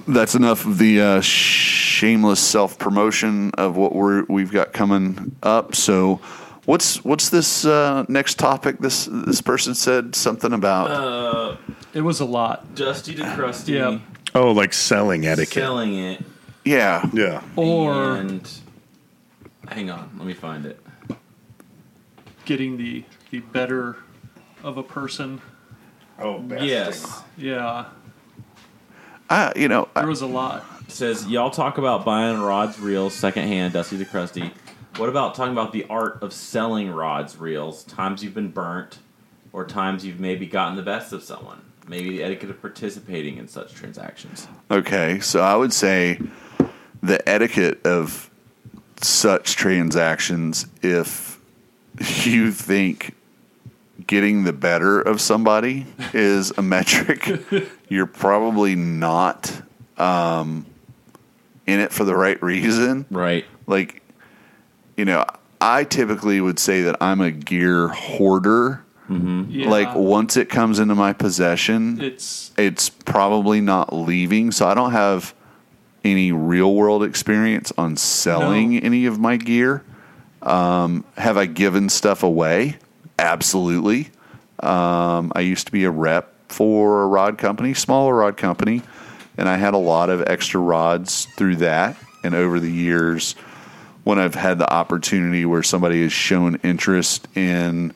that's 0.08 0.36
enough 0.36 0.66
of 0.66 0.78
the 0.78 1.02
uh, 1.02 1.22
shameless 1.22 2.40
self 2.40 2.78
promotion 2.78 3.52
of 3.52 3.76
what 3.76 3.94
we're 3.94 4.24
we've 4.26 4.52
got 4.52 4.74
coming 4.74 5.36
up. 5.44 5.76
So, 5.76 6.22
what's 6.66 7.04
what's 7.04 7.30
this 7.30 7.66
uh, 7.66 8.06
next 8.08 8.40
topic? 8.40 8.80
This 8.80 9.10
this 9.12 9.42
person 9.42 9.76
said 9.76 10.16
something 10.16 10.54
about. 10.54 11.58
It 11.94 12.02
was 12.02 12.20
a 12.20 12.26
lot. 12.26 12.76
Dusty 12.76 13.16
to 13.16 13.36
crusty. 13.36 13.74
Yeah. 13.74 14.00
Oh, 14.34 14.52
like 14.52 14.74
selling 14.74 15.26
etiquette. 15.26 15.54
Selling 15.64 15.96
it. 15.98 16.22
yeah, 16.66 17.10
Yeah. 17.14 17.42
Or 17.56 18.18
and 18.18 18.50
hang 19.70 19.90
on, 19.90 20.12
let 20.18 20.28
me 20.28 20.34
find 20.34 20.66
it. 20.66 20.80
Getting 22.46 22.78
the 22.78 23.04
the 23.32 23.40
better 23.40 23.98
of 24.64 24.78
a 24.78 24.84
person. 24.84 25.42
Oh, 26.20 26.44
Yes. 26.60 27.24
Yeah. 27.38 27.86
I, 29.30 29.52
you 29.56 29.68
know, 29.68 29.90
There 29.96 30.08
was 30.08 30.22
a 30.22 30.28
lot. 30.28 30.64
It 30.82 30.92
says 30.92 31.28
y'all 31.28 31.50
talk 31.50 31.78
about 31.78 32.06
buying 32.06 32.40
rods, 32.40 32.80
reels, 32.80 33.14
secondhand, 33.14 33.74
dusty 33.74 33.98
to 33.98 34.06
crusty. 34.06 34.52
What 34.98 35.10
about 35.10 35.36
talking 35.36 35.52
about 35.52 35.74
the 35.74 35.84
art 35.90 36.22
of 36.24 36.32
selling 36.32 36.90
rods, 36.90 37.36
reels, 37.38 37.84
times 37.84 38.24
you've 38.24 38.36
been 38.36 38.50
burnt, 38.52 39.00
or 39.52 39.66
times 39.66 40.06
you've 40.06 40.20
maybe 40.20 40.46
gotten 40.46 40.76
the 40.78 40.84
best 40.84 41.12
of 41.12 41.22
someone? 41.24 41.62
Maybe 41.88 42.10
the 42.10 42.24
etiquette 42.24 42.50
of 42.50 42.62
participating 42.62 43.38
in 43.38 43.48
such 43.48 43.74
transactions. 43.74 44.48
Okay, 44.72 45.20
so 45.20 45.42
I 45.42 45.56
would 45.56 45.74
say 45.74 46.20
the 47.04 47.28
etiquette 47.28 47.86
of 47.86 48.30
such 49.02 49.56
transactions, 49.56 50.68
if 50.82 51.35
you 52.26 52.52
think 52.52 53.14
getting 54.08 54.44
the 54.44 54.54
better 54.54 55.02
of 55.02 55.22
somebody 55.22 55.86
is 56.14 56.52
a 56.58 56.62
metric, 56.62 57.42
you're 57.90 58.06
probably 58.06 58.76
not 58.76 59.62
um, 59.98 60.66
in 61.66 61.80
it 61.80 61.92
for 61.92 62.04
the 62.04 62.16
right 62.16 62.42
reason. 62.44 63.06
Right. 63.10 63.46
Like, 63.68 64.02
you 64.98 65.06
know, 65.06 65.26
I 65.62 65.84
typically 65.86 66.42
would 66.42 66.60
say 66.60 66.82
that 66.84 66.98
I'm 67.02 67.22
a 67.22 67.32
gear 67.32 67.88
hoarder. 67.90 68.82
Yeah. 69.08 69.70
Like, 69.70 69.94
once 69.96 70.36
it 70.36 70.50
comes 70.50 70.80
into 70.80 70.96
my 70.96 71.14
possession, 71.14 72.02
it's 72.02 72.52
it's 72.58 72.90
probably 72.90 73.62
not 73.62 73.94
leaving. 73.94 74.52
So 74.52 74.68
I 74.68 74.74
don't 74.74 74.94
have 74.94 75.36
any 76.04 76.32
real 76.32 76.74
world 76.74 77.04
experience 77.04 77.72
on 77.78 77.98
selling 77.98 78.72
No. 78.74 78.80
any 78.82 79.06
of 79.06 79.20
my 79.20 79.38
gear. 79.38 79.84
Um, 80.46 81.04
have 81.18 81.38
I 81.38 81.46
given 81.46 81.90
stuff 81.90 82.24
away? 82.24 82.78
Absolutely. 83.18 84.10
Um, 84.60 85.32
I 85.36 85.42
used 85.42 85.66
to 85.68 85.72
be 85.72 85.86
a 85.86 85.92
rep 85.92 86.34
for 86.50 87.04
a 87.04 87.08
rod 87.08 87.38
company, 87.38 87.74
smaller 87.74 88.16
rod 88.16 88.38
company, 88.38 88.82
and 89.38 89.50
I 89.50 89.58
had 89.58 89.74
a 89.74 89.80
lot 89.80 90.10
of 90.10 90.24
extra 90.28 90.60
rods 90.60 91.26
through 91.36 91.58
that. 91.58 91.98
And 92.24 92.36
over 92.36 92.60
the 92.60 92.72
years, 92.72 93.34
when 94.04 94.20
I've 94.20 94.36
had 94.36 94.60
the 94.60 94.72
opportunity 94.72 95.46
where 95.46 95.64
somebody 95.64 96.04
has 96.04 96.14
shown 96.14 96.56
interest 96.64 97.28
in 97.36 97.94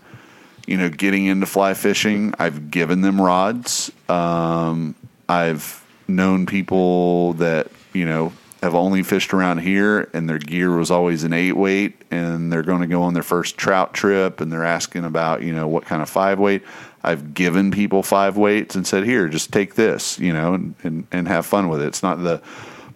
you 0.70 0.78
know, 0.78 0.88
getting 0.88 1.26
into 1.26 1.48
fly 1.48 1.74
fishing, 1.74 2.32
I've 2.38 2.70
given 2.70 3.02
them 3.02 3.20
rods. 3.20 3.92
Um, 4.08 4.94
I've 5.28 5.84
known 6.08 6.46
people 6.46 7.34
that, 7.34 7.72
you 7.92 8.06
know, 8.06 8.34
have 8.62 8.76
only 8.76 9.04
fished 9.04 9.34
around 9.34 9.60
here 9.60 10.10
and 10.14 10.28
their 10.28 10.38
gear 10.38 10.76
was 10.76 10.92
always 10.92 11.24
an 11.24 11.32
eight 11.32 11.56
weight 11.56 12.02
and 12.12 12.52
they're 12.52 12.64
going 12.64 12.82
to 12.82 12.88
go 12.88 13.04
on 13.04 13.14
their 13.14 13.24
first 13.24 13.58
trout 13.58 13.94
trip 13.94 14.42
and 14.42 14.52
they're 14.52 14.66
asking 14.66 15.06
about, 15.06 15.42
you 15.42 15.54
know, 15.54 15.68
what 15.68 15.86
kind 15.86 16.02
of 16.02 16.10
five 16.10 16.40
weight. 16.40 16.64
I've 17.02 17.34
given 17.34 17.72
people 17.72 18.04
five 18.04 18.36
weights 18.36 18.76
and 18.76 18.86
said, 18.86 19.06
here, 19.06 19.30
just 19.30 19.54
take 19.54 19.76
this, 19.76 20.20
you 20.20 20.34
know, 20.34 20.54
and, 20.56 20.76
and, 20.84 21.08
and 21.12 21.28
have 21.30 21.46
fun 21.46 21.70
with 21.70 21.82
it. 21.82 21.88
It's 21.88 22.04
not 22.04 22.22
the 22.22 22.42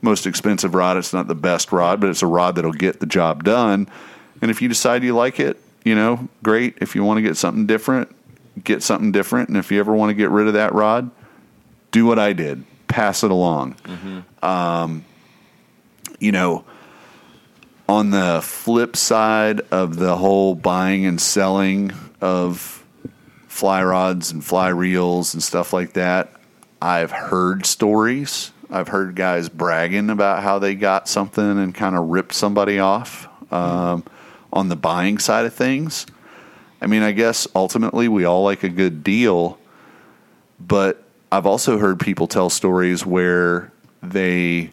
most 0.02 0.28
expensive 0.28 0.76
rod. 0.76 0.98
It's 0.98 1.14
not 1.14 1.30
the 1.30 1.36
best 1.36 1.72
rod, 1.72 2.02
but 2.02 2.10
it's 2.10 2.22
a 2.22 2.28
rod 2.28 2.56
that'll 2.56 2.74
get 2.74 3.00
the 3.00 3.06
job 3.06 3.46
done. 3.46 3.88
And 4.42 4.52
if 4.52 4.62
you 4.62 4.68
decide 4.68 5.04
you 5.04 5.16
like 5.16 5.40
it, 5.40 5.58
you 5.86 5.96
know, 5.96 6.28
great. 6.44 6.78
If 6.82 6.96
you 6.96 7.06
want 7.06 7.20
to 7.20 7.22
get 7.22 7.38
something 7.38 7.66
different, 7.66 8.14
get 8.62 8.84
something 8.84 9.14
different. 9.14 9.48
And 9.48 9.58
if 9.58 9.72
you 9.72 9.80
ever 9.80 9.94
want 9.94 10.10
to 10.10 10.14
get 10.14 10.30
rid 10.30 10.48
of 10.48 10.54
that 10.54 10.74
rod, 10.74 11.10
do 11.92 12.06
what 12.06 12.20
I 12.20 12.34
did. 12.34 12.66
Pass 12.90 13.24
it 13.24 13.32
along. 13.32 13.78
Um, 14.42 15.06
you 16.24 16.32
know, 16.32 16.64
on 17.90 18.12
the 18.12 18.40
flip 18.42 18.96
side 18.96 19.60
of 19.72 19.98
the 19.98 20.16
whole 20.16 20.56
buying 20.56 21.06
and 21.06 21.20
selling 21.20 21.92
of 22.22 22.86
fly 23.50 23.84
rods 23.84 24.32
and 24.32 24.44
fly 24.44 24.70
reels 24.70 25.34
and 25.34 25.44
stuff 25.44 25.74
like 25.74 25.94
that, 25.94 26.32
I've 26.82 27.12
heard 27.12 27.66
stories. 27.66 28.54
I've 28.70 28.88
heard 28.88 29.18
guys 29.18 29.50
bragging 29.50 30.10
about 30.10 30.42
how 30.42 30.60
they 30.60 30.76
got 30.76 31.10
something 31.10 31.44
and 31.44 31.76
kind 31.76 31.98
of 31.98 32.08
ripped 32.08 32.34
somebody 32.34 32.80
off 32.80 33.28
um, 33.52 34.06
on 34.54 34.70
the 34.70 34.78
buying 34.78 35.18
side 35.18 35.46
of 35.46 35.54
things. 35.54 36.06
I 36.82 36.88
mean, 36.88 37.04
I 37.04 37.12
guess 37.12 37.50
ultimately 37.54 38.08
we 38.08 38.24
all 38.24 38.46
like 38.46 38.64
a 38.64 38.70
good 38.70 39.04
deal, 39.04 39.60
but 40.58 41.04
I've 41.34 41.46
also 41.46 41.78
heard 41.80 42.00
people 42.00 42.28
tell 42.28 42.50
stories 42.50 43.06
where 43.06 43.74
they 44.02 44.72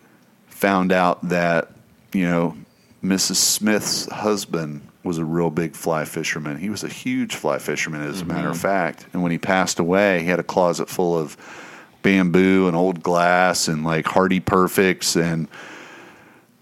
found 0.60 0.92
out 0.92 1.26
that, 1.30 1.70
you 2.12 2.24
know, 2.26 2.54
Mrs. 3.02 3.36
Smith's 3.36 4.04
husband 4.12 4.82
was 5.02 5.16
a 5.16 5.24
real 5.24 5.48
big 5.48 5.74
fly 5.74 6.04
fisherman. 6.04 6.58
He 6.58 6.68
was 6.68 6.84
a 6.84 6.88
huge 6.88 7.34
fly 7.34 7.58
fisherman, 7.58 8.02
as 8.02 8.20
a 8.20 8.26
matter 8.26 8.48
of 8.48 8.56
mm-hmm. 8.56 8.62
fact. 8.62 9.06
And 9.14 9.22
when 9.22 9.32
he 9.32 9.38
passed 9.38 9.78
away, 9.78 10.20
he 10.20 10.26
had 10.26 10.38
a 10.38 10.42
closet 10.42 10.90
full 10.90 11.18
of 11.18 11.38
bamboo 12.02 12.68
and 12.68 12.76
old 12.76 13.02
glass 13.02 13.68
and 13.68 13.84
like 13.84 14.04
Hardy 14.04 14.38
Perfects. 14.38 15.16
And 15.16 15.48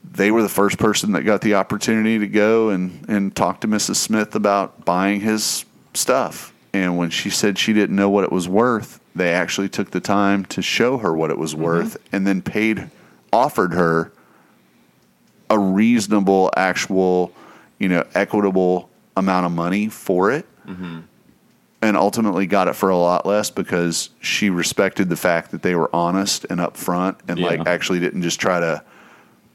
they 0.08 0.30
were 0.30 0.42
the 0.42 0.48
first 0.48 0.78
person 0.78 1.10
that 1.12 1.22
got 1.22 1.40
the 1.40 1.54
opportunity 1.54 2.20
to 2.20 2.28
go 2.28 2.70
and, 2.70 3.04
and 3.08 3.34
talk 3.34 3.62
to 3.62 3.66
Mrs. 3.66 3.96
Smith 3.96 4.36
about 4.36 4.84
buying 4.84 5.22
his 5.22 5.64
stuff. 5.92 6.54
And 6.72 6.96
when 6.96 7.10
she 7.10 7.30
said 7.30 7.58
she 7.58 7.72
didn't 7.72 7.96
know 7.96 8.10
what 8.10 8.22
it 8.22 8.30
was 8.30 8.48
worth, 8.48 9.00
they 9.16 9.32
actually 9.32 9.68
took 9.68 9.90
the 9.90 10.00
time 10.00 10.44
to 10.44 10.62
show 10.62 10.98
her 10.98 11.12
what 11.12 11.30
it 11.30 11.38
was 11.38 11.54
mm-hmm. 11.54 11.64
worth 11.64 11.96
and 12.12 12.24
then 12.24 12.42
paid, 12.42 12.90
offered 13.32 13.72
her 13.72 14.12
a 15.50 15.58
reasonable, 15.58 16.50
actual, 16.56 17.32
you 17.78 17.88
know, 17.88 18.04
equitable 18.14 18.90
amount 19.16 19.46
of 19.46 19.52
money 19.52 19.88
for 19.88 20.30
it. 20.30 20.46
Mm-hmm. 20.66 21.00
And 21.80 21.96
ultimately 21.96 22.46
got 22.46 22.66
it 22.66 22.74
for 22.74 22.88
a 22.88 22.96
lot 22.96 23.24
less 23.24 23.50
because 23.50 24.10
she 24.20 24.50
respected 24.50 25.08
the 25.08 25.16
fact 25.16 25.52
that 25.52 25.62
they 25.62 25.76
were 25.76 25.88
honest 25.94 26.44
and 26.50 26.58
upfront 26.58 27.18
and 27.28 27.38
like 27.38 27.68
actually 27.68 28.00
didn't 28.00 28.22
just 28.22 28.40
try 28.40 28.58
to 28.58 28.82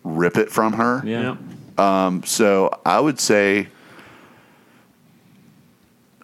rip 0.06 0.38
it 0.38 0.50
from 0.50 0.72
her. 0.74 1.02
Yeah. 1.06 1.36
Yeah. 1.78 2.06
Um, 2.06 2.24
so 2.24 2.80
I 2.86 2.98
would 2.98 3.20
say 3.20 3.68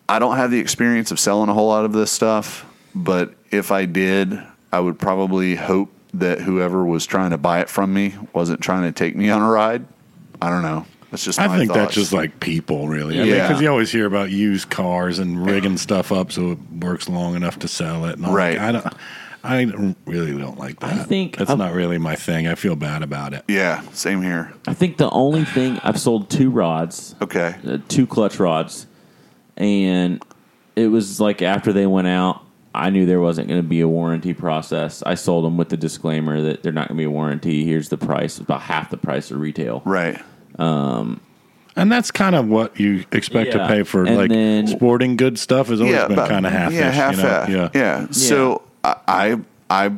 I 0.08 0.19
don't 0.19 0.38
have 0.38 0.52
the 0.52 0.60
experience 0.60 1.11
of 1.11 1.19
selling 1.19 1.50
a 1.50 1.53
whole 1.53 1.68
lot 1.68 1.86
of 1.86 1.92
this 1.92 2.11
stuff, 2.11 2.66
but 2.95 3.34
if 3.52 3.72
I 3.72 3.86
did, 3.86 4.42
I 4.72 4.80
would 4.80 4.98
probably 4.98 5.56
hope 5.56 5.92
that 6.14 6.42
whoever 6.42 6.86
was 6.86 7.06
trying 7.06 7.32
to 7.32 7.38
buy 7.38 7.60
it 7.62 7.70
from 7.70 7.94
me 7.94 8.16
wasn't 8.34 8.62
trying 8.62 8.84
to 8.84 8.92
take 8.92 9.16
me 9.16 9.30
on 9.30 9.42
a 9.42 9.50
ride. 9.50 9.86
I 10.42 10.50
don't 10.50 10.64
know. 10.64 10.86
That's 11.12 11.24
just 11.24 11.40
I 11.40 11.48
my 11.48 11.58
think 11.58 11.74
that's 11.74 11.94
just 11.96 12.14
like 12.14 12.40
people, 12.40 12.88
really. 12.88 13.20
I 13.20 13.24
Yeah. 13.24 13.48
Because 13.48 13.62
you 13.62 13.68
always 13.70 13.92
hear 13.92 14.06
about 14.06 14.30
used 14.30 14.70
cars 14.70 15.18
and 15.20 15.44
rigging 15.46 15.78
stuff 15.78 16.12
up 16.12 16.32
so 16.32 16.52
it 16.52 16.60
works 16.80 17.10
long 17.10 17.36
enough 17.36 17.60
to 17.60 17.68
sell 17.68 18.06
it. 18.06 18.18
And 18.18 18.26
all 18.28 18.34
Right. 18.36 18.58
that. 18.58 18.94
I 19.42 19.62
don't. 19.64 19.86
I 19.88 19.96
really 20.06 20.38
don't 20.38 20.60
like 20.60 20.80
that. 20.82 20.92
I 20.94 21.04
think 21.04 21.38
that's 21.38 21.50
I've- 21.50 21.58
not 21.58 21.74
really 21.74 21.98
my 21.98 22.16
thing. 22.16 22.48
I 22.48 22.56
feel 22.56 22.76
bad 22.76 23.02
about 23.04 23.34
it. 23.34 23.44
yeah, 23.48 23.82
same 23.94 24.22
here. 24.22 24.52
I 24.68 24.74
think 24.74 24.98
the 24.98 25.10
only 25.12 25.46
thing 25.46 25.80
I've 25.84 25.98
sold 26.00 26.30
two 26.30 26.50
rods, 26.50 27.16
Okay. 27.22 27.56
uh, 27.66 27.78
two 27.88 28.06
clutch 28.06 28.38
rods, 28.38 28.86
and 29.58 30.22
it 30.76 30.88
was 30.88 31.20
like 31.22 31.42
after 31.42 31.72
they 31.74 31.88
went 31.88 32.08
out, 32.08 32.42
I 32.80 32.90
knew 32.90 33.06
there 33.06 33.19
wasn't 33.19 33.48
going 33.48 33.61
to 33.61 33.67
be 33.67 33.82
a 33.82 33.88
warranty 33.88 34.33
process. 34.33 35.03
I 35.06 35.16
sold 35.16 35.45
them 35.45 35.58
with 35.58 35.69
the 35.69 35.77
disclaimer 35.77 36.41
that 36.41 36.64
they're 36.64 36.72
not 36.72 36.88
going 36.88 36.98
to 36.98 37.01
be 37.01 37.06
a 37.06 37.11
warranty. 37.11 37.66
Here's 37.66 37.90
the 37.90 37.98
price, 37.98 38.38
It's 38.38 38.40
about 38.45 38.61
half 38.61 38.90
the 38.90 38.98
price 38.98 39.32
of 39.32 39.40
retail. 39.40 39.82
Right. 39.85 40.19
And 41.75 41.90
that's 41.91 42.11
kind 42.11 42.35
of 42.35 42.48
what 42.48 42.80
you 42.80 43.06
expect 43.11 43.53
Yeah. 43.53 43.59
to 43.59 43.67
pay 43.67 43.83
for 43.83 44.03
And 44.06 44.17
like 44.17 44.30
then- 44.30 44.67
sporting 44.67 45.16
goods 45.16 45.40
stuff 45.41 45.67
has 45.69 45.80
always 45.80 45.95
yeah, 45.95 46.08
been 46.08 46.17
kind 46.17 46.45
of 46.45 46.51
half 46.51 46.74
Yeah, 46.74 46.90
half 46.91 47.16
you 47.17 47.24
know? 47.24 47.30
half. 47.30 47.49
Yeah. 47.49 47.69
Yeah. 47.74 48.08
So 48.11 48.64
I, 48.83 48.95
I, 49.08 49.40
I, 49.69 49.91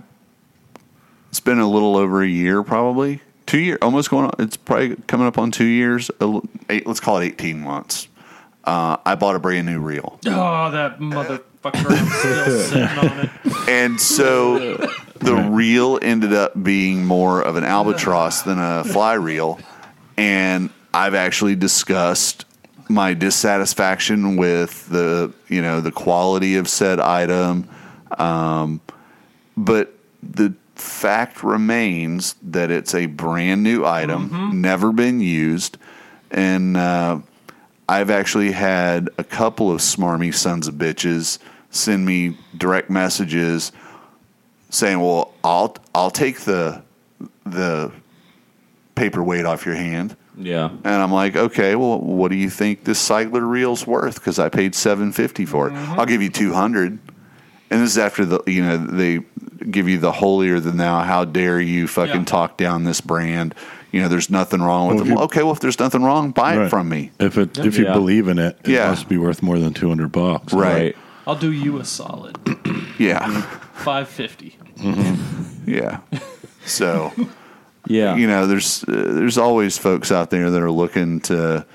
it's 1.30 1.40
been 1.40 1.60
a 1.60 1.68
little 1.70 1.96
over 1.96 2.22
a 2.22 2.28
year, 2.28 2.62
probably 2.62 3.22
two 3.48 3.60
year, 3.60 3.78
almost 3.82 4.10
going 4.10 4.26
on. 4.26 4.32
It's 4.40 4.58
probably 4.58 4.96
coming 5.08 5.26
up 5.28 5.38
on 5.38 5.50
two 5.52 5.66
years. 5.66 6.12
Eight, 6.70 6.86
let's 6.86 7.00
call 7.00 7.18
it 7.20 7.26
eighteen 7.26 7.62
months. 7.62 8.08
Uh, 8.64 8.98
I 9.06 9.16
bought 9.16 9.36
a 9.36 9.40
brand 9.40 9.66
new 9.66 9.80
reel, 9.80 10.20
Oh, 10.28 10.70
that 10.72 11.00
motherfucker! 11.62 11.98
I'm 11.98 12.08
still 12.08 12.60
sitting 12.60 12.98
on 12.98 13.20
it. 13.20 13.70
and 13.70 14.02
so 14.02 14.78
the 15.20 15.36
reel 15.52 16.00
ended 16.02 16.34
up 16.34 16.62
being 16.62 17.06
more 17.06 17.42
of 17.42 17.56
an 17.56 17.64
albatross 17.64 18.42
than 18.42 18.60
a 18.60 18.84
fly 18.84 19.14
reel, 19.14 19.60
and 20.18 20.70
I've 20.94 21.16
actually 21.16 21.56
discussed 21.56 22.46
my 22.90 23.14
dissatisfaction 23.14 24.36
with 24.36 24.90
the 24.90 25.34
you 25.48 25.62
know 25.62 25.82
the 25.82 25.92
quality 25.92 26.56
of 26.56 26.68
said 26.68 27.00
item. 27.00 27.70
Um, 28.18 28.82
but 29.56 29.94
the 30.22 30.54
fact 30.76 31.44
remains 31.44 32.36
that 32.42 32.72
it's 32.72 32.94
a 32.96 33.06
brand 33.06 33.64
new 33.64 33.86
item, 33.86 34.62
never 34.62 34.92
been 34.92 35.22
used, 35.22 35.78
and 36.32 36.76
uh, 36.76 37.20
I've 37.88 38.10
actually 38.10 38.52
had 38.52 39.10
a 39.18 39.24
couple 39.24 39.72
of 39.72 39.80
smarmy 39.80 40.34
sons 40.34 40.68
of 40.68 40.76
bitches 40.76 41.38
send 41.72 42.06
me 42.06 42.38
direct 42.58 42.90
messages 42.90 43.72
saying, 44.70 45.00
"Well, 45.00 45.34
I'll 45.44 45.76
I'll 45.96 46.12
take 46.12 46.42
the 46.42 46.84
the 47.46 47.92
paperweight 48.96 49.46
off 49.46 49.66
your 49.66 49.76
hand." 49.76 50.16
Yeah. 50.38 50.70
And 50.70 50.88
I'm 50.88 51.12
like, 51.12 51.36
okay, 51.36 51.76
well, 51.76 52.00
what 52.00 52.30
do 52.32 52.38
you 52.38 52.50
think 52.50 52.86
this 52.86 53.06
Seigler 53.08 53.48
reel's 53.48 53.86
worth? 53.86 54.16
Because 54.16 54.40
I 54.40 54.50
paid 54.50 54.74
seven 54.76 55.12
fifty 55.12 55.46
for 55.46 55.68
it. 55.68 55.74
Mm-hmm. 55.74 56.00
I'll 56.00 56.06
give 56.06 56.22
you 56.22 56.30
two 56.30 56.54
hundred. 56.54 57.00
And 57.70 57.82
this 57.82 57.92
is 57.92 57.98
after 57.98 58.26
the 58.26 58.42
you 58.48 58.64
know 58.64 58.78
they 58.78 59.20
give 59.70 59.88
you 59.88 59.98
the 59.98 60.12
holier 60.12 60.60
than 60.60 60.78
thou. 60.78 61.02
How 61.02 61.26
dare 61.26 61.60
you 61.60 61.88
fucking 61.88 62.16
Yeah. 62.22 62.26
talk 62.26 62.58
down 62.58 62.84
this 62.86 63.02
brand? 63.02 63.54
You 63.92 64.02
know, 64.02 64.08
there's 64.08 64.30
nothing 64.30 64.62
wrong 64.62 64.88
with 64.88 64.96
Well, 64.98 65.04
them. 65.06 65.18
you- 65.18 65.24
okay, 65.26 65.44
well, 65.44 65.52
if 65.52 65.60
there's 65.60 65.80
nothing 65.80 66.02
wrong, 66.02 66.32
buy 66.32 66.64
it 66.64 66.70
from 66.70 66.88
me. 66.88 67.12
If 67.20 67.38
it 67.38 67.60
if 67.60 67.78
you 67.78 67.86
Yeah. 67.86 67.94
believe 67.94 68.30
in 68.30 68.40
it, 68.40 68.58
it 68.64 68.72
Yeah. 68.72 68.88
must 68.90 69.10
be 69.10 69.18
worth 69.18 69.44
more 69.44 69.60
than 69.60 69.74
two 69.74 69.90
hundred 69.90 70.12
bucks. 70.14 70.54
Right. 70.54 70.96
I'll 71.28 71.36
do 71.36 71.52
you 71.52 71.80
a 71.80 71.86
solid. 71.86 72.38
Yeah, 73.00 73.42
Five 73.74 74.10
fifty. 74.10 74.58
yeah. 75.66 76.02
So 76.66 77.12
Yeah. 77.88 78.16
you 78.16 78.28
know, 78.28 78.46
there's 78.46 78.84
uh, 78.84 78.92
there's 78.92 79.40
always 79.40 79.78
folks 79.80 80.12
out 80.12 80.30
there 80.30 80.52
that 80.52 80.62
are 80.62 80.70
looking 80.70 81.20
to 81.22 81.66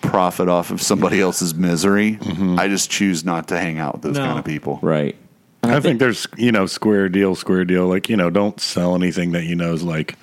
profit 0.00 0.48
off 0.48 0.70
of 0.72 0.82
somebody 0.82 1.20
else's 1.20 1.54
misery. 1.54 2.18
I 2.58 2.66
just 2.66 2.90
choose 2.90 3.24
not 3.24 3.46
to 3.48 3.58
hang 3.58 3.78
out 3.78 3.94
with 3.94 4.02
those 4.02 4.16
No. 4.16 4.24
kind 4.26 4.38
of 4.38 4.44
people. 4.44 4.80
right. 4.82 5.14
I 5.62 5.78
think 5.80 5.98
there's 6.00 6.26
you 6.36 6.50
know 6.52 6.66
square 6.66 7.08
deal, 7.08 7.34
square 7.36 7.64
deal. 7.64 7.86
Like 7.86 8.08
you 8.08 8.16
know, 8.16 8.30
don't 8.30 8.60
sell 8.60 8.94
anything 8.96 9.30
that 9.32 9.44
you 9.44 9.54
know 9.54 9.72
is 9.74 9.82
like 9.84 10.16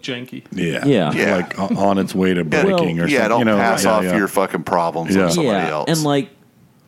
Janky. 0.00 0.44
yeah, 0.52 0.84
Yeah. 0.84 1.12
Yeah. 1.12 1.36
like 1.36 1.58
on 1.58 1.98
its 1.98 2.14
way 2.14 2.34
to 2.34 2.44
breaking 2.44 3.00
or 3.00 3.06
yeah, 3.08 3.18
something. 3.22 3.28
don't 3.30 3.38
you 3.40 3.44
know, 3.46 3.56
pass 3.56 3.84
yeah, 3.84 3.90
off 3.90 4.04
yeah. 4.04 4.16
your 4.16 4.28
fucking 4.28 4.62
problems 4.62 5.14
Yeah. 5.16 5.24
on 5.24 5.30
somebody 5.32 5.58
yeah. 5.66 5.70
else. 5.70 5.90
And 5.90 6.02
like, 6.04 6.30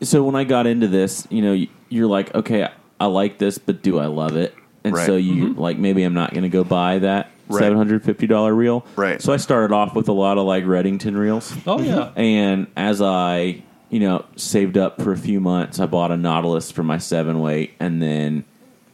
so 0.02 0.22
when 0.22 0.34
I 0.34 0.44
got 0.44 0.66
into 0.66 0.88
this, 0.88 1.26
you 1.30 1.42
know, 1.42 1.66
you're 1.88 2.06
like, 2.08 2.34
okay, 2.34 2.68
I 2.98 3.06
like 3.06 3.38
this, 3.38 3.58
but 3.58 3.82
do 3.82 3.98
I 3.98 4.06
love 4.06 4.36
it? 4.36 4.54
And 4.84 4.94
Right. 4.94 5.06
so 5.06 5.16
you 5.16 5.52
like 5.54 5.76
maybe 5.78 6.02
I'm 6.04 6.14
not 6.14 6.30
going 6.32 6.42
to 6.44 6.48
go 6.48 6.64
buy 6.64 7.00
that 7.00 7.30
Right. 7.48 7.58
seven 7.60 7.76
hundred 7.76 8.02
fifty 8.04 8.26
dollar 8.26 8.54
reel. 8.54 8.86
Right. 8.96 9.20
So 9.20 9.32
I 9.32 9.36
started 9.36 9.74
off 9.74 9.94
with 9.94 10.08
a 10.08 10.12
lot 10.12 10.38
of 10.38 10.44
like 10.46 10.64
Redington 10.64 11.18
reels, 11.18 11.52
Oh 11.66 11.80
yeah. 11.80 12.10
and 12.16 12.66
as 12.76 13.02
I 13.02 13.62
you 13.90 13.98
know 14.00 14.24
saved 14.36 14.78
up 14.78 15.02
for 15.02 15.12
a 15.12 15.16
few 15.18 15.40
months, 15.40 15.80
I 15.80 15.86
bought 15.86 16.12
a 16.12 16.16
Nautilus 16.16 16.70
for 16.70 16.82
my 16.84 16.98
seven 16.98 17.40
weight, 17.40 17.72
and 17.80 18.00
then 18.00 18.44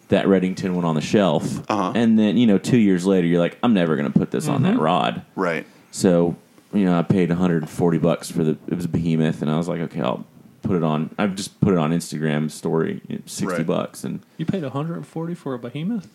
that 0.08 0.24
Redington 0.26 0.72
went 0.72 0.86
on 0.86 0.94
the 0.94 1.00
shelf. 1.02 1.68
Uh-huh. 1.70 1.92
And 1.94 2.18
then 2.18 2.36
you 2.38 2.46
know 2.46 2.56
two 2.58 2.78
years 2.78 3.04
later, 3.06 3.26
you're 3.26 3.40
like, 3.40 3.58
I'm 3.62 3.74
never 3.74 3.94
going 3.94 4.10
to 4.10 4.18
put 4.18 4.30
this 4.30 4.48
on 4.48 4.62
that 4.62 4.78
rod. 4.78 5.22
right. 5.36 5.66
So, 5.92 6.36
you 6.72 6.84
know, 6.84 6.98
I 6.98 7.02
paid 7.02 7.28
140 7.30 7.98
bucks 7.98 8.30
for 8.30 8.42
the 8.44 8.56
it 8.68 8.74
was 8.74 8.84
a 8.86 8.88
behemoth 8.88 9.40
and 9.42 9.50
I 9.50 9.56
was 9.58 9.68
like, 9.68 9.80
okay, 9.80 10.00
I'll 10.00 10.24
put 10.66 10.76
it 10.76 10.82
on. 10.82 11.14
I've 11.18 11.34
just 11.34 11.60
put 11.60 11.72
it 11.72 11.78
on 11.78 11.90
Instagram 11.92 12.50
story, 12.50 13.00
you 13.08 13.16
know, 13.16 13.22
60 13.26 13.46
Right. 13.58 13.66
bucks 13.66 14.04
and 14.04 14.20
You 14.38 14.46
paid 14.46 14.62
140 14.62 15.34
for 15.34 15.54
a 15.54 15.58
behemoth? 15.58 16.08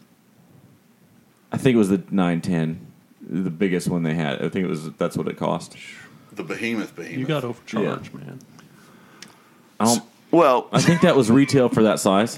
I 1.52 1.58
think 1.58 1.76
it 1.76 1.78
was 1.78 1.90
the 1.90 2.02
910, 2.12 2.86
the 3.22 3.50
biggest 3.50 3.88
one 3.88 4.04
they 4.04 4.14
had. 4.14 4.36
I 4.36 4.50
think 4.50 4.66
it 4.66 4.68
was 4.70 4.92
that's 4.94 5.18
what 5.18 5.28
it 5.28 5.38
cost. 5.38 5.76
The 6.34 6.44
behemoth 6.44 6.96
behemoth. 6.96 7.20
You 7.20 7.26
got 7.26 7.44
overcharged, 7.44 8.14
man. 8.14 8.40
I 9.80 9.86
don't 9.86 10.04
well, 10.32 10.70
I 10.72 10.80
think 10.82 11.02
that 11.02 11.16
was 11.18 11.30
retail 11.30 11.68
for 11.68 11.84
that 11.84 12.00
size. 12.00 12.38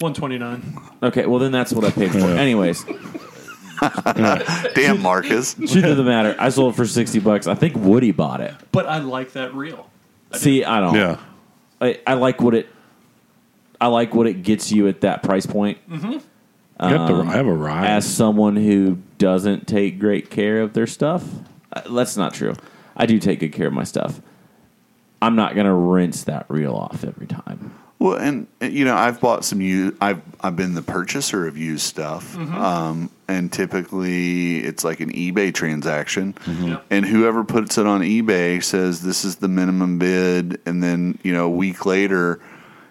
129. 0.00 0.80
Okay, 1.04 1.26
well 1.26 1.38
then 1.38 1.52
that's 1.52 1.72
what 1.72 1.84
I 1.84 1.90
paid 1.90 2.10
for. 2.10 2.18
Anyways, 2.18 2.84
damn 4.74 5.00
Marcus. 5.00 5.54
truth 5.54 5.84
of 5.84 5.96
the 5.96 6.02
matter, 6.04 6.34
I 6.38 6.48
sold 6.48 6.74
it 6.74 6.76
for 6.76 6.86
60 6.86 7.20
bucks. 7.20 7.46
I 7.46 7.54
think 7.54 7.76
Woody 7.76 8.10
bought 8.10 8.40
it. 8.40 8.54
But 8.72 8.86
I 8.86 8.98
like 8.98 9.32
that 9.34 9.54
reel. 9.54 9.88
See, 10.36 10.64
I 10.64 10.80
don't. 10.80 10.94
Yeah, 10.94 11.18
I, 11.80 12.00
I 12.06 12.14
like 12.14 12.40
what 12.40 12.54
it 12.54 12.68
I 13.80 13.88
like 13.88 14.14
what 14.14 14.26
it 14.26 14.42
gets 14.42 14.70
you 14.72 14.88
at 14.88 15.00
that 15.02 15.22
price 15.22 15.46
point. 15.46 15.78
You 16.80 16.88
have 16.88 17.08
to- 17.08 17.22
I 17.28 17.32
have 17.36 17.46
a 17.46 17.52
ride. 17.52 17.86
as 17.86 18.04
someone 18.12 18.56
who 18.56 18.98
doesn't 19.18 19.66
take 19.68 19.98
great 20.00 20.30
care 20.30 20.60
of 20.60 20.72
their 20.72 20.86
stuff, 20.86 21.24
uh, 21.72 21.82
that's 21.92 22.16
not 22.16 22.34
true. 22.34 22.54
I 22.96 23.06
do 23.06 23.18
take 23.18 23.40
good 23.40 23.52
care 23.52 23.66
of 23.68 23.72
my 23.72 23.84
stuff. 23.84 24.20
I'm 25.22 25.36
not 25.36 25.54
going 25.54 25.66
to 25.66 25.72
rinse 25.72 26.24
that 26.24 26.46
reel 26.48 26.74
off 26.74 27.04
every 27.04 27.26
time. 27.26 27.72
Well, 28.04 28.18
and 28.18 28.46
you 28.60 28.84
know, 28.84 28.94
I've 28.94 29.18
bought 29.18 29.46
some 29.46 29.62
used. 29.62 29.96
I've 29.98 30.20
I've 30.38 30.56
been 30.56 30.74
the 30.74 30.82
purchaser 30.82 31.46
of 31.46 31.56
used 31.56 31.84
stuff, 31.84 32.36
mm-hmm. 32.36 32.54
um, 32.54 33.10
and 33.28 33.50
typically 33.50 34.58
it's 34.58 34.84
like 34.84 35.00
an 35.00 35.10
eBay 35.10 35.54
transaction, 35.54 36.34
mm-hmm. 36.34 36.68
Yep. 36.68 36.84
and 36.90 37.06
whoever 37.06 37.44
puts 37.44 37.78
it 37.78 37.86
on 37.86 38.02
eBay 38.02 38.62
says 38.62 39.00
this 39.00 39.24
is 39.24 39.36
the 39.36 39.48
minimum 39.48 39.98
bid, 39.98 40.60
and 40.66 40.82
then 40.82 41.18
you 41.22 41.32
know 41.32 41.46
a 41.46 41.50
week 41.50 41.86
later, 41.86 42.40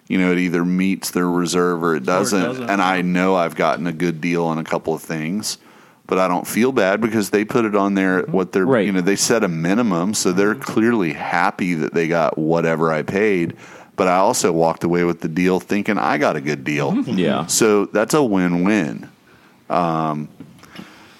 you 0.08 0.17
know 0.17 0.32
it 0.32 0.40
either 0.40 0.66
meets 0.66 1.11
their 1.11 1.30
reserve 1.30 1.83
or 1.83 1.95
it 1.95 2.06
doesn't, 2.06 2.42
doesn't. 2.42 2.69
and 2.72 2.82
I 2.82 3.03
know 3.03 3.35
I've 3.35 3.53
gotten 3.53 3.85
a 3.85 3.93
good 3.93 4.19
deal 4.19 4.45
on 4.45 4.58
a 4.58 4.64
couple 4.64 4.95
of 4.95 5.03
things. 5.03 5.59
But 6.06 6.19
I 6.19 6.27
don't 6.27 6.45
feel 6.45 6.74
bad 6.74 7.00
because 7.00 7.30
they 7.30 7.45
put 7.45 7.64
it 7.64 7.75
on 7.75 7.93
there. 7.93 8.24
What 8.24 8.51
they're, 8.51 8.66
Right. 8.66 8.85
you 8.85 8.92
know, 8.92 9.00
they 9.00 9.16
set 9.16 9.42
a 9.42 9.48
minimum, 9.48 10.14
so 10.14 10.33
they're 10.33 10.53
mm-hmm. 10.53 10.61
clearly 10.61 11.14
happy 11.14 11.75
that 11.75 11.93
they 11.93 12.09
got 12.09 12.38
whatever 12.38 12.92
I 12.92 13.03
paid. 13.03 13.56
But 13.96 14.08
I 14.08 14.18
also 14.18 14.52
walked 14.52 14.84
away 14.84 15.04
with 15.04 15.22
the 15.22 15.28
deal 15.28 15.60
thinking 15.60 15.98
I 15.98 16.18
got 16.18 16.36
a 16.36 16.42
good 16.42 16.64
deal. 16.64 16.96
Yeah. 17.04 17.46
So 17.46 17.86
that's 17.86 18.14
a 18.14 18.24
win-win. 18.24 19.10
Um, 19.70 20.30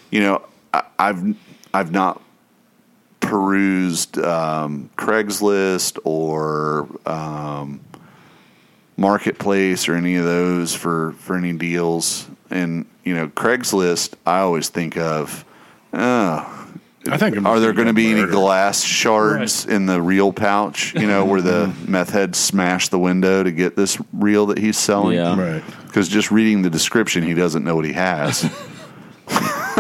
you 0.10 0.22
know, 0.22 0.43
I, 0.74 0.84
I've 0.98 1.35
I've 1.74 1.92
not 1.92 2.22
perused 3.19 4.18
um, 4.19 4.90
Craigslist 4.98 5.98
or 6.03 6.88
um, 7.06 7.82
Marketplace 8.98 9.88
or 9.88 9.95
any 9.95 10.16
of 10.16 10.26
those 10.26 10.76
for 10.76 11.14
for 11.14 11.35
any 11.35 11.53
deals. 11.53 12.27
And 12.50 12.85
you 13.03 13.16
know, 13.16 13.27
Craigslist, 13.27 14.14
I 14.26 14.40
always 14.40 14.69
think 14.69 14.98
of. 14.98 15.45
Oh, 15.93 16.62
I 17.09 17.17
think. 17.17 17.45
Are 17.45 17.59
there 17.59 17.73
gonna 17.73 17.93
be 17.93 18.11
any 18.11 18.25
glass 18.25 18.83
shards 18.83 19.65
in 19.65 19.85
the 19.85 20.01
reel 20.01 20.32
pouch? 20.32 20.93
You 20.93 21.07
know, 21.07 21.25
where 21.25 21.41
the 21.41 21.73
meth 21.88 22.11
head 22.11 22.35
smashed 22.35 22.91
the 22.91 22.99
window 22.99 23.43
to 23.43 23.51
get 23.51 23.75
this 23.75 23.99
reel 24.14 24.45
that 24.48 24.57
he's 24.57 24.77
selling. 24.77 25.17
Yeah. 25.17 25.40
Right. 25.40 25.64
Because 25.85 26.07
just 26.07 26.32
reading 26.32 26.61
the 26.61 26.69
description, 26.69 27.23
he 27.23 27.33
doesn't 27.33 27.64
know 27.64 27.75
what 27.75 27.85
he 27.85 27.93
has. 27.93 28.41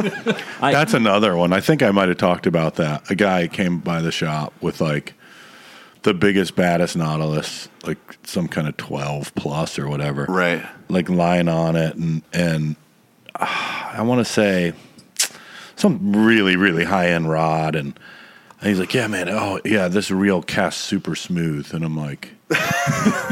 That's 0.59 0.93
another 0.93 1.35
one. 1.35 1.53
I 1.53 1.59
think 1.59 1.81
I 1.81 1.91
might 1.91 2.09
have 2.09 2.17
talked 2.17 2.45
about 2.45 2.75
that. 2.75 3.09
A 3.09 3.15
guy 3.15 3.47
came 3.47 3.79
by 3.79 4.01
the 4.01 4.11
shop 4.11 4.53
with 4.61 4.81
like 4.81 5.13
the 6.03 6.13
biggest, 6.13 6.55
baddest 6.55 6.95
Nautilus, 6.95 7.69
like 7.85 7.97
some 8.23 8.47
kind 8.47 8.67
of 8.67 8.75
twelve 8.77 9.33
plus 9.35 9.79
or 9.79 9.87
whatever, 9.87 10.25
right. 10.27 10.63
like 10.89 11.09
lying 11.09 11.47
on 11.47 11.75
it, 11.75 11.95
and 11.95 12.21
and 12.33 12.75
uh, 13.35 13.45
I 13.93 14.01
want 14.01 14.25
to 14.25 14.31
say 14.31 14.73
some 15.75 16.15
really 16.25 16.55
really 16.55 16.83
high 16.83 17.09
end 17.09 17.29
rod, 17.29 17.75
and, 17.75 17.97
and 18.59 18.69
he's 18.69 18.79
like, 18.79 18.93
yeah, 18.93 19.07
man, 19.07 19.29
oh 19.29 19.59
yeah, 19.65 19.87
this 19.87 20.11
reel 20.11 20.41
casts 20.41 20.83
super 20.83 21.15
smooth, 21.15 21.73
and 21.73 21.83
I'm 21.83 21.97
like, 21.97 22.31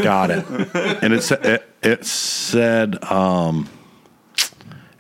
got 0.02 0.32
it, 0.32 0.46
and 1.04 1.14
it 1.14 1.24
sa- 1.24 1.36
it, 1.36 1.70
it 1.82 2.06
said 2.06 3.04
um, 3.06 3.70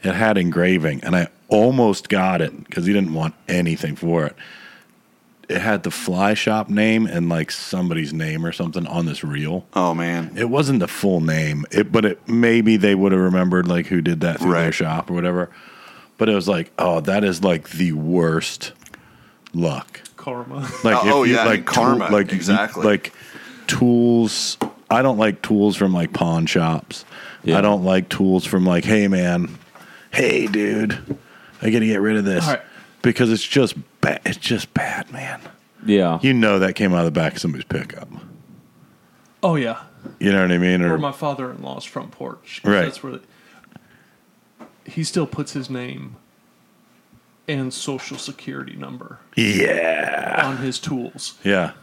it 0.03 0.14
had 0.14 0.38
engraving, 0.38 1.03
and 1.03 1.16
I 1.16 1.28
almost 1.52 2.10
got 2.10 2.42
it 2.42 2.64
because 2.64 2.86
he 2.86 2.94
didn't 2.94 3.14
want 3.14 3.36
anything 3.48 3.95
for 3.95 4.26
it. 4.26 4.36
It 5.50 5.60
had 5.60 5.84
the 5.84 5.92
fly 5.92 6.34
shop 6.34 6.70
name 6.70 7.06
and 7.06 7.28
like 7.28 7.52
somebody's 7.52 8.14
name 8.14 8.45
or 8.45 8.53
something 8.53 8.88
on 8.88 9.06
this 9.06 9.22
reel. 9.22 9.68
Oh 9.74 9.94
man. 9.94 10.32
It 10.38 10.50
wasn't 10.50 10.80
the 10.80 10.88
full 10.88 11.20
name, 11.20 11.66
it, 11.72 11.92
but 11.92 12.06
it 12.06 12.28
maybe 12.28 12.78
they 12.78 12.95
would 12.95 13.11
have 13.11 13.20
remembered 13.20 13.68
like 13.68 13.88
who 13.88 14.02
did 14.02 14.22
that 14.22 14.40
through 14.40 14.53
their 14.53 14.72
shop 14.72 15.11
or 15.11 15.14
whatever. 15.14 15.50
But 16.22 16.30
it 16.30 16.35
was 16.35 16.48
like, 16.48 16.72
oh, 16.77 17.00
that 17.00 17.24
is 17.24 17.43
like 17.43 17.72
the 17.72 17.93
worst 17.93 18.74
luck. 19.56 20.01
Karma. 20.17 20.69
Like, 20.83 20.95
Oh, 21.03 21.08
if 21.08 21.14
oh, 21.16 21.24
you- 21.24 21.33
yeah, 21.33 21.45
like 21.45 21.66
karma, 21.66 22.11
like 22.11 22.32
exactly. 22.32 22.83
like 22.83 23.11
tools. 23.66 24.59
I 24.88 25.01
don't 25.01 25.17
like 25.17 25.41
tools 25.41 25.75
from 25.75 25.95
like 25.95 26.14
pawn 26.14 26.45
shops. 26.45 27.06
Yeah. 27.43 27.58
I 27.58 27.61
don't 27.61 27.83
like 27.83 28.08
tools 28.08 28.45
from 28.45 28.66
like, 28.67 28.83
hey 28.85 29.08
man, 29.08 29.58
hey 30.11 30.45
dude, 30.45 30.93
I 31.59 31.72
got 31.72 31.80
to 31.80 31.88
get 31.88 32.01
rid 32.01 32.17
of 32.17 32.24
this 32.24 32.45
All 32.45 32.53
right. 32.53 32.61
because 33.01 33.32
it's 33.32 33.41
just 33.41 33.74
bad. 34.01 34.22
It's 34.24 34.38
just 34.38 34.72
bad, 34.75 35.11
man. 35.11 35.41
yeah. 35.83 36.19
You 36.22 36.33
know 36.33 36.59
that 36.59 36.75
came 36.75 36.93
out 36.93 37.00
of 37.00 37.06
the 37.06 37.19
back 37.19 37.33
of 37.33 37.40
somebody's 37.40 37.66
pickup. 37.66 38.09
Oh, 39.41 39.56
yeah. 39.56 39.82
You 40.19 40.32
know 40.32 40.43
what 40.43 40.51
I 40.51 40.59
mean? 40.59 40.83
Or 40.83 41.00
my 41.00 41.11
father 41.14 41.50
in 41.50 41.64
law's 41.64 41.83
front 41.83 42.11
porch. 42.11 42.61
Right. 42.64 42.83
That's 42.83 43.01
where 43.01 43.19
he 44.85 45.03
still 45.03 45.27
puts 45.27 45.53
his 45.53 45.69
name 45.69 46.16
and 47.48 47.74
social 47.74 48.18
security 48.18 48.76
number 48.76 49.19
yeah, 49.35 50.42
on 50.45 50.58
his 50.58 50.80
tools. 50.80 51.38
yeah. 51.43 51.74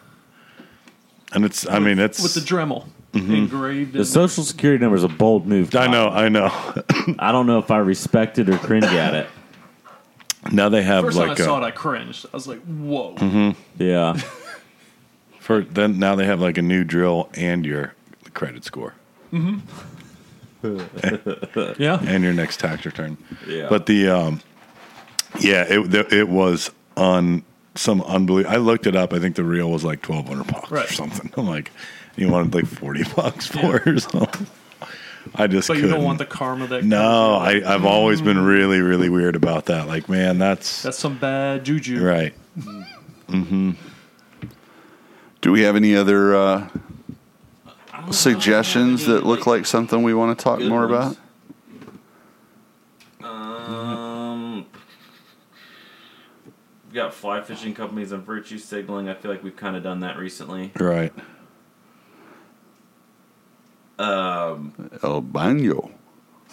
And 1.32 1.44
it's, 1.44 1.68
I 1.68 1.78
mean, 1.78 1.98
it's 1.98 2.22
with 2.22 2.34
the 2.34 2.40
Dremel. 2.40 2.86
Mm-hmm. 3.12 3.34
engraved 3.34 3.94
in 3.94 3.98
The 3.98 4.04
social 4.04 4.44
security 4.44 4.82
number 4.82 4.96
is 4.96 5.04
a 5.04 5.08
bold 5.08 5.46
move. 5.46 5.74
I 5.74 5.86
know, 5.86 6.08
I 6.08 6.28
know. 6.28 6.46
I 7.18 7.32
don't 7.32 7.46
know 7.46 7.58
if 7.58 7.70
I 7.70 7.78
respect 7.78 8.38
it 8.38 8.48
or 8.50 8.58
cringe 8.58 8.84
at 8.84 9.14
it. 9.14 9.26
now 10.52 10.68
they 10.68 10.82
have 10.82 11.04
First 11.04 11.16
like 11.16 11.28
time 11.28 11.36
I 11.42 11.44
saw 11.46 11.62
it, 11.62 11.64
I 11.64 11.70
cringed. 11.70 12.26
I 12.26 12.36
was 12.36 12.46
like, 12.46 12.60
"Whoa!" 12.64 13.14
Mm-hmm. 13.14 13.82
Yeah. 13.82 14.20
for 15.48 15.62
then 15.62 15.98
now 15.98 16.14
they 16.14 16.26
have 16.26 16.42
like 16.42 16.58
a 16.58 16.62
new 16.62 16.84
drill 16.84 17.30
and 17.32 17.64
your 17.64 17.94
credit 18.34 18.64
score 18.64 18.92
mm-hmm. 19.32 19.60
Yeah, 21.78 22.00
and 22.04 22.24
your 22.24 22.32
next 22.32 22.58
tax 22.60 22.84
return. 22.84 23.16
Yeah. 23.46 23.68
But 23.68 23.86
the 23.86 24.08
um, 24.08 24.40
yeah, 25.40 25.62
it 25.68 25.90
the- 25.90 26.14
it 26.14 26.28
was 26.28 26.70
on 26.96 27.44
some 27.74 28.02
unbelievable. 28.02 28.54
I 28.54 28.58
looked 28.58 28.86
it 28.86 28.96
up. 28.96 29.12
I 29.12 29.18
think 29.20 29.36
the 29.36 29.44
reel 29.44 29.70
was 29.70 29.84
like 29.84 30.02
twelve 30.02 30.26
hundred 30.28 30.48
bucks 30.48 30.70
Right. 30.70 30.90
or 30.90 30.92
something. 30.92 31.30
I'm 31.36 31.46
like, 31.48 31.70
you 32.16 32.28
wanted 32.28 32.54
like 32.54 32.66
forty 32.66 33.04
bucks 33.16 33.46
for 33.46 33.76
it 33.76 33.86
or 33.86 34.00
something. 34.00 34.46
I 35.34 35.46
just 35.46 35.68
but 35.68 35.74
you 35.76 35.82
couldn't. 35.82 35.96
don't 35.96 36.04
want 36.04 36.18
the 36.18 36.24
karma 36.26 36.66
that. 36.68 36.84
no, 36.84 37.36
comes 37.38 37.48
I, 37.48 37.52
it. 37.58 37.64
I've 37.64 37.84
always 37.84 38.22
been 38.22 38.38
really, 38.38 38.80
really 38.80 39.10
weird 39.10 39.36
about 39.36 39.66
that. 39.66 39.86
Like, 39.86 40.08
man, 40.08 40.38
that's, 40.38 40.82
That's 40.82 40.96
some 40.98 41.18
bad 41.18 41.64
juju. 41.64 42.02
right. 42.04 42.34
Mm-hmm. 43.28 43.72
Do 45.42 45.52
we 45.52 45.60
have 45.62 45.76
any 45.76 45.94
other 45.94 46.34
uh, 46.34 46.68
suggestions 48.10 49.06
that 49.06 49.24
look 49.26 49.46
like 49.46 49.66
something 49.66 50.02
we 50.02 50.14
want 50.14 50.38
to 50.38 50.42
talk 50.42 50.58
Good 50.58 50.68
more 50.68 50.86
ones. 50.86 51.16
about? 53.20 53.28
Um, 53.28 54.66
we've 56.86 56.94
got 56.94 57.12
fly 57.14 57.40
fishing 57.42 57.74
companies 57.74 58.12
and 58.12 58.22
virtue 58.24 58.58
signaling. 58.58 59.08
I 59.08 59.14
feel 59.14 59.30
like 59.30 59.42
we've 59.42 59.56
kind 59.56 59.76
of 59.76 59.82
done 59.82 60.00
that 60.00 60.16
recently. 60.16 60.72
Right. 60.78 61.12
Um, 63.98 64.90
El 65.02 65.22
Baño. 65.22 65.90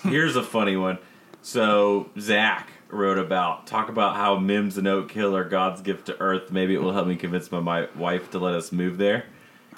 here's 0.04 0.36
a 0.36 0.44
funny 0.44 0.76
one. 0.76 0.98
So 1.42 2.10
Zach 2.20 2.70
wrote 2.90 3.20
about 3.20 3.68
talk 3.68 3.90
about 3.90 4.16
how 4.16 4.38
Mims 4.40 4.78
and 4.78 4.88
Oak 4.88 5.12
Hill 5.12 5.36
are 5.36 5.44
God's 5.44 5.82
gift 5.82 6.08
to 6.08 6.20
Earth. 6.20 6.52
Maybe 6.52 6.74
it 6.74 6.82
will 6.82 6.94
help 6.94 7.08
me 7.08 7.16
convince 7.16 7.52
my, 7.52 7.60
my 7.60 7.88
wife 7.96 8.32
to 8.32 8.40
let 8.40 8.56
us 8.56 8.72
move 8.72 8.98
there. 8.98 9.26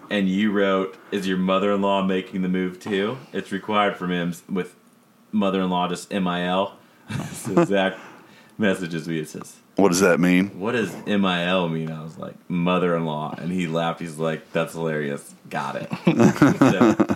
And 0.10 0.30
you 0.30 0.52
wrote, 0.52 0.98
"Is 1.12 1.28
your 1.28 1.38
mother-in-law 1.38 2.04
making 2.04 2.42
the 2.42 2.50
move 2.50 2.80
too? 2.80 3.18
It's 3.34 3.52
required 3.52 3.98
for 3.98 4.08
Mims 4.08 4.44
with 4.50 4.76
mother-in-law 5.32 5.90
just 5.90 6.12
MIL." 6.12 6.74
so 7.34 7.66
Zach 7.66 7.98
messages 8.58 9.08
me. 9.08 9.20
It 9.20 9.30
says, 9.30 9.56
What 9.76 9.90
does 9.90 10.00
that 10.02 10.20
mean? 10.20 10.60
what 10.60 10.74
does 10.74 10.94
MIL 11.06 11.70
mean? 11.70 11.92
I 11.92 12.04
was 12.04 12.18
like, 12.18 12.36
mother 12.50 12.96
in 12.96 13.06
law. 13.06 13.34
And 13.38 13.52
he 13.52 13.68
laughed. 13.68 14.00
He's 14.00 14.18
like, 14.18 14.52
that's 14.52 14.74
hilarious. 14.74 15.34
Got 15.50 15.76
it. 15.76 15.90
So, 16.60 17.16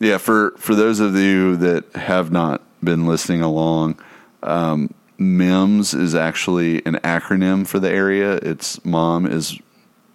Yeah, 0.00 0.18
for 0.18 0.52
for 0.58 0.74
those 0.74 1.00
of 1.00 1.14
you 1.16 1.56
that 1.56 1.84
have 1.94 2.30
not 2.30 2.62
been 2.82 3.06
listening 3.06 3.42
along, 3.42 3.98
um, 4.42 4.92
MIMS 5.18 5.94
is 5.94 6.14
actually 6.14 6.84
an 6.84 6.94
acronym 6.96 7.66
for 7.66 7.78
the 7.78 7.90
area. 7.90 8.34
Its 8.36 8.84
mom 8.84 9.26
is 9.26 9.58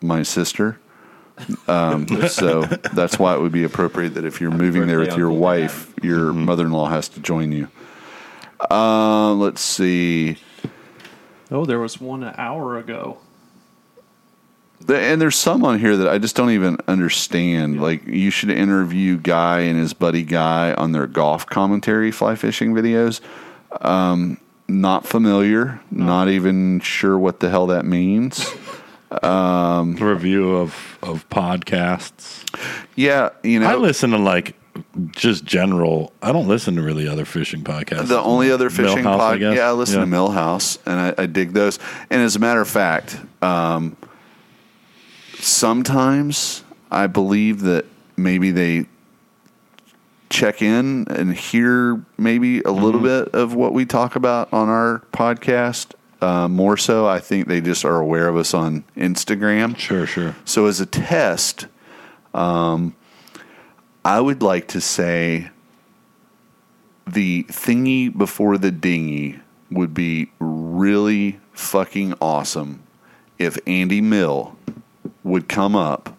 my 0.02 0.24
sister. 0.24 0.80
Um, 1.68 2.08
so 2.28 2.64
that's 2.94 3.18
why 3.20 3.34
it 3.36 3.42
would 3.42 3.52
be 3.52 3.64
appropriate 3.64 4.16
that 4.16 4.26
if 4.26 4.42
you're 4.42 4.52
moving 4.52 4.88
there 4.88 5.00
with 5.00 5.16
your 5.18 5.28
Uncle 5.28 5.38
wife, 5.42 5.94
your 6.02 6.34
mother-in-law 6.34 6.88
has 6.90 7.10
to 7.10 7.20
join 7.20 7.52
you. 7.52 7.68
Uh, 8.70 9.34
let's 9.34 9.62
see. 9.62 10.38
Oh, 11.52 11.66
there 11.66 11.80
was 11.80 12.00
one 12.02 12.24
an 12.24 12.36
hour 12.38 12.78
ago. 12.78 13.20
The- 14.82 15.00
And 15.00 15.22
there's 15.22 15.36
some 15.36 15.64
on 15.66 15.80
here 15.80 15.98
that 15.98 16.08
I 16.08 16.18
just 16.18 16.36
don't 16.36 16.52
even 16.52 16.78
understand. 16.88 17.82
Like, 17.82 18.06
you 18.06 18.32
should 18.32 18.50
interview 18.50 19.18
Guy 19.18 19.62
and 19.62 19.80
his 19.80 19.94
buddy 19.94 20.24
Guy 20.24 20.74
on 20.74 20.92
their 20.92 21.08
golf 21.08 21.46
commentary 21.46 22.12
fly 22.12 22.36
fishing 22.36 22.74
videos. 22.74 23.22
Um, 23.82 24.38
not 24.68 25.06
familiar, 25.08 25.80
not 25.90 26.30
even 26.30 26.80
sure 26.82 27.18
what 27.18 27.40
the 27.40 27.50
hell 27.50 27.68
that 27.68 27.86
means. 27.86 28.46
Review 29.12 30.56
of, 30.58 30.98
of 31.02 31.28
podcasts. 31.30 32.44
Yeah, 32.96 33.30
you 33.44 33.60
know, 33.60 33.68
I 33.68 33.76
listen 33.76 34.12
to 34.12 34.18
like 34.18 34.56
just 35.12 35.44
general. 35.46 36.14
I 36.22 36.32
don't 36.32 36.48
listen 36.48 36.76
to 36.76 36.82
really 36.82 37.08
other 37.08 37.26
fishing 37.26 37.64
podcasts. 37.64 38.08
the 38.08 38.22
only 38.22 38.52
other 38.52 38.70
fishing 38.70 39.00
Millhouse, 39.04 39.14
I 39.16 39.18
pod, 39.18 39.40
guess. 39.40 39.56
yeah, 39.58 39.68
I 39.70 39.72
listen 39.72 40.00
Yeah. 40.00 40.06
to 40.06 40.12
Millhouse, 40.12 40.78
and 40.86 41.00
I, 41.00 41.24
I 41.24 41.26
dig 41.26 41.54
those. 41.54 41.80
And 42.10 42.22
as 42.22 42.36
a 42.36 42.40
matter 42.40 42.62
of 42.62 42.68
fact, 42.70 43.20
um, 43.42 43.98
sometimes 45.40 46.64
I 46.92 47.08
believe 47.08 47.62
that 47.62 47.86
maybe 48.18 48.52
they 48.52 48.86
check 50.30 50.62
in 50.62 51.08
and 51.10 51.34
hear 51.36 52.04
maybe 52.18 52.60
a 52.60 52.64
Mm-hmm. 52.64 52.84
little 52.84 53.02
bit 53.02 53.30
of 53.30 53.56
what 53.56 53.74
we 53.74 53.86
talk 53.86 54.16
about 54.16 54.52
on 54.54 54.70
our 54.70 55.02
podcast. 55.12 55.94
Uh, 56.22 56.48
more 56.50 56.76
so, 56.76 57.08
I 57.08 57.20
think 57.20 57.48
they 57.48 57.62
just 57.62 57.86
are 57.86 57.98
aware 57.98 58.28
of 58.28 58.36
us 58.36 58.54
on 58.54 58.84
Instagram. 58.98 59.78
Sure, 59.78 60.06
sure. 60.06 60.36
So, 60.44 60.66
as 60.66 60.82
a 60.82 60.86
test, 60.86 61.68
um, 62.34 62.96
I 64.04 64.20
would 64.20 64.42
like 64.42 64.68
to 64.70 64.82
say 64.82 65.50
the 67.08 67.44
thingy 67.46 68.16
before 68.16 68.58
the 68.58 68.72
dinghy 68.72 69.40
would 69.72 69.94
be 69.94 70.32
really 70.40 71.40
fucking 71.54 72.14
awesome 72.22 72.84
if 73.38 73.58
Andy 73.66 74.02
Mill 74.02 74.58
would 75.24 75.48
come 75.48 75.76
up 75.76 76.16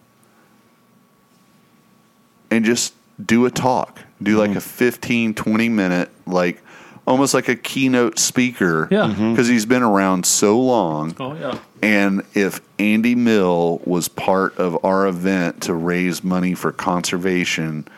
and 2.51 2.65
just 2.65 2.95
do 3.25 3.45
a 3.45 3.51
talk, 3.51 4.01
do 4.23 4.39
like 4.39 4.57
a 4.57 4.61
15, 4.61 5.35
20 5.35 5.69
minute, 5.69 6.11
like 6.27 6.63
almost 7.07 7.35
like 7.35 7.49
a 7.49 7.57
keynote 7.57 8.19
speaker. 8.19 8.89
Yeah. 8.91 9.09
Mm-hmm. 9.09 9.33
Because 9.33 9.49
he's 9.49 9.67
been 9.67 9.83
around 9.83 10.27
so 10.27 10.59
long. 10.59 11.15
Oh 11.19 11.35
yeah. 11.35 11.59
And 11.83 12.23
if 12.35 12.61
Andy 12.79 13.15
Mill 13.15 13.81
was 13.85 14.09
part 14.09 14.57
of 14.59 14.85
our 14.85 15.07
event 15.07 15.63
to 15.63 15.75
raise 15.75 16.23
money 16.23 16.55
for 16.55 16.73
conservation 16.73 17.89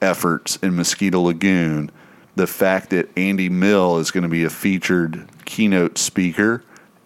efforts 0.00 0.56
in 0.56 0.76
Mosquito 0.76 1.20
Lagoon, 1.22 1.90
the 2.34 2.46
fact 2.46 2.90
that 2.90 3.08
Andy 3.16 3.48
Mill 3.48 3.98
is 3.98 4.10
going 4.10 4.22
to 4.22 4.28
be 4.28 4.44
a 4.44 4.50
featured 4.50 5.28
keynote 5.44 5.98
speaker 5.98 6.62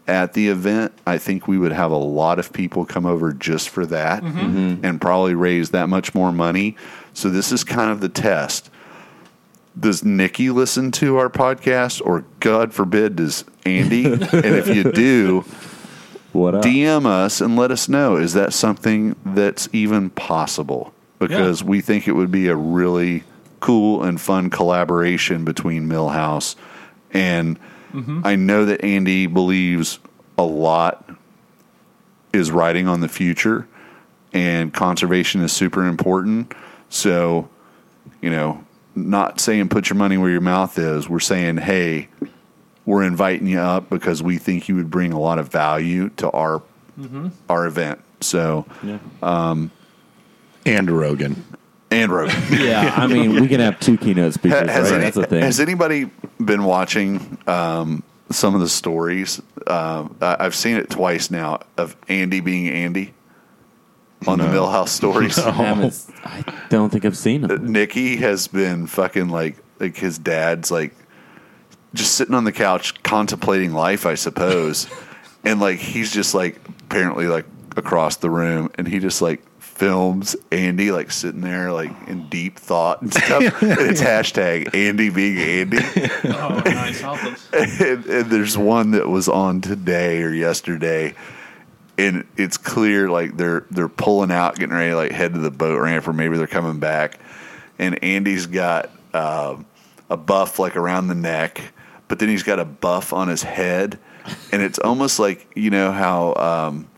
at 0.08 0.34
the 0.34 0.49
event, 0.49 0.92
I 1.07 1.18
think 1.18 1.49
we 1.49 1.58
would 1.58 1.73
have 1.73 1.91
a 1.91 1.97
lot 1.97 2.39
of 2.39 2.52
people 2.52 2.84
come 2.84 3.07
over 3.07 3.33
just 3.33 3.68
for 3.68 3.84
that 3.86 4.23
mm-hmm. 4.23 4.39
Mm-hmm. 4.39 4.84
and 4.84 5.00
probably 5.00 5.34
raise 5.34 5.70
that 5.70 5.89
much 5.89 6.15
more 6.15 6.31
money. 6.33 6.76
So 7.12 7.28
this 7.28 7.50
is 7.50 7.65
kind 7.65 7.91
of 7.91 8.00
the 8.00 8.08
test. 8.08 8.70
Does 9.78 10.05
Nikki 10.05 10.50
listen 10.50 10.90
to 10.92 11.16
our 11.18 11.28
podcast 11.28 12.00
or 12.05 12.24
God 12.40 12.72
forbid 12.72 13.16
does 13.16 13.44
Andy? 13.64 14.05
and 14.12 14.22
if 14.32 14.68
you 14.68 14.90
do, 14.92 15.44
what 16.32 16.55
up? 16.55 16.64
DM 16.64 17.06
us 17.06 17.40
and 17.40 17.56
let 17.56 17.70
us 17.70 17.88
know 17.88 18.16
is 18.16 18.32
that 18.34 18.52
something 18.52 19.16
that's 19.24 19.68
even 19.72 20.10
possible? 20.10 20.92
Because 21.18 21.64
we 21.64 21.80
think 21.80 22.06
it 22.06 22.12
would 22.12 22.30
be 22.30 22.48
a 22.48 22.56
really 22.56 23.24
cool 23.60 24.02
and 24.02 24.20
fun 24.20 24.50
collaboration 24.50 25.44
between 25.44 25.88
Millhouse 25.88 26.56
and 27.10 27.58
mm-hmm. 27.92 28.20
I 28.24 28.36
know 28.36 28.66
that 28.66 28.84
Andy 28.84 29.26
believes 29.26 29.98
a 30.36 30.44
lot 30.44 31.08
is 32.32 32.50
riding 32.50 32.86
on 32.86 33.00
the 33.00 33.08
future 33.08 33.66
and 34.32 34.72
conservation 34.72 35.40
is 35.40 35.52
super 35.52 35.86
important. 35.86 36.52
So, 36.90 37.48
you 38.20 38.30
know, 38.30 38.66
not 38.97 39.39
saying 39.41 39.68
put 39.68 39.89
your 39.91 39.97
money 39.97 40.16
where 40.18 40.31
your 40.31 40.41
mouth 40.41 40.78
is. 40.78 41.08
We're 41.08 41.20
saying, 41.20 41.58
hey, 41.58 42.08
we're 42.84 43.02
inviting 43.05 43.47
you 43.47 43.58
up 43.60 43.91
because 43.91 44.23
we 44.23 44.39
think 44.39 44.68
you 44.68 44.76
would 44.76 44.91
bring 44.91 45.12
a 45.12 45.20
lot 45.20 45.39
of 45.39 45.49
value 45.49 46.08
to 46.16 46.31
our 46.31 46.62
our 47.50 47.66
event. 47.66 48.00
So, 48.23 48.65
um, 49.23 49.70
And 50.65 50.91
Rogan. 50.91 51.44
and 51.91 52.10
Rogan. 52.10 52.34
yeah, 52.50 52.94
I 52.97 53.07
mean, 53.07 53.39
we 53.41 53.47
can 53.49 53.60
have 53.60 53.78
two 53.81 53.99
keynote 53.99 54.33
speakers, 54.34 54.68
has, 54.70 54.91
right? 54.91 54.94
any- 54.94 55.05
That's 55.05 55.16
the 55.16 55.26
thing. 55.26 55.42
has 55.42 55.60
anybody 55.60 56.10
been 56.42 56.65
watching 56.65 57.36
um, 57.47 58.02
some 58.31 58.55
of 58.55 58.60
the 58.62 58.68
stories? 58.68 59.42
Uh, 59.66 60.08
I've 60.23 60.55
seen 60.55 60.76
it 60.76 60.89
twice 60.89 61.31
now 61.31 61.60
of 61.76 61.94
Andy 62.08 62.41
being 62.41 62.68
Andy 62.68 63.12
on 64.27 64.39
the 64.39 64.45
Millhouse 64.45 64.89
stories. 64.89 65.39
I, 65.39 66.03
I 66.25 66.45
don't 66.69 66.91
think 66.91 67.05
I've 67.05 67.17
seen 67.17 67.43
them. 67.43 67.51
Uh, 67.51 67.55
Nikki 67.57 68.17
has 68.17 68.49
been 68.49 68.86
fucking 68.86 69.28
like 69.28 69.57
like 69.78 69.97
his 69.97 70.19
dad's 70.19 70.70
like 70.70 70.95
just 71.95 72.15
sitting 72.15 72.35
on 72.35 72.45
the 72.45 72.53
couch 72.53 73.03
contemplating 73.03 73.73
life, 73.73 74.07
I 74.07 74.15
suppose. 74.15 74.89
and 75.45 75.61
like 75.61 75.78
he's 75.78 76.12
just 76.12 76.35
like 76.35 76.61
apparently 76.83 77.27
like 77.27 77.47
across 77.77 78.17
the 78.17 78.31
room 78.31 78.70
and 78.77 78.89
he 78.89 78.99
just 78.99 79.20
like 79.20 79.43
films 79.61 80.35
Andy 80.51 80.91
like 80.91 81.11
sitting 81.12 81.43
there 81.43 81.70
like 81.70 81.91
in 82.09 82.28
deep 82.31 82.59
thought 82.59 83.03
and 83.03 83.12
stuff. 83.12 83.43
and 83.62 83.78
it's 83.81 84.01
hashtag 84.01 84.75
Andy 84.75 85.11
being 85.11 85.36
Andy. 85.39 85.78
Oh, 86.25 86.62
nice. 86.65 87.03
I'll 87.03 87.15
have 87.15 87.51
to- 87.51 87.59
and, 87.93 88.07
and 88.07 88.31
there's 88.31 88.57
one 88.57 88.93
that 88.93 89.09
was 89.09 89.28
on 89.28 89.61
today 89.61 90.23
or 90.23 90.31
yesterday 90.31 91.15
and 91.99 92.26
it's 92.36 92.57
clear 92.57 93.08
like 93.08 93.36
they're 93.36 93.65
they're 93.70 93.89
pulling 93.89 94.31
out, 94.31 94.57
getting 94.57 94.75
ready 94.75 94.91
to 94.91 94.97
like 94.97 95.12
head 95.12 95.34
to 95.34 95.41
the 95.41 95.50
boat 95.50 95.81
ramp, 95.81 96.07
or 96.07 96.12
maybe 96.12 96.36
they're 96.36 96.47
coming 96.47 96.78
back. 96.78 97.18
And 97.78 98.02
Andy's 98.02 98.47
got 98.47 98.91
uh, 99.12 99.57
a 100.10 100.16
buff 100.16 100.58
like 100.58 100.76
around 100.76 101.08
the 101.08 101.15
neck, 101.15 101.60
but 102.08 102.18
then 102.18 102.28
he's 102.28 102.42
got 102.42 102.58
a 102.58 102.65
buff 102.65 103.12
on 103.12 103.28
his 103.28 103.42
head, 103.42 103.99
and 104.52 104.62
it's 104.62 104.78
almost 104.78 105.18
like 105.18 105.49
you 105.55 105.70
know 105.70 105.92
how. 105.92 106.34
Um, 106.34 106.89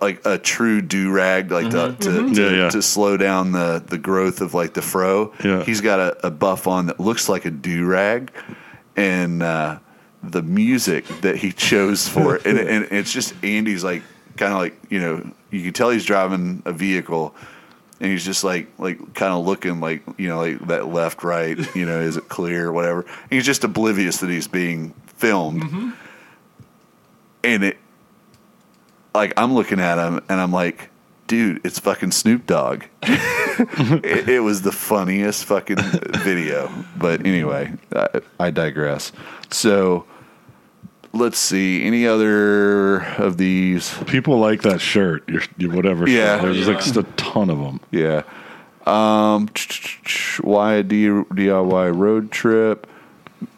like 0.00 0.24
a 0.24 0.38
true 0.38 0.80
do 0.80 1.10
rag, 1.10 1.50
like 1.50 1.70
to, 1.70 1.96
to, 1.98 2.32
to, 2.32 2.40
Yeah, 2.40 2.50
yeah. 2.50 2.70
to 2.70 2.80
slow 2.80 3.16
down 3.16 3.50
the, 3.50 3.82
the 3.84 3.98
growth 3.98 4.40
of 4.40 4.54
like 4.54 4.74
the 4.74 4.80
fro. 4.80 5.32
Yeah. 5.42 5.64
He's 5.64 5.80
got 5.80 5.98
a, 5.98 6.28
a 6.28 6.30
buff 6.30 6.68
on 6.68 6.86
that 6.86 7.00
looks 7.00 7.28
like 7.28 7.46
a 7.46 7.50
do 7.50 7.84
rag, 7.84 8.30
and 8.94 9.42
uh, 9.42 9.80
the 10.22 10.42
music 10.42 11.06
that 11.22 11.36
he 11.36 11.52
chose 11.52 12.08
for 12.08 12.36
it, 12.36 12.46
and, 12.46 12.58
and 12.58 12.88
it's 12.90 13.12
just 13.12 13.34
Andy's 13.44 13.84
like 13.84 14.02
kind 14.36 14.52
of 14.52 14.58
like 14.58 14.78
you 14.90 15.00
know 15.00 15.30
you 15.50 15.62
can 15.62 15.72
tell 15.72 15.90
he's 15.90 16.04
driving 16.04 16.62
a 16.64 16.72
vehicle, 16.72 17.34
and 18.00 18.10
he's 18.10 18.24
just 18.24 18.44
like 18.44 18.68
like 18.78 19.14
kind 19.14 19.32
of 19.32 19.46
looking 19.46 19.80
like 19.80 20.02
you 20.16 20.28
know 20.28 20.38
like 20.38 20.58
that 20.68 20.88
left 20.88 21.22
right 21.22 21.58
you 21.74 21.86
know 21.86 22.00
is 22.00 22.16
it 22.16 22.28
clear 22.28 22.72
whatever. 22.72 23.02
And 23.02 23.30
he's 23.30 23.46
just 23.46 23.64
oblivious 23.64 24.18
that 24.18 24.30
he's 24.30 24.48
being 24.48 24.94
filmed, 25.06 25.62
mm-hmm. 25.62 25.90
and 27.44 27.64
it 27.64 27.78
like 29.14 29.32
I'm 29.36 29.54
looking 29.54 29.80
at 29.80 29.98
him 29.98 30.24
and 30.28 30.40
I'm 30.40 30.52
like, 30.52 30.90
dude, 31.26 31.64
it's 31.64 31.78
fucking 31.78 32.12
Snoop 32.12 32.46
Dogg. 32.46 32.84
it, 34.04 34.28
it 34.28 34.40
was 34.40 34.62
the 34.62 34.72
funniest 34.72 35.44
fucking 35.46 35.78
video. 36.22 36.70
But 36.96 37.26
anyway, 37.26 37.72
I, 37.94 38.20
I 38.38 38.50
digress. 38.50 39.12
So 39.50 40.04
let's 41.12 41.38
see. 41.38 41.84
Any 41.84 42.06
other 42.06 43.00
of 43.16 43.36
these? 43.36 43.92
People 44.06 44.38
like 44.38 44.62
that 44.62 44.80
shirt, 44.80 45.28
your, 45.28 45.42
your 45.56 45.72
whatever. 45.74 46.08
Yeah. 46.08 46.40
shirt. 46.40 46.54
there's 46.54 46.66
Yeah. 46.66 46.74
like 46.74 46.84
just 46.84 46.96
a 46.96 47.02
ton 47.16 47.50
of 47.50 47.58
them. 47.58 47.80
Yeah. 47.90 48.22
Um, 48.86 49.48
why 50.40 50.74
a 50.74 50.82
D- 50.82 51.08
DIY 51.08 51.96
road 51.96 52.30
trip? 52.32 52.86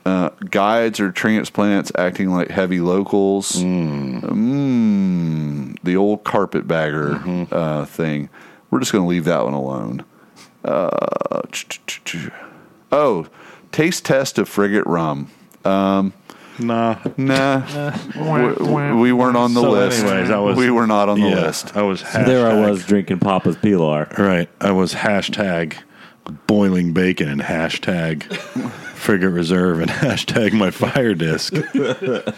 Uh, 0.04 0.30
guides 0.50 0.98
or 0.98 1.12
transplants 1.12 1.92
acting 1.96 2.30
like 2.30 2.48
heavy 2.48 2.80
locals. 2.80 3.52
Mm, 3.52 4.36
the 5.84 5.96
old 5.96 6.24
carpetbagger 6.24 7.46
uh, 7.52 7.84
thing. 7.84 8.28
We're 8.70 8.78
just 8.81 8.92
going 8.92 9.05
to 9.05 9.08
leave 9.08 9.24
that 9.24 9.44
one 9.44 9.55
alone. 9.55 10.05
Uh, 10.65 11.42
oh, 12.92 13.26
taste 13.73 14.05
test 14.05 14.39
of 14.39 14.49
frigate 14.49 14.86
rum. 14.86 15.31
Nah. 15.65 16.10
Nah, 16.58 17.97
we, 18.16 18.92
we 18.92 19.12
weren't 19.12 19.36
on 19.36 19.55
the 19.55 19.62
So 19.62 19.70
list. 19.70 20.05
anyways, 20.05 20.28
that 20.28 20.36
was- 20.39 20.57
we 20.58 20.70
were 20.70 20.86
not 20.86 21.08
on 21.08 21.18
the 21.20 21.28
yeah, 21.28 21.40
list. 21.47 21.74
I 21.76 21.82
was. 21.82 22.00
So 22.00 22.23
there 22.24 22.47
I 22.49 22.68
was 22.70 22.84
drinking 22.84 23.20
Papa's 23.20 23.57
Pilar. 23.57 24.08
Right. 24.18 24.49
I 24.60 24.73
was 24.73 24.92
hashtag 24.94 25.76
boiling 26.47 26.92
bacon 26.92 27.28
and 27.28 27.40
hashtag 27.40 28.24
frigate 28.94 29.32
reserve 29.32 29.81
and 29.81 29.90
hashtag 29.90 30.52
my 30.52 30.70
fire 30.70 31.15
disc. 31.15 31.52
the 31.55 32.34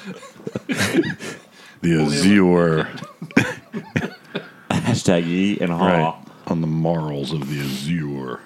Azure. 1.83 2.89
Hashtag 4.71 5.27
E 5.27 5.59
and 5.61 5.71
Ha. 5.73 5.87
Right. 5.87 6.15
On 6.53 6.61
the 6.61 6.67
morals 6.67 7.33
of 7.33 7.49
the 7.49 7.61
Azure. 7.61 8.41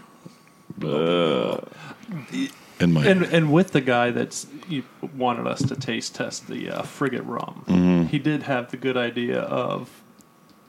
In 2.78 2.92
my 2.92 3.04
And 3.04 3.24
and 3.24 3.52
with 3.52 3.72
the 3.72 3.80
guy 3.80 4.12
that's 4.12 4.46
you 4.68 4.84
wanted 5.16 5.48
us 5.48 5.60
to 5.64 5.74
taste 5.74 6.14
test 6.14 6.46
the 6.46 6.70
uh, 6.70 6.82
frigate 6.82 7.24
rum, 7.24 8.06
he 8.08 8.20
did 8.20 8.44
have 8.44 8.70
the 8.70 8.76
good 8.76 8.96
idea 8.96 9.40
of 9.40 9.90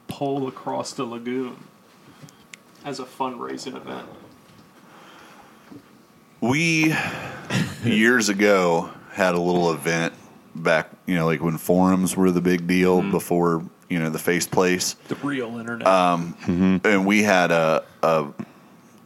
pole 0.07 0.48
across 0.48 0.93
the 0.93 1.03
lagoon 1.06 1.57
as 2.83 2.99
a 2.99 3.06
fundraising 3.06 3.75
event. 3.75 4.07
We 6.41 6.95
years 7.83 8.30
ago 8.30 8.90
had 9.11 9.35
a 9.35 9.40
little 9.40 9.72
event 9.72 10.16
back, 10.56 10.90
you 11.06 11.14
know, 11.14 11.27
like 11.27 11.41
when 11.41 11.59
forums 11.59 12.17
were 12.17 12.32
the 12.32 12.41
big 12.41 12.66
deal 12.66 13.03
before, 13.03 13.64
you 13.90 13.99
know, 13.99 14.09
the 14.09 14.19
face 14.19 14.48
place. 14.48 14.93
The 15.07 15.16
real 15.16 15.57
internet. 15.57 15.88
Um, 15.88 16.35
mm-hmm. 16.41 16.88
and 16.88 17.06
we 17.06 17.24
had 17.24 17.51
a 17.51 17.83
a, 18.03 18.27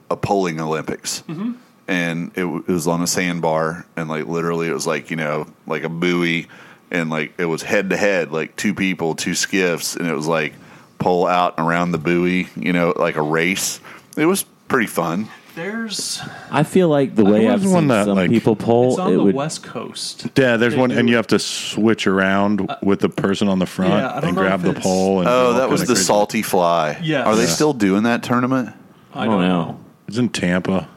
a 0.10 0.18
polling 0.18 0.60
Olympics, 0.60 1.24
mm-hmm. 1.28 1.54
and 1.88 2.32
it, 2.36 2.42
w- 2.42 2.64
it 2.68 2.72
was 2.72 2.88
on 2.88 3.02
a 3.02 3.08
sandbar, 3.08 3.86
and 3.96 4.10
like 4.10 4.28
literally, 4.28 4.68
it 4.68 4.74
was 4.74 4.88
like 4.88 5.10
you 5.10 5.18
know, 5.18 5.48
like 5.68 5.84
a 5.84 5.90
buoy, 5.90 6.48
and 6.90 7.10
like 7.10 7.34
it 7.38 7.46
was 7.46 7.62
head 7.62 7.90
to 7.92 7.98
head, 7.98 8.32
like 8.32 8.56
two 8.56 8.74
people, 8.74 9.16
two 9.16 9.36
skiffs, 9.36 9.96
and 9.96 10.08
it 10.08 10.14
was 10.14 10.28
like 10.28 10.54
pull 11.00 11.26
out 11.26 11.58
and 11.58 11.68
around 11.68 11.92
the 11.92 11.98
buoy, 11.98 12.48
you 12.56 12.74
know, 12.74 12.94
like 12.96 13.16
a 13.16 13.22
race. 13.22 13.80
It 14.18 14.26
was 14.26 14.44
pretty 14.68 14.88
fun. 14.88 15.30
There's 15.56 16.22
I 16.50 16.64
feel 16.64 16.88
like 16.88 17.16
the 17.16 17.26
way 17.26 17.42
There 17.44 17.52
I've 17.52 17.64
was 17.64 17.72
one 17.74 17.82
seen 17.84 17.88
that, 17.90 18.06
some 18.06 18.16
like- 18.16 18.30
people 18.30 18.54
it's 18.54 18.64
poll, 18.64 19.02
on 19.02 19.12
it 19.12 19.18
the 19.18 19.24
would. 19.24 19.36
west 19.36 19.64
coast. 19.64 20.28
Yeah, 20.38 20.56
there's 20.58 20.74
They 20.74 20.80
one, 20.80 20.90
do 20.92 20.98
and 20.98 21.10
you 21.10 21.18
have 21.18 21.28
to 21.28 21.40
switch 21.40 22.08
around 22.08 22.70
with 22.82 23.02
the 23.02 23.10
person 23.10 23.48
on 23.50 23.60
the 23.60 23.66
front 23.66 23.92
Yeah, 23.94 24.10
I 24.12 24.14
don't 24.22 24.30
and 24.30 24.36
know 24.38 24.42
grab 24.44 24.60
if 24.62 24.64
the 24.64 24.70
it's- 24.72 24.84
pole. 24.84 25.20
And 25.20 25.28
Oh, 25.30 25.54
that 25.54 25.70
was 25.70 25.82
kinda 25.82 25.88
the 25.90 25.96
crazy. 25.96 26.06
salty 26.06 26.42
fly. 26.42 26.98
Yes. 27.04 27.28
Are 27.28 27.36
they 27.36 27.44
Yeah. 27.44 27.48
still 27.50 27.74
doing 27.74 28.04
that 28.04 28.24
tournament? 28.24 28.70
I 29.14 29.26
don't 29.26 29.42
know. 29.42 29.78
It's 30.08 30.18
in 30.18 30.30
Tampa. 30.30 30.88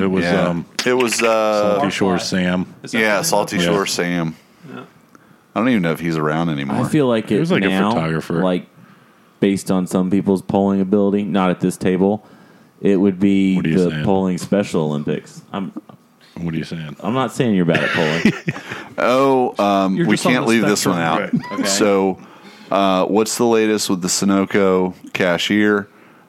It 0.00 0.10
was 0.10 0.24
Yeah, 0.24 0.48
um, 0.48 0.64
it 0.86 0.94
was. 0.94 1.20
Uh, 1.22 1.76
Salty 1.78 1.90
Shore 1.90 2.14
Barfly. 2.16 2.20
Sam. 2.22 2.66
Is 2.82 2.92
that 2.92 2.98
yeah, 2.98 3.08
the 3.10 3.14
name 3.16 3.24
Salty 3.24 3.56
of 3.56 3.62
it? 3.62 3.64
Shore 3.66 3.86
Sam. 3.86 4.34
I 5.56 5.60
don't 5.60 5.68
even 5.68 5.82
know 5.82 5.92
if 5.92 6.00
he's 6.00 6.16
around 6.16 6.48
anymore. 6.50 6.84
I 6.84 6.88
feel 6.88 7.06
like 7.06 7.28
He 7.28 7.36
it 7.36 7.40
was 7.40 7.52
like 7.52 7.62
a 7.64 7.68
now, 7.68 7.90
photographer. 7.90 8.42
like 8.42 8.66
based 9.38 9.70
on 9.70 9.86
some 9.86 10.10
people's 10.10 10.42
polling 10.42 10.80
ability, 10.80 11.22
not 11.24 11.50
at 11.50 11.60
this 11.60 11.76
table. 11.76 12.26
It 12.84 12.96
would 12.96 13.18
be 13.18 13.56
What 13.56 13.64
are 13.64 13.68
you 13.70 13.78
the 13.78 13.90
saying? 13.90 14.04
polling 14.04 14.38
Special 14.38 14.82
Olympics. 14.82 15.40
I'm 15.52 15.72
What 16.36 16.52
are 16.54 16.56
you 16.56 16.64
saying? 16.64 16.96
I'm 17.00 17.14
not 17.14 17.32
saying 17.32 17.54
you're 17.56 17.64
bad 17.64 17.82
at 17.84 17.90
polling. 17.90 18.32
Oh, 18.98 19.54
um, 19.58 19.96
You're 19.96 20.06
we 20.06 20.14
just 20.14 20.24
on 20.26 20.32
can't 20.34 20.44
the 20.44 20.50
leave 20.50 20.62
this 20.62 20.86
one 20.86 20.96
spectrum. 20.96 21.40
out. 21.42 21.50
Right. 21.50 21.60
Okay. 21.60 21.68
So, 21.68 22.22
uh, 22.70 23.06
what's 23.06 23.36
the 23.38 23.44
latest 23.44 23.90
with 23.90 24.02
the 24.02 24.08
Sunoco 24.08 24.94
cashier? 25.12 25.88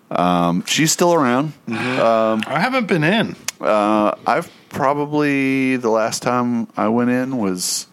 Um, 0.10 0.64
she's 0.66 0.92
still 0.92 1.14
around. 1.14 1.54
I 1.68 2.40
haven't 2.60 2.88
been 2.88 3.04
in. 3.04 3.36
Uh, 3.62 4.16
I've 4.26 4.50
probably 4.70 5.78
the 5.78 5.90
last 5.90 6.24
time 6.24 6.68
I 6.76 6.88
went 6.88 7.12
in 7.12 7.38
was 7.38 7.86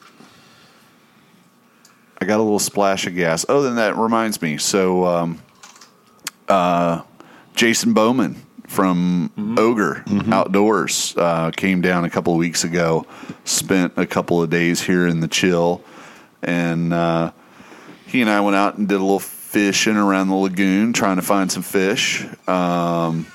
I 2.20 2.24
got 2.24 2.38
a 2.38 2.42
little 2.42 2.58
splash 2.58 3.06
of 3.06 3.14
gas. 3.14 3.44
Oh, 3.48 3.62
then 3.62 3.76
that 3.76 3.96
reminds 3.96 4.40
me. 4.40 4.56
So, 4.56 5.04
um, 5.04 5.42
uh, 6.48 7.02
Jason 7.54 7.92
Bowman 7.92 8.41
from 8.72 9.30
Ogre 9.58 10.02
Outdoors 10.32 11.14
uh, 11.18 11.50
came 11.50 11.82
down 11.82 12.04
a 12.04 12.10
couple 12.10 12.32
of 12.32 12.38
weeks 12.38 12.64
ago. 12.64 13.06
Spent 13.44 13.92
a 13.96 14.06
couple 14.06 14.42
of 14.42 14.48
days 14.48 14.80
here 14.80 15.06
in 15.06 15.20
the 15.20 15.28
chill, 15.28 15.82
and 16.42 16.92
uh, 16.94 17.32
he 18.06 18.22
and 18.22 18.30
I 18.30 18.40
went 18.40 18.56
out 18.56 18.78
and 18.78 18.88
did 18.88 18.94
a 18.94 19.02
little 19.02 19.18
fishing 19.18 19.96
around 19.96 20.28
the 20.28 20.34
lagoon, 20.34 20.94
trying 20.94 21.16
to 21.16 21.22
find 21.22 21.52
some 21.52 21.62
fish. 21.62 22.26
Um, 22.48 23.26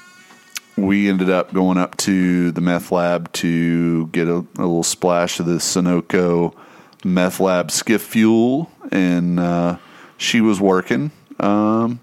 we 0.76 1.08
ended 1.08 1.30
up 1.30 1.54
going 1.54 1.78
up 1.78 1.96
to 1.98 2.52
the 2.52 2.62
meth 2.62 2.92
lab 2.92 3.32
to 3.34 4.08
get 4.08 4.28
a, 4.28 4.38
a 4.38 4.66
little 4.66 4.84
splash 4.84 5.40
of 5.40 5.46
the 5.46 5.58
Sunoco 5.58 6.56
meth 7.04 7.40
lab 7.40 7.70
skiff 7.70 8.02
fuel, 8.02 8.72
and 8.92 9.40
uh, 9.40 9.78
she 10.18 10.42
was 10.42 10.60
working. 10.60 11.12
Um, 11.40 12.00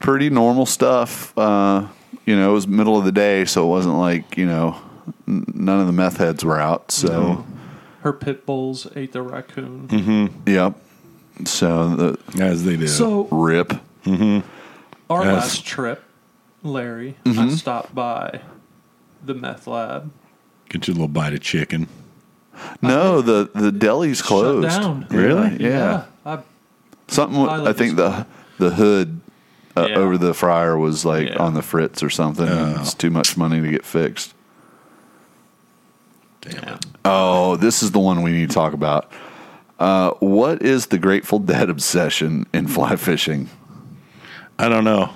pretty 0.00 0.30
normal 0.30 0.66
stuff. 0.66 1.36
Uh, 1.38 1.86
you 2.28 2.36
know, 2.36 2.50
it 2.50 2.52
was 2.52 2.66
middle 2.68 2.98
of 2.98 3.04
the 3.04 3.12
day, 3.12 3.44
so 3.46 3.64
it 3.64 3.70
wasn't 3.70 3.96
like 3.96 4.36
you 4.36 4.44
know 4.46 4.76
n- 5.26 5.44
none 5.54 5.80
of 5.80 5.86
the 5.86 5.92
meth 5.92 6.18
heads 6.18 6.44
were 6.44 6.60
out. 6.60 6.90
So, 6.90 7.44
Her 8.02 8.12
pit 8.12 8.44
bulls 8.46 8.86
ate 8.94 9.12
the 9.12 9.22
raccoon. 9.22 9.88
Mm-hmm. 9.88 10.48
yep. 10.48 10.74
So 11.46 11.88
the 11.96 12.42
As 12.42 12.64
they 12.64 12.76
do. 12.76 12.86
So 12.88 13.24
rip. 13.30 13.72
our 14.06 15.24
Yes. 15.24 15.34
last 15.34 15.64
trip, 15.64 16.02
Larry, 16.62 17.16
Mm-hmm. 17.24 17.40
I 17.40 17.48
stopped 17.50 17.94
by 17.94 18.40
the 19.24 19.34
meth 19.34 19.66
lab. 19.66 20.10
Get 20.68 20.86
you 20.86 20.92
a 20.92 20.96
little 20.96 21.08
bite 21.08 21.32
of 21.32 21.40
chicken. 21.40 21.88
No, 22.82 23.22
the 23.22 23.50
the 23.54 23.72
deli's 23.72 24.20
closed. 24.20 24.70
Shut 24.70 24.82
down. 24.82 25.06
Really? 25.10 25.56
Yeah. 25.64 26.04
I, 26.26 26.40
Something. 27.06 27.40
with- 27.40 27.50
I 27.50 27.56
Pilot 27.58 27.76
think 27.76 27.96
the 27.96 28.26
the 28.58 28.70
hood 28.70 29.20
uh, 29.84 29.86
Yeah. 29.88 29.96
over 29.96 30.18
the 30.18 30.34
fryer 30.34 30.76
was 30.78 31.04
like 31.04 31.28
Yeah. 31.30 31.36
on 31.38 31.54
the 31.54 31.62
fritz 31.62 32.02
or 32.02 32.10
something. 32.10 32.48
Oh. 32.48 32.76
It's 32.80 32.94
too 32.94 33.10
much 33.10 33.36
money 33.36 33.60
to 33.60 33.70
get 33.70 33.84
fixed. 33.84 34.34
Damn. 36.40 36.78
Oh, 37.04 37.56
this 37.56 37.82
is 37.82 37.90
the 37.90 37.98
one 37.98 38.22
we 38.22 38.32
need 38.32 38.48
to 38.50 38.54
talk 38.54 38.72
about. 38.72 39.10
Uh, 39.78 40.10
what 40.20 40.62
is 40.62 40.86
the 40.86 40.98
Grateful 40.98 41.38
Dead 41.38 41.68
obsession 41.70 42.46
in 42.52 42.66
fly 42.66 42.96
fishing? 42.96 43.48
I 44.58 44.68
don't 44.68 44.84
know. 44.84 45.10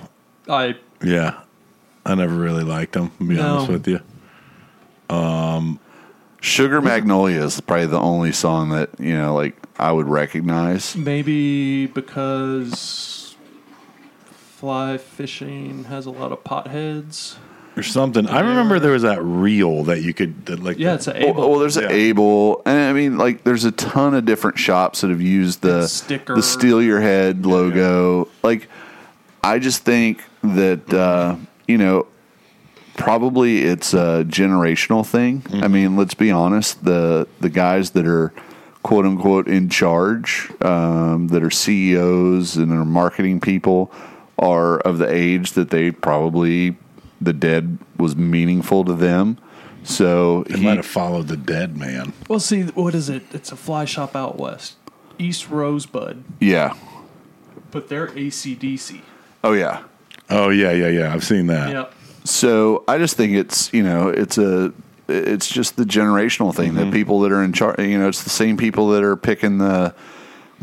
I 0.49 0.75
Yeah. 1.03 1.35
I 2.05 2.15
never 2.15 2.33
really 2.35 2.63
liked 2.63 2.93
them, 2.93 3.11
to 3.17 3.23
be 3.25 3.35
No. 3.35 3.55
honest 3.57 3.69
with 3.71 3.87
you. 3.87 3.99
Sugar 6.41 6.81
Magnolia 6.81 7.41
is 7.41 7.61
probably 7.61 7.85
the 7.85 7.99
only 7.99 8.33
song 8.33 8.69
that 8.71 8.89
you 8.99 9.13
know, 9.17 9.33
like 9.33 9.55
I 9.79 9.93
would 9.93 10.07
recognize. 10.07 10.93
Maybe 10.95 11.85
because 11.85 13.22
fly 14.63 14.97
fishing 14.97 15.83
has 15.83 16.05
a 16.05 16.09
lot 16.09 16.31
of 16.31 16.41
potheads. 16.45 17.35
or 17.75 17.83
something. 17.83 18.25
I 18.27 18.39
remember 18.39 18.79
there 18.79 18.93
was 18.93 19.01
that 19.01 19.21
reel 19.21 19.83
that 19.85 20.03
you 20.03 20.13
could 20.13 20.45
that, 20.45 20.63
like. 20.63 20.77
Yeah, 20.79 20.93
it's 20.93 21.05
a 21.09 21.21
able. 21.27 21.49
well, 21.49 21.59
there's 21.59 21.75
Yeah. 21.75 21.87
an 21.87 21.91
Abel, 21.91 22.61
and 22.65 22.77
I 22.79 22.93
mean, 22.93 23.17
like, 23.17 23.43
there's 23.43 23.65
a 23.65 23.73
ton 23.73 24.13
of 24.13 24.23
different 24.23 24.57
shops 24.57 25.01
that 25.01 25.09
have 25.09 25.19
used 25.21 25.63
the 25.63 25.85
Sticker. 25.87 26.35
the 26.35 26.41
Steal 26.43 26.81
Your 26.81 27.01
Head 27.01 27.45
logo. 27.45 28.29
Like, 28.41 28.69
I 29.43 29.59
just 29.59 29.83
think 29.83 30.23
that 30.43 30.93
uh, 30.93 31.35
you 31.67 31.77
know, 31.77 32.07
probably 32.95 33.63
it's 33.63 33.93
a 33.93 34.23
generational 34.29 35.05
thing. 35.05 35.43
I 35.51 35.67
mean, 35.67 35.97
let's 35.97 36.13
be 36.13 36.31
honest 36.31 36.85
the 36.85 37.27
the 37.41 37.49
guys 37.49 37.89
that 37.91 38.07
are 38.07 38.31
quote 38.81 39.05
unquote 39.05 39.47
in 39.49 39.67
charge, 39.67 40.49
um, 40.61 41.27
that 41.29 41.43
are 41.43 41.51
CEOs 41.51 42.55
and 42.55 42.71
are 42.71 42.85
marketing 42.85 43.41
people, 43.41 43.91
are 44.37 44.79
of 44.79 44.97
the 44.97 45.11
age 45.11 45.53
that 45.53 45.69
they 45.69 45.91
probably 45.91 46.77
the 47.21 47.33
dead 47.33 47.77
was 47.97 48.15
meaningful 48.15 48.83
to 48.85 48.93
them. 48.93 49.37
So 49.83 50.43
It 50.49 50.57
he, 50.57 50.65
might 50.65 50.77
have 50.77 50.85
followed 50.85 51.27
the 51.27 51.37
dead 51.37 51.77
man. 51.77 52.13
well, 52.29 52.39
see, 52.39 52.63
what 52.63 52.95
is 52.95 53.09
it? 53.09 53.23
It's 53.31 53.51
a 53.51 53.55
fly 53.55 53.85
shop 53.85 54.15
out 54.15 54.37
west, 54.37 54.75
East 55.19 55.49
Rosebud, 55.49 56.23
yeah, 56.39 56.75
but 57.71 57.89
they're 57.89 58.07
ACDC. 58.07 59.01
oh 59.43 59.53
yeah. 59.53 59.83
Oh 60.29 60.49
yeah, 60.49 60.71
yeah, 60.71 60.87
yeah. 60.87 61.13
I've 61.13 61.23
seen 61.23 61.47
that. 61.47 61.69
Yep. 61.69 61.93
So 62.23 62.83
I 62.87 62.97
just 62.97 63.17
think 63.17 63.33
it's 63.33 63.73
you 63.73 63.83
know 63.83 64.07
it's 64.07 64.37
a 64.37 64.73
it's 65.09 65.49
just 65.49 65.75
the 65.75 65.83
generational 65.83 66.55
thing 66.55 66.75
that 66.75 66.83
mm-hmm. 66.83 66.91
people 66.91 67.19
that 67.21 67.31
are 67.31 67.43
in 67.43 67.51
charge 67.51 67.77
you 67.79 67.99
know 67.99 68.07
it's 68.07 68.23
the 68.23 68.29
same 68.29 68.55
people 68.55 68.89
that 68.89 69.03
are 69.03 69.17
picking 69.17 69.57
the 69.57 69.93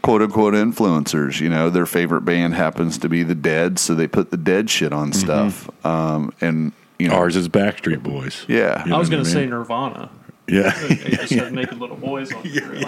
quote 0.02 0.22
unquote 0.22 0.54
influencers 0.54 1.40
you 1.40 1.48
know 1.48 1.70
their 1.70 1.86
favorite 1.86 2.22
band 2.22 2.54
happens 2.54 2.98
to 2.98 3.08
be 3.08 3.22
the 3.22 3.34
Dead 3.34 3.78
so 3.78 3.94
they 3.94 4.06
put 4.06 4.30
the 4.30 4.36
Dead 4.36 4.70
shit 4.70 4.92
on 4.92 5.12
stuff 5.12 5.68
um, 5.84 6.32
and 6.40 6.72
you 6.98 7.08
know 7.08 7.14
Ours 7.14 7.36
is 7.36 7.48
Backstreet 7.48 8.02
Boys. 8.02 8.44
yeah 8.48 8.84
You 8.86 8.94
I 8.94 8.98
was 8.98 9.08
going 9.08 9.20
what 9.20 9.26
to 9.26 9.32
say 9.32 9.40
mean? 9.42 9.50
Nirvana. 9.50 10.10
Yeah. 10.48 10.70
They 10.88 10.94
just 11.10 11.32
had 11.34 11.52
naked 11.52 11.78
little 11.78 11.96
boys 11.96 12.32
on 12.32 12.42
the 12.48 12.50
screen. 12.50 12.84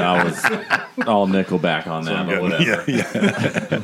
I 0.00 0.24
was 0.24 0.44
all 1.06 1.26
Nickelback 1.26 1.86
on 1.86 2.04
that, 2.04 2.26
but 2.26 2.42
whatever. 2.42 2.62
yeah, 2.62 2.84
yeah. 2.86 3.82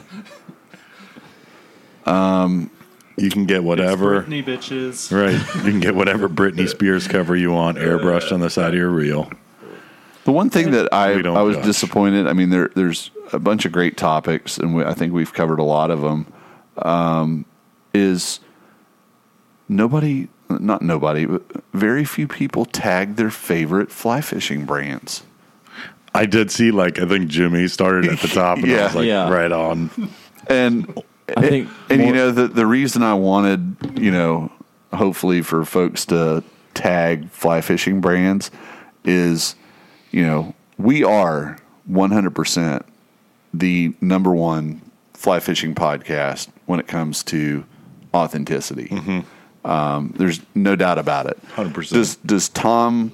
you 3.17 3.31
can 3.31 3.47
get 3.47 3.65
whatever. 3.65 4.23
Britney 4.23 4.45
bitches. 4.45 5.11
Right. 5.11 5.33
You 5.65 5.71
can 5.71 5.81
get 5.81 5.95
whatever 5.95 6.29
Britney 6.29 6.69
Spears 6.69 7.09
cover 7.09 7.35
you 7.37 7.53
want 7.53 7.79
airbrushed 7.79 8.33
on 8.33 8.41
the 8.41 8.51
side 8.51 8.69
of 8.71 8.75
your 8.75 8.91
reel. 8.91 9.31
The 10.25 10.33
one 10.33 10.51
thing 10.51 10.71
that 10.71 10.89
I 10.93 11.15
I 11.21 11.43
was 11.43 11.57
judge. 11.57 11.65
disappointed. 11.65 12.27
I 12.29 12.33
mean, 12.33 12.51
there 12.51 12.71
there's 12.75 13.11
a 13.33 13.39
bunch 13.39 13.65
of 13.65 13.73
great 13.73 13.97
topics, 13.97 14.57
and 14.59 14.75
we, 14.75 14.85
I 14.85 14.95
think 14.95 15.13
we've 15.13 15.33
covered 15.33 15.59
a 15.59 15.65
lot 15.65 15.91
of 15.91 16.01
them. 16.01 16.27
Um, 16.79 17.45
is 17.93 18.41
nobody, 19.69 20.29
not 20.49 20.83
nobody, 20.83 21.27
but 21.27 21.43
very 21.73 22.05
few 22.05 22.29
people 22.29 22.65
tag 22.65 23.17
their 23.17 23.31
favorite 23.31 23.91
fly 23.91 24.21
fishing 24.21 24.65
brands. 24.65 25.23
I 26.15 26.27
did 26.27 26.51
see 26.51 26.71
like 26.71 26.99
I 27.01 27.07
think 27.07 27.29
Jimmy 27.29 27.69
started 27.69 28.07
at 28.11 28.19
the 28.21 28.29
top 28.35 28.59
and 28.59 28.67
I 28.67 28.69
Yeah. 28.69 28.85
was 28.85 28.95
like 28.95 29.07
Yeah. 29.07 29.29
right 29.31 29.51
on. 29.53 29.91
And 30.47 31.03
I 31.37 31.41
think 31.49 31.69
and 31.89 32.03
you 32.03 32.13
know 32.13 32.31
the 32.31 32.49
the 32.49 32.67
reason 32.67 33.03
I 33.03 33.15
wanted 33.15 33.77
you 33.99 34.11
know 34.11 34.53
hopefully 34.93 35.41
for 35.43 35.65
folks 35.65 36.05
to 36.07 36.45
tag 36.75 37.31
fly 37.31 37.61
fishing 37.63 38.01
brands 38.03 38.51
is 39.05 39.55
you 40.13 40.25
know 40.25 40.55
we 40.79 41.03
are 41.05 41.59
100% 41.91 42.85
the 43.53 43.95
number 44.01 44.33
one 44.33 44.81
fly 45.15 45.41
fishing 45.41 45.75
podcast 45.75 46.49
when 46.67 46.81
it 46.81 46.87
comes 46.87 47.23
to 47.25 47.65
authenticity. 48.15 49.25
Um, 49.65 50.15
there's 50.17 50.41
no 50.55 50.75
doubt 50.77 50.99
about 50.99 51.27
it. 51.27 51.41
100%. 51.55 51.91
Does 51.93 52.17
does 52.17 52.49
Tom 52.49 53.13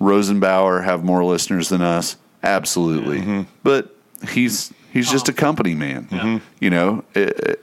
Rosenbauer 0.00 0.82
have 0.84 1.04
more 1.04 1.24
listeners 1.24 1.68
than 1.68 1.82
us? 1.82 2.16
Absolutely. 2.42 3.46
But 3.62 3.94
he's 4.30 4.72
he's 4.92 5.10
just 5.10 5.28
a 5.28 5.32
company 5.32 5.74
man. 5.74 6.40
You 6.60 6.70
know, 6.70 7.04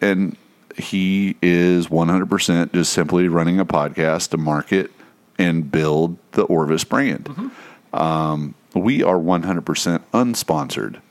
and 0.02 0.38
he 0.76 1.36
is 1.42 1.88
100% 1.88 2.74
just 2.74 2.94
simply 2.94 3.28
running 3.28 3.60
a 3.60 3.66
podcast 3.66 4.30
to 4.30 4.38
market 4.38 4.92
and 5.40 5.72
build 5.72 6.18
the 6.34 6.44
Orvis 6.44 6.84
brand. 6.84 7.52
Um, 7.94 8.54
we 8.78 9.04
are 9.04 9.18
100% 9.18 10.02
unsponsored. 10.14 11.02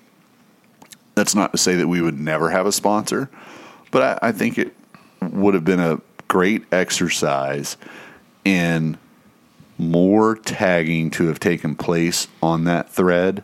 That's 1.15 1.35
not 1.35 1.53
to 1.53 1.59
say 1.59 1.75
that 1.77 1.89
we 1.89 2.01
would 2.01 2.19
never 2.19 2.51
have 2.51 2.67
a 2.67 2.73
sponsor, 2.73 3.31
but 3.91 4.20
I, 4.23 4.28
I 4.28 4.33
think 4.33 4.59
it 4.59 4.75
would 5.20 5.55
have 5.55 5.65
been 5.65 5.81
a 5.81 6.01
great 6.28 6.65
exercise 6.73 7.77
in 8.45 8.99
more 9.78 10.36
tagging 10.36 11.11
to 11.11 11.27
have 11.27 11.41
taken 11.41 11.75
place 11.75 12.28
on 12.43 12.65
that 12.65 12.91
thread 12.91 13.43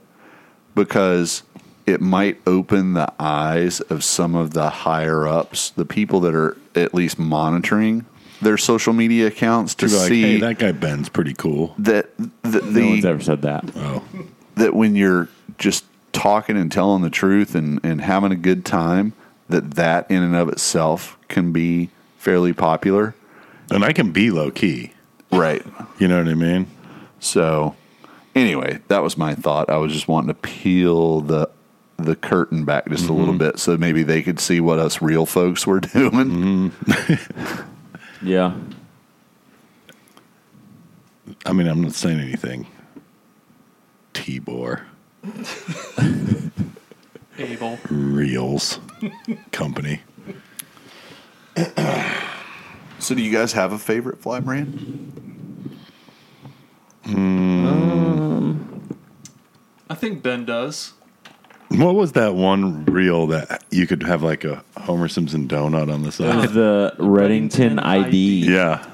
because 0.75 1.42
it 1.86 2.01
might 2.01 2.41
open 2.47 2.94
the 2.94 3.12
eyes 3.18 3.81
of 3.81 4.05
some 4.05 4.34
of 4.34 4.52
the 4.52 4.70
higher 4.70 5.26
ups, 5.26 5.70
the 5.70 5.84
people 5.84 6.20
that 6.20 6.34
are 6.34 6.57
at 6.75 6.94
least 6.94 7.18
monitoring 7.18 8.07
their 8.42 8.58
social 8.58 8.92
media 8.92 9.28
accounts 9.28 9.74
to 9.76 9.86
To 9.86 9.92
be 9.92 9.98
like, 9.98 10.08
see 10.08 10.22
hey, 10.22 10.40
that 10.40 10.58
guy 10.58 10.72
Ben's 10.72 11.08
pretty 11.08 11.34
cool. 11.34 11.74
that 11.78 12.10
the, 12.42 12.60
no 12.60 12.88
one's 12.88 13.04
ever 13.04 13.22
said 13.22 13.42
that. 13.42 13.70
Oh. 13.76 14.04
that 14.56 14.74
when 14.74 14.96
you're 14.96 15.28
just 15.58 15.84
talking 16.12 16.56
and 16.56 16.70
telling 16.70 17.02
the 17.02 17.10
truth 17.10 17.54
and, 17.54 17.80
and 17.84 18.00
having 18.00 18.32
a 18.32 18.36
good 18.36 18.64
time, 18.64 19.14
that 19.48 19.72
that 19.72 20.10
in 20.10 20.22
and 20.22 20.34
of 20.34 20.48
itself 20.48 21.16
can 21.28 21.52
be 21.52 21.90
fairly 22.18 22.52
popular. 22.52 23.14
And 23.70 23.84
I 23.84 23.92
can 23.92 24.12
be 24.12 24.30
low 24.30 24.50
key. 24.50 24.92
Right. 25.30 25.64
You 25.98 26.08
know 26.08 26.18
what 26.18 26.28
I 26.28 26.34
mean? 26.34 26.66
So 27.20 27.74
anyway, 28.34 28.80
that 28.88 29.02
was 29.02 29.16
my 29.16 29.34
thought. 29.34 29.70
I 29.70 29.78
was 29.78 29.92
just 29.92 30.08
wanting 30.08 30.28
to 30.28 30.34
peel 30.34 31.20
the 31.20 31.48
the 31.98 32.16
curtain 32.16 32.64
back 32.64 32.88
just 32.88 33.08
a 33.08 33.12
little 33.12 33.34
mm-hmm. 33.34 33.38
bit 33.38 33.58
so 33.60 33.76
maybe 33.76 34.02
they 34.02 34.22
could 34.22 34.40
see 34.40 34.60
what 34.60 34.80
us 34.80 35.00
real 35.00 35.24
folks 35.24 35.66
were 35.66 35.78
doing. 35.80 36.10
Mm-hmm. 36.10 37.68
Yeah. 38.23 38.55
I 41.44 41.52
mean, 41.52 41.67
I'm 41.67 41.83
not 41.83 41.92
saying 41.92 42.20
anything. 42.20 42.67
Tibor 44.15 44.83
Abel. 47.39 47.78
Reels 47.91 48.78
Company. 49.51 50.02
So 52.99 53.15
do 53.17 53.23
you 53.23 53.33
guys 53.33 53.52
have 53.55 53.73
a 53.73 53.78
favorite 53.78 54.20
fly 54.20 54.39
brand? 54.41 55.78
Um, 57.05 58.97
I 59.91 59.94
think 59.94 60.23
Ben 60.23 60.44
does. 60.44 60.92
What 61.78 61.94
was 61.94 62.12
that 62.12 62.34
one 62.34 62.84
reel 62.86 63.26
that 63.28 63.65
you 63.70 63.86
could 63.86 64.02
have 64.02 64.23
like 64.23 64.44
a 64.44 64.62
Homer 64.76 65.09
Simpson 65.09 65.49
donut 65.49 65.92
on 65.92 66.02
the 66.02 66.09
It 66.09 66.12
side? 66.12 66.36
was 66.36 66.52
the 66.52 66.94
Redington 66.99 67.83
ID. 67.83 68.51
yeah. 68.52 68.86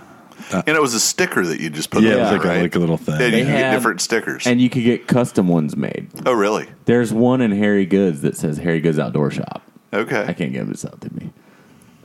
And 0.52 0.68
it 0.68 0.80
was 0.80 0.94
a 0.94 1.00
sticker 1.00 1.44
that 1.44 1.60
you 1.60 1.68
just 1.68 1.90
put 1.90 2.02
Yeah, 2.02 2.12
on 2.12 2.16
it 2.16 2.20
was 2.20 2.30
there, 2.30 2.38
like, 2.38 2.44
a, 2.46 2.48
right? 2.48 2.62
like 2.62 2.74
a 2.74 2.78
little 2.78 2.96
thing. 2.96 3.14
and 3.16 3.24
you 3.24 3.30
They 3.30 3.38
can 3.42 3.48
get 3.52 3.58
had- 3.64 3.72
different 3.74 4.00
stickers. 4.00 4.46
And 4.46 4.60
you 4.60 4.70
could 4.70 4.82
get 4.84 5.06
custom 5.06 5.46
ones 5.48 5.76
made. 5.76 6.08
oh, 6.24 6.32
really? 6.32 6.66
There's 6.86 7.12
one 7.12 7.40
in 7.42 7.52
Harry 7.52 7.84
Goods 7.84 8.22
that 8.22 8.36
says 8.36 8.56
Harry 8.58 8.80
Goods 8.80 8.98
Outdoor 8.98 9.30
Shop. 9.30 9.62
Okay. 9.92 10.24
I 10.26 10.32
can't 10.32 10.52
give 10.52 10.68
this 10.68 10.84
out 10.86 11.00
to 11.02 11.14
me. 11.14 11.32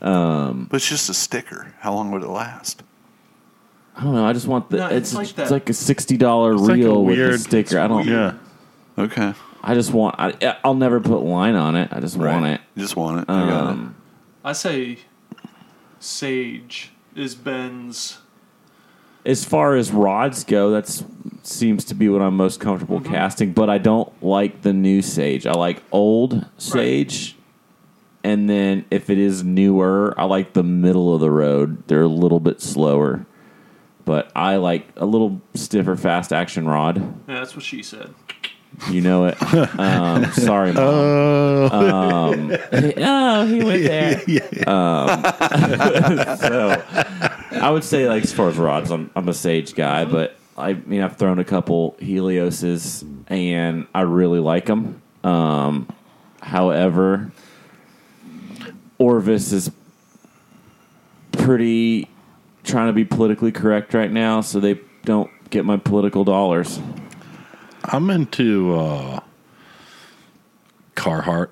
Um, 0.01 0.67
but 0.69 0.77
it's 0.77 0.89
just 0.89 1.09
a 1.09 1.13
sticker. 1.13 1.73
How 1.79 1.93
long 1.93 2.11
would 2.11 2.23
it 2.23 2.27
last? 2.27 2.83
I 3.95 4.03
don't 4.03 4.15
know. 4.15 4.25
I 4.25 4.33
just 4.33 4.47
want 4.47 4.69
the. 4.69 4.77
No, 4.77 4.87
it's, 4.87 5.09
it's 5.11 5.13
like 5.13 5.23
it's 5.27 5.33
that. 5.33 5.51
like 5.51 5.69
a 5.69 5.73
sixty 5.73 6.17
dollar 6.17 6.53
It's 6.53 6.61
like 6.63 6.71
a 6.71 6.75
reel 6.75 7.05
with 7.05 7.17
a 7.17 7.21
weird- 7.21 7.39
sticker. 7.39 7.79
I 7.79 7.87
don't. 7.87 8.07
Yeah. 8.07 8.33
Okay. 8.97 9.33
I 9.63 9.73
just 9.75 9.93
want. 9.93 10.15
I, 10.19 10.57
I'll 10.63 10.73
never 10.73 10.99
put 10.99 11.19
line 11.23 11.55
on 11.55 11.75
it. 11.75 11.89
I 11.91 11.99
just 12.01 12.17
want 12.17 12.45
it. 12.45 12.59
You 12.75 12.81
just 12.81 12.95
want 12.97 13.21
it. 13.21 13.25
I 13.29 13.47
got 13.47 13.63
it. 13.65 13.69
Um, 13.69 13.95
I 14.43 14.51
say 14.53 14.97
Sage 15.99 16.91
is 17.15 17.35
Ben's. 17.35 18.17
as 19.25 19.45
far 19.45 19.75
as 19.75 19.91
rods 19.91 20.43
go, 20.43 20.71
that 20.71 21.03
seems 21.43 21.85
to 21.85 21.95
be 21.95 22.09
what 22.09 22.21
I'm 22.21 22.35
most 22.35 22.59
comfortable 22.59 22.99
Mm-hmm. 22.99 23.13
casting. 23.13 23.53
But 23.53 23.69
I 23.69 23.77
don't 23.77 24.11
like 24.23 24.61
the 24.63 24.73
new 24.73 25.01
sage. 25.01 25.45
I 25.47 25.53
like 25.53 25.81
old 25.91 26.45
sage, 26.57 27.37
and 28.23 28.49
then 28.49 28.83
if 28.91 29.09
it 29.09 29.17
is 29.17 29.43
newer, 29.43 30.13
I 30.17 30.25
like 30.25 30.53
the 30.53 30.63
middle 30.63 31.13
of 31.13 31.21
the 31.21 31.31
road. 31.31 31.87
They're 31.87 32.01
a 32.01 32.07
little 32.07 32.39
bit 32.41 32.59
slower, 32.61 33.25
but 34.03 34.29
I 34.35 34.57
like 34.57 34.87
a 34.97 35.05
little 35.05 35.41
stiffer, 35.53 35.95
fast 35.95 36.33
action 36.33 36.67
rod. 36.67 36.97
Yeah, 37.29 37.35
that's 37.35 37.55
what 37.55 37.63
she 37.63 37.81
said. 37.81 38.13
You 38.89 39.01
know 39.01 39.25
it. 39.25 39.41
Um, 39.79 40.31
sorry, 40.33 40.73
mom. 40.73 40.83
Um, 41.71 42.57
oh, 42.97 43.45
he 43.45 43.63
went 43.63 43.83
there. 43.83 44.15
Um, 44.67 45.07
so 46.37 46.83
I 47.51 47.69
would 47.71 47.83
say, 47.83 48.07
like 48.09 48.23
as 48.23 48.33
far 48.33 48.49
as 48.49 48.57
rods, 48.57 48.91
I'm 48.91 49.09
I'm 49.15 49.29
a 49.29 49.33
sage 49.33 49.75
guy, 49.75 50.05
but 50.05 50.35
I 50.57 50.73
mean, 50.73 51.01
I've 51.01 51.17
thrown 51.17 51.39
a 51.39 51.45
couple 51.45 51.95
Helioses, 51.99 53.03
and 53.27 53.87
I 53.93 54.01
really 54.01 54.39
like 54.39 54.65
them. 54.65 55.01
Um, 55.23 55.87
however, 56.41 57.31
Orvis 58.97 59.51
is 59.51 59.71
pretty 61.31 62.07
trying 62.63 62.87
to 62.87 62.93
be 62.93 63.05
politically 63.05 63.51
correct 63.51 63.93
right 63.93 64.11
now, 64.11 64.41
so 64.41 64.59
they 64.59 64.79
don't 65.03 65.29
get 65.49 65.65
my 65.65 65.77
political 65.77 66.23
dollars. 66.23 66.79
I'm 67.83 68.09
into 68.09 68.75
uh, 68.75 69.19
Carhartt. 70.95 71.49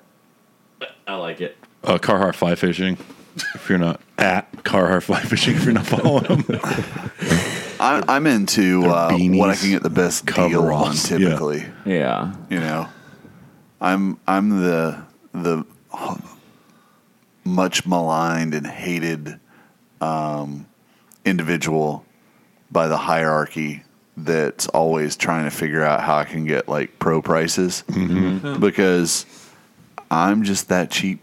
I 1.06 1.14
like 1.16 1.40
it. 1.40 1.56
Uh, 1.84 1.98
Carhartt 1.98 2.34
fly 2.34 2.54
fishing. 2.54 2.96
If 3.54 3.66
you're 3.68 3.78
not 3.78 4.00
at 4.18 4.50
Carhartt 4.64 5.02
fly 5.04 5.20
fishing, 5.22 5.54
if 5.56 5.64
you're 5.64 5.72
not 5.74 5.86
following 5.86 6.24
them, 6.24 6.44
I, 7.80 8.02
I'm 8.08 8.26
into 8.26 8.84
uh, 8.86 9.10
beanies, 9.10 9.38
what 9.38 9.50
I 9.50 9.56
can 9.56 9.70
get 9.70 9.82
the 9.82 9.90
best 9.90 10.26
deal 10.26 10.36
on. 10.44 10.50
coveralls, 10.50 11.10
yeah. 11.10 11.18
Typically, 11.18 11.64
Yeah. 11.86 12.34
you 12.50 12.60
know, 12.60 12.88
I'm 13.80 14.18
I'm 14.26 14.50
the 14.60 15.02
the 15.32 15.64
much 17.44 17.86
maligned 17.86 18.54
and 18.54 18.66
hated 18.66 19.40
um, 20.00 20.66
individual 21.24 22.04
by 22.70 22.86
the 22.88 22.96
hierarchy 22.98 23.82
that's 24.16 24.66
always 24.68 25.16
trying 25.16 25.44
to 25.44 25.50
figure 25.50 25.82
out 25.82 26.00
how 26.02 26.16
I 26.16 26.24
can 26.24 26.44
get 26.44 26.68
like 26.68 26.98
pro 26.98 27.22
prices 27.22 27.82
because 28.60 29.24
I'm 30.10 30.42
just 30.42 30.68
that 30.68 30.90
cheap 30.90 31.20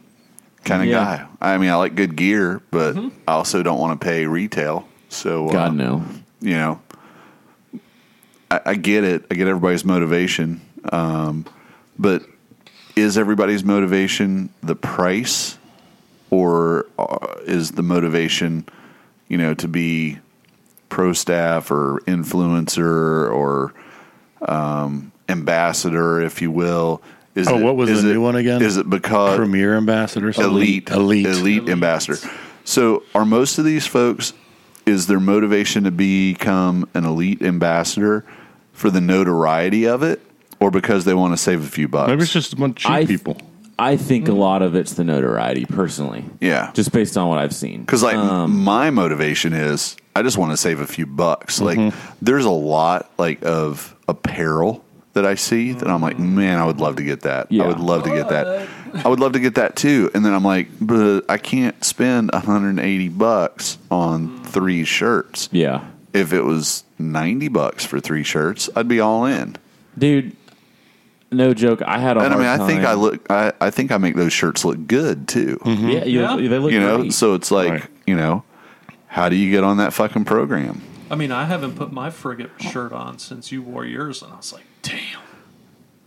kind 0.63 0.81
of 0.81 0.87
Yeah. 0.89 1.27
guy. 1.39 1.53
I 1.53 1.57
mean, 1.57 1.69
I 1.69 1.75
like 1.75 1.95
good 1.95 2.15
gear, 2.15 2.61
but 2.71 2.97
I 3.27 3.33
also 3.33 3.61
don't 3.63 3.79
want 3.79 3.99
to 3.99 4.03
pay 4.05 4.25
retail. 4.25 4.87
So 5.09 5.49
uh, 5.49 5.51
God 5.51 5.73
no. 5.75 6.03
you 6.41 6.55
know, 6.55 6.81
I, 8.51 8.61
I 8.65 8.75
get 8.75 9.03
it. 9.03 9.25
I 9.29 9.35
get 9.35 9.47
everybody's 9.47 9.85
motivation. 9.85 10.61
Um, 10.91 11.45
but 11.97 12.23
is 12.95 13.17
everybody's 13.17 13.63
motivation 13.63 14.49
the 14.61 14.75
price 14.75 15.57
or 16.31 16.85
uh, 16.97 17.35
is 17.45 17.71
the 17.71 17.83
motivation, 17.83 18.65
you 19.27 19.37
know, 19.37 19.53
to 19.55 19.67
be 19.67 20.19
pro 20.89 21.13
staff 21.13 21.71
or 21.71 22.01
influencer 22.07 23.31
or 23.33 23.73
um, 24.41 25.11
ambassador, 25.27 26.21
if 26.21 26.41
you 26.41 26.51
will? 26.51 27.01
Is 27.35 27.47
Oh, 27.47 27.57
what 27.57 27.75
was 27.75 27.89
is 27.89 28.03
the 28.03 28.09
it- 28.09 28.13
new 28.13 28.21
one 28.21 28.35
again? 28.35 28.61
Is 28.61 28.77
it 28.77 28.89
because 28.89 29.37
Premier 29.37 29.77
ambassador, 29.77 30.33
something? 30.33 30.51
elite, 30.53 30.89
elite, 30.89 31.25
elite, 31.27 31.69
ambassador. 31.69 32.17
So, 32.65 33.03
are 33.15 33.25
most 33.25 33.57
of 33.57 33.65
these 33.65 33.87
folks 33.87 34.33
is 34.85 35.07
their 35.07 35.19
motivation 35.19 35.83
to 35.85 35.91
become 35.91 36.87
an 36.93 37.05
elite 37.05 37.41
ambassador 37.41 38.25
for 38.73 38.89
the 38.89 39.01
notoriety 39.01 39.85
of 39.87 40.03
it, 40.03 40.21
or 40.59 40.71
because 40.71 41.05
they 41.05 41.13
want 41.13 41.33
to 41.33 41.37
save 41.37 41.63
a 41.63 41.67
few 41.67 41.87
bucks? 41.87 42.09
Maybe 42.09 42.23
it's 42.23 42.33
just 42.33 42.53
a 42.53 42.55
bunch 42.55 42.83
of 42.85 42.89
cheap 42.89 42.91
I- 42.91 43.05
people. 43.05 43.37
I 43.81 43.95
think 43.95 44.27
a 44.27 44.33
lot 44.33 44.61
of 44.61 44.75
it's 44.75 44.95
the 44.95 45.05
notoriety, 45.05 45.63
personally. 45.65 46.25
yeah, 46.41 46.71
Just 46.73 46.91
based 46.91 47.15
on 47.17 47.29
what 47.29 47.37
I've 47.37 47.55
seen. 47.55 47.79
because 47.81 48.03
like 48.03 48.17
Um, 48.17 48.61
my 48.65 48.89
motivation 48.89 49.53
is 49.53 49.95
I 50.19 50.21
just 50.21 50.37
want 50.37 50.51
to 50.51 50.57
save 50.57 50.81
a 50.81 50.87
few 50.87 51.05
bucks. 51.05 51.61
Like, 51.61 51.77
mm-hmm. 51.77 52.13
there's 52.21 52.43
a 52.43 52.49
lot 52.51 53.09
like 53.17 53.43
of 53.45 53.95
apparel 54.07 54.83
that 55.13 55.25
I 55.25 55.35
see 55.35 55.71
that 55.71 55.87
I'm 55.87 56.01
like, 56.01 56.17
mm-hmm. 56.17 56.35
man, 56.35 56.59
I 56.59 56.65
would 56.65 56.81
love 56.81 56.97
to 56.97 57.03
get 57.03 57.21
that. 57.21 57.49
Yeah. 57.49 57.63
I 57.63 57.67
would 57.67 57.79
love 57.79 58.03
to 58.03 58.09
get 58.09 58.27
that. 58.29 58.67
I 58.93 59.07
would 59.07 59.21
love 59.21 59.33
to 59.33 59.39
get 59.39 59.55
that 59.55 59.77
too. 59.77 60.11
And 60.13 60.25
then 60.25 60.33
I'm 60.33 60.43
like, 60.43 60.67
but 60.81 61.21
I 61.29 61.37
can't 61.37 61.81
spend 61.85 62.31
180 62.33 63.09
bucks 63.09 63.77
on 63.89 64.43
three 64.43 64.83
shirts. 64.83 65.47
yeah. 65.51 65.85
If 66.11 66.33
it 66.33 66.41
was 66.41 66.83
90 66.97 67.49
bucks 67.49 67.85
for 67.85 67.99
three 67.99 68.23
shirts, 68.23 68.67
I'd 68.75 68.87
be 68.87 68.99
all 68.99 69.25
in. 69.25 69.55
Dude, 69.95 70.35
no 71.31 71.53
joke. 71.53 71.83
I 71.83 71.99
had 71.99 72.17
a 72.17 72.21
And 72.21 72.33
I 72.33 72.37
mean, 72.37 72.47
I 72.47 72.65
think 72.65 72.83
I 72.83 72.93
look, 72.95 73.29
I, 73.29 73.53
I 73.61 73.69
think 73.69 73.91
I 73.91 73.97
make 73.97 74.15
those 74.15 74.33
shirts 74.33 74.65
look 74.65 74.87
good 74.87 75.27
too. 75.27 75.59
Mm-hmm. 75.63 75.89
Yeah, 75.89 76.05
you, 76.05 76.21
Yeah. 76.21 76.35
they 76.35 76.57
look 76.57 76.71
You 76.71 76.79
know, 76.79 76.97
great. 76.97 77.13
so 77.13 77.35
it's 77.35 77.51
like, 77.51 77.69
Right. 77.69 77.85
you 78.07 78.15
know, 78.15 78.43
how 79.09 79.27
do 79.27 79.35
you 79.35 79.49
get 79.49 79.63
on 79.63 79.77
that 79.77 79.91
fucking 79.91 80.23
program? 80.25 80.83
I 81.09 81.15
mean, 81.15 81.31
I 81.31 81.45
haven't 81.45 81.75
put 81.75 81.91
my 81.91 82.11
frigate 82.11 82.51
shirt 82.59 82.93
on 82.93 83.17
since 83.17 83.51
you 83.51 83.63
wore 83.63 83.83
yours, 83.83 84.21
and 84.21 84.31
I 84.31 84.37
was 84.37 84.53
like, 84.53 84.65
damn, 84.83 85.19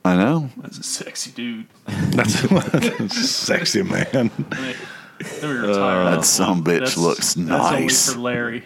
I 0.04 0.14
know. 0.14 0.50
that's 0.56 0.78
a 0.78 0.84
sexy 0.84 1.32
dude. 1.32 1.66
That's, 1.86 2.44
a 2.44 3.08
sexy, 3.08 3.82
man. 3.82 4.06
I 4.12 4.22
mean, 4.22 4.76
let 5.20 5.42
me 5.42 5.48
retire. 5.48 6.04
That 6.04 6.24
some 6.24 6.62
bitch 6.62 6.96
looks 6.96 7.34
That's 7.34 7.50
only 7.50 7.80
nice. 7.82 8.12
for 8.12 8.20
Larry. 8.20 8.64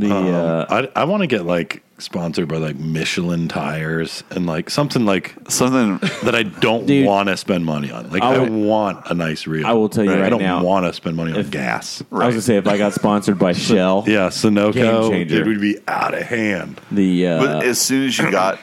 The 0.00 0.12
uh, 0.14 0.66
I 0.94 1.00
I 1.02 1.04
want 1.04 1.22
to 1.22 1.26
get 1.26 1.44
like 1.44 1.82
sponsored 1.98 2.46
by 2.48 2.56
like 2.58 2.76
Michelin 2.76 3.48
tires 3.48 4.22
and 4.30 4.46
like 4.46 4.70
something 4.70 5.04
like 5.04 5.34
Something 5.48 5.98
that 6.22 6.34
I 6.34 6.44
don't 6.44 6.86
Dude. 6.86 7.04
want 7.06 7.28
to 7.28 7.36
spend 7.36 7.64
money 7.64 7.90
on. 7.90 8.10
Like 8.10 8.22
I 8.22 8.34
I, 8.34 8.38
would- 8.38 8.50
want 8.52 9.06
a 9.10 9.14
nice 9.14 9.46
reel. 9.46 9.66
I 9.66 9.72
will 9.72 9.88
tell 9.88 10.04
you 10.04 10.12
I 10.12 10.20
right 10.20 10.26
I 10.26 10.28
don't 10.30 10.62
want 10.62 10.86
to 10.86 10.92
spend 10.92 11.16
money 11.16 11.32
on 11.32 11.38
if- 11.40 11.50
gas. 11.50 12.02
I 12.12 12.26
was 12.26 12.34
gonna 12.34 12.42
say 12.42 12.56
if 12.56 12.68
I 12.68 12.78
got 12.78 12.92
sponsored 12.94 13.38
by 13.38 13.52
Shell, 13.66 14.04
Yeah, 14.06 14.30
Game 14.30 14.54
Sunoco, 14.54 15.30
it 15.30 15.46
would 15.46 15.60
be 15.60 15.78
out 15.88 16.14
of 16.14 16.22
hand. 16.22 16.80
the 16.92 17.26
uh, 17.26 17.38
But 17.44 17.64
as 17.64 17.80
soon 17.80 18.04
as 18.06 18.16
you 18.18 18.30
got 18.30 18.58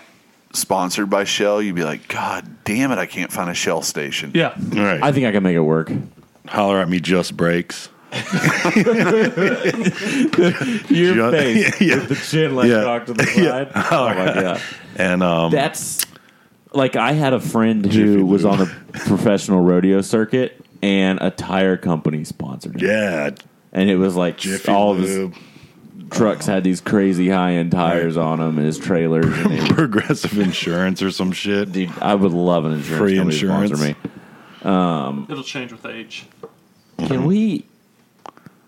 sponsored 0.53 1.09
by 1.09 1.25
Shell, 1.25 1.61
you'd 1.61 1.75
be 1.75 1.83
like, 1.83 2.07
God 2.07 2.63
damn 2.63 2.91
it, 2.91 2.97
I 2.97 3.05
can't 3.05 3.31
find 3.31 3.49
a 3.49 3.53
Shell 3.53 3.81
station. 3.81 4.31
Yeah. 4.33 4.53
right. 4.71 5.03
I 5.03 5.11
think 5.11 5.25
I 5.25 5.31
can 5.33 5.43
make 5.43 5.55
it 5.55 5.59
work. 5.59 5.91
holler 6.47 6.79
at 6.79 6.87
me, 6.87 6.99
just 7.01 7.35
breaks. 7.35 7.89
Your 10.89 11.13
Ju- 11.15 11.31
face 11.31 11.75
Yeah. 11.81 11.95
with 11.95 12.09
the 12.09 12.15
chin 12.15 12.55
like 12.55 12.69
Yeah. 12.69 12.83
cocked 12.83 13.07
to 13.07 13.13
the 13.13 13.25
side. 13.35 13.71
Oh 13.91 14.09
my 14.09 14.33
god, 14.33 14.61
And 14.95 15.23
um, 15.23 15.51
that's 15.51 16.05
like 16.73 16.95
I 16.95 17.13
had 17.13 17.33
a 17.33 17.39
friend 17.39 17.85
who 17.85 18.25
was 18.25 18.45
on 18.45 18.61
a 18.61 18.65
professional 18.93 19.61
rodeo 19.61 20.01
circuit, 20.01 20.63
and 20.81 21.19
a 21.21 21.31
tire 21.31 21.77
company 21.77 22.23
sponsored 22.23 22.81
him, 22.81 22.87
yeah, 22.87 23.29
and 23.71 23.89
it 23.89 23.95
was 23.97 24.15
like 24.15 24.37
Jiffy 24.37 24.71
all 24.71 24.91
of 24.91 24.99
his 24.99 25.17
Lube, 25.17 25.35
trucks 26.11 26.45
had 26.45 26.63
these 26.63 26.81
crazy 26.81 27.29
high 27.29 27.53
end 27.53 27.71
tires 27.71 28.17
on 28.17 28.39
them, 28.39 28.57
and 28.57 28.65
his 28.67 28.77
trailers. 28.77 29.25
And 29.25 29.51
they, 29.51 29.67
progressive 29.69 30.37
insurance 30.37 31.01
or 31.01 31.11
some 31.11 31.31
shit. 31.31 31.71
dude, 31.71 31.91
I 32.01 32.13
would 32.15 32.33
love 32.33 32.65
an 32.65 32.73
insurance 32.73 32.99
Free 32.99 33.17
company 33.17 33.39
to 33.39 33.47
sponsor 33.47 33.73
insurance. 33.75 34.03
me. 34.03 35.25
It'll 35.31 35.43
change 35.43 35.71
with 35.71 35.85
age. 35.85 36.25
Can 36.97 37.25
we? 37.25 37.65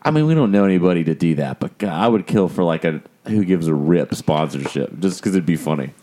I 0.07 0.11
mean, 0.11 0.25
we 0.25 0.33
don't 0.33 0.51
know 0.51 0.63
anybody 0.63 1.03
to 1.03 1.13
do 1.13 1.35
that, 1.35 1.59
but 1.59 1.77
God, 1.77 1.91
I 1.91 2.07
would 2.07 2.27
kill 2.27 2.47
for 2.47 2.63
like 2.63 2.85
a 2.85 3.01
who 3.25 3.43
gives 3.43 3.67
a 3.67 3.73
rip 3.73 4.15
sponsorship 4.15 4.99
just 4.99 5.19
because 5.19 5.35
it'd 5.35 5.45
be 5.45 5.57
funny. 5.57 5.93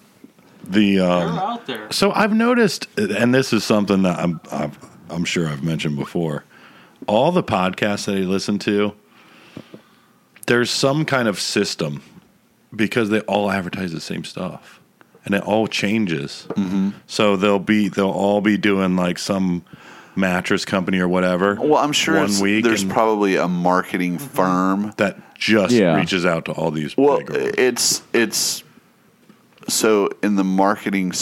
The 0.62 0.96
They're 0.96 1.10
um, 1.10 1.38
out 1.38 1.66
there. 1.66 1.90
So 1.90 2.12
I've 2.12 2.34
noticed, 2.34 2.86
and 2.98 3.34
this 3.34 3.52
is 3.52 3.64
something 3.64 4.02
that 4.02 4.18
I'm, 4.18 4.40
I'm, 4.50 4.72
I'm 5.08 5.24
sure 5.24 5.48
I've 5.48 5.62
mentioned 5.62 5.96
before. 5.96 6.44
All 7.06 7.32
the 7.32 7.42
podcasts 7.42 8.06
that 8.06 8.16
I 8.16 8.20
listen 8.20 8.58
to, 8.60 8.94
there's 10.46 10.70
some 10.70 11.04
kind 11.04 11.28
of 11.28 11.40
system 11.40 12.02
because 12.74 13.08
they 13.10 13.20
all 13.20 13.50
advertise 13.50 13.92
the 13.92 14.00
same 14.00 14.24
stuff, 14.24 14.80
and 15.24 15.34
it 15.34 15.42
all 15.42 15.66
changes. 15.66 16.46
Mm-hmm. 16.50 16.90
So 17.06 17.36
they'll 17.36 17.58
be, 17.58 17.88
they'll 17.88 18.10
all 18.10 18.40
be 18.40 18.58
doing 18.58 18.96
like 18.96 19.18
some 19.18 19.64
mattress 20.16 20.64
company 20.64 20.98
or 20.98 21.08
whatever. 21.08 21.56
Well, 21.60 21.76
I'm 21.76 21.92
sure 21.92 22.16
one 22.16 22.40
week 22.40 22.64
there's 22.64 22.82
and 22.82 22.90
probably 22.90 23.36
a 23.36 23.48
marketing 23.48 24.18
mm-hmm. 24.18 24.26
firm. 24.26 24.92
that 24.96 25.34
just 25.38 25.74
Yeah. 25.74 25.96
reaches 25.96 26.24
out 26.24 26.44
to 26.46 26.52
all 26.52 26.70
these. 26.70 26.96
Well, 26.96 27.20
it's 27.28 28.02
it's 28.12 28.62
so 29.68 30.10
in 30.22 30.36
the 30.36 30.44
marketing 30.44 31.12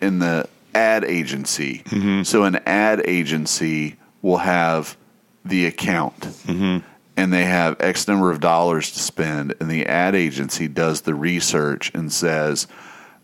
in 0.00 0.18
the 0.18 0.48
ad 0.74 1.04
agency. 1.04 1.82
Mm-hmm. 1.86 2.22
So 2.22 2.44
an 2.44 2.56
ad 2.66 3.02
agency 3.04 3.96
will 4.22 4.38
have 4.38 4.96
the 5.44 5.66
account, 5.66 6.20
mm-hmm. 6.20 6.78
and 7.16 7.32
they 7.32 7.44
have 7.44 7.76
X 7.80 8.08
number 8.08 8.30
of 8.30 8.40
dollars 8.40 8.90
to 8.92 8.98
spend, 8.98 9.54
and 9.60 9.70
the 9.70 9.86
ad 9.86 10.14
agency 10.14 10.68
does 10.68 11.02
the 11.02 11.14
research 11.14 11.90
and 11.94 12.12
says, 12.12 12.66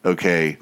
okay. 0.05 0.59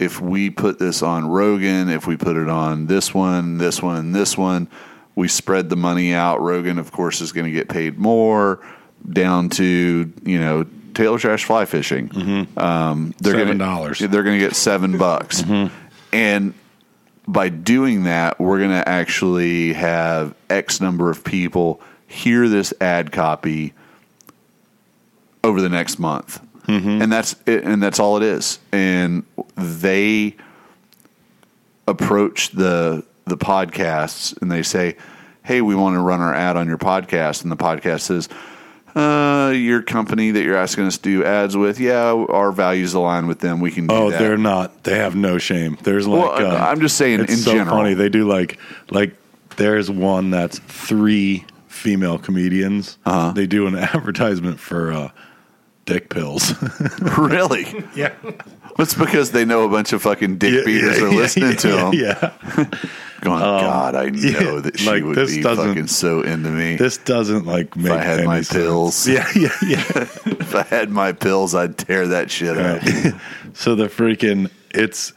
If 0.00 0.20
we 0.20 0.48
put 0.50 0.78
this 0.78 1.02
on 1.02 1.26
Rogan, 1.28 1.88
if 1.90 2.06
we 2.06 2.16
put 2.16 2.36
it 2.36 2.48
on 2.48 2.86
this 2.86 3.12
one, 3.12 3.58
this 3.58 3.82
one, 3.82 4.12
this 4.12 4.36
one, 4.38 4.66
we 5.14 5.28
spread 5.28 5.68
the 5.68 5.76
money 5.76 6.14
out. 6.14 6.40
Rogan, 6.40 6.78
of 6.78 6.90
course, 6.90 7.20
is 7.20 7.32
going 7.32 7.44
to 7.46 7.52
get 7.52 7.68
paid 7.68 7.98
more 7.98 8.60
down 9.08 9.50
to 9.50 10.12
you 10.24 10.40
know 10.40 10.64
Taylor 10.94 11.18
Trash 11.18 11.44
Fly 11.44 11.66
Fishing. 11.66 12.48
Um, 12.56 13.14
they're 13.18 13.34
Seven 13.34 13.58
gonna- 13.58 13.58
dollars. 13.58 13.98
They're 13.98 14.22
going 14.22 14.38
to 14.38 14.44
get 14.44 14.56
seven 14.56 14.96
bucks, 14.98 15.42
and 16.12 16.54
by 17.28 17.48
doing 17.50 18.04
that, 18.04 18.40
we're 18.40 18.58
going 18.58 18.70
to 18.70 18.88
actually 18.88 19.74
have 19.74 20.34
X 20.48 20.80
number 20.80 21.10
of 21.10 21.22
people 21.24 21.80
hear 22.06 22.48
this 22.48 22.72
ad 22.80 23.12
copy 23.12 23.72
over 25.44 25.60
the 25.60 25.68
next 25.68 25.98
month, 25.98 26.40
and 26.70 27.10
that's 27.12 27.34
it, 27.46 27.64
and 27.64 27.82
that's 27.82 27.98
all 27.98 28.16
it 28.16 28.22
is. 28.22 28.58
And 28.72 29.24
they 29.56 30.36
approach 31.86 32.50
the 32.50 33.04
the 33.26 33.36
podcasts 33.36 34.40
and 34.40 34.50
they 34.50 34.62
say, 34.62 34.96
"Hey, 35.42 35.60
we 35.60 35.74
want 35.74 35.94
to 35.94 36.00
run 36.00 36.20
our 36.20 36.34
ad 36.34 36.56
on 36.56 36.66
your 36.68 36.78
podcast," 36.78 37.42
and 37.42 37.50
the 37.52 37.56
podcast 37.56 38.00
says, 38.02 38.28
uh, 38.96 39.52
your 39.54 39.82
company 39.82 40.32
that 40.32 40.42
you're 40.42 40.56
asking 40.56 40.84
us 40.84 40.96
to 40.98 41.02
do 41.02 41.24
ads 41.24 41.56
with, 41.56 41.78
yeah, 41.78 42.12
our 42.12 42.50
values 42.50 42.92
align 42.92 43.28
with 43.28 43.38
them. 43.38 43.60
We 43.60 43.70
can 43.70 43.86
do 43.86 43.94
Oh, 43.94 44.10
that. 44.10 44.18
they're 44.18 44.36
not. 44.36 44.82
They 44.82 44.96
have 44.98 45.14
no 45.14 45.38
shame. 45.38 45.78
There's 45.84 46.08
like. 46.08 46.20
Well, 46.40 46.52
uh, 46.52 46.58
I'm 46.58 46.80
just 46.80 46.96
saying 46.96 47.20
it's 47.20 47.32
in 47.32 47.38
so 47.38 47.52
general. 47.52 47.76
funny. 47.76 47.94
They 47.94 48.08
do 48.08 48.26
like 48.26 48.58
like. 48.90 49.14
There's 49.56 49.90
one 49.90 50.30
that's 50.30 50.58
three 50.58 51.44
female 51.68 52.18
comedians. 52.18 52.98
Uh-huh. 53.04 53.32
They 53.32 53.46
do 53.46 53.66
an 53.66 53.74
advertisement 53.78 54.58
for 54.58 54.92
uh, 54.92 55.10
dick 55.84 56.10
pills. 56.10 56.54
really? 57.18 57.66
yeah. 57.94 58.14
It's 58.78 58.94
because 58.94 59.32
they 59.32 59.44
know 59.44 59.64
a 59.64 59.68
bunch 59.68 59.92
of 59.92 60.02
fucking 60.02 60.38
dick 60.38 60.54
Yeah, 60.54 60.64
beaters 60.64 60.98
yeah, 60.98 61.04
are 61.04 61.10
yeah, 61.10 61.16
listening 61.16 61.56
to 61.56 61.68
them. 61.68 61.92
Yeah. 61.94 62.32
Going, 63.20 63.42
um, 63.42 63.60
God, 63.60 63.94
I 63.94 64.08
know 64.08 64.18
yeah, 64.18 64.60
that 64.60 64.78
she 64.78 64.86
like, 64.86 65.04
would 65.04 65.14
this 65.16 65.36
be 65.36 65.42
fucking 65.42 65.88
so 65.88 66.22
into 66.22 66.48
me. 66.48 66.76
This 66.76 66.96
doesn't 66.96 67.44
like 67.44 67.76
make 67.76 67.86
If 67.86 67.92
I 67.92 68.02
had 68.02 68.24
my 68.24 68.40
sense. 68.40 68.52
pills. 68.52 69.08
Yeah, 69.08 69.28
yeah, 69.36 69.54
yeah. 69.66 69.82
if 70.24 70.54
I 70.54 70.62
had 70.62 70.88
my 70.88 71.12
pills, 71.12 71.54
I'd 71.54 71.76
tear 71.76 72.06
that 72.08 72.30
shit 72.30 72.56
up. 72.56 72.82
so 73.52 73.74
the 73.74 73.86
freaking 73.88 74.50
it's 74.70 75.12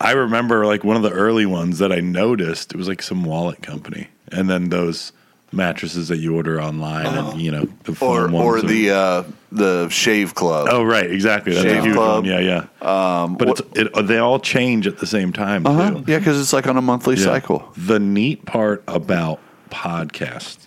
I 0.00 0.12
remember 0.12 0.66
like 0.66 0.82
one 0.82 0.96
of 0.96 1.02
the 1.02 1.12
early 1.12 1.46
ones 1.46 1.78
that 1.78 1.92
I 1.92 2.00
noticed, 2.00 2.72
it 2.72 2.76
was 2.76 2.88
like 2.88 3.02
some 3.02 3.24
wallet 3.24 3.62
company. 3.62 4.08
And 4.32 4.50
then 4.50 4.70
those 4.70 5.12
mattresses 5.54 6.08
that 6.08 6.18
you 6.18 6.34
order 6.36 6.60
online 6.60 7.06
and 7.06 7.40
you 7.40 7.50
know 7.50 7.64
the 7.84 7.96
Or 8.04 8.30
or 8.32 8.60
the 8.60 8.90
uh, 8.90 9.22
the 9.52 9.88
shave 9.88 10.34
club. 10.34 10.68
Oh 10.70 10.82
right, 10.84 11.10
exactly. 11.10 11.52
That's 11.52 11.64
Shave 11.64 11.78
a 11.82 11.82
huge 11.84 11.94
Club. 11.96 12.24
one. 12.24 12.30
Yeah, 12.30 12.40
yeah. 12.82 13.22
Um, 13.22 13.36
but 13.36 13.48
it's 13.50 13.62
it, 13.74 14.06
they 14.06 14.18
all 14.18 14.38
change 14.40 14.86
at 14.86 14.98
the 14.98 15.06
same 15.06 15.32
time 15.32 15.66
Uh-huh. 15.66 15.90
too. 15.90 16.04
Yeah, 16.06 16.18
because 16.18 16.40
it's 16.40 16.52
like 16.52 16.66
on 16.66 16.76
a 16.76 16.82
monthly 16.82 17.16
Yeah. 17.16 17.24
cycle. 17.24 17.72
The 17.76 17.98
neat 18.00 18.44
part 18.46 18.82
about 18.88 19.40
podcasts 19.70 20.66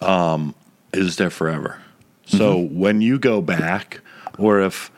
um, 0.00 0.54
is 0.92 1.16
they're 1.16 1.30
forever. 1.30 1.80
So 2.26 2.56
Mm-hmm. 2.58 2.78
when 2.78 3.00
you 3.00 3.18
go 3.18 3.40
back, 3.40 4.00
or 4.38 4.60
if 4.60 4.90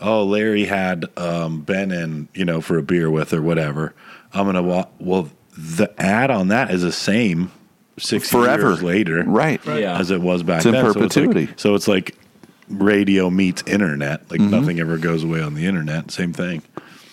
oh 0.00 0.24
Larry 0.24 0.64
had 0.66 1.06
um, 1.16 1.62
Ben 1.62 1.90
in 1.90 2.28
you 2.34 2.44
know 2.44 2.60
for 2.60 2.78
a 2.78 2.82
beer 2.82 3.10
with 3.10 3.32
or 3.32 3.42
whatever, 3.42 3.94
I'm 4.32 4.46
gonna 4.46 4.62
wa- 4.62 4.86
well 4.98 5.28
the 5.56 5.92
ad 6.00 6.30
on 6.30 6.48
that 6.48 6.70
is 6.70 6.82
the 6.82 6.92
same 6.92 7.50
six 7.98 8.30
Forever. 8.30 8.70
years 8.70 8.82
later, 8.82 9.22
Right. 9.24 9.64
Right. 9.66 9.82
Yeah. 9.82 9.98
as 9.98 10.10
it 10.10 10.20
was 10.20 10.42
back 10.42 10.58
It's 10.58 10.66
in 10.66 10.74
perpetuity. 10.74 11.46
So 11.46 11.52
it's, 11.52 11.54
like, 11.54 11.60
so 11.60 11.74
it's 11.74 11.88
like 11.88 12.16
radio 12.68 13.28
meets 13.30 13.62
internet. 13.66 14.30
Like 14.30 14.40
Mm-hmm. 14.40 14.50
nothing 14.50 14.80
ever 14.80 14.96
goes 14.98 15.24
away 15.24 15.40
on 15.42 15.54
the 15.54 15.66
internet. 15.66 16.10
Same 16.10 16.32
thing. 16.32 16.62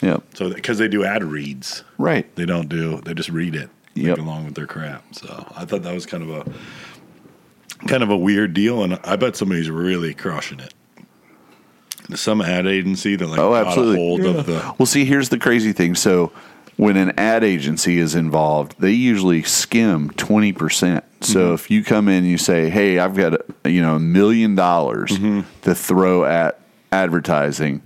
Yeah. 0.02 0.18
So 0.34 0.54
because 0.54 0.78
they 0.78 0.88
do 0.88 1.04
ad 1.04 1.24
reads, 1.24 1.84
Right. 1.98 2.34
they 2.36 2.46
don't 2.46 2.70
do. 2.70 3.02
They 3.02 3.14
just 3.14 3.30
read 3.30 3.56
it 3.56 3.70
like, 3.98 4.18
along 4.18 4.46
with 4.46 4.56
their 4.56 4.68
crap. 4.68 5.04
So 5.14 5.46
I 5.58 5.66
thought 5.66 5.84
that 5.84 5.94
was 5.94 6.06
kind 6.06 6.24
of 6.24 6.30
a 6.30 7.86
kind 7.88 8.04
of 8.04 8.10
a 8.10 8.18
weird 8.18 8.54
deal, 8.54 8.84
and 8.84 8.98
I 9.04 9.16
bet 9.18 9.36
somebody's 9.36 9.70
really 9.70 10.14
crushing 10.14 10.60
it. 10.62 10.74
Some 12.16 12.42
ad 12.42 12.66
agency 12.66 13.16
that 13.18 13.28
like 13.28 13.40
Oh, 13.40 13.52
got 13.52 13.68
absolutely. 13.68 13.96
a 13.96 13.98
hold 14.00 14.22
of 14.26 14.46
the 14.48 14.74
Well, 14.80 14.86
see, 14.86 15.06
here's 15.06 15.30
the 15.30 15.38
crazy 15.38 15.74
thing. 15.74 15.94
So, 15.96 16.32
when 16.80 16.96
an 16.96 17.12
ad 17.20 17.44
agency 17.44 17.98
is 17.98 18.16
involved, 18.16 18.74
they 18.80 18.94
usually 18.94 19.44
skim 19.44 20.10
20%. 20.12 21.04
So, 21.20 21.40
mm-hmm. 21.40 21.54
if 21.54 21.70
you 21.70 21.84
come 21.84 22.08
in 22.08 22.20
and 22.20 22.28
you 22.28 22.38
say, 22.38 22.70
"Hey, 22.70 23.00
I've 23.00 23.18
got, 23.18 23.34
a, 23.66 23.70
you 23.70 23.82
know, 23.82 23.96
a 23.96 24.00
million 24.00 24.56
dollars 24.56 25.12
mm-hmm. 25.12 25.42
to 25.64 25.76
throw 25.76 26.24
at 26.24 26.60
advertising." 26.92 27.82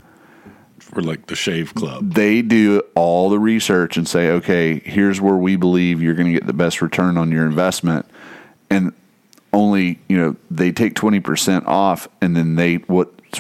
for 0.78 1.02
like 1.02 1.26
the 1.26 1.36
shave 1.36 1.74
club. 1.74 2.14
They 2.14 2.44
do 2.44 2.84
all 2.94 3.32
the 3.32 3.40
research 3.40 3.98
and 3.98 4.08
say, 4.08 4.30
"Okay, 4.30 4.78
here's 4.86 5.20
where 5.20 5.38
we 5.38 5.56
believe 5.56 6.04
you're 6.04 6.14
going 6.14 6.28
to 6.28 6.34
get 6.34 6.46
the 6.46 6.54
best 6.54 6.80
return 6.80 7.18
on 7.18 7.32
your 7.32 7.48
investment." 7.48 8.06
And 8.70 8.94
only, 9.52 10.00
you 10.08 10.18
know, 10.18 10.36
they 10.52 10.72
take 10.72 10.94
20% 10.94 11.66
off 11.66 12.08
and 12.22 12.36
then 12.36 12.56
they 12.56 12.84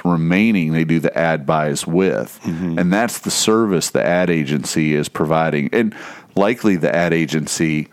remaining 0.06 0.74
they 0.74 0.84
do 0.84 1.00
the 1.00 1.16
ad 1.18 1.46
buys 1.46 1.86
with. 1.86 2.40
Mm-hmm. 2.44 2.80
And 2.80 2.94
that's 2.94 3.20
the 3.20 3.32
service 3.32 3.90
the 3.90 4.06
ad 4.06 4.30
agency 4.30 4.94
is 4.94 5.10
providing. 5.10 5.70
And 5.74 5.96
likely 6.36 6.76
the 6.76 6.94
ad 6.94 7.14
agency 7.14 7.90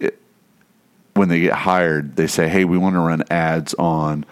it, 0.00 0.20
when 1.14 1.28
they 1.28 1.40
get 1.40 1.54
hired, 1.54 2.16
they 2.16 2.26
say, 2.26 2.48
"Hey, 2.48 2.64
we 2.64 2.78
want 2.78 2.94
to 2.94 3.00
run 3.00 3.22
ads 3.30 3.74
on 3.74 4.24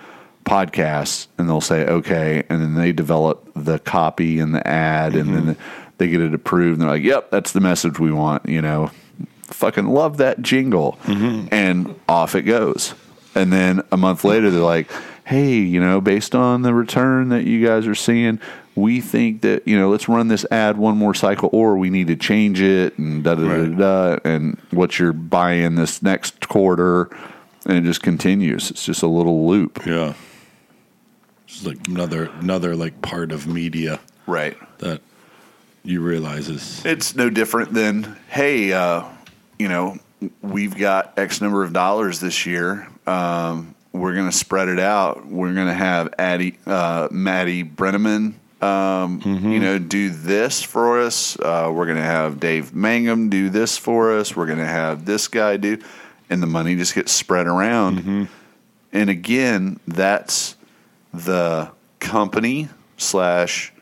podcasts." 0.45 1.27
And 1.39 1.49
they'll 1.49 1.61
say, 1.61 1.87
"Okay." 1.87 2.45
And 2.49 2.61
then 2.61 2.75
they 2.75 2.93
develop 2.93 3.51
the 3.55 3.79
copy 3.79 4.39
and 4.39 4.55
the 4.55 4.67
ad 4.67 5.15
and 5.15 5.35
then 5.35 5.55
mm-hmm. 5.55 5.93
they 5.99 6.09
get 6.09 6.21
it 6.21 6.35
approved 6.35 6.81
and 6.81 6.83
they're 6.83 6.97
like, 6.97 7.05
"Yep, 7.05 7.31
that's 7.31 7.53
the 7.53 7.61
message 7.61 7.99
we 7.99 8.13
want," 8.13 8.49
you 8.49 8.63
know 8.63 8.91
fucking 9.53 9.87
love 9.87 10.19
that 10.19 10.41
jingle. 10.43 10.99
Mm-hmm. 11.05 11.53
And 11.53 11.99
off 12.09 12.35
it 12.35 12.43
goes. 12.43 12.95
And 13.35 13.53
then 13.53 13.83
a 13.93 13.97
month 13.97 14.25
later, 14.25 14.51
they're 14.51 14.61
like, 14.61 14.91
hey, 15.31 15.55
you 15.59 15.81
know, 15.81 16.01
based 16.01 16.35
on 16.35 16.63
the 16.63 16.75
return 16.75 17.29
that 17.29 17.45
you 17.45 17.65
guys 17.65 17.87
are 17.87 17.95
seeing, 17.95 18.41
we 18.75 19.01
think 19.01 19.43
that, 19.43 19.67
you 19.67 19.79
know, 19.79 19.89
let's 19.89 20.09
run 20.09 20.27
this 20.27 20.45
ad 20.51 20.77
one 20.77 20.97
more 20.97 21.15
cycle 21.15 21.49
or 21.53 21.77
we 21.77 21.89
need 21.89 22.09
to 22.09 22.17
change 22.17 22.61
it 22.61 22.99
and 22.99 23.23
da 23.23 23.37
da 23.37 23.47
da 23.47 23.67
da. 24.15 24.19
And 24.25 24.59
what 24.73 24.99
you're 24.99 25.13
buying 25.13 25.77
this 25.77 26.03
next 26.03 26.49
quarter. 26.49 27.09
And 27.65 27.79
it 27.79 27.85
just 27.85 28.03
continues. 28.03 28.73
It's 28.73 28.85
just 28.85 29.05
a 29.05 29.07
little 29.07 29.47
loop. 29.47 29.87
Yeah, 29.87 30.15
it's 31.47 31.65
like 31.65 31.87
another 31.87 32.27
another 32.41 32.75
like 32.75 33.01
part 33.01 33.31
of 33.31 33.47
media 33.47 34.01
Right. 34.27 34.57
that 34.79 35.01
you 35.85 36.01
realize 36.01 36.49
is 36.49 36.85
It's 36.85 37.15
no 37.15 37.31
different 37.31 37.73
than, 37.73 38.17
hey, 38.29 38.73
uh, 38.73 39.05
you 39.61 39.69
know, 39.69 39.99
we've 40.43 40.77
got 40.77 41.17
X 41.17 41.41
number 41.41 41.63
of 41.63 41.73
dollars 41.73 42.19
this 42.19 42.47
year. 42.47 42.89
Um, 43.07 43.77
we're 43.93 44.15
going 44.15 44.31
to 44.31 44.37
spread 44.37 44.69
it 44.69 44.79
out. 44.79 45.27
We're 45.27 45.55
going 45.55 45.67
to 45.67 45.75
have 45.75 46.15
Addie, 46.19 46.59
uh, 46.67 47.09
Maddie 47.11 47.65
Brenneman, 47.65 48.35
um, 48.63 49.21
you 49.25 49.59
know, 49.59 49.79
do 49.79 50.11
this 50.11 50.63
for 50.63 51.01
us. 51.01 51.39
Uh, 51.39 51.71
we're 51.75 51.87
going 51.87 51.97
to 51.97 52.03
have 52.03 52.39
Dave 52.41 52.75
Mangum 52.75 53.31
do 53.31 53.49
this 53.49 53.77
for 53.79 54.17
us. 54.17 54.37
We're 54.37 54.47
going 54.47 54.59
to 54.59 54.67
have 54.67 55.07
this 55.07 55.29
guy 55.29 55.57
do, 55.57 55.79
and 56.29 56.43
the 56.43 56.47
money 56.47 56.77
just 56.77 56.95
gets 56.95 57.11
spread 57.13 57.47
around. 57.47 58.29
And 58.93 59.09
again, 59.11 59.81
that's 59.89 60.57
the 61.15 61.71
company 62.01 62.69
slash 62.97 63.73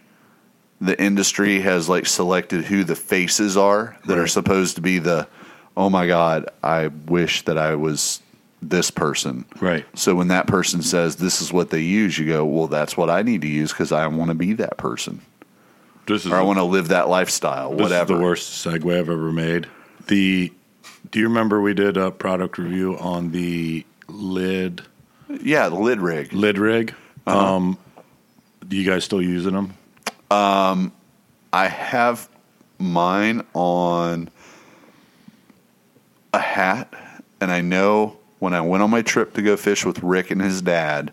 the 0.81 1.01
industry 1.03 1.61
has 1.61 1.89
like 1.89 2.07
selected 2.07 2.65
who 2.67 2.85
the 2.85 2.95
faces 2.95 3.57
are 3.57 3.97
that 4.07 4.17
are 4.17 4.27
supposed 4.29 4.77
to 4.77 4.81
be 4.81 4.99
the 5.01 5.27
oh 5.77 5.91
my 5.91 6.07
god 6.07 6.49
i 6.63 6.87
wish 6.87 7.43
that 7.43 7.59
i 7.59 7.75
was 7.75 8.21
this 8.61 8.91
person 8.91 9.45
right. 9.61 9.87
so 9.95 10.15
when 10.15 10.29
that 10.29 10.47
person 10.47 10.83
says 10.83 11.17
this 11.17 11.41
is 11.41 11.53
what 11.53 11.71
they 11.71 11.81
use 11.81 12.19
you 12.19 12.27
go 12.27 12.45
well 12.45 12.67
that's 12.67 12.97
what 12.97 13.09
i 13.09 13.23
need 13.23 13.41
to 13.41 13.47
use 13.49 13.71
because 13.73 13.93
i 13.93 14.07
want 14.07 14.31
to 14.31 14.35
be 14.35 14.53
that 14.53 14.77
person 14.77 15.21
This 16.07 16.27
is 16.27 16.33
or 16.33 16.37
i 16.37 16.43
want 16.43 16.59
to 16.59 16.65
live 16.65 16.89
that 16.89 17.09
lifestyle 17.09 17.71
This 17.71 17.81
whatever 17.81 18.15
is 18.15 18.19
the 18.19 18.25
worst 18.25 18.67
segue 18.67 18.99
I've 18.99 19.09
ever 19.09 19.33
made. 19.33 19.69
The 20.09 20.53
do 21.11 21.21
you 21.21 21.29
remember 21.29 21.61
we 21.61 21.75
did 21.75 21.97
a 21.97 22.11
product 22.11 22.59
review 22.59 22.99
on 22.99 23.31
the 23.31 23.87
lid 24.09 24.83
yeah 25.43 25.69
the 25.69 25.77
lid 25.77 26.01
rig 26.01 26.33
lid 26.33 26.59
rig? 26.59 26.95
Uh-huh. 27.27 27.55
Um, 27.57 27.79
do 28.67 28.77
you 28.77 28.91
guys 28.91 29.05
still 29.05 29.23
using 29.23 29.53
them? 29.53 29.75
I 31.53 31.69
have 31.69 32.29
mine 32.79 33.45
on 33.55 34.29
a 36.33 36.39
hat, 36.39 36.93
and 37.41 37.51
I 37.51 37.61
know 37.63 38.18
when 38.39 38.55
I 38.55 38.61
went 38.61 38.83
on 38.83 38.91
my 38.91 39.03
trip 39.03 39.35
to 39.35 39.43
go 39.43 39.57
fish 39.57 39.85
with 39.85 40.03
Rick 40.03 40.31
and 40.31 40.41
his 40.41 40.63
dad, 40.63 41.13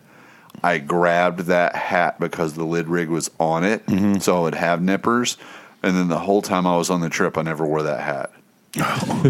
I 0.62 0.78
grabbed 0.78 1.40
that 1.40 1.74
hat 1.76 2.18
because 2.20 2.54
the 2.54 2.64
lid 2.64 2.88
rig 2.88 3.08
was 3.08 3.30
on 3.38 3.64
it, 3.64 3.82
so 4.22 4.38
I 4.38 4.40
would 4.40 4.54
have 4.54 4.80
nippers. 4.80 5.36
And 5.82 5.96
then 5.96 6.08
the 6.08 6.18
whole 6.18 6.42
time 6.42 6.66
I 6.66 6.76
was 6.76 6.88
on 6.90 7.00
the 7.00 7.10
trip, 7.10 7.36
I 7.38 7.42
never 7.42 7.64
wore 7.66 7.82
that 7.82 8.00
hat. 8.00 8.32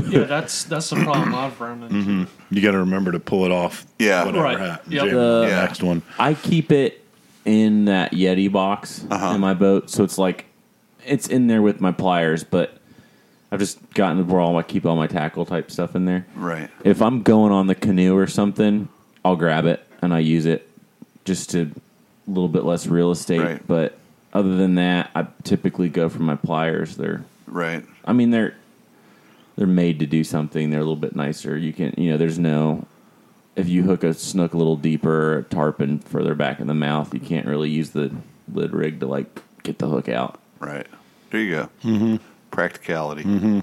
yeah, 0.08 0.24
that's 0.24 0.64
that's 0.64 0.90
the 0.90 0.96
problem 0.96 1.34
I've 1.34 1.60
run 1.60 1.82
into. 1.84 2.26
You 2.50 2.62
got 2.62 2.72
to 2.72 2.78
remember 2.78 3.12
to 3.12 3.20
pull 3.20 3.44
it 3.44 3.52
off. 3.52 3.86
Yeah. 3.98 4.24
whatever 4.24 4.44
Right. 4.44 4.58
hat. 4.58 4.82
Yep. 4.88 5.04
The- 5.04 5.10
the 5.10 5.46
Yeah. 5.48 5.60
next 5.60 5.82
one. 5.82 6.02
I 6.18 6.34
keep 6.34 6.72
it 6.72 7.04
in 7.44 7.84
that 7.84 8.12
Yeti 8.12 8.50
box 8.50 9.04
Uh-huh. 9.10 9.34
in 9.34 9.40
my 9.40 9.54
boat, 9.54 9.88
so 9.90 10.02
it's 10.02 10.18
like 10.18 10.46
it's 11.04 11.28
in 11.28 11.46
there 11.46 11.62
with 11.62 11.80
my 11.80 11.92
pliers, 11.92 12.42
but 12.42 12.75
I've 13.50 13.60
just 13.60 13.78
gotten 13.94 14.18
to 14.18 14.24
where 14.24 14.40
all 14.40 14.56
I 14.56 14.62
keep 14.62 14.84
all 14.84 14.96
my 14.96 15.06
tackle 15.06 15.46
type 15.46 15.70
stuff 15.70 15.94
in 15.94 16.04
there. 16.04 16.26
Right. 16.34 16.68
If 16.84 17.00
I'm 17.00 17.22
going 17.22 17.52
on 17.52 17.66
the 17.68 17.74
canoe 17.74 18.16
or 18.16 18.26
something, 18.26 18.88
I'll 19.24 19.36
grab 19.36 19.66
it 19.66 19.86
and 20.02 20.12
I 20.12 20.18
use 20.18 20.46
it 20.46 20.68
just 21.24 21.50
to 21.50 21.70
a 22.26 22.30
little 22.30 22.48
bit 22.48 22.64
less 22.64 22.86
real 22.86 23.10
estate. 23.10 23.40
Right. 23.40 23.66
But 23.66 23.98
other 24.32 24.56
than 24.56 24.74
that, 24.76 25.10
I 25.14 25.26
typically 25.44 25.88
go 25.88 26.08
for 26.08 26.22
my 26.22 26.36
pliers. 26.36 26.96
They're, 26.96 27.24
Right. 27.46 27.84
I 28.04 28.12
mean, 28.12 28.30
they're 28.30 28.56
they're 29.56 29.66
made 29.66 30.00
to 30.00 30.06
do 30.06 30.24
something. 30.24 30.70
They're 30.70 30.80
a 30.80 30.82
little 30.82 30.96
bit 30.96 31.16
nicer. 31.16 31.56
You 31.56 31.72
can, 31.72 31.94
you 31.96 32.10
know, 32.10 32.16
there's 32.16 32.38
no. 32.38 32.86
If 33.54 33.68
you 33.68 33.84
hook 33.84 34.04
a 34.04 34.12
snook 34.12 34.52
a 34.52 34.58
little 34.58 34.76
deeper, 34.76 35.38
a 35.38 35.42
tarpon 35.44 36.00
further 36.00 36.34
back 36.34 36.60
in 36.60 36.66
the 36.66 36.74
mouth, 36.74 37.14
you 37.14 37.20
can't 37.20 37.46
really 37.46 37.70
use 37.70 37.90
the 37.90 38.14
lid 38.52 38.72
rig 38.72 39.00
to 39.00 39.06
like 39.06 39.40
get 39.62 39.78
the 39.78 39.88
hook 39.88 40.08
out. 40.10 40.40
Right. 40.60 40.86
There 41.30 41.40
you 41.40 41.50
go. 41.52 41.68
Mm-hmm. 41.82 42.16
Practicality. 42.56 43.22
Mm-hmm. 43.22 43.60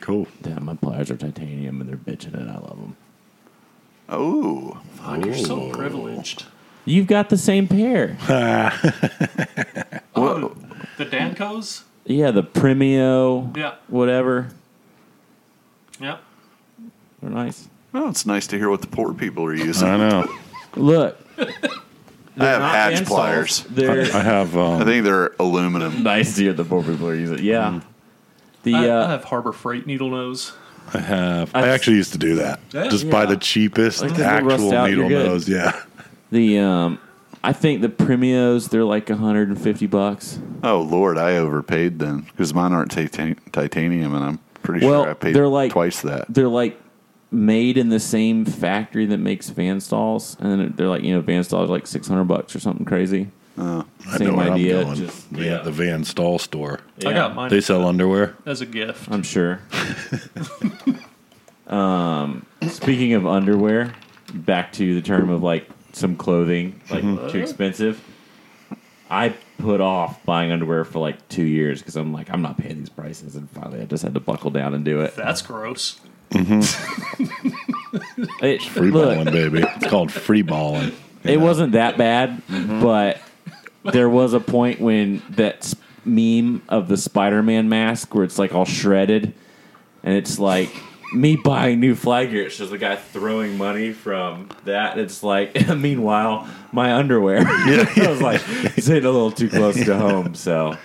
Cool. 0.00 0.26
Yeah, 0.44 0.58
my 0.58 0.74
pliers 0.74 1.10
are 1.10 1.16
titanium 1.16 1.80
and 1.80 1.88
they're 1.88 1.96
bitching 1.96 2.34
and 2.34 2.50
I 2.50 2.56
love 2.58 2.76
them. 2.78 2.96
Oh, 4.10 4.78
Fuck, 4.96 5.24
you're 5.24 5.34
so 5.34 5.70
privileged. 5.70 6.44
You've 6.84 7.06
got 7.06 7.30
the 7.30 7.38
same 7.38 7.66
pair. 7.66 8.18
Oh, 10.14 10.54
the 10.98 11.06
Dancos? 11.06 11.84
Yeah, 12.04 12.30
the 12.32 12.42
Premio, 12.42 13.56
Yeah. 13.56 13.76
whatever. 13.88 14.50
Yeah. 15.98 16.18
They're 17.22 17.30
nice. 17.30 17.68
well, 17.92 18.10
it's 18.10 18.26
nice 18.26 18.46
to 18.48 18.58
hear 18.58 18.68
what 18.68 18.82
the 18.82 18.86
poor 18.88 19.14
people 19.14 19.44
are 19.46 19.54
using. 19.54 19.88
I 19.88 19.96
know. 19.96 20.38
Look, 20.76 21.18
I 22.38 22.44
have 22.46 22.60
not 22.60 22.74
hatch 22.74 22.94
hand 22.94 23.06
pliers. 23.06 23.64
They're 23.70 24.02
I 24.14 24.20
have. 24.22 24.56
I 24.56 24.60
Um, 24.80 24.84
think 24.84 25.04
they're 25.04 25.32
aluminum. 25.38 26.02
nice 26.02 26.36
to 26.36 26.42
hear 26.42 26.52
the 26.52 26.64
poor 26.64 26.82
people 26.82 27.08
are 27.08 27.14
using. 27.14 27.38
Yeah. 27.44 27.80
The 28.62 28.74
I, 28.74 28.84
I 28.84 28.88
uh, 28.88 29.08
have 29.08 29.24
Harbor 29.24 29.52
Freight 29.52 29.86
needle 29.86 30.10
nose. 30.10 30.52
I 30.94 30.98
have. 31.00 31.54
I 31.54 31.68
actually 31.68 31.96
used 31.96 32.12
to 32.12 32.18
do 32.18 32.36
that. 32.36 32.60
Yeah. 32.72 32.88
Just 32.88 33.08
buy 33.10 33.26
the 33.26 33.36
cheapest 33.36 34.00
Like, 34.02 34.10
'cause 34.10 34.18
they 34.18 34.24
rust 34.24 34.64
actual 34.64 34.74
out, 34.74 34.90
you're 34.90 35.02
needle 35.04 35.08
good. 35.08 35.26
nose. 35.26 35.48
Yeah. 35.48 35.80
the 36.30 36.58
um, 36.58 36.98
I 37.44 37.52
think 37.52 37.82
the 37.82 37.88
Premios 37.88 38.70
they're 38.70 38.84
like 38.84 39.08
150 39.08 39.86
bucks. 39.86 40.38
Oh 40.62 40.80
Lord, 40.80 41.18
I 41.18 41.36
overpaid 41.36 41.98
then 41.98 42.20
because 42.20 42.54
mine 42.54 42.72
aren't 42.72 42.90
titan- 42.92 43.38
titanium, 43.52 44.14
and 44.14 44.24
I'm 44.24 44.38
pretty 44.62 44.86
Well, 44.86 45.02
sure 45.04 45.10
I 45.10 45.14
paid 45.14 45.34
they're 45.34 45.48
like- 45.48 45.72
twice 45.72 46.00
that. 46.02 46.26
They're 46.28 46.48
like 46.48 46.78
made 47.32 47.76
in 47.78 47.88
the 47.88 47.98
same 48.00 48.44
factory 48.44 49.06
that 49.06 49.18
makes 49.18 49.48
Van 49.48 49.78
Staals, 49.78 50.36
and 50.40 50.76
they're 50.76 50.88
like 50.88 51.02
you 51.02 51.14
know 51.14 51.20
Van 51.20 51.42
Staals 51.42 51.64
are 51.68 51.72
like 51.72 51.86
600 51.86 52.24
bucks 52.24 52.54
or 52.54 52.60
something 52.60 52.84
crazy. 52.84 53.30
I 53.58 53.84
Same 54.16 54.28
know 54.28 54.34
where 54.36 54.50
idea, 54.50 54.78
I'm 54.80 54.84
going. 54.86 54.96
just- 54.96 55.26
Van- 55.28 55.44
yeah. 55.44 55.58
The 55.58 55.70
Van 55.70 56.04
Staal 56.04 56.38
store. 56.38 56.80
I 57.06 57.12
got 57.12 57.34
mine 57.34 57.50
They 57.50 57.60
sell 57.60 57.86
underwear. 57.86 58.34
as 58.46 58.60
a 58.62 58.66
gift. 58.66 59.08
I'm 59.10 59.22
sure. 59.22 59.60
um, 61.66 62.46
speaking 62.68 63.12
of 63.14 63.26
underwear, 63.26 63.92
back 64.34 64.72
to 64.74 64.94
the 64.94 65.02
term 65.02 65.30
of 65.30 65.42
like 65.42 65.68
some 65.92 66.16
clothing 66.16 66.80
like 66.90 67.02
too 67.30 67.38
expensive. 67.38 68.02
I 69.10 69.34
put 69.58 69.80
off 69.82 70.24
buying 70.24 70.50
underwear 70.50 70.84
for 70.84 70.98
like 70.98 71.28
two 71.28 71.44
years 71.44 71.80
because 71.80 71.96
I'm 71.96 72.12
like 72.12 72.30
I'm 72.30 72.42
not 72.42 72.56
paying 72.56 72.78
these 72.78 72.88
prices, 72.88 73.36
and 73.36 73.48
finally 73.50 73.80
I 73.80 73.84
just 73.84 74.02
had 74.02 74.14
to 74.14 74.20
buckle 74.20 74.50
down 74.50 74.74
and 74.74 74.84
do 74.84 75.00
it. 75.02 75.14
That's 75.14 75.42
gross. 75.42 76.00
Mm-hmm. 76.32 77.58
It, 78.42 78.62
Free 78.62 78.90
look, 78.90 79.16
balling, 79.16 79.32
baby. 79.32 79.62
It's 79.76 79.86
called 79.86 80.10
free 80.10 80.42
balling. 80.42 80.92
it 81.22 81.38
wasn't 81.38 81.72
that 81.72 81.96
bad, 81.98 82.42
mm-hmm. 82.48 82.80
but 82.80 83.20
there 83.84 84.08
was 84.08 84.32
a 84.32 84.40
point 84.40 84.80
when 84.80 85.22
that 85.30 85.72
meme 86.04 86.62
of 86.68 86.88
the 86.88 86.96
Spider-Man 86.96 87.68
mask 87.68 88.14
where 88.14 88.24
it's 88.24 88.38
like 88.38 88.54
all 88.54 88.64
shredded, 88.64 89.34
and 90.02 90.14
it's 90.14 90.38
like 90.38 90.70
me 91.12 91.36
buying 91.36 91.80
new 91.80 91.94
flag 91.94 92.30
gear. 92.30 92.46
It 92.46 92.50
shows 92.50 92.70
the 92.70 92.78
guy 92.78 92.96
throwing 92.96 93.58
money 93.58 93.92
from 93.92 94.48
that. 94.64 94.98
It's 94.98 95.22
like, 95.22 95.68
meanwhile, 95.76 96.48
my 96.72 96.94
underwear. 96.94 97.42
I 97.46 98.06
was 98.08 98.22
like, 98.22 98.40
it's 98.76 98.86
hitting 98.86 99.04
a 99.04 99.10
little 99.10 99.32
too 99.32 99.48
close 99.48 99.76
to 99.84 99.96
home. 99.96 100.34
So 100.34 100.76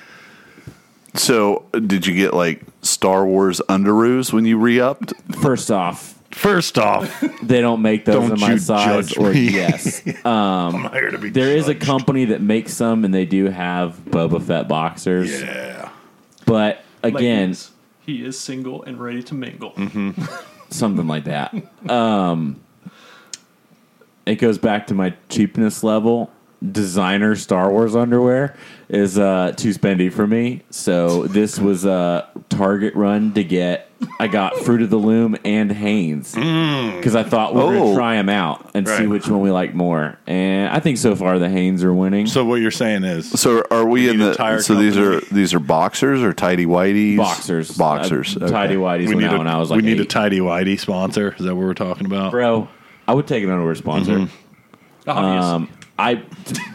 So, 1.17 1.65
did 1.73 2.05
you 2.05 2.13
get 2.15 2.33
like 2.33 2.61
Star 2.81 3.25
Wars 3.25 3.61
underoos 3.69 4.31
when 4.31 4.45
you 4.45 4.57
re-upped? 4.57 5.13
first 5.41 5.71
off, 5.71 6.13
First 6.31 6.77
off, 6.77 7.23
they 7.41 7.61
don't 7.61 7.81
make 7.81 8.05
those 8.05 8.15
Don't 8.15 8.33
in 8.33 8.39
my 8.39 8.51
you 8.51 8.57
size. 8.59 9.07
judge 9.09 9.17
Or 9.17 9.31
me. 9.33 9.49
yes, 9.49 10.03
I'm 10.25 10.91
here 10.91 11.09
to 11.09 11.17
be. 11.17 11.29
there 11.29 11.55
is 11.55 11.67
a 11.67 11.73
judged. 11.73 11.85
company 11.87 12.25
that 12.25 12.41
makes 12.41 12.73
some, 12.73 13.03
and 13.05 13.13
they 13.13 13.25
do 13.25 13.45
have 13.45 13.97
Boba 14.05 14.41
Fett 14.43 14.67
boxers. 14.67 15.41
Yeah. 15.41 15.89
But 16.45 16.83
again, 17.01 17.39
Ladies, 17.49 17.71
he 18.05 18.23
is 18.23 18.39
single 18.39 18.83
and 18.83 18.99
ready 19.01 19.23
to 19.23 19.33
mingle. 19.33 19.73
something 20.69 21.07
like 21.07 21.23
that. 21.23 21.55
Um, 21.89 22.59
it 24.27 24.35
goes 24.35 24.59
back 24.59 24.87
to 24.87 24.93
my 24.93 25.15
cheapness 25.29 25.83
level. 25.83 26.29
Designer 26.71 27.35
Star 27.35 27.69
Wars 27.71 27.95
underwear 27.95 28.55
is 28.89 29.19
uh, 29.19 29.53
too 29.55 29.69
spendy 29.69 30.11
for 30.11 30.25
me. 30.25 30.63
So 30.71 31.27
this 31.27 31.59
was 31.59 31.85
a 31.85 32.27
Target 32.49 32.95
run 32.95 33.33
to 33.33 33.43
get. 33.43 33.89
I 34.19 34.27
got 34.27 34.55
Fruit 34.57 34.81
of 34.81 34.89
the 34.89 34.97
Loom 34.97 35.35
and 35.43 35.71
Hanes 35.71 36.33
because 36.33 37.15
I 37.15 37.23
thought 37.23 37.53
we 37.55 37.61
were 37.61 37.75
Oh. 37.75 37.79
gonna 37.79 37.95
try 37.95 38.15
them 38.15 38.29
out 38.29 38.71
and 38.75 38.87
see 38.87 38.93
Right. 38.93 39.09
which 39.09 39.27
one 39.27 39.41
we 39.41 39.51
like 39.51 39.73
more. 39.75 40.17
And 40.27 40.69
I 40.69 40.79
think 40.79 40.97
so 40.97 41.15
far 41.15 41.37
the 41.39 41.49
Hanes 41.49 41.83
are 41.83 41.93
winning. 41.93 42.25
So 42.27 42.43
what 42.45 42.61
you're 42.61 42.69
saying 42.71 43.03
is, 43.03 43.27
So, 43.39 43.63
are 43.71 43.87
we 43.87 44.09
in 44.09 44.17
need 44.17 44.25
the? 44.25 44.33
tire 44.35 44.61
So 44.61 44.75
these 44.75 44.97
are 44.97 45.13
company. 45.19 45.27
these 45.39 45.53
are 45.53 45.59
boxers 45.59 46.21
or 46.23 46.31
tidy 46.33 46.65
whiteys? 46.65 47.17
boxers, 47.17 47.71
Boxers. 47.77 48.35
Uh, 48.37 48.45
okay. 48.45 48.51
tidy 48.51 48.75
whities 48.75 49.07
we 49.09 49.15
went 49.15 49.19
need 49.21 49.25
out 49.27 49.35
a, 49.35 49.37
when 49.39 49.47
I 49.47 49.57
was 49.57 49.69
like 49.71 49.77
we 49.77 49.83
need 49.83 49.99
a 49.99 50.03
eight. 50.03 50.09
tidy 50.09 50.39
whitey 50.39 50.79
sponsor. 50.79 51.35
Is 51.37 51.45
that 51.45 51.55
what 51.55 51.65
we're 51.65 51.73
talking 51.73 52.05
about? 52.05 52.31
bro. 52.31 52.67
I 53.07 53.13
would 53.13 53.25
take 53.27 53.43
an 53.43 53.49
underwear 53.49 53.75
sponsor. 53.75 54.27
Obvious. 55.07 55.45
Um, 55.45 55.69
I, 55.99 56.23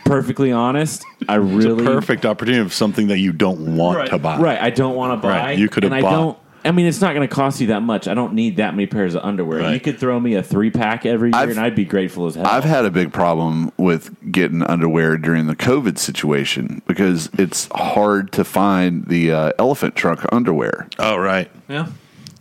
perfectly 0.04 0.52
honest, 0.52 1.04
I 1.28 1.36
It's 1.38 1.44
really 1.44 1.84
a 1.84 1.86
perfect 1.88 2.26
opportunity 2.26 2.60
of 2.62 2.72
something 2.72 3.08
that 3.08 3.18
you 3.18 3.32
don't 3.32 3.76
want 3.76 3.98
Right. 3.98 4.10
to 4.10 4.18
buy. 4.18 4.38
right. 4.38 4.60
I 4.60 4.70
don't 4.70 4.96
want 4.96 5.12
to 5.20 5.26
buy. 5.28 5.36
Right, 5.38 5.58
you 5.58 5.68
could 5.68 5.84
have 5.84 5.92
and 5.92 6.06
I 6.06 6.10
don't. 6.10 6.38
I 6.64 6.70
mean, 6.70 6.86
it's 6.86 7.00
not 7.00 7.12
going 7.12 7.26
to 7.28 7.34
cost 7.34 7.60
you 7.60 7.66
that 7.68 7.82
much. 7.82 8.06
I 8.06 8.14
don't 8.14 8.34
need 8.34 8.58
that 8.58 8.72
many 8.74 8.86
pairs 8.86 9.16
of 9.16 9.24
underwear. 9.24 9.58
Right. 9.62 9.74
You 9.74 9.80
could 9.80 9.98
throw 9.98 10.20
me 10.20 10.34
a 10.36 10.44
three 10.44 10.70
pack 10.70 11.04
every 11.04 11.30
year, 11.30 11.40
I've- 11.40 11.50
and 11.50 11.58
I'd 11.60 11.74
be 11.74 11.84
grateful 11.84 12.26
as 12.26 12.36
hell. 12.36 12.46
I've 12.46 12.62
had 12.62 12.84
a 12.84 12.90
big 12.90 13.12
problem 13.12 13.72
with 13.78 14.14
getting 14.30 14.62
underwear 14.62 15.16
during 15.16 15.48
the 15.48 15.56
COVID 15.56 15.98
situation 15.98 16.80
because 16.86 17.30
it's 17.36 17.68
hard 17.74 18.30
to 18.32 18.44
find 18.44 19.04
the 19.06 19.32
uh, 19.32 19.52
elephant 19.58 19.96
trunk 19.96 20.20
underwear. 20.30 20.86
Oh, 21.00 21.16
right. 21.16 21.50
yeah. 21.68 21.86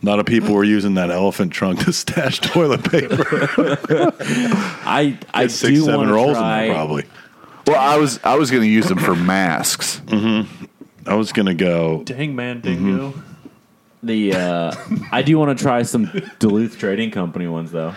A 0.01 0.05
lot 0.05 0.19
of 0.19 0.25
people 0.25 0.55
were 0.55 0.63
using 0.63 0.95
that 0.95 1.11
elephant 1.11 1.53
trunk 1.53 1.81
to 1.85 1.93
stash 1.93 2.39
toilet 2.41 2.83
paper. 2.89 3.23
I 4.83 5.17
I 5.33 5.43
Get 5.43 5.51
six, 5.51 5.69
do 5.73 5.81
seven 5.81 5.97
want 5.97 6.07
to 6.09 6.13
rolls 6.13 6.38
try. 6.38 6.61
in 6.63 6.67
there, 6.67 6.75
probably. 6.75 7.03
Well, 7.67 7.80
I 7.80 7.97
was 7.97 8.19
I 8.23 8.35
was 8.35 8.49
going 8.51 8.63
to 8.63 8.69
use 8.69 8.88
them 8.88 8.97
for 8.97 9.15
masks. 9.15 10.01
I 10.11 11.15
was 11.15 11.31
gonna 11.31 11.53
go. 11.53 12.03
Dang 12.03 12.35
man, 12.35 12.61
dingo. 12.61 13.13
The 14.03 14.33
uh, 14.33 14.75
I 15.11 15.21
do 15.21 15.38
want 15.38 15.55
to 15.57 15.63
try 15.63 15.83
some 15.83 16.11
Duluth 16.39 16.77
Trading 16.80 17.11
Company 17.11 17.47
ones 17.47 17.71
though. 17.71 17.93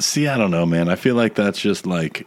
See, 0.00 0.26
I 0.26 0.38
don't 0.38 0.50
know, 0.50 0.64
man. 0.66 0.88
I 0.88 0.96
feel 0.96 1.14
like 1.14 1.34
that's 1.34 1.60
just 1.60 1.86
like 1.86 2.26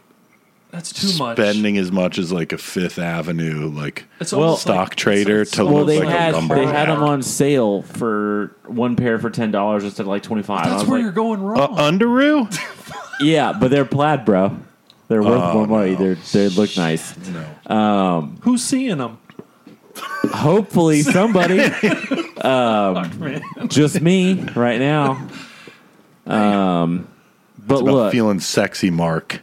That's 0.70 0.92
too 0.92 1.16
much. 1.18 1.36
spending 1.38 1.78
as 1.78 1.90
much 1.92 2.18
as 2.18 2.32
like 2.32 2.52
a 2.52 2.58
Fifth 2.58 2.98
Avenue 2.98 3.70
like 3.70 4.04
It's 4.20 4.32
Well, 4.32 4.56
stock 4.56 4.76
like, 4.90 4.94
trader 4.96 5.40
it's- 5.42 5.50
to 5.52 5.62
it's 5.62 5.70
Well, 5.70 5.84
looks 5.84 5.88
they 5.92 6.00
like 6.00 6.08
a 6.14 6.18
had 6.18 6.34
lumber 6.34 6.54
they 6.56 6.66
had 6.66 6.88
them 6.88 7.02
on 7.02 7.22
sale 7.22 7.82
for 7.82 8.54
one 8.66 8.96
pair 8.96 9.18
for 9.18 9.30
ten 9.30 9.50
dollars 9.50 9.84
instead 9.84 10.02
of 10.02 10.08
like 10.08 10.22
twenty 10.22 10.42
five. 10.42 10.66
That's 10.68 10.84
where 10.84 11.00
you're 11.00 11.12
going 11.12 11.40
Uh, 11.40 11.44
wrong. 11.44 11.76
Underoo? 11.76 12.58
Yeah, 13.20 13.54
but 13.58 13.70
they're 13.70 13.86
plaid, 13.86 14.26
bro. 14.26 14.58
They're 15.08 15.22
worth 15.22 15.40
Oh, 15.42 15.52
more 15.54 15.66
money. 15.66 15.92
no. 15.92 15.96
They're 15.96 16.14
they 16.16 16.48
look 16.50 16.76
nice. 16.76 17.14
No. 17.68 18.32
Who's 18.42 18.62
seeing 18.62 18.98
them? 18.98 19.18
Hopefully, 20.32 21.00
somebody. 21.02 21.66
Fuck, 21.66 23.10
just 23.68 24.02
me 24.02 24.34
right 24.54 24.78
now. 24.78 25.26
Um, 26.26 27.08
but 27.58 27.80
About 27.80 27.84
look, 27.94 28.12
feeling 28.12 28.40
sexy, 28.40 28.90
Mark. 28.90 29.40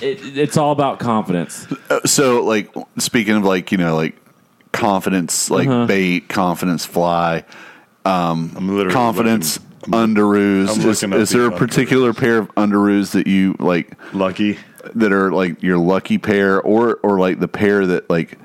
It, 0.00 0.38
it's 0.38 0.56
all 0.56 0.72
about 0.72 0.98
confidence. 0.98 1.66
Uh, 1.88 2.00
So, 2.06 2.42
like 2.44 2.72
speaking 2.98 3.36
of 3.36 3.44
like 3.44 3.72
you 3.72 3.78
know 3.78 3.96
like 3.96 4.16
confidence, 4.72 5.50
like 5.50 5.68
Uh-huh. 5.68 5.86
bait, 5.86 6.28
confidence 6.28 6.84
fly, 6.84 7.44
I'm 8.04 8.52
literally 8.54 8.92
confidence 8.94 9.58
looking- 9.86 10.14
underoos. 10.16 10.68
I'm 10.70 10.78
Is, 10.80 11.02
looking 11.02 11.12
up 11.14 11.20
is 11.20 11.30
there 11.30 11.46
a 11.46 11.50
these 11.50 11.58
particular 11.58 12.12
pair 12.12 12.38
of 12.38 12.54
underoos 12.54 13.12
that 13.12 13.26
you 13.26 13.56
like 13.58 13.96
lucky. 14.12 14.58
that 14.94 15.12
are 15.12 15.30
like 15.32 15.62
your 15.62 15.78
lucky 15.78 16.18
pair, 16.18 16.60
or 16.60 16.98
or 17.02 17.18
like 17.18 17.40
the 17.40 17.48
pair 17.48 17.86
that 17.86 18.08
like 18.10 18.38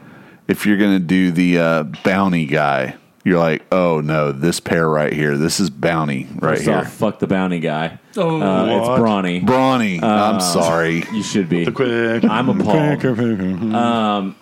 if 0.48 0.66
you're 0.66 0.78
gonna 0.78 1.00
do 1.00 1.32
the 1.32 1.60
uh, 1.60 1.84
bounty 2.04 2.46
guy, 2.46 2.96
you're 3.26 3.40
like, 3.40 3.66
oh 3.74 4.00
no, 4.00 4.32
this 4.32 4.62
pair 4.62 4.88
right 4.88 5.12
here, 5.12 5.38
this 5.38 5.60
is 5.60 5.70
bounty 5.70 6.24
right 6.36 6.56
First 6.58 6.64
here. 6.64 6.78
off, 6.78 6.94
fuck 6.94 7.20
the 7.20 7.28
bounty 7.28 7.60
guy. 7.60 8.00
Oh, 8.16 8.42
Uh, 8.42 8.66
it's 8.78 8.88
What? 8.88 9.00
Brawny. 9.02 9.42
Brawny, 9.46 10.02
I'm 10.02 10.40
sorry. 10.40 11.04
You 11.12 11.22
should 11.24 11.50
be. 11.50 11.66
Quick. 11.70 12.24
I'm 12.24 12.48
appalled. 12.48 14.36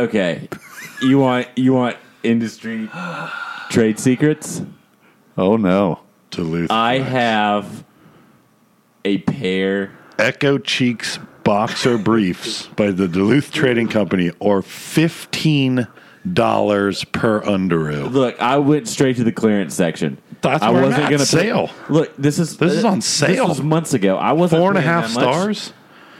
Okay, 0.00 0.48
you 1.02 1.18
want 1.20 1.46
you 1.56 1.72
want 1.72 1.96
industry 2.24 2.88
trade 3.70 3.98
secrets? 3.98 4.62
Oh 5.38 5.56
no. 5.56 6.00
Duluth. 6.30 6.70
I 6.72 6.98
have 6.98 7.84
a 9.04 9.18
pair. 9.18 9.92
Echo 10.18 10.58
Cheeks 10.58 11.18
boxer 11.44 11.96
briefs 11.98 12.66
by 12.68 12.90
the 12.90 13.06
Duluth 13.06 13.52
Trading 13.52 13.86
Company 13.88 14.32
or 14.40 14.62
fifteen 14.62 15.86
dollars 16.32 17.04
per 17.04 17.40
underoo. 17.42 18.10
Look, 18.10 18.40
I 18.40 18.56
went 18.58 18.88
straight 18.88 19.16
to 19.16 19.24
the 19.24 19.32
clearance 19.32 19.74
section. 19.74 20.18
That's 20.40 20.62
I 20.62 20.70
where 20.70 20.82
wasn't 20.82 21.04
gonna 21.04 21.18
pay- 21.18 21.24
Sale. 21.24 21.70
Look, 21.88 22.16
this 22.16 22.38
is 22.38 22.56
This 22.56 22.72
is 22.72 22.84
on 22.84 23.00
sale. 23.00 23.48
This 23.48 23.58
was 23.58 23.62
months 23.62 23.94
ago. 23.94 24.16
I 24.16 24.32
wasn't 24.32 24.60
Four 24.60 24.70
and 24.70 24.78
a 24.78 24.82
paying 24.82 24.92
half 24.92 25.04
that 25.04 25.10
stars. 25.20 25.72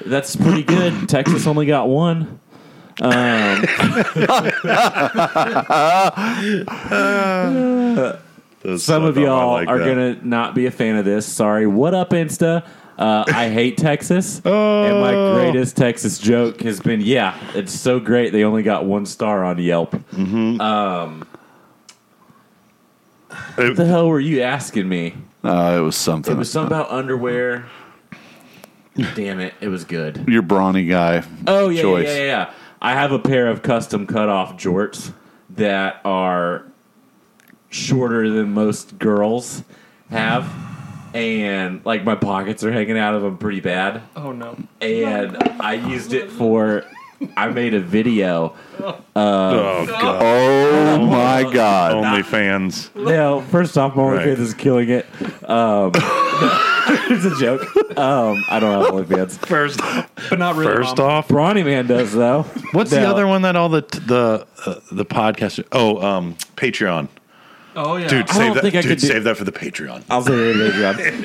That's 0.07 0.35
pretty 0.37 0.63
good. 0.63 1.09
Texas 1.09 1.47
only 1.47 1.67
got 1.67 1.89
one. 1.89 2.41
Um, 3.03 3.63
Those 8.63 8.83
Some 8.85 9.05
of 9.05 9.17
y'all 9.17 9.53
like 9.53 9.69
are 9.69 9.79
that. 9.79 9.85
gonna 9.87 10.19
not 10.23 10.55
be 10.55 10.67
a 10.67 10.71
fan 10.71 10.97
of 10.97 11.05
this. 11.05 11.27
Sorry. 11.27 11.67
What 11.67 11.95
up, 11.95 12.11
Insta? 12.11 12.67
Uh, 12.99 13.25
I 13.27 13.49
hate 13.49 13.77
Texas, 13.77 14.37
and 14.45 15.01
my 15.01 15.15
Oh. 15.15 15.35
greatest 15.35 15.77
Texas 15.77 16.19
joke 16.19 16.61
has 16.63 16.79
been, 16.81 17.01
"Yeah, 17.01 17.35
it's 17.55 17.73
so 17.73 17.99
great 17.99 18.33
they 18.33 18.45
only 18.45 18.63
got 18.63 18.85
one 18.85 19.05
star 19.07 19.43
on 19.45 19.59
Yelp." 19.59 19.95
What 23.57 23.77
the 23.77 23.85
hell 23.87 24.09
were 24.09 24.21
you 24.21 24.43
asking 24.43 24.89
me? 24.89 25.15
Uh, 25.43 25.77
it 25.79 25.83
was 25.83 25.97
something. 25.97 26.35
It 26.35 26.39
was 26.39 26.51
something 26.51 26.73
about 26.77 26.91
underwear. 26.91 27.67
Damn 29.17 29.41
it, 29.41 29.55
it 29.61 29.69
was 29.69 29.85
good. 29.85 30.25
Your 30.29 30.43
brawny 30.43 30.87
guy. 30.87 31.25
Oh 31.47 31.69
yeah, 31.69 31.83
yeah, 31.83 31.99
yeah, 31.99 32.23
yeah. 32.25 32.51
I 32.81 32.93
have 32.93 33.11
a 33.13 33.19
pair 33.19 33.49
of 33.49 33.63
custom 33.63 34.07
cut 34.07 34.29
off 34.29 34.57
jorts 34.57 35.13
that 35.51 36.01
are 36.05 36.65
shorter 37.71 38.31
than 38.31 38.53
most 38.55 38.99
girls 38.99 39.65
have, 40.11 40.45
and 41.15 41.85
like 41.87 42.05
my 42.05 42.15
pockets 42.17 42.63
are 42.65 42.73
hanging 42.73 42.99
out 42.99 43.15
of 43.15 43.23
them 43.23 43.39
pretty 43.39 43.61
bad. 43.61 44.03
Oh 44.17 44.33
no. 44.33 44.57
And 44.81 45.37
I 45.61 45.75
used 45.75 46.13
it 46.13 46.31
for. 46.31 46.85
I 47.37 47.49
made 47.49 47.73
a 47.73 47.81
video. 47.81 48.55
oh 48.81 49.87
god. 49.87 50.23
Oh 50.23 51.07
my 51.07 51.51
God. 51.51 51.95
OnlyFans. 52.05 52.95
No, 52.95 53.41
first 53.51 53.79
off, 53.79 53.95
my 53.97 54.03
OnlyFans 54.03 54.17
Right. 54.27 54.39
is 54.39 54.53
killing 54.55 54.91
it. 54.91 55.07
Um, 55.49 55.93
it's 55.95 57.25
a 57.25 57.35
joke. 57.39 57.63
Um, 57.97 58.45
I 58.51 58.59
don't 58.61 58.83
have 58.83 58.93
OnlyFans. 58.93 59.39
First, 59.47 59.79
But 60.29 60.39
not 60.39 60.57
really. 60.57 60.75
first 60.75 60.99
Mom. 60.99 61.09
off, 61.09 61.29
Brawny 61.29 61.63
Man 61.65 61.87
does 61.87 62.13
though. 62.13 62.43
what's 62.73 62.91
the 62.91 63.09
other 63.09 63.27
one 63.27 63.43
that 63.43 63.57
all 63.57 63.69
the 63.71 63.83
the 64.07 64.47
uh, 64.67 64.81
the 64.93 65.07
podcast? 65.07 65.65
Oh, 65.73 66.03
um, 66.03 66.35
Patreon. 66.57 67.09
Oh 67.77 67.97
yeah. 67.97 68.09
Dude, 68.09 68.29
I 68.29 68.33
save 68.33 68.39
don't 68.47 68.55
that. 68.55 68.63
think 68.63 68.75
I 68.75 68.81
dude, 68.83 68.91
could 68.91 68.99
do- 69.01 69.07
save 69.07 69.25
that 69.25 69.37
for 69.37 69.45
the 69.45 69.53
Patreon. 69.53 70.05
I'll 70.11 70.23
say 70.23 70.33
it 70.35 70.75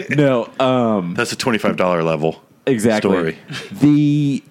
again. 0.09 0.17
No, 0.17 0.49
um, 0.59 1.13
That's 1.15 1.31
a 1.31 1.35
twenty 1.35 1.57
five 1.59 1.75
dollar 1.77 2.03
level. 2.03 2.41
exactly. 2.65 3.09
Story. 3.11 3.37
The 3.71 4.43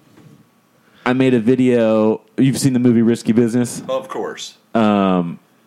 I 1.05 1.13
made 1.13 1.33
a 1.33 1.39
video. 1.39 2.21
You've 2.37 2.57
seen 2.59 2.73
the 2.73 2.79
movie 2.79 3.01
Risky 3.01 3.31
Business. 3.31 3.81
Of 3.89 4.07
course. 4.09 4.57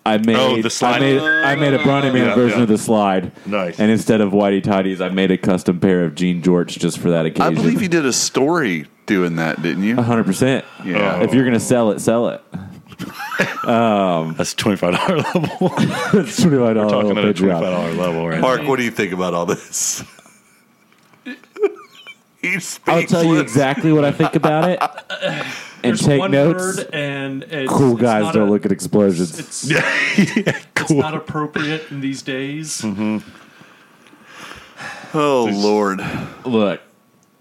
I 0.05 0.19
made 0.19 0.37
Oh, 0.37 0.61
the 0.61 0.69
slide. 0.71 0.97
I 0.97 0.99
made, 1.01 1.21
I 1.23 1.55
made 1.55 1.75
a 1.75 1.79
Brawny 1.79 2.11
Man 2.13 2.27
Yeah, 2.29 2.35
version 2.35 2.59
yeah. 2.59 2.63
of 2.65 2.69
the 2.69 2.79
slide. 2.79 3.31
Nice. 3.47 3.79
And 3.79 3.89
instead 3.91 4.21
of 4.21 4.33
whitey 4.33 4.61
tidies, 4.63 5.01
I 5.01 5.11
made 5.11 5.31
a 5.31 5.39
custom 5.39 5.79
pair 5.79 6.05
of 6.05 6.17
jean 6.17 6.43
jorts 6.43 6.77
just 6.79 6.99
for 6.99 7.11
that 7.11 7.25
occasion. 7.25 7.43
I 7.43 7.47
occasion. 7.49 7.63
believe 7.63 7.83
you 7.83 7.89
did 7.89 8.05
a 8.05 8.13
story 8.13 8.87
doing 9.07 9.37
that, 9.37 9.63
didn't 9.63 9.85
you? 9.85 9.95
hundred 9.97 10.25
percent. 10.25 10.65
Yeah. 10.85 11.23
If 11.23 11.33
you're 11.35 11.45
gonna 11.45 11.61
sell 11.61 11.93
it, 11.93 12.01
sell 12.01 12.29
it. 12.31 12.41
Um, 13.65 14.35
That's 14.35 14.55
twenty 14.55 14.77
five 14.77 14.95
dollar 14.95 15.17
level. 15.19 15.73
It's 16.21 16.41
twenty 16.43 16.59
five 16.59 16.75
dollars. 16.77 16.93
Talking 16.93 17.19
at 17.19 17.25
a 17.25 17.33
twenty 17.35 17.53
five 17.53 17.63
dollar 17.63 17.93
level, 17.93 18.29
right? 18.29 18.41
Mark, 18.41 18.63
what 18.65 18.77
do 18.77 18.83
you 18.85 18.91
think 18.91 19.13
about 19.13 19.33
all 19.35 19.47
this? 19.47 20.05
He's 22.43 22.81
I'll 22.89 23.05
tell 23.05 23.23
you 23.23 23.37
speechless. 23.37 23.41
exactly 23.43 23.93
what 23.93 24.05
I 24.05 24.11
think 24.11 24.35
about 24.35 24.69
it, 24.69 24.81
and 25.23 25.47
There's 25.83 26.01
take 26.01 26.19
one 26.19 26.33
notes. 26.33 26.79
word 26.79 26.91
and 26.93 27.45
it's, 27.45 27.73
Cool 27.73 27.93
it's 27.93 28.03
guys 28.03 28.25
not 28.25 28.35
don't 28.35 28.49
a- 28.49 28.51
look 28.51 28.67
at 28.67 28.73
explosions. 28.73 29.39
It's, 29.39 29.65
Yeah, 29.71 29.81
it's 30.77 30.91
not 30.91 31.15
appropriate 31.15 31.89
in 31.93 32.01
these 32.01 32.21
days. 32.23 32.81
Mm-hmm. 32.83 33.19
Oh 35.17 35.45
Lord, 35.53 36.01
Look, 36.45 36.81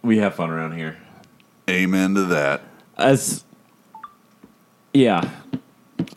we 0.03 0.19
have 0.19 0.35
fun 0.35 0.51
around 0.51 0.73
here. 0.77 0.97
amen 1.67 2.13
to 2.15 2.25
that. 2.25 2.61
As 2.97 3.43
yeah, 4.93 5.27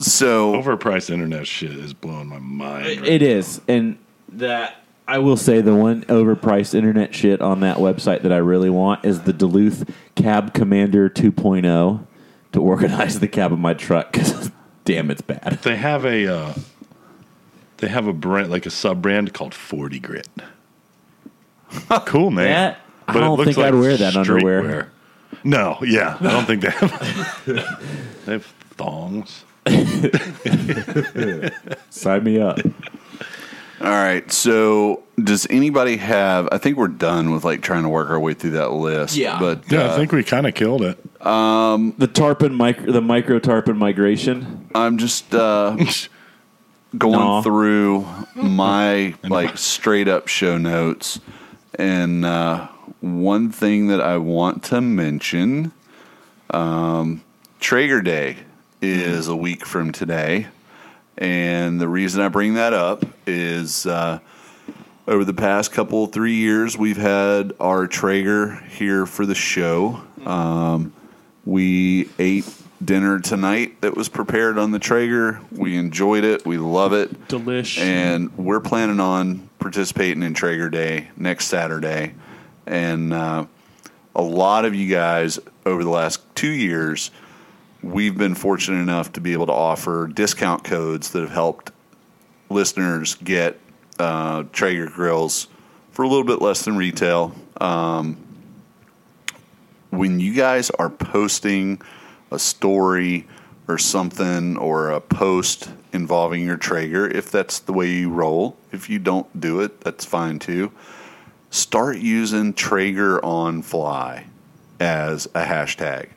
So 0.00 0.52
Overpriced 0.54 1.10
internet 1.10 1.46
shit 1.46 1.72
is 1.72 1.92
blowing 1.94 2.28
my 2.28 2.38
mind. 2.38 2.86
right 2.86 3.04
it 3.08 3.22
is, 3.22 3.60
and 3.68 3.98
that 4.30 4.76
I 5.06 5.18
will 5.18 5.36
say 5.36 5.60
the 5.60 5.74
one 5.74 6.02
overpriced 6.04 6.74
internet 6.74 7.14
shit 7.14 7.40
on 7.40 7.60
that 7.60 7.76
website 7.78 8.22
that 8.22 8.32
I 8.32 8.38
really 8.38 8.70
want 8.70 9.04
is 9.04 9.22
the 9.22 9.32
Duluth 9.32 9.90
Cab 10.14 10.54
Commander 10.54 11.08
2.0 11.10 12.06
to 12.52 12.60
organize 12.62 13.20
the 13.20 13.28
cab 13.28 13.52
of 13.52 13.58
my 13.58 13.74
truck 13.74 14.12
because 14.12 14.50
damn, 14.84 15.10
it's 15.10 15.20
bad. 15.22 15.58
They 15.62 15.76
have 15.76 16.04
a 16.04 16.26
uh, 16.26 16.54
they 17.78 17.88
have 17.88 18.06
a 18.06 18.12
brand 18.12 18.50
like 18.50 18.66
a 18.66 18.70
sub 18.70 19.02
brand 19.02 19.32
called 19.34 19.54
Forty 19.54 19.98
Grit. 19.98 20.28
cool 22.06 22.30
man. 22.30 22.46
That- 22.46 22.80
I 23.06 23.12
But 23.12 23.16
it 23.18 23.20
don't 23.26 23.44
think 23.44 23.58
I'd 23.58 23.74
wear 23.74 23.96
that 23.98 24.16
underwear. 24.16 24.62
streetwear. 24.62 24.88
No, 25.44 25.76
yeah, 25.82 26.16
I 26.20 26.30
don't 26.30 26.46
think 26.46 26.62
they 26.62 26.70
have. 26.70 27.42
they 28.24 28.32
have 28.32 28.46
thongs. 28.78 29.44
Sign 31.90 32.24
me 32.24 32.40
up. 32.40 32.58
all 33.80 33.88
right. 33.90 34.30
So 34.30 35.02
does 35.22 35.46
anybody 35.50 35.96
have? 35.98 36.48
I 36.52 36.58
think 36.58 36.76
we're 36.76 36.88
done 36.88 37.32
with 37.32 37.44
like 37.44 37.62
trying 37.62 37.82
to 37.84 37.88
work 37.88 38.10
our 38.10 38.20
way 38.20 38.34
through 38.34 38.52
that 38.52 38.72
list. 38.72 39.16
Yeah. 39.16 39.38
But 39.38 39.70
Yeah, 39.70 39.84
uh, 39.84 39.92
I 39.92 39.96
think 39.96 40.12
we 40.12 40.22
kind 40.24 40.46
of 40.46 40.54
killed 40.54 40.82
it. 40.82 40.98
The 41.20 42.10
tarpon 42.12 42.54
micro, 42.54 42.92
the 42.92 43.00
micro 43.00 43.38
tarpon 43.38 43.78
migration. 43.78 44.68
I'm 44.74 44.98
just 44.98 45.34
uh, 45.34 45.76
going 46.96 47.12
Nah. 47.14 47.42
through 47.42 48.06
my 48.34 49.14
like 49.22 49.56
straight 49.58 50.08
up 50.08 50.28
show 50.28 50.58
notes, 50.58 51.20
and 51.78 52.24
uh, 52.24 52.68
one 53.00 53.50
thing 53.50 53.88
that 53.88 54.00
I 54.00 54.18
want 54.18 54.62
to 54.64 54.80
mention, 54.80 55.72
um, 56.50 57.22
Traeger 57.60 58.02
Day 58.02 58.36
is 58.90 59.28
a 59.28 59.36
week 59.36 59.64
from 59.64 59.92
today, 59.92 60.46
and 61.16 61.80
the 61.80 61.88
reason 61.88 62.20
I 62.22 62.28
bring 62.28 62.54
that 62.54 62.72
up 62.72 63.04
is. 63.26 63.86
Uh, 63.86 64.20
over 65.06 65.22
the 65.22 65.34
past 65.34 65.70
couple 65.70 66.06
three 66.06 66.36
years, 66.36 66.78
we've 66.78 66.96
had 66.96 67.52
our 67.60 67.86
Traeger 67.86 68.54
here 68.70 69.04
for 69.04 69.26
the 69.26 69.34
show. 69.34 70.00
Um, 70.24 70.94
we 71.44 72.08
ate 72.18 72.46
dinner 72.82 73.20
tonight 73.20 73.80
that 73.82 73.96
was 73.96 74.08
prepared 74.08 74.58
on 74.58 74.70
the 74.70 74.78
Traeger. 74.78 75.40
We 75.52 75.76
enjoyed 75.76 76.24
it. 76.24 76.46
We 76.46 76.58
love 76.58 76.92
it. 76.92 77.28
Delish. 77.28 77.78
And 77.78 78.36
we're 78.38 78.60
planning 78.60 79.00
on 79.00 79.48
participating 79.58 80.22
in 80.22 80.34
Traeger 80.34 80.70
Day 80.70 81.08
next 81.16 81.46
Saturday. 81.46 82.14
And 82.66 83.12
uh, 83.12 83.46
a 84.14 84.22
lot 84.22 84.64
of 84.64 84.74
you 84.74 84.90
guys 84.90 85.38
over 85.66 85.84
the 85.84 85.90
last 85.90 86.22
two 86.34 86.50
years, 86.50 87.10
we've 87.84 88.16
been 88.16 88.34
fortunate 88.34 88.80
enough 88.80 89.12
to 89.12 89.20
be 89.20 89.32
able 89.34 89.46
to 89.46 89.52
offer 89.52 90.06
discount 90.06 90.64
codes 90.64 91.10
that 91.10 91.20
have 91.20 91.30
helped 91.30 91.70
listeners 92.48 93.14
get 93.16 93.60
uh, 93.98 94.44
Traeger 94.52 94.86
grills 94.86 95.48
for 95.90 96.02
a 96.02 96.08
little 96.08 96.24
bit 96.24 96.40
less 96.40 96.64
than 96.64 96.76
retail. 96.76 97.34
Um, 97.60 98.16
when 99.90 100.18
you 100.18 100.34
guys 100.34 100.70
are 100.70 100.90
posting 100.90 101.80
a 102.30 102.38
story 102.38 103.28
or 103.68 103.78
something 103.78 104.56
or 104.56 104.90
a 104.90 105.00
post 105.00 105.70
involving 105.92 106.44
your 106.44 106.56
Traeger, 106.56 107.06
if 107.06 107.30
that's 107.30 107.60
the 107.60 107.72
way 107.72 107.90
you 107.90 108.10
roll, 108.10 108.56
if 108.72 108.88
you 108.88 108.98
don't 108.98 109.40
do 109.40 109.60
it, 109.60 109.82
that's 109.82 110.04
fine 110.04 110.38
too. 110.38 110.72
Start 111.50 111.98
using 111.98 112.54
Traeger 112.54 113.24
on 113.24 113.62
fly 113.62 114.26
as 114.80 115.26
a 115.26 115.44
hashtag. 115.44 116.08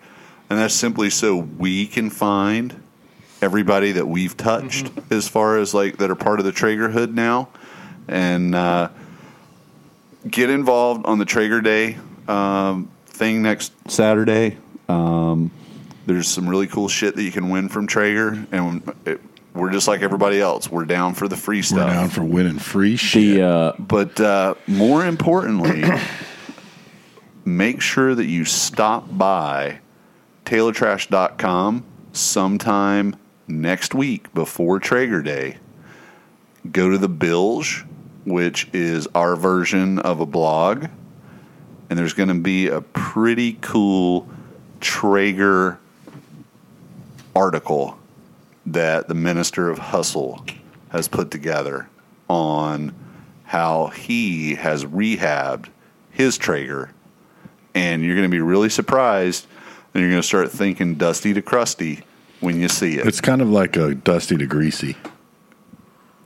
And 0.50 0.59
that's 0.59 0.74
simply 0.74 1.09
so 1.09 1.35
we 1.35 1.88
can 1.88 2.09
find 2.09 2.82
everybody 3.42 3.92
that 3.93 4.08
we've 4.08 4.35
touched 4.35 4.90
as 5.11 5.27
far 5.27 5.58
as 5.58 5.74
like 5.74 5.98
that 5.98 6.09
are 6.09 6.16
part 6.16 6.40
of 6.40 6.45
the 6.45 6.51
Traeger 6.51 6.90
hood 6.90 7.14
now. 7.14 7.50
And 8.08 8.56
uh, 8.56 8.90
get 10.30 10.50
involved 10.50 11.06
on 11.06 11.19
the 11.19 11.26
Traeger 11.26 11.61
Day 11.61 11.98
um, 12.27 12.90
thing 13.06 13.42
next 13.42 13.74
Saturday. 13.90 14.58
Um, 14.88 15.51
there's 16.06 16.27
some 16.27 16.48
really 16.48 16.67
cool 16.67 16.88
shit 16.88 17.16
that 17.16 17.24
you 17.24 17.32
can 17.32 17.50
win 17.50 17.67
from 17.67 17.85
Traeger, 17.85 18.48
and 18.51 18.93
it, 19.06 19.19
we're 19.53 19.72
just 19.72 19.88
like 19.88 20.01
everybody 20.01 20.40
else. 20.40 20.72
We're 20.72 20.85
down 20.85 21.16
for 21.16 21.27
the 21.27 21.35
free 21.35 21.61
stuff. 21.61 21.80
We're 21.80 21.93
down 21.93 22.09
for 22.09 22.24
winning 22.24 22.59
free 22.59 22.95
shit. 22.95 23.35
The 23.35 23.42
uh, 23.43 23.74
But 23.77 24.19
uh, 24.22 24.56
more 24.67 25.06
importantly, 25.06 25.84
make 27.45 27.82
sure 27.82 28.16
that 28.16 28.26
you 28.26 28.45
stop 28.45 29.06
by 29.17 29.80
TaylorTrash.com 30.48 31.84
sometime 32.14 33.17
next 33.50 33.93
week 33.93 34.34
before 34.34 34.80
Traeger 34.80 35.22
Day. 35.22 35.58
Go 36.72 36.90
to 36.90 36.98
the 36.98 37.09
Bilge, 37.09 37.84
which 38.24 38.69
is 38.72 39.09
our 39.14 39.35
version 39.35 40.00
of 40.00 40.22
a 40.22 40.26
blog, 40.26 40.85
and 41.90 42.00
there's 42.00 42.14
going 42.14 42.30
to 42.30 42.35
be 42.35 42.69
a 42.69 42.80
pretty 42.80 43.58
cool 43.59 44.26
Traeger 44.80 45.80
article 47.35 48.00
that 48.67 49.09
the 49.09 49.16
Minister 49.16 49.69
of 49.69 49.77
Hustle 49.77 50.45
has 50.93 51.09
put 51.09 51.30
together 51.30 51.90
on 52.30 52.95
how 53.43 53.88
he 53.88 54.56
has 54.56 54.85
rehabbed 54.85 55.67
his 56.09 56.38
Traeger. 56.38 56.92
And 57.76 58.01
you're 58.01 58.16
going 58.16 58.24
to 58.24 58.34
be 58.34 58.40
really 58.40 58.69
surprised, 58.69 59.45
and 59.98 60.03
you're 60.03 60.11
going 60.11 60.22
to 60.22 60.27
start 60.27 60.51
thinking 60.51 60.93
dusty 60.93 61.34
to 61.34 61.42
crusty 61.42 62.03
when 62.40 62.59
you 62.59 62.69
see 62.69 63.00
it. 63.00 63.08
It's 63.08 63.19
kind 63.19 63.42
of 63.42 63.50
like 63.50 63.76
a 63.77 63.95
dusty 63.95 64.38
to 64.38 64.45
greasy. 64.45 64.95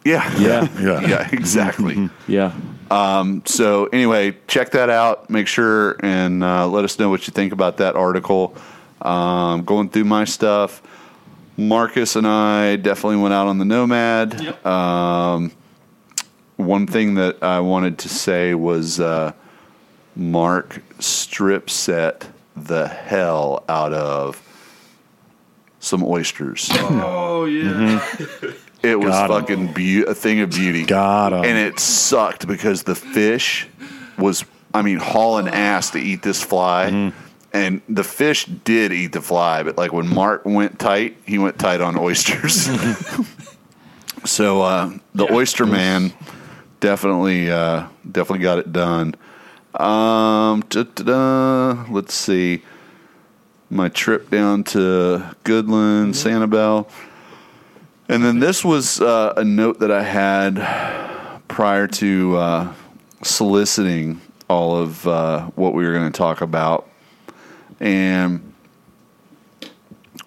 Yeah, 0.03 0.37
Yeah. 0.37 0.67
Yeah. 0.77 1.01
yeah, 1.07 1.29
exactly. 1.31 2.09
Yeah. 2.27 2.53
So 3.45 3.85
anyway, 3.93 4.35
check 4.47 4.71
that 4.71 4.89
out. 4.89 5.29
Make 5.29 5.47
sure 5.47 5.95
and 6.03 6.43
uh, 6.43 6.67
let 6.67 6.83
us 6.83 6.99
know 6.99 7.09
what 7.09 7.27
you 7.27 7.31
think 7.31 7.53
about 7.53 7.77
that 7.77 7.95
article. 7.95 8.53
Um, 9.01 9.63
going 9.63 9.89
through 9.89 10.03
my 10.03 10.25
stuff, 10.25 10.81
Marcus 11.55 12.17
and 12.17 12.27
I 12.27 12.75
definitely 12.75 13.21
went 13.21 13.33
out 13.33 13.47
on 13.47 13.57
the 13.57 13.63
Nomad. 13.63 14.41
Yep. 14.41 14.65
One 16.57 16.87
thing 16.87 17.15
that 17.15 17.41
I 17.41 17.61
wanted 17.61 17.99
to 17.99 18.09
say 18.09 18.53
was 18.53 18.99
uh, 18.99 19.31
Mark 20.13 20.83
strip 20.99 21.69
set 21.69 22.27
the 22.67 22.87
hell 22.87 23.63
out 23.69 23.93
of 23.93 24.41
some 25.79 26.03
oysters. 26.03 26.69
oh 26.71 27.45
yeah. 27.45 28.03
It 28.83 28.99
was 28.99 29.09
Got 29.09 29.31
'em. 29.31 29.41
fucking 29.41 29.73
beau- 29.73 30.09
a 30.09 30.13
thing 30.15 30.39
of 30.41 30.49
beauty. 30.49 30.85
Got 30.85 31.33
'em. 31.33 31.43
And 31.45 31.57
it 31.57 31.79
sucked 31.79 32.47
because 32.47 32.83
the 32.83 32.95
fish 32.95 33.67
was, 34.17 34.43
I 34.73 34.81
mean, 34.81 34.97
hauling 34.97 35.47
ass 35.47 35.91
to 35.91 35.99
eat 35.99 36.21
this 36.23 36.41
fly. 36.43 36.89
Mm-hmm. 36.91 37.17
And 37.53 37.81
the 37.89 38.03
fish 38.03 38.45
did 38.45 38.93
eat 38.93 39.11
the 39.11 39.21
fly, 39.21 39.61
but 39.63 39.77
like 39.77 39.91
when 39.91 40.07
Mark 40.07 40.45
went 40.45 40.79
tight, 40.79 41.17
he 41.25 41.37
went 41.37 41.59
tight 41.59 41.81
on 41.81 41.97
oysters. 41.97 42.69
so 44.25 44.61
uh, 44.61 44.91
the 45.13 45.31
oyster 45.31 45.65
man 45.65 46.13
definitely, 46.79 47.51
uh, 47.51 47.87
definitely 48.09 48.43
got 48.43 48.57
it 48.59 48.71
done. 48.71 49.15
Um, 49.73 50.63
let's 51.89 52.13
see. 52.13 52.61
My 53.69 53.89
trip 53.89 54.29
down 54.29 54.63
to 54.65 55.35
Goodland, 55.43 56.13
Sanibel. 56.13 56.89
And 58.09 58.23
then 58.23 58.39
this 58.39 58.65
was 58.65 58.99
uh, 58.99 59.33
a 59.37 59.43
note 59.43 59.79
that 59.79 59.91
I 59.91 60.03
had 60.03 61.47
prior 61.47 61.87
to 61.87 62.37
uh, 62.37 62.73
soliciting 63.23 64.19
all 64.49 64.75
of 64.75 65.07
uh, 65.07 65.45
what 65.55 65.73
we 65.73 65.85
were 65.85 65.93
going 65.93 66.11
to 66.11 66.17
talk 66.17 66.41
about. 66.41 66.89
And 67.79 68.53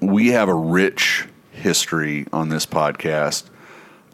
we 0.00 0.28
have 0.28 0.48
a 0.48 0.55
rich 0.55 1.28
history 1.52 2.26
on 2.32 2.48
this 2.48 2.64
podcast 2.64 3.44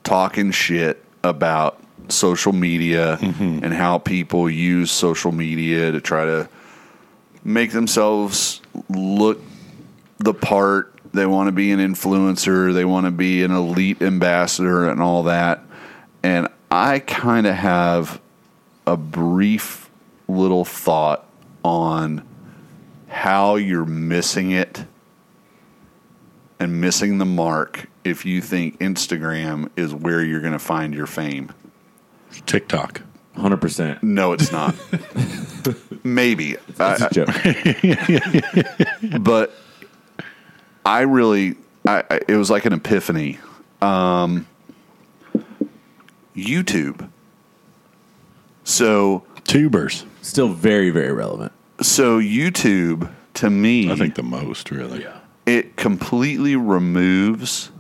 talking 0.03 0.51
shit 0.51 1.05
about 1.23 1.81
social 2.13 2.53
media 2.53 3.19
mm-hmm. 3.21 3.65
and 3.65 3.73
how 3.73 3.99
people 3.99 4.49
use 4.49 4.91
social 4.91 5.33
media 5.33 5.93
to 5.93 6.01
try 6.01 6.25
to 6.25 6.49
make 7.45 7.73
themselves 7.73 8.61
look 8.89 9.41
the 10.19 10.35
part. 10.35 10.95
They 11.13 11.27
want 11.27 11.49
to 11.49 11.53
be 11.53 11.73
an 11.73 11.81
influencer, 11.81 12.73
they 12.73 12.85
want 12.85 13.07
to 13.07 13.11
be 13.11 13.43
an 13.43 13.51
elite 13.51 14.01
ambassador, 14.01 14.89
and 14.89 15.03
all 15.03 15.25
that. 15.25 15.63
And 16.23 16.49
I 16.71 17.01
kind 17.01 17.47
of 17.47 17.55
have 17.55 18.21
a 18.87 18.97
brief 18.97 19.91
little 20.29 20.65
thought 20.65 21.27
on 21.65 22.27
how 23.09 23.57
you're 23.57 23.85
missing 23.85 24.53
it 24.53 24.85
and 26.61 26.81
missing 26.81 27.19
the 27.19 27.25
mark 27.25 27.89
if 28.05 28.25
you 28.25 28.41
think 28.41 28.79
Instagram 28.79 29.71
is 29.77 29.93
where 29.93 30.23
you're 30.23 30.41
going 30.41 30.53
to 30.53 30.59
find 30.59 30.95
your 30.95 31.07
fame. 31.07 31.53
TikTok. 32.47 33.03
100%. 33.37 34.03
No, 34.03 34.33
it's 34.33 34.51
not. 34.53 34.75
Maybe. 36.05 36.57
I- 36.79 36.97
It's 37.01 37.03
a 37.03 37.11
joke. 38.61 39.21
but 39.21 39.55
I 40.85 41.01
really, 41.03 41.55
I, 41.87 42.03
I, 42.11 42.21
it 42.29 42.37
was 42.37 42.51
like 42.51 42.65
an 42.67 42.73
epiphany. 42.73 43.39
Um, 43.81 44.47
YouTube. 46.37 47.09
So, 48.65 49.25
Tubers. 49.45 50.05
Still 50.23 50.49
very, 50.49 50.91
very 50.91 51.13
relevant. 51.13 51.53
so 51.81 52.21
YouTube 52.21 53.11
to 53.35 53.49
me, 53.51 53.91
I 53.91 53.97
think 53.97 54.15
the 54.17 54.23
most, 54.23 54.71
really. 54.71 55.07
it 55.47 55.77
completely 55.77 56.57
removes 56.57 57.71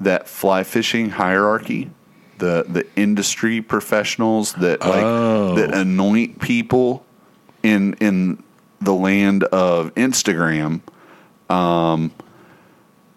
that 0.00 0.26
fly 0.28 0.64
fishing 0.64 1.10
hierarchy. 1.10 1.90
The 2.38 2.64
the 2.68 2.86
industry 2.96 3.60
professionals 3.62 4.52
that 4.54 4.80
like 4.80 5.02
Oh. 5.04 5.54
that 5.56 5.72
anoint 5.74 6.40
people 6.40 7.04
in 7.62 7.94
in 7.94 8.42
the 8.80 8.92
land 8.92 9.44
of 9.44 9.94
Instagram, 9.94 10.80
um, 11.48 12.12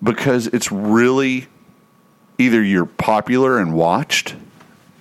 because 0.02 0.48
it's 0.48 0.72
really 0.72 1.48
either 2.38 2.64
you're 2.64 2.86
popular 2.86 3.60
and 3.60 3.74
watched, 3.74 4.36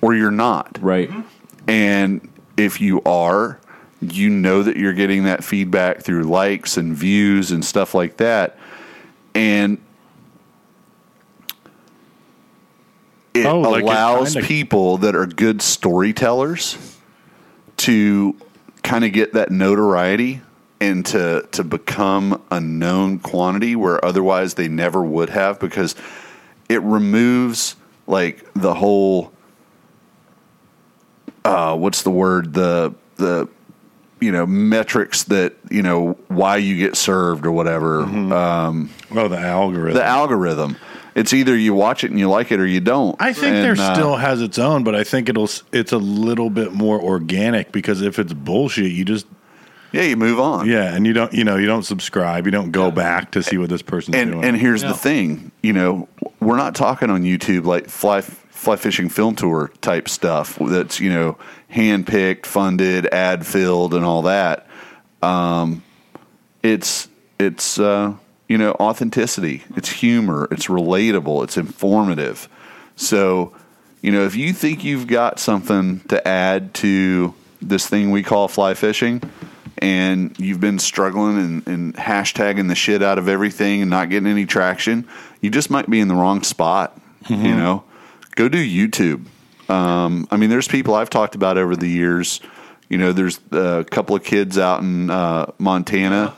or 0.01 0.15
you're 0.15 0.31
not. 0.33 0.79
Right. 0.81 1.11
And 1.69 2.29
if 2.57 2.81
you 2.81 3.01
are, 3.03 3.61
you 4.01 4.29
know 4.29 4.63
that 4.65 4.77
you're 4.77 4.93
getting 4.95 5.25
that 5.25 5.45
feedback 5.45 6.03
through 6.03 6.25
likes 6.25 6.77
and 6.77 6.97
views 6.97 7.53
and 7.53 7.65
stuff 7.65 7.95
like 7.95 8.17
that. 8.17 8.59
And 9.35 9.79
it 13.41 13.47
Oh, 13.47 13.61
like 13.61 13.83
it 13.83 13.85
allows 13.85 14.33
kinda- 14.35 14.47
people 14.49 14.99
that 14.99 15.15
are 15.15 15.27
good 15.27 15.61
storytellers 15.63 16.77
to 17.79 18.35
kind 18.83 19.05
of 19.05 19.13
get 19.13 19.33
that 19.35 19.51
notoriety 19.51 20.41
and 20.81 21.05
to 21.07 21.47
to 21.53 21.65
become 21.65 22.41
a 22.51 22.61
known 22.61 23.19
quantity 23.19 23.75
where 23.77 24.03
otherwise 24.05 24.55
they 24.55 24.69
never 24.69 25.03
would 25.03 25.31
have 25.31 25.59
because 25.59 25.95
it 26.69 26.81
removes 26.83 27.75
like 28.07 28.45
the 28.55 28.75
whole 28.75 29.33
uh, 31.45 31.77
what's 31.77 32.03
the 32.03 32.11
word? 32.11 32.53
The 32.55 32.95
the 33.17 33.49
you 34.21 34.33
know 34.33 34.47
metrics 34.47 35.25
that 35.25 35.55
you 35.71 35.83
know 35.83 36.19
why 36.29 36.57
you 36.57 36.77
get 36.77 36.97
served 36.97 37.47
or 37.47 37.53
whatever. 37.53 38.03
Um, 38.03 38.91
Oh, 39.15 39.29
the 39.29 39.39
algorithm. 39.39 39.95
the 39.95 40.05
algorithm 40.05 40.77
it's 41.19 41.33
either 41.33 41.57
you 41.57 41.75
watch 41.75 42.05
it 42.05 42.11
and 42.11 42.19
you 42.19 42.29
like 42.29 42.53
it 42.53 42.61
or 42.61 42.67
you 42.67 42.81
don't. 42.81 43.17
I 43.21 43.33
think 43.33 43.55
And, 43.57 43.65
there 43.65 43.85
uh, 43.87 43.95
still 43.95 44.17
has 44.17 44.41
its 44.41 44.59
own, 44.59 44.85
but 44.85 44.95
I 44.95 45.05
think 45.05 45.29
it'll 45.29 45.49
it's 45.73 45.93
a 45.93 45.99
little 45.99 46.51
bit 46.51 46.73
more 46.73 47.01
organic 47.01 47.73
because 47.73 48.01
if 48.03 48.19
it's 48.19 48.33
bullshit, 48.33 48.93
you 48.93 49.05
just 49.05 49.27
yeah 49.93 50.03
you 50.03 50.17
move 50.17 50.39
on. 50.39 50.69
Yeah, 50.69 50.95
and 50.95 51.07
you 51.07 51.13
don't 51.13 51.33
you 51.33 51.45
know 51.45 51.57
you 51.57 51.67
don't 51.67 51.85
subscribe, 51.85 52.45
you 52.47 52.51
don't 52.53 52.71
go 52.73 52.91
back 52.91 53.33
to 53.33 53.43
see 53.43 53.59
what 53.59 53.69
this 53.71 53.83
person's 53.83 54.17
and 54.17 54.33
doing. 54.33 54.45
and 54.45 54.57
here's 54.57 54.83
Yeah. 54.83 54.89
the 54.93 54.99
thing 54.99 55.51
you 55.63 55.73
know 55.73 56.09
we're 56.41 56.57
not 56.57 56.75
talking 56.75 57.11
on 57.11 57.23
YouTube 57.23 57.65
like 57.65 57.89
fly 57.89 58.21
fly 58.21 58.77
fishing 58.77 59.09
film 59.09 59.35
tour 59.35 59.71
type 59.81 60.09
stuff 60.09 60.59
that's 60.61 60.99
you 61.01 61.11
know 61.11 61.37
handpicked 61.73 62.45
funded 62.47 63.07
ad 63.07 63.47
filled 63.47 63.95
and 63.95 64.05
all 64.05 64.23
that. 64.23 64.67
Um, 65.23 65.83
it's 66.63 67.09
it's 67.39 67.79
uh, 67.79 68.15
you 68.49 68.59
know 68.59 68.73
authenticity. 68.81 69.65
It's 69.77 69.91
humor. 69.91 70.49
It's 70.51 70.67
relatable. 70.67 71.45
It's 71.45 71.57
informative. 71.57 72.49
So 72.97 73.55
you 74.03 74.11
know 74.11 74.25
if 74.25 74.35
you 74.35 74.53
think 74.53 74.85
you've 74.85 75.07
got 75.07 75.39
something 75.39 76.01
to 76.09 76.27
add 76.27 76.75
to 76.75 77.35
this 77.61 77.87
thing 77.87 78.11
we 78.11 78.23
call 78.23 78.49
fly 78.49 78.75
fishing 78.75 79.23
and 79.79 80.37
you've 80.39 80.61
been 80.61 80.79
struggling 80.79 81.39
and, 81.39 81.67
and 81.67 81.95
hashtagging 81.95 82.69
the 82.69 82.75
shit 82.75 83.03
out 83.03 83.19
of 83.19 83.29
everything 83.29 83.83
and 83.83 83.91
not 83.91 84.09
getting 84.09 84.29
any 84.29 84.47
traction 84.47 85.07
you 85.41 85.51
just 85.51 85.69
might 85.69 85.91
be 85.91 85.99
in 85.99 86.07
the 86.07 86.15
wrong 86.15 86.43
spot 86.45 86.97
you 87.29 87.55
know? 87.55 87.85
Go 88.35 88.49
do 88.49 88.59
youtube. 88.59 89.27
Um, 89.69 90.27
I 90.31 90.37
mean, 90.37 90.51
there's 90.51 90.69
people 90.69 90.95
I've 90.95 91.11
talked 91.11 91.35
about 91.35 91.59
over 91.59 91.77
the 91.77 91.89
years. 91.89 92.41
You 92.89 92.97
know, 92.97 93.13
there's 93.13 93.39
a 93.51 93.85
couple 93.91 94.17
of 94.17 94.25
kids 94.25 94.57
out 94.57 94.81
in 94.81 95.11
uh, 95.11 95.53
Montana 95.59 96.35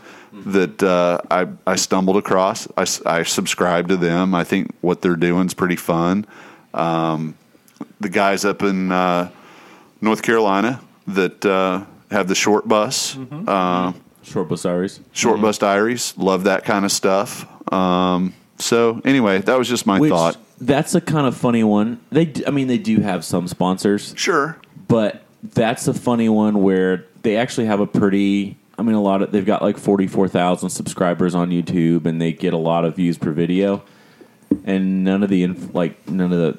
that 0.46 0.82
uh, 0.82 1.20
I, 1.30 1.46
I 1.66 1.76
stumbled 1.76 2.16
across. 2.16 2.66
I, 2.76 2.86
I 3.06 3.22
subscribe 3.22 3.88
to 3.88 3.96
them. 3.96 4.34
I 4.34 4.44
think 4.44 4.70
what 4.80 5.02
they're 5.02 5.16
doing 5.16 5.46
is 5.46 5.54
pretty 5.54 5.76
fun. 5.76 6.26
Um, 6.74 7.34
the 8.00 8.08
guys 8.08 8.44
up 8.44 8.62
in 8.62 8.92
uh, 8.92 9.30
North 10.00 10.22
Carolina 10.22 10.80
that 11.06 11.44
uh, 11.44 11.84
have 12.10 12.28
the 12.28 12.34
short 12.34 12.66
bus, 12.68 13.16
uh, 13.46 13.92
Short 14.22 14.48
bus 14.48 14.62
diaries. 14.62 15.00
short 15.12 15.40
bus 15.40 15.58
diaries, 15.58 16.14
love 16.16 16.44
that 16.44 16.64
kind 16.64 16.84
of 16.84 16.92
stuff. 16.92 17.46
Um, 17.72 18.34
so 18.58 19.00
anyway, 19.04 19.38
that 19.38 19.58
was 19.58 19.68
just 19.68 19.86
my 19.86 19.98
Which, 19.98 20.10
thought. 20.10 20.36
that's 20.60 20.94
a 20.94 21.00
kind 21.00 21.26
of 21.26 21.36
funny 21.36 21.64
one. 21.64 22.00
They, 22.10 22.32
I 22.46 22.50
mean, 22.50 22.68
they 22.68 22.78
do 22.78 23.00
have 23.00 23.24
some 23.24 23.48
sponsors, 23.48 24.12
Sure. 24.16 24.58
but 24.88 25.22
that's 25.42 25.88
a 25.88 25.94
funny 25.94 26.28
one 26.28 26.62
where 26.62 27.06
they 27.22 27.36
actually 27.36 27.66
have 27.66 27.80
a 27.80 27.86
pretty. 27.86 28.56
I 28.80 28.82
mean, 28.82 28.94
a 28.96 29.00
lot 29.02 29.20
of 29.22 29.30
they've 29.30 29.44
got 29.46 29.60
like 29.62 29.76
forty 29.78 30.06
four 30.06 30.26
thousand 30.26 30.70
subscribers 30.70 31.34
on 31.34 31.50
YouTube, 31.50 32.06
and 32.06 32.20
they 32.20 32.32
get 32.32 32.54
a 32.54 32.56
lot 32.58 32.84
of 32.86 32.96
views 32.96 33.18
per 33.18 33.30
video. 33.30 33.82
And 34.64 35.04
none 35.04 35.22
of 35.22 35.28
the 35.30 35.42
inf- 35.44 35.74
like 35.74 36.08
none 36.08 36.32
of 36.32 36.38
the 36.38 36.58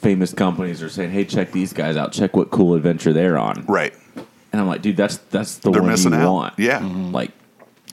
famous 0.00 0.34
companies 0.34 0.82
are 0.82 0.88
saying, 0.90 1.10
"Hey, 1.12 1.24
check 1.24 1.52
these 1.52 1.72
guys 1.72 1.96
out. 1.96 2.12
Check 2.12 2.36
what 2.36 2.50
cool 2.50 2.74
adventure 2.74 3.12
they're 3.12 3.38
on." 3.38 3.64
Right. 3.68 3.94
And 4.52 4.60
I'm 4.60 4.66
like, 4.66 4.82
dude, 4.82 4.96
that's 4.96 5.18
that's 5.30 5.58
the 5.58 5.70
They're 5.70 5.80
one 5.80 5.92
missing 5.92 6.12
you 6.12 6.18
out. 6.18 6.32
want. 6.32 6.58
Yeah. 6.58 6.80
Like, 6.80 7.30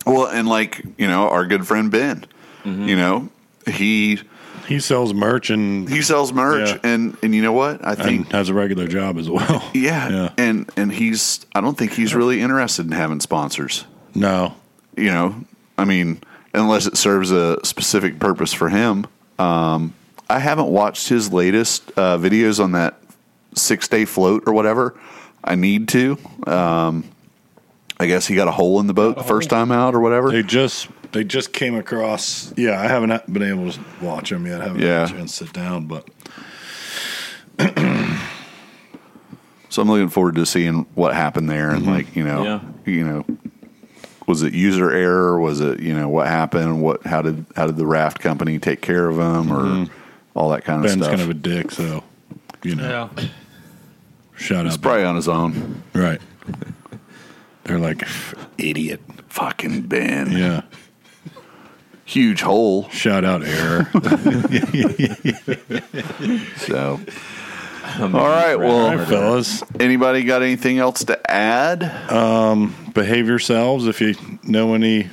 Well, 0.08 0.26
and 0.26 0.48
like 0.50 0.84
you 0.98 1.08
know, 1.08 1.30
our 1.30 1.46
good 1.46 1.68
friend 1.68 1.92
Ben, 1.92 2.26
Mm-hmm. 2.66 2.88
you 2.90 2.96
know, 2.96 3.30
he 3.68 4.20
he 4.68 4.80
sells 4.80 5.14
merch 5.14 5.50
and, 5.50 5.88
he 5.90 6.02
sells 6.02 6.32
merch, 6.34 6.70
Yeah. 6.70 6.80
and 6.84 7.18
and 7.24 7.34
you 7.34 7.42
know 7.42 7.54
what? 7.54 7.84
I 7.86 7.94
and 7.94 8.02
think 8.04 8.32
has 8.32 8.50
a 8.50 8.54
regular 8.54 8.88
job 8.88 9.18
as 9.18 9.30
well. 9.30 9.70
yeah, 9.74 10.10
Yeah. 10.10 10.34
and 10.38 10.70
and 10.78 10.92
he's 10.92 11.46
I 11.56 11.62
don't 11.62 11.78
think 11.78 11.94
he's 11.94 12.14
really 12.14 12.42
interested 12.42 12.86
in 12.86 12.92
having 12.92 13.20
sponsors. 13.20 13.86
No. 14.14 14.56
You 14.96 15.12
know, 15.12 15.36
I 15.78 15.86
mean, 15.86 16.22
unless 16.54 16.86
it 16.88 16.98
serves 16.98 17.32
a 17.32 17.64
specific 17.66 18.20
purpose 18.20 18.52
for 18.54 18.70
him. 18.70 19.06
Um, 19.40 19.94
I 20.30 20.40
haven't 20.40 20.68
watched 20.70 21.08
his 21.08 21.32
latest 21.32 21.90
uh, 21.96 22.18
videos 22.18 22.62
on 22.62 22.72
that 22.74 23.00
six 23.56 23.88
day 23.88 24.06
float 24.06 24.44
or 24.48 24.54
whatever. 24.54 25.00
I 25.44 25.56
need 25.56 25.88
to. 25.90 26.18
Um, 26.48 27.06
I 28.00 28.08
guess 28.08 28.28
he 28.28 28.36
got 28.36 28.48
a 28.48 28.52
hole 28.52 28.80
in 28.80 28.88
the 28.88 28.94
boat 28.94 29.16
the 29.18 29.24
first 29.24 29.50
time 29.50 29.72
out 29.72 29.96
or 29.96 30.00
whatever. 30.00 30.32
They 30.32 30.44
just 30.44 30.88
they 31.12 31.24
just 31.24 31.54
came 31.54 31.76
across. 31.76 32.54
Yeah, 32.58 32.80
I 32.80 32.88
haven't 32.88 33.32
been 33.32 33.44
able 33.44 33.72
to 33.72 33.80
watch 34.02 34.30
them 34.30 34.46
yet. 34.46 34.62
I 34.62 34.66
haven't 34.66 34.82
Yeah. 34.82 35.02
had 35.08 35.10
a 35.10 35.14
chance 35.14 35.38
to 35.38 35.46
sit 35.46 35.54
down, 35.54 35.86
but 35.88 36.08
So 39.70 39.82
I'm 39.82 39.90
looking 39.90 40.10
forward 40.10 40.36
to 40.36 40.46
seeing 40.46 40.88
what 40.96 41.14
happened 41.14 41.50
there 41.50 41.70
and 41.70 41.82
mm-hmm. 41.84 41.92
like 41.92 42.16
you 42.16 42.24
know 42.24 42.44
Yeah. 42.44 42.62
you 42.86 43.04
know 43.06 43.26
was 44.26 44.42
it 44.42 44.54
user 44.54 44.92
error 44.92 45.40
was 45.40 45.60
it 45.60 45.80
you 45.80 45.94
know 45.94 46.10
what 46.10 46.28
happened 46.28 46.82
what 46.82 47.06
how 47.06 47.22
did 47.22 47.46
how 47.56 47.68
did 47.68 47.78
the 47.78 47.86
raft 47.86 48.20
company 48.20 48.58
take 48.60 48.82
care 48.82 49.08
of 49.08 49.18
them 49.18 49.52
or 49.52 49.64
mm-hmm. 49.64 49.94
all 50.36 50.50
that 50.50 50.64
kind 50.64 50.80
of 50.80 50.90
Ben's 50.90 51.04
stuff. 51.04 51.12
Ben's 51.12 51.22
kind 51.22 51.32
of 51.32 51.38
a 51.38 51.40
dick, 51.40 51.72
so 51.72 52.04
you 52.64 52.76
know. 52.76 53.10
Yeah. 53.16 53.28
Shout 54.36 54.66
He's 54.66 54.76
out, 54.76 54.82
probably 54.82 55.04
on 55.04 55.16
his 55.16 55.28
own. 55.28 55.84
Right? 55.94 56.22
They're 57.64 57.80
like 57.80 58.08
idiot. 58.58 59.02
Fucking 59.30 59.84
Ben. 59.84 60.32
Yeah. 60.32 60.62
Huge 62.08 62.42
hole. 62.42 62.90
Shout 62.90 63.24
out 63.24 63.44
error. 63.44 63.88
So 66.58 67.00
um, 68.00 68.16
all 68.16 68.28
right. 68.28 68.56
Well, 68.56 68.98
right, 68.98 69.08
fellas. 69.08 69.64
anybody 69.80 70.24
got 70.24 70.42
anything 70.42 70.80
else 70.80 71.04
to 71.06 71.32
add? 71.32 71.84
Um, 72.12 72.76
behave 72.94 73.28
yourselves 73.28 73.88
if 73.88 74.02
you 74.02 74.16
know 74.44 74.74
any 74.74 75.10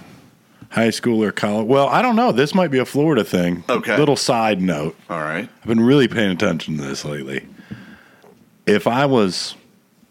high 0.70 0.90
school 0.90 1.22
or 1.22 1.32
college. 1.32 1.66
Well, 1.66 1.88
I 1.88 2.02
don't 2.02 2.16
know. 2.16 2.32
This 2.32 2.54
might 2.54 2.70
be 2.70 2.78
a 2.78 2.84
Florida 2.84 3.24
thing. 3.24 3.64
Okay. 3.68 3.96
Little 3.96 4.16
side 4.16 4.60
note. 4.60 4.96
All 5.08 5.20
right. 5.20 5.48
I've 5.60 5.66
been 5.66 5.80
really 5.80 6.08
paying 6.08 6.30
attention 6.30 6.76
to 6.78 6.82
this 6.82 7.04
lately. 7.04 7.46
If 8.66 8.86
I 8.86 9.06
was 9.06 9.54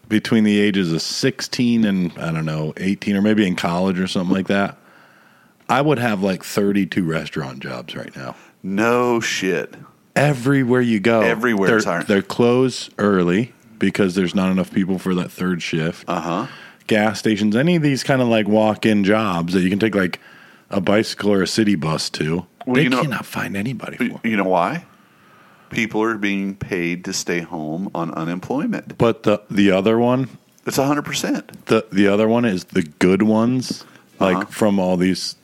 between 0.08 0.44
the 0.44 0.60
ages 0.60 0.92
of 0.92 1.02
16 1.02 1.84
and 1.84 2.16
I 2.18 2.32
don't 2.32 2.46
know, 2.46 2.72
18 2.76 3.16
or 3.16 3.22
maybe 3.22 3.46
in 3.46 3.56
college 3.56 4.00
or 4.00 4.06
something 4.06 4.34
like 4.34 4.48
that, 4.48 4.78
I 5.68 5.80
would 5.80 5.98
have 5.98 6.22
like 6.22 6.42
32 6.44 7.02
restaurant 7.04 7.60
jobs 7.60 7.94
right 7.96 8.14
now. 8.16 8.36
No 8.62 9.20
shit. 9.20 9.74
Everywhere 10.16 10.80
you 10.80 11.00
go, 11.00 11.20
Everywhere 11.22 11.68
they're, 11.68 11.76
it's 11.78 11.86
hiring. 11.86 12.06
they're 12.06 12.22
closed 12.22 12.92
early 12.98 13.52
because 13.78 14.14
there's 14.14 14.34
not 14.34 14.50
enough 14.52 14.72
people 14.72 14.98
for 14.98 15.14
that 15.16 15.30
third 15.30 15.62
shift. 15.62 16.04
Uh 16.08 16.20
huh. 16.20 16.46
gas 16.86 17.18
stations, 17.18 17.56
any 17.56 17.76
of 17.76 17.82
these 17.82 18.04
kind 18.04 18.22
of 18.22 18.28
like 18.28 18.46
walk 18.46 18.86
in 18.86 19.02
jobs 19.04 19.54
that 19.54 19.62
you 19.62 19.70
can 19.70 19.78
take 19.78 19.94
like 19.94 20.20
a 20.70 20.80
bicycle 20.80 21.32
or 21.32 21.42
a 21.42 21.46
city 21.46 21.74
bus 21.74 22.08
to, 22.10 22.46
Well, 22.66 22.76
they 22.76 22.82
you 22.84 22.90
know- 22.90 23.02
cannot 23.02 23.26
find 23.26 23.56
anybody 23.56 23.96
for. 23.96 24.20
You 24.26 24.36
know 24.36 24.44
why? 24.44 24.84
People 25.70 26.02
are 26.02 26.16
being 26.16 26.54
paid 26.54 27.04
to 27.06 27.12
stay 27.12 27.40
home 27.40 27.90
on 27.94 28.12
unemployment. 28.12 28.96
But 28.96 29.24
the 29.24 29.42
the 29.50 29.72
other 29.72 29.98
one, 29.98 30.28
It's 30.66 30.76
hundred 30.76 31.02
percent. 31.04 31.66
the 31.66 31.86
the 31.90 32.06
other 32.06 32.28
one 32.28 32.44
is 32.44 32.64
the 32.64 32.82
good 33.00 33.22
ones, 33.22 33.84
like 34.20 34.36
Uh-huh. 34.36 34.46
from 34.46 34.78
all 34.78 34.96
these 34.96 35.34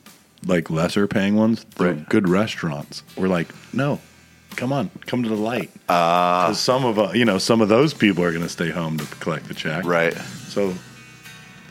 like 0.45 0.69
lesser 0.69 1.07
paying 1.07 1.35
ones, 1.35 1.65
the 1.75 1.85
Right. 1.85 2.09
good 2.09 2.27
restaurants. 2.29 3.03
We're 3.15 3.27
like, 3.27 3.47
no, 3.73 3.99
come 4.55 4.73
on, 4.73 4.89
come 5.05 5.23
to 5.23 5.29
the 5.29 5.35
light. 5.35 5.69
Uh, 5.89 6.47
'Cause 6.47 6.59
some 6.59 6.83
of 6.85 6.97
uh, 6.99 7.11
you 7.13 7.25
know 7.25 7.37
some 7.37 7.61
of 7.61 7.69
those 7.69 7.93
people 7.93 8.23
are 8.23 8.31
going 8.31 8.43
to 8.43 8.49
stay 8.49 8.69
home 8.69 8.97
to 8.97 9.05
collect 9.17 9.47
the 9.47 9.53
check, 9.53 9.85
right. 9.85 10.13
So 10.47 10.73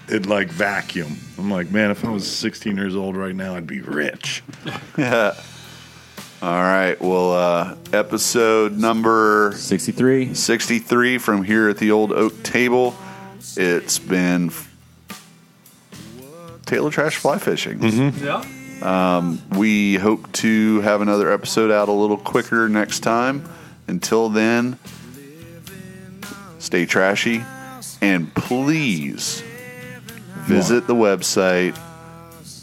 it 0.08 0.26
like 0.26 0.48
vacuum. 0.48 1.16
I'm 1.38 1.50
like, 1.50 1.70
man, 1.70 1.90
if 1.90 2.04
I 2.04 2.10
was 2.10 2.26
16 2.30 2.76
years 2.76 2.96
old 2.96 3.16
right 3.16 3.34
now, 3.34 3.54
I'd 3.54 3.66
be 3.66 3.80
rich. 3.80 4.42
All 4.98 5.32
right. 6.42 6.96
Well, 7.00 7.32
uh, 7.34 7.76
episode 7.92 8.76
number 8.78 9.52
63. 9.56 10.32
63 10.34 11.18
from 11.18 11.42
here 11.44 11.68
at 11.68 11.76
the 11.76 11.90
old 11.90 12.12
oak 12.12 12.42
table. 12.42 12.96
It's 13.56 13.98
been 13.98 14.46
f- 14.48 14.68
Taylor 16.66 16.90
Trash 16.90 17.16
Fly 17.16 17.38
Fishing. 17.38 17.82
Yeah. 17.82 18.42
Um, 18.82 19.42
we 19.50 19.96
hope 19.96 20.30
to 20.32 20.80
have 20.80 21.00
another 21.00 21.32
episode 21.32 21.70
out 21.70 21.88
a 21.88 21.92
little 21.92 22.16
quicker 22.16 22.68
next 22.68 23.00
time. 23.00 23.48
Until 23.86 24.28
then, 24.28 24.78
stay 26.58 26.86
trashy 26.86 27.42
and 28.00 28.34
please 28.34 29.42
visit 30.46 30.86
the 30.86 30.94
website, 30.94 31.78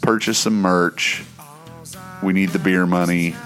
purchase 0.02 0.38
some 0.38 0.60
merch. 0.60 1.24
We 2.22 2.32
need 2.32 2.50
the 2.50 2.58
beer 2.58 2.86
money 2.86 3.36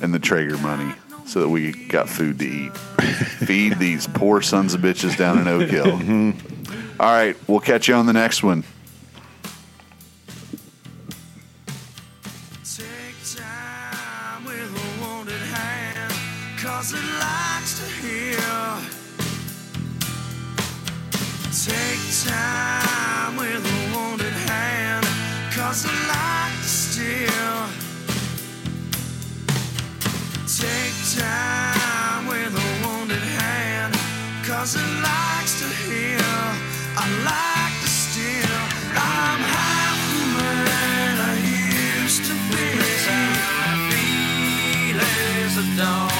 and 0.00 0.14
the 0.14 0.18
Traeger 0.18 0.56
money 0.58 0.94
so 1.26 1.40
that 1.40 1.48
we 1.48 1.72
got 1.86 2.08
food 2.08 2.38
to 2.38 2.46
eat. 2.46 2.76
Feed 3.46 3.78
these 3.78 4.06
poor 4.06 4.40
sons 4.40 4.74
of 4.74 4.80
bitches 4.80 5.16
down 5.16 5.38
in 5.38 5.48
Oak 5.48 5.68
Hill. 5.68 5.86
Mm-hmm. 5.86 7.00
All 7.00 7.12
right, 7.12 7.36
we'll 7.48 7.60
catch 7.60 7.88
you 7.88 7.94
on 7.94 8.06
the 8.06 8.12
next 8.12 8.42
one. 8.42 8.64
Time 22.24 23.36
with 23.36 23.64
a 23.64 23.96
wounded 23.96 24.32
hand, 24.32 25.06
cause 25.56 25.84
it 25.86 25.98
likes 26.06 26.60
to 26.62 26.68
steal. 26.68 27.56
Take 30.44 30.96
time 31.16 32.26
with 32.26 32.52
a 32.52 32.68
wounded 32.84 33.22
hand, 33.22 33.94
cause 34.44 34.76
it 34.76 34.90
likes 35.00 35.60
to 35.60 35.68
heal. 35.86 36.44
I 36.96 37.04
like 37.24 37.76
to 37.84 37.88
steal. 37.88 38.58
I'm 38.92 39.40
half 39.56 39.98
the 40.12 40.24
man 40.36 41.14
I 41.30 41.36
used 42.02 42.24
to 42.28 42.34
be. 42.50 42.68
I 43.64 43.74
feel 43.88 45.00
as 45.00 45.56
a 45.56 45.76
dawn 45.76 46.19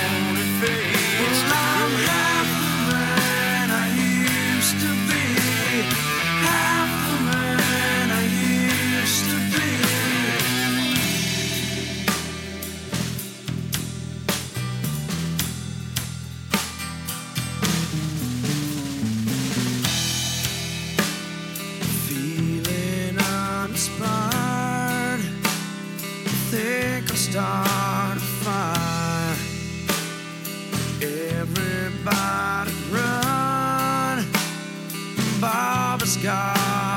start 27.31 28.17
a 28.17 28.19
fire. 28.19 29.35
Everybody 31.39 32.71
run. 32.91 34.25
Bob 35.39 36.01
has 36.01 36.17
got 36.17 36.90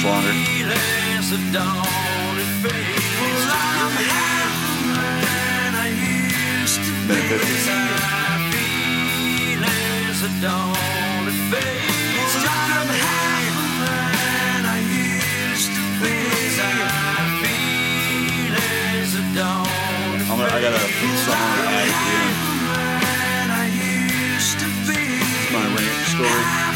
feelings 0.00 1.32
of 19.16 19.34
dawn 19.36 19.68
and 20.14 20.22
I'm 20.22 20.38
gonna, 20.38 20.52
I 20.52 20.60
got 20.60 20.74
a 20.74 20.78
song 20.78 21.50
to 21.56 21.64
add 21.66 21.90
here. 22.06 22.32
man 22.68 23.50
I 23.50 23.66
used 23.66 24.58
to 24.60 24.68
be. 24.86 25.00
My 25.52 25.66
ranch 25.74 26.06
story. 26.14 26.67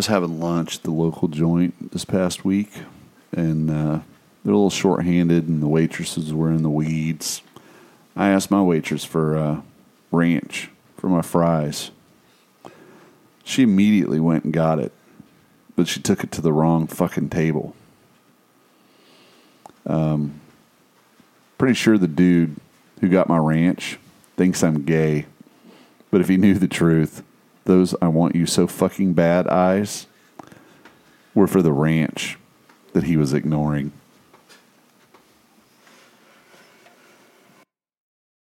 Was 0.00 0.06
having 0.06 0.40
lunch 0.40 0.76
at 0.76 0.82
the 0.84 0.90
local 0.90 1.28
joint 1.28 1.92
this 1.92 2.06
past 2.06 2.42
week, 2.42 2.72
and 3.32 3.70
uh, 3.70 4.00
they're 4.42 4.54
a 4.54 4.56
little 4.56 4.70
short-handed, 4.70 5.46
and 5.46 5.62
the 5.62 5.68
waitresses 5.68 6.32
were 6.32 6.48
in 6.48 6.62
the 6.62 6.70
weeds. 6.70 7.42
I 8.16 8.30
asked 8.30 8.50
my 8.50 8.62
waitress 8.62 9.04
for 9.04 9.36
uh, 9.36 9.60
ranch 10.10 10.70
for 10.96 11.08
my 11.08 11.20
fries. 11.20 11.90
She 13.44 13.62
immediately 13.62 14.18
went 14.20 14.44
and 14.44 14.54
got 14.54 14.78
it, 14.78 14.90
but 15.76 15.86
she 15.86 16.00
took 16.00 16.24
it 16.24 16.32
to 16.32 16.40
the 16.40 16.50
wrong 16.50 16.86
fucking 16.86 17.28
table. 17.28 17.76
Um, 19.84 20.40
pretty 21.58 21.74
sure 21.74 21.98
the 21.98 22.08
dude 22.08 22.56
who 23.02 23.10
got 23.10 23.28
my 23.28 23.36
ranch 23.36 23.98
thinks 24.38 24.62
I'm 24.62 24.82
gay. 24.84 25.26
But 26.10 26.22
if 26.22 26.28
he 26.28 26.38
knew 26.38 26.54
the 26.54 26.68
truth, 26.68 27.22
those 27.70 27.94
I 28.02 28.08
want 28.08 28.34
you 28.34 28.46
so 28.46 28.66
fucking 28.66 29.14
bad 29.14 29.46
eyes 29.46 30.08
were 31.34 31.46
for 31.46 31.62
the 31.62 31.72
ranch 31.72 32.36
that 32.92 33.04
he 33.04 33.16
was 33.16 33.32
ignoring. 33.32 33.92